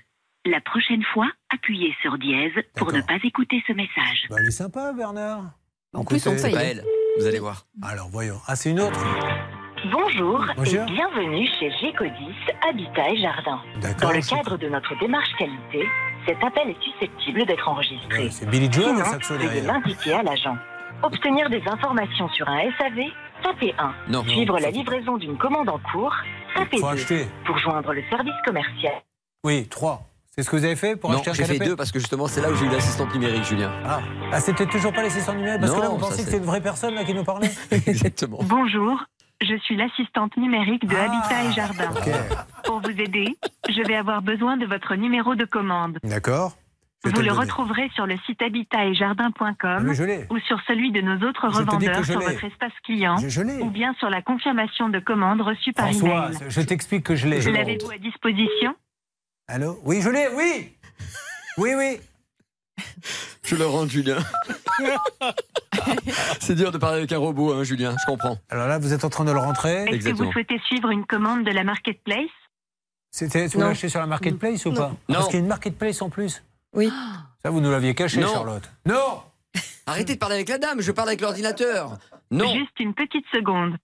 La 0.45 0.61
prochaine 0.61 1.01
fois, 1.11 1.25
appuyez 1.51 1.95
sur 2.03 2.19
dièse 2.19 2.53
pour 2.75 2.93
ne 2.93 3.01
pas 3.01 3.17
écouter 3.23 3.63
ce 3.65 3.73
message. 3.73 4.27
Bah, 4.29 4.35
elle 4.39 4.45
est 4.47 4.51
sympa, 4.51 4.93
Bernard. 4.93 5.41
En 5.95 6.05
plus, 6.05 6.25
on. 6.27 6.35
Pas 6.35 6.49
elle, 6.49 6.83
vous 7.19 7.25
allez 7.25 7.39
voir. 7.39 7.65
Alors, 7.81 8.09
voyons. 8.11 8.39
Ah, 8.45 8.55
c'est 8.55 8.69
une 8.69 8.81
autre 8.81 8.99
Bonjour, 9.91 10.43
Bonjour. 10.55 10.81
et 10.81 10.85
bienvenue 10.91 11.47
chez 11.59 11.71
Gécodis 11.81 12.35
Habitat 12.67 13.09
et 13.09 13.17
Jardin. 13.21 13.59
Dans 14.01 14.11
le 14.11 14.27
cadre 14.27 14.57
de 14.57 14.69
notre 14.69 14.97
démarche 14.99 15.29
qualité, 15.37 15.87
cet 16.27 16.43
appel 16.43 16.69
est 16.69 16.81
susceptible 16.83 17.45
d'être 17.45 17.67
enregistré. 17.67 18.23
Ouais, 18.25 18.29
c'est 18.31 18.49
Billy 18.49 18.71
Joel, 18.71 18.95
veuillez 19.29 19.61
l'indiquer 19.61 20.13
à 20.13 20.23
l'agent. 20.23 20.57
Obtenir 21.03 21.49
des 21.49 21.61
informations 21.67 22.27
sur 22.29 22.47
un 22.49 22.59
SAV, 22.77 23.05
tapez 23.43 23.73
1. 23.77 23.93
Non. 24.09 24.23
Suivre 24.23 24.55
Non, 24.55 24.59
la 24.61 24.71
livraison 24.71 25.17
d'une 25.17 25.37
commande 25.37 25.69
en 25.69 25.79
cours, 25.91 26.13
tapez 26.55 26.77
Faut 26.79 26.87
2. 26.87 26.93
acheter. 26.93 27.27
Pour 27.45 27.57
joindre 27.59 27.93
le 27.93 28.03
service 28.09 28.33
commercial. 28.45 28.93
Oui, 29.43 29.67
trois. 29.67 30.01
C'est 30.35 30.43
ce 30.43 30.49
que 30.51 30.55
vous 30.55 30.65
avez 30.65 30.75
fait 30.75 30.95
pour 30.95 31.09
Non, 31.11 31.17
acheter 31.17 31.31
un 31.31 31.33
j'ai 31.33 31.45
fait 31.45 31.59
deux 31.59 31.75
parce 31.75 31.91
que 31.91 31.99
justement, 31.99 32.27
c'est 32.27 32.41
là 32.41 32.51
où 32.51 32.55
j'ai 32.55 32.65
eu 32.65 32.69
l'assistante 32.69 33.11
numérique, 33.13 33.43
Julien. 33.43 33.71
Ah, 33.85 33.99
ah 34.31 34.39
c'était 34.39 34.65
toujours 34.67 34.91
pas 34.93 35.01
l'assistant 35.01 35.33
numérique 35.33 35.61
Parce 35.61 35.73
que 35.73 35.79
là, 35.79 35.87
Non, 35.87 35.93
vous 35.95 35.99
ça, 36.01 36.09
pensiez 36.09 36.17
que 36.17 36.29
c'est- 36.29 36.31
c'était 36.31 36.43
une 36.43 36.49
vraie 36.49 36.61
personne 36.61 36.93
là, 36.95 37.03
qui 37.03 37.13
nous 37.13 37.23
parlait 37.23 37.49
Exactement. 37.71 38.39
Bonjour, 38.43 38.99
je 39.41 39.55
suis 39.57 39.75
l'assistante 39.75 40.35
numérique 40.37 40.85
de 40.87 40.95
Habitat 40.95 41.43
et 41.45 41.53
Jardin. 41.53 41.91
Ah. 42.33 42.45
Pour 42.65 42.79
vous 42.81 42.89
aider, 42.89 43.35
je 43.69 43.81
vais 43.87 43.95
avoir 43.95 44.21
besoin 44.21 44.57
de 44.57 44.65
votre 44.65 44.95
numéro 44.95 45.35
de 45.35 45.45
commande. 45.45 45.99
D'accord. 46.03 46.57
Vous 47.03 47.21
le 47.21 47.31
retrouverez 47.31 47.89
sur 47.93 48.05
le 48.07 48.17
site 48.25 48.39
Ah, 48.41 48.45
habitatetjardin.com 48.45 49.93
l'ai. 50.05 50.25
ou 50.29 50.39
sur 50.39 50.59
celui 50.67 50.91
de 50.91 50.99
nos 51.01 51.27
autres 51.27 51.49
Je 51.51 51.57
revendeurs 51.59 52.03
sur 52.03 52.19
votre 52.19 52.43
espace 52.43 52.73
client 52.83 53.17
Je- 53.17 53.29
je 53.29 53.41
l'ai. 53.41 53.61
ou 53.61 53.69
bien 53.69 53.93
sur 53.99 54.09
la 54.09 54.21
confirmation 54.21 54.89
de 54.89 54.99
commande 54.99 55.41
reçue 55.41 55.71
par 55.73 55.85
François, 55.89 56.31
email. 56.33 56.49
je 56.49 56.61
t'explique 56.61 57.03
que 57.03 57.15
je 57.15 57.27
l'ai. 57.27 57.39
L'avez-vous 57.51 57.91
à 57.91 57.97
disposition 57.97 58.75
Allô? 59.47 59.79
Oui, 59.85 60.01
je 60.01 60.09
l'ai, 60.09 60.27
oui 60.35 60.73
Oui, 61.57 61.73
oui 61.77 61.99
Je 63.43 63.55
le 63.55 63.65
rends, 63.65 63.87
Julien. 63.87 64.17
c'est 66.39 66.55
dur 66.55 66.71
de 66.71 66.77
parler 66.77 66.97
avec 66.97 67.11
un 67.11 67.17
robot, 67.17 67.53
hein, 67.53 67.63
Julien, 67.63 67.95
je 67.99 68.05
comprends. 68.05 68.37
Alors 68.49 68.67
là, 68.67 68.77
vous 68.77 68.93
êtes 68.93 69.05
en 69.05 69.09
train 69.09 69.25
de 69.25 69.31
le 69.31 69.39
rentrer. 69.39 69.85
Est-ce 69.85 70.09
que 70.09 70.15
vous 70.15 70.31
souhaitez 70.31 70.59
suivre 70.67 70.89
une 70.89 71.05
commande 71.05 71.45
de 71.45 71.51
la 71.51 71.63
marketplace 71.63 72.29
C'était, 73.11 73.47
vous 73.47 73.61
acheté 73.61 73.89
sur 73.89 73.99
la 73.99 74.05
marketplace 74.05 74.65
ou 74.65 74.73
pas 74.73 74.89
Non. 75.07 75.15
Parce 75.15 75.25
qu'il 75.27 75.35
y 75.35 75.37
a 75.37 75.41
une 75.41 75.47
marketplace 75.47 76.01
en 76.01 76.09
plus. 76.09 76.43
Oui. 76.73 76.91
Ça, 77.41 77.49
vous 77.49 77.61
nous 77.61 77.71
l'aviez 77.71 77.95
caché, 77.95 78.19
Non. 78.19 78.33
Charlotte. 78.33 78.69
Non 78.85 79.21
Arrêtez 79.85 80.15
de 80.15 80.19
parler 80.19 80.35
avec 80.35 80.49
la 80.49 80.57
dame, 80.57 80.81
je 80.81 80.91
parle 80.91 81.07
avec 81.09 81.21
l'ordinateur. 81.21 81.97
Non. 82.31 82.53
Juste 82.53 82.79
une 82.79 82.93
petite 82.93 83.25
seconde. 83.33 83.77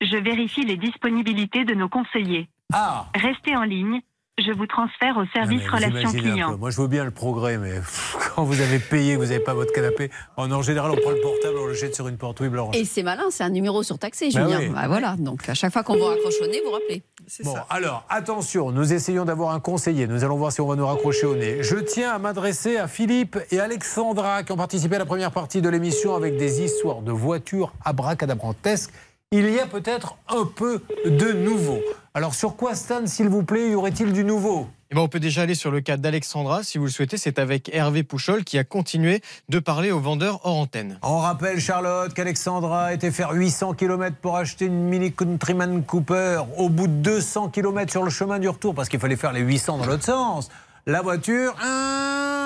Je 0.00 0.16
vérifie 0.16 0.64
les 0.64 0.76
disponibilités 0.76 1.64
de 1.64 1.74
nos 1.74 1.88
conseillers. 1.88 2.48
Ah 2.72 3.06
Restez 3.14 3.56
en 3.56 3.64
ligne. 3.64 4.00
Je 4.38 4.52
vous 4.52 4.66
transfère 4.66 5.16
au 5.16 5.24
service 5.34 5.66
relations 5.68 6.12
clients. 6.12 6.56
Moi, 6.58 6.70
je 6.70 6.80
veux 6.80 6.86
bien 6.86 7.04
le 7.04 7.10
progrès, 7.10 7.58
mais 7.58 7.72
pff, 7.74 8.16
quand 8.36 8.44
vous 8.44 8.60
avez 8.60 8.78
payé, 8.78 9.14
que 9.14 9.18
vous 9.18 9.24
n'avez 9.26 9.40
pas 9.40 9.52
votre 9.54 9.72
canapé, 9.72 10.10
en, 10.36 10.50
en 10.52 10.62
général, 10.62 10.92
on 10.92 10.96
prend 10.96 11.10
le 11.10 11.20
portable, 11.20 11.56
on 11.60 11.66
le 11.66 11.74
jette 11.74 11.96
sur 11.96 12.06
une 12.06 12.16
porte. 12.16 12.38
Oui, 12.40 12.48
Blanche. 12.48 12.76
Et 12.76 12.84
c'est 12.84 13.02
malin, 13.02 13.24
c'est 13.30 13.42
un 13.42 13.50
numéro 13.50 13.82
surtaxé, 13.82 14.30
Bah 14.32 14.42
Julien. 14.44 14.58
oui. 14.60 14.68
Bah 14.68 14.86
voilà, 14.86 15.16
donc 15.18 15.48
à 15.48 15.54
chaque 15.54 15.72
fois 15.72 15.82
qu'on 15.82 15.96
vous 15.96 16.04
raccroche 16.04 16.40
au 16.40 16.46
nez, 16.46 16.60
vous 16.64 16.70
rappelez. 16.70 17.02
Bon, 17.42 17.56
alors, 17.68 18.04
attention, 18.08 18.70
nous 18.70 18.92
essayons 18.92 19.24
d'avoir 19.24 19.52
un 19.52 19.60
conseiller. 19.60 20.06
Nous 20.06 20.22
allons 20.24 20.36
voir 20.36 20.52
si 20.52 20.60
on 20.60 20.66
va 20.68 20.76
nous 20.76 20.86
raccrocher 20.86 21.26
au 21.26 21.34
nez. 21.34 21.62
Je 21.62 21.76
tiens 21.76 22.12
à 22.12 22.18
m'adresser 22.18 22.76
à 22.76 22.86
Philippe 22.88 23.36
et 23.50 23.58
Alexandra 23.60 24.44
qui 24.44 24.52
ont 24.52 24.56
participé 24.56 24.96
à 24.96 24.98
la 25.00 25.04
première 25.06 25.32
partie 25.32 25.60
de 25.60 25.68
l'émission 25.68 26.14
avec 26.14 26.36
des 26.36 26.62
histoires 26.62 27.02
de 27.02 27.10
voitures 27.12 27.72
abracadabrantesques. 27.84 28.92
Il 29.30 29.50
y 29.50 29.60
a 29.60 29.66
peut-être 29.66 30.16
un 30.28 30.46
peu 30.46 30.80
de 31.04 31.32
nouveau. 31.34 31.80
Alors, 32.14 32.32
sur 32.34 32.56
quoi, 32.56 32.74
Stan, 32.74 33.06
s'il 33.06 33.28
vous 33.28 33.42
plaît, 33.42 33.68
y 33.68 33.74
aurait-il 33.74 34.14
du 34.14 34.24
nouveau? 34.24 34.66
Eh 34.90 34.94
ben, 34.94 35.02
on 35.02 35.08
peut 35.08 35.20
déjà 35.20 35.42
aller 35.42 35.54
sur 35.54 35.70
le 35.70 35.82
cas 35.82 35.98
d'Alexandra, 35.98 36.62
si 36.62 36.78
vous 36.78 36.86
le 36.86 36.90
souhaitez. 36.90 37.18
C'est 37.18 37.38
avec 37.38 37.68
Hervé 37.74 38.04
Pouchol 38.04 38.42
qui 38.42 38.56
a 38.56 38.64
continué 38.64 39.20
de 39.50 39.58
parler 39.58 39.90
aux 39.90 40.00
vendeurs 40.00 40.40
hors 40.44 40.56
antenne. 40.56 40.98
On 41.02 41.18
rappelle, 41.18 41.60
Charlotte, 41.60 42.14
qu'Alexandra 42.14 42.94
était 42.94 43.10
faire 43.10 43.32
800 43.32 43.74
km 43.74 44.16
pour 44.16 44.38
acheter 44.38 44.64
une 44.64 44.84
Mini 44.84 45.12
Countryman 45.12 45.84
Cooper. 45.84 46.44
Au 46.56 46.70
bout 46.70 46.86
de 46.86 46.94
200 46.94 47.50
km 47.50 47.92
sur 47.92 48.04
le 48.04 48.10
chemin 48.10 48.38
du 48.38 48.48
retour, 48.48 48.74
parce 48.74 48.88
qu'il 48.88 48.98
fallait 48.98 49.16
faire 49.16 49.34
les 49.34 49.40
800 49.42 49.76
dans 49.76 49.84
l'autre 49.84 50.04
sens, 50.04 50.48
la 50.86 51.02
voiture. 51.02 51.54
ah, 51.60 52.38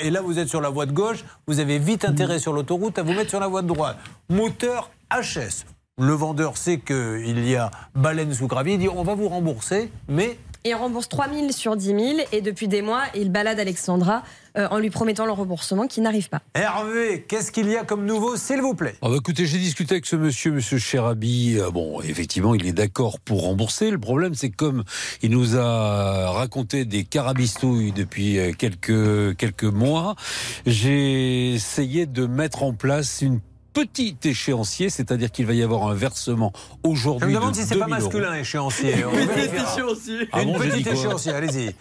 Et 0.00 0.10
là, 0.10 0.20
vous 0.20 0.38
êtes 0.38 0.48
sur 0.48 0.60
la 0.60 0.68
voie 0.68 0.86
de 0.86 0.92
gauche, 0.92 1.24
vous 1.46 1.60
avez 1.60 1.78
vite 1.78 2.04
intérêt 2.04 2.38
sur 2.38 2.52
l'autoroute 2.52 2.98
à 2.98 3.02
vous 3.02 3.12
mettre 3.12 3.30
sur 3.30 3.40
la 3.40 3.48
voie 3.48 3.62
de 3.62 3.68
droite. 3.68 3.96
Moteur 4.28 4.90
HS. 5.10 5.64
Le 5.98 6.12
vendeur 6.12 6.56
sait 6.58 6.78
qu'il 6.78 7.48
y 7.48 7.56
a 7.56 7.70
baleine 7.94 8.34
sous 8.34 8.46
gravier, 8.46 8.74
il 8.74 8.78
dit 8.78 8.88
on 8.88 9.02
va 9.02 9.14
vous 9.14 9.28
rembourser, 9.28 9.90
mais 10.08 10.38
Il 10.68 10.74
rembourse 10.74 11.08
3 11.08 11.28
000 11.32 11.52
sur 11.52 11.76
10 11.76 11.86
000 11.86 12.00
et 12.32 12.40
depuis 12.40 12.66
des 12.66 12.82
mois, 12.82 13.04
il 13.14 13.30
balade 13.30 13.60
Alexandra 13.60 14.24
euh, 14.58 14.66
en 14.72 14.78
lui 14.78 14.90
promettant 14.90 15.24
le 15.24 15.30
remboursement 15.30 15.86
qui 15.86 16.00
n'arrive 16.00 16.28
pas. 16.28 16.40
Hervé, 16.56 17.24
qu'est-ce 17.28 17.52
qu'il 17.52 17.70
y 17.70 17.76
a 17.76 17.84
comme 17.84 18.04
nouveau, 18.04 18.36
s'il 18.36 18.60
vous 18.60 18.74
plaît? 18.74 18.96
Ah 19.00 19.08
bah 19.08 19.14
écoutez, 19.16 19.46
j'ai 19.46 19.58
discuté 19.58 19.94
avec 19.94 20.06
ce 20.06 20.16
monsieur, 20.16 20.50
monsieur 20.50 20.78
Cherabi. 20.78 21.56
Euh, 21.56 21.70
Bon, 21.70 22.00
effectivement, 22.00 22.52
il 22.56 22.66
est 22.66 22.72
d'accord 22.72 23.20
pour 23.20 23.42
rembourser. 23.42 23.92
Le 23.92 24.00
problème, 24.00 24.34
c'est 24.34 24.50
que 24.50 24.56
comme 24.56 24.82
il 25.22 25.30
nous 25.30 25.56
a 25.56 26.32
raconté 26.32 26.84
des 26.84 27.04
carabistouilles 27.04 27.92
depuis 27.92 28.40
euh, 28.40 28.52
quelques, 28.52 29.36
quelques 29.36 29.62
mois, 29.62 30.16
j'ai 30.66 31.54
essayé 31.54 32.06
de 32.06 32.26
mettre 32.26 32.64
en 32.64 32.72
place 32.72 33.20
une 33.20 33.38
petite 33.76 34.24
échéancier, 34.24 34.88
c'est-à-dire 34.88 35.30
qu'il 35.30 35.44
va 35.44 35.52
y 35.52 35.62
avoir 35.62 35.86
un 35.86 35.92
versement 35.92 36.50
Je 36.82 36.90
aujourd'hui 36.90 37.28
me 37.28 37.34
de 37.34 37.38
demande 37.38 37.54
si 37.54 37.62
c'est 37.62 37.76
pas 37.76 37.84
2000 37.84 38.00
euros. 38.00 38.04
masculin, 38.04 38.34
échéancier. 38.34 39.04
On 39.04 39.10
Petite 39.10 39.52
échéancier. 39.52 40.28
Ah 40.32 40.42
Une 40.42 40.52
bon, 40.54 40.60
dit 40.60 40.68
petite 40.70 40.86
échéancier, 40.86 41.32
allez-y. 41.32 41.74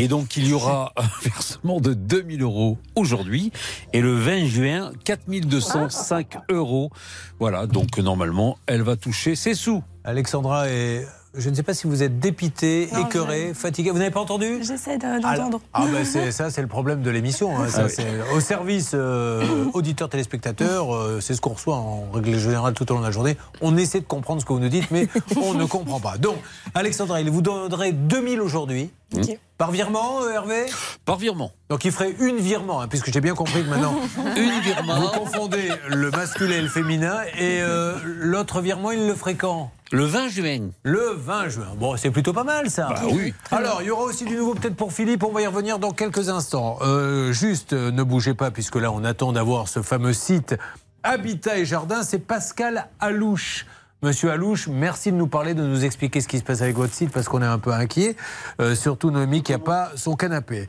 Et 0.00 0.08
donc, 0.08 0.38
il 0.38 0.48
y 0.48 0.54
aura 0.54 0.94
un 0.96 1.08
versement 1.22 1.78
de 1.78 1.92
2000 1.92 2.40
euros 2.40 2.78
aujourd'hui. 2.96 3.52
Et 3.92 4.00
le 4.00 4.14
20 4.14 4.46
juin, 4.46 4.92
4205 5.04 6.38
euros. 6.48 6.90
Voilà, 7.38 7.66
donc 7.66 7.98
normalement, 7.98 8.56
elle 8.66 8.80
va 8.80 8.96
toucher 8.96 9.34
ses 9.34 9.54
sous. 9.54 9.84
Alexandra 10.04 10.70
est 10.70 11.06
je 11.34 11.48
ne 11.48 11.54
sais 11.54 11.62
pas 11.62 11.72
si 11.74 11.86
vous 11.86 12.02
êtes 12.02 12.18
dépité, 12.18 12.88
Non, 12.92 13.06
écœuré, 13.06 13.52
fatigué. 13.54 13.90
Vous 13.90 13.98
n'avez 13.98 14.10
pas 14.10 14.20
entendu 14.20 14.58
J'essaie 14.62 14.98
de- 14.98 15.20
d'entendre. 15.22 15.60
Ah 15.72 15.84
ben 15.90 16.04
c'est 16.04 16.30
ça, 16.30 16.50
c'est 16.50 16.60
le 16.62 16.68
problème 16.68 17.02
de 17.02 17.10
l'émission. 17.10 17.56
hein. 17.58 17.66
Ah 17.74 17.84
oui. 17.86 18.04
Au 18.34 18.40
service 18.40 18.90
euh, 18.94 19.42
auditeurs 19.72 20.08
téléspectateurs, 20.08 20.94
euh, 20.94 21.20
c'est 21.20 21.34
ce 21.34 21.40
qu'on 21.40 21.54
reçoit 21.54 21.76
en 21.76 22.10
règle 22.12 22.38
générale 22.38 22.74
tout 22.74 22.90
au 22.90 22.94
long 22.94 23.00
de 23.00 23.06
la 23.06 23.10
journée. 23.12 23.36
On 23.60 23.76
essaie 23.76 24.00
de 24.00 24.04
comprendre 24.06 24.40
ce 24.40 24.46
que 24.46 24.52
vous 24.52 24.60
nous 24.60 24.68
dites, 24.68 24.90
mais 24.90 25.08
on 25.42 25.54
ne 25.54 25.64
comprend 25.64 26.00
pas. 26.00 26.18
Donc, 26.18 26.36
Alexandra, 26.74 27.20
il 27.20 27.30
vous 27.30 27.42
donnerait 27.42 27.92
2000 27.92 28.40
aujourd'hui. 28.40 28.90
Par 29.58 29.70
virement, 29.70 30.22
euh, 30.22 30.32
Hervé? 30.32 30.66
Par 31.04 31.16
virement. 31.18 31.52
Donc 31.68 31.84
il 31.84 31.92
ferait 31.92 32.14
une 32.18 32.38
virement, 32.38 32.80
hein, 32.80 32.88
puisque 32.88 33.12
j'ai 33.12 33.20
bien 33.20 33.34
compris 33.34 33.62
que 33.62 33.68
maintenant. 33.68 33.94
Une 34.36 34.60
virement. 34.62 34.98
Vous 35.00 35.08
confondez 35.08 35.70
le 35.88 36.10
masculin 36.10 36.56
et 36.56 36.60
le 36.62 36.68
féminin. 36.68 37.18
Et 37.38 37.60
euh, 37.62 37.94
l'autre 38.04 38.60
virement, 38.62 38.90
il 38.90 39.06
le 39.06 39.14
ferait 39.14 39.34
quand? 39.34 39.70
Le 39.92 40.06
20 40.06 40.28
juin. 40.28 40.70
Le 40.84 41.12
20 41.14 41.48
juin. 41.50 41.66
Bon, 41.76 41.98
c'est 41.98 42.10
plutôt 42.10 42.32
pas 42.32 42.44
mal 42.44 42.70
ça. 42.70 42.88
Bah 42.88 43.02
oui. 43.12 43.34
Alors, 43.50 43.82
il 43.82 43.88
y 43.88 43.90
aura 43.90 44.04
aussi 44.04 44.24
du 44.24 44.36
nouveau 44.36 44.54
peut-être 44.54 44.74
pour 44.74 44.90
Philippe. 44.90 45.22
On 45.22 45.32
va 45.32 45.42
y 45.42 45.46
revenir 45.46 45.78
dans 45.78 45.90
quelques 45.90 46.30
instants. 46.30 46.78
Euh, 46.80 47.30
juste, 47.32 47.74
euh, 47.74 47.90
ne 47.90 48.02
bougez 48.02 48.32
pas, 48.32 48.50
puisque 48.50 48.76
là, 48.76 48.90
on 48.90 49.04
attend 49.04 49.32
d'avoir 49.32 49.68
ce 49.68 49.82
fameux 49.82 50.14
site 50.14 50.56
Habitat 51.02 51.58
et 51.58 51.66
Jardin. 51.66 52.02
C'est 52.04 52.20
Pascal 52.20 52.88
Alouche. 53.00 53.66
Monsieur 54.02 54.30
Alouche, 54.30 54.66
merci 54.66 55.12
de 55.12 55.16
nous 55.18 55.26
parler, 55.26 55.52
de 55.52 55.62
nous 55.62 55.84
expliquer 55.84 56.22
ce 56.22 56.28
qui 56.28 56.38
se 56.38 56.42
passe 56.42 56.62
avec 56.62 56.74
votre 56.74 56.94
site, 56.94 57.12
parce 57.12 57.28
qu'on 57.28 57.42
est 57.42 57.46
un 57.46 57.58
peu 57.58 57.74
inquiet. 57.74 58.16
Euh, 58.62 58.74
surtout 58.74 59.10
Noémie 59.10 59.42
qui 59.42 59.52
n'a 59.52 59.58
pas 59.58 59.90
son 59.96 60.16
canapé. 60.16 60.68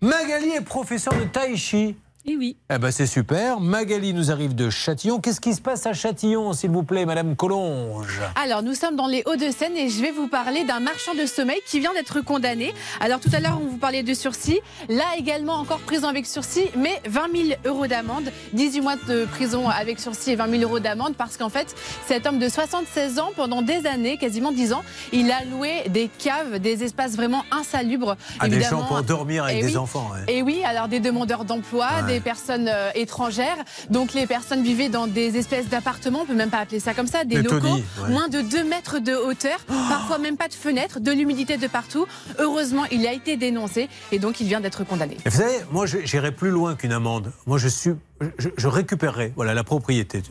Magali 0.00 0.50
est 0.50 0.60
professeur 0.64 1.14
de 1.14 1.22
tai 1.22 1.56
chi. 1.56 1.96
Et 2.28 2.36
oui. 2.36 2.56
Eh 2.74 2.78
ben 2.78 2.90
c'est 2.90 3.06
super. 3.06 3.60
Magali 3.60 4.12
nous 4.12 4.32
arrive 4.32 4.56
de 4.56 4.68
Châtillon. 4.68 5.20
Qu'est-ce 5.20 5.40
qui 5.40 5.54
se 5.54 5.60
passe 5.60 5.86
à 5.86 5.92
Châtillon, 5.92 6.52
s'il 6.54 6.70
vous 6.70 6.82
plaît, 6.82 7.06
Madame 7.06 7.36
Collonge? 7.36 8.20
Alors, 8.42 8.64
nous 8.64 8.74
sommes 8.74 8.96
dans 8.96 9.06
les 9.06 9.22
Hauts-de-Seine 9.26 9.76
et 9.76 9.88
je 9.88 10.02
vais 10.02 10.10
vous 10.10 10.26
parler 10.26 10.64
d'un 10.64 10.80
marchand 10.80 11.14
de 11.14 11.24
sommeil 11.24 11.60
qui 11.68 11.78
vient 11.78 11.92
d'être 11.94 12.20
condamné. 12.22 12.74
Alors, 12.98 13.20
tout 13.20 13.28
à 13.32 13.38
l'heure, 13.38 13.60
on 13.62 13.66
vous 13.68 13.76
parlait 13.76 14.02
de 14.02 14.12
sursis. 14.12 14.58
Là 14.88 15.04
également, 15.16 15.54
encore 15.54 15.78
prison 15.78 16.08
avec 16.08 16.26
sursis, 16.26 16.64
mais 16.76 17.00
20 17.08 17.20
000 17.48 17.58
euros 17.64 17.86
d'amende. 17.86 18.32
18 18.54 18.80
mois 18.80 18.96
de 18.96 19.24
prison 19.26 19.68
avec 19.68 20.00
sursis 20.00 20.32
et 20.32 20.36
20 20.36 20.50
000 20.50 20.62
euros 20.64 20.80
d'amende 20.80 21.14
parce 21.16 21.36
qu'en 21.36 21.48
fait, 21.48 21.76
cet 22.08 22.26
homme 22.26 22.40
de 22.40 22.48
76 22.48 23.20
ans, 23.20 23.30
pendant 23.36 23.62
des 23.62 23.86
années, 23.86 24.16
quasiment 24.16 24.50
10 24.50 24.72
ans, 24.72 24.82
il 25.12 25.30
a 25.30 25.44
loué 25.44 25.84
des 25.90 26.10
caves, 26.18 26.58
des 26.58 26.82
espaces 26.82 27.14
vraiment 27.14 27.44
insalubres. 27.52 28.16
Ah, 28.40 28.48
des 28.48 28.62
gens 28.62 28.82
pour 28.82 29.00
dormir 29.04 29.44
avec 29.44 29.58
Et 29.58 29.60
des 29.62 29.66
oui. 29.68 29.76
enfants, 29.76 30.10
ouais. 30.12 30.34
Et 30.34 30.42
oui, 30.42 30.62
alors 30.64 30.88
des 30.88 30.98
demandeurs 30.98 31.44
d'emploi, 31.44 31.86
Ouais. 32.02 32.14
des 32.14 32.15
personnes 32.20 32.68
euh, 32.68 32.90
étrangères. 32.94 33.56
Donc 33.90 34.14
les 34.14 34.26
personnes 34.26 34.62
vivaient 34.62 34.88
dans 34.88 35.06
des 35.06 35.36
espèces 35.36 35.68
d'appartements, 35.68 36.20
on 36.22 36.26
peut 36.26 36.34
même 36.34 36.50
pas 36.50 36.58
appeler 36.58 36.80
ça 36.80 36.94
comme 36.94 37.06
ça, 37.06 37.24
des 37.24 37.42
locaux, 37.42 37.66
ouais. 37.66 38.08
moins 38.08 38.28
de 38.28 38.40
2 38.40 38.64
mètres 38.64 38.98
de 38.98 39.14
hauteur, 39.14 39.58
parfois 39.88 40.18
même 40.18 40.36
pas 40.36 40.48
de 40.48 40.54
fenêtres, 40.54 41.00
de 41.00 41.12
l'humidité 41.12 41.56
de 41.56 41.66
partout. 41.66 42.06
Heureusement, 42.38 42.84
il 42.90 43.06
a 43.06 43.12
été 43.12 43.36
dénoncé 43.36 43.88
et 44.12 44.18
donc 44.18 44.40
il 44.40 44.46
vient 44.46 44.60
d'être 44.60 44.84
condamné. 44.84 45.16
Et 45.24 45.28
vous 45.28 45.36
savez, 45.36 45.58
moi, 45.70 45.86
j'irai 45.86 46.32
plus 46.32 46.50
loin 46.50 46.74
qu'une 46.74 46.92
amende. 46.92 47.32
Moi, 47.46 47.58
je 47.58 47.68
suis, 47.68 47.92
je, 48.38 48.48
je 48.56 48.68
récupérerai, 48.68 49.32
voilà, 49.36 49.52
la 49.54 49.64
propriété. 49.64 50.22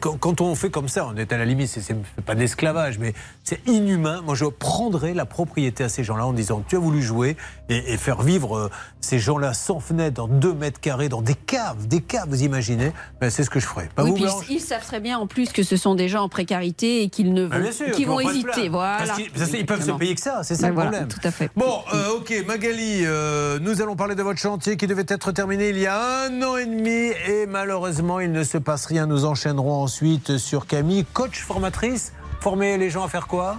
Quand, 0.00 0.40
on 0.40 0.54
fait 0.54 0.70
comme 0.70 0.88
ça, 0.88 1.06
on 1.12 1.16
est 1.16 1.32
à 1.32 1.38
la 1.38 1.44
limite, 1.44 1.68
c'est- 1.68 1.94
pas 2.24 2.34
d'esclavage, 2.34 2.98
mais 2.98 3.12
c'est 3.44 3.60
inhumain. 3.68 4.22
Moi, 4.22 4.34
je 4.34 4.46
prendrai 4.46 5.12
la 5.14 5.26
propriété 5.26 5.84
à 5.84 5.88
ces 5.88 6.02
gens-là 6.04 6.26
en 6.26 6.32
disant, 6.32 6.62
tu 6.66 6.76
as 6.76 6.78
voulu 6.78 7.02
jouer 7.02 7.36
et, 7.68 7.92
et 7.92 7.96
faire 7.98 8.22
vivre 8.22 8.56
euh, 8.56 8.70
ces 9.00 9.18
gens-là 9.18 9.52
sans 9.54 9.80
fenêtre, 9.80 10.14
dans 10.14 10.28
2 10.28 10.52
mètres 10.54 10.80
carrés, 10.80 11.08
dans 11.08 11.22
des 11.22 11.34
caves, 11.34 11.86
des 11.86 12.00
caves, 12.00 12.28
vous 12.28 12.42
imaginez? 12.42 12.92
Ben, 13.20 13.28
C'est 13.30 13.44
ce 13.44 13.50
que 13.50 13.60
je 13.60 13.66
ferai. 13.66 13.88
Pas 13.94 14.02
Oui, 14.04 14.10
vous, 14.10 14.14
puis 14.16 14.24
Blanche? 14.24 14.46
ils, 14.48 14.56
ils 14.56 14.60
savent 14.60 14.84
très 14.84 15.00
bien 15.00 15.18
en 15.18 15.26
plus 15.26 15.52
que 15.52 15.62
ce 15.62 15.76
sont 15.76 15.94
des 15.94 16.08
gens 16.08 16.22
en 16.22 16.28
précarité 16.28 17.02
et 17.02 17.08
qu'ils 17.10 17.32
ne 17.34 17.42
vont, 17.44 17.50
Ben, 17.50 17.60
bien 17.62 17.72
sûr, 17.72 17.90
qu'ils 17.92 18.06
vont 18.06 18.14
vont 18.14 18.30
hésiter. 18.30 18.68
Voilà. 18.68 18.98
Parce 19.04 19.18
qu'ils- 19.18 19.30
parce 19.30 19.50
qu'ils 19.50 19.66
peuvent 19.66 19.84
se 19.84 19.92
payer 19.92 20.14
que 20.14 20.20
ça, 20.20 20.42
c'est 20.42 20.54
ça 20.54 20.62
Ben 20.62 20.68
le 20.68 20.74
voilà, 20.74 20.90
problème. 20.90 21.08
Tout 21.08 21.20
à 21.28 21.30
fait. 21.30 21.50
Bon, 21.54 21.80
euh, 21.94 22.16
ok, 22.18 22.32
Magali, 22.46 23.02
euh, 23.04 23.58
nous 23.60 23.82
allons 23.82 23.94
parler 23.96 24.14
de 24.14 24.22
votre 24.22 24.40
chantier 24.40 24.76
qui 24.76 24.86
devait 24.86 25.04
être 25.06 25.32
terminé 25.32 25.68
il 25.68 25.78
y 25.78 25.86
a 25.86 26.24
un 26.26 26.42
an 26.42 26.56
et 26.56 26.64
demi 26.66 27.10
et 27.26 27.46
malheureusement 27.46 28.20
il 28.20 28.32
ne 28.32 28.44
se 28.44 28.58
passe 28.58 28.86
rien. 28.86 29.06
Nous 29.06 29.24
enchaînerons 29.24 29.82
ensuite 29.82 30.38
sur 30.38 30.66
Camille, 30.66 31.04
coach 31.12 31.42
formatrice. 31.42 32.12
Former 32.40 32.78
les 32.78 32.90
gens 32.90 33.04
à 33.04 33.08
faire 33.08 33.26
quoi? 33.26 33.58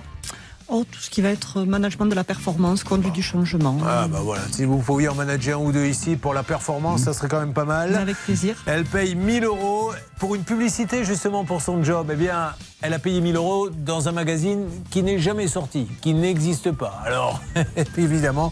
Oh, 0.70 0.84
tout 0.90 1.00
ce 1.00 1.10
qui 1.10 1.22
va 1.22 1.30
être 1.30 1.64
management 1.64 2.08
de 2.08 2.16
la 2.16 2.26
performance, 2.26 2.84
conduite 2.84 3.14
du 3.14 3.24
changement. 3.24 3.78
Ah 3.86 4.08
bah 4.10 4.20
voilà, 4.22 4.42
si 4.52 4.66
vous 4.66 4.80
pouviez 4.80 5.08
en 5.08 5.16
manager 5.16 5.60
un 5.60 5.64
ou 5.64 5.72
deux 5.72 5.86
ici 5.86 6.18
pour 6.18 6.34
la 6.34 6.44
performance, 6.44 7.04
ça 7.04 7.14
serait 7.14 7.30
quand 7.30 7.40
même 7.40 7.54
pas 7.54 7.64
mal. 7.64 7.96
Avec 7.96 8.18
plaisir. 8.18 8.58
Elle 8.66 8.84
paye 8.84 9.16
1000 9.16 9.46
euros 9.46 9.92
pour 10.20 10.36
une 10.36 10.44
publicité 10.44 11.06
justement 11.06 11.46
pour 11.46 11.62
son 11.62 11.82
job. 11.86 12.10
Eh 12.12 12.18
bien, 12.18 12.50
elle 12.82 12.94
a 12.94 13.00
payé 13.00 13.22
1000 13.22 13.38
euros 13.38 13.70
dans 13.70 14.10
un 14.10 14.12
magazine 14.12 14.66
qui 14.92 15.04
n'est 15.04 15.20
jamais 15.20 15.48
sorti, 15.48 15.88
qui 16.02 16.14
n'existe 16.14 16.74
pas. 16.74 17.02
Alors, 17.06 17.42
évidemment, 17.98 18.52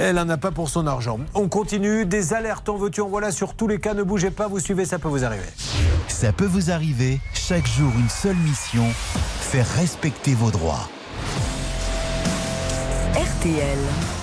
elle 0.00 0.16
n'en 0.16 0.28
a 0.28 0.36
pas 0.38 0.50
pour 0.50 0.68
son 0.68 0.88
argent. 0.88 1.20
On 1.34 1.48
continue, 1.48 2.06
des 2.06 2.34
alertes 2.34 2.68
en 2.68 2.76
veux-tu, 2.76 3.02
en 3.02 3.08
voilà 3.08 3.30
sur 3.30 3.54
tous 3.54 3.68
les 3.68 3.78
cas. 3.78 3.94
Ne 3.94 4.02
bougez 4.02 4.32
pas, 4.32 4.48
vous 4.48 4.58
suivez, 4.58 4.84
ça 4.84 4.98
peut 4.98 5.08
vous 5.08 5.24
arriver. 5.24 5.46
Ça 6.08 6.32
peut 6.32 6.44
vous 6.44 6.72
arriver, 6.72 7.20
chaque 7.34 7.68
jour 7.68 7.92
une 7.96 8.08
seule 8.08 8.36
mission, 8.36 8.84
faire 9.40 9.66
respecter 9.76 10.34
vos 10.34 10.50
droits. 10.50 10.88
RTL. 13.46 14.15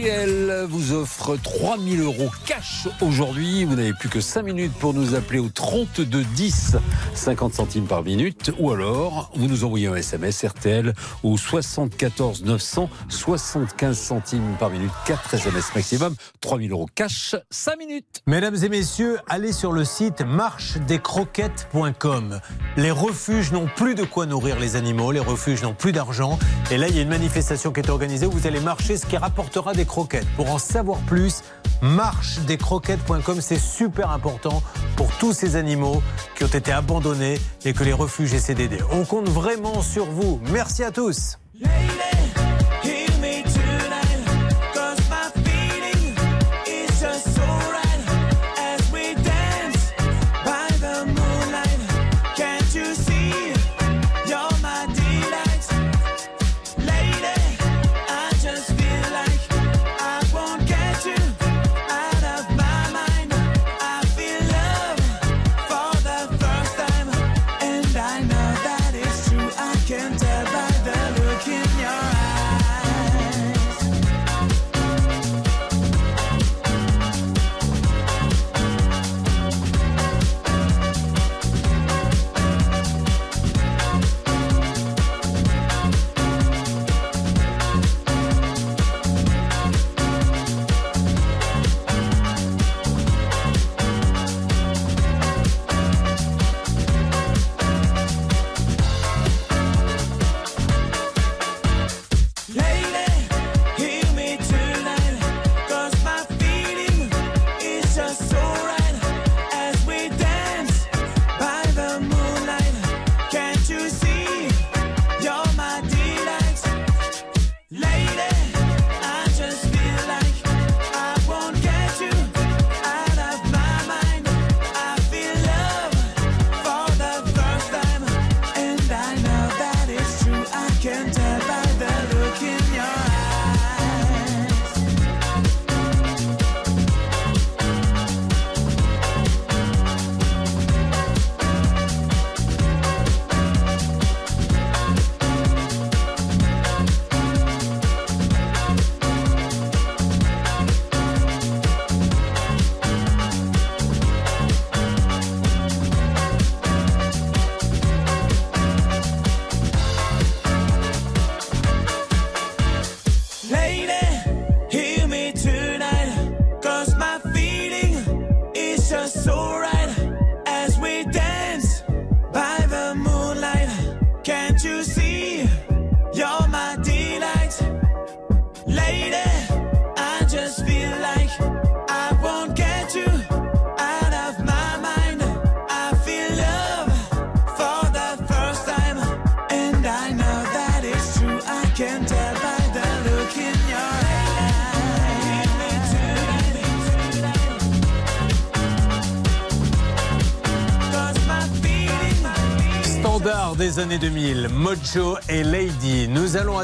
RTL 0.00 0.64
vous 0.68 0.92
offre 0.92 1.36
3000 1.36 2.00
euros 2.00 2.30
cash 2.46 2.88
aujourd'hui. 3.02 3.64
Vous 3.64 3.76
n'avez 3.76 3.92
plus 3.92 4.08
que 4.08 4.22
5 4.22 4.42
minutes 4.42 4.72
pour 4.72 4.94
nous 4.94 5.14
appeler 5.14 5.38
au 5.38 5.50
32 5.50 6.24
10, 6.24 6.76
50 7.12 7.52
centimes 7.52 7.84
par 7.84 8.02
minute. 8.02 8.50
Ou 8.58 8.70
alors, 8.70 9.30
vous 9.34 9.46
nous 9.46 9.62
envoyez 9.64 9.88
un 9.88 9.94
SMS 9.94 10.42
RTL 10.42 10.94
au 11.22 11.36
74 11.36 12.44
900, 12.44 12.88
75 13.10 13.98
centimes 13.98 14.56
par 14.58 14.70
minute. 14.70 14.90
4 15.06 15.34
SMS 15.34 15.74
maximum. 15.74 16.14
3000 16.40 16.72
euros 16.72 16.88
cash, 16.94 17.36
5 17.50 17.78
minutes. 17.78 18.22
Mesdames 18.26 18.56
et 18.62 18.70
messieurs, 18.70 19.18
allez 19.28 19.52
sur 19.52 19.72
le 19.72 19.84
site 19.84 20.22
marchedescroquettes.com. 20.22 22.40
Les 22.78 22.90
refuges 22.90 23.52
n'ont 23.52 23.68
plus 23.76 23.94
de 23.94 24.04
quoi 24.04 24.24
nourrir 24.24 24.58
les 24.58 24.76
animaux, 24.76 25.12
les 25.12 25.20
refuges 25.20 25.62
n'ont 25.62 25.74
plus 25.74 25.92
d'argent. 25.92 26.38
Et 26.70 26.78
là, 26.78 26.88
il 26.88 26.96
y 26.96 27.00
a 27.00 27.02
une 27.02 27.10
manifestation 27.10 27.70
qui 27.70 27.80
est 27.80 27.90
organisée 27.90 28.24
où 28.24 28.30
vous 28.30 28.46
allez 28.46 28.60
marcher, 28.60 28.96
ce 28.96 29.04
qui 29.04 29.18
rapportera 29.18 29.74
des 29.74 29.89
croquettes. 29.90 30.28
Pour 30.36 30.50
en 30.50 30.58
savoir 30.58 31.00
plus, 31.00 31.42
marchedescroquettes.com, 31.82 33.40
c'est 33.40 33.58
super 33.58 34.10
important 34.10 34.62
pour 34.96 35.10
tous 35.18 35.32
ces 35.32 35.56
animaux 35.56 36.02
qui 36.36 36.44
ont 36.44 36.48
été 36.48 36.72
abandonnés 36.72 37.38
et 37.64 37.72
que 37.72 37.84
les 37.84 37.92
refuges 37.92 38.32
essaient 38.32 38.54
d'aider. 38.54 38.78
On 38.92 39.04
compte 39.04 39.28
vraiment 39.28 39.82
sur 39.82 40.06
vous. 40.06 40.40
Merci 40.52 40.84
à 40.84 40.92
tous. 40.92 41.38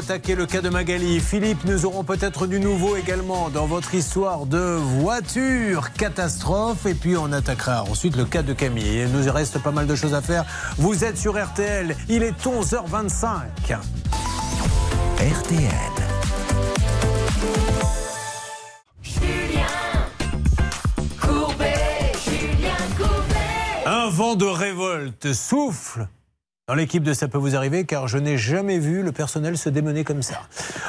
Attaquer 0.07 0.35
le 0.35 0.45
cas 0.45 0.61
de 0.61 0.69
Magali. 0.69 1.19
Philippe, 1.19 1.65
nous 1.65 1.85
aurons 1.85 2.05
peut-être 2.05 2.47
du 2.47 2.61
nouveau 2.61 2.95
également 2.95 3.49
dans 3.49 3.65
votre 3.65 3.93
histoire 3.93 4.45
de 4.45 4.57
voiture 4.57 5.91
catastrophe. 5.91 6.85
Et 6.85 6.93
puis 6.93 7.17
on 7.17 7.33
attaquera 7.33 7.83
ensuite 7.83 8.15
le 8.15 8.23
cas 8.23 8.41
de 8.41 8.53
Camille. 8.53 9.01
Il 9.01 9.09
nous 9.09 9.29
reste 9.29 9.61
pas 9.61 9.71
mal 9.71 9.85
de 9.85 9.95
choses 9.95 10.13
à 10.13 10.21
faire. 10.21 10.45
Vous 10.77 11.03
êtes 11.03 11.17
sur 11.17 11.33
RTL. 11.37 11.93
Il 12.07 12.23
est 12.23 12.41
11h25. 12.41 13.79
RTL. 15.19 15.71
Un 23.85 24.09
vent 24.09 24.35
de 24.35 24.45
révolte 24.45 25.33
souffle 25.33 26.07
dans 26.69 26.75
l'équipe 26.75 27.01
de 27.03 27.13
Ça 27.13 27.29
peut 27.29 27.37
vous 27.37 27.55
arriver 27.55 27.85
car 27.85 28.09
je 28.09 28.17
n'ai 28.17 28.37
jamais 28.37 28.77
vu 28.77 29.01
le 29.01 29.13
personnel 29.13 29.57
se 29.57 29.69
démener 29.69 30.03
comme 30.03 30.21
ça. 30.21 30.41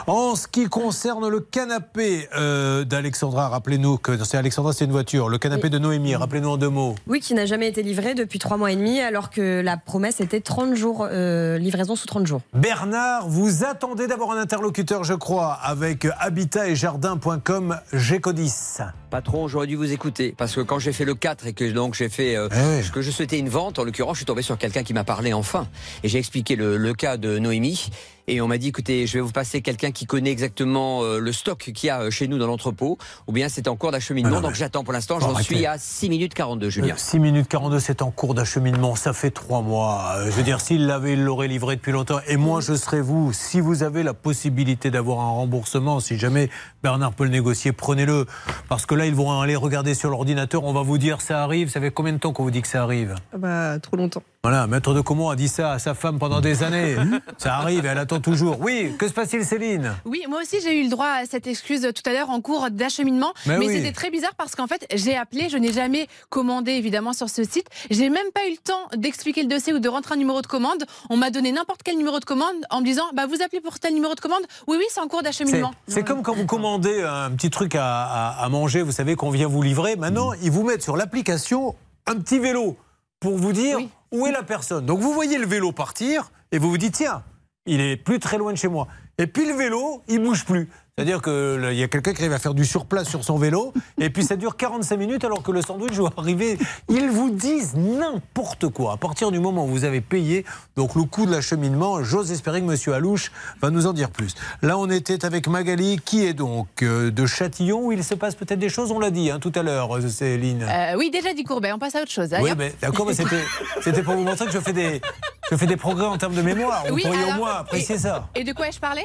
En 0.09 0.35
ce 0.35 0.49
qui 0.49 0.65
concerne 0.65 1.29
le 1.29 1.39
canapé 1.39 2.29
euh, 2.37 2.83
d'Alexandra, 2.83 3.49
rappelez-nous 3.49 3.97
que 3.99 4.25
c'est 4.25 4.37
Alexandra, 4.37 4.73
c'est 4.73 4.87
une 4.87 4.91
voiture. 4.91 5.29
Le 5.29 5.39
canapé 5.39 5.65
Oui. 5.65 5.71
de 5.71 5.79
Noémie, 5.79 6.17
rappelez-nous 6.17 6.49
en 6.49 6.57
deux 6.57 6.69
mots. 6.69 6.97
Oui, 7.07 7.21
qui 7.21 7.33
n'a 7.33 7.47
jamais 7.47 7.69
été 7.69 7.85
livré 7.85 8.17
depuis 8.17 8.41
trois 8.41 8.57
mois 8.57 8.73
et 8.73 8.77
demi, 8.77 8.99
alors 8.99 9.31
que 9.31 9.61
la 9.61 9.77
promesse 9.77 10.21
était 10.21 10.41
30 10.41 10.75
jours, 10.75 11.07
euh, 11.09 11.59
livraison 11.59 11.95
sous 11.95 12.09
30 12.09 12.27
jours. 12.27 12.41
Bernard, 12.55 13.29
vous 13.29 13.63
attendez 13.63 14.09
d'avoir 14.09 14.33
un 14.33 14.41
interlocuteur, 14.41 15.05
je 15.05 15.15
crois, 15.15 15.53
avec 15.63 16.09
habitat 16.19 16.67
et 16.69 16.75
jardin.com 16.75 17.79
Gécodis. 17.93 18.79
Patron, 19.11 19.47
j'aurais 19.47 19.69
dû 19.69 19.77
vous 19.77 19.93
écouter 19.93 20.35
parce 20.37 20.57
que 20.57 20.61
quand 20.61 20.81
j'ai 20.81 20.93
fait 20.93 21.05
le 21.05 21.15
4 21.15 21.47
et 21.47 21.53
que 21.53 21.65
donc 21.71 21.95
j'ai 21.95 22.09
fait 22.09 22.37
euh, 22.37 22.49
ce 22.83 22.91
que 22.91 23.01
je 23.01 23.11
souhaitais 23.13 23.39
une 23.39 23.49
vente, 23.49 23.79
en 23.79 23.85
l'occurrence, 23.85 24.15
je 24.15 24.19
suis 24.19 24.27
tombé 24.27 24.43
sur 24.43 24.59
quelqu'un 24.59 24.83
qui 24.83 24.93
m'a 24.93 25.05
parlé 25.05 25.33
enfin 25.33 25.68
et 26.03 26.09
j'ai 26.09 26.19
expliqué 26.19 26.57
le, 26.57 26.93
cas 26.95 27.17
de 27.17 27.39
Noémie 27.39 27.91
et 28.29 28.41
on 28.41 28.49
m'a 28.49 28.59
dit 28.59 28.69
écoutez, 28.69 29.07
je 29.07 29.15
vais 29.15 29.21
vous 29.21 29.33
passer 29.33 29.63
quelqu'un 29.63 29.91
qui 29.91 30.07
connaît 30.07 30.31
exactement 30.31 31.03
euh, 31.03 31.19
le 31.19 31.33
stock 31.33 31.59
qu'il 31.59 31.87
y 31.87 31.91
a 31.91 32.03
euh, 32.03 32.11
chez 32.11 32.29
nous 32.29 32.39
dans 32.39 32.47
l'entrepôt 32.47 32.99
ou 33.27 33.33
bien 33.33 33.49
c'est 33.49 33.67
en 33.69 33.77
cours 33.77 33.91
d'acheminement. 33.91 34.29
Ah 34.33 34.35
non, 34.37 34.41
donc 34.43 34.51
mais- 34.53 34.57
j'attends 34.59 34.85
pour 34.85 34.93
l'instant, 34.93 35.19
j'en 35.21 35.35
suis 35.37 35.67
à 35.67 35.79
6 35.79 36.09
minutes 36.11 36.35
42 36.35 36.71
Julien. 36.71 36.95
6 36.97 37.19
minutes 37.19 37.49
42, 37.49 37.81
c'est 37.81 38.03
en 38.03 38.11
cours 38.11 38.35
d'acheminement. 38.35 38.95
Ça 38.95 39.13
fait 39.13 39.31
trois 39.31 39.63
mois. 39.63 40.13
Euh, 40.17 40.27
Je 40.27 40.37
veux 40.37 40.43
dire, 40.43 40.61
s'il 40.61 40.87
l'avait, 40.87 41.15
il 41.15 41.25
l'aurait 41.25 41.49
livré 41.49 41.77
depuis 41.77 41.93
longtemps. 41.93 42.19
Et 42.29 42.37
moi, 42.37 42.61
je 42.61 42.75
serais 42.75 43.01
vous. 43.01 43.33
Si 43.33 43.61
vous 43.61 43.83
avez 43.83 44.03
la 44.03 44.15
possibilité 44.15 44.91
d'avoir 44.91 45.21
un 45.21 45.31
remboursement, 45.31 46.01
si 46.01 46.19
jamais 46.19 46.51
Bernard 46.83 47.13
peut 47.15 47.25
le 47.25 47.31
négocier, 47.31 47.73
prenez-le. 47.73 48.27
Parce 48.69 48.85
que 48.87 48.95
là, 48.95 49.07
ils 49.07 49.15
vont 49.15 49.41
aller 49.41 49.57
regarder 49.57 49.95
sur 49.95 50.11
l'ordinateur. 50.11 50.65
On 50.65 50.73
va 50.73 50.83
vous 50.83 50.99
dire, 50.99 51.21
ça 51.21 51.43
arrive. 51.43 51.71
Ça 51.71 51.81
fait 51.81 51.91
combien 51.91 52.13
de 52.13 52.19
temps 52.19 52.33
qu'on 52.33 52.43
vous 52.45 52.51
dit 52.51 52.63
que 52.63 52.69
ça 52.69 52.83
arrive? 52.83 53.15
Ah 53.33 53.39
bah, 53.39 53.79
trop 53.81 53.97
longtemps. 53.97 54.23
Voilà, 54.43 54.67
Maître 54.67 54.95
de 54.95 55.01
Comont 55.01 55.31
a 55.31 55.37
dit 55.37 55.49
ça 55.49 55.73
à 55.73 55.79
sa 55.79 55.95
femme 55.95 56.19
pendant 56.19 56.41
des 56.41 56.63
années. 56.63 56.97
ça 57.39 57.57
arrive 57.57 57.87
elle 57.87 57.99
attend 57.99 58.18
toujours. 58.23 58.59
Oui, 58.61 58.93
que 58.99 59.09
se 59.09 59.13
passe-t-il, 59.13 59.45
Céline? 59.45 59.95
Oui, 60.05 60.23
moi 60.29 60.41
aussi 60.43 60.61
j'ai 60.63 60.79
eu 60.81 60.85
le 60.85 60.91
droit 60.91 61.07
à 61.09 61.27
cette 61.27 61.47
excuse 61.47 61.83
tout 61.95 62.03
à 62.09 62.13
l'heure 62.13 62.31
en 62.31 62.41
cours 62.41 62.71
d'acheminement, 62.71 63.33
Mais 63.47 63.59
mais, 63.59 63.67
oui. 63.67 63.75
c'était 63.77 63.93
très 63.93 64.11
bizarre 64.11 64.35
parce 64.37 64.55
qu'en 64.55 64.67
fait 64.67 64.87
j'ai 64.95 65.17
appelé, 65.17 65.49
je 65.49 65.57
n'ai 65.59 65.73
jamais 65.73 66.07
commandé 66.31 66.73
évidemment 66.73 67.13
sur 67.13 67.29
ce 67.29 67.45
site, 67.45 67.67
j'ai 67.91 68.11
même 68.11 68.31
pas 68.35 68.47
eu 68.47 68.53
le 68.53 68.57
temps 68.59 68.89
d'expliquer 68.97 69.43
le 69.43 69.49
dossier 69.49 69.73
ou 69.73 69.79
de 69.79 69.89
rentrer 69.89 70.15
un 70.15 70.19
numéro 70.19 70.43
de 70.43 70.47
commande. 70.47 70.85
On 71.11 71.17
m'a 71.17 71.31
donné 71.31 71.53
n'importe 71.53 71.83
quel 71.85 71.97
numéro 71.97 72.19
de 72.21 72.25
commande 72.25 72.57
en 72.71 72.81
me 72.81 72.85
disant 72.85 73.05
bah 73.15 73.27
vous 73.27 73.43
appelez 73.43 73.61
pour 73.61 73.79
tel 73.79 73.95
numéro 73.95 74.15
de 74.15 74.21
commande. 74.21 74.43
Oui 74.67 74.77
oui 74.79 74.85
c'est 74.91 75.01
en 75.01 75.09
cours 75.09 75.23
d'acheminement. 75.23 75.73
c'est 75.87 76.05
comme 76.05 76.23
quand 76.23 76.35
vous 76.35 76.47
commandez 76.47 77.03
un 77.03 77.31
petit 77.33 77.51
truc 77.51 77.75
à, 77.75 78.05
à- 78.05 78.45
à 78.45 78.49
manger, 78.49 78.83
vous 78.83 78.93
savez 78.93 79.17
qu'on 79.17 79.31
vient 79.31 79.49
vous 79.49 79.63
livrer. 79.63 79.97
Maintenant, 79.97 80.33
ils 80.43 80.51
vous 80.51 80.63
mettent 80.65 80.83
sur 80.83 80.97
l'application 80.97 81.75
un 82.07 82.17
petit 82.17 82.39
vélo 82.39 82.77
pour 83.21 83.37
vous 83.37 83.53
dire 83.53 83.79
où 84.13 84.27
est 84.27 84.33
la 84.33 84.43
personne. 84.43 84.87
Donc 84.87 85.01
vous 85.01 85.13
voyez 85.13 85.39
le 85.39 85.47
vélo 85.47 85.73
partir 85.73 86.31
et 86.53 86.59
vous 86.59 86.71
vous 86.71 86.79
dites 86.79 86.95
tiens, 86.95 87.23
il 87.69 87.81
est 87.81 87.97
plus 87.97 88.19
très 88.19 88.39
loin 88.39 88.53
de 88.53 88.59
chez 88.59 88.69
moi. 88.69 88.89
Et 89.19 89.27
puis 89.27 89.47
le 89.47 89.55
vélo, 89.55 90.03
il 90.09 90.21
bouge 90.21 90.45
plus. 90.45 90.69
C'est-à-dire 90.99 91.23
qu'il 91.23 91.79
y 91.79 91.83
a 91.85 91.87
quelqu'un 91.87 92.13
qui 92.13 92.23
arrive 92.23 92.33
à 92.33 92.41
faire 92.41 92.55
du 92.55 92.65
surplace 92.65 93.09
sur 93.09 93.23
son 93.23 93.39
vélo, 93.39 93.73
et 94.01 94.11
puis 94.11 94.25
ça 94.25 94.35
dure 94.35 94.57
45 94.57 94.97
minutes 94.97 95.23
alors 95.25 95.45
que 95.45 95.53
le 95.53 95.63
sandwich 95.63 95.95
doit 95.95 96.11
arriver. 96.17 96.59
Ils 96.89 97.09
vous 97.09 97.31
disent 97.31 97.77
n'importe 97.77 98.69
quoi. 98.69 98.95
À 98.95 98.97
partir 98.97 99.31
du 99.31 99.39
moment 99.39 99.65
où 99.65 99.69
vous 99.69 99.85
avez 99.85 100.01
payé, 100.01 100.45
donc 100.77 100.97
le 100.97 101.05
coût 101.05 101.25
de 101.25 101.31
l'acheminement, 101.31 102.03
j'ose 102.03 102.33
espérer 102.33 102.61
que 102.63 102.67
M. 102.67 102.95
Alouche 102.95 103.31
va 103.63 103.71
nous 103.71 103.87
en 103.87 103.93
dire 103.93 104.11
plus. 104.11 104.35
Là, 104.61 104.77
on 104.77 104.91
était 104.91 105.25
avec 105.25 105.47
Magali, 105.47 106.01
qui 106.05 106.27
est 106.27 106.35
donc 106.35 106.67
euh, 106.83 107.13
de 107.13 107.27
Châtillon, 107.27 107.87
où 107.87 107.93
il 107.93 108.03
se 108.03 108.15
passe 108.15 108.35
peut-être 108.35 108.59
des 108.59 108.69
choses, 108.69 108.91
on 108.91 108.99
l'a 108.99 109.11
dit 109.13 109.31
hein, 109.31 109.39
tout 109.39 109.53
à 109.55 109.63
l'heure, 109.63 109.97
euh, 109.97 110.09
Céline? 110.09 110.65
Euh, 110.69 110.97
oui 110.99 111.11
déjà 111.13 111.33
dit 111.33 111.45
Courbet, 111.45 111.71
on 111.73 111.79
passe 111.79 111.95
à 111.95 112.03
autre 112.03 112.11
chose. 112.11 112.31
Oui, 112.43 112.51
mais 112.59 112.75
d'accord, 112.83 113.07
mais 113.07 113.15
c'était, 113.15 114.03
pour 114.03 114.15
vous 114.15 114.25
montrer 114.25 114.47
que 114.47 114.53
je 114.53 114.59
fais 114.59 114.73
des, 114.73 115.01
je 115.49 115.55
fais 115.55 115.67
des 115.67 115.77
progrès 115.77 116.07
en 116.07 116.19
termes 116.19 116.35
de 116.35 116.43
mémoire. 116.43 116.83
Vous 116.89 116.95
Oui, 116.95 117.03
pourriez 117.03 117.21
au 117.23 117.27
alors, 117.27 117.37
moins 117.37 117.55
apprécier 117.59 117.95
et- 117.95 117.99
ça. 117.99 118.29
Et 118.35 118.43
de 118.43 118.53
quoi 118.53 118.67
ai-je 118.67 118.81
parlé? 118.81 119.03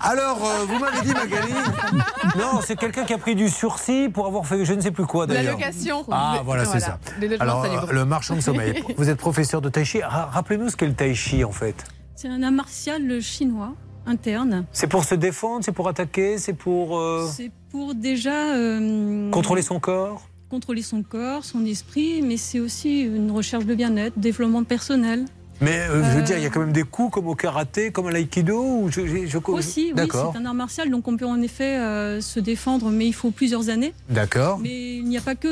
Alors, 0.00 0.44
euh, 0.44 0.64
vous 0.66 0.78
m'avez 0.78 1.00
dit, 1.02 1.12
Magali 1.14 1.52
Non, 2.38 2.60
c'est 2.62 2.76
quelqu'un 2.76 3.04
qui 3.04 3.12
a 3.14 3.18
pris 3.18 3.34
du 3.34 3.48
sursis 3.48 4.08
pour 4.12 4.26
avoir 4.26 4.46
fait 4.46 4.64
je 4.64 4.72
ne 4.74 4.80
sais 4.80 4.90
plus 4.90 5.06
quoi 5.06 5.26
La 5.26 5.34
d'ailleurs. 5.34 5.54
location. 5.58 6.04
Ah, 6.10 6.40
voilà, 6.44 6.64
c'est 6.64 6.80
ça. 6.80 6.98
Alors, 7.40 7.64
euh, 7.64 7.92
le 7.92 8.04
marchand 8.04 8.36
de 8.36 8.40
sommeil. 8.40 8.82
Vous 8.96 9.08
êtes 9.08 9.18
professeur 9.18 9.60
de 9.60 9.68
tai 9.68 9.84
chi. 9.84 10.02
Ra- 10.02 10.26
Rappelez-nous 10.26 10.68
ce 10.70 10.76
qu'est 10.76 10.86
le 10.86 10.94
tai 10.94 11.14
chi 11.14 11.44
en 11.44 11.52
fait. 11.52 11.84
C'est 12.14 12.28
un 12.28 12.42
art 12.42 12.52
martial 12.52 13.20
chinois 13.20 13.74
interne. 14.06 14.66
C'est 14.72 14.86
pour 14.86 15.04
se 15.04 15.14
défendre, 15.14 15.64
c'est 15.64 15.72
pour 15.72 15.88
attaquer, 15.88 16.38
c'est 16.38 16.52
pour 16.52 16.98
euh, 16.98 17.28
C'est 17.34 17.50
pour 17.70 17.94
déjà 17.94 18.54
euh, 18.54 19.30
contrôler 19.30 19.62
son 19.62 19.80
corps 19.80 20.22
contrôler 20.48 20.82
son 20.82 21.02
corps, 21.02 21.44
son 21.44 21.64
esprit, 21.66 22.22
mais 22.22 22.36
c'est 22.36 22.60
aussi 22.60 23.00
une 23.00 23.32
recherche 23.32 23.66
de 23.66 23.74
bien-être, 23.74 24.16
développement 24.16 24.62
personnel. 24.62 25.24
Mais 25.60 25.78
euh, 25.78 26.02
je 26.04 26.10
veux 26.10 26.18
Euh, 26.18 26.22
dire, 26.22 26.36
il 26.38 26.42
y 26.42 26.46
a 26.46 26.50
quand 26.50 26.60
même 26.60 26.72
des 26.72 26.82
coups 26.82 27.12
comme 27.14 27.28
au 27.28 27.34
karaté, 27.34 27.90
comme 27.90 28.06
à 28.06 28.10
l'aïkido 28.10 28.58
ou 28.62 28.88
je, 28.90 29.06
je- 29.06 29.26
je- 29.26 29.38
Aussi, 29.48 29.92
oui, 29.96 30.08
c'est 30.12 30.38
un 30.38 30.44
art 30.44 30.54
martial, 30.54 30.90
donc 30.90 31.06
on 31.08 31.16
peut 31.16 31.24
en 31.26 31.40
effet 31.40 31.78
euh, 31.78 32.20
se 32.20 32.40
défendre, 32.40 32.90
mais 32.90 33.06
il 33.06 33.12
faut 33.12 33.30
plusieurs 33.30 33.68
années. 33.68 33.94
D'accord. 34.10 34.58
Mais 34.62 34.96
il 34.96 35.04
n'y 35.04 35.16
a 35.16 35.20
pas 35.20 35.34
que 35.34 35.48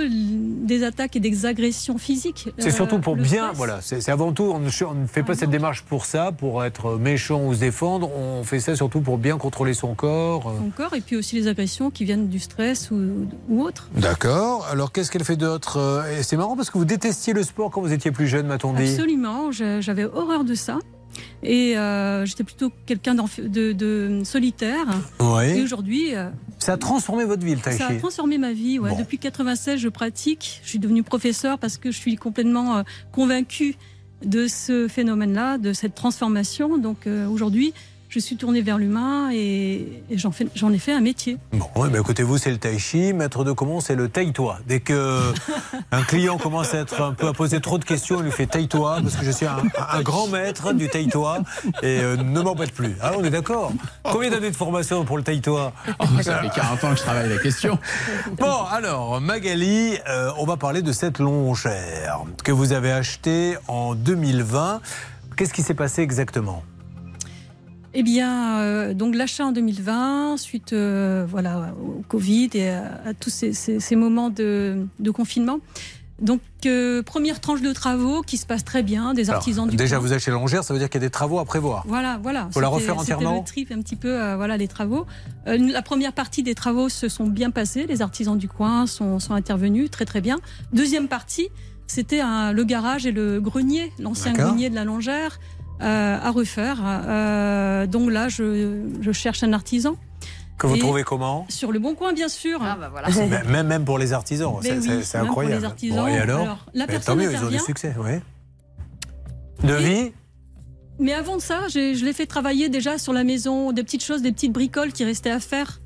des 0.66 0.82
attaques 0.85 1.16
et 1.16 1.20
des 1.20 1.47
agressions 1.47 1.97
physiques. 1.98 2.48
C'est 2.59 2.68
Euh, 2.68 2.72
surtout 2.72 2.98
pour 2.98 3.16
bien, 3.16 3.44
stress, 3.44 3.56
voilà, 3.56 3.78
c'est 3.82 4.09
avant 4.10 4.32
tout, 4.32 4.44
on 4.55 4.59
ne, 4.59 4.68
on 4.86 4.94
ne 4.94 5.06
fait 5.06 5.22
pas 5.22 5.35
cette 5.35 5.51
démarche 5.51 5.82
pour 5.82 6.05
ça, 6.06 6.32
pour 6.32 6.64
être 6.64 6.97
méchant 6.98 7.43
ou 7.44 7.55
se 7.55 7.60
défendre, 7.60 8.10
on 8.14 8.43
fait 8.44 8.60
ça 8.60 8.74
surtout 8.76 9.01
pour 9.01 9.16
bien 9.18 9.39
contrôler 9.39 9.74
son 9.74 9.94
corps. 9.94 10.48
euh. 10.51 10.59
Son 10.59 10.70
corps, 10.70 10.94
et 10.94 11.01
puis 11.01 11.16
aussi 11.16 11.36
les 11.36 11.48
agressions 11.48 11.90
qui 11.90 12.05
viennent 12.05 12.28
du 12.28 12.39
stress 12.40 12.90
ou, 12.90 13.26
ou 13.48 13.62
autre. 13.62 13.89
D'accord, 13.97 14.66
alors 14.70 14.93
qu'est-ce 14.93 15.10
qu'elle 15.10 15.24
fait 15.24 15.36
d'autre 15.36 15.78
Euh, 15.78 16.02
C'est 16.22 16.36
marrant 16.36 16.56
parce 16.56 16.70
que 16.70 16.78
vous 16.78 16.85
détestiez 16.85 17.32
le 17.32 17.43
sport 17.43 17.70
quand 17.70 17.81
vous 17.81 17.93
étiez 17.93 18.10
plus 18.10 18.26
jeune, 18.26 18.47
m'a-t-on 18.47 18.72
dit? 18.72 18.90
Absolument, 18.93 19.51
j'avais 19.95 20.12
horreur 20.12 20.45
de 20.45 20.55
ça. 20.55 20.79
Et 21.43 21.79
euh, 21.79 22.27
j'étais 22.27 22.43
plutôt 22.43 22.73
quelqu'un 22.87 23.15
de, 23.15 23.73
de 23.73 24.23
solitaire. 24.25 24.87
Oui. 25.21 25.45
Et 25.59 25.62
aujourd'hui, 25.62 26.15
euh, 26.16 26.31
Ça 26.59 26.73
a 26.73 26.77
transformé 26.77 27.25
votre 27.25 27.45
vie, 27.45 27.55
le 27.55 27.61
tai 27.61 27.73
ça 27.73 27.89
a 27.89 27.95
transformé 27.95 28.39
ma 28.39 28.53
vie. 28.53 28.79
ouais. 28.79 28.91
Bon. 28.91 28.99
Depuis 28.99 29.19
96, 29.19 29.79
je 29.79 29.89
pratique. 29.89 30.61
Je 30.65 30.71
suis 30.71 30.79
devenue 30.79 31.03
professeur 31.03 31.59
parce 31.59 31.77
que 31.77 31.93
je 31.93 31.99
suis 31.99 32.16
complètement 32.16 32.79
euh, 32.79 32.83
convaincue 33.12 33.77
de 34.25 34.49
ce 34.49 34.89
phénomène-là, 34.89 35.59
de 35.59 35.73
cette 35.73 35.95
transformation. 35.95 36.79
Donc 36.79 37.07
aujourd'hui, 37.31 37.75
je 38.15 38.20
suis 38.20 38.36
tournée 38.36 38.62
vers 38.62 38.78
l'humain 38.78 39.31
et, 39.32 40.03
et 40.09 40.16
j'en 40.19 40.31
fais- 40.31 40.47
j'en 40.55 40.73
ai 40.73 40.78
fait 40.78 40.93
un 40.93 41.01
métier. 41.01 41.36
Bon, 41.53 41.66
ouais, 41.74 41.89
bah, 41.89 41.99
écoutez, 41.99 42.23
vous, 42.23 42.39
c'est 42.39 42.51
le 42.53 42.59
tai 42.59 42.78
chi. 42.78 43.12
Maître 43.12 43.43
de 43.43 43.51
comment 43.51 43.81
c'est 43.81 43.97
le 43.97 44.09
taille-toi. 44.09 44.59
Dès 44.69 44.78
que 44.81 45.20
un 45.91 46.03
client 46.03 46.39
commence 46.39 46.74
à 46.74 46.78
être 46.78 47.01
un 47.03 47.12
peu 47.12 47.27
à 47.27 47.32
poser 47.32 47.61
trop 47.61 47.78
de 47.78 47.85
questions, 47.85 48.19
il 48.20 48.27
lui 48.27 48.31
fait 48.31 48.47
taille-toi, 48.47 48.99
parce 49.03 49.16
que 49.16 49.24
je 49.24 49.31
suis 49.32 49.47
un, 49.47 49.57
un 49.91 50.03
grand 50.03 50.28
maître 50.28 50.73
du 50.73 50.89
taille-toi 50.89 51.39
et 51.82 52.01
euh, 52.01 52.16
ne 52.16 52.41
m'embête 52.41 52.73
plus. 52.73 52.95
Ah, 53.01 53.12
on 53.19 53.24
est 53.24 53.31
d'accord 53.31 53.73
Combien 54.05 54.31
d'années 54.31 54.51
de 54.53 54.57
formation 54.57 55.05
pour 55.05 55.16
le 55.16 55.24
taille-toi 55.24 55.73
Oh, 55.99 56.05
ça 56.23 56.39
fait 56.41 56.51
40 56.51 56.85
ans 56.85 56.91
que 56.93 56.97
je 56.99 57.03
travaille 57.03 57.28
la 57.28 57.39
question. 57.39 57.78
Bon, 58.39 58.62
alors, 58.70 59.20
Magali, 59.20 59.97
euh, 60.09 60.31
on 60.39 60.45
va 60.47 60.57
parler 60.57 60.82
de 60.82 60.93
cette 60.93 61.19
longère 61.19 62.20
que 62.45 62.53
vous 62.53 62.73
avez 62.73 62.93
achetée 62.93 63.57
en 63.66 63.95
2020. 63.97 64.81
Qu'est-ce 65.36 65.53
qui 65.53 65.62
s'est 65.62 65.74
passé 65.74 66.03
exactement? 66.03 66.62
Eh 67.97 68.03
bien, 68.03 68.59
euh, 68.59 68.93
donc 68.95 69.15
l'achat 69.15 69.47
en 69.47 69.53
2020, 69.53 70.37
suite 70.37 70.73
euh, 70.73 71.25
voilà, 71.29 71.75
au 71.81 72.03
Covid 72.09 72.51
et 72.55 72.71
à, 72.71 73.01
à 73.07 73.15
tous 73.15 73.31
ces, 73.31 73.53
ces- 73.53 73.79
ces 73.79 73.97
moments 73.97 74.31
de, 74.31 74.87
de 74.99 75.11
confinement. 75.12 75.61
Donc, 76.21 76.41
euh, 76.66 77.03
première 77.03 77.41
tranche 77.41 77.61
de 77.61 77.73
travaux 77.73 78.23
qui 78.23 78.37
se 78.37 78.47
passe 78.47 78.65
très 78.65 78.83
bien, 78.85 79.15
des 79.15 79.29
Alors, 79.31 79.37
artisans 79.41 79.69
du 79.69 79.77
Déjà, 79.77 79.97
coin. 79.97 80.07
vous 80.07 80.12
achetez 80.12 80.31
la 80.31 80.37
longère, 80.39 80.62
ça 80.65 80.73
veut 80.73 80.79
dire 80.79 80.89
qu'il 80.89 81.01
y 81.01 81.05
a 81.05 81.07
des 81.07 81.11
travaux 81.11 81.39
à 81.41 81.45
prévoir. 81.45 81.85
Voilà, 81.89 82.19
voilà. 82.23 82.49
Faut 82.53 82.61
la 82.61 82.69
refaire 82.69 82.97
entièrement 82.99 83.39
le 83.39 83.45
trip 83.45 83.71
un 83.73 83.81
petit 83.83 83.97
peu, 83.97 84.09
euh, 84.21 84.37
voilà, 84.37 84.57
les 84.57 84.69
travaux. 84.69 85.07
Euh, 85.49 85.57
la 85.59 85.83
première 85.83 86.12
partie 86.12 86.43
des 86.45 86.55
travaux 86.55 86.89
se 86.89 87.09
sont 87.09 87.27
bien 87.27 87.51
passés. 87.51 87.87
Les 87.89 88.01
artisans 88.01 88.39
du 88.39 88.49
coin 88.49 88.87
sont, 88.87 89.19
sont 89.19 89.35
intervenus 89.35 89.91
très 89.91 90.05
très 90.05 90.21
bien. 90.21 90.39
Deuxième 90.73 91.09
partie, 91.09 91.49
c'était 91.89 92.23
le 92.23 92.62
garage 92.65 93.07
et 93.07 93.12
le 93.12 93.41
grenier, 93.41 93.93
l'ancien 93.99 94.33
grenier 94.33 94.71
de 94.71 94.75
la 94.77 94.85
Longère. 94.85 95.39
Euh, 95.82 96.18
à 96.22 96.30
refaire. 96.30 96.78
Euh, 96.84 97.86
donc 97.86 98.10
là, 98.10 98.28
je, 98.28 98.82
je 99.01 99.12
cherche 99.12 99.42
un 99.42 99.52
artisan. 99.52 99.96
Que 100.59 100.68
vous 100.68 100.76
Et 100.76 100.78
trouvez 100.78 101.02
comment 101.02 101.46
Sur 101.48 101.72
le 101.72 101.80
bon 101.80 101.94
coin, 101.96 102.12
bien 102.12 102.28
sûr. 102.28 102.60
Ah, 102.62 102.76
bah 102.80 102.90
Ben, 103.12 103.44
même, 103.51 103.66
même 103.66 103.84
pour 103.84 103.98
les 103.98 104.12
artisans, 104.12 104.55
Mais 104.62 104.68
c'est 104.68 104.76
oui, 104.78 104.88
même 104.88 105.02
pour 105.02 105.20
incroyable. 105.20 105.59
les 105.60 105.64
artisans. 105.64 106.05
Bon, 106.05 106.06
et 106.06 106.16
alors, 106.18 106.40
Alors, 106.42 106.66
la 106.74 106.86
Mais 106.86 106.92
personne 106.92 107.18
Tant 107.18 107.24
mieux, 107.24 107.32
ils 107.32 107.44
ont 107.44 107.48
du 107.51 107.59
succès, 107.59 107.92
oui. 107.98 108.20
Devis 109.64 110.12
Mais 111.01 111.12
avant 111.12 111.36
de 111.36 111.42
ça, 111.42 111.66
je 111.68 112.05
l'ai 112.05 112.12
fait 112.12 112.26
travailler 112.26 112.68
déjà 112.68 112.98
sur 112.98 113.12
la 113.12 113.24
maison, 113.24 113.72
des 113.72 113.82
petites 113.82 114.05
choses, 114.05 114.22
des 114.22 114.32
petites 114.32 114.52
bricoles 114.52 114.92
qui 114.92 115.05
restaient 115.05 115.30
à 115.30 115.40
faire. 115.40 115.80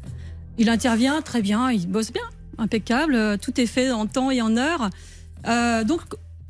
Il 0.59 0.69
intervient 0.69 1.23
très 1.23 1.40
bien, 1.40 1.70
il 1.70 1.86
bosse 1.89 2.12
bien, 2.12 2.23
impeccable, 2.59 3.15
euh, 3.15 3.36
tout 3.36 3.59
est 3.60 3.66
fait 3.66 3.90
en 3.93 4.06
temps 4.06 4.31
et 4.31 4.43
en 4.43 4.56
heure. 4.56 4.90
Euh, 5.47 5.85
donc, 5.85 6.01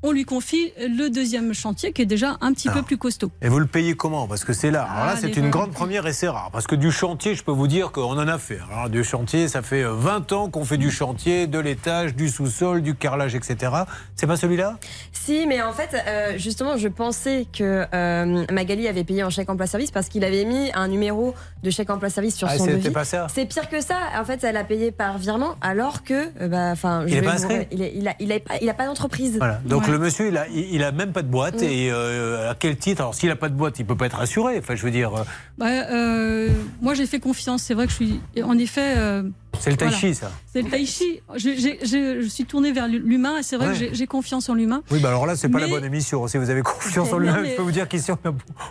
on 0.02 0.12
lui 0.12 0.24
confie 0.24 0.72
le 0.78 1.08
deuxième 1.10 1.52
chantier 1.54 1.92
qui 1.92 2.02
est 2.02 2.06
déjà 2.06 2.36
un 2.40 2.52
petit 2.52 2.68
peu 2.68 2.82
plus 2.82 2.96
costaud. 2.98 3.30
Et 3.42 3.48
vous 3.48 3.58
le 3.58 3.66
payez 3.66 3.94
comment? 3.96 4.28
Parce 4.28 4.44
que 4.44 4.52
c'est 4.52 4.70
là. 4.70 4.82
Alors 4.84 5.06
là, 5.06 5.12
Ah, 5.14 5.18
c'est 5.20 5.36
une 5.36 5.44
gens- 5.44 5.50
grande 5.50 5.72
première 5.72 6.06
et 6.06 6.12
c'est 6.12 6.28
rare. 6.28 6.50
Parce 6.52 6.66
que 6.66 6.76
du 6.76 6.92
chantier, 6.92 7.34
je 7.34 7.42
peux 7.42 7.50
vous 7.52 7.66
dire 7.66 7.90
qu'on 7.90 8.16
en 8.18 8.28
a 8.28 8.38
fait. 8.38 8.58
Alors, 8.72 8.88
du 8.88 9.02
chantier, 9.02 9.48
ça 9.48 9.62
fait 9.62 9.82
euh, 9.82 9.92
20 9.94 10.30
ans 10.32 10.50
qu'on 10.50 10.64
fait 10.64 10.76
du 10.76 10.90
chantier, 10.90 11.46
de 11.48 11.58
l'étage, 11.58 12.14
du 12.14 12.28
sous-sol, 12.28 12.82
du 12.82 12.94
carrelage, 12.94 13.34
etc. 13.34 13.72
C'est 14.14 14.26
pas 14.28 14.36
celui-là? 14.36 14.78
Si, 15.12 15.46
mais 15.48 15.62
en 15.62 15.72
fait, 15.72 15.90
euh, 16.06 16.38
justement, 16.38 16.76
je 16.76 16.88
pensais 16.88 17.46
que 17.52 17.84
euh, 17.92 18.46
Magali 18.52 18.86
avait 18.86 19.04
payé 19.04 19.24
en 19.24 19.30
chèque 19.30 19.50
emploi 19.50 19.66
service 19.66 19.90
parce 19.90 20.08
qu'il 20.08 20.24
avait 20.24 20.44
mis 20.44 20.70
un 20.74 20.86
numéro 20.88 21.34
de 21.64 21.70
chèque 21.70 21.90
emploi 21.90 22.08
service 22.08 22.36
sur 22.36 22.46
Ah, 22.48 22.56
son 22.56 22.64
c'était 22.66 22.76
devis. 22.76 22.90
pas 22.90 23.04
ça 23.04 23.26
C'est 23.34 23.46
pire 23.46 23.68
que 23.68 23.80
ça. 23.80 23.96
En 24.18 24.24
fait, 24.24 24.44
elle 24.44 24.56
a 24.56 24.64
payé 24.64 24.92
par 24.92 25.18
virement, 25.18 25.56
alors 25.60 26.04
que, 26.04 26.28
euh, 26.40 26.48
bah, 26.48 26.70
enfin, 26.70 27.04
Il 27.06 27.14
il, 27.14 27.82
est- 27.82 27.92
il 27.96 28.06
a, 28.08 28.14
il 28.20 28.32
a 28.32 28.38
pas, 28.40 28.54
il 28.62 28.68
a 28.70 28.74
pas 28.74 28.86
d'entreprise. 28.86 29.36
Voilà. 29.38 29.60
Donc 29.64 29.82
Ouais. 29.87 29.87
Le 29.92 29.98
monsieur, 29.98 30.28
il 30.28 30.36
a, 30.36 30.46
il, 30.48 30.74
il 30.74 30.82
a 30.82 30.92
même 30.92 31.12
pas 31.12 31.22
de 31.22 31.28
boîte. 31.28 31.62
Et 31.62 31.90
euh, 31.90 32.50
à 32.50 32.54
quel 32.54 32.76
titre? 32.76 33.00
Alors 33.02 33.14
s'il 33.14 33.30
a 33.30 33.36
pas 33.36 33.48
de 33.48 33.54
boîte, 33.54 33.78
il 33.78 33.86
peut 33.86 33.96
pas 33.96 34.06
être 34.06 34.20
assuré. 34.20 34.58
Enfin, 34.58 34.74
je 34.74 34.82
veux 34.82 34.90
dire, 34.90 35.14
euh, 35.14 35.22
Bah, 35.58 35.66
euh, 35.68 36.48
moi, 36.80 36.94
j'ai 36.94 37.06
fait 37.06 37.20
confiance. 37.20 37.62
C'est 37.62 37.74
vrai 37.74 37.86
que 37.86 37.90
je 37.92 37.96
suis, 37.96 38.20
en 38.42 38.56
effet. 38.58 38.94
euh, 38.96 39.22
c'est 39.60 39.70
le 39.70 39.76
tai 39.76 39.86
voilà. 39.86 39.98
chi, 40.00 40.14
ça. 40.14 40.30
C'est 40.52 40.62
le 40.62 40.68
tai 40.70 40.86
chi. 40.86 41.20
Je, 41.36 42.26
suis 42.28 42.44
tournée 42.44 42.72
vers 42.72 42.86
l'humain 42.88 43.38
et 43.38 43.42
c'est 43.42 43.56
vrai 43.56 43.68
Ouais. 43.68 43.88
que 43.88 43.94
j'ai- 43.94 44.06
confiance 44.06 44.48
en 44.48 44.54
l'humain. 44.54 44.82
Oui, 44.90 45.00
bah 45.00 45.08
alors 45.08 45.26
là, 45.26 45.36
c'est 45.36 45.48
pas 45.48 45.58
la 45.58 45.66
Mais- 45.66 45.72
bonne 45.72 45.84
émission. 45.84 46.26
Si 46.28 46.38
vous 46.38 46.48
avez 46.50 46.62
confiance 46.62 47.12
en 47.12 47.18
lui-même, 47.18 47.42
mais- 47.42 47.50
je 47.52 47.56
peux 47.56 47.62
vous 47.62 47.72
dire 47.72 47.88
qu'ici, 47.88 48.10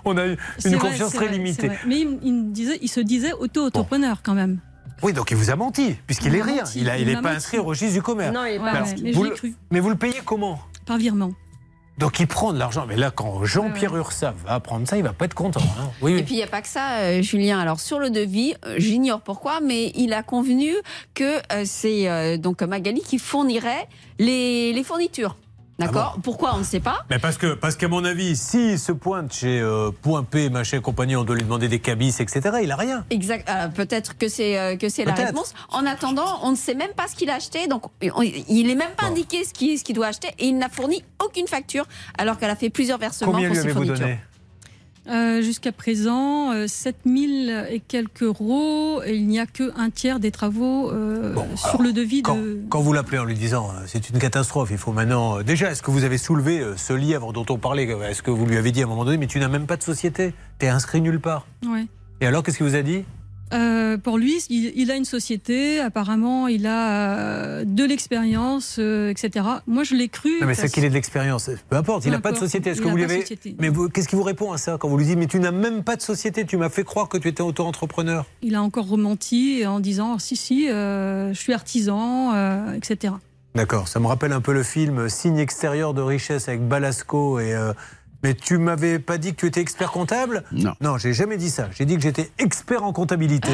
on 0.06 0.18
a, 0.18 0.26
une 0.26 0.36
vrai, 0.66 0.78
confiance 0.78 1.14
très 1.14 1.26
vrai, 1.28 1.36
limitée. 1.38 1.70
Mais 1.86 2.00
il, 2.00 2.18
il 2.24 2.34
me 2.34 2.52
disait, 2.52 2.80
il 2.82 2.88
se 2.90 3.00
disait 3.02 3.34
auto-entrepreneur 3.34 4.22
quand 4.24 4.34
même. 4.34 4.60
Oui, 5.04 5.14
donc 5.14 5.30
il 5.30 5.38
vous 5.38 5.52
a 5.52 5.56
menti, 5.56 5.96
puisqu'il 6.08 6.30
Il 6.34 6.38
est 6.38 6.42
rien. 6.42 6.56
menti, 6.64 6.80
Il 6.80 6.86
n'est 6.88 7.02
il 7.02 7.14
pas 7.18 7.22
menti. 7.22 7.36
inscrit 7.36 7.60
au 7.60 7.64
registre 7.66 7.94
du 7.94 8.02
commerce. 8.02 8.34
Non, 8.34 8.46
il 8.46 8.56
est 8.56 8.60
pas 8.60 8.84
Mais 9.04 9.12
vous 9.12 9.30
cru. 9.30 9.54
Mais 9.70 9.80
vous 9.80 9.90
le 9.90 9.96
payez 9.96 10.22
comment? 10.26 10.60
Par 10.88 10.98
virement. 10.98 11.34
Donc 11.98 12.20
il 12.20 12.28
prend 12.28 12.54
de 12.54 12.60
l'argent. 12.60 12.86
Mais 12.88 12.96
là, 12.96 13.10
quand 13.10 13.44
Jean-Pierre 13.44 13.96
Ursa 13.96 14.34
va 14.46 14.60
prendre 14.60 14.88
ça, 14.88 14.98
il 14.98 15.04
va 15.04 15.14
pas 15.14 15.26
être 15.26 15.34
content. 15.34 15.62
hein. 15.80 15.90
Oui, 16.02 16.14
oui. 16.14 16.20
Et 16.20 16.24
puis 16.24 16.36
il 16.36 16.38
n'y 16.38 16.44
a 16.44 16.48
pas 16.48 16.62
que 16.62 16.68
ça, 16.68 17.00
euh, 17.00 17.22
Julien. 17.24 17.60
Alors 17.60 17.80
sur 17.80 17.98
le 17.98 18.12
devis, 18.12 18.54
euh, 18.66 18.76
j'ignore 18.78 19.22
pourquoi, 19.22 19.62
mais 19.62 19.92
il 19.96 20.14
a 20.14 20.22
convenu 20.22 20.74
que 21.16 21.38
euh, 21.52 21.64
c'est 21.66 22.08
euh, 22.08 22.38
donc 22.38 22.62
Magali 22.62 23.02
qui 23.02 23.18
fournirait 23.18 23.88
les, 24.20 24.74
les 24.74 24.84
fournitures. 24.84 25.38
D'accord 25.80 26.14
Ah 26.18 26.20
Pourquoi 26.24 26.56
On 26.56 26.60
ne 26.60 26.64
sait 26.64 26.80
pas. 26.80 27.06
Mais 27.10 27.20
parce 27.20 27.38
que, 27.38 27.54
parce 27.54 27.76
qu'à 27.76 27.88
mon 27.88 28.04
avis, 28.04 28.36
s'il 28.36 28.80
se 28.80 28.92
pointe 28.92 29.32
chez 29.34 29.60
euh, 29.62 29.92
Point 30.02 30.24
P, 30.24 30.50
machin 30.50 30.78
et 30.78 30.82
compagnie, 30.82 31.16
on 31.16 31.24
doit 31.24 31.36
lui 31.36 31.44
demander 31.44 31.68
des 31.68 31.80
cabis, 31.80 32.16
etc. 32.20 32.42
Il 32.64 32.72
a 32.72 32.76
rien. 32.76 33.06
Exact. 33.12 33.48
euh, 33.50 33.68
Peut-être 33.68 34.18
que 34.18 34.28
c'est 34.28 34.58
euh, 34.58 34.76
que 34.76 34.90
c'est 34.90 35.06
la 35.06 35.14
réponse. 35.14 35.54
En 35.70 35.86
attendant, 35.86 36.40
on 36.44 36.52
ne 36.52 36.56
sait 36.56 36.74
même 36.76 36.94
pas 36.96 37.08
ce 37.08 37.16
qu'il 37.16 37.30
a 37.30 37.36
acheté, 37.36 37.68
donc 37.68 37.84
on- 38.16 38.22
il 38.24 38.68
n'est 38.68 38.76
même 38.76 38.92
pas 38.98 39.06
indiqué 39.08 39.44
ce 39.44 39.54
qu'il 39.54 39.78
ce 39.78 39.84
qu'il 39.84 39.96
doit 39.96 40.08
acheter 40.08 40.30
et 40.40 40.48
il 40.48 40.58
n'a 40.58 40.70
fourni 40.70 41.04
aucune 41.24 41.48
facture 41.48 41.86
alors 42.18 42.38
qu'elle 42.38 42.50
a 42.50 42.56
fait 42.56 42.70
plusieurs 42.70 42.98
versements 42.98 43.32
Combien 43.32 43.48
pour 43.50 43.56
lui 43.56 43.62
ses 43.62 43.70
avez-vous 43.70 43.86
fournitures. 43.86 44.06
donné 44.06 44.20
Euh, 45.10 45.42
Jusqu'à 45.42 45.72
présent, 45.72 46.52
euh, 46.52 46.68
7000 46.68 47.68
et 47.70 47.80
quelques 47.80 48.24
euros. 48.24 49.02
Et 49.06 49.16
il 49.16 49.28
n'y 49.28 49.40
a 49.40 49.46
que 49.46 49.72
un 49.78 49.90
tiers 49.90 50.20
des 50.20 50.32
travaux 50.32 50.92
euh, 50.92 51.36
sur 51.56 51.82
le 51.82 51.94
devis 51.94 52.22
quand, 52.22 52.36
de. 52.36 52.60
quand 52.70 52.82
vous 52.82 52.94
l'appelez 52.94 53.20
en 53.20 53.26
lui 53.26 53.36
disant 53.36 53.70
euh, 53.70 53.84
c'est 53.88 54.10
une 54.10 54.20
catastrophe, 54.20 54.70
il 54.72 54.78
faut 54.78 54.92
maintenant. 54.92 55.42
Déjà, 55.42 55.72
est-ce 55.72 55.82
que 55.82 55.92
vous 55.92 56.04
avez 56.04 56.18
soulevé 56.18 56.64
ce 56.76 56.94
livre 56.94 57.34
dont 57.34 57.46
on 57.50 57.58
parlait 57.58 57.84
Est-ce 58.10 58.22
que 58.22 58.32
vous 58.32 58.46
lui 58.46 58.58
avez 58.58 58.72
dit 58.72 58.82
à 58.82 58.86
un 58.86 58.90
moment 58.90 59.06
donné, 59.06 59.18
mais 59.18 59.28
tu 59.28 59.40
n'as 59.40 59.48
même 59.48 59.66
pas 59.66 59.78
de 59.78 59.84
société 59.84 60.34
T'es 60.60 60.68
inscrit 60.68 61.02
nulle 61.02 61.20
part? 61.20 61.48
Ouais. 61.66 61.86
Et 62.20 62.26
alors, 62.26 62.44
qu'est-ce 62.44 62.58
qu'il 62.58 62.66
vous 62.66 62.76
a 62.76 62.82
dit? 62.82 63.06
Euh, 63.54 63.98
pour 63.98 64.18
lui, 64.18 64.44
il, 64.50 64.74
il 64.76 64.92
a 64.92 64.96
une 64.96 65.06
société. 65.06 65.80
Apparemment, 65.80 66.48
il 66.48 66.66
a 66.68 66.92
euh, 66.92 67.64
de 67.66 67.84
l'expérience, 67.84 68.78
euh, 68.80 69.10
etc. 69.10 69.46
Moi, 69.68 69.84
je 69.84 69.96
l'ai 69.96 70.10
cru. 70.10 70.32
Non, 70.42 70.48
mais 70.48 70.54
c'est 70.54 70.70
qu'il 70.70 70.84
ait 70.84 70.90
de 70.90 70.94
l'expérience. 70.94 71.50
Peu 71.70 71.76
importe, 71.76 72.06
il 72.06 72.12
n'a 72.12 72.20
pas 72.20 72.32
de 72.32 72.38
société. 72.38 72.72
Est-ce 72.72 72.82
que 72.82 72.88
a 72.88 72.92
vous 72.92 72.98
lui 72.98 73.04
pas 73.04 73.10
de 73.10 73.14
avez. 73.14 73.22
société. 73.22 73.56
Mais 73.60 73.70
qu'est-ce 73.94 74.08
qu'il 74.08 74.18
vous 74.18 74.24
répond 74.24 74.52
à 74.52 74.58
ça 74.58 74.78
quand 74.80 74.90
vous 74.90 74.98
lui 74.98 75.06
dites, 75.06 75.18
mais 75.18 75.28
tu 75.28 75.40
n'as 75.40 75.52
même 75.52 75.84
pas 75.84 75.96
de 75.96 76.02
société, 76.02 76.46
tu 76.46 76.58
m'as 76.58 76.70
fait 76.70 76.84
croire 76.84 77.08
que 77.08 77.18
tu 77.18 77.28
étais 77.28 77.42
auto-entrepreneur? 77.42 78.26
Il 78.42 78.56
a 78.56 78.62
encore 78.62 78.88
rementi 78.88 79.66
en 79.66 79.80
disant 79.80 80.20
si, 80.20 80.36
si, 80.36 80.68
je 80.68 81.32
suis 81.34 81.54
artisan, 81.54 82.74
etc. 82.74 83.14
D'accord, 83.56 83.88
ça 83.88 84.00
me 84.00 84.08
rappelle 84.08 84.34
un 84.34 84.42
peu 84.42 84.54
le 84.54 84.64
film 84.64 85.10
Signe 85.10 85.40
extérieur 85.40 85.94
de 85.94 86.02
richesse 86.02 86.48
avec 86.50 86.68
Balasco 86.68 87.40
et. 87.40 87.56
Euh, 88.28 88.32
Mais 88.32 88.34
tu 88.34 88.58
m'avais 88.58 89.00
pas 89.00 89.18
dit 89.18 89.32
que 89.34 89.40
tu 89.40 89.46
étais 89.48 89.62
expert 89.62 89.92
comptable? 89.92 90.44
Non. 90.52 90.74
Non, 90.82 90.98
j'ai 90.98 91.14
jamais 91.14 91.38
dit 91.38 91.50
ça. 91.50 91.70
J'ai 91.72 91.86
dit 91.86 91.96
que 91.96 92.02
j'étais 92.02 92.30
expert 92.40 92.84
en 92.84 92.94
comptabilité. 92.94 93.52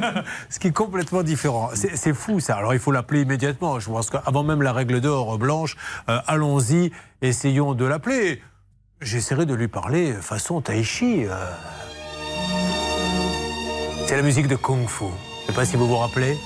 Ce 0.50 0.58
qui 0.58 0.68
est 0.68 0.72
complètement 0.72 1.22
différent. 1.22 1.70
C'est 1.74 2.14
fou 2.14 2.40
ça. 2.40 2.56
Alors 2.56 2.74
il 2.74 2.80
faut 2.80 2.92
l'appeler 2.92 3.22
immédiatement. 3.22 3.78
Je 3.80 3.88
pense 3.88 4.10
qu'avant 4.10 4.42
même 4.42 4.62
la 4.62 4.72
règle 4.72 5.00
d'or 5.00 5.38
blanche, 5.38 5.76
euh, 6.08 6.18
allons-y, 6.26 6.90
essayons 7.22 7.74
de 7.74 7.84
l'appeler. 7.84 8.42
J'essaierai 9.00 9.46
de 9.46 9.54
lui 9.54 9.68
parler 9.68 10.12
façon 10.14 10.60
tai 10.60 10.82
chi. 10.82 11.24
euh. 11.26 11.34
C'est 14.06 14.16
la 14.16 14.22
musique 14.22 14.48
de 14.48 14.56
Kung 14.56 14.88
Fu. 14.88 15.04
Je 15.42 15.46
sais 15.48 15.52
pas 15.52 15.64
si 15.64 15.76
vous 15.76 15.86
vous 15.86 15.96
rappelez. 15.98 16.36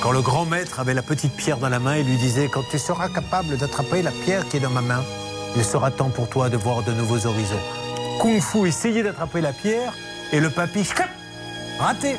Quand 0.00 0.12
le 0.12 0.22
grand 0.22 0.46
maître 0.46 0.80
avait 0.80 0.94
la 0.94 1.02
petite 1.02 1.34
pierre 1.34 1.58
dans 1.58 1.68
la 1.68 1.78
main, 1.80 1.96
il 1.96 2.06
lui 2.06 2.16
disait 2.16 2.48
Quand 2.48 2.62
tu 2.70 2.78
seras 2.78 3.08
capable 3.08 3.56
d'attraper 3.58 4.02
la 4.02 4.10
pierre 4.10 4.48
qui 4.48 4.56
est 4.56 4.60
dans 4.60 4.70
ma 4.70 4.80
main, 4.80 5.02
il 5.56 5.64
sera 5.64 5.90
temps 5.90 6.10
pour 6.10 6.28
toi 6.28 6.48
de 6.48 6.56
voir 6.56 6.82
de 6.82 6.92
nouveaux 6.92 7.26
horizons. 7.26 7.58
Kung 8.20 8.40
Fu 8.40 8.68
essayait 8.68 9.02
d'attraper 9.02 9.40
la 9.40 9.52
pierre 9.52 9.92
et 10.32 10.40
le 10.40 10.50
papy, 10.50 10.84
raté. 11.78 12.16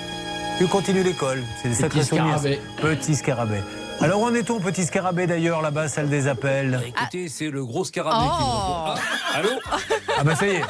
Tu 0.58 0.66
continues 0.68 1.04
l'école. 1.04 1.44
C'est 1.62 1.70
des 1.70 1.76
Petit 1.76 1.82
sacrés 1.82 2.04
souvenirs. 2.04 2.40
scarabée. 2.40 2.62
Petit 2.82 3.16
scarabée. 3.16 3.62
Alors, 4.00 4.22
où 4.22 4.26
en 4.26 4.34
est-on, 4.34 4.60
petit 4.60 4.86
scarabée, 4.86 5.26
d'ailleurs, 5.28 5.62
là-bas, 5.62 5.88
salle 5.88 6.10
des 6.10 6.28
appels? 6.28 6.80
Écoutez, 6.88 7.30
c'est 7.30 7.50
le 7.50 7.64
gros 7.66 7.84
scarabée 7.84 8.16
qui 8.28 8.44
Oh. 8.44 8.44
me 8.44 8.90
répond. 8.92 9.02
Ah, 9.34 9.38
allô? 9.38 9.50
Ah, 10.18 10.24
bah, 10.24 10.36
ça 10.36 10.48
y 10.48 10.52
est. 10.52 10.62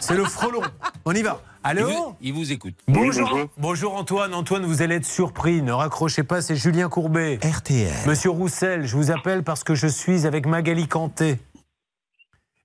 C'est 0.00 0.14
le 0.14 0.24
frelon. 0.24 0.62
On 1.04 1.12
y 1.12 1.22
va. 1.22 1.40
il 1.64 1.70
Allô 1.70 1.88
vous, 1.88 2.16
il 2.20 2.32
vous 2.32 2.52
écoute. 2.52 2.74
Bonjour. 2.86 3.36
bonjour. 3.56 3.94
Antoine. 3.96 4.32
Antoine, 4.34 4.64
vous 4.64 4.82
allez 4.82 4.96
être 4.96 5.04
surpris. 5.06 5.60
Ne 5.62 5.72
raccrochez 5.72 6.22
pas, 6.22 6.40
c'est 6.40 6.54
Julien 6.54 6.88
Courbet. 6.88 7.38
RTL. 7.42 7.92
Monsieur 8.06 8.30
Roussel, 8.30 8.86
je 8.86 8.96
vous 8.96 9.10
appelle 9.10 9.42
parce 9.42 9.64
que 9.64 9.74
je 9.74 9.86
suis 9.88 10.24
avec 10.26 10.46
Magali 10.46 10.86
Canté. 10.86 11.38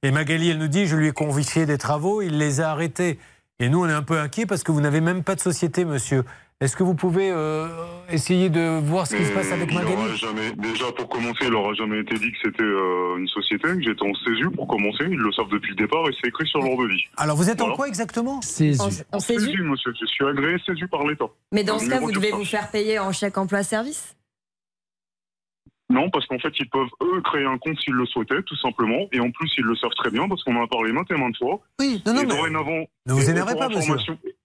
Et 0.05 0.11
Magali, 0.11 0.49
elle 0.49 0.57
nous 0.57 0.67
dit, 0.67 0.85
je 0.85 0.97
lui 0.97 1.07
ai 1.07 1.11
confié 1.13 1.65
des 1.65 1.77
travaux, 1.77 2.21
il 2.21 2.37
les 2.37 2.59
a 2.59 2.71
arrêtés. 2.71 3.19
Et 3.59 3.69
nous, 3.69 3.85
on 3.85 3.87
est 3.87 3.93
un 3.93 4.03
peu 4.03 4.19
inquiets 4.19 4.45
parce 4.45 4.61
que 4.61 4.73
vous 4.73 4.81
n'avez 4.81 4.99
même 4.99 5.23
pas 5.23 5.35
de 5.35 5.39
société, 5.39 5.85
monsieur. 5.85 6.23
Est-ce 6.59 6.75
que 6.75 6.83
vous 6.83 6.93
pouvez 6.93 7.31
euh, 7.31 7.67
essayer 8.09 8.49
de 8.49 8.79
voir 8.83 9.07
ce 9.07 9.15
qui 9.15 9.25
se 9.25 9.31
passe 9.31 9.51
avec 9.53 9.71
aura 9.71 9.81
Magali 9.81 10.17
jamais, 10.17 10.51
Déjà, 10.57 10.91
pour 10.91 11.07
commencer, 11.07 11.45
il 11.45 11.51
n'aura 11.51 11.73
jamais 11.73 12.01
été 12.01 12.15
dit 12.15 12.31
que 12.33 12.37
c'était 12.43 12.63
euh, 12.63 13.17
une 13.17 13.29
société, 13.29 13.69
que 13.69 13.81
j'étais 13.81 14.03
en 14.03 14.13
CESU 14.13 14.49
pour 14.51 14.67
commencer. 14.67 15.05
Ils 15.09 15.17
le 15.17 15.31
savent 15.31 15.49
depuis 15.49 15.69
le 15.69 15.77
départ 15.77 16.01
et 16.09 16.11
c'est 16.21 16.27
écrit 16.27 16.47
sur 16.47 16.59
leur 16.59 16.77
devis. 16.77 17.03
Alors, 17.15 17.37
vous 17.37 17.49
êtes 17.49 17.61
en 17.61 17.73
quoi 17.73 17.87
exactement? 17.87 18.33
En, 18.33 18.83
en 18.83 18.87
En 19.13 19.19
CESU 19.19 19.39
CESU, 19.39 19.63
monsieur. 19.63 19.93
Je 19.99 20.05
suis 20.05 20.25
agréé 20.25 20.57
CESU 20.65 20.89
par 20.89 21.07
l'État. 21.07 21.25
Mais 21.53 21.63
dans 21.63 21.79
ce 21.79 21.87
cas, 21.89 22.01
vous 22.01 22.11
devez 22.11 22.31
vous 22.31 22.45
faire 22.45 22.69
payer 22.71 22.99
en 22.99 23.13
chèque 23.13 23.37
emploi 23.37 23.63
service 23.63 24.17
Non, 25.93 26.09
parce 26.09 26.25
qu'en 26.27 26.39
fait, 26.39 26.51
ils 26.59 26.69
peuvent, 26.69 26.89
eux, 27.03 27.21
créer 27.21 27.45
un 27.45 27.57
compte 27.59 27.77
s'ils 27.79 27.93
le 27.93 28.05
souhaitaient, 28.05 28.41
tout 28.43 28.55
simplement. 28.57 29.07
Et 29.11 29.19
en 29.19 29.29
plus, 29.31 29.51
ils 29.57 29.63
le 29.63 29.75
savent 29.75 29.93
très 29.95 30.09
bien 30.09 30.27
parce 30.27 30.43
qu'on 30.43 30.55
en 30.55 30.63
a 30.63 30.67
parlé 30.67 30.91
maintes 30.91 31.11
et 31.11 31.15
maintes 31.15 31.37
fois. 31.37 31.59
Oui, 31.79 32.01
non, 32.05 32.13
non, 32.13 32.21
et 32.21 32.25
mais- 32.25 32.35
dorénavant. 32.35 32.83
Ne 33.05 33.13
vous 33.13 33.29
énervez 33.29 33.55
pas, 33.55 33.69
monsieur. 33.69 33.95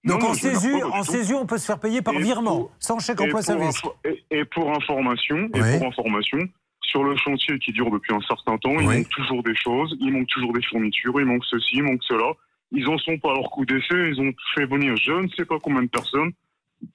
Donc 0.04 0.20
Non, 0.22 0.28
en 0.28 0.34
pas 0.80 0.86
en 0.86 1.02
on 1.40 1.46
peut 1.46 1.58
se 1.58 1.66
faire 1.66 1.78
payer 1.80 2.02
par 2.02 2.14
Et 2.14 2.18
virement, 2.22 2.56
pour- 2.58 2.72
sans 2.78 2.98
chèque 2.98 3.20
et 3.20 3.24
emploi 3.24 3.40
pour 3.40 3.46
service. 3.46 3.68
info- 3.78 3.94
Et, 4.04 4.24
et 4.30 4.44
pour 4.44 4.70
information, 4.70 5.36
et 5.54 5.60
Oui. 5.62 5.78
pour 5.78 5.86
information, 5.88 6.38
sur 6.82 7.02
le 7.04 7.16
chantier 7.16 7.58
qui 7.58 7.72
dure 7.72 7.90
depuis 7.90 8.14
un 8.14 8.20
certain 8.22 8.56
temps, 8.58 8.78
il 8.78 8.86
manque 8.88 9.08
toujours 9.10 9.42
des 9.42 9.54
choses, 9.56 9.96
il 10.00 10.12
manque 10.12 10.28
toujours 10.28 10.52
des 10.52 10.62
fournitures, 10.62 11.20
il 11.20 11.26
manque 11.26 11.44
ceci, 11.44 11.76
il 11.76 11.82
manque 11.82 12.02
cela. 12.04 12.32
Ils 12.72 12.86
en 12.88 12.98
sont 12.98 13.18
pas 13.18 13.30
à 13.30 13.34
leur 13.34 13.50
coup 13.50 13.64
d'essai, 13.64 14.10
ils 14.12 14.20
ont 14.20 14.32
fait 14.54 14.66
venir 14.66 14.94
je 14.96 15.12
ne 15.12 15.28
sais 15.28 15.44
pas 15.44 15.56
combien 15.62 15.82
de 15.82 15.88
personnes. 15.88 16.32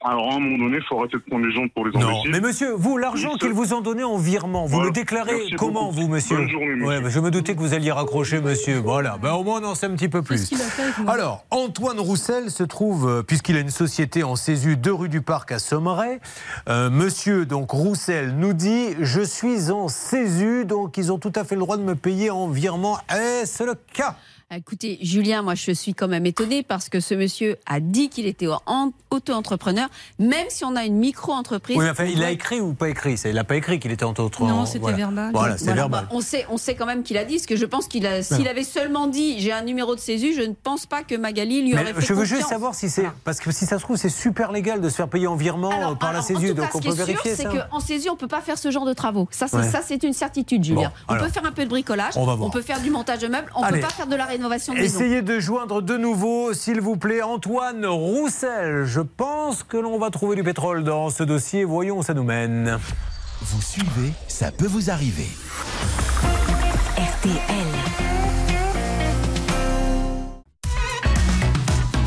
Alors 0.05 0.31
à 0.31 0.35
un 0.35 0.39
moment 0.39 0.57
donné, 0.65 0.77
il 0.77 0.83
faut 0.83 0.97
arrêter 0.99 1.17
de 1.17 1.23
prendre 1.29 1.45
les 1.45 1.53
gens 1.53 1.67
pour 1.73 1.85
les 1.85 1.91
Non, 1.99 2.23
mais 2.29 2.39
monsieur, 2.39 2.71
vous, 2.73 2.97
l'argent 2.97 3.35
qu'ils 3.35 3.51
vous 3.51 3.73
ont 3.73 3.81
donné 3.81 4.03
en 4.03 4.17
virement, 4.17 4.63
vous 4.65 4.75
Voilà. 4.75 4.85
le 4.87 4.91
déclarez 4.93 5.33
Merci 5.35 5.55
comment, 5.55 5.85
beaucoup. 5.91 6.01
vous, 6.01 6.07
monsieur 6.07 6.37
Bonne 6.37 6.49
journée, 6.49 6.67
monsieur. 6.75 6.87
Ouais, 6.87 7.01
bah, 7.01 7.09
Je 7.09 7.19
me 7.19 7.31
doutais 7.31 7.53
que 7.53 7.59
vous 7.59 7.73
alliez 7.73 7.91
raccrocher, 7.91 8.39
monsieur. 8.41 8.77
Voilà, 8.79 9.17
ben, 9.21 9.33
au 9.33 9.43
moins 9.43 9.61
on 9.61 9.65
en 9.67 9.75
sait 9.75 9.87
un 9.87 9.95
petit 9.95 10.07
peu 10.09 10.21
plus. 10.21 10.51
Alors, 11.07 11.45
Antoine 11.51 11.99
Roussel 11.99 12.49
se 12.49 12.63
trouve, 12.63 13.09
euh, 13.09 13.23
puisqu'il 13.23 13.57
a 13.57 13.59
une 13.59 13.69
société 13.69 14.23
en 14.23 14.35
CESU, 14.37 14.77
2 14.77 14.93
rue 14.93 15.09
du 15.09 15.21
Parc 15.21 15.51
à 15.51 15.59
Sommeray. 15.59 16.19
Euh, 16.69 16.89
monsieur, 16.89 17.45
donc, 17.45 17.71
Roussel 17.71 18.35
nous 18.37 18.53
dit 18.53 18.95
Je 19.01 19.21
suis 19.21 19.69
en 19.69 19.89
CESU, 19.89 20.63
donc 20.65 20.97
ils 20.97 21.11
ont 21.11 21.17
tout 21.19 21.33
à 21.35 21.43
fait 21.43 21.55
le 21.55 21.61
droit 21.61 21.75
de 21.77 21.83
me 21.83 21.95
payer 21.95 22.29
en 22.29 22.47
virement. 22.47 22.97
Est-ce 23.09 23.63
le 23.63 23.73
cas? 23.93 24.15
Écoutez, 24.55 24.99
Julien, 25.01 25.41
moi 25.41 25.55
je 25.55 25.71
suis 25.71 25.95
quand 25.95 26.07
même 26.07 26.25
étonnée 26.27 26.61
parce 26.61 26.87
que 26.89 26.99
ce 26.99 27.15
monsieur 27.15 27.57
a 27.65 27.79
dit 27.79 28.09
qu'il 28.09 28.27
était 28.27 28.47
en- 28.67 28.91
auto-entrepreneur, 29.09 29.87
même 30.19 30.45
si 30.49 30.63
on 30.65 30.75
a 30.75 30.85
une 30.85 30.95
micro-entreprise. 30.97 31.77
Oui, 31.77 31.89
enfin, 31.89 32.05
il 32.05 32.13
on 32.17 32.17
a 32.17 32.21
doit- 32.21 32.31
écrit 32.31 32.59
ou 32.61 32.73
pas 32.73 32.89
écrit? 32.89 33.15
Il 33.25 33.33
n'a 33.33 33.43
pas 33.43 33.55
écrit 33.55 33.79
qu'il 33.79 33.91
était 33.91 34.03
en 34.05 34.13
autre. 34.13 34.43
Non, 34.43 34.65
c'était 34.65 34.79
voilà. 34.79 34.97
verbal. 34.97 35.31
Voilà, 35.33 35.57
c'est 35.57 35.65
Voilà, 35.65 35.81
verbal. 35.81 36.03
bah, 36.05 36.09
on, 36.15 36.21
sait, 36.21 36.45
on 36.51 36.57
sait 36.57 36.75
quand 36.75 36.85
même 36.85 37.03
qu'il 37.03 37.17
a 37.17 37.23
dit, 37.25 37.35
parce 37.35 37.45
que 37.47 37.55
je 37.55 37.65
pense 37.65 37.87
qu'il 37.87 38.05
a, 38.05 38.21
s'il 38.23 38.47
avait 38.47 38.63
seulement 38.63 39.07
dit 39.07 39.39
j'ai 39.39 39.51
un 39.51 39.61
numéro 39.63 39.95
de 39.95 39.99
CESU, 39.99 40.33
je 40.35 40.41
ne 40.41 40.53
pense 40.53 40.85
pas 40.85 41.03
que 41.03 41.15
Magali 41.15 41.61
lui 41.63 41.73
Mais 41.73 41.81
aurait 41.81 41.93
fait 41.93 42.01
je 42.01 42.13
veux 42.13 42.25
juste 42.25 42.47
savoir 42.47 42.75
si 42.75 42.89
c'est. 42.89 43.05
Parce 43.23 43.39
que 43.39 43.51
si 43.51 43.65
ça 43.65 43.77
se 43.77 43.83
trouve, 43.83 43.97
c'est 43.97 44.09
super 44.09 44.51
légal 44.51 44.81
de 44.81 44.89
se 44.89 44.95
faire 44.95 45.07
payer 45.09 45.27
en 45.27 45.35
virement 45.35 45.91
euh, 45.91 45.95
par 45.95 46.13
la 46.13 46.19
en 46.19 46.23
tout 46.23 46.33
donc 46.33 46.55
cas, 46.57 46.69
on 46.73 46.77
ce 46.77 46.81
qui 46.81 46.87
peut 46.87 46.93
est 46.93 46.97
vérifier 47.05 47.35
c'est 47.35 47.43
ça. 47.43 47.49
qu'en 47.71 47.79
CESU, 47.79 48.09
on 48.09 48.15
peut 48.15 48.27
pas 48.27 48.41
faire 48.41 48.57
ce 48.57 48.69
genre 48.71 48.85
de 48.85 48.93
travaux. 48.93 49.27
Ça, 49.31 49.47
c'est 49.47 49.57
Ouais. 49.57 49.69
ça, 49.69 49.81
c'est 49.85 50.03
une 50.03 50.13
certitude, 50.13 50.63
Julien. 50.63 50.89
Bon, 50.89 50.95
on 51.07 51.13
alors. 51.13 51.25
peut 51.27 51.31
faire 51.31 51.45
un 51.45 51.51
peu 51.51 51.63
de 51.63 51.69
bricolage, 51.69 52.13
On 52.17 52.25
va 52.25 52.35
voir. 52.35 52.51
peut 52.51 52.61
faire 52.61 52.81
du 52.81 52.89
montage 52.89 53.19
de 53.19 53.27
meubles, 53.27 53.51
on 53.55 53.61
Allez. 53.63 53.79
peut 53.79 53.87
pas 53.87 53.93
faire 53.93 54.07
de 54.07 54.15
la 54.15 54.25
rénovation 54.33 54.73
de 54.73 54.79
maison. 54.79 54.99
Essayez 54.99 55.21
de 55.21 55.39
joindre 55.39 55.81
de 55.81 55.95
nouveau, 55.95 56.53
s'il 56.53 56.81
vous 56.81 56.97
plaît, 56.97 57.21
Antoine 57.21 57.85
Roussel. 57.85 58.83
Je 58.85 59.01
pense 59.01 59.63
que 59.63 59.77
l'on 59.77 59.97
va 59.99 60.09
trouver 60.09 60.35
du 60.35 60.43
pétrole 60.43 60.83
dans 60.83 61.09
ce 61.09 61.23
dossier. 61.23 61.63
Voyons 61.63 61.99
où 61.99 62.03
ça 62.03 62.13
nous 62.13 62.23
mène. 62.23 62.79
Vous 63.41 63.61
suivez, 63.61 64.11
ça 64.27 64.51
peut 64.51 64.67
vous 64.67 64.89
arriver. 64.89 65.27
RTL. 66.97 67.41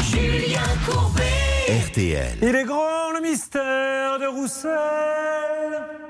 Julien 0.00 0.60
Courbet. 0.88 1.35
RTL. 1.68 2.38
Il 2.42 2.54
est 2.54 2.62
grand 2.62 3.10
le 3.12 3.28
mystère 3.28 4.20
de 4.20 4.26
Roussel. 4.26 4.70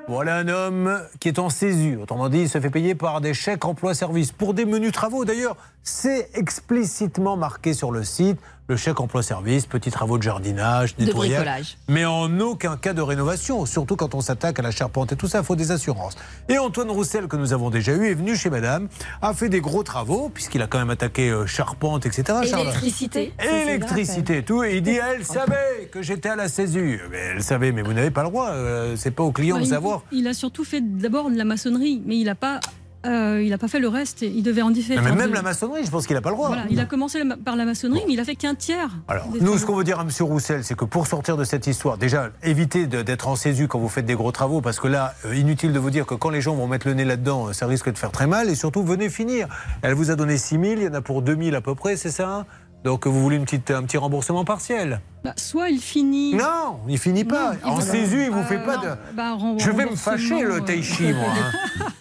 Voilà 0.07 0.37
un 0.37 0.49
homme 0.49 1.01
qui 1.19 1.29
est 1.29 1.39
en 1.39 1.49
césure. 1.49 2.03
Autrement 2.03 2.29
dit, 2.29 2.41
il 2.41 2.49
se 2.51 2.61
fait 2.61 2.69
payer 2.69 2.95
par 2.95 3.23
des 3.23 3.33
chèques 3.33 3.65
emploi-service 3.65 4.33
pour 4.33 4.53
des 4.53 4.67
menus 4.67 4.93
travaux. 4.93 5.25
D'ailleurs, 5.25 5.57
c'est 5.83 6.29
explicitement 6.35 7.39
marqué 7.39 7.73
sur 7.73 7.91
le 7.91 8.05
site. 8.05 8.39
Le 8.69 8.77
chèque 8.77 8.99
emploi-service, 8.99 9.67
petits 9.67 9.93
travaux 9.93 10.19
de 10.19 10.25
jardinage, 10.25 10.97
De 10.97 11.05
nettoyage. 11.05 11.37
bricolage. 11.45 11.79
Mais 11.89 12.05
en 12.05 12.41
aucun 12.41 12.77
cas 12.77 12.95
de 12.95 13.01
rénovation, 13.01 13.65
surtout 13.65 13.95
quand 13.95 14.17
on 14.17 14.21
s'attaque 14.21 14.59
à 14.59 14.63
la 14.63 14.73
charpente 14.73 15.13
et 15.13 15.17
tout 15.17 15.29
ça, 15.29 15.39
il 15.39 15.45
faut 15.45 15.55
des 15.55 15.71
assurances. 15.71 16.17
Et 16.49 16.59
Antoine 16.59 16.91
Roussel, 16.91 17.29
que 17.29 17.37
nous 17.37 17.53
avons 17.53 17.71
déjà 17.71 17.93
eu, 17.93 18.07
est 18.11 18.15
venu 18.15 18.35
chez 18.35 18.51
madame, 18.51 18.89
a 19.23 19.35
fait 19.35 19.49
des 19.49 19.61
gros 19.61 19.85
travaux, 19.85 20.31
puisqu'il 20.35 20.63
a 20.63 20.67
quand 20.67 20.79
même 20.79 20.91
attaqué 20.91 21.31
euh, 21.31 21.47
charpente, 21.47 22.07
etc. 22.07 22.39
Électricité. 22.43 23.33
Électricité 23.39 24.39
et 24.39 24.43
tout. 24.43 24.65
Et 24.65 24.79
il 24.79 24.83
dit, 24.83 24.99
elle 25.15 25.25
savait 25.25 25.89
que 25.93 26.03
j'étais 26.03 26.31
à 26.31 26.37
la 26.37 26.49
césure. 26.49 27.03
Mais 27.11 27.19
elle 27.37 27.45
savait, 27.45 27.71
mais 27.71 27.83
vous 27.83 27.93
n'avez 27.93 28.11
pas 28.11 28.25
le 28.25 28.31
droit. 28.31 28.49
euh, 28.49 28.97
c'est 28.97 29.13
pas 29.13 29.23
au 29.23 29.31
client 29.31 29.57
Bah, 29.57 29.61
de 29.63 29.67
il- 29.67 29.71
savoir. 29.71 30.03
Il 30.11 30.27
a 30.27 30.35
surtout 30.35 30.65
fait 30.65 30.81
d'abord 30.81 31.31
de 31.31 31.37
la 31.37 31.45
maçonnerie, 31.45 32.03
mais 32.05 32.17
il 32.17 32.25
n'a 32.25 32.35
pas, 32.35 32.59
euh, 33.07 33.43
il 33.43 33.53
a 33.53 33.59
pas 33.59 33.69
fait 33.69 33.79
le 33.79 33.89
reste. 33.89 34.23
Il 34.23 34.43
devait 34.43 34.63
en 34.63 34.71
différer. 34.71 35.01
Mais 35.01 35.13
même 35.13 35.33
la 35.33 35.43
maçonnerie, 35.43 35.85
je 35.85 35.91
pense 35.91 36.07
qu'il 36.07 36.15
n'a 36.15 36.23
pas 36.23 36.31
le 36.31 36.37
droit. 36.37 36.49
Voilà, 36.49 36.65
il 36.71 36.81
a 36.81 36.85
commencé 36.85 37.23
par 37.45 37.57
la 37.57 37.65
maçonnerie, 37.65 38.03
mais 38.07 38.15
il 38.15 38.21
a 38.21 38.25
fait 38.25 38.37
qu'un 38.37 38.55
tiers. 38.55 38.91
Alors, 39.09 39.29
nous, 39.29 39.39
travaux. 39.39 39.59
ce 39.59 39.67
qu'on 39.67 39.77
veut 39.77 39.85
dire 39.85 40.01
à 40.01 40.03
M. 40.03 40.11
Roussel, 40.21 40.65
c'est 40.65 40.77
que 40.77 40.85
pour 40.85 41.07
sortir 41.07 41.37
de 41.37 41.45
cette 41.45 41.67
histoire, 41.67 41.99
déjà, 41.99 42.31
évitez 42.43 42.87
d'être 42.87 43.29
en 43.29 43.37
césu 43.37 43.69
quand 43.69 43.79
vous 43.79 43.89
faites 43.89 44.07
des 44.07 44.15
gros 44.15 44.33
travaux, 44.33 44.61
parce 44.61 44.81
que 44.81 44.89
là, 44.89 45.15
euh, 45.25 45.35
inutile 45.35 45.73
de 45.73 45.79
vous 45.79 45.91
dire 45.91 46.07
que 46.07 46.15
quand 46.15 46.31
les 46.31 46.41
gens 46.41 46.55
vont 46.55 46.67
mettre 46.67 46.87
le 46.87 46.95
nez 46.95 47.05
là-dedans, 47.05 47.49
euh, 47.49 47.53
ça 47.53 47.67
risque 47.67 47.91
de 47.93 47.99
faire 47.99 48.13
très 48.13 48.27
mal, 48.27 48.49
et 48.51 48.55
surtout, 48.55 48.83
venez 48.83 49.09
finir. 49.09 49.49
Elle 49.83 49.95
vous 49.95 50.11
a 50.11 50.17
donné 50.17 50.37
6 50.37 50.59
000, 50.59 50.65
il 50.65 50.83
y 50.83 50.89
en 50.89 50.95
a 50.95 51.01
pour 51.01 51.23
2 51.23 51.37
000 51.37 51.57
à 51.57 51.61
peu 51.61 51.75
près, 51.75 51.97
c'est 51.97 52.11
ça 52.11 52.47
Donc, 52.87 53.05
vous 53.09 53.21
voulez 53.21 53.35
une 53.35 53.43
petite, 53.45 53.69
un 53.73 53.83
petit 53.83 53.97
remboursement 53.97 54.45
partiel 54.45 55.01
Bah, 55.25 55.33
soit 55.37 55.71
il 55.71 55.81
finit. 55.81 56.35
Non, 56.37 56.79
il 56.89 56.99
finit 56.99 57.25
pas. 57.25 57.55
Non, 57.65 57.73
en 57.73 57.81
il- 57.81 57.83
césu, 57.85 58.23
il 58.27 58.31
vous 58.31 58.39
Euh, 58.39 58.45
fait 58.45 58.59
pas 58.65 58.77
non. 58.77 58.83
de... 58.83 58.89
Bah, 59.13 59.37
Je 59.59 59.71
vais 59.73 59.87
me 59.87 59.97
fâcher, 59.97 60.41
le 60.41 60.55
euh, 60.55 60.61
Taichi, 60.61 61.13
moi. 61.13 61.27
hein. 61.37 61.87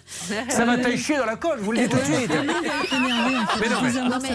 Ça 0.48 0.64
va 0.64 0.76
tailler 0.78 1.18
dans 1.18 1.26
la 1.26 1.36
colle, 1.36 1.58
je 1.60 1.64
vous 1.64 1.72
le 1.72 1.78
dis 1.78 1.88
tout 1.88 1.96
de 1.98 2.02
suite. 2.02 2.30
Mais 2.30 3.68
non, 3.68 3.76
mais- 3.82 4.30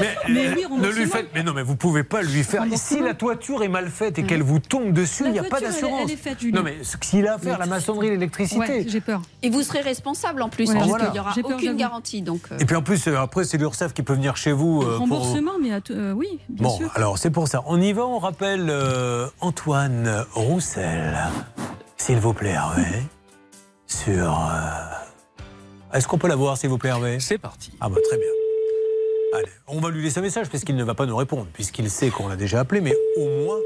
Mais, 0.00 0.16
Mais 0.28 0.46
euh, 0.46 0.54
oui, 0.56 0.62
ne 0.62 0.68
remboursement. 0.68 0.88
lui 1.00 1.06
faites. 1.06 1.28
Mais 1.34 1.42
non, 1.42 1.52
mais 1.52 1.62
vous 1.62 1.76
pouvez 1.76 2.02
pas 2.02 2.22
lui 2.22 2.42
faire. 2.42 2.64
Si 2.76 3.00
la 3.00 3.14
toiture 3.14 3.62
est 3.62 3.68
mal 3.68 3.88
faite 3.88 4.18
et 4.18 4.24
qu'elle 4.24 4.42
vous 4.42 4.58
tombe 4.58 4.92
dessus, 4.92 5.24
il 5.26 5.32
n'y 5.32 5.38
a 5.38 5.44
pas 5.44 5.60
d'assurance. 5.60 6.10
Non, 6.52 6.62
mais 6.62 6.78
ce 6.82 6.96
qu'il 6.96 7.26
a 7.26 7.34
à 7.34 7.38
faire, 7.38 7.58
la 7.58 7.66
maçonnerie, 7.66 8.10
l'électricité. 8.10 8.58
Ouais, 8.60 8.84
j'ai 8.86 9.00
peur. 9.00 9.22
Et 9.42 9.50
vous 9.50 9.62
serez 9.62 9.80
responsable 9.80 10.42
en 10.42 10.48
plus, 10.48 10.68
Ouais, 10.68 10.74
parce 10.74 10.86
voilà. 10.88 11.04
qu'il 11.06 11.12
n'y 11.14 11.20
aura 11.20 11.34
peur, 11.34 11.44
aucune 11.56 11.76
garantie. 11.76 12.22
Donc, 12.22 12.42
euh, 12.52 12.58
Et 12.58 12.64
puis 12.64 12.76
en 12.76 12.82
plus, 12.82 13.06
après, 13.08 13.44
c'est 13.44 13.58
l'URSSAF 13.58 13.92
qui 13.92 14.02
peut 14.02 14.14
venir 14.14 14.36
chez 14.36 14.52
vous. 14.52 14.82
euh, 14.82 14.96
pour- 14.96 14.98
Remboursement, 15.00 15.52
mais 15.60 15.71
à 15.72 15.80
tout- 15.80 15.92
euh, 15.94 16.12
oui, 16.12 16.38
bien 16.48 16.68
Bon, 16.68 16.76
sûr. 16.76 16.90
alors 16.94 17.18
c'est 17.18 17.30
pour 17.30 17.48
ça. 17.48 17.62
On 17.66 17.80
y 17.80 17.92
va, 17.92 18.04
on 18.06 18.18
rappelle 18.18 18.68
euh, 18.70 19.26
Antoine 19.40 20.24
Roussel. 20.34 21.16
S'il 21.96 22.18
vous 22.18 22.32
plaît, 22.34 22.50
Hervé. 22.50 22.84
Sur. 23.86 24.32
euh, 24.38 25.96
Est-ce 25.96 26.08
qu'on 26.08 26.18
peut 26.18 26.28
la 26.28 26.36
voir, 26.36 26.56
s'il 26.56 26.70
vous 26.70 26.78
plaît, 26.78 26.90
Hervé? 26.90 27.20
C'est 27.20 27.38
parti. 27.38 27.72
Ah, 27.80 27.88
bah 27.88 27.96
très 28.08 28.16
bien. 28.16 28.28
Allez, 29.34 29.48
on 29.66 29.80
va 29.80 29.90
lui 29.90 30.02
laisser 30.02 30.18
un 30.18 30.22
message 30.22 30.48
parce 30.50 30.64
qu'il 30.64 30.76
ne 30.76 30.84
va 30.84 30.94
pas 30.94 31.06
nous 31.06 31.16
répondre, 31.16 31.46
puisqu'il 31.52 31.90
sait 31.90 32.10
qu'on 32.10 32.28
l'a 32.28 32.36
déjà 32.36 32.60
appelé, 32.60 32.80
mais 32.80 32.94
au 33.16 33.26
moins 33.44 33.58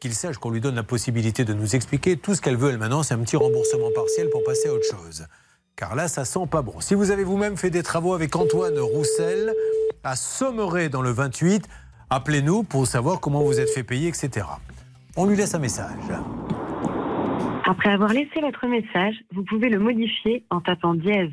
qu'il 0.00 0.14
sache 0.14 0.38
qu'on 0.38 0.50
lui 0.50 0.60
donne 0.60 0.74
la 0.74 0.82
possibilité 0.82 1.44
de 1.44 1.52
nous 1.54 1.76
expliquer 1.76 2.16
tout 2.16 2.34
ce 2.34 2.40
qu'elle 2.40 2.56
veut, 2.56 2.70
elle, 2.70 2.78
maintenant, 2.78 3.02
c'est 3.04 3.14
un 3.14 3.18
petit 3.18 3.36
remboursement 3.36 3.90
partiel 3.94 4.28
pour 4.30 4.42
passer 4.42 4.68
à 4.68 4.72
autre 4.72 4.84
chose. 4.90 5.24
Car 5.76 5.94
là, 5.94 6.08
ça 6.08 6.24
sent 6.24 6.46
pas 6.50 6.62
bon. 6.62 6.80
Si 6.80 6.94
vous 6.94 7.10
avez 7.10 7.24
vous-même 7.24 7.56
fait 7.56 7.70
des 7.70 7.82
travaux 7.82 8.14
avec 8.14 8.36
Antoine 8.36 8.78
Roussel, 8.78 9.52
à 10.04 10.16
Sommeray 10.16 10.88
dans 10.88 11.02
le 11.02 11.10
28, 11.10 11.68
appelez-nous 12.10 12.62
pour 12.62 12.86
savoir 12.86 13.20
comment 13.20 13.42
vous 13.42 13.60
êtes 13.60 13.70
fait 13.70 13.82
payer, 13.82 14.08
etc. 14.08 14.46
On 15.16 15.26
lui 15.26 15.36
laisse 15.36 15.54
un 15.54 15.58
message. 15.58 16.12
Après 17.64 17.90
avoir 17.90 18.12
laissé 18.12 18.40
votre 18.40 18.66
message, 18.66 19.14
vous 19.34 19.44
pouvez 19.44 19.68
le 19.68 19.78
modifier 19.78 20.44
en 20.50 20.60
tapant 20.60 20.94
dièse. 20.94 21.32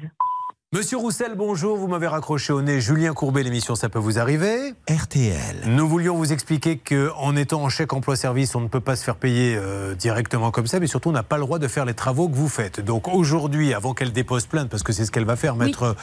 Monsieur 0.71 0.97
Roussel, 0.97 1.33
bonjour. 1.35 1.77
Vous 1.77 1.87
m'avez 1.87 2.05
raccroché 2.05 2.53
au 2.53 2.61
nez. 2.61 2.79
Julien 2.79 3.13
Courbet, 3.13 3.41
l'émission 3.41 3.73
Ça 3.73 3.89
peut 3.89 3.97
vous 3.97 4.19
arriver. 4.19 4.75
RTL. 4.87 5.63
Nous 5.65 5.87
voulions 5.87 6.15
vous 6.15 6.31
expliquer 6.31 6.77
qu'en 6.77 7.35
étant 7.35 7.63
en 7.63 7.69
chèque 7.69 7.91
emploi-service, 7.91 8.53
on 8.53 8.61
ne 8.61 8.67
peut 8.67 8.79
pas 8.79 8.95
se 8.95 9.03
faire 9.03 9.15
payer 9.15 9.55
euh, 9.57 9.95
directement 9.95 10.51
comme 10.51 10.67
ça, 10.67 10.79
mais 10.79 10.85
surtout, 10.85 11.09
on 11.09 11.11
n'a 11.11 11.23
pas 11.23 11.37
le 11.37 11.41
droit 11.41 11.57
de 11.57 11.67
faire 11.67 11.85
les 11.85 11.95
travaux 11.95 12.29
que 12.29 12.35
vous 12.35 12.47
faites. 12.47 12.81
Donc 12.81 13.07
aujourd'hui, 13.07 13.73
avant 13.73 13.95
qu'elle 13.95 14.13
dépose 14.13 14.45
plainte, 14.45 14.69
parce 14.69 14.83
que 14.83 14.93
c'est 14.93 15.05
ce 15.05 15.11
qu'elle 15.11 15.25
va 15.25 15.35
faire, 15.35 15.55
maître 15.55 15.95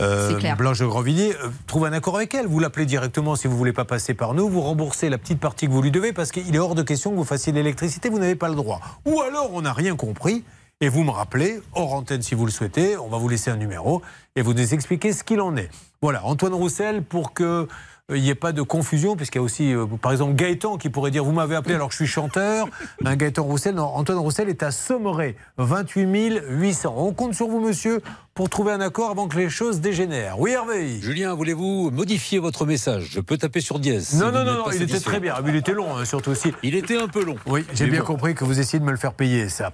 euh, 0.00 0.36
clair. 0.38 0.56
Blanche 0.56 0.80
de 0.80 0.86
Grandvilliers, 0.86 1.36
euh, 1.44 1.48
trouve 1.68 1.84
un 1.84 1.92
accord 1.92 2.16
avec 2.16 2.34
elle. 2.34 2.48
Vous 2.48 2.58
l'appelez 2.58 2.86
directement 2.86 3.36
si 3.36 3.46
vous 3.46 3.56
voulez 3.56 3.72
pas 3.72 3.84
passer 3.84 4.14
par 4.14 4.34
nous. 4.34 4.48
Vous 4.48 4.60
remboursez 4.60 5.08
la 5.08 5.18
petite 5.18 5.38
partie 5.38 5.68
que 5.68 5.72
vous 5.72 5.82
lui 5.82 5.92
devez, 5.92 6.12
parce 6.12 6.32
qu'il 6.32 6.52
est 6.52 6.58
hors 6.58 6.74
de 6.74 6.82
question 6.82 7.12
que 7.12 7.16
vous 7.16 7.22
fassiez 7.22 7.52
l'électricité, 7.52 8.08
vous 8.08 8.18
n'avez 8.18 8.34
pas 8.34 8.48
le 8.48 8.56
droit. 8.56 8.80
Ou 9.06 9.20
alors, 9.20 9.50
on 9.52 9.62
n'a 9.62 9.72
rien 9.72 9.94
compris. 9.94 10.42
Et 10.82 10.88
vous 10.88 11.04
me 11.04 11.10
rappelez, 11.10 11.60
hors 11.74 11.92
antenne 11.92 12.22
si 12.22 12.34
vous 12.34 12.46
le 12.46 12.50
souhaitez, 12.50 12.96
on 12.96 13.08
va 13.08 13.18
vous 13.18 13.28
laisser 13.28 13.50
un 13.50 13.56
numéro 13.56 14.00
et 14.34 14.40
vous 14.40 14.54
nous 14.54 14.72
expliquer 14.72 15.12
ce 15.12 15.22
qu'il 15.22 15.42
en 15.42 15.54
est. 15.54 15.68
Voilà, 16.00 16.24
Antoine 16.24 16.54
Roussel, 16.54 17.02
pour 17.02 17.34
que 17.34 17.68
euh, 18.10 18.16
il 18.16 18.22
n'y 18.22 18.30
ait 18.30 18.34
pas 18.34 18.52
de 18.52 18.62
confusion, 18.62 19.14
puisqu'il 19.14 19.36
y 19.36 19.40
a 19.40 19.42
aussi, 19.42 19.74
euh, 19.74 19.84
par 19.84 20.10
exemple, 20.10 20.32
Gaëtan 20.36 20.78
qui 20.78 20.88
pourrait 20.88 21.10
dire 21.10 21.22
Vous 21.22 21.32
m'avez 21.32 21.54
appelé 21.54 21.74
alors 21.74 21.88
que 21.88 21.92
je 21.92 21.98
suis 21.98 22.06
chanteur. 22.06 22.66
Un 23.04 23.14
Gaëtan 23.16 23.42
Roussel, 23.42 23.74
non, 23.74 23.84
Antoine 23.84 24.16
Roussel 24.16 24.48
est 24.48 24.62
à 24.62 24.70
Sommeray, 24.70 25.36
28 25.58 26.44
800. 26.48 26.94
On 26.96 27.12
compte 27.12 27.34
sur 27.34 27.48
vous, 27.48 27.60
monsieur, 27.60 28.00
pour 28.40 28.48
trouver 28.48 28.72
un 28.72 28.80
accord 28.80 29.10
avant 29.10 29.28
que 29.28 29.36
les 29.36 29.50
choses 29.50 29.82
dégénèrent. 29.82 30.40
Oui, 30.40 30.52
Hervé 30.52 30.98
Julien, 31.02 31.34
voulez-vous 31.34 31.90
modifier 31.90 32.38
votre 32.38 32.64
message? 32.64 33.08
Je 33.10 33.20
peux 33.20 33.36
taper 33.36 33.60
sur 33.60 33.78
dièse. 33.78 34.14
Non, 34.14 34.32
non, 34.32 34.46
non, 34.46 34.64
il 34.72 34.80
était 34.80 34.98
très 34.98 35.20
bien. 35.20 35.34
Mais 35.44 35.50
Il 35.50 35.56
était 35.56 35.74
long, 35.74 35.94
hein, 35.94 36.06
surtout 36.06 36.30
aussi. 36.30 36.50
Il 36.62 36.74
était 36.74 36.96
un 36.96 37.06
peu 37.06 37.22
long. 37.22 37.36
Oui, 37.44 37.66
j'ai 37.74 37.84
bien 37.84 38.00
bon. 38.00 38.06
compris 38.06 38.34
que 38.34 38.44
vous 38.44 38.58
essayez 38.58 38.78
de 38.78 38.84
me 38.86 38.92
le 38.92 38.96
faire 38.96 39.12
payer, 39.12 39.50
ça. 39.50 39.70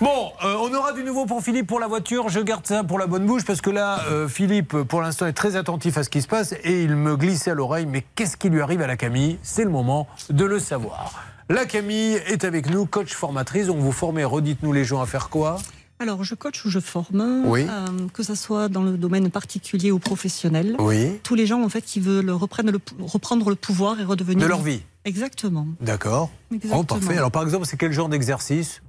Bon, 0.00 0.32
euh, 0.42 0.54
on 0.58 0.72
aura 0.72 0.94
du 0.94 1.04
nouveau 1.04 1.26
pour 1.26 1.42
Philippe 1.42 1.66
pour 1.66 1.78
la 1.78 1.88
voiture. 1.88 2.30
Je 2.30 2.40
garde 2.40 2.66
ça 2.66 2.84
pour 2.84 2.98
la 2.98 3.06
bonne 3.06 3.26
bouche 3.26 3.44
parce 3.44 3.60
que 3.60 3.68
là, 3.68 4.00
euh, 4.08 4.28
Philippe, 4.28 4.74
pour 4.84 5.02
l'instant, 5.02 5.26
est 5.26 5.34
très 5.34 5.54
attentif 5.54 5.98
à 5.98 6.02
ce 6.02 6.08
qui 6.08 6.22
se 6.22 6.26
passe 6.26 6.54
et 6.64 6.84
il 6.84 6.96
me 6.96 7.18
glissait 7.18 7.50
à 7.50 7.54
l'oreille. 7.54 7.84
Mais 7.84 8.02
qu'est-ce 8.14 8.38
qui 8.38 8.48
lui 8.48 8.62
arrive 8.62 8.80
à 8.80 8.86
la 8.86 8.96
Camille? 8.96 9.38
C'est 9.42 9.64
le 9.64 9.68
moment 9.70 10.08
de 10.30 10.46
le 10.46 10.58
savoir. 10.58 11.22
La 11.50 11.66
Camille 11.66 12.14
est 12.26 12.44
avec 12.44 12.70
nous, 12.70 12.86
coach 12.86 13.12
formatrice. 13.12 13.66
Donc 13.66 13.76
vous 13.76 13.92
formez, 13.92 14.24
redites-nous 14.24 14.72
les 14.72 14.84
gens 14.84 15.02
à 15.02 15.06
faire 15.06 15.28
quoi? 15.28 15.58
Alors, 15.98 16.24
je 16.24 16.34
coach 16.34 16.64
ou 16.66 16.70
je 16.70 16.78
forme, 16.78 17.42
Oui. 17.46 17.66
euh, 17.68 17.86
que 18.12 18.22
ce 18.22 18.34
soit 18.34 18.68
dans 18.68 18.82
le 18.82 18.98
domaine 18.98 19.30
particulier 19.30 19.90
ou 19.90 19.98
professionnel. 19.98 20.76
Oui. 20.78 21.12
Tous 21.22 21.34
les 21.34 21.46
gens, 21.46 21.62
en 21.62 21.68
fait, 21.70 21.80
qui 21.80 22.00
veulent 22.00 22.30
reprendre 22.30 22.70
le, 22.70 22.78
pou- 22.78 22.94
reprendre 23.06 23.48
le 23.48 23.56
pouvoir 23.56 23.98
et 23.98 24.04
redevenir... 24.04 24.42
De 24.44 24.48
leur 24.48 24.62
vie. 24.62 24.82
Exactement. 25.06 25.66
D'accord. 25.80 26.30
Oh, 26.72 26.82
parfait. 26.82 27.16
Alors 27.16 27.30
par 27.30 27.44
exemple, 27.44 27.64
c'est 27.64 27.76
quel 27.76 27.92
genre 27.92 28.08
d'exercice. 28.08 28.82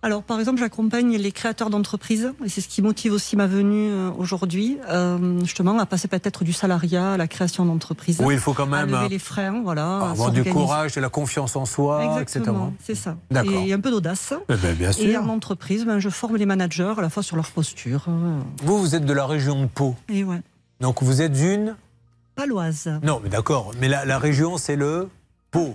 Alors, 0.00 0.22
par 0.22 0.38
exemple, 0.38 0.60
j'accompagne 0.60 1.16
les 1.16 1.32
créateurs 1.32 1.70
d'entreprises, 1.70 2.32
et 2.44 2.48
c'est 2.48 2.60
ce 2.60 2.68
qui 2.68 2.82
motive 2.82 3.12
aussi 3.12 3.34
ma 3.34 3.48
venue 3.48 3.90
euh, 3.90 4.10
aujourd'hui, 4.16 4.78
euh, 4.88 5.40
justement, 5.40 5.76
à 5.80 5.86
passer 5.86 6.06
peut-être 6.06 6.44
du 6.44 6.52
salariat 6.52 7.14
à 7.14 7.16
la 7.16 7.26
création 7.26 7.64
d'entreprise. 7.66 8.20
Oui, 8.22 8.34
il 8.34 8.40
faut 8.40 8.52
quand 8.54 8.72
À 8.72 8.84
même, 8.86 8.90
lever 8.90 9.08
les 9.08 9.18
freins, 9.18 9.60
voilà. 9.60 9.98
Avoir 10.10 10.30
du 10.30 10.44
courage, 10.44 10.94
de 10.94 11.00
la 11.00 11.08
confiance 11.08 11.56
en 11.56 11.64
soi, 11.64 12.04
Exactement, 12.04 12.68
etc. 12.78 12.84
c'est 12.84 12.94
ça. 12.94 13.16
D'accord. 13.32 13.52
Et 13.66 13.72
un 13.72 13.80
peu 13.80 13.90
d'audace. 13.90 14.32
Eh 14.48 14.54
ben, 14.54 14.76
bien 14.76 14.92
sûr. 14.92 15.04
Et 15.08 15.16
en 15.16 15.28
entreprise, 15.28 15.84
ben, 15.84 15.98
je 15.98 16.10
forme 16.10 16.36
les 16.36 16.46
managers 16.46 16.94
à 16.96 17.00
la 17.02 17.10
fois 17.10 17.24
sur 17.24 17.34
leur 17.34 17.50
posture. 17.50 18.04
euh, 18.08 18.38
Vous, 18.62 18.78
vous 18.78 18.94
êtes 18.94 19.04
de 19.04 19.12
la 19.12 19.26
région 19.26 19.62
de 19.62 19.66
Pau. 19.66 19.96
Et 20.08 20.22
ouais. 20.22 20.40
Donc 20.80 21.02
vous 21.02 21.22
êtes 21.22 21.36
une 21.40 21.74
Paloise. 22.36 22.88
Non, 23.02 23.20
mais 23.20 23.30
d'accord. 23.30 23.72
Mais 23.80 23.88
la, 23.88 24.04
la 24.04 24.18
région, 24.20 24.58
c'est 24.58 24.76
le 24.76 25.08
Pau. 25.50 25.74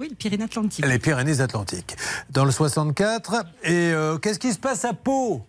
Oui, 0.00 0.08
le 0.10 0.16
Pyrénées-Atlantiques. 0.16 0.84
Les 0.84 0.98
Pyrénées-Atlantiques. 0.98 1.96
Dans 2.30 2.44
le 2.44 2.50
64. 2.50 3.44
Et 3.62 3.70
euh, 3.72 4.18
qu'est-ce 4.18 4.40
qui 4.40 4.52
se 4.52 4.58
passe 4.58 4.84
à 4.84 4.92
Pau? 4.92 5.46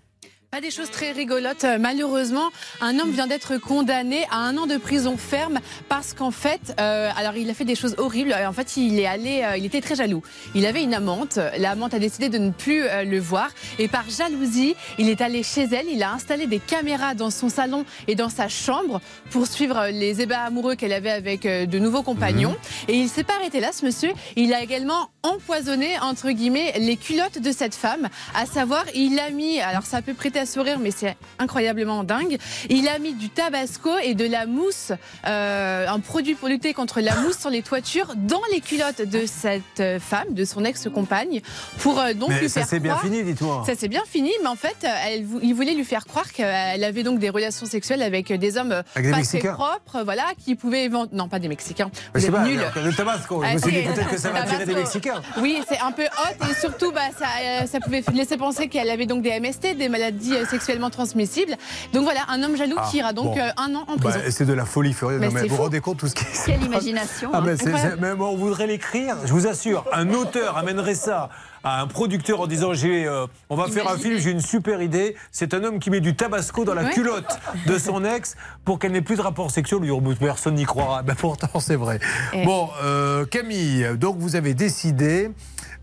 Pas 0.51 0.61
des 0.61 0.71
choses 0.71 0.89
très 0.89 1.11
rigolotes. 1.11 1.63
Euh, 1.65 1.77
Malheureusement, 1.79 2.49
un 2.79 2.97
homme 2.99 3.11
vient 3.11 3.27
d'être 3.27 3.57
condamné 3.57 4.25
à 4.31 4.37
un 4.37 4.57
an 4.57 4.67
de 4.67 4.77
prison 4.77 5.17
ferme 5.17 5.59
parce 5.89 6.13
qu'en 6.13 6.31
fait, 6.31 6.73
euh, 6.79 7.09
alors 7.17 7.35
il 7.35 7.49
a 7.49 7.53
fait 7.53 7.65
des 7.65 7.75
choses 7.75 7.95
horribles. 7.97 8.33
En 8.33 8.53
fait, 8.53 8.77
il 8.77 8.97
est 8.99 9.05
allé, 9.05 9.43
euh, 9.43 9.57
il 9.57 9.65
était 9.65 9.81
très 9.81 9.95
jaloux. 9.95 10.21
Il 10.53 10.65
avait 10.65 10.83
une 10.83 10.93
amante. 10.93 11.39
La 11.57 11.71
amante 11.71 11.93
a 11.93 11.99
décidé 11.99 12.29
de 12.29 12.37
ne 12.37 12.51
plus 12.51 12.83
euh, 12.83 13.03
le 13.03 13.19
voir 13.19 13.49
et 13.79 13.87
par 13.87 14.09
jalousie, 14.09 14.75
il 14.97 15.09
est 15.09 15.19
allé 15.21 15.43
chez 15.43 15.63
elle. 15.63 15.87
Il 15.89 16.01
a 16.03 16.11
installé 16.13 16.47
des 16.47 16.59
caméras 16.59 17.15
dans 17.15 17.31
son 17.31 17.49
salon 17.49 17.83
et 18.07 18.15
dans 18.15 18.29
sa 18.29 18.47
chambre 18.47 19.01
pour 19.31 19.47
suivre 19.47 19.87
les 19.91 20.21
ébats 20.21 20.41
amoureux 20.41 20.75
qu'elle 20.75 20.93
avait 20.93 21.11
avec 21.11 21.43
de 21.43 21.79
nouveaux 21.79 22.03
compagnons. 22.03 22.55
Et 22.87 22.93
il 22.93 23.09
s'est 23.09 23.23
pas 23.23 23.35
arrêté 23.35 23.59
là, 23.59 23.71
ce 23.73 23.85
monsieur. 23.85 24.11
Il 24.37 24.53
a 24.53 24.61
également 24.61 25.09
empoisonné 25.23 25.99
entre 25.99 26.29
guillemets 26.31 26.73
les 26.77 26.95
culottes 26.97 27.39
de 27.39 27.51
cette 27.51 27.75
femme. 27.75 28.07
À 28.33 28.45
savoir, 28.45 28.85
il 28.93 29.19
a 29.19 29.29
mis, 29.31 29.59
alors 29.59 29.83
ça 29.83 30.01
peut 30.01 30.13
prêter 30.13 30.39
à 30.39 30.44
sourire, 30.45 30.79
mais 30.79 30.91
c'est 30.91 31.15
incroyablement 31.39 32.03
dingue. 32.03 32.37
Il 32.69 32.87
a 32.87 32.99
mis 32.99 33.13
du 33.13 33.29
tabasco 33.29 33.89
et 34.03 34.13
de 34.13 34.25
la 34.25 34.45
mousse, 34.45 34.91
euh, 35.27 35.87
un 35.87 35.99
produit 35.99 36.35
pour 36.35 36.47
lutter 36.47 36.73
contre 36.73 37.01
la 37.01 37.15
mousse 37.15 37.39
sur 37.39 37.49
les 37.49 37.61
toitures, 37.61 38.13
dans 38.15 38.41
les 38.51 38.61
culottes 38.61 39.01
de 39.01 39.25
cette 39.25 39.99
femme, 39.99 40.27
de 40.33 40.45
son 40.45 40.63
ex-compagne, 40.65 41.41
pour 41.79 41.99
euh, 41.99 42.13
donc 42.13 42.29
Mais 42.29 42.39
lui 42.41 42.49
ça 42.49 42.61
faire 42.61 42.69
s'est 42.69 42.79
bien 42.79 42.93
croire- 42.93 43.05
fini, 43.05 43.23
dis-toi. 43.23 43.63
Ça 43.65 43.75
s'est 43.75 43.87
bien 43.87 44.03
fini, 44.09 44.31
mais 44.41 44.47
en 44.49 44.55
fait, 44.55 44.75
elle, 45.07 45.25
il 45.41 45.53
voulait 45.53 45.73
lui 45.73 45.85
faire 45.85 46.05
croire 46.05 46.31
qu'elle 46.31 46.83
avait 46.83 47.03
donc 47.03 47.19
des 47.19 47.29
relations 47.29 47.65
sexuelles 47.65 48.01
avec 48.01 48.31
des 48.31 48.57
hommes 48.57 48.71
Avec 48.95 49.05
des 49.07 49.11
pas 49.11 49.17
Mexicains 49.17 49.53
très 49.53 49.53
propres, 49.53 50.03
voilà, 50.03 50.25
qui 50.43 50.55
pouvaient 50.55 50.85
évent- 50.85 51.07
non 51.11 51.27
pas 51.27 51.39
des 51.39 51.47
Mexicains, 51.47 51.89
Vous 52.13 52.25
êtes 52.25 52.31
pas, 52.31 52.43
nuls. 52.43 52.61
le 52.83 52.93
Tabasco. 52.93 53.43
Je 53.43 53.53
me 53.53 53.57
suis 53.59 53.71
dit 53.71 53.77
Ah, 53.87 53.93
peut-être 53.93 54.09
que 54.09 54.17
ça 54.17 54.29
va 54.31 54.41
attirer 54.43 54.65
des. 54.65 54.75
Mexicains. 54.75 55.21
Oui, 55.37 55.61
c'est 55.69 55.79
un 55.79 55.91
peu 55.91 56.03
hot 56.03 56.45
et 56.49 56.53
surtout, 56.59 56.91
bah, 56.91 57.01
ça, 57.17 57.25
euh, 57.41 57.65
ça 57.65 57.79
pouvait 57.79 58.03
laisser 58.13 58.37
penser 58.37 58.67
qu'elle 58.67 58.89
avait 58.89 59.05
donc 59.05 59.21
des 59.21 59.31
MST, 59.39 59.75
des 59.75 59.89
maladies 59.89 60.24
euh, 60.33 60.45
sexuellement 60.45 60.89
transmissibles. 60.89 61.55
Donc 61.93 62.03
voilà, 62.03 62.21
un 62.29 62.41
homme 62.43 62.55
jaloux 62.55 62.75
Ah, 62.77 62.87
qui 62.89 62.97
ira 62.97 63.13
donc 63.13 63.35
bon. 63.35 63.39
euh, 63.39 63.49
un 63.57 63.75
an 63.75 63.83
en 63.87 63.95
Bah, 63.97 64.09
prison. 64.11 64.19
c'est 64.29 64.45
de 64.45 64.53
la 64.53 64.65
folie 64.65 64.93
furieuse. 64.93 65.19
Mais 65.19 65.27
Non, 65.27 65.33
mais 65.33 65.41
c'est 65.41 65.47
vous 65.47 65.55
vous 65.55 65.63
rendez 65.63 65.79
compte 65.81 65.97
tout 65.99 66.07
ce 66.07 66.15
qui 66.15 66.25
Quelle 66.45 66.63
imagination, 66.63 67.29
Ah, 67.33 67.37
hein. 67.39 67.43
mais 67.45 67.95
même 67.97 68.21
on 68.21 68.35
voudrait 68.35 68.67
l'écrire. 68.67 69.15
Je 69.25 69.33
vous 69.33 69.47
assure, 69.47 69.85
un 69.93 70.11
auteur 70.13 70.57
amènerait 70.57 70.95
ça 70.95 71.29
à 71.63 71.81
un 71.81 71.87
producteur 71.87 72.41
en 72.41 72.47
disant 72.47 72.73
j'ai, 72.73 73.07
euh, 73.07 73.25
on 73.49 73.55
va 73.55 73.67
faire 73.67 73.89
un 73.89 73.97
film, 73.97 74.19
j'ai 74.19 74.29
une 74.29 74.39
super 74.41 74.81
idée. 74.83 75.15
C'est 75.31 75.53
un 75.55 75.63
homme 75.63 75.79
qui 75.79 75.89
met 75.89 75.99
du 75.99 76.15
tabasco 76.15 76.63
dans 76.63 76.75
la 76.75 76.83
Ouais. 76.83 76.89
culotte 76.91 77.39
de 77.65 77.79
son 77.79 78.05
ex 78.05 78.35
pour 78.63 78.77
qu'elle 78.77 78.91
n'ait 78.91 79.01
plus 79.01 79.15
de 79.15 79.21
rapport 79.21 79.49
sexuel. 79.49 79.79
Lui, 79.81 79.91
personne 80.19 80.53
n'y 80.55 80.63
croira. 80.65 81.01
Ben, 81.01 81.15
pourtant, 81.15 81.59
c'est 81.59 81.75
vrai. 81.75 81.99
Eh. 82.33 82.45
Bon, 82.45 82.69
euh, 82.83 83.25
Camille, 83.25 83.87
donc 83.97 84.17
vous 84.19 84.35
avez 84.35 84.53
décidé 84.53 85.31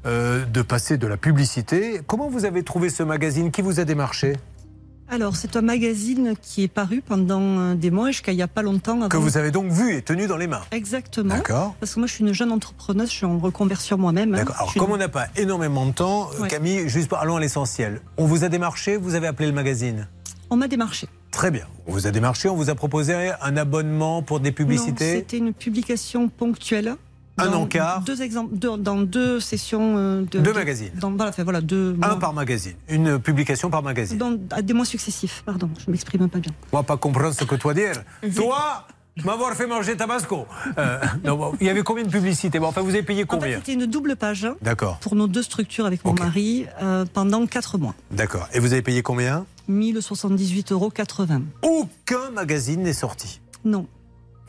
euh, 0.06 0.44
de 0.44 0.62
passer 0.62 0.96
de 0.98 1.06
la 1.06 1.16
publicité. 1.16 2.00
Comment 2.06 2.28
vous 2.28 2.44
avez 2.44 2.62
trouvé 2.62 2.90
ce 2.90 3.02
magazine 3.02 3.50
Qui 3.50 3.62
vous 3.62 3.78
a 3.80 3.84
démarché 3.84 4.34
Alors, 5.08 5.36
c'est 5.36 5.56
un 5.56 5.62
magazine 5.62 6.34
qui 6.40 6.64
est 6.64 6.68
paru 6.68 7.02
pendant 7.06 7.40
euh, 7.40 7.74
des 7.74 7.90
mois 7.90 8.08
jusqu'à 8.10 8.32
il 8.32 8.36
n'y 8.36 8.42
a 8.42 8.48
pas 8.48 8.62
longtemps. 8.62 9.08
Que 9.08 9.16
vous 9.16 9.36
avez 9.36 9.50
donc 9.50 9.70
vu 9.70 9.94
et 9.96 10.02
tenu 10.02 10.26
dans 10.26 10.36
les 10.36 10.46
mains 10.46 10.62
Exactement. 10.72 11.34
D'accord. 11.34 11.74
Parce 11.80 11.94
que 11.94 12.00
moi, 12.00 12.06
je 12.06 12.14
suis 12.14 12.24
une 12.24 12.32
jeune 12.32 12.50
entrepreneuse, 12.52 13.10
je 13.10 13.14
suis 13.16 13.26
en 13.26 13.38
reconversion 13.38 13.96
moi-même. 13.98 14.34
hein. 14.34 14.38
D'accord. 14.38 14.56
Alors, 14.58 14.74
comme 14.74 14.88
une- 14.88 14.94
on 14.94 14.98
n'a 14.98 15.08
pas 15.08 15.26
énormément 15.36 15.86
de 15.86 15.92
temps, 15.92 16.30
Ouais. 16.40 16.48
Camille, 16.48 16.88
juste 16.88 17.08
parlons 17.08 17.36
à 17.36 17.40
l'essentiel. 17.40 18.00
On 18.16 18.26
vous 18.26 18.42
a 18.44 18.48
démarché, 18.48 18.96
vous 18.96 19.14
avez 19.14 19.26
appelé 19.28 19.48
le 19.48 19.54
magazine 19.54 20.08
On 20.50 20.56
m'a 20.56 20.68
démarché. 20.68 21.06
Très 21.30 21.50
bien. 21.50 21.64
On 21.86 21.92
vous 21.92 22.06
a 22.06 22.10
démarché, 22.10 22.48
on 22.50 22.56
vous 22.56 22.68
a 22.68 22.74
proposé 22.74 23.30
un 23.40 23.56
abonnement 23.56 24.22
pour 24.22 24.38
des 24.40 24.52
publicités 24.52 25.14
C'était 25.14 25.38
une 25.38 25.54
publication 25.54 26.28
ponctuelle. 26.28 26.96
Un 27.46 27.50
dans 27.50 27.62
encart. 27.62 28.00
Deux 28.02 28.22
exemples, 28.22 28.54
deux- 28.56 28.76
dans 28.76 28.96
deux 29.00 29.40
sessions 29.40 29.94
euh, 29.96 30.20
de. 30.22 30.38
Deux 30.38 30.52
de- 30.52 30.58
magazines. 30.58 30.90
Dans, 30.94 31.10
voilà, 31.10 31.30
enfin, 31.30 31.44
voilà, 31.44 31.60
deux. 31.60 31.96
Un 32.02 32.06
mois. 32.08 32.18
par 32.18 32.32
magazine. 32.32 32.74
Une 32.88 33.18
publication 33.18 33.70
par 33.70 33.82
magazine. 33.82 34.18
Dans- 34.18 34.36
à 34.50 34.62
des 34.62 34.72
mois 34.74 34.84
successifs, 34.84 35.42
pardon, 35.44 35.68
je 35.84 35.90
m'exprime 35.90 36.28
pas 36.28 36.38
bien. 36.38 36.52
On 36.72 36.76
va 36.78 36.82
pas 36.82 36.96
comprendre 36.96 37.34
ce 37.34 37.44
que 37.44 37.54
toi 37.54 37.74
dire. 37.74 38.02
Toi, 38.34 38.86
m'avoir 39.24 39.52
fait 39.54 39.66
manger 39.66 39.96
Tabasco. 39.96 40.46
Euh, 40.78 40.98
non, 41.24 41.36
bon, 41.36 41.52
il 41.60 41.66
y 41.66 41.70
avait 41.70 41.82
combien 41.82 42.04
de 42.04 42.08
publicités? 42.10 42.58
Bon, 42.58 42.66
Enfin, 42.68 42.80
vous 42.80 42.90
avez 42.90 43.02
payé 43.02 43.22
En 43.22 43.26
fait, 43.26 43.26
combien? 43.38 43.56
c'était 43.58 43.74
une 43.74 43.86
double 43.86 44.16
page 44.16 44.46
D'accord, 44.62 44.98
pour 45.00 45.14
nos 45.14 45.26
deux 45.28 45.42
structures 45.42 45.84
avec 45.86 46.04
mon 46.04 46.14
mari 46.14 46.66
euh, 46.82 47.04
pendant 47.12 47.46
quatre 47.46 47.76
mois. 47.78 47.94
d'accord. 48.10 48.48
Et 48.54 48.58
vous 48.58 48.72
avez 48.72 48.82
payé 48.82 49.02
combien? 49.02 49.44
1078,80 49.68 50.72
euros. 50.72 50.92
Aucun 51.62 52.30
magazine 52.34 52.82
n'est 52.82 52.92
sorti. 52.92 53.40
Non. 53.64 53.86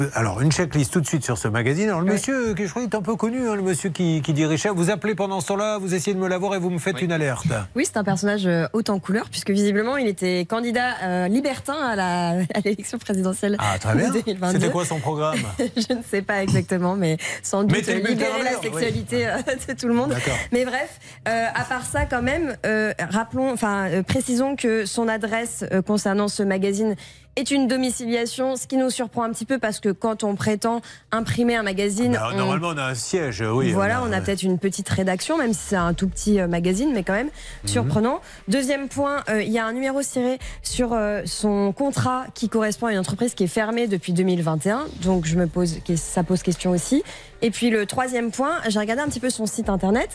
Euh, 0.04 0.10
Alors, 0.16 0.42
une 0.42 0.52
checklist 0.52 0.92
tout 0.94 1.02
de 1.02 1.08
suite 1.08 1.24
sur 1.24 1.38
ce 1.38 1.48
magazine. 1.48 1.90
Alors, 1.90 2.02
le 2.02 2.12
monsieur, 2.12 2.54
que 2.54 2.66
je 2.66 2.70
crois 2.70 2.84
est 2.84 2.96
un 2.96 3.02
peu 3.02 3.16
connu, 3.16 3.48
hein, 3.48 3.56
le 3.56 3.62
monsieur 3.62 3.90
qui, 3.90 4.22
qui 4.22 4.34
dirige 4.34 4.68
vous 4.68 4.90
appelez 4.90 5.14
pendant 5.16 5.42
ce 5.42 5.48
temps-là, 5.48 5.78
vous 5.78 5.94
essayez 5.94 6.14
de 6.16 6.20
me 6.20 6.28
l'avoir 6.28 6.56
et 6.56 6.60
vous 6.60 6.70
me 6.70 6.80
faites 6.80 7.02
une 7.02 7.12
alerte. 7.12 7.46
Oui, 7.76 7.84
c'est 7.86 7.98
un 7.98 8.04
personnage 8.04 8.46
euh, 8.46 8.66
haut 8.74 8.82
en 8.88 9.00
couleur, 9.00 9.30
puisque 9.30 9.50
visiblement, 9.50 9.98
il 9.98 10.08
était 10.08 10.46
candidat 10.46 10.96
euh, 11.04 11.28
libertin 11.28 11.76
à 11.76 12.36
l'élection 12.66 12.98
présidentielle 12.98 13.58
Ah, 13.60 13.78
très 13.80 13.96
bien. 13.96 14.10
de 14.10 14.22
2022. 14.22 14.60
C'était 14.60 14.72
quoi 14.72 14.86
son 14.86 15.00
programme 15.00 15.40
Je 15.60 15.94
ne 15.94 16.02
sais 16.10 16.22
pas 16.22 16.42
exactement, 16.44 16.96
mais 16.96 17.18
sans 17.42 17.64
doute 17.64 17.72
bulletin 17.72 17.96
libérer 17.96 18.44
la 18.44 18.52
oui. 18.52 18.64
sexualité 18.64 19.28
euh, 19.28 19.38
de 19.68 19.74
tout 19.74 19.88
le 19.88 19.94
monde. 19.94 20.10
D'accord. 20.12 20.38
Mais 20.52 20.66
bref, 20.66 21.00
euh, 21.28 21.46
à 21.54 21.64
part 21.66 21.86
ça, 21.86 22.06
quand 22.06 22.22
même, 22.22 22.56
euh, 22.66 22.94
rappelons, 23.10 23.52
enfin, 23.52 23.88
euh, 23.90 24.04
précisons 24.04 24.56
que 24.56 24.86
son 24.86 25.08
adresse 25.08 25.64
euh, 25.72 25.82
concernant 25.82 26.28
ce 26.28 26.44
magazine 26.44 26.96
est 27.35 27.49
une 27.51 27.68
domiciliation, 27.68 28.55
ce 28.55 28.68
qui 28.68 28.77
nous 28.77 28.89
surprend 28.89 29.23
un 29.23 29.31
petit 29.31 29.45
peu 29.45 29.57
parce 29.57 29.80
que 29.80 29.89
quand 29.89 30.23
on 30.23 30.35
prétend 30.35 30.81
imprimer 31.11 31.55
un 31.55 31.64
magazine, 31.64 32.11
Bah, 32.14 32.30
on- 32.31 32.38
Normalement, 32.38 32.69
on 32.69 32.77
a 32.77 32.85
un 32.85 32.93
siège, 32.95 33.41
oui. 33.41 33.72
voilà, 33.72 34.03
on 34.03 34.11
a 34.11 34.22
peut-être 34.22 34.43
une 34.43 34.60
petite 34.60 34.88
rédaction, 34.89 35.38
même 35.38 35.53
si 35.53 35.60
c'est 35.69 35.76
un 35.76 35.93
tout 35.93 36.07
petit 36.07 36.39
euh, 36.39 36.47
magazine, 36.47 36.91
mais 36.93 37.03
quand 37.03 37.14
même 37.14 37.30
Mhm. 37.64 37.68
surprenant. 37.69 38.22
Deuxième 38.47 38.88
point, 38.88 39.23
euh, 39.30 39.41
il 39.41 39.51
y 39.51 39.57
a 39.57 39.65
un 39.65 39.73
numéro 39.73 40.01
ciré 40.03 40.38
sur 40.61 40.93
euh, 40.93 41.22
son 41.26 41.72
contrat 41.73 42.26
qui 42.35 42.49
correspond 42.49 42.88
à 42.88 42.91
une 42.91 42.99
entreprise 42.99 43.34
qui 43.34 43.43
est 43.45 43.47
fermée 43.47 43.88
depuis 43.88 44.14
2021, 44.14 44.85
donc 45.01 45.26
je 45.26 45.35
me 45.35 45.47
pose, 45.47 45.80
ça 45.95 46.23
pose 46.23 46.43
question 46.43 46.72
aussi. 46.72 47.03
Et 47.41 47.51
puis 47.51 47.69
le 47.69 47.85
troisième 47.85 48.31
point, 48.31 48.61
j'ai 48.69 48.80
regardé 48.80 49.01
un 49.01 49.07
petit 49.07 49.19
peu 49.19 49.30
son 49.30 49.45
site 49.45 49.69
internet 49.69 50.10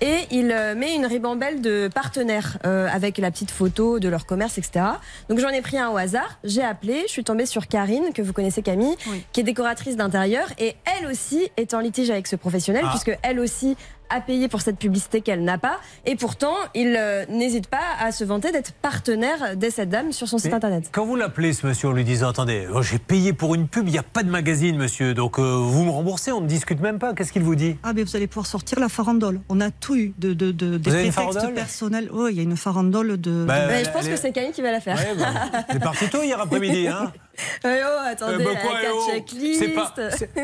et 0.00 0.16
il 0.30 0.50
euh, 0.52 0.74
met 0.74 0.94
une 0.94 1.06
ribambelle 1.06 1.60
de 1.62 1.88
partenaires 1.92 2.58
euh, 2.66 2.88
avec 2.92 3.18
la 3.18 3.30
petite 3.30 3.50
photo 3.50 3.98
de 3.98 4.08
leur 4.08 4.26
commerce, 4.26 4.58
etc. 4.58 4.84
Donc 5.28 5.38
j'en 5.38 5.48
ai 5.48 5.62
pris 5.62 5.78
un 5.78 5.88
au 5.90 5.96
hasard, 5.96 6.38
j'ai 6.44 6.62
appelé, 6.62 7.02
je 7.06 7.12
suis 7.12 7.24
tombée 7.24 7.46
sur 7.46 7.68
Karine, 7.68 8.12
que 8.12 8.20
vous 8.22 8.32
connaissez 8.32 8.62
Camille, 8.62 8.96
qui 9.32 9.40
est 9.40 9.44
décoratrice 9.44 9.96
d'intérieur 9.96 10.46
et 10.58 10.76
elle 10.98 11.06
aussi 11.06 11.48
est 11.56 11.72
en 11.74 11.80
litige 11.80 12.10
avec 12.10 12.26
ce 12.26 12.36
professionnel 12.36 12.82
Ah. 12.86 12.90
puisque 12.90 13.16
elle 13.22 13.40
aussi 13.40 13.76
a 14.14 14.20
payé 14.20 14.48
pour 14.48 14.60
cette 14.60 14.78
publicité 14.78 15.20
qu'elle 15.20 15.42
n'a 15.44 15.58
pas 15.58 15.78
et 16.06 16.16
pourtant 16.16 16.54
il 16.74 16.94
euh, 16.98 17.24
n'hésite 17.28 17.66
pas 17.68 17.80
à 18.00 18.12
se 18.12 18.24
vanter 18.24 18.52
d'être 18.52 18.72
partenaire 18.72 19.56
de 19.56 19.70
cette 19.70 19.88
dame 19.88 20.12
sur 20.12 20.28
son 20.28 20.38
site 20.38 20.50
Mais 20.50 20.56
internet. 20.56 20.88
Quand 20.92 21.04
vous 21.04 21.16
l'appelez, 21.16 21.52
ce 21.52 21.66
monsieur, 21.66 21.88
en 21.88 21.92
lui 21.92 22.04
disant 22.04 22.28
Attendez, 22.30 22.66
oh, 22.72 22.82
j'ai 22.82 22.98
payé 22.98 23.32
pour 23.32 23.54
une 23.54 23.68
pub, 23.68 23.86
il 23.88 23.92
n'y 23.92 23.98
a 23.98 24.02
pas 24.02 24.22
de 24.22 24.30
magazine, 24.30 24.76
monsieur, 24.76 25.14
donc 25.14 25.38
euh, 25.38 25.56
vous 25.58 25.84
me 25.84 25.90
remboursez, 25.90 26.32
on 26.32 26.40
ne 26.40 26.46
discute 26.46 26.80
même 26.80 26.98
pas. 26.98 27.14
Qu'est-ce 27.14 27.32
qu'il 27.32 27.42
vous 27.42 27.54
dit? 27.54 27.76
Ah, 27.82 27.92
mais 27.94 28.02
vous 28.04 28.16
allez 28.16 28.26
pouvoir 28.26 28.46
sortir 28.46 28.80
la 28.80 28.88
farandole. 28.88 29.40
On 29.48 29.60
a 29.60 29.70
tout 29.70 29.96
eu, 29.96 30.14
de, 30.18 30.32
de, 30.32 30.52
de, 30.52 30.78
des 30.78 30.90
prétextes 30.90 31.54
personnels. 31.54 32.08
Oui, 32.12 32.30
il 32.32 32.36
y 32.36 32.40
a 32.40 32.42
une 32.44 32.56
farandole 32.56 33.20
de. 33.20 33.44
Bah, 33.44 33.66
de- 33.80 33.84
je 33.84 33.90
pense 33.90 34.06
que 34.06 34.12
est- 34.12 34.16
c'est 34.16 34.32
Camille 34.32 34.52
qui 34.52 34.62
va 34.62 34.72
la 34.72 34.80
faire. 34.80 34.96
Ouais, 34.96 35.14
bah, 35.18 35.64
C'est 35.70 35.82
parti 35.82 36.08
tôt 36.08 36.22
hier 36.22 36.40
après-midi, 36.40 36.88
hein 36.88 37.12
Eh 37.64 37.68
oh, 37.84 38.00
attendez, 38.06 38.34
Eh 38.40 38.44
ben 38.44 38.54
la 38.54 38.60
eh 38.84 38.88
oh. 38.92 39.10
C'est 39.58 39.68
pas, 39.68 39.94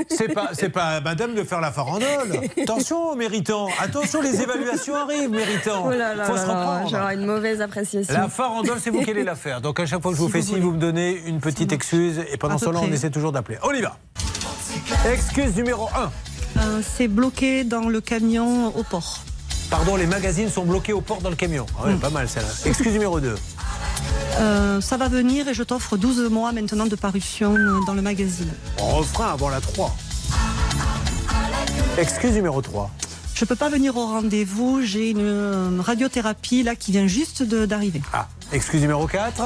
c'est- 0.08 0.28
pas, 0.34 0.48
c'est 0.52 0.68
pas 0.70 0.84
à 0.84 1.00
madame 1.00 1.34
de 1.34 1.42
faire 1.44 1.60
la 1.60 1.70
farandole. 1.70 2.40
Attention, 2.62 3.14
méritant. 3.16 3.68
Attention, 3.80 4.20
les 4.22 4.40
évaluations 4.40 4.96
arrivent, 4.96 5.30
méritant. 5.30 5.84
Oh 5.86 5.90
là 5.90 6.14
là 6.14 6.24
Faut 6.24 6.34
là 6.34 6.40
se 6.42 6.46
reprendre. 6.46 6.88
j'aurai 6.90 7.14
une 7.14 7.26
mauvaise 7.26 7.60
appréciation. 7.60 8.12
La 8.14 8.28
farandole, 8.28 8.78
c'est 8.82 8.90
vous 8.90 9.02
qui 9.02 9.10
allez 9.10 9.24
la 9.24 9.34
faire. 9.36 9.60
Donc 9.60 9.78
à 9.80 9.86
chaque 9.86 10.02
fois 10.02 10.10
que 10.12 10.16
je 10.16 10.22
vous 10.22 10.28
Si 10.28 10.32
fais 10.32 10.40
voulez. 10.40 10.60
vous 10.60 10.72
me 10.72 10.78
donnez 10.78 11.20
une 11.26 11.40
petite 11.40 11.72
excuse. 11.72 12.18
Et 12.32 12.36
pendant 12.36 12.58
ce 12.58 12.64
peu 12.64 12.72
temps-là, 12.72 12.86
on 12.88 12.92
essaie 12.92 13.10
toujours 13.10 13.32
d'appeler. 13.32 13.58
On 13.62 13.72
y 13.72 13.80
va. 13.82 13.96
Excuse 15.12 15.54
numéro 15.56 15.88
1. 15.94 16.10
Euh, 16.60 16.80
c'est 16.82 17.08
bloqué 17.08 17.64
dans 17.64 17.88
le 17.88 18.00
camion 18.00 18.76
au 18.76 18.82
port. 18.82 19.18
Pardon, 19.70 19.94
les 19.96 20.06
magazines 20.06 20.48
sont 20.50 20.64
bloqués 20.64 20.92
au 20.92 21.00
port 21.00 21.20
dans 21.20 21.30
le 21.30 21.36
camion. 21.36 21.64
Ah 21.80 21.86
ouais, 21.86 21.94
Pas 21.94 22.10
mal 22.10 22.28
celle-là. 22.28 22.48
Excuse 22.66 22.92
numéro 22.92 23.20
2. 23.20 23.34
Euh, 24.38 24.80
ça 24.80 24.96
va 24.96 25.08
venir 25.08 25.48
et 25.48 25.54
je 25.54 25.62
t'offre 25.62 25.96
12 25.96 26.30
mois 26.30 26.52
maintenant 26.52 26.86
de 26.86 26.96
parution 26.96 27.54
dans 27.86 27.94
le 27.94 28.02
magazine. 28.02 28.50
Refrain 28.78 29.32
avant 29.32 29.48
la 29.48 29.60
3. 29.60 29.94
Excuse 31.98 32.32
numéro 32.32 32.62
3. 32.62 32.90
Je 33.34 33.44
peux 33.44 33.56
pas 33.56 33.68
venir 33.68 33.96
au 33.96 34.06
rendez-vous, 34.06 34.82
j'ai 34.82 35.10
une 35.10 35.20
euh, 35.20 35.80
radiothérapie 35.80 36.62
là 36.62 36.76
qui 36.76 36.92
vient 36.92 37.06
juste 37.06 37.42
d'arriver. 37.42 38.02
Ah, 38.12 38.28
excuse 38.52 38.80
numéro 38.80 39.06
4. 39.06 39.42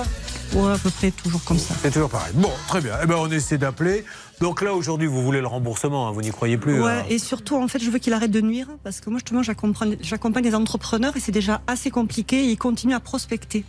Ouais, 0.54 0.72
à 0.72 0.78
peu 0.78 0.90
près 0.90 1.10
toujours 1.10 1.42
comme 1.44 1.58
ça. 1.58 1.74
C'est 1.80 1.90
toujours 1.90 2.10
pareil. 2.10 2.32
Bon, 2.34 2.50
très 2.68 2.80
bien. 2.80 2.94
Eh 3.02 3.06
ben, 3.06 3.16
on 3.18 3.30
essaie 3.30 3.58
d'appeler. 3.58 4.04
Donc 4.40 4.62
là, 4.62 4.74
aujourd'hui, 4.74 5.06
vous 5.06 5.22
voulez 5.22 5.40
le 5.40 5.46
remboursement, 5.46 6.08
hein, 6.08 6.12
vous 6.12 6.22
n'y 6.22 6.30
croyez 6.30 6.56
plus. 6.58 6.82
Ouais, 6.82 6.90
hein. 6.90 7.04
et 7.08 7.18
surtout, 7.18 7.56
en 7.56 7.66
fait, 7.66 7.82
je 7.82 7.90
veux 7.90 7.98
qu'il 7.98 8.12
arrête 8.12 8.30
de 8.30 8.40
nuire 8.40 8.68
parce 8.82 9.00
que 9.00 9.10
moi, 9.10 9.18
justement, 9.18 9.42
j'accompagne 9.42 10.44
des 10.44 10.54
entrepreneurs 10.54 11.16
et 11.16 11.20
c'est 11.20 11.32
déjà 11.32 11.60
assez 11.66 11.90
compliqué 11.90 12.44
et 12.44 12.50
ils 12.50 12.58
continuent 12.58 12.94
à 12.94 13.00
prospecter. 13.00 13.64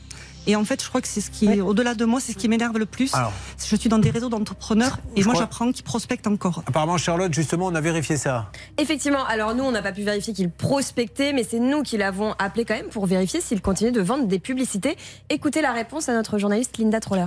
Et 0.47 0.55
en 0.55 0.63
fait, 0.65 0.81
je 0.83 0.87
crois 0.89 1.01
que 1.01 1.07
c'est 1.07 1.21
ce 1.21 1.31
qui, 1.31 1.61
au-delà 1.61 1.95
de 1.95 2.05
moi, 2.05 2.19
c'est 2.19 2.33
ce 2.33 2.37
qui 2.37 2.47
m'énerve 2.47 2.77
le 2.77 2.85
plus. 2.85 3.13
Alors. 3.13 3.33
je 3.57 3.75
suis 3.75 3.89
dans 3.89 3.97
des 3.99 4.09
réseaux 4.11 4.29
d'entrepreneurs 4.29 4.99
et 5.15 5.23
moi, 5.23 5.33
crois- 5.33 5.43
j'apprends 5.43 5.71
qu'ils 5.71 5.83
prospectent 5.83 6.27
encore. 6.27 6.63
Apparemment, 6.67 6.97
Charlotte, 6.97 7.33
justement, 7.33 7.67
on 7.67 7.75
a 7.75 7.81
vérifié 7.81 8.17
ça. 8.17 8.51
Effectivement, 8.77 9.25
alors 9.25 9.55
nous, 9.55 9.63
on 9.63 9.71
n'a 9.71 9.81
pas 9.81 9.91
pu 9.91 10.03
vérifier 10.03 10.33
qu'il 10.33 10.49
prospectait, 10.49 11.33
mais 11.33 11.43
c'est 11.43 11.59
nous 11.59 11.81
qui 11.83 11.97
l'avons 11.97 12.33
appelé 12.39 12.65
quand 12.65 12.75
même 12.75 12.89
pour 12.89 13.05
vérifier 13.05 13.41
s'il 13.41 13.61
continue 13.61 13.91
de 13.91 14.01
vendre 14.01 14.27
des 14.27 14.39
publicités. 14.39 14.97
Écoutez 15.29 15.61
la 15.61 15.71
réponse 15.71 16.09
à 16.09 16.13
notre 16.13 16.37
journaliste 16.37 16.77
Linda 16.77 16.99
Troller. 16.99 17.25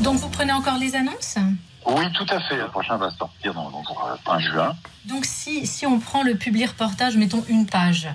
Donc 0.00 0.16
vous 0.16 0.28
prenez 0.28 0.52
encore 0.52 0.76
les 0.78 0.94
annonces? 0.96 1.36
Oui, 1.86 2.04
tout 2.12 2.26
à 2.30 2.40
fait. 2.40 2.56
Le 2.56 2.68
prochain 2.68 2.96
va 2.96 3.10
sortir 3.10 3.54
dans, 3.54 3.70
dans 3.70 3.82
fin 4.24 4.38
juin. 4.38 4.74
Donc 5.04 5.24
si, 5.26 5.66
si 5.66 5.86
on 5.86 6.00
prend 6.00 6.22
le 6.22 6.34
public 6.34 6.68
reportage, 6.68 7.16
mettons 7.16 7.44
une 7.48 7.66
page, 7.66 8.08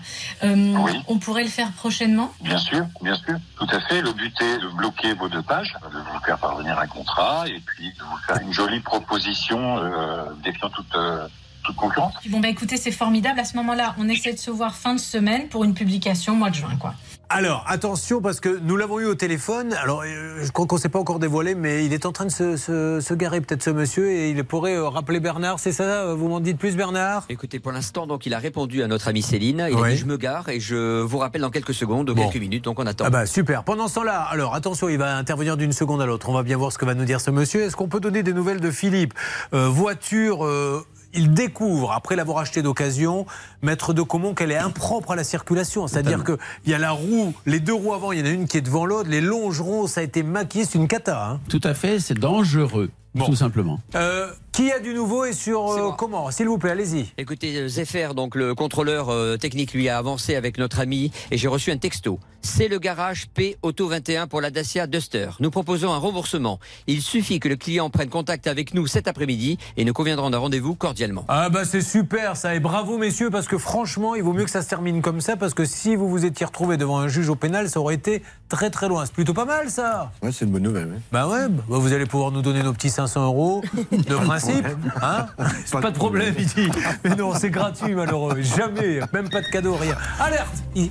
euh, 0.44 0.76
on 1.08 1.20
pourrait 1.20 1.44
le 1.44 1.50
faire 1.50 1.72
prochainement? 1.72 2.34
Bien 2.42 2.58
sûr, 2.58 2.86
bien 3.02 3.16
sûr, 3.16 3.36
tout 3.58 3.68
à 3.72 3.80
fait. 3.82 4.02
Le 4.02 4.12
but 4.14 4.34
est 4.42 4.58
de 4.58 4.68
bloquer 4.70 5.14
vos 5.14 5.30
deux 5.30 5.44
pages, 5.44 5.76
de 5.94 5.98
vous 5.98 6.20
faire 6.26 6.40
parvenir 6.40 6.80
un 6.80 6.88
contrat 6.88 7.48
et 7.48 7.60
puis 7.60 7.94
de 7.94 8.04
vous 8.04 8.18
faire 8.26 8.42
une 8.42 8.54
jolie 8.54 8.80
proposition 8.80 9.78
euh, 9.78 10.26
défiant 10.44 10.70
toute, 10.70 10.96
euh, 10.96 11.28
toute 11.64 11.76
concurrence. 11.76 12.14
Bon 12.28 12.40
bah 12.40 12.48
écoutez, 12.50 12.78
c'est 12.78 12.92
formidable. 12.92 13.40
À 13.40 13.46
ce 13.46 13.56
moment-là, 13.58 13.94
on 14.00 14.10
essaie 14.10 14.34
de 14.34 14.40
se 14.40 14.50
voir 14.50 14.74
fin 14.74 14.96
de 14.96 15.00
semaine 15.00 15.48
pour 15.48 15.64
une 15.64 15.76
publication 15.76 16.36
mois 16.36 16.50
de 16.50 16.56
juin, 16.56 16.76
quoi. 16.80 16.96
Alors, 17.32 17.64
attention, 17.68 18.22
parce 18.24 18.40
que 18.40 18.60
nous 18.64 18.76
l'avons 18.76 19.00
eu 19.00 19.06
au 19.06 19.14
téléphone. 19.14 19.74
Alors, 19.84 20.02
euh, 20.04 20.40
je 20.44 20.52
crois 20.52 20.66
qu'on 20.66 20.78
ne 20.78 20.82
s'est 20.82 20.90
pas 20.90 20.98
encore 20.98 21.20
dévoilé, 21.20 21.54
mais 21.54 21.86
il 21.86 21.94
est 21.94 22.08
en 22.08 22.12
train 22.12 22.26
de 22.26 22.32
se, 22.32 22.58
se- 22.58 23.00
se 23.02 23.14
garer, 23.14 23.40
peut-être, 23.40 23.62
ce 23.62 23.70
monsieur, 23.70 24.10
et 24.10 24.32
il 24.32 24.44
pourrait 24.44 24.76
euh, 24.76 24.90
rappeler 24.90 25.20
Bernard. 25.20 25.60
C'est 25.60 25.72
ça 25.72 25.84
euh, 26.08 26.16
Vous 26.16 26.28
m'en 26.28 26.40
dites 26.40 26.58
plus, 26.58 26.76
Bernard? 26.76 27.26
Écoutez, 27.30 27.60
pour 27.60 27.72
l'instant, 27.72 28.08
donc, 28.08 28.26
il 28.26 28.34
a 28.34 28.40
répondu 28.40 28.82
à 28.82 28.88
notre 28.88 29.08
amie 29.10 29.22
Céline. 29.22 29.68
Il 29.70 29.78
a 29.78 29.90
dit 29.90 29.96
Je 29.98 30.06
me 30.06 30.18
gare 30.18 30.50
et 30.50 30.60
je 30.60 31.02
vous 31.02 31.20
rappelle 31.20 31.42
dans 31.42 31.52
quelques 31.52 31.76
secondes, 31.76 32.16
quelques 32.16 32.38
minutes, 32.38 32.64
donc 32.64 32.80
on 32.80 32.88
attend. 32.88 33.06
Ah 33.06 33.12
bah 33.12 33.28
super. 33.28 33.64
Pendant 33.64 33.88
ce 33.88 33.96
temps-là, 33.96 34.22
alors 34.22 34.56
attention, 34.56 34.90
il 34.90 34.98
va 34.98 35.16
intervenir 35.16 35.56
d'une 35.56 35.72
seconde 35.72 36.02
à 36.02 36.08
l'autre. 36.08 36.30
On 36.30 36.34
va 36.34 36.42
bien 36.42 36.58
voir 36.58 36.72
ce 36.72 36.80
que 36.80 36.86
va 36.86 36.96
nous 36.96 37.06
dire 37.06 37.22
ce 37.22 37.30
monsieur. 37.30 37.62
Est-ce 37.62 37.76
qu'on 37.76 37.88
peut 37.90 38.00
donner 38.00 38.24
des 38.24 38.34
nouvelles 38.34 38.60
de 38.60 38.72
Philippe? 38.72 39.14
Euh, 39.54 39.68
Voiture. 39.70 40.44
euh, 40.46 40.84
il 41.14 41.34
découvre, 41.34 41.92
après 41.92 42.16
l'avoir 42.16 42.38
acheté 42.40 42.62
d'occasion, 42.62 43.26
maître 43.62 43.94
de 43.94 44.02
Comont, 44.02 44.34
qu'elle 44.34 44.52
est 44.52 44.58
impropre 44.58 45.12
à 45.12 45.16
la 45.16 45.24
circulation. 45.24 45.88
C'est-à-dire 45.88 46.24
qu'il 46.24 46.38
y 46.72 46.74
a 46.74 46.78
la 46.78 46.92
roue, 46.92 47.34
les 47.46 47.60
deux 47.60 47.74
roues 47.74 47.94
avant, 47.94 48.12
il 48.12 48.20
y 48.20 48.22
en 48.22 48.26
a 48.26 48.30
une 48.30 48.48
qui 48.48 48.58
est 48.58 48.62
devant 48.62 48.86
l'autre, 48.86 49.10
les 49.10 49.22
longerons, 49.22 49.88
ça 49.88 50.02
a 50.02 50.04
été 50.04 50.24
maquillé, 50.24 50.66
c'est 50.66 50.78
une 50.78 50.88
cata. 50.88 51.26
hein. 51.32 51.40
Tout 51.50 51.62
à 51.64 51.74
fait, 51.74 52.00
c'est 52.00 52.18
dangereux, 52.18 52.90
tout 53.26 53.36
simplement. 53.36 53.80
Euh, 53.96 54.32
qui 54.52 54.72
a 54.72 54.80
du 54.80 54.94
nouveau 54.94 55.26
et 55.26 55.34
sur 55.34 55.72
euh, 55.72 55.92
comment? 55.98 56.32
S'il 56.32 56.48
vous 56.48 56.58
plaît, 56.58 56.72
allez-y. 56.72 57.06
Écoutez, 57.18 57.56
euh, 57.56 57.68
Zephyr, 57.68 58.14
donc 58.14 58.36
le 58.36 58.56
contrôleur 58.56 59.10
euh, 59.10 59.38
technique, 59.38 59.74
lui 59.74 59.90
a 59.90 59.98
avancé 59.98 60.36
avec 60.36 60.58
notre 60.58 60.80
ami 60.80 61.12
et 61.32 61.38
j'ai 61.38 61.48
reçu 61.48 61.72
un 61.72 61.78
texto. 61.78 62.20
C'est 62.42 62.70
le 62.70 62.80
garage 62.80 63.28
P 63.34 63.58
Auto 63.62 63.88
21 63.90 64.28
pour 64.28 64.40
la 64.40 64.50
Dacia 64.50 64.88
Duster. 64.88 65.30
Nous 65.42 65.52
proposons 65.52 65.92
un 65.92 65.98
remboursement. 65.98 66.60
Il 66.88 67.02
suffit 67.02 67.40
que 67.40 67.50
le 67.50 67.58
client 67.58 67.90
prenne 67.90 68.10
contact 68.10 68.48
avec 68.48 68.74
nous 68.74 68.88
cet 68.88 69.10
après-midi 69.10 69.58
et 69.76 69.84
nous 69.84 69.92
conviendrons 69.92 70.30
d'un 70.30 70.38
rendez-vous 70.38 70.74
cordialement. 70.74 71.26
Ah 71.28 71.50
bah 71.50 71.66
c'est 71.66 71.82
super 71.82 72.38
ça 72.38 72.56
et 72.56 72.62
bravo 72.62 72.98
messieurs 72.98 73.30
parce 73.30 73.48
que 73.48 73.58
franchement 73.58 74.16
il 74.16 74.24
vaut 74.24 74.32
mieux 74.32 74.46
que 74.46 74.52
ça 74.52 74.62
se 74.62 74.70
termine 74.70 75.02
comme 75.02 75.20
ça 75.20 75.36
parce 75.36 75.54
que 75.54 75.66
si 75.66 75.98
vous 75.98 76.08
vous 76.08 76.24
étiez 76.24 76.46
retrouvé 76.46 76.78
devant 76.78 77.00
un 77.00 77.10
juge 77.10 77.28
au 77.28 77.36
pénal 77.36 77.70
ça 77.70 77.82
aurait 77.82 77.96
été 77.96 78.24
très 78.48 78.70
très 78.70 78.88
loin. 78.88 79.06
C'est 79.06 79.14
plutôt 79.14 79.34
pas 79.34 79.46
mal 79.46 79.70
ça. 79.70 80.12
Ouais, 80.24 80.32
c'est 80.32 80.46
une 80.46 80.52
bonne 80.52 80.64
nouvelle. 80.64 81.02
Bah 81.12 81.28
ouais, 81.28 81.50
bah 81.50 81.78
vous 81.78 81.92
allez 81.92 82.06
pouvoir 82.06 82.32
nous 82.32 82.42
donner 82.42 82.64
nos 82.64 82.72
petits 82.72 82.90
500 82.90 83.26
euros 83.26 83.62
de 83.92 84.16
principe, 84.40 84.66
hein 85.02 85.28
C'est 85.66 85.80
pas 85.80 85.92
de 85.92 85.98
problème, 85.98 86.34
il 86.38 86.46
dit. 86.46 86.70
Mais 87.04 87.16
non, 87.16 87.34
c'est 87.34 87.50
gratuit 87.50 87.94
malheureux, 87.94 88.42
jamais, 88.42 89.00
même 89.14 89.30
pas 89.30 89.42
de 89.42 89.48
cadeau, 89.48 89.76
rien. 89.76 89.96
Alerte 90.20 90.48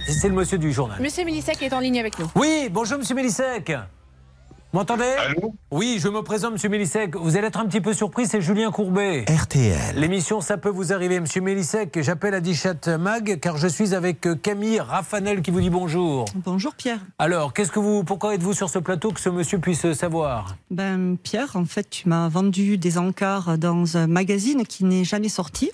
C'est 0.06 0.28
le 0.28 0.34
monsieur 0.34 0.58
du 0.58 0.72
journal. 0.72 1.00
Monsieur 1.00 1.24
Milisek 1.24 1.62
est 1.62 1.72
en 1.72 1.80
ligne 1.80 1.98
avec 1.98 2.18
nous. 2.18 2.30
Oui, 2.34 2.68
bonjour 2.70 2.98
Monsieur 2.98 3.14
Mélisek. 4.72 4.74
M'entendez? 4.74 5.14
Oui, 5.70 5.98
je 6.00 6.08
me 6.08 6.22
présente 6.22 6.52
Monsieur 6.52 6.68
Mélisek. 6.68 7.16
Vous 7.16 7.36
allez 7.36 7.46
être 7.46 7.58
un 7.58 7.66
petit 7.66 7.80
peu 7.80 7.92
surpris, 7.94 8.26
c'est 8.26 8.40
Julien 8.40 8.70
Courbet. 8.70 9.24
RTL. 9.28 9.96
L'émission 9.96 10.40
Ça 10.40 10.56
peut 10.58 10.68
vous 10.68 10.92
arriver, 10.92 11.20
Monsieur 11.20 11.40
Mélisek. 11.40 12.00
J'appelle 12.02 12.34
Adichat 12.34 12.98
Mag 12.98 13.38
car 13.40 13.56
je 13.56 13.66
suis 13.68 13.94
avec 13.94 14.26
euh, 14.26 14.34
Camille 14.34 14.80
Raffanel 14.80 15.42
qui 15.42 15.50
vous 15.50 15.60
dit 15.60 15.70
bonjour. 15.70 16.26
Bonjour 16.34 16.74
Pierre. 16.74 17.00
Alors, 17.18 17.52
qu'est-ce 17.54 17.72
que 17.72 17.80
vous, 17.80 18.04
pourquoi 18.04 18.34
êtes-vous 18.34 18.52
sur 18.52 18.68
ce 18.70 18.78
plateau 18.78 19.10
que 19.10 19.20
ce 19.20 19.28
monsieur 19.30 19.58
puisse 19.58 19.84
euh, 19.86 19.94
savoir? 19.94 20.56
Ben, 20.70 21.16
Pierre, 21.22 21.56
en 21.56 21.64
fait, 21.64 21.88
tu 21.90 22.08
m'as 22.08 22.28
vendu 22.28 22.76
des 22.78 22.98
encarts 22.98 23.58
dans 23.58 23.96
un 23.96 24.06
magazine 24.06 24.66
qui 24.66 24.84
n'est 24.84 25.04
jamais 25.04 25.28
sorti. 25.30 25.70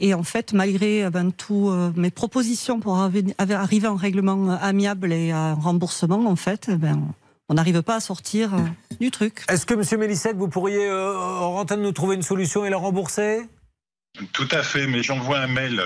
Et 0.00 0.14
en 0.14 0.22
fait, 0.22 0.52
malgré 0.52 1.04
euh, 1.04 1.10
ben, 1.10 1.32
tout 1.32 1.68
euh, 1.68 1.92
mes 1.96 2.10
propositions 2.10 2.80
pour 2.80 2.96
arri- 2.96 3.34
arriver 3.38 3.88
en 3.88 3.94
règlement 3.96 4.50
amiable 4.60 5.12
et 5.12 5.32
à 5.32 5.54
remboursement, 5.54 6.26
en 6.26 6.36
fait, 6.36 6.70
ben, 6.70 7.00
on 7.48 7.54
n'arrive 7.54 7.82
pas 7.82 7.96
à 7.96 8.00
sortir 8.00 8.54
euh, 8.54 8.58
du 9.00 9.10
truc. 9.10 9.44
Est-ce 9.48 9.66
que 9.66 9.74
Monsieur 9.74 9.98
Mélisek, 9.98 10.36
vous 10.36 10.48
pourriez 10.48 10.86
euh, 10.86 11.16
en 11.18 11.52
rentrer 11.52 11.76
de 11.76 11.82
nous 11.82 11.92
trouver 11.92 12.16
une 12.16 12.22
solution 12.22 12.64
et 12.64 12.70
la 12.70 12.76
rembourser? 12.78 13.42
Tout 14.32 14.48
à 14.50 14.62
fait, 14.62 14.86
mais 14.86 15.02
j'envoie 15.02 15.38
un 15.38 15.46
mail, 15.46 15.82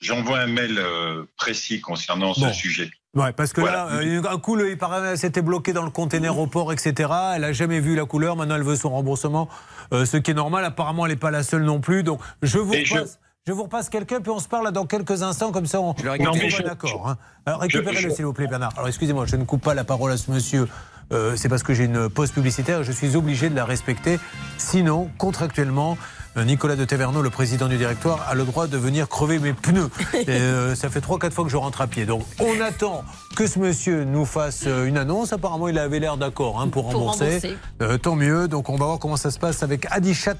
j'envoie 0.00 0.38
un 0.38 0.46
mail 0.46 0.78
euh, 0.78 1.24
précis 1.36 1.80
concernant 1.80 2.32
ce 2.34 2.52
sujet. 2.52 2.90
Ouais, 3.14 3.32
parce 3.32 3.52
que 3.52 3.60
Voilà. 3.60 3.86
là, 3.86 3.92
euh, 4.00 4.22
un 4.28 4.38
coup, 4.38 4.56
le- 4.56 4.70
il 4.70 4.78
paraît, 4.78 5.16
c'était 5.16 5.42
bloqué 5.42 5.72
dans 5.72 5.84
le 5.84 5.90
conteneur 5.90 6.36
au 6.38 6.46
port, 6.48 6.72
etc. 6.72 7.10
Elle 7.36 7.44
a 7.44 7.52
jamais 7.52 7.78
vu 7.78 7.94
la 7.94 8.04
couleur. 8.06 8.34
Maintenant, 8.36 8.56
elle 8.56 8.64
veut 8.64 8.74
son 8.76 8.90
remboursement, 8.90 9.48
euh, 9.92 10.04
ce 10.04 10.16
qui 10.16 10.32
est 10.32 10.34
normal. 10.34 10.64
Apparemment, 10.64 11.06
elle 11.06 11.12
n'est 11.12 11.16
pas 11.18 11.30
la 11.30 11.44
seule 11.44 11.62
non 11.62 11.80
plus. 11.80 12.02
Donc, 12.02 12.20
je 12.42 12.58
vous 12.58 12.74
Et 12.74 12.84
je- 12.84 12.94
repasse. 12.94 13.18
Je... 13.46 13.52
vous 13.52 13.62
repasse 13.64 13.88
quelqu'un, 13.88 14.20
puis 14.20 14.30
on 14.32 14.40
se 14.40 14.48
parle 14.48 14.72
dans 14.72 14.86
quelques 14.86 15.22
instants, 15.22 15.52
comme 15.52 15.66
ça 15.66 15.80
on, 15.80 15.90
on 15.90 15.92
récupère. 15.92 16.18
trouve 16.32 16.42
un 16.44 16.48
je- 16.48 16.62
accord. 16.64 17.08
hein. 17.08 17.18
Alors 17.46 17.60
je- 17.60 17.76
récupérez-le, 17.78 18.08
je- 18.10 18.14
s'il 18.14 18.24
vous 18.24 18.32
plaît, 18.32 18.46
Bernard. 18.48 18.72
Alors 18.76 18.88
excusez-moi, 18.88 19.26
je 19.26 19.36
ne 19.36 19.44
coupe 19.44 19.62
pas 19.62 19.74
la 19.74 19.84
parole 19.84 20.10
à 20.10 20.16
ce 20.16 20.30
monsieur. 20.30 20.66
Euh, 21.12 21.34
C'est 21.36 21.48
parce 21.48 21.62
que 21.62 21.74
j'ai 21.74 21.84
une 21.84 22.08
pause 22.08 22.30
publicitaire 22.30 22.80
et 22.80 22.84
je 22.84 22.92
suis 22.92 23.16
obligé 23.16 23.50
de 23.50 23.54
la 23.54 23.64
respecter. 23.64 24.18
Sinon, 24.58 25.10
contractuellement, 25.18 25.96
euh, 26.36 26.44
Nicolas 26.44 26.74
de 26.74 26.84
Taverneau, 26.84 27.22
le 27.22 27.30
président 27.30 27.68
du 27.68 27.76
directoire, 27.76 28.26
a 28.28 28.34
le 28.34 28.44
droit 28.44 28.66
de 28.66 28.76
venir 28.76 29.08
crever 29.08 29.38
mes 29.38 29.52
pneus. 29.52 29.88
Et, 30.14 30.28
euh, 30.30 30.74
ça 30.74 30.88
fait 30.90 31.00
3-4 31.00 31.30
fois 31.30 31.44
que 31.44 31.50
je 31.50 31.56
rentre 31.56 31.80
à 31.80 31.86
pied. 31.86 32.06
Donc 32.06 32.24
on 32.40 32.60
attend 32.60 33.04
que 33.36 33.46
ce 33.46 33.58
monsieur 33.58 34.04
nous 34.04 34.24
fasse 34.24 34.66
une 34.66 34.98
annonce. 34.98 35.32
Apparemment, 35.32 35.68
il 35.68 35.78
avait 35.78 36.00
l'air 36.00 36.16
d'accord 36.16 36.60
hein, 36.60 36.68
pour 36.68 36.90
Pour 36.90 36.94
rembourser. 36.94 37.56
Euh, 37.82 37.98
tant 37.98 38.16
mieux. 38.16 38.48
Donc 38.48 38.68
on 38.68 38.76
va 38.76 38.86
voir 38.86 38.98
comment 38.98 39.16
ça 39.16 39.30
se 39.30 39.38
passe 39.38 39.62
avec 39.62 39.86
Adichat 39.90 40.34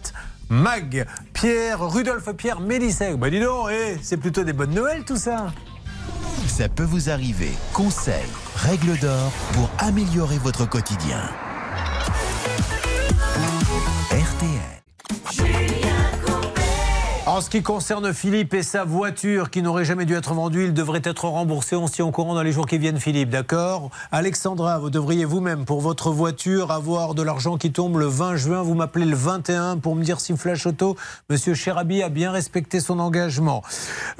Mag, 0.51 1.07
Pierre, 1.33 1.81
Rudolphe 1.81 2.31
Pierre 2.37 2.61
Mélissek. 2.61 3.17
Bah 3.17 3.31
dis 3.31 3.41
donc, 3.41 3.69
eh, 3.71 3.97
c'est 4.03 4.17
plutôt 4.19 4.45
des 4.45 4.53
bonnes 4.53 4.75
Noël 4.75 5.05
tout 5.05 5.17
ça. 5.17 5.47
Ça 6.57 6.69
peut 6.69 6.85
vous 6.85 7.11
arriver. 7.11 7.51
Conseils, 7.73 8.31
règles 8.55 8.97
d'or 9.01 9.33
pour 9.55 9.69
améliorer 9.79 10.39
votre 10.39 10.65
quotidien. 10.69 11.19
RTL. 14.13 15.64
En 17.27 17.41
ce 17.41 17.49
qui 17.49 17.63
concerne 17.63 18.13
Philippe 18.13 18.53
et 18.53 18.63
sa 18.63 18.85
voiture 18.85 19.49
qui 19.49 19.63
n'aurait 19.63 19.87
jamais 19.87 20.05
dû 20.05 20.15
être 20.15 20.35
vendue, 20.35 20.67
il 20.67 20.75
devrait 20.75 21.01
être 21.03 21.25
remboursé. 21.25 21.75
On 21.75 21.89
tient 21.89 22.05
au 22.05 22.11
courant 22.11 22.35
dans 22.35 22.43
les 22.43 22.53
jours 22.53 22.67
qui 22.67 22.77
viennent, 22.77 23.01
Philippe, 23.01 23.31
d'accord? 23.31 23.89
Alexandra, 24.13 24.79
vous 24.79 24.91
devriez 24.91 25.25
vous-même, 25.25 25.65
pour 25.65 25.81
votre 25.81 26.11
voiture, 26.11 26.71
avoir 26.71 27.15
de 27.15 27.23
l'argent 27.23 27.57
qui 27.57 27.73
tombe 27.73 27.97
le 27.97 28.05
20 28.05 28.37
juin. 28.37 28.63
Vous 28.63 28.75
m'appelez 28.75 29.07
le 29.07 29.17
21 29.17 29.79
pour 29.79 29.97
me 29.97 30.05
dire 30.05 30.21
si 30.21 30.37
Flash 30.37 30.67
Auto, 30.67 30.97
Monsieur 31.31 31.55
Cherabi 31.55 32.03
a 32.03 32.11
bien 32.11 32.31
respecté 32.31 32.79
son 32.79 32.99
engagement. 32.99 33.63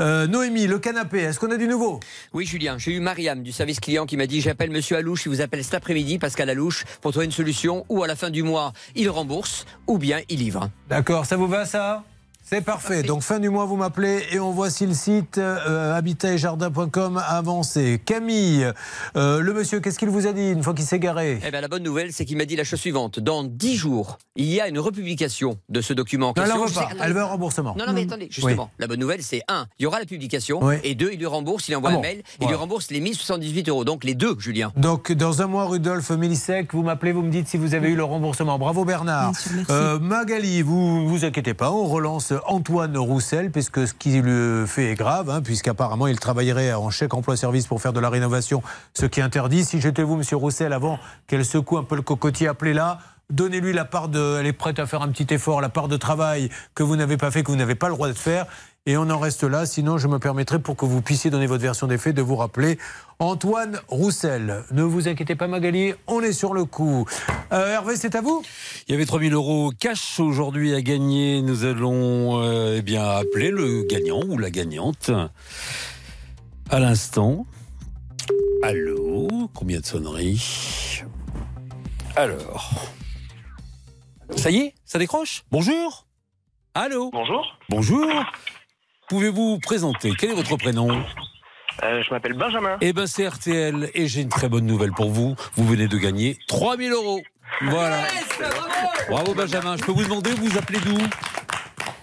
Euh, 0.01 0.27
Noémie, 0.27 0.67
le 0.67 0.79
canapé, 0.79 1.19
est-ce 1.19 1.39
qu'on 1.39 1.51
a 1.51 1.59
du 1.59 1.69
nouveau? 1.69 2.01
Oui, 2.33 2.47
Julien, 2.47 2.79
j'ai 2.79 2.93
eu 2.93 3.01
Mariam 3.01 3.43
du 3.43 3.53
service 3.53 3.81
client 3.81 4.07
qui 4.07 4.17
m'a 4.17 4.27
dit 4.27 4.41
J'appelle 4.41 4.71
monsieur 4.71 4.97
Alouche, 4.97 5.27
il 5.27 5.29
vous 5.29 5.43
appelle 5.43 5.63
cet 5.63 5.75
après-midi, 5.75 6.19
Pascal 6.19 6.49
Alouche, 6.49 6.87
pour 7.03 7.11
trouver 7.11 7.27
une 7.27 7.33
solution, 7.33 7.85
ou 7.91 8.03
à 8.03 8.07
la 8.07 8.17
fin 8.17 8.31
du 8.31 8.43
mois, 8.43 8.73
il 8.95 9.11
rembourse, 9.11 9.67
ou 9.87 9.99
bien 9.99 10.21
il 10.31 10.39
livre. 10.39 10.71
D'accord, 10.89 11.27
ça 11.27 11.37
vous 11.37 11.49
va 11.49 11.67
ça? 11.67 12.03
C'est 12.45 12.61
parfait. 12.61 13.03
Donc 13.03 13.23
fin 13.23 13.39
du 13.41 13.49
mois, 13.49 13.65
vous 13.65 13.77
m'appelez 13.77 14.23
et 14.33 14.39
on 14.39 14.51
voit 14.53 14.71
si 14.71 14.87
le 14.87 14.95
site 14.95 15.39
euh, 15.39 15.93
a 15.95 17.37
avancé. 17.37 18.01
Camille, 18.05 18.71
euh, 19.17 19.41
le 19.41 19.53
monsieur, 19.55 19.81
qu'est-ce 19.81 19.99
qu'il 19.99 20.09
vous 20.11 20.27
a 20.27 20.33
dit 20.33 20.51
une 20.51 20.63
fois 20.63 20.75
qu'il 20.75 20.85
s'est 20.85 20.99
garé? 20.99 21.41
Eh 21.45 21.51
bien, 21.51 21.61
la 21.61 21.69
bonne 21.69 21.83
nouvelle, 21.83 22.13
c'est 22.13 22.25
qu'il 22.25 22.37
m'a 22.37 22.45
dit 22.45 22.57
la 22.57 22.65
chose 22.65 22.81
suivante. 22.81 23.19
Dans 23.19 23.43
10 23.45 23.77
jours, 23.77 24.19
il 24.37 24.47
y 24.47 24.61
a 24.61 24.69
une 24.69 24.79
republication 24.79 25.59
de 25.69 25.81
ce 25.81 25.93
document 25.93 26.29
en 26.37 26.41
Non, 26.41 26.45
elle 26.45 26.61
pas. 26.61 26.69
sais- 26.69 26.97
Elle 27.03 27.13
veut 27.13 27.21
un 27.21 27.25
remboursement. 27.25 27.75
Non, 27.79 27.87
non, 27.87 27.93
mais 27.93 28.05
Mm. 28.05 28.09
attendez, 28.09 28.29
justement. 28.31 28.65
Oui. 28.65 28.77
La 28.79 28.87
bonne 28.87 29.01
nouvelle, 29.01 29.23
c'est 29.23 29.43
un, 29.49 29.67
il 29.79 29.85
y 29.85 29.87
aura 29.87 29.99
la 29.99 30.05
publication, 30.07 30.61
Oui. 30.63 30.75
et 30.85 30.95
deux, 30.95 31.11
il 31.13 31.19
lui 31.19 31.27
rembourse, 31.27 31.69
il 31.69 31.77
envoie 31.77 31.91
Ah 31.93 31.97
un 31.97 32.01
mail, 32.01 32.23
il 32.41 32.47
lui 32.49 32.55
rembourse 32.55 32.91
les 32.91 33.01
1078 33.01 33.69
euros. 33.69 33.85
Donc 33.85 34.05
les 34.05 34.15
deux, 34.15 34.37
Julien. 34.39 34.73
Donc, 34.77 35.13
dans 35.13 35.41
un 35.43 35.47
mois, 35.47 35.65
Rudolph 35.67 36.11
Mélissek, 36.11 36.75
vous 36.75 36.83
m'appelez, 36.83 37.13
vous 37.13 37.23
me 37.23 37.31
dites 37.31 37.49
si 37.49 37.57
vous 37.57 37.75
avez 37.75 37.89
eu 37.91 37.97
le 37.97 38.05
remboursement. 38.05 38.59
Bravo 38.59 38.85
Bernard. 38.85 39.35
Sûr, 39.37 39.53
merci. 39.55 39.73
Euh, 39.73 39.99
Magali, 39.99 40.63
vous 40.63 41.09
vous 41.09 41.25
inquiétez 41.25 41.55
pas, 41.55 41.71
on 41.71 41.85
relance 41.87 42.33
Antoine 42.47 42.97
Roussel, 42.97 43.51
puisque 43.51 43.87
ce 43.87 43.95
qu'il 43.95 44.23
le 44.23 44.65
fait 44.67 44.93
est 44.93 44.95
grave, 44.95 45.31
hein, 45.31 45.43
puisqu'apparemment 45.43 46.07
il 46.07 46.19
travaillerait 46.19 46.73
en 46.73 46.91
chèque 46.91 47.15
emploi-service 47.15 47.67
pour 47.67 47.81
faire 47.81 47.93
de 47.93 48.01
la 48.01 48.11
rénovation, 48.11 48.63
ce 48.95 49.07
qui 49.07 49.21
est 49.21 49.23
interdit. 49.23 49.65
Si 49.65 49.81
j'étais 49.81 50.03
vous, 50.03 50.17
monsieur 50.17 50.37
Roussel, 50.37 50.73
avant 50.73 50.99
qu'elle 51.27 51.45
secoue 51.45 51.79
un 51.79 51.85
peu 51.85 51.97
le 51.97 52.03
cocotier, 52.03 52.49
appelez 52.49 52.75
là. 52.75 52.99
donnez-lui 53.31 53.73
la 53.73 53.85
part 53.85 54.09
de. 54.09 54.39
Elle 54.41 54.47
est 54.47 54.53
prête 54.53 54.79
à 54.79 54.87
faire 54.87 55.03
un 55.03 55.09
petit 55.09 55.33
effort, 55.33 55.61
la 55.61 55.69
part 55.69 55.89
de 55.89 55.97
travail 55.97 56.51
que 56.75 56.83
vous 56.83 56.97
n'avez 56.97 57.17
pas 57.17 57.31
fait, 57.31 57.43
que 57.43 57.51
vous 57.51 57.57
n'avez 57.57 57.75
pas 57.75 57.89
le 57.89 57.95
droit 57.95 58.09
de 58.09 58.13
faire. 58.13 58.47
Et 58.87 58.99
on 58.99 59.09
en 59.09 59.19
reste 59.19 59.45
là. 59.45 59.65
Sinon, 59.65 59.97
je 59.97 60.09
me 60.09 60.19
permettrai, 60.19 60.59
pour 60.59 60.77
que 60.77 60.85
vous 60.85 61.01
puissiez 61.01 61.31
donner 61.31 61.47
votre 61.47 61.63
version 61.63 61.87
des 61.87 61.97
faits, 61.97 62.15
de 62.15 62.21
vous 62.21 62.37
rappeler 62.37 62.79
Antoine 63.19 63.81
Roussel. 63.89 64.63
Ne 64.73 64.83
vous 64.83 65.09
inquiétez 65.09 65.35
pas, 65.37 65.47
Magali, 65.47 65.95
on 66.07 66.21
est 66.21 66.35
sur 66.35 66.53
le 66.53 66.67
coup. 66.67 67.07
Euh, 67.51 67.73
Hervé, 67.73 67.97
c'est 67.97 68.15
à 68.15 68.21
vous? 68.21 68.43
Il 68.87 68.93
y 68.93 68.95
avait 68.95 69.07
3000 69.07 69.33
euros 69.33 69.73
cash 69.79 70.21
aujourd'hui 70.21 70.75
à 70.75 70.83
gagner. 70.83 71.41
Nous 71.41 71.65
allons 71.65 72.43
euh, 72.43 72.77
eh 72.77 72.83
bien 72.83 73.09
appeler 73.09 73.51
le 73.51 73.85
gagnant 73.85 74.21
ou 74.29 74.37
la 74.37 74.51
gagnante 74.51 75.11
à 76.69 76.79
l'instant. 76.79 77.47
Allô? 78.63 79.29
Combien 79.55 79.81
de 79.81 79.87
sonneries? 79.87 81.05
Alors. 82.17 82.71
Ça 84.37 84.51
y 84.51 84.59
est? 84.59 84.75
Ça 84.85 84.99
décroche? 84.99 85.45
Bonjour? 85.51 86.07
Allô? 86.75 87.11
Bonjour. 87.13 87.47
Bonjour 87.71 88.05
Pouvez-vous 89.15 89.51
vous 89.51 89.59
présenter? 89.61 90.11
Quel 90.19 90.31
est 90.31 90.35
votre 90.35 90.57
prénom? 90.57 90.91
Euh, 91.85 92.03
je 92.03 92.11
m'appelle 92.11 92.33
Benjamin. 92.33 92.79
Eh 92.81 92.93
ben 92.93 93.07
c'est 93.07 93.29
RTL 93.29 93.89
et 93.95 94.09
j'ai 94.09 94.23
une 94.23 94.29
très 94.29 94.49
bonne 94.49 94.67
nouvelle 94.67 94.91
pour 94.91 95.09
vous. 95.13 95.37
Vous 95.55 95.65
venez 95.65 95.87
de 95.87 95.97
gagner 95.99 96.37
3000 96.49 96.91
euros. 96.91 97.21
Voilà. 97.63 98.03
Bravo 99.09 99.33
Benjamin. 99.35 99.77
Je 99.77 99.85
peux 99.85 99.93
vous 99.93 100.03
demander, 100.03 100.31
vous 100.33 100.47
vous 100.49 100.59
appelez 100.59 100.81
d'où? 100.81 100.99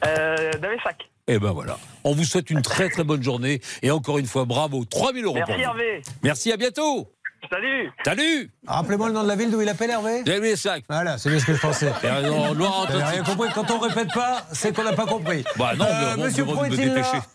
Euh, 0.06 0.54
D'Avessac. 0.54 1.10
Eh 1.28 1.38
ben 1.38 1.52
voilà. 1.52 1.78
On 2.06 2.14
vous 2.14 2.24
souhaite 2.24 2.50
une 2.50 2.62
très 2.62 2.88
très 2.88 3.04
bonne 3.04 3.22
journée 3.22 3.60
et 3.82 3.92
encore 3.92 4.18
une 4.18 4.26
fois 4.26 4.46
bravo. 4.46 4.86
3000 4.86 5.26
euros 5.26 5.36
Merci 5.36 5.52
pour 5.52 5.58
vous. 5.58 5.64
Hervé. 5.64 6.02
Merci, 6.24 6.54
à 6.54 6.56
bientôt. 6.56 7.10
Salut. 7.50 7.92
Salut 8.06 8.52
Rappelez-moi 8.68 9.08
le 9.08 9.14
nom 9.14 9.24
de 9.24 9.28
la 9.28 9.36
ville 9.36 9.50
d'où 9.52 9.62
il 9.62 9.70
appelle 9.70 9.90
Hervé 9.90 10.24
Davessac. 10.24 10.84
Voilà, 10.90 11.18
c'est 11.18 11.30
bien 11.30 11.40
ce 11.40 11.46
que 11.46 11.54
je 11.56 11.60
pensais. 11.60 11.92
Rien 11.92 13.24
compris. 13.24 13.50
Quand 13.54 13.70
on 13.72 13.80
répète 13.80 14.14
pas, 14.14 14.46
c'est 14.52 14.76
qu'on 14.76 14.84
n'a 14.84 14.94
pas 14.94 15.06
compris. 15.06 15.44
Bah 15.58 15.74
non, 15.78 15.86
Euh, 15.86 16.14
mais 16.18 16.22
on 16.24 16.26
Monsieur 16.28 16.46
me 16.46 16.52
Pro 16.54 16.66
est-il 16.66 16.94
là. 16.94 17.26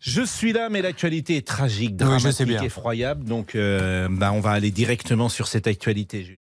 Je 0.00 0.22
suis 0.22 0.52
là, 0.52 0.68
mais 0.68 0.82
l'actualité 0.82 1.36
est 1.36 1.46
tragique, 1.46 1.90
Oui, 1.90 1.96
je 2.00 2.04
dramatique, 2.04 2.32
sais 2.32 2.44
bien. 2.44 2.62
effroyable. 2.62 3.24
Donc, 3.24 3.54
euh, 3.54 4.08
bah, 4.10 4.32
on 4.32 4.40
va 4.40 4.50
aller 4.50 4.72
directement 4.72 5.28
sur 5.28 5.46
cette 5.46 5.68
actualité. 5.68 6.36